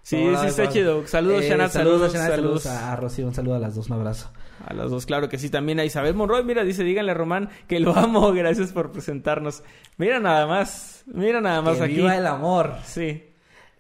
Sí, 0.06 0.18
Hola, 0.22 0.42
sí 0.42 0.48
está 0.48 0.68
chido. 0.68 1.08
Saludos, 1.08 1.44
Eh, 1.44 1.50
Shanat. 1.50 1.72
Saludos, 1.72 2.12
Saludos, 2.12 2.14
Shanat, 2.14 2.30
saludos. 2.36 2.64
saludos 2.64 2.84
a 2.84 2.96
Rocío, 2.98 3.26
un 3.26 3.34
saludo 3.34 3.56
a 3.56 3.60
las 3.60 3.74
dos, 3.76 3.88
un 3.88 3.94
abrazo. 3.94 4.32
A 4.68 4.74
las 4.74 4.90
dos, 4.92 5.06
claro 5.06 5.30
que 5.30 5.38
sí. 5.38 5.50
También 5.50 5.80
a 5.80 5.86
Isabel 5.86 6.14
Monroy. 6.14 6.44
Mira, 6.44 6.66
dice, 6.66 6.84
díganle 6.84 7.12
a 7.12 7.14
Román 7.14 7.50
que 7.70 7.80
lo 7.80 7.96
amo. 7.96 8.32
Gracias 8.34 8.74
por 8.74 8.92
presentarnos. 8.92 9.64
Mira 9.96 10.20
nada 10.20 10.46
más. 10.46 11.04
Mira 11.06 11.40
nada 11.40 11.62
más 11.62 11.78
que 11.78 11.84
aquí. 11.86 11.96
viva 11.96 12.18
el 12.18 12.28
amor. 12.28 12.74
Sí. 12.86 13.24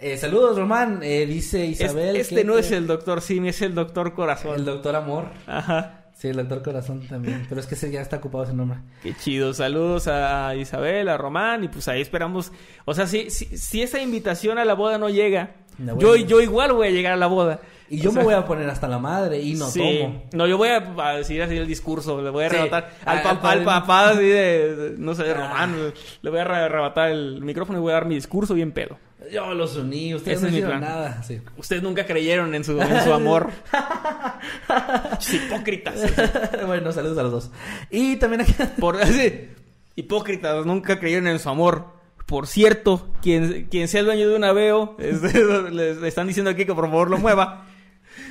Eh, 0.04 0.18
saludos, 0.18 0.58
Román. 0.58 1.00
Eh, 1.02 1.26
dice 1.26 1.66
Isabel. 1.66 2.16
este 2.18 2.44
no 2.44 2.54
te- 2.56 2.60
es 2.60 2.72
el 2.72 2.88
doctor 2.88 3.22
Simi, 3.22 3.50
es 3.50 3.62
el 3.62 3.74
doctor 3.74 4.14
Corazón. 4.14 4.56
El 4.56 4.66
doctor 4.66 4.96
Amor. 4.96 5.28
Ajá. 5.48 6.00
Sí, 6.14 6.28
el 6.28 6.36
doctor 6.38 6.62
Corazón 6.62 7.08
también. 7.08 7.46
Pero 7.50 7.60
es 7.60 7.68
que 7.68 7.76
ese 7.76 7.90
ya 7.92 8.02
está 8.02 8.18
ocupado 8.18 8.44
ese 8.44 8.54
nombre. 8.54 8.80
Qué 9.02 9.14
chido. 9.16 9.54
Saludos 9.54 10.08
a 10.08 10.56
Isabel, 10.56 11.10
a 11.10 11.18
Román. 11.18 11.64
Y 11.64 11.68
pues 11.70 11.88
ahí 11.88 12.02
esperamos. 12.02 12.52
O 12.86 12.94
sea, 12.94 13.08
si, 13.08 13.30
si, 13.30 13.58
si 13.58 13.82
esa 13.82 14.00
invitación 14.02 14.58
a 14.58 14.66
la 14.66 14.74
boda 14.76 14.98
no 14.98 15.10
llega, 15.10 15.56
yo, 16.00 16.16
yo 16.16 16.40
igual 16.42 16.74
voy 16.74 16.88
a 16.88 16.92
llegar 16.92 17.14
a 17.14 17.18
la 17.18 17.28
boda. 17.28 17.60
Y 17.90 18.00
yo 18.00 18.10
O 18.10 18.14
me 18.14 18.24
voy 18.24 18.34
a 18.34 18.46
poner 18.46 18.70
hasta 18.70 18.88
la 18.88 18.98
madre 19.00 19.40
y 19.42 19.54
no 19.56 19.68
sí. 19.68 19.80
tomo. 20.02 20.24
No, 20.34 20.48
yo 20.48 20.58
voy 20.58 20.70
a, 20.70 20.80
decir 21.18 21.42
así 21.42 21.58
el 21.58 21.68
discurso. 21.68 22.22
Le 22.22 22.30
voy 22.30 22.44
a 22.44 22.48
arrebatar 22.48 22.90
Al- 23.06 23.22
papá, 23.22 23.52
al 23.52 23.64
papá 23.64 24.10
así 24.12 24.24
de, 24.26 24.96
no 24.98 25.14
sé, 25.16 25.24
de 25.24 25.32
Ah. 25.32 25.36
Román. 25.36 25.94
Le 26.22 26.30
voy 26.30 26.40
a 26.40 26.44
arre- 26.46 26.66
arrebatar 26.66 27.10
el 27.12 27.42
micrófono 27.42 27.80
y 27.80 27.82
voy 27.82 27.92
a 27.92 27.96
dar 27.96 28.06
mi 28.06 28.16
discurso 28.16 28.54
bien 28.54 28.72
pedo. 28.72 28.98
Yo 29.32 29.54
los 29.54 29.76
uní, 29.78 30.14
ustedes 30.14 30.38
Ese 30.38 30.46
no 30.46 30.50
es 30.50 30.54
hicieron 30.56 30.82
nada. 30.82 31.24
Sí. 31.24 31.42
Ustedes 31.58 31.82
nunca 31.82 32.06
creyeron 32.06 32.54
en 32.56 32.64
su, 32.64 32.80
en 32.80 33.04
su 33.04 33.14
amor. 33.14 33.52
Hipócritas. 35.32 36.02
bueno, 36.66 36.92
saludos 36.92 37.18
a 37.18 37.24
los 37.24 37.32
dos. 37.32 37.52
Y 37.90 38.18
también 38.18 38.42
acá. 38.42 38.72
Por 38.80 39.02
así, 39.02 39.50
hipócritas, 39.96 40.66
nunca 40.66 41.00
creyeron 41.00 41.28
en 41.28 41.40
su 41.40 41.50
amor. 41.50 41.86
Por 42.26 42.48
cierto, 42.48 43.10
quien, 43.22 43.68
quien 43.70 43.88
sea 43.88 44.00
el 44.00 44.06
dueño 44.06 44.30
de 44.30 44.36
un 44.36 44.44
aveo, 44.44 44.96
les 44.98 45.22
le 45.22 46.08
están 46.08 46.28
diciendo 46.28 46.50
aquí 46.50 46.66
que 46.66 46.74
por 46.74 46.86
favor 46.86 47.10
lo 47.10 47.18
mueva. 47.18 47.66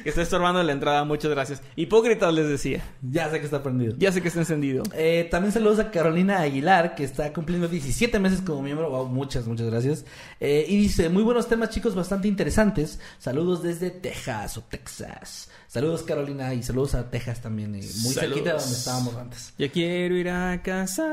Que 0.02 0.08
está 0.10 0.22
estorbando 0.22 0.62
la 0.62 0.72
entrada, 0.72 1.04
muchas 1.04 1.30
gracias. 1.30 1.62
Hipócritas 1.76 2.32
les 2.32 2.48
decía. 2.48 2.82
Ya 3.02 3.30
sé 3.30 3.38
que 3.38 3.44
está 3.44 3.62
prendido. 3.62 3.94
Ya 3.98 4.12
sé 4.12 4.22
que 4.22 4.28
está 4.28 4.40
encendido. 4.40 4.82
Eh, 4.94 5.28
también 5.30 5.52
saludos 5.52 5.78
a 5.78 5.90
Carolina 5.90 6.40
Aguilar, 6.40 6.94
que 6.94 7.04
está 7.04 7.32
cumpliendo 7.32 7.68
17 7.68 8.18
meses 8.18 8.40
como 8.40 8.62
miembro. 8.62 8.90
Wow, 8.90 9.06
muchas, 9.08 9.46
muchas 9.46 9.66
gracias. 9.68 10.04
Eh, 10.40 10.64
y 10.68 10.76
dice, 10.76 11.08
muy 11.08 11.22
buenos 11.22 11.48
temas, 11.48 11.70
chicos, 11.70 11.94
bastante 11.94 12.28
interesantes. 12.28 13.00
Saludos 13.18 13.62
desde 13.62 13.90
Texas 13.90 14.56
o 14.58 14.62
Texas. 14.62 15.50
Saludos, 15.68 16.02
Carolina, 16.02 16.52
y 16.52 16.62
saludos 16.62 16.94
a 16.94 17.10
Texas 17.10 17.40
también. 17.40 17.74
eh, 17.74 17.80
muy 18.02 18.12
cerquita 18.12 18.50
de 18.52 18.58
donde 18.60 18.76
estábamos 18.76 19.16
antes. 19.16 19.54
Ya 19.56 19.70
quiero 19.70 20.16
ir 20.16 20.28
a 20.28 20.60
casa, 20.62 21.10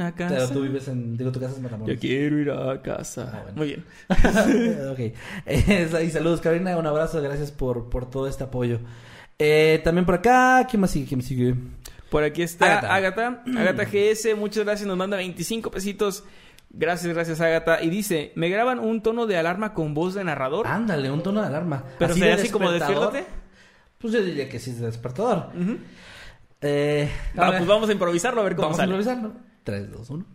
a 0.00 0.12
casa. 0.12 0.34
Pero 0.34 0.48
tú 0.48 0.62
vives 0.62 0.88
en, 0.88 1.16
digo, 1.16 1.30
tu 1.30 1.38
casa 1.38 1.54
es 1.54 1.60
Matamoros. 1.60 1.94
Ya 1.94 2.00
quiero 2.00 2.38
ir 2.38 2.50
a 2.50 2.82
casa. 2.82 3.30
Ah, 3.32 3.42
bueno. 3.44 3.56
Muy 3.58 3.66
bien. 3.68 3.84
ok. 4.90 6.02
Y 6.02 6.10
saludos, 6.10 6.40
Carolina. 6.40 6.76
Un 6.76 6.86
abrazo. 6.86 7.22
Gracias 7.22 7.52
por, 7.52 7.88
por 7.88 8.10
todo 8.10 8.21
este 8.28 8.44
apoyo. 8.44 8.80
Eh, 9.38 9.80
también 9.84 10.04
por 10.04 10.16
acá. 10.16 10.66
¿Quién 10.68 10.80
más 10.80 10.90
sigue? 10.90 11.06
¿Quién 11.06 11.18
me 11.18 11.24
sigue? 11.24 11.54
Por 12.10 12.22
aquí 12.24 12.42
está 12.42 12.78
Ágata. 12.78 12.94
Agatha. 12.94 13.42
Agatha 13.56 13.84
GS, 13.84 14.36
muchas 14.36 14.64
gracias. 14.64 14.86
Nos 14.86 14.96
manda 14.96 15.16
25 15.16 15.70
pesitos. 15.70 16.24
Gracias, 16.70 17.12
gracias, 17.12 17.40
Agatha. 17.40 17.82
Y 17.82 17.90
dice, 17.90 18.32
¿me 18.34 18.48
graban 18.48 18.78
un 18.78 19.02
tono 19.02 19.26
de 19.26 19.36
alarma 19.36 19.74
con 19.74 19.94
voz 19.94 20.14
de 20.14 20.24
narrador? 20.24 20.66
Ándale, 20.66 21.10
un 21.10 21.22
tono 21.22 21.40
de 21.40 21.46
alarma. 21.46 21.84
Pero 21.98 22.14
de 22.14 22.20
sería 22.20 22.34
así 22.36 22.48
como 22.50 22.70
despiértate. 22.70 23.26
Pues 23.98 24.12
yo 24.14 24.22
diría 24.22 24.48
que 24.48 24.58
sí 24.58 24.70
es 24.70 24.80
de 24.80 24.86
despertador. 24.86 25.50
Eh, 26.60 27.10
Va, 27.38 27.46
a 27.46 27.50
ver, 27.50 27.58
pues 27.60 27.68
vamos 27.68 27.88
a 27.88 27.92
improvisarlo 27.92 28.40
a 28.40 28.44
ver 28.44 28.56
cómo 28.56 28.68
vamos 28.68 28.78
a 28.78 28.82
sale. 28.82 28.94
improvisarlo. 28.94 29.32
3, 29.64 29.92
2, 29.92 30.10
1. 30.10 30.26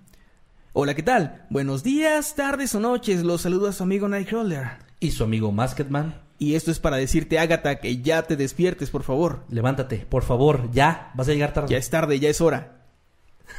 Hola, 0.73 0.93
¿qué 0.93 1.03
tal? 1.03 1.45
Buenos 1.49 1.83
días, 1.83 2.35
tardes 2.35 2.75
o 2.75 2.79
noches. 2.79 3.23
Los 3.23 3.41
saluda 3.41 3.71
su 3.71 3.83
amigo 3.83 4.07
Nightcrawler. 4.07 4.67
Y 4.99 5.11
su 5.11 5.23
amigo 5.23 5.51
Masketman. 5.51 6.21
Y 6.39 6.55
esto 6.55 6.69
es 6.69 6.79
para 6.79 6.97
decirte, 6.97 7.39
Agatha, 7.39 7.77
que 7.79 7.97
ya 8.01 8.21
te 8.23 8.35
despiertes, 8.35 8.89
por 8.91 9.03
favor. 9.03 9.43
Levántate, 9.49 10.05
por 10.09 10.23
favor, 10.23 10.69
ya. 10.71 11.11
Vas 11.15 11.27
a 11.29 11.33
llegar 11.33 11.53
tarde. 11.53 11.69
Ya 11.69 11.77
es 11.77 11.89
tarde, 11.89 12.19
ya 12.19 12.29
es 12.29 12.41
hora. 12.41 12.83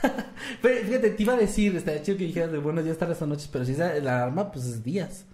Pero, 0.62 0.86
fíjate, 0.86 1.10
te 1.10 1.22
iba 1.22 1.32
a 1.34 1.36
decir, 1.36 1.74
estaría 1.76 2.02
chido 2.02 2.18
que 2.18 2.24
dijeras 2.24 2.52
de 2.52 2.58
buenos 2.58 2.84
días, 2.84 2.96
tardes 2.98 3.20
o 3.22 3.26
noches, 3.26 3.48
pero 3.50 3.64
si 3.64 3.72
es 3.72 3.78
la 3.78 3.90
alarma, 3.96 4.52
pues 4.52 4.64
es 4.66 4.84
días. 4.84 5.24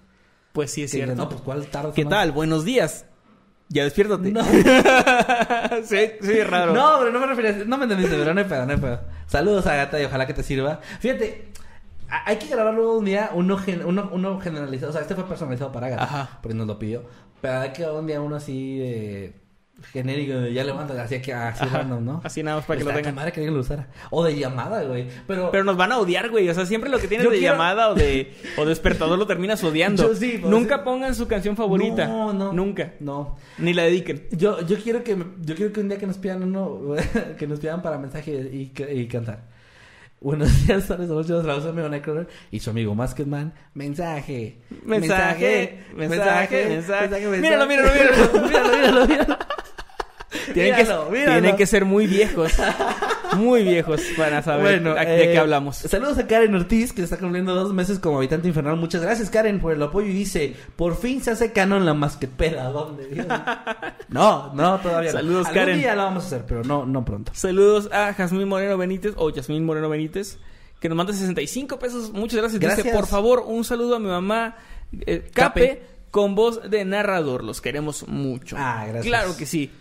Pues 0.52 0.70
sí, 0.70 0.84
es 0.84 0.90
Que 0.92 0.98
cierto. 0.98 1.14
No, 1.16 1.28
pues 1.28 1.40
cuál 1.42 1.66
tarde. 1.66 1.92
¿Qué 1.94 2.04
tal? 2.04 2.32
Buenos 2.32 2.64
días. 2.64 3.04
Ya 3.68 3.84
despiértate. 3.84 4.30
No. 4.30 4.44
sí, 5.84 5.96
sí, 6.20 6.40
raro. 6.44 6.72
No, 6.72 6.96
pero 7.00 7.10
no 7.12 7.20
me 7.20 7.26
refería, 7.26 7.64
no 7.66 7.76
me 7.76 7.84
entendiste, 7.84 8.16
pero 8.16 8.32
no 8.34 8.40
hay 8.40 8.46
pedo, 8.46 8.64
no 8.66 8.72
hay 8.72 8.78
pedo. 8.78 9.00
Saludos 9.26 9.66
a 9.66 9.74
Gata 9.76 10.00
y 10.00 10.04
ojalá 10.04 10.26
que 10.26 10.34
te 10.34 10.42
sirva. 10.42 10.80
Fíjate, 11.00 11.48
hay 12.08 12.36
que 12.36 12.46
grabar 12.46 12.74
luego 12.74 12.98
un 12.98 13.04
día 13.04 13.30
uno, 13.34 13.56
gen- 13.58 13.84
uno, 13.84 14.08
uno 14.12 14.38
generalizado. 14.40 14.90
O 14.90 14.92
sea, 14.92 15.02
este 15.02 15.14
fue 15.14 15.26
personalizado 15.26 15.72
para 15.72 15.88
Gata, 15.88 16.04
Ajá. 16.04 16.38
porque 16.42 16.56
nos 16.56 16.66
lo 16.66 16.78
pidió. 16.78 17.04
Pero 17.44 17.60
hay 17.60 17.70
que 17.72 17.84
un 17.84 18.06
día 18.06 18.22
uno 18.22 18.36
así 18.36 18.78
de 18.78 19.32
genérico, 19.92 20.46
ya 20.46 20.64
levanta, 20.64 21.02
así 21.02 21.20
que 21.20 21.34
así 21.34 21.62
Ajá. 21.62 21.78
random, 21.80 22.02
¿no? 22.02 22.20
Así 22.24 22.42
nada 22.42 22.56
más 22.56 22.64
para 22.64 22.78
que 22.78 22.84
lo 22.84 22.90
Está 22.90 22.98
tengan. 23.00 23.12
con 23.12 23.16
madre 23.16 23.32
que 23.32 23.40
alguien 23.40 23.52
lo 23.54 23.60
usara. 23.60 23.88
O 24.08 24.24
de 24.24 24.34
llamada, 24.38 24.82
güey. 24.84 25.08
Pero, 25.26 25.50
Pero 25.50 25.62
nos 25.64 25.76
van 25.76 25.92
a 25.92 25.98
odiar, 25.98 26.30
güey. 26.30 26.48
O 26.48 26.54
sea, 26.54 26.64
siempre 26.64 26.88
lo 26.88 26.98
que 26.98 27.06
tienes 27.06 27.22
Yo 27.26 27.30
de 27.30 27.38
quiero- 27.38 27.52
llamada 27.54 27.90
o 27.90 27.94
de 27.94 28.32
o 28.56 28.64
despertador 28.64 29.18
lo 29.18 29.26
terminas 29.26 29.62
odiando. 29.64 30.04
Yo 30.08 30.14
sí, 30.14 30.38
pues, 30.40 30.50
Nunca 30.50 30.76
sí. 30.78 30.82
pongan 30.86 31.14
su 31.14 31.28
canción 31.28 31.54
favorita. 31.54 32.06
No, 32.06 32.32
no. 32.32 32.54
Nunca. 32.54 32.94
No. 33.00 33.36
Ni 33.58 33.74
la 33.74 33.82
dediquen. 33.82 34.26
Yo, 34.32 34.62
yo 34.66 34.78
quiero 34.78 35.04
que 35.04 35.18
yo 35.42 35.54
quiero 35.54 35.70
que 35.70 35.80
un 35.80 35.88
día 35.90 35.98
que 35.98 36.06
nos 36.06 36.16
pidan 36.16 36.42
uno 36.44 36.94
que 37.38 37.46
nos 37.46 37.60
pidan 37.60 37.82
para 37.82 37.98
mensaje 37.98 38.30
y, 38.32 38.72
y 38.90 39.06
cantar. 39.06 39.52
Buenos 40.20 40.66
días, 40.66 40.88
tardes, 40.88 41.08
noches, 41.08 41.28
saludos 41.44 41.66
a 41.66 41.88
Nightcrawler 41.88 42.28
y 42.50 42.60
su 42.60 42.70
amigo 42.70 42.94
Masketman. 42.94 43.52
Mensaje. 43.74 44.58
Mensaje, 44.84 45.84
mensaje, 45.94 46.68
mensaje. 46.68 47.18
Míralo, 47.38 47.66
mensaje. 47.66 47.90
míralo, 47.92 47.94
míralo. 48.40 48.48
míralo, 48.48 48.72
míralo, 48.72 49.06
míralo. 49.06 49.38
Tienen, 50.52 50.77
Míralo, 50.77 51.06
que, 51.06 51.12
míralo. 51.12 51.32
tienen 51.40 51.56
que 51.56 51.66
ser 51.66 51.85
muy 51.85 52.06
viejos. 52.06 52.52
Muy 53.36 53.62
viejos 53.65 54.01
para 54.16 54.43
saber 54.43 54.86
a- 54.86 55.05
de 55.05 55.24
eh, 55.24 55.32
qué 55.32 55.39
hablamos. 55.39 55.77
Saludos 55.77 56.19
a 56.19 56.27
Karen 56.27 56.55
Ortiz, 56.55 56.93
que 56.93 57.02
está 57.02 57.16
cumpliendo 57.16 57.55
dos 57.55 57.73
meses 57.73 57.98
como 57.98 58.19
habitante 58.19 58.47
infernal. 58.47 58.77
Muchas 58.77 59.02
gracias, 59.02 59.28
Karen, 59.31 59.59
por 59.61 59.73
el 59.73 59.82
apoyo. 59.82 60.06
Y 60.06 60.12
dice: 60.12 60.55
Por 60.77 60.97
fin 60.97 61.20
se 61.23 61.32
hace 61.32 61.51
canon 61.52 61.85
la 61.85 61.94
masquetpeda. 61.94 62.65
¿Dónde? 62.70 63.06
Dios? 63.09 63.27
no, 64.09 64.52
no, 64.55 64.78
todavía 64.81 65.12
no. 65.12 65.19
Saludos, 65.19 65.47
Algún 65.48 65.61
Karen. 65.62 65.78
día 65.78 65.97
la 65.97 66.05
vamos 66.05 66.24
a 66.24 66.27
hacer, 66.28 66.44
pero 66.47 66.62
no, 66.62 66.86
no 66.86 67.05
pronto. 67.05 67.32
Saludos 67.35 67.89
a 67.93 68.12
Jazmín 68.12 68.48
Moreno 68.48 68.77
Benítez 68.78 69.15
o 69.16 69.32
Jazmín 69.32 69.65
Moreno 69.65 69.89
Benítez, 69.89 70.39
que 70.78 70.89
nos 70.89 70.97
manda 70.97 71.12
65 71.12 71.78
pesos. 71.78 72.12
Muchas 72.12 72.39
gracias. 72.40 72.61
Dice, 72.61 72.73
Gracias. 72.74 72.94
por 72.94 73.06
favor, 73.06 73.43
un 73.47 73.65
saludo 73.65 73.97
a 73.97 73.98
mi 73.98 74.06
mamá 74.09 74.56
eh, 75.06 75.28
Cape, 75.32 75.61
Cape. 75.69 75.82
con 76.12 76.35
voz 76.36 76.70
de 76.70 76.85
narrador. 76.85 77.43
Los 77.43 77.61
queremos 77.61 78.06
mucho. 78.06 78.55
Ah, 78.59 78.85
gracias. 78.86 79.06
Claro 79.06 79.36
que 79.36 79.47
sí. 79.47 79.73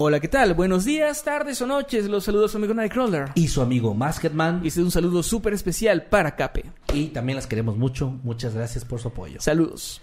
Hola, 0.00 0.20
¿qué 0.20 0.28
tal? 0.28 0.54
Buenos 0.54 0.84
días, 0.84 1.24
tardes 1.24 1.60
o 1.60 1.66
noches. 1.66 2.08
Los 2.08 2.22
saludos 2.22 2.50
a 2.50 2.52
su 2.52 2.58
amigo 2.58 2.72
Nightcrawler. 2.72 3.30
Y 3.34 3.48
su 3.48 3.60
amigo 3.60 3.94
Masketman. 3.94 4.60
Y 4.62 4.68
este 4.68 4.78
es 4.78 4.84
un 4.84 4.92
saludo 4.92 5.24
súper 5.24 5.54
especial 5.54 6.04
para 6.04 6.36
Cape. 6.36 6.66
Y 6.94 7.06
también 7.06 7.34
las 7.34 7.48
queremos 7.48 7.76
mucho. 7.76 8.08
Muchas 8.22 8.54
gracias 8.54 8.84
por 8.84 9.00
su 9.00 9.08
apoyo. 9.08 9.40
Saludos. 9.40 10.00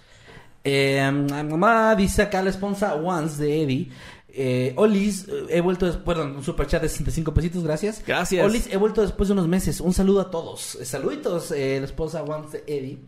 Eh, 0.64 1.00
mamá 1.10 1.94
dice 1.94 2.20
acá 2.20 2.42
la 2.42 2.50
esposa 2.50 2.94
Once 2.94 3.42
de 3.42 3.62
Eddie. 3.62 3.88
Eh, 4.28 4.74
Olis, 4.76 5.28
eh, 5.28 5.46
he 5.48 5.60
vuelto 5.62 5.86
después, 5.86 6.04
perdón, 6.04 6.36
un 6.36 6.44
super 6.44 6.66
chat 6.66 6.82
de 6.82 6.90
65 6.90 7.32
pesitos, 7.32 7.64
gracias. 7.64 8.02
Gracias. 8.06 8.44
Olis, 8.44 8.68
he 8.70 8.76
vuelto 8.76 9.00
después 9.00 9.30
de 9.30 9.32
unos 9.32 9.48
meses. 9.48 9.80
Un 9.80 9.94
saludo 9.94 10.20
a 10.20 10.30
todos. 10.30 10.74
Eh, 10.74 10.84
saluditos, 10.84 11.52
eh, 11.52 11.78
la 11.78 11.86
esposa 11.86 12.22
Once 12.22 12.58
de 12.58 12.64
Eddie. 12.66 12.98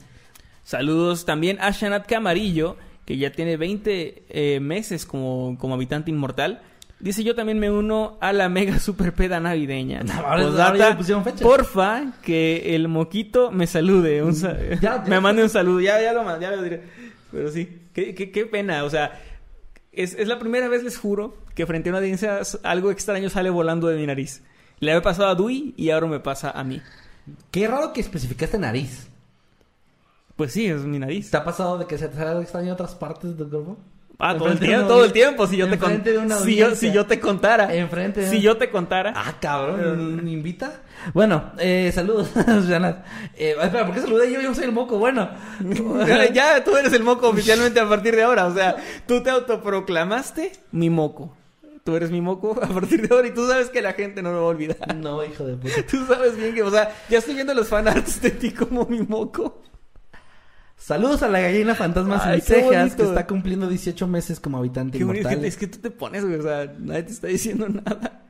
Saludos 0.64 1.26
también 1.26 1.58
a 1.60 1.70
Shanat 1.70 2.06
Camarillo, 2.06 2.78
que 3.04 3.18
ya 3.18 3.30
tiene 3.30 3.58
20 3.58 4.24
eh, 4.26 4.60
meses 4.60 5.04
como, 5.04 5.58
como 5.58 5.74
habitante 5.74 6.10
inmortal. 6.10 6.62
Dice, 7.00 7.22
yo 7.22 7.34
también 7.36 7.58
me 7.60 7.70
uno 7.70 8.18
a 8.20 8.32
la 8.32 8.48
mega 8.48 8.78
super 8.80 9.12
peda 9.12 9.38
navideña. 9.40 10.00
Ahora- 10.00 10.42
Postdata, 10.42 10.66
ahora 10.66 10.78
ya 10.78 10.90
le 10.90 10.96
pusieron 10.96 11.24
fecha. 11.24 11.44
Porfa, 11.44 12.12
que 12.22 12.74
el 12.74 12.88
moquito 12.88 13.50
me 13.52 13.66
salude. 13.66 14.22
Un 14.22 14.34
sa- 14.34 14.56
Ya, 14.58 14.80
ya. 14.80 15.04
me 15.06 15.20
mande 15.20 15.42
un 15.42 15.48
saludo. 15.50 15.80
Ya, 15.80 16.00
ya 16.02 16.12
lo 16.12 16.24
ya 16.40 16.50
lo 16.50 16.62
diré. 16.62 16.82
Pero 17.30 17.50
sí, 17.50 17.82
qué, 17.92 18.14
qué, 18.14 18.30
qué 18.32 18.46
pena. 18.46 18.84
O 18.84 18.90
sea, 18.90 19.20
es, 19.92 20.14
es 20.14 20.26
la 20.28 20.38
primera 20.38 20.68
vez, 20.68 20.82
les 20.82 20.98
juro, 20.98 21.36
que 21.54 21.66
frente 21.66 21.88
a 21.88 21.92
una 21.92 21.98
audiencia 21.98 22.40
algo 22.64 22.90
extraño 22.90 23.30
sale 23.30 23.50
volando 23.50 23.86
de 23.88 23.96
mi 23.96 24.06
nariz. 24.06 24.42
Le 24.80 24.90
había 24.92 25.02
pasado 25.02 25.28
a 25.28 25.34
Dui 25.34 25.74
y 25.76 25.90
ahora 25.90 26.06
me 26.06 26.20
pasa 26.20 26.50
a 26.50 26.64
mí. 26.64 26.80
Qué 27.50 27.68
raro 27.68 27.92
que 27.92 28.00
especificaste 28.00 28.58
nariz. 28.58 29.06
Pues 30.36 30.52
sí, 30.52 30.66
es 30.66 30.82
mi 30.82 30.98
nariz. 30.98 31.30
¿Te 31.30 31.36
ha 31.36 31.44
pasado 31.44 31.78
de 31.78 31.86
que 31.86 31.98
se 31.98 32.08
te 32.08 32.14
sale 32.16 32.30
algo 32.30 32.42
extraño 32.42 32.68
en 32.68 32.72
otras 32.72 32.94
partes 32.94 33.36
del 33.36 33.48
cuerpo? 33.48 33.76
Ah, 34.20 34.36
todo 34.36 34.48
el 34.48 34.58
tiempo, 34.58 34.78
una 34.78 34.88
todo 34.88 35.04
el 35.04 35.10
audiencia. 35.10 35.28
tiempo. 35.28 35.46
Si 35.46 35.56
yo 35.56 35.68
te 35.68 35.78
si 36.44 36.56
yo, 36.56 36.74
si 36.74 36.92
yo 36.92 37.06
contara. 37.20 37.72
Enfrente 37.72 38.22
de 38.22 38.28
Si 38.28 38.40
yo 38.40 38.56
te 38.56 38.68
contara. 38.68 39.12
Ah, 39.14 39.34
cabrón, 39.40 40.24
¿me 40.24 40.32
invita? 40.32 40.80
Bueno, 41.14 41.52
eh, 41.58 41.92
saludos, 41.94 42.30
Janat. 42.68 43.06
Eh, 43.36 43.54
espera, 43.62 43.86
¿por 43.86 43.94
qué 43.94 44.00
saludé 44.00 44.32
yo? 44.32 44.40
Yo 44.40 44.52
soy 44.56 44.64
el 44.64 44.72
moco, 44.72 44.98
bueno. 44.98 45.30
ya 46.32 46.64
tú 46.64 46.76
eres 46.76 46.92
el 46.92 47.04
moco 47.04 47.28
oficialmente 47.28 47.78
a 47.78 47.88
partir 47.88 48.16
de 48.16 48.24
ahora. 48.24 48.46
O 48.46 48.54
sea, 48.54 48.76
tú 49.06 49.22
te 49.22 49.30
autoproclamaste 49.30 50.50
mi 50.72 50.90
moco. 50.90 51.36
Tú 51.84 51.96
eres 51.96 52.10
mi 52.10 52.20
moco 52.20 52.58
a 52.60 52.66
partir 52.66 53.08
de 53.08 53.14
ahora 53.14 53.28
y 53.28 53.30
tú 53.30 53.46
sabes 53.48 53.70
que 53.70 53.80
la 53.80 53.92
gente 53.92 54.20
no 54.20 54.32
lo 54.32 54.40
va 54.40 54.46
a 54.46 54.48
olvidar. 54.48 54.94
No, 54.96 55.24
hijo 55.24 55.44
de 55.44 55.56
puta. 55.56 55.74
Tú 55.90 56.04
sabes 56.06 56.36
bien 56.36 56.54
que, 56.54 56.62
o 56.62 56.70
sea, 56.70 56.94
ya 57.08 57.18
estoy 57.18 57.34
viendo 57.34 57.54
los 57.54 57.68
fanarts 57.68 58.20
de 58.20 58.30
ti 58.30 58.50
como 58.50 58.84
mi 58.84 59.00
moco. 59.00 59.62
Saludos 60.78 61.22
a 61.22 61.28
la 61.28 61.40
gallina 61.40 61.74
fantasma 61.74 62.20
sin 62.20 62.30
Ay, 62.30 62.40
qué 62.40 62.46
cejas 62.46 62.66
bonito. 62.70 62.96
que 62.96 63.02
está 63.02 63.26
cumpliendo 63.26 63.68
18 63.68 64.06
meses 64.06 64.40
como 64.40 64.58
habitante 64.58 64.96
Qué 64.96 65.04
bonito. 65.04 65.28
inmortal. 65.28 65.44
Es 65.44 65.56
que 65.56 65.66
tú 65.66 65.78
te 65.78 65.90
pones, 65.90 66.24
güey. 66.24 66.36
O 66.38 66.42
sea, 66.42 66.72
nadie 66.78 67.02
te 67.02 67.12
está 67.12 67.26
diciendo 67.26 67.68
nada. 67.68 68.22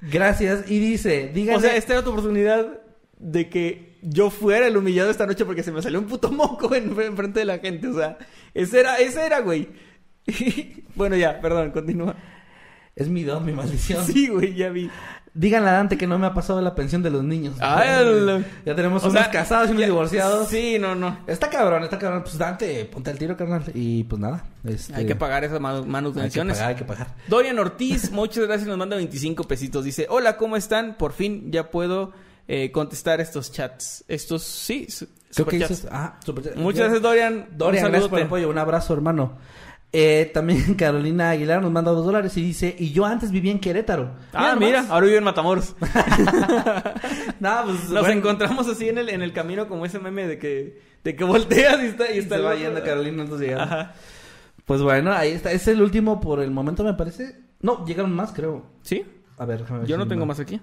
Gracias. 0.00 0.70
Y 0.70 0.78
dice, 0.80 1.30
díganle... 1.32 1.58
O 1.58 1.60
sea, 1.60 1.76
esta 1.76 1.92
era 1.92 2.02
tu 2.02 2.10
oportunidad 2.10 2.80
de 3.18 3.48
que 3.50 3.98
yo 4.02 4.30
fuera 4.30 4.66
el 4.66 4.76
humillado 4.78 5.10
esta 5.10 5.26
noche 5.26 5.44
porque 5.44 5.62
se 5.62 5.72
me 5.72 5.82
salió 5.82 5.98
un 6.00 6.06
puto 6.06 6.32
moco 6.32 6.74
en, 6.74 6.98
en 6.98 7.16
frente 7.16 7.40
de 7.40 7.44
la 7.44 7.58
gente. 7.58 7.86
O 7.88 7.94
sea, 7.94 8.16
ese 8.54 8.80
era, 8.80 8.96
ese 8.96 9.24
era, 9.24 9.40
güey. 9.40 9.68
bueno, 10.94 11.16
ya, 11.16 11.40
perdón, 11.40 11.70
continúa. 11.70 12.16
Es 13.00 13.08
mi 13.08 13.22
don, 13.24 13.44
mi 13.44 13.52
maldición. 13.52 14.04
Sí, 14.06 14.28
güey, 14.28 14.54
ya 14.54 14.68
vi. 14.68 14.90
Díganle 15.32 15.68
a 15.70 15.72
Dante 15.74 15.96
que 15.96 16.08
no 16.08 16.18
me 16.18 16.26
ha 16.26 16.34
pasado 16.34 16.60
la 16.60 16.74
pensión 16.74 17.02
de 17.04 17.10
los 17.10 17.22
niños. 17.22 17.54
Ay, 17.60 17.88
el- 18.02 18.44
Ya 18.66 18.74
tenemos 18.74 19.04
o 19.04 19.08
unos 19.10 19.22
sea, 19.22 19.30
casados 19.30 19.68
y 19.68 19.70
unos 19.70 19.80
ya- 19.80 19.86
divorciados. 19.86 20.48
Sí, 20.48 20.76
no, 20.80 20.94
no. 20.96 21.18
Está 21.28 21.48
cabrón, 21.48 21.84
está 21.84 21.98
cabrón. 21.98 22.22
Pues 22.24 22.36
Dante, 22.36 22.84
ponte 22.86 23.10
al 23.10 23.18
tiro, 23.18 23.36
carnal. 23.36 23.62
Y 23.74 24.02
pues 24.04 24.20
nada. 24.20 24.44
Este, 24.64 24.94
Hay 24.94 25.06
que 25.06 25.14
pagar 25.14 25.44
esas 25.44 25.60
manu- 25.60 25.78
Hay 25.78 25.82
que 25.84 25.88
manutenciones. 25.88 26.56
pagar, 26.58 26.70
hay 26.70 26.76
que 26.76 26.84
pagar. 26.84 27.14
Dorian 27.28 27.58
Ortiz, 27.60 28.10
muchas 28.10 28.44
gracias, 28.44 28.66
nos 28.68 28.76
manda 28.76 28.96
25 28.96 29.44
pesitos. 29.44 29.84
Dice, 29.84 30.06
hola, 30.10 30.36
¿cómo 30.36 30.56
están? 30.56 30.96
Por 30.98 31.12
fin 31.12 31.50
ya 31.52 31.70
puedo 31.70 32.12
eh, 32.48 32.72
contestar 32.72 33.20
estos 33.20 33.52
chats. 33.52 34.04
Estos, 34.08 34.42
sí, 34.42 34.88
Creo 35.32 35.46
que 35.46 35.58
dices... 35.58 35.86
Ah. 35.92 36.18
Muchas 36.56 36.80
gracias, 36.80 37.02
Dorian. 37.02 37.46
Dorian, 37.56 37.84
Un 37.84 37.90
gracias 37.92 38.10
por 38.10 38.18
el 38.18 38.26
apoyo. 38.26 38.50
Un 38.50 38.58
abrazo, 38.58 38.92
hermano. 38.94 39.38
Eh, 39.92 40.30
también 40.32 40.74
Carolina 40.78 41.30
Aguilar 41.30 41.60
nos 41.62 41.72
manda 41.72 41.90
dos 41.90 42.04
dólares 42.06 42.36
y 42.36 42.42
dice, 42.42 42.74
y 42.78 42.92
yo 42.92 43.04
antes 43.04 43.30
vivía 43.30 43.52
en 43.52 43.58
Querétaro. 43.58 44.12
Ah, 44.32 44.56
mira, 44.58 44.86
ahora 44.88 45.06
vivo 45.06 45.18
en 45.18 45.24
Matamoros. 45.24 45.74
Pues, 47.40 47.88
Nos 47.88 48.02
bueno, 48.02 48.08
encontramos 48.08 48.68
así 48.68 48.90
en 48.90 48.98
el, 48.98 49.08
en 49.08 49.22
el 49.22 49.32
camino 49.32 49.66
como 49.66 49.86
ese 49.86 49.98
meme 49.98 50.26
de 50.26 50.38
que, 50.38 50.82
de 51.02 51.16
que 51.16 51.24
volteas 51.24 51.82
y 51.82 51.86
está, 51.86 52.12
y 52.12 52.16
y 52.16 52.18
está 52.18 52.36
se 52.36 52.42
va 52.42 52.54
yendo 52.54 52.82
Carolina, 52.82 53.22
entonces 53.22 53.48
llegamos. 53.48 53.72
Ajá. 53.72 53.94
Pues 54.66 54.82
bueno, 54.82 55.12
ahí 55.12 55.32
está. 55.32 55.50
Es 55.50 55.66
el 55.66 55.80
último 55.80 56.20
por 56.20 56.40
el 56.40 56.50
momento, 56.50 56.84
me 56.84 56.94
parece. 56.94 57.36
No, 57.60 57.84
llegaron 57.86 58.12
más, 58.12 58.32
creo. 58.32 58.66
¿Sí? 58.82 59.04
A 59.38 59.46
ver, 59.46 59.60
déjame 59.60 59.80
ver 59.80 59.88
Yo 59.88 59.96
si 59.96 59.98
no 59.98 60.06
tengo 60.06 60.26
más 60.26 60.38
aquí. 60.38 60.60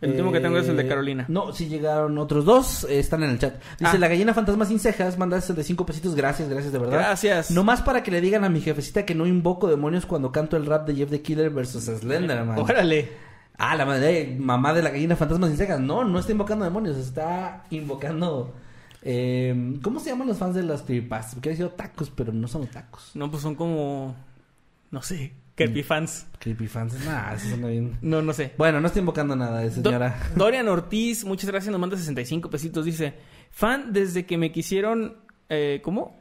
El 0.00 0.10
último 0.12 0.32
que 0.32 0.40
tengo 0.40 0.56
es 0.58 0.66
el 0.68 0.76
de 0.76 0.84
Eh, 0.84 0.88
Carolina. 0.88 1.26
No, 1.28 1.52
sí 1.52 1.68
llegaron 1.68 2.16
otros 2.18 2.44
dos, 2.46 2.84
eh, 2.84 2.98
están 2.98 3.22
en 3.22 3.30
el 3.30 3.38
chat. 3.38 3.54
Dice, 3.78 3.96
Ah. 3.96 3.98
la 3.98 4.08
gallina 4.08 4.32
fantasma 4.32 4.64
sin 4.64 4.78
cejas, 4.78 5.18
manda 5.18 5.36
el 5.36 5.54
de 5.54 5.62
cinco 5.64 5.84
pesitos, 5.84 6.14
gracias, 6.14 6.48
gracias 6.48 6.72
de 6.72 6.78
verdad. 6.78 6.98
Gracias. 6.98 7.50
No 7.50 7.64
más 7.64 7.82
para 7.82 8.02
que 8.02 8.10
le 8.10 8.20
digan 8.22 8.44
a 8.44 8.48
mi 8.48 8.60
jefecita 8.62 9.04
que 9.04 9.14
no 9.14 9.26
invoco 9.26 9.68
demonios 9.68 10.06
cuando 10.06 10.32
canto 10.32 10.56
el 10.56 10.64
rap 10.66 10.86
de 10.86 10.94
Jeff 10.94 11.10
the 11.10 11.20
Killer 11.20 11.50
versus 11.50 11.84
Slenderman. 11.84 12.58
Órale. 12.58 13.10
Ah, 13.58 13.76
la 13.76 13.84
madre, 13.84 14.36
mamá 14.40 14.72
de 14.72 14.80
la 14.82 14.88
gallina 14.88 15.16
fantasma 15.16 15.48
sin 15.48 15.58
cejas. 15.58 15.78
No, 15.80 16.02
no 16.04 16.18
está 16.18 16.32
invocando 16.32 16.64
demonios, 16.64 16.96
está 16.96 17.64
invocando... 17.68 18.54
eh, 19.02 19.78
¿Cómo 19.82 20.00
se 20.00 20.08
llaman 20.10 20.28
los 20.28 20.38
fans 20.38 20.54
de 20.54 20.62
las 20.62 20.80
creepypastas? 20.80 21.34
Porque 21.34 21.50
he 21.50 21.56
sido 21.56 21.68
tacos, 21.70 22.08
pero 22.10 22.32
no 22.32 22.48
son 22.48 22.66
tacos. 22.68 23.10
No, 23.14 23.30
pues 23.30 23.42
son 23.42 23.54
como... 23.54 24.14
No 24.90 25.02
sé. 25.02 25.34
Creepy 25.54 25.82
fans. 25.82 26.26
Creepyfans, 26.38 27.04
nah, 27.04 27.34
eso 27.34 27.48
suena 27.48 27.68
bien. 27.68 27.98
No, 28.00 28.22
no 28.22 28.32
sé. 28.32 28.52
Bueno, 28.56 28.80
no 28.80 28.86
está 28.86 28.98
invocando 28.98 29.36
nada, 29.36 29.62
eh, 29.64 29.68
Do- 29.70 29.82
señora. 29.90 30.16
Dorian 30.34 30.68
Ortiz, 30.68 31.24
muchas 31.24 31.50
gracias, 31.50 31.70
nos 31.70 31.80
manda 31.80 31.96
65 31.96 32.48
pesitos. 32.48 32.84
Dice, 32.84 33.14
fan 33.50 33.92
desde 33.92 34.24
que 34.26 34.38
me 34.38 34.52
quisieron... 34.52 35.18
Eh, 35.50 35.80
¿Cómo? 35.82 36.18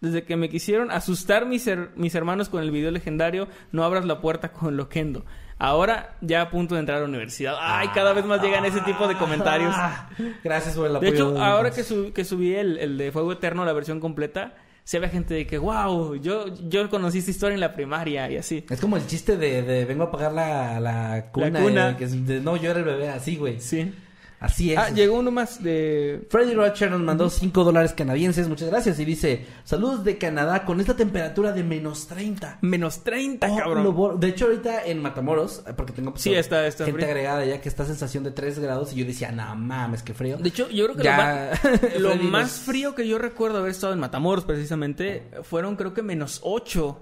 Desde 0.00 0.22
que 0.22 0.36
me 0.36 0.48
quisieron 0.48 0.90
asustar 0.92 1.44
mis, 1.44 1.66
her- 1.66 1.90
mis 1.96 2.14
hermanos 2.14 2.48
con 2.48 2.62
el 2.62 2.70
video 2.70 2.90
legendario, 2.92 3.48
no 3.72 3.82
abras 3.84 4.04
la 4.04 4.20
puerta 4.20 4.52
con 4.52 4.76
Loquendo. 4.76 5.24
Ahora 5.58 6.16
ya 6.20 6.42
a 6.42 6.50
punto 6.50 6.74
de 6.76 6.80
entrar 6.80 6.98
a 6.98 7.00
la 7.00 7.08
universidad. 7.08 7.56
Ay, 7.60 7.88
cada 7.88 8.12
vez 8.12 8.24
más 8.24 8.40
llegan 8.40 8.64
ese 8.64 8.80
tipo 8.82 9.08
de 9.08 9.16
comentarios. 9.16 9.74
Ah, 9.76 10.08
gracias 10.44 10.76
por 10.76 10.86
el 10.86 10.92
De 10.92 10.98
apoyo. 10.98 11.12
hecho, 11.32 11.42
ahora 11.42 11.72
que, 11.72 11.82
sub- 11.82 12.12
que 12.12 12.24
subí 12.24 12.54
el, 12.54 12.78
el 12.78 12.96
de 12.96 13.10
Fuego 13.10 13.32
Eterno, 13.32 13.64
la 13.64 13.72
versión 13.72 13.98
completa, 13.98 14.54
se 14.88 14.98
ve 15.00 15.10
gente 15.10 15.34
de 15.34 15.46
que, 15.46 15.58
wow, 15.58 16.14
yo, 16.14 16.46
yo 16.66 16.88
conocí 16.88 17.18
esta 17.18 17.30
historia 17.30 17.52
en 17.52 17.60
la 17.60 17.74
primaria 17.74 18.30
y 18.30 18.38
así. 18.38 18.64
Es 18.70 18.80
como 18.80 18.96
el 18.96 19.06
chiste 19.06 19.36
de, 19.36 19.60
de 19.60 19.84
vengo 19.84 20.04
a 20.04 20.10
pagar 20.10 20.32
la, 20.32 20.80
la 20.80 21.26
cuna. 21.30 21.60
cuna. 21.60 21.90
eh, 21.90 21.96
que 21.98 22.04
es 22.04 22.26
de, 22.26 22.40
no, 22.40 22.56
yo 22.56 22.70
era 22.70 22.78
el 22.78 22.86
bebé, 22.86 23.10
así, 23.10 23.36
güey. 23.36 23.60
Sí. 23.60 23.92
Así 24.40 24.72
es. 24.72 24.78
Ah, 24.78 24.90
llegó 24.90 25.18
uno 25.18 25.30
más 25.32 25.62
de... 25.62 26.26
Freddy 26.30 26.54
Rocher 26.54 26.90
nos 26.90 27.00
mandó 27.00 27.28
5 27.28 27.64
dólares 27.64 27.92
canadienses, 27.92 28.48
muchas 28.48 28.68
gracias. 28.70 28.98
Y 29.00 29.04
dice, 29.04 29.46
saludos 29.64 30.04
de 30.04 30.16
Canadá 30.16 30.64
con 30.64 30.78
esta 30.80 30.94
temperatura 30.94 31.50
de 31.52 31.64
menos 31.64 32.06
30. 32.06 32.58
Menos 32.60 33.02
30, 33.02 33.48
Oh, 33.50 33.56
cabrón. 33.56 33.84
lo 33.84 34.16
de 34.16 34.28
hecho, 34.28 34.44
ahorita 34.46 34.84
en 34.84 35.02
Matamoros, 35.02 35.64
eh, 35.66 35.72
porque 35.76 35.92
tengo 35.92 36.12
pues, 36.12 36.22
Sí, 36.22 36.34
está- 36.34 36.66
está 36.68 36.84
gente 36.84 37.00
frío. 37.00 37.08
agregada 37.08 37.44
ya 37.44 37.60
que 37.60 37.68
está 37.68 37.84
sensación 37.84 38.22
de 38.22 38.30
3 38.30 38.58
grados. 38.60 38.92
Y 38.92 38.96
yo 38.96 39.04
decía, 39.04 39.32
no 39.32 39.56
mames, 39.56 40.02
qué 40.04 40.14
frío. 40.14 40.36
De 40.36 40.48
hecho, 40.50 40.68
yo 40.70 40.84
creo 40.84 40.96
que 40.96 41.02
Ya. 41.02 41.50
lo, 41.98 42.10
más, 42.10 42.16
lo 42.18 42.30
más 42.30 42.50
frío 42.60 42.94
que 42.94 43.08
yo 43.08 43.18
recuerdo 43.18 43.58
haber 43.58 43.72
estado 43.72 43.92
en 43.92 43.98
Matamoros, 43.98 44.44
precisamente, 44.44 45.24
fueron 45.42 45.74
creo 45.74 45.94
que 45.94 46.02
menos 46.02 46.40
8. 46.44 46.96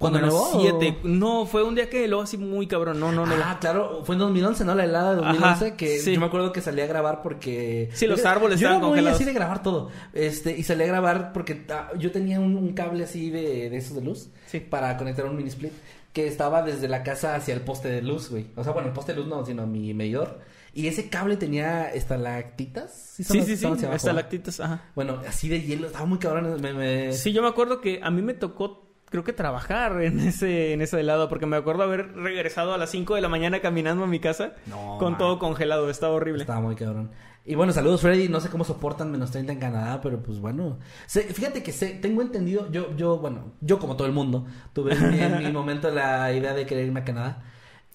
7. 0.00 0.98
No, 1.04 1.44
fue 1.46 1.62
un 1.62 1.74
día 1.74 1.90
que 1.90 2.04
heló 2.04 2.22
así 2.22 2.38
muy 2.38 2.66
cabrón. 2.66 2.98
No, 2.98 3.12
no, 3.12 3.26
no. 3.26 3.34
Ah, 3.44 3.58
claro, 3.60 4.02
fue 4.04 4.14
en 4.14 4.20
2011, 4.20 4.64
¿no? 4.64 4.74
La 4.74 4.84
helada 4.84 5.10
de 5.10 5.16
2011, 5.16 5.46
Ajá, 5.66 5.76
que 5.76 5.98
sí. 5.98 6.14
yo 6.14 6.20
me 6.20 6.26
acuerdo 6.26 6.52
que 6.52 6.60
salí 6.60 6.80
a 6.80 6.86
grabar 6.86 7.20
porque... 7.22 7.90
Sí, 7.92 8.06
los 8.06 8.24
árboles 8.24 8.58
yo 8.58 8.66
estaban 8.68 8.78
era 8.78 8.80
muy 8.80 8.88
congelados. 8.96 9.16
así 9.16 9.24
de 9.24 9.32
grabar 9.32 9.62
todo, 9.62 9.90
este, 10.14 10.56
y 10.56 10.62
salí 10.62 10.84
a 10.84 10.86
grabar 10.86 11.32
porque 11.32 11.64
ah, 11.70 11.90
yo 11.98 12.10
tenía 12.12 12.40
un, 12.40 12.56
un 12.56 12.72
cable 12.72 13.04
así 13.04 13.30
de, 13.30 13.68
de 13.70 13.76
esos 13.76 13.94
de 13.94 14.02
luz, 14.02 14.30
Sí. 14.46 14.60
para 14.60 14.96
conectar 14.96 15.26
un 15.26 15.36
mini 15.36 15.48
split, 15.50 15.72
que 16.12 16.26
estaba 16.26 16.62
desde 16.62 16.88
la 16.88 17.02
casa 17.02 17.34
hacia 17.36 17.54
el 17.54 17.60
poste 17.60 17.88
de 17.88 18.02
luz, 18.02 18.30
güey. 18.30 18.46
O 18.56 18.64
sea, 18.64 18.72
bueno, 18.72 18.88
el 18.88 18.94
poste 18.94 19.12
de 19.12 19.18
luz 19.20 19.28
no, 19.28 19.44
sino 19.46 19.66
mi 19.66 19.92
medidor. 19.94 20.40
Y 20.72 20.86
ese 20.86 21.08
cable 21.08 21.36
tenía 21.36 21.92
estalactitas. 21.92 22.92
Sí, 23.16 23.24
sí, 23.24 23.42
sí. 23.42 23.56
son 23.56 23.74
hacia 23.74 23.86
abajo, 23.88 23.96
Hasta 23.96 24.10
¿no? 24.12 24.16
lactitas, 24.16 24.60
ajá. 24.60 24.82
Bueno, 24.94 25.20
así 25.28 25.48
de 25.48 25.60
hielo, 25.62 25.86
estaba 25.88 26.06
muy 26.06 26.18
cabrón. 26.18 26.60
Me, 26.60 26.72
me- 26.72 27.12
Sí, 27.12 27.32
yo 27.32 27.42
me 27.42 27.48
acuerdo 27.48 27.80
que 27.80 28.00
a 28.02 28.10
mí 28.10 28.22
me 28.22 28.34
tocó, 28.34 28.89
creo 29.10 29.22
que 29.24 29.32
trabajar 29.34 30.00
en 30.02 30.18
ese, 30.20 30.72
en 30.72 30.80
ese 30.80 30.98
helado, 31.00 31.28
porque 31.28 31.44
me 31.46 31.56
acuerdo 31.56 31.82
haber 31.82 32.14
regresado 32.14 32.72
a 32.72 32.78
las 32.78 32.90
5 32.90 33.14
de 33.16 33.20
la 33.20 33.28
mañana 33.28 33.60
caminando 33.60 34.04
a 34.04 34.06
mi 34.06 34.20
casa 34.20 34.54
No, 34.66 34.96
con 34.98 35.12
man. 35.12 35.18
todo 35.18 35.38
congelado. 35.38 35.90
Estaba 35.90 36.14
horrible. 36.14 36.42
Estaba 36.42 36.60
muy 36.60 36.76
cabrón. 36.76 37.10
Y 37.44 37.54
bueno, 37.54 37.72
saludos 37.72 38.02
Freddy, 38.02 38.28
no 38.28 38.38
sé 38.40 38.48
cómo 38.50 38.64
soportan 38.64 39.10
menos 39.10 39.30
30 39.30 39.52
en 39.54 39.58
Canadá, 39.58 40.00
pero 40.02 40.22
pues 40.22 40.38
bueno. 40.38 40.78
Sé- 41.06 41.22
fíjate 41.22 41.62
que 41.62 41.72
sé, 41.72 41.88
tengo 42.00 42.22
entendido, 42.22 42.70
yo, 42.70 42.94
yo, 42.96 43.18
bueno, 43.18 43.52
yo 43.60 43.78
como 43.78 43.96
todo 43.96 44.06
el 44.06 44.12
mundo, 44.12 44.46
tuve 44.72 44.94
en, 44.94 45.10
mi- 45.10 45.20
en 45.20 45.38
mi 45.38 45.50
momento 45.52 45.90
la 45.90 46.32
idea 46.32 46.52
de 46.54 46.66
querer 46.66 46.86
irme 46.86 47.00
a 47.00 47.04
Canadá. 47.04 47.42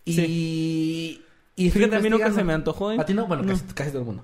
Y... 0.03 1.21
y 1.55 1.69
fui 1.69 1.81
Fíjate, 1.81 1.95
a 1.97 1.99
mí 1.99 2.09
nunca 2.09 2.31
se 2.31 2.43
me 2.43 2.53
antojó, 2.53 2.91
¿eh? 2.91 2.97
A 2.99 3.05
ti 3.05 3.13
no, 3.13 3.27
bueno, 3.27 3.43
No. 3.43 3.53
Casi, 3.53 3.65
casi 3.73 3.89
todo 3.91 3.99
el 4.01 4.05
mundo. 4.07 4.23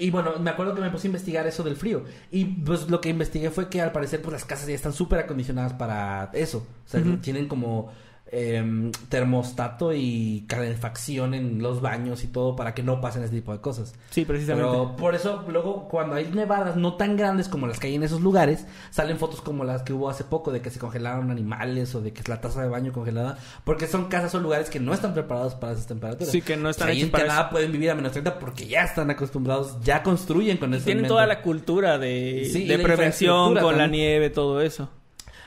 Y 0.00 0.10
bueno, 0.10 0.38
me 0.40 0.50
acuerdo 0.50 0.74
que 0.74 0.80
me 0.80 0.90
puse 0.90 1.06
a 1.06 1.10
investigar 1.10 1.46
eso 1.46 1.62
del 1.62 1.76
frío. 1.76 2.04
Y 2.30 2.44
pues 2.44 2.88
lo 2.88 3.00
que 3.00 3.10
investigué 3.10 3.50
fue 3.50 3.68
que 3.68 3.80
al 3.80 3.92
parecer 3.92 4.22
pues 4.22 4.32
las 4.32 4.44
casas 4.44 4.66
ya 4.66 4.74
están 4.74 4.92
súper 4.92 5.20
acondicionadas 5.20 5.74
para 5.74 6.30
eso. 6.32 6.66
O 6.86 6.88
sea, 6.88 7.02
tienen 7.20 7.46
como 7.48 7.92
em, 8.32 8.92
termostato 9.08 9.92
y 9.92 10.44
calefacción 10.46 11.34
en 11.34 11.62
los 11.62 11.80
baños 11.80 12.22
y 12.24 12.28
todo 12.28 12.54
para 12.56 12.74
que 12.74 12.82
no 12.82 13.00
pasen 13.00 13.22
ese 13.24 13.34
tipo 13.34 13.52
de 13.52 13.60
cosas. 13.60 13.94
Sí, 14.10 14.24
precisamente. 14.24 14.70
Pero 14.70 14.96
por 14.96 15.14
eso 15.14 15.44
luego 15.48 15.88
cuando 15.88 16.14
hay 16.16 16.26
nevadas 16.32 16.76
no 16.76 16.94
tan 16.94 17.16
grandes 17.16 17.48
como 17.48 17.66
las 17.66 17.78
que 17.80 17.88
hay 17.88 17.94
en 17.96 18.02
esos 18.02 18.20
lugares, 18.20 18.66
salen 18.90 19.18
fotos 19.18 19.40
como 19.40 19.64
las 19.64 19.82
que 19.82 19.92
hubo 19.92 20.08
hace 20.08 20.24
poco 20.24 20.52
de 20.52 20.60
que 20.60 20.70
se 20.70 20.78
congelaron 20.78 21.30
animales 21.30 21.94
o 21.94 22.00
de 22.00 22.12
que 22.12 22.20
es 22.20 22.28
la 22.28 22.40
taza 22.40 22.62
de 22.62 22.68
baño 22.68 22.92
congelada, 22.92 23.38
porque 23.64 23.86
son 23.86 24.06
casas 24.06 24.34
o 24.34 24.40
lugares 24.40 24.70
que 24.70 24.80
no 24.80 24.94
están 24.94 25.12
preparados 25.14 25.54
para 25.54 25.72
esas 25.72 25.86
temperaturas. 25.86 26.30
Sí, 26.30 26.42
que 26.42 26.56
no 26.56 26.70
están 26.70 26.88
O 26.88 26.92
sea, 26.92 26.94
ahí 26.94 27.02
en 27.02 27.10
para 27.10 27.24
Canadá 27.24 27.42
eso. 27.42 27.50
pueden 27.50 27.72
vivir 27.72 27.90
a 27.90 27.94
menos 27.94 28.12
30 28.12 28.38
porque 28.38 28.66
ya 28.66 28.82
están 28.82 29.10
acostumbrados, 29.10 29.76
ya 29.82 30.02
construyen 30.02 30.56
con 30.58 30.72
eso. 30.74 30.84
Tienen 30.84 31.06
toda 31.06 31.26
la 31.26 31.42
cultura 31.42 31.98
de, 31.98 32.48
Sí, 32.50 32.68
prevención 32.82 33.56
con 33.58 33.76
la 33.76 33.86
nieve, 33.86 34.30
todo 34.30 34.60
eso. 34.60 34.88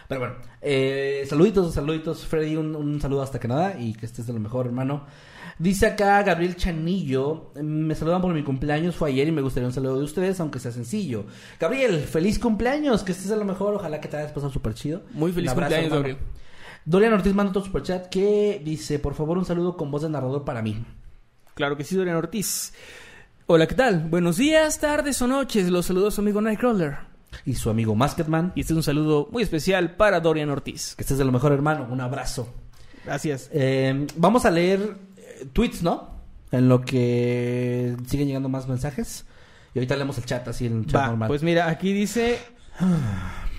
Pero 0.07 0.19
bueno, 0.19 0.35
eh, 0.61 1.25
saluditos, 1.27 1.73
saluditos, 1.73 2.25
Freddy, 2.25 2.55
un, 2.55 2.75
un 2.75 3.01
saludo 3.01 3.21
hasta 3.21 3.39
Canadá 3.39 3.79
y 3.79 3.93
que 3.93 4.05
estés 4.05 4.27
de 4.27 4.33
lo 4.33 4.39
mejor, 4.39 4.65
hermano. 4.65 5.05
Dice 5.59 5.85
acá 5.85 6.23
Gabriel 6.23 6.55
Chanillo, 6.55 7.51
me 7.61 7.93
saludan 7.95 8.21
por 8.21 8.33
mi 8.33 8.43
cumpleaños, 8.43 8.95
fue 8.95 9.11
ayer 9.11 9.27
y 9.27 9.31
me 9.31 9.41
gustaría 9.41 9.67
un 9.67 9.73
saludo 9.73 9.99
de 9.99 10.03
ustedes, 10.03 10.39
aunque 10.39 10.59
sea 10.59 10.71
sencillo. 10.71 11.25
Gabriel, 11.59 11.99
feliz 11.99 12.39
cumpleaños, 12.39 13.03
que 13.03 13.11
estés 13.11 13.29
de 13.29 13.37
lo 13.37 13.45
mejor, 13.45 13.75
ojalá 13.75 14.01
que 14.01 14.07
te 14.07 14.17
hayas 14.17 14.31
pasado 14.31 14.51
súper 14.51 14.73
chido. 14.73 15.03
Muy 15.11 15.31
feliz 15.31 15.51
abrazo, 15.51 15.69
cumpleaños, 15.69 15.93
hermano. 15.93 16.15
Gabriel. 16.15 16.43
Dorian 16.85 17.13
Ortiz 17.13 17.33
manda 17.33 17.51
otro 17.51 17.63
superchat 17.63 18.07
que 18.09 18.61
dice, 18.63 18.99
por 18.99 19.13
favor, 19.13 19.37
un 19.37 19.45
saludo 19.45 19.77
con 19.77 19.89
voz 19.89 20.01
de 20.01 20.09
narrador 20.09 20.43
para 20.43 20.61
mí. 20.61 20.83
Claro 21.53 21.77
que 21.77 21.83
sí, 21.83 21.95
Dorian 21.95 22.17
Ortiz. 22.17 22.73
Hola, 23.45 23.67
¿qué 23.67 23.75
tal? 23.75 24.07
Buenos 24.09 24.37
días, 24.37 24.79
tardes 24.79 25.21
o 25.21 25.27
noches. 25.27 25.69
Los 25.69 25.85
saludos 25.85 26.13
a 26.13 26.15
su 26.15 26.21
amigo 26.21 26.41
Nightcrawler. 26.41 27.12
Y 27.45 27.55
su 27.55 27.69
amigo 27.69 27.95
Masketman, 27.95 28.51
Y 28.55 28.61
este 28.61 28.73
es 28.73 28.77
un 28.77 28.83
saludo 28.83 29.27
muy 29.31 29.43
especial 29.43 29.95
para 29.95 30.19
Dorian 30.19 30.49
Ortiz. 30.49 30.95
que 30.95 31.03
estés 31.03 31.17
de 31.17 31.25
lo 31.25 31.31
mejor, 31.31 31.51
hermano, 31.51 31.87
un 31.89 32.01
abrazo. 32.01 32.47
Gracias. 33.05 33.49
Eh, 33.53 34.07
vamos 34.15 34.45
a 34.45 34.51
leer 34.51 34.95
eh, 35.17 35.45
tweets, 35.51 35.83
¿no? 35.83 36.11
En 36.51 36.69
lo 36.69 36.81
que 36.81 37.95
siguen 38.07 38.27
llegando 38.27 38.49
más 38.49 38.67
mensajes. 38.67 39.25
Y 39.73 39.79
ahorita 39.79 39.95
leemos 39.95 40.17
el 40.19 40.25
chat, 40.25 40.47
así 40.47 40.67
en 40.67 40.79
el 40.79 40.85
chat 40.85 41.01
Va, 41.01 41.07
normal. 41.07 41.27
pues 41.27 41.43
mira, 41.43 41.67
aquí 41.69 41.91
dice... 41.93 42.39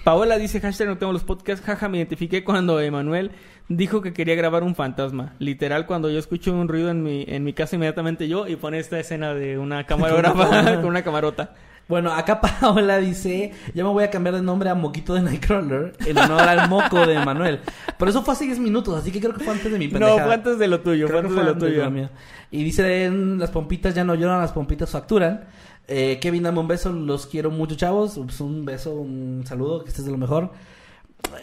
Paola 0.04 0.36
dice, 0.36 0.60
hashtag 0.60 0.86
no 0.88 0.98
tengo 0.98 1.12
los 1.12 1.24
podcasts, 1.24 1.64
jaja, 1.64 1.88
me 1.88 1.96
identifiqué 1.96 2.44
cuando 2.44 2.78
Emanuel 2.78 3.30
dijo 3.68 4.02
que 4.02 4.12
quería 4.12 4.34
grabar 4.34 4.62
un 4.62 4.74
fantasma. 4.74 5.34
Literal, 5.38 5.86
cuando 5.86 6.10
yo 6.10 6.18
escucho 6.18 6.52
un 6.52 6.68
ruido 6.68 6.90
en 6.90 7.02
mi, 7.02 7.24
en 7.26 7.42
mi 7.42 7.54
casa, 7.54 7.76
inmediatamente 7.76 8.28
yo, 8.28 8.46
y 8.46 8.56
pone 8.56 8.78
esta 8.78 9.00
escena 9.00 9.32
de 9.32 9.58
una 9.58 9.84
camarógrafa 9.86 10.74
con 10.76 10.86
una 10.86 11.02
camarota. 11.02 11.54
Bueno, 11.88 12.12
acá 12.12 12.40
Paola 12.60 12.98
dice, 12.98 13.52
ya 13.74 13.84
me 13.84 13.90
voy 13.90 14.04
a 14.04 14.10
cambiar 14.10 14.34
de 14.34 14.42
nombre 14.42 14.70
a 14.70 14.74
Moquito 14.74 15.14
de 15.14 15.22
Nightcrawler 15.22 15.92
en 16.06 16.18
honor 16.18 16.40
al 16.42 16.68
moco 16.68 17.06
de 17.06 17.18
Manuel. 17.24 17.60
Pero 17.98 18.10
eso 18.10 18.22
fue 18.22 18.32
hace 18.34 18.46
10 18.46 18.58
minutos, 18.58 18.96
así 18.98 19.10
que 19.12 19.20
creo 19.20 19.34
que 19.34 19.44
fue 19.44 19.52
antes 19.52 19.70
de 19.70 19.78
mi 19.78 19.86
No, 19.86 19.92
pendejada. 19.92 20.24
fue 20.24 20.34
antes 20.34 20.58
de 20.58 20.68
lo 20.68 20.80
tuyo, 20.80 21.06
fue 21.06 21.18
Creo 21.18 21.20
que 21.22 21.26
antes 21.28 21.36
de 21.36 21.44
lo 21.44 21.52
antes 21.52 21.92
tuyo. 22.00 22.08
Y 22.50 22.64
dice, 22.64 23.04
en 23.04 23.38
las 23.38 23.50
pompitas 23.50 23.94
ya 23.94 24.04
no 24.04 24.14
lloran, 24.14 24.40
las 24.40 24.52
pompitas 24.52 24.90
facturan. 24.90 25.44
Eh, 25.86 26.18
Kevin, 26.20 26.44
dame 26.44 26.60
un 26.60 26.68
beso, 26.68 26.90
los 26.92 27.26
quiero 27.26 27.50
mucho, 27.50 27.74
chavos. 27.74 28.18
Pues 28.24 28.40
un 28.40 28.64
beso, 28.64 28.94
un 28.94 29.42
saludo, 29.44 29.82
que 29.84 29.90
estés 29.90 30.04
de 30.06 30.10
lo 30.12 30.18
mejor. 30.18 30.52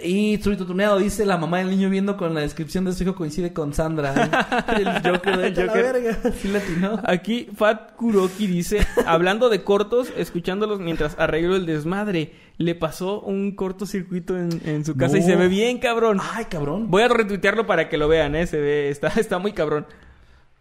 Y 0.03 0.37
Zurito 0.37 0.65
Tuneado 0.65 0.97
dice, 0.97 1.25
la 1.27 1.37
mamá 1.37 1.59
del 1.59 1.69
niño 1.69 1.89
viendo 1.89 2.17
con 2.17 2.33
la 2.33 2.41
descripción 2.41 2.85
de 2.85 2.93
su 2.93 3.03
hijo 3.03 3.13
coincide 3.15 3.53
con 3.53 3.73
Sandra. 3.73 4.65
El 4.75 4.85
Joker 5.03 5.37
de 5.37 5.47
El 5.47 5.53
"Vete 5.53 5.61
a 5.61 5.65
la 5.65 5.71
Joker. 5.73 5.93
verga. 5.93 6.31
Sí 6.41 6.47
latino. 6.47 6.99
Aquí 7.03 7.47
Fat 7.55 7.91
Kuroki 7.95 8.47
dice, 8.47 8.85
hablando 9.05 9.49
de 9.49 9.63
cortos, 9.63 10.11
escuchándolos 10.17 10.79
mientras 10.79 11.19
arreglo 11.19 11.55
el 11.55 11.65
desmadre, 11.67 12.33
le 12.57 12.73
pasó 12.73 13.21
un 13.21 13.55
cortocircuito 13.55 14.35
en, 14.37 14.61
en 14.65 14.85
su 14.85 14.95
casa 14.97 15.17
y 15.19 15.21
se 15.21 15.35
ve 15.35 15.47
bien 15.47 15.77
cabrón. 15.77 16.19
Ay, 16.33 16.45
cabrón. 16.45 16.89
Voy 16.89 17.03
a 17.03 17.07
retuitearlo 17.07 17.67
para 17.67 17.87
que 17.87 17.97
lo 17.97 18.07
vean, 18.07 18.35
eh, 18.35 18.47
se 18.47 18.59
ve, 18.59 18.89
está, 18.89 19.09
está 19.17 19.37
muy 19.37 19.53
cabrón. 19.53 19.85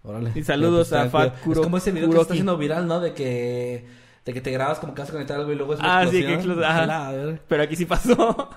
Órale. 0.02 0.32
Y 0.34 0.42
saludos 0.42 0.90
Ya, 0.90 0.98
a 0.98 1.00
pues, 1.02 1.12
Fat 1.12 1.20
tranquilo. 1.32 1.44
Kuro- 1.44 1.60
Es 1.60 1.64
como 1.66 1.76
ese 1.78 1.90
video 1.92 2.02
que 2.04 2.08
Kuroki. 2.08 2.22
está 2.22 2.32
haciendo 2.34 2.56
viral, 2.58 2.86
¿no? 2.86 3.00
De 3.00 3.14
que, 3.14 3.86
de 4.24 4.32
que 4.34 4.40
te 4.42 4.50
grabas 4.50 4.78
como 4.80 4.94
que 4.94 5.00
vas 5.00 5.08
a 5.08 5.12
conectar 5.12 5.38
algo 5.38 5.50
y 5.52 5.56
luego 5.56 5.74
es 5.74 5.80
una 5.80 5.98
Ah, 6.00 6.02
sí, 6.06 6.18
explosión. 6.18 6.28
que 6.28 6.34
explota, 6.34 6.82
ajá. 6.84 7.38
Pero 7.48 7.62
aquí 7.62 7.76
sí 7.76 7.84
pasó. 7.86 8.50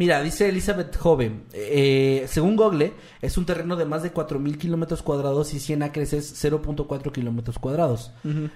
Mira, 0.00 0.22
dice 0.22 0.48
Elizabeth 0.48 0.96
Joven, 0.96 1.42
eh, 1.52 2.24
según 2.26 2.56
Google, 2.56 2.94
es 3.20 3.36
un 3.36 3.44
terreno 3.44 3.76
de 3.76 3.84
más 3.84 4.02
de 4.02 4.14
4.000 4.14 4.56
kilómetros 4.56 5.02
cuadrados 5.02 5.52
y 5.52 5.60
100 5.60 5.82
acres 5.82 6.14
es 6.14 6.42
0.4 6.42 7.12
kilómetros 7.12 7.58
cuadrados. 7.58 8.10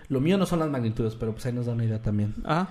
Lo 0.08 0.20
mío 0.22 0.38
no 0.38 0.46
son 0.46 0.60
las 0.60 0.70
magnitudes, 0.70 1.16
pero 1.16 1.32
pues 1.32 1.44
ahí 1.44 1.52
nos 1.52 1.66
da 1.66 1.72
una 1.72 1.84
idea 1.84 2.00
también. 2.00 2.34
Ajá. 2.44 2.70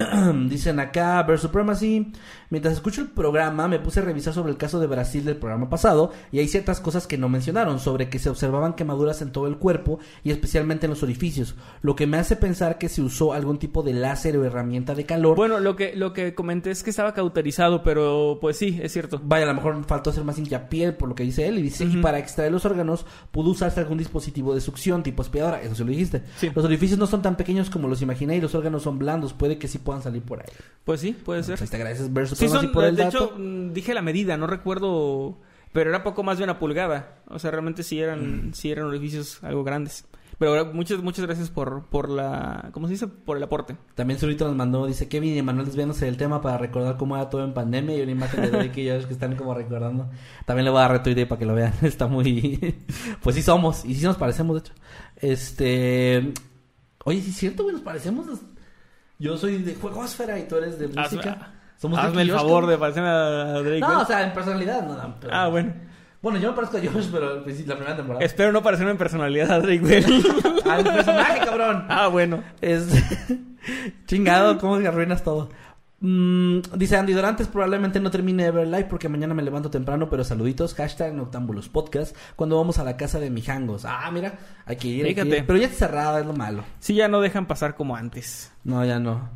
Dicen 0.48 0.80
acá, 0.80 1.22
Bear 1.22 1.38
Supremacy. 1.38 2.12
Mientras 2.50 2.74
escucho 2.74 3.02
el 3.02 3.08
programa, 3.08 3.68
me 3.68 3.78
puse 3.78 4.00
a 4.00 4.02
revisar 4.02 4.32
sobre 4.32 4.50
el 4.50 4.56
caso 4.56 4.80
de 4.80 4.86
Brasil 4.86 5.24
del 5.24 5.36
programa 5.36 5.68
pasado 5.68 6.12
y 6.32 6.38
hay 6.38 6.48
ciertas 6.48 6.80
cosas 6.80 7.06
que 7.06 7.18
no 7.18 7.28
mencionaron, 7.28 7.78
sobre 7.78 8.08
que 8.08 8.18
se 8.18 8.30
observaban 8.30 8.74
quemaduras 8.74 9.20
en 9.20 9.32
todo 9.32 9.46
el 9.46 9.58
cuerpo 9.58 9.98
y 10.24 10.30
especialmente 10.30 10.86
en 10.86 10.90
los 10.90 11.02
orificios, 11.02 11.56
lo 11.82 11.94
que 11.94 12.06
me 12.06 12.16
hace 12.16 12.36
pensar 12.36 12.78
que 12.78 12.88
se 12.88 13.02
usó 13.02 13.32
algún 13.32 13.58
tipo 13.58 13.82
de 13.82 13.92
láser 13.92 14.36
o 14.36 14.44
herramienta 14.44 14.94
de 14.94 15.04
calor. 15.04 15.36
Bueno, 15.36 15.60
lo 15.60 15.76
que, 15.76 15.94
lo 15.94 16.12
que 16.12 16.34
comenté 16.34 16.70
es 16.70 16.82
que 16.82 16.90
estaba 16.90 17.14
cauterizado, 17.14 17.82
pero 17.82 18.38
pues 18.40 18.56
sí, 18.56 18.78
es 18.82 18.92
cierto. 18.92 19.20
Vaya, 19.22 19.44
a 19.44 19.48
lo 19.48 19.54
mejor 19.54 19.84
faltó 19.84 20.10
hacer 20.10 20.24
más 20.24 20.38
hincapié 20.38 20.92
por 20.92 21.08
lo 21.08 21.14
que 21.14 21.22
dice 21.24 21.46
él. 21.46 21.58
Y 21.58 21.62
dice, 21.62 21.84
y 21.84 21.96
para 21.98 22.18
extraer 22.18 22.52
los 22.52 22.64
órganos 22.64 23.06
pudo 23.30 23.50
usarse 23.50 23.80
algún 23.80 23.98
dispositivo 23.98 24.54
de 24.54 24.60
succión 24.60 25.02
tipo 25.02 25.22
aspiradora. 25.22 25.60
Eso 25.62 25.74
sí 25.74 25.84
lo 25.84 25.90
dijiste. 25.90 26.22
Sí. 26.36 26.50
Los 26.54 26.64
orificios 26.64 26.98
no 26.98 27.06
son 27.06 27.22
tan 27.22 27.36
pequeños 27.36 27.70
como 27.70 27.88
los 27.88 28.02
imaginé 28.02 28.36
y 28.36 28.40
los 28.40 28.54
órganos 28.54 28.82
son 28.82 28.98
blandos. 28.98 29.32
Puede 29.32 29.58
que 29.58 29.68
sí 29.68 29.78
puedan 29.78 30.02
salir 30.02 30.22
por 30.22 30.40
ahí. 30.40 30.48
Pues 30.84 31.00
sí, 31.00 31.12
puede 31.12 31.42
ser. 31.42 31.58
Pues 31.58 31.70
te 31.70 31.76
agradeces 31.76 32.12
ver 32.12 32.28
Sí, 32.38 32.48
son, 32.48 32.72
por 32.72 32.84
el 32.84 32.96
de 32.96 33.04
dato. 33.04 33.16
hecho, 33.16 33.34
mm, 33.38 33.72
dije 33.72 33.94
la 33.94 34.02
medida, 34.02 34.36
no 34.36 34.46
recuerdo, 34.46 35.38
pero 35.72 35.90
era 35.90 36.02
poco 36.02 36.22
más 36.22 36.38
de 36.38 36.44
una 36.44 36.58
pulgada. 36.58 37.18
O 37.28 37.38
sea, 37.38 37.50
realmente 37.50 37.82
sí 37.82 37.96
Mm. 37.96 38.02
eran, 38.02 38.50
sí 38.54 38.70
eran 38.70 38.86
orificios 38.86 39.42
algo 39.44 39.64
grandes. 39.64 40.04
Pero 40.38 40.52
ahora, 40.52 40.70
muchas, 40.72 41.02
muchas 41.02 41.24
gracias 41.26 41.50
por, 41.50 41.86
por 41.86 42.08
la, 42.08 42.68
¿cómo 42.72 42.86
se 42.86 42.92
dice? 42.92 43.08
Por 43.08 43.36
el 43.38 43.42
aporte. 43.42 43.76
También 43.96 44.20
Zurito 44.20 44.46
nos 44.46 44.54
mandó, 44.54 44.86
dice 44.86 45.08
Kevin 45.08 45.34
y 45.34 45.38
Emanuel 45.38 45.66
desviándose 45.66 46.04
del 46.04 46.16
tema 46.16 46.40
para 46.40 46.56
recordar 46.58 46.96
cómo 46.96 47.16
era 47.16 47.28
todo 47.28 47.42
en 47.42 47.52
pandemia 47.54 47.96
y 47.98 48.02
una 48.02 48.12
imagen 48.12 48.42
de 48.42 48.50
Drake 48.50 48.82
y 48.82 48.88
Josh 48.88 49.06
que 49.06 49.14
están 49.14 49.34
como 49.34 49.52
recordando. 49.52 50.08
También 50.46 50.64
le 50.66 50.70
voy 50.70 50.78
a 50.78 50.82
dar 50.82 50.92
retweet 50.92 51.16
ahí 51.16 51.24
para 51.24 51.40
que 51.40 51.44
lo 51.46 51.54
vean. 51.54 51.72
Está 51.82 52.06
muy... 52.06 52.76
pues 53.20 53.34
sí 53.34 53.42
somos. 53.42 53.84
Y 53.84 53.96
sí 53.96 54.04
nos 54.04 54.16
parecemos, 54.16 54.54
de 54.54 54.60
hecho. 54.60 54.72
Este... 55.16 56.32
Oye, 57.04 57.20
sí 57.20 57.30
es 57.30 57.36
cierto, 57.36 57.64
güey, 57.64 57.74
nos 57.74 57.82
parecemos. 57.82 58.26
Yo 59.18 59.36
soy 59.36 59.58
de 59.62 59.74
juegosfera 59.74 60.38
y 60.38 60.46
tú 60.46 60.56
eres 60.56 60.78
de 60.78 60.86
música. 60.86 61.52
Somos 61.78 61.98
hazme 61.98 62.22
el 62.22 62.30
Josh, 62.30 62.38
favor 62.40 62.66
de 62.66 62.76
parecerme 62.76 63.08
a 63.08 63.44
Drake. 63.62 63.80
No, 63.80 63.88
Bell. 63.88 63.96
o 63.98 64.04
sea, 64.04 64.22
en 64.24 64.32
personalidad 64.34 64.82
no, 64.86 64.94
no, 64.96 65.14
pero- 65.20 65.32
Ah, 65.34 65.48
bueno. 65.48 65.72
Bueno, 66.20 66.38
yo 66.40 66.50
me 66.50 66.56
parezco 66.56 66.76
a 66.76 66.80
Josh, 66.80 67.08
pero 67.12 67.44
principio- 67.44 67.70
la 67.70 67.76
primera 67.76 67.96
temporada. 67.96 68.24
Espero 68.24 68.50
no 68.52 68.62
parecerme 68.62 68.90
en 68.90 68.98
personalidad 68.98 69.50
a 69.52 69.60
Drake 69.60 69.78
Bell. 69.80 70.04
Al 70.68 70.82
personaje, 70.84 71.40
cabrón. 71.46 71.84
ah, 71.88 72.08
bueno. 72.08 72.42
Es 72.60 72.88
chingado, 74.06 74.58
cómo 74.58 74.74
arruinas 74.76 75.22
todo. 75.22 75.48
Mm, 76.00 76.60
dice 76.76 76.96
Andy 76.96 77.12
Dorantes, 77.12 77.48
probablemente 77.48 77.98
no 77.98 78.10
termine 78.10 78.46
Everlife 78.46 78.84
porque 78.84 79.08
mañana 79.08 79.34
me 79.34 79.42
levanto 79.42 79.68
temprano, 79.70 80.08
pero 80.08 80.22
saluditos, 80.22 80.74
hashtag 80.74 81.12
Noctámbulos 81.14 81.68
Podcast, 81.68 82.16
cuando 82.36 82.56
vamos 82.56 82.78
a 82.78 82.84
la 82.84 82.96
casa 82.96 83.18
de 83.18 83.30
mijangos. 83.30 83.84
Ah, 83.84 84.08
mira, 84.12 84.38
hay 84.64 84.76
que 84.76 84.88
ir, 84.88 85.06
hay 85.06 85.14
que 85.14 85.22
Fíjate. 85.24 85.42
Pero 85.44 85.58
ya 85.58 85.66
está 85.66 85.86
cerrada, 85.86 86.20
es 86.20 86.26
lo 86.26 86.34
malo. 86.34 86.62
Sí, 86.78 86.94
ya 86.94 87.08
no 87.08 87.20
dejan 87.20 87.46
pasar 87.46 87.74
como 87.74 87.96
antes. 87.96 88.52
No, 88.64 88.84
ya 88.84 88.98
no. 89.00 89.28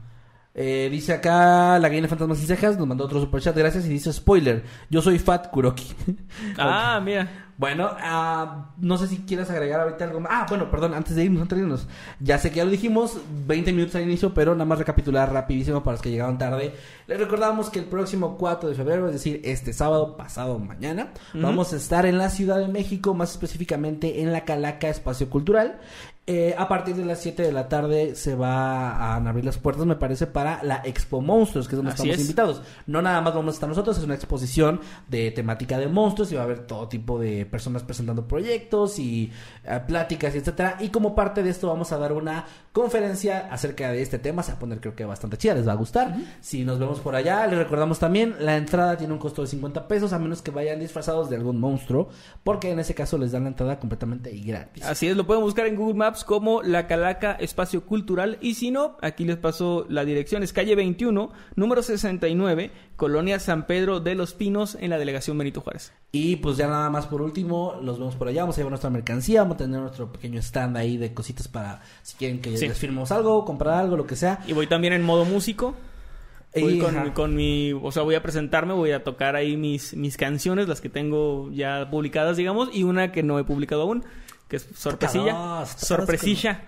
Eh, 0.54 0.88
dice 0.90 1.14
acá 1.14 1.78
la 1.78 1.88
gallina 1.88 2.08
fantasma 2.08 2.34
sin 2.34 2.46
cejas, 2.46 2.76
nos 2.76 2.86
mandó 2.86 3.04
otro 3.04 3.20
superchat, 3.20 3.56
gracias, 3.56 3.86
y 3.86 3.88
dice 3.88 4.12
spoiler, 4.12 4.64
yo 4.90 5.00
soy 5.00 5.18
Fat 5.18 5.50
Kuroki. 5.50 5.94
Ah, 6.58 7.00
mira. 7.02 7.28
Bueno, 7.58 7.90
ah, 8.00 8.72
no 8.78 8.98
sé 8.98 9.06
si 9.06 9.18
quieres 9.18 9.48
agregar 9.50 9.80
ahorita 9.80 10.04
algo 10.04 10.18
más. 10.18 10.32
Ah, 10.32 10.46
bueno, 10.48 10.68
perdón, 10.70 10.94
antes 10.94 11.14
de 11.14 11.24
irnos, 11.24 11.42
antes 11.42 11.56
de 11.56 11.62
irnos. 11.62 11.86
Ya 12.18 12.38
sé 12.38 12.50
que 12.50 12.56
ya 12.56 12.64
lo 12.64 12.72
dijimos, 12.72 13.18
20 13.46 13.72
minutos 13.72 13.94
al 13.94 14.02
inicio, 14.02 14.34
pero 14.34 14.52
nada 14.54 14.64
más 14.64 14.78
recapitular 14.78 15.32
rapidísimo 15.32 15.82
para 15.82 15.94
los 15.94 16.02
que 16.02 16.10
llegaron 16.10 16.38
tarde. 16.38 16.74
Les 17.06 17.20
recordamos 17.20 17.70
que 17.70 17.78
el 17.78 17.84
próximo 17.84 18.36
4 18.36 18.70
de 18.70 18.74
febrero, 18.74 19.06
es 19.06 19.12
decir, 19.12 19.42
este 19.44 19.72
sábado, 19.72 20.16
pasado 20.16 20.58
mañana, 20.58 21.12
vamos 21.34 21.72
a 21.72 21.76
estar 21.76 22.04
en 22.04 22.18
la 22.18 22.30
Ciudad 22.30 22.58
de 22.58 22.66
México, 22.68 23.14
más 23.14 23.30
específicamente 23.32 24.22
en 24.22 24.32
la 24.32 24.44
Calaca 24.44 24.88
Espacio 24.88 25.30
Cultural. 25.30 25.78
Eh, 26.24 26.54
a 26.56 26.68
partir 26.68 26.94
de 26.94 27.04
las 27.04 27.20
7 27.20 27.42
de 27.42 27.50
la 27.50 27.68
tarde 27.68 28.14
se 28.14 28.36
va 28.36 28.92
a 28.92 29.16
abrir 29.16 29.44
las 29.44 29.58
puertas, 29.58 29.84
me 29.86 29.96
parece, 29.96 30.28
para 30.28 30.62
la 30.62 30.80
Expo 30.84 31.20
Monstruos, 31.20 31.66
que 31.66 31.74
es 31.74 31.78
donde 31.78 31.90
Así 31.90 32.02
estamos 32.02 32.14
es. 32.14 32.20
invitados. 32.20 32.62
No 32.86 33.02
nada 33.02 33.20
más 33.20 33.34
vamos 33.34 33.54
a 33.54 33.56
estar 33.56 33.68
nosotros, 33.68 33.98
es 33.98 34.04
una 34.04 34.14
exposición 34.14 34.80
de 35.08 35.32
temática 35.32 35.78
de 35.78 35.88
monstruos 35.88 36.30
y 36.30 36.36
va 36.36 36.42
a 36.42 36.44
haber 36.44 36.60
todo 36.60 36.86
tipo 36.86 37.18
de 37.18 37.44
personas 37.44 37.82
presentando 37.82 38.28
proyectos 38.28 39.00
y 39.00 39.32
eh, 39.64 39.80
pláticas 39.84 40.32
y 40.36 40.38
etcétera. 40.38 40.76
Y 40.78 40.90
como 40.90 41.16
parte 41.16 41.42
de 41.42 41.50
esto 41.50 41.66
vamos 41.66 41.90
a 41.90 41.98
dar 41.98 42.12
una 42.12 42.44
conferencia 42.70 43.48
acerca 43.50 43.90
de 43.90 44.00
este 44.00 44.20
tema, 44.20 44.44
se 44.44 44.52
va 44.52 44.58
a 44.58 44.60
poner 44.60 44.80
creo 44.80 44.94
que 44.94 45.04
bastante 45.04 45.36
chida, 45.38 45.54
les 45.54 45.66
va 45.66 45.72
a 45.72 45.76
gustar. 45.76 46.14
Si 46.40 46.64
nos 46.64 46.78
vemos 46.78 47.00
por 47.00 47.16
allá, 47.16 47.44
les 47.48 47.58
recordamos 47.58 47.98
también, 47.98 48.36
la 48.38 48.56
entrada 48.56 48.96
tiene 48.96 49.12
un 49.12 49.18
costo 49.18 49.42
de 49.42 49.48
50 49.48 49.88
pesos 49.88 50.12
a 50.12 50.20
menos 50.20 50.40
que 50.40 50.52
vayan 50.52 50.78
disfrazados 50.78 51.28
de 51.28 51.34
algún 51.34 51.58
monstruo, 51.58 52.10
porque 52.44 52.70
en 52.70 52.78
ese 52.78 52.94
caso 52.94 53.18
les 53.18 53.32
dan 53.32 53.42
la 53.42 53.48
entrada 53.48 53.80
completamente 53.80 54.30
gratis. 54.30 54.84
Así 54.84 55.08
es, 55.08 55.16
lo 55.16 55.26
pueden 55.26 55.42
buscar 55.42 55.66
en 55.66 55.74
Google 55.74 55.94
Maps 55.94 56.11
Como 56.24 56.62
La 56.62 56.86
Calaca 56.86 57.32
Espacio 57.32 57.84
Cultural. 57.86 58.38
Y 58.40 58.54
si 58.54 58.70
no, 58.70 58.96
aquí 59.00 59.24
les 59.24 59.36
paso 59.36 59.86
la 59.88 60.04
dirección. 60.04 60.42
Es 60.42 60.52
calle 60.52 60.74
21, 60.76 61.32
número 61.56 61.82
69, 61.82 62.70
Colonia 62.96 63.38
San 63.40 63.66
Pedro 63.66 64.00
de 64.00 64.14
los 64.14 64.34
Pinos, 64.34 64.76
en 64.80 64.90
la 64.90 64.98
delegación 64.98 65.36
Benito 65.38 65.60
Juárez. 65.60 65.92
Y 66.12 66.36
pues 66.36 66.56
ya 66.56 66.68
nada 66.68 66.90
más 66.90 67.06
por 67.06 67.22
último, 67.22 67.78
los 67.82 67.98
vemos 67.98 68.14
por 68.16 68.28
allá, 68.28 68.42
vamos 68.42 68.56
a 68.56 68.60
llevar 68.60 68.72
nuestra 68.72 68.90
mercancía, 68.90 69.42
vamos 69.42 69.54
a 69.54 69.58
tener 69.58 69.80
nuestro 69.80 70.12
pequeño 70.12 70.38
stand 70.40 70.76
ahí 70.76 70.96
de 70.98 71.14
cositas 71.14 71.48
para 71.48 71.80
si 72.02 72.16
quieren 72.16 72.40
que 72.40 72.56
Sí. 72.56 72.68
les 72.68 72.78
firmemos 72.78 73.10
algo, 73.12 73.44
comprar 73.44 73.74
algo, 73.74 73.96
lo 73.96 74.06
que 74.06 74.16
sea. 74.16 74.40
Y 74.46 74.52
voy 74.52 74.66
también 74.66 74.92
en 74.92 75.02
modo 75.02 75.24
músico. 75.24 75.74
Voy 76.54 76.82
con 77.14 77.34
mi, 77.34 77.72
o 77.72 77.90
sea, 77.92 78.02
voy 78.02 78.14
a 78.14 78.22
presentarme, 78.22 78.74
voy 78.74 78.90
a 78.92 79.02
tocar 79.04 79.36
ahí 79.36 79.56
mis, 79.56 79.96
mis 79.96 80.18
canciones, 80.18 80.68
las 80.68 80.82
que 80.82 80.90
tengo 80.90 81.50
ya 81.50 81.88
publicadas, 81.90 82.36
digamos, 82.36 82.68
y 82.74 82.82
una 82.82 83.10
que 83.10 83.22
no 83.22 83.38
he 83.38 83.44
publicado 83.44 83.80
aún, 83.82 84.04
que 84.52 84.56
es 84.58 84.68
sorpresilla. 84.76 85.64
Sorpresilla. 85.64 86.60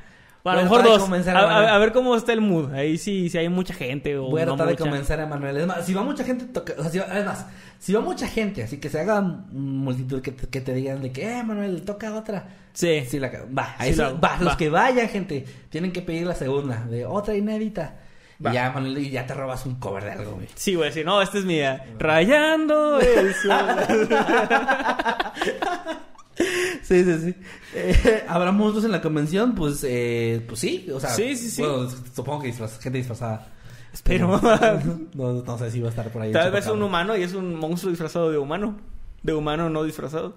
Bueno, 0.42 0.58
a 0.58 0.62
lo 0.62 0.70
mejor 0.70 0.82
dos. 0.84 1.26
A, 1.28 1.38
a 1.38 1.74
a- 1.74 1.78
ver 1.78 1.92
cómo 1.92 2.16
está 2.16 2.32
el 2.32 2.40
mood. 2.40 2.72
Ahí 2.74 2.96
sí, 2.98 3.28
si 3.28 3.36
hay 3.38 3.48
mucha 3.50 3.72
gente 3.74 4.16
o 4.18 4.24
Voy 4.30 4.40
a 4.42 4.46
no 4.46 4.52
tratar 4.56 4.68
de 4.68 4.72
mucha. 4.74 4.84
convencer 4.84 5.20
a 5.20 5.26
Manuel. 5.26 5.56
Es 5.58 5.66
más, 5.66 5.84
si 5.86 5.92
va 5.94 6.02
mucha 6.02 6.24
gente, 6.24 6.46
toca, 6.46 6.72
o 6.78 6.82
sea, 6.82 6.90
si 6.90 6.98
va- 6.98 7.06
además, 7.10 7.46
si 7.78 7.92
va 7.92 8.00
mucha 8.00 8.26
gente, 8.26 8.62
así 8.62 8.78
que 8.78 8.88
se 8.90 9.00
haga 9.00 9.20
multitud 9.20 10.20
que 10.22 10.32
te, 10.32 10.46
que 10.48 10.60
te 10.62 10.72
digan 10.74 11.02
de 11.02 11.12
que, 11.12 11.30
eh, 11.38 11.42
Manuel, 11.42 11.82
toca 11.82 12.14
otra. 12.14 12.46
Sí. 12.72 13.04
Sí, 13.08 13.18
la, 13.20 13.30
va, 13.56 13.74
a 13.78 13.84
Sí 13.84 14.00
hago, 14.00 14.18
va, 14.20 14.36
los 14.40 14.52
va. 14.52 14.56
que 14.56 14.68
vayan, 14.70 15.08
gente, 15.08 15.44
tienen 15.70 15.92
que 15.92 16.00
pedir 16.02 16.26
la 16.26 16.34
segunda, 16.34 16.84
de 16.90 17.04
otra 17.06 17.34
inédita. 17.34 17.96
Va. 18.44 18.50
Y 18.50 18.54
ya, 18.54 18.70
Manuel, 18.70 18.98
y 18.98 19.10
ya 19.10 19.24
te 19.26 19.32
robas 19.32 19.64
un 19.64 19.76
cover 19.76 20.04
de 20.04 20.10
algo, 20.10 20.32
güey. 20.32 20.48
Sí, 20.56 20.74
a 20.74 20.84
decir, 20.84 21.06
no, 21.06 21.22
este 21.22 21.38
es 21.38 21.44
mía. 21.46 21.86
Rayando 21.98 23.00
eso. 23.00 23.48
Sí, 26.82 27.02
sí, 27.04 27.18
sí. 27.18 27.34
Eh, 27.74 28.24
¿Habrá 28.28 28.52
monstruos 28.52 28.84
en 28.84 28.90
la 28.92 29.00
convención? 29.00 29.54
Pues, 29.54 29.82
eh, 29.88 30.44
pues 30.46 30.60
sí, 30.60 30.86
o 30.92 31.00
sea. 31.00 31.10
Sí, 31.10 31.34
sí, 31.36 31.48
sí. 31.50 31.62
Bueno, 31.62 31.88
supongo 32.14 32.42
que 32.42 32.52
disfraz- 32.52 32.78
gente 32.78 32.98
disfrazada. 32.98 33.46
Espero. 33.92 34.40
No, 35.14 35.32
no 35.32 35.58
sé 35.58 35.70
si 35.70 35.80
va 35.80 35.86
a 35.86 35.90
estar 35.90 36.10
por 36.10 36.22
ahí. 36.22 36.32
Tal 36.32 36.50
vez 36.50 36.64
chupacabra. 36.64 36.72
un 36.76 36.82
humano 36.82 37.16
y 37.16 37.22
es 37.22 37.32
un 37.32 37.54
monstruo 37.54 37.90
disfrazado 37.90 38.30
de 38.30 38.38
humano. 38.38 38.76
De 39.22 39.32
humano 39.32 39.70
no 39.70 39.82
disfrazado. 39.84 40.36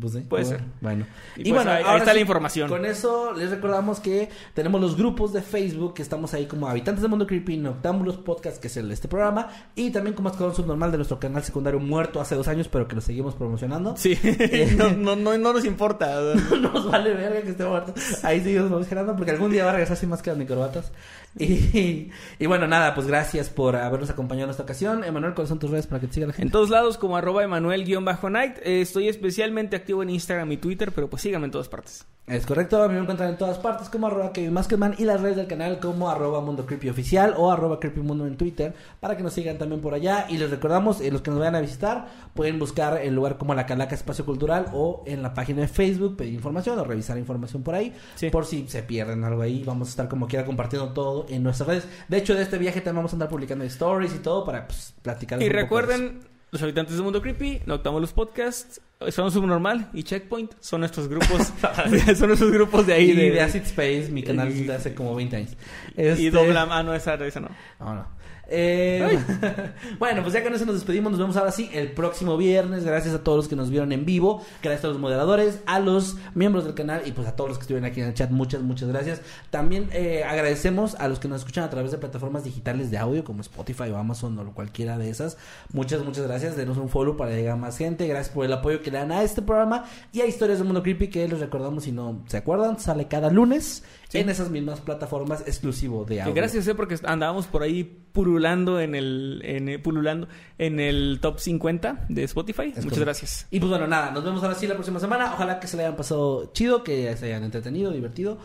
Pues 0.00 0.12
sí, 0.14 0.20
Puede 0.28 0.44
bueno, 0.44 0.58
ser. 0.58 0.66
Bueno. 0.80 1.06
Y 1.36 1.52
pues 1.52 1.66
ahí- 1.66 1.84
ahí 1.86 1.98
está 1.98 2.12
la 2.14 2.20
información. 2.20 2.68
Con 2.68 2.84
eso 2.84 3.32
les 3.32 3.50
recordamos 3.50 4.00
que 4.00 4.28
tenemos 4.52 4.80
los 4.80 4.96
grupos 4.96 5.32
de 5.32 5.40
Facebook 5.40 5.94
que 5.94 6.02
estamos 6.02 6.34
ahí 6.34 6.46
como 6.46 6.66
Habitantes 6.68 7.02
del 7.02 7.10
Mundo 7.10 7.26
Creepy, 7.26 7.56
Noctámbulos 7.58 8.16
Podcast, 8.16 8.58
que 8.60 8.66
es 8.66 8.76
el, 8.76 8.90
este 8.90 9.06
programa, 9.06 9.48
y 9.76 9.90
también 9.90 10.16
como 10.16 10.30
Escuadrón 10.30 10.56
Subnormal 10.56 10.90
de 10.90 10.96
nuestro 10.98 11.20
canal 11.20 11.42
secundario 11.44 11.78
muerto 11.78 12.20
hace 12.20 12.34
dos 12.34 12.48
años, 12.48 12.66
pero 12.68 12.88
que 12.88 12.96
lo 12.96 13.00
seguimos 13.00 13.34
promocionando. 13.36 13.94
Sí, 13.96 14.18
no, 14.76 14.90
no, 14.90 15.14
no, 15.16 15.38
no 15.38 15.52
nos 15.52 15.64
importa. 15.64 16.20
No 16.54 16.72
nos 16.72 16.90
vale 16.90 17.12
verga 17.14 17.42
que 17.42 17.50
esté 17.50 17.64
muerto. 17.64 17.94
Ahí 18.22 18.40
seguimos 18.40 18.68
promocionando 18.68 19.14
porque 19.16 19.30
algún 19.32 19.50
día 19.50 19.64
va 19.64 19.70
a 19.70 19.72
regresar 19.74 19.96
sin 19.96 20.08
máscaras 20.08 20.38
ni 20.38 20.46
corbatas. 20.46 20.90
Y, 21.38 22.10
y 22.38 22.46
bueno, 22.46 22.66
nada, 22.66 22.94
pues 22.94 23.06
gracias 23.06 23.50
por 23.50 23.76
habernos 23.76 24.10
acompañado 24.10 24.46
en 24.46 24.50
esta 24.50 24.62
ocasión. 24.62 25.04
Emanuel, 25.04 25.34
¿cuáles 25.34 25.48
son 25.48 25.58
tus 25.58 25.70
redes 25.70 25.86
para 25.86 26.00
que 26.00 26.06
te 26.08 26.14
siga 26.14 26.26
la 26.26 26.32
En 26.32 26.36
gente? 26.36 26.52
todos 26.52 26.70
lados 26.70 26.98
como 26.98 27.16
arroba 27.16 27.42
Emanuel-Night. 27.44 28.58
Eh, 28.62 28.80
estoy 28.80 29.08
especialmente 29.08 29.76
activo 29.76 30.02
en 30.02 30.10
Instagram 30.10 30.52
y 30.52 30.56
Twitter, 30.56 30.92
pero 30.92 31.08
pues 31.08 31.22
síganme 31.22 31.46
en 31.46 31.50
todas 31.50 31.68
partes. 31.68 32.06
Es 32.26 32.46
correcto, 32.46 32.82
a 32.82 32.88
mí 32.88 32.94
me 32.94 33.00
encuentran 33.00 33.28
en 33.28 33.36
todas 33.36 33.58
partes 33.58 33.90
como 33.90 34.06
arroba 34.06 34.32
Kevin 34.32 34.54
Maskedman 34.54 34.94
y 34.96 35.04
las 35.04 35.20
redes 35.20 35.36
del 35.36 35.46
canal 35.46 35.78
como 35.78 36.08
arroba 36.08 36.40
Mundo 36.40 36.64
Creepy 36.64 36.88
Oficial 36.88 37.34
o 37.36 37.50
arroba 37.50 37.78
Creepy 37.78 38.00
Mundo 38.00 38.26
en 38.26 38.38
Twitter 38.38 38.74
para 38.98 39.14
que 39.14 39.22
nos 39.22 39.34
sigan 39.34 39.58
también 39.58 39.82
por 39.82 39.92
allá. 39.92 40.24
Y 40.30 40.38
les 40.38 40.50
recordamos, 40.50 41.02
eh, 41.02 41.10
los 41.10 41.20
que 41.20 41.30
nos 41.30 41.38
vayan 41.38 41.56
a 41.56 41.60
visitar, 41.60 42.08
pueden 42.32 42.58
buscar 42.58 42.96
el 42.96 43.14
lugar 43.14 43.36
como 43.36 43.54
La 43.54 43.66
Calaca 43.66 43.94
Espacio 43.94 44.24
Cultural 44.24 44.68
o 44.72 45.02
en 45.06 45.22
la 45.22 45.34
página 45.34 45.60
de 45.60 45.68
Facebook, 45.68 46.16
pedir 46.16 46.32
información 46.32 46.78
o 46.78 46.84
revisar 46.84 47.18
información 47.18 47.62
por 47.62 47.74
ahí. 47.74 47.92
Sí. 48.14 48.30
Por 48.30 48.46
si 48.46 48.66
se 48.68 48.82
pierden 48.82 49.22
algo 49.24 49.42
ahí, 49.42 49.62
vamos 49.62 49.88
a 49.88 49.90
estar 49.90 50.08
como 50.08 50.26
quiera 50.26 50.46
compartiendo 50.46 50.94
todo 50.94 51.23
en 51.28 51.42
nuestras 51.42 51.68
redes. 51.68 51.88
De 52.08 52.18
hecho, 52.18 52.34
de 52.34 52.42
este 52.42 52.58
viaje 52.58 52.80
también 52.80 52.96
vamos 52.96 53.12
a 53.12 53.16
andar 53.16 53.28
publicando 53.28 53.64
stories 53.64 54.14
y 54.14 54.18
todo 54.18 54.44
para 54.44 54.66
pues, 54.66 54.94
platicar. 55.02 55.42
Y 55.42 55.48
recuerden, 55.48 56.20
los 56.50 56.62
habitantes 56.62 56.94
del 56.94 57.04
mundo 57.04 57.20
creepy, 57.20 57.62
Noctamos 57.66 58.00
los 58.00 58.12
podcasts, 58.12 58.80
son 59.10 59.30
Subnormal 59.30 59.90
y 59.92 60.02
Checkpoint, 60.02 60.52
son 60.60 60.80
nuestros 60.80 61.08
grupos, 61.08 61.52
son 62.16 62.28
nuestros 62.28 62.50
grupos 62.50 62.86
de 62.86 62.94
ahí. 62.94 63.10
Y 63.10 63.14
de, 63.14 63.30
de 63.32 63.40
Acid 63.40 63.62
Space, 63.62 64.08
mi 64.10 64.22
canal 64.22 64.66
de 64.66 64.72
hace 64.72 64.94
como 64.94 65.14
20 65.14 65.36
años. 65.36 65.56
y 65.96 66.02
Este- 66.02 66.30
dobla, 66.30 66.68
ah, 66.70 66.82
no, 66.82 66.94
esa, 66.94 67.14
esa 67.14 67.40
no. 67.40 67.48
No, 67.80 67.94
no. 67.94 68.23
Eh, 68.48 69.18
bueno, 69.98 70.22
pues 70.22 70.34
ya 70.34 70.42
con 70.42 70.54
eso 70.54 70.64
nos 70.64 70.76
despedimos. 70.76 71.12
Nos 71.12 71.20
vemos 71.20 71.36
ahora 71.36 71.50
sí 71.50 71.70
el 71.72 71.92
próximo 71.92 72.36
viernes. 72.36 72.84
Gracias 72.84 73.14
a 73.14 73.22
todos 73.22 73.36
los 73.36 73.48
que 73.48 73.56
nos 73.56 73.70
vieron 73.70 73.92
en 73.92 74.04
vivo. 74.04 74.44
Gracias 74.62 74.84
a 74.84 74.88
los 74.88 74.98
moderadores, 74.98 75.60
a 75.66 75.80
los 75.80 76.16
miembros 76.34 76.64
del 76.64 76.74
canal 76.74 77.02
y 77.04 77.12
pues 77.12 77.26
a 77.28 77.36
todos 77.36 77.50
los 77.50 77.58
que 77.58 77.62
estuvieron 77.62 77.84
aquí 77.90 78.00
en 78.00 78.08
el 78.08 78.14
chat. 78.14 78.30
Muchas, 78.30 78.62
muchas 78.62 78.88
gracias. 78.88 79.20
También 79.50 79.88
eh, 79.92 80.24
agradecemos 80.24 80.94
a 80.96 81.08
los 81.08 81.18
que 81.18 81.28
nos 81.28 81.40
escuchan 81.40 81.64
a 81.64 81.70
través 81.70 81.90
de 81.90 81.98
plataformas 81.98 82.44
digitales 82.44 82.90
de 82.90 82.98
audio 82.98 83.24
como 83.24 83.40
Spotify 83.40 83.90
o 83.90 83.96
Amazon 83.96 84.38
o 84.38 84.52
cualquiera 84.52 84.98
de 84.98 85.10
esas. 85.10 85.36
Muchas, 85.72 86.04
muchas 86.04 86.26
gracias. 86.26 86.56
Denos 86.56 86.76
un 86.76 86.88
follow 86.88 87.16
para 87.16 87.32
llegar 87.32 87.54
a 87.54 87.56
más 87.56 87.78
gente. 87.78 88.06
Gracias 88.06 88.34
por 88.34 88.44
el 88.44 88.52
apoyo 88.52 88.82
que 88.82 88.90
le 88.90 88.98
dan 88.98 89.12
a 89.12 89.22
este 89.22 89.42
programa 89.42 89.84
y 90.12 90.20
a 90.20 90.26
Historias 90.26 90.58
del 90.58 90.66
Mundo 90.66 90.82
Creepy 90.82 91.08
que 91.08 91.26
les 91.28 91.40
recordamos 91.40 91.84
si 91.84 91.92
no 91.92 92.22
se 92.26 92.36
acuerdan. 92.36 92.78
Sale 92.78 93.08
cada 93.08 93.30
lunes 93.30 93.82
Sí. 94.08 94.18
en 94.18 94.28
esas 94.28 94.50
mismas 94.50 94.80
plataformas 94.80 95.42
exclusivo 95.46 96.04
de 96.04 96.16
Que 96.16 96.20
audio. 96.22 96.34
gracias, 96.34 96.66
eh, 96.68 96.74
porque 96.74 96.96
andábamos 97.04 97.46
por 97.46 97.62
ahí 97.62 97.82
pululando 98.12 98.80
en 98.80 98.94
el, 98.94 99.40
en, 99.44 99.68
eh, 99.68 99.78
pululando 99.78 100.28
en 100.58 100.78
el 100.80 101.18
top 101.20 101.40
50 101.40 102.06
de 102.08 102.22
Spotify. 102.24 102.66
Muchas 102.68 102.84
correcto. 102.84 103.00
gracias. 103.00 103.46
Y 103.50 103.58
pues 103.60 103.70
bueno, 103.70 103.86
nada, 103.86 104.10
nos 104.12 104.22
vemos 104.24 104.42
ahora 104.42 104.54
sí 104.54 104.66
la 104.66 104.74
próxima 104.74 105.00
semana. 105.00 105.32
Ojalá 105.34 105.58
que 105.58 105.66
se 105.66 105.76
le 105.76 105.84
hayan 105.84 105.96
pasado 105.96 106.50
chido, 106.52 106.84
que 106.84 107.16
se 107.16 107.26
hayan 107.26 107.42
entretenido, 107.44 107.90
divertido. 107.90 108.38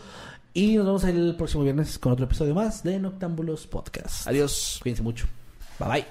Y 0.52 0.76
nos 0.76 0.86
vemos 0.86 1.04
el 1.04 1.36
próximo 1.36 1.62
viernes 1.62 1.98
con 1.98 2.12
otro 2.12 2.24
episodio 2.24 2.54
más 2.54 2.82
de 2.82 2.98
Noctámbulos 2.98 3.68
Podcast. 3.68 4.26
Adiós. 4.26 4.78
Cuídense 4.82 5.02
mucho. 5.04 5.26
Bye 5.78 5.88
bye. 5.88 6.06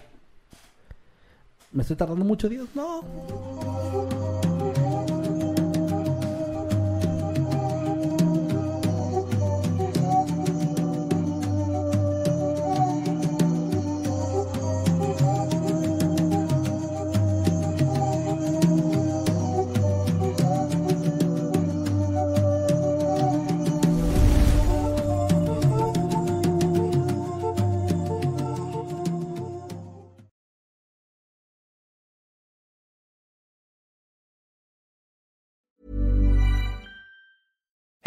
¿Me 1.73 1.81
estoy 1.81 1.97
tardando 1.97 2.23
mucho, 2.23 2.47
Dios? 2.47 2.67
No. 2.73 4.58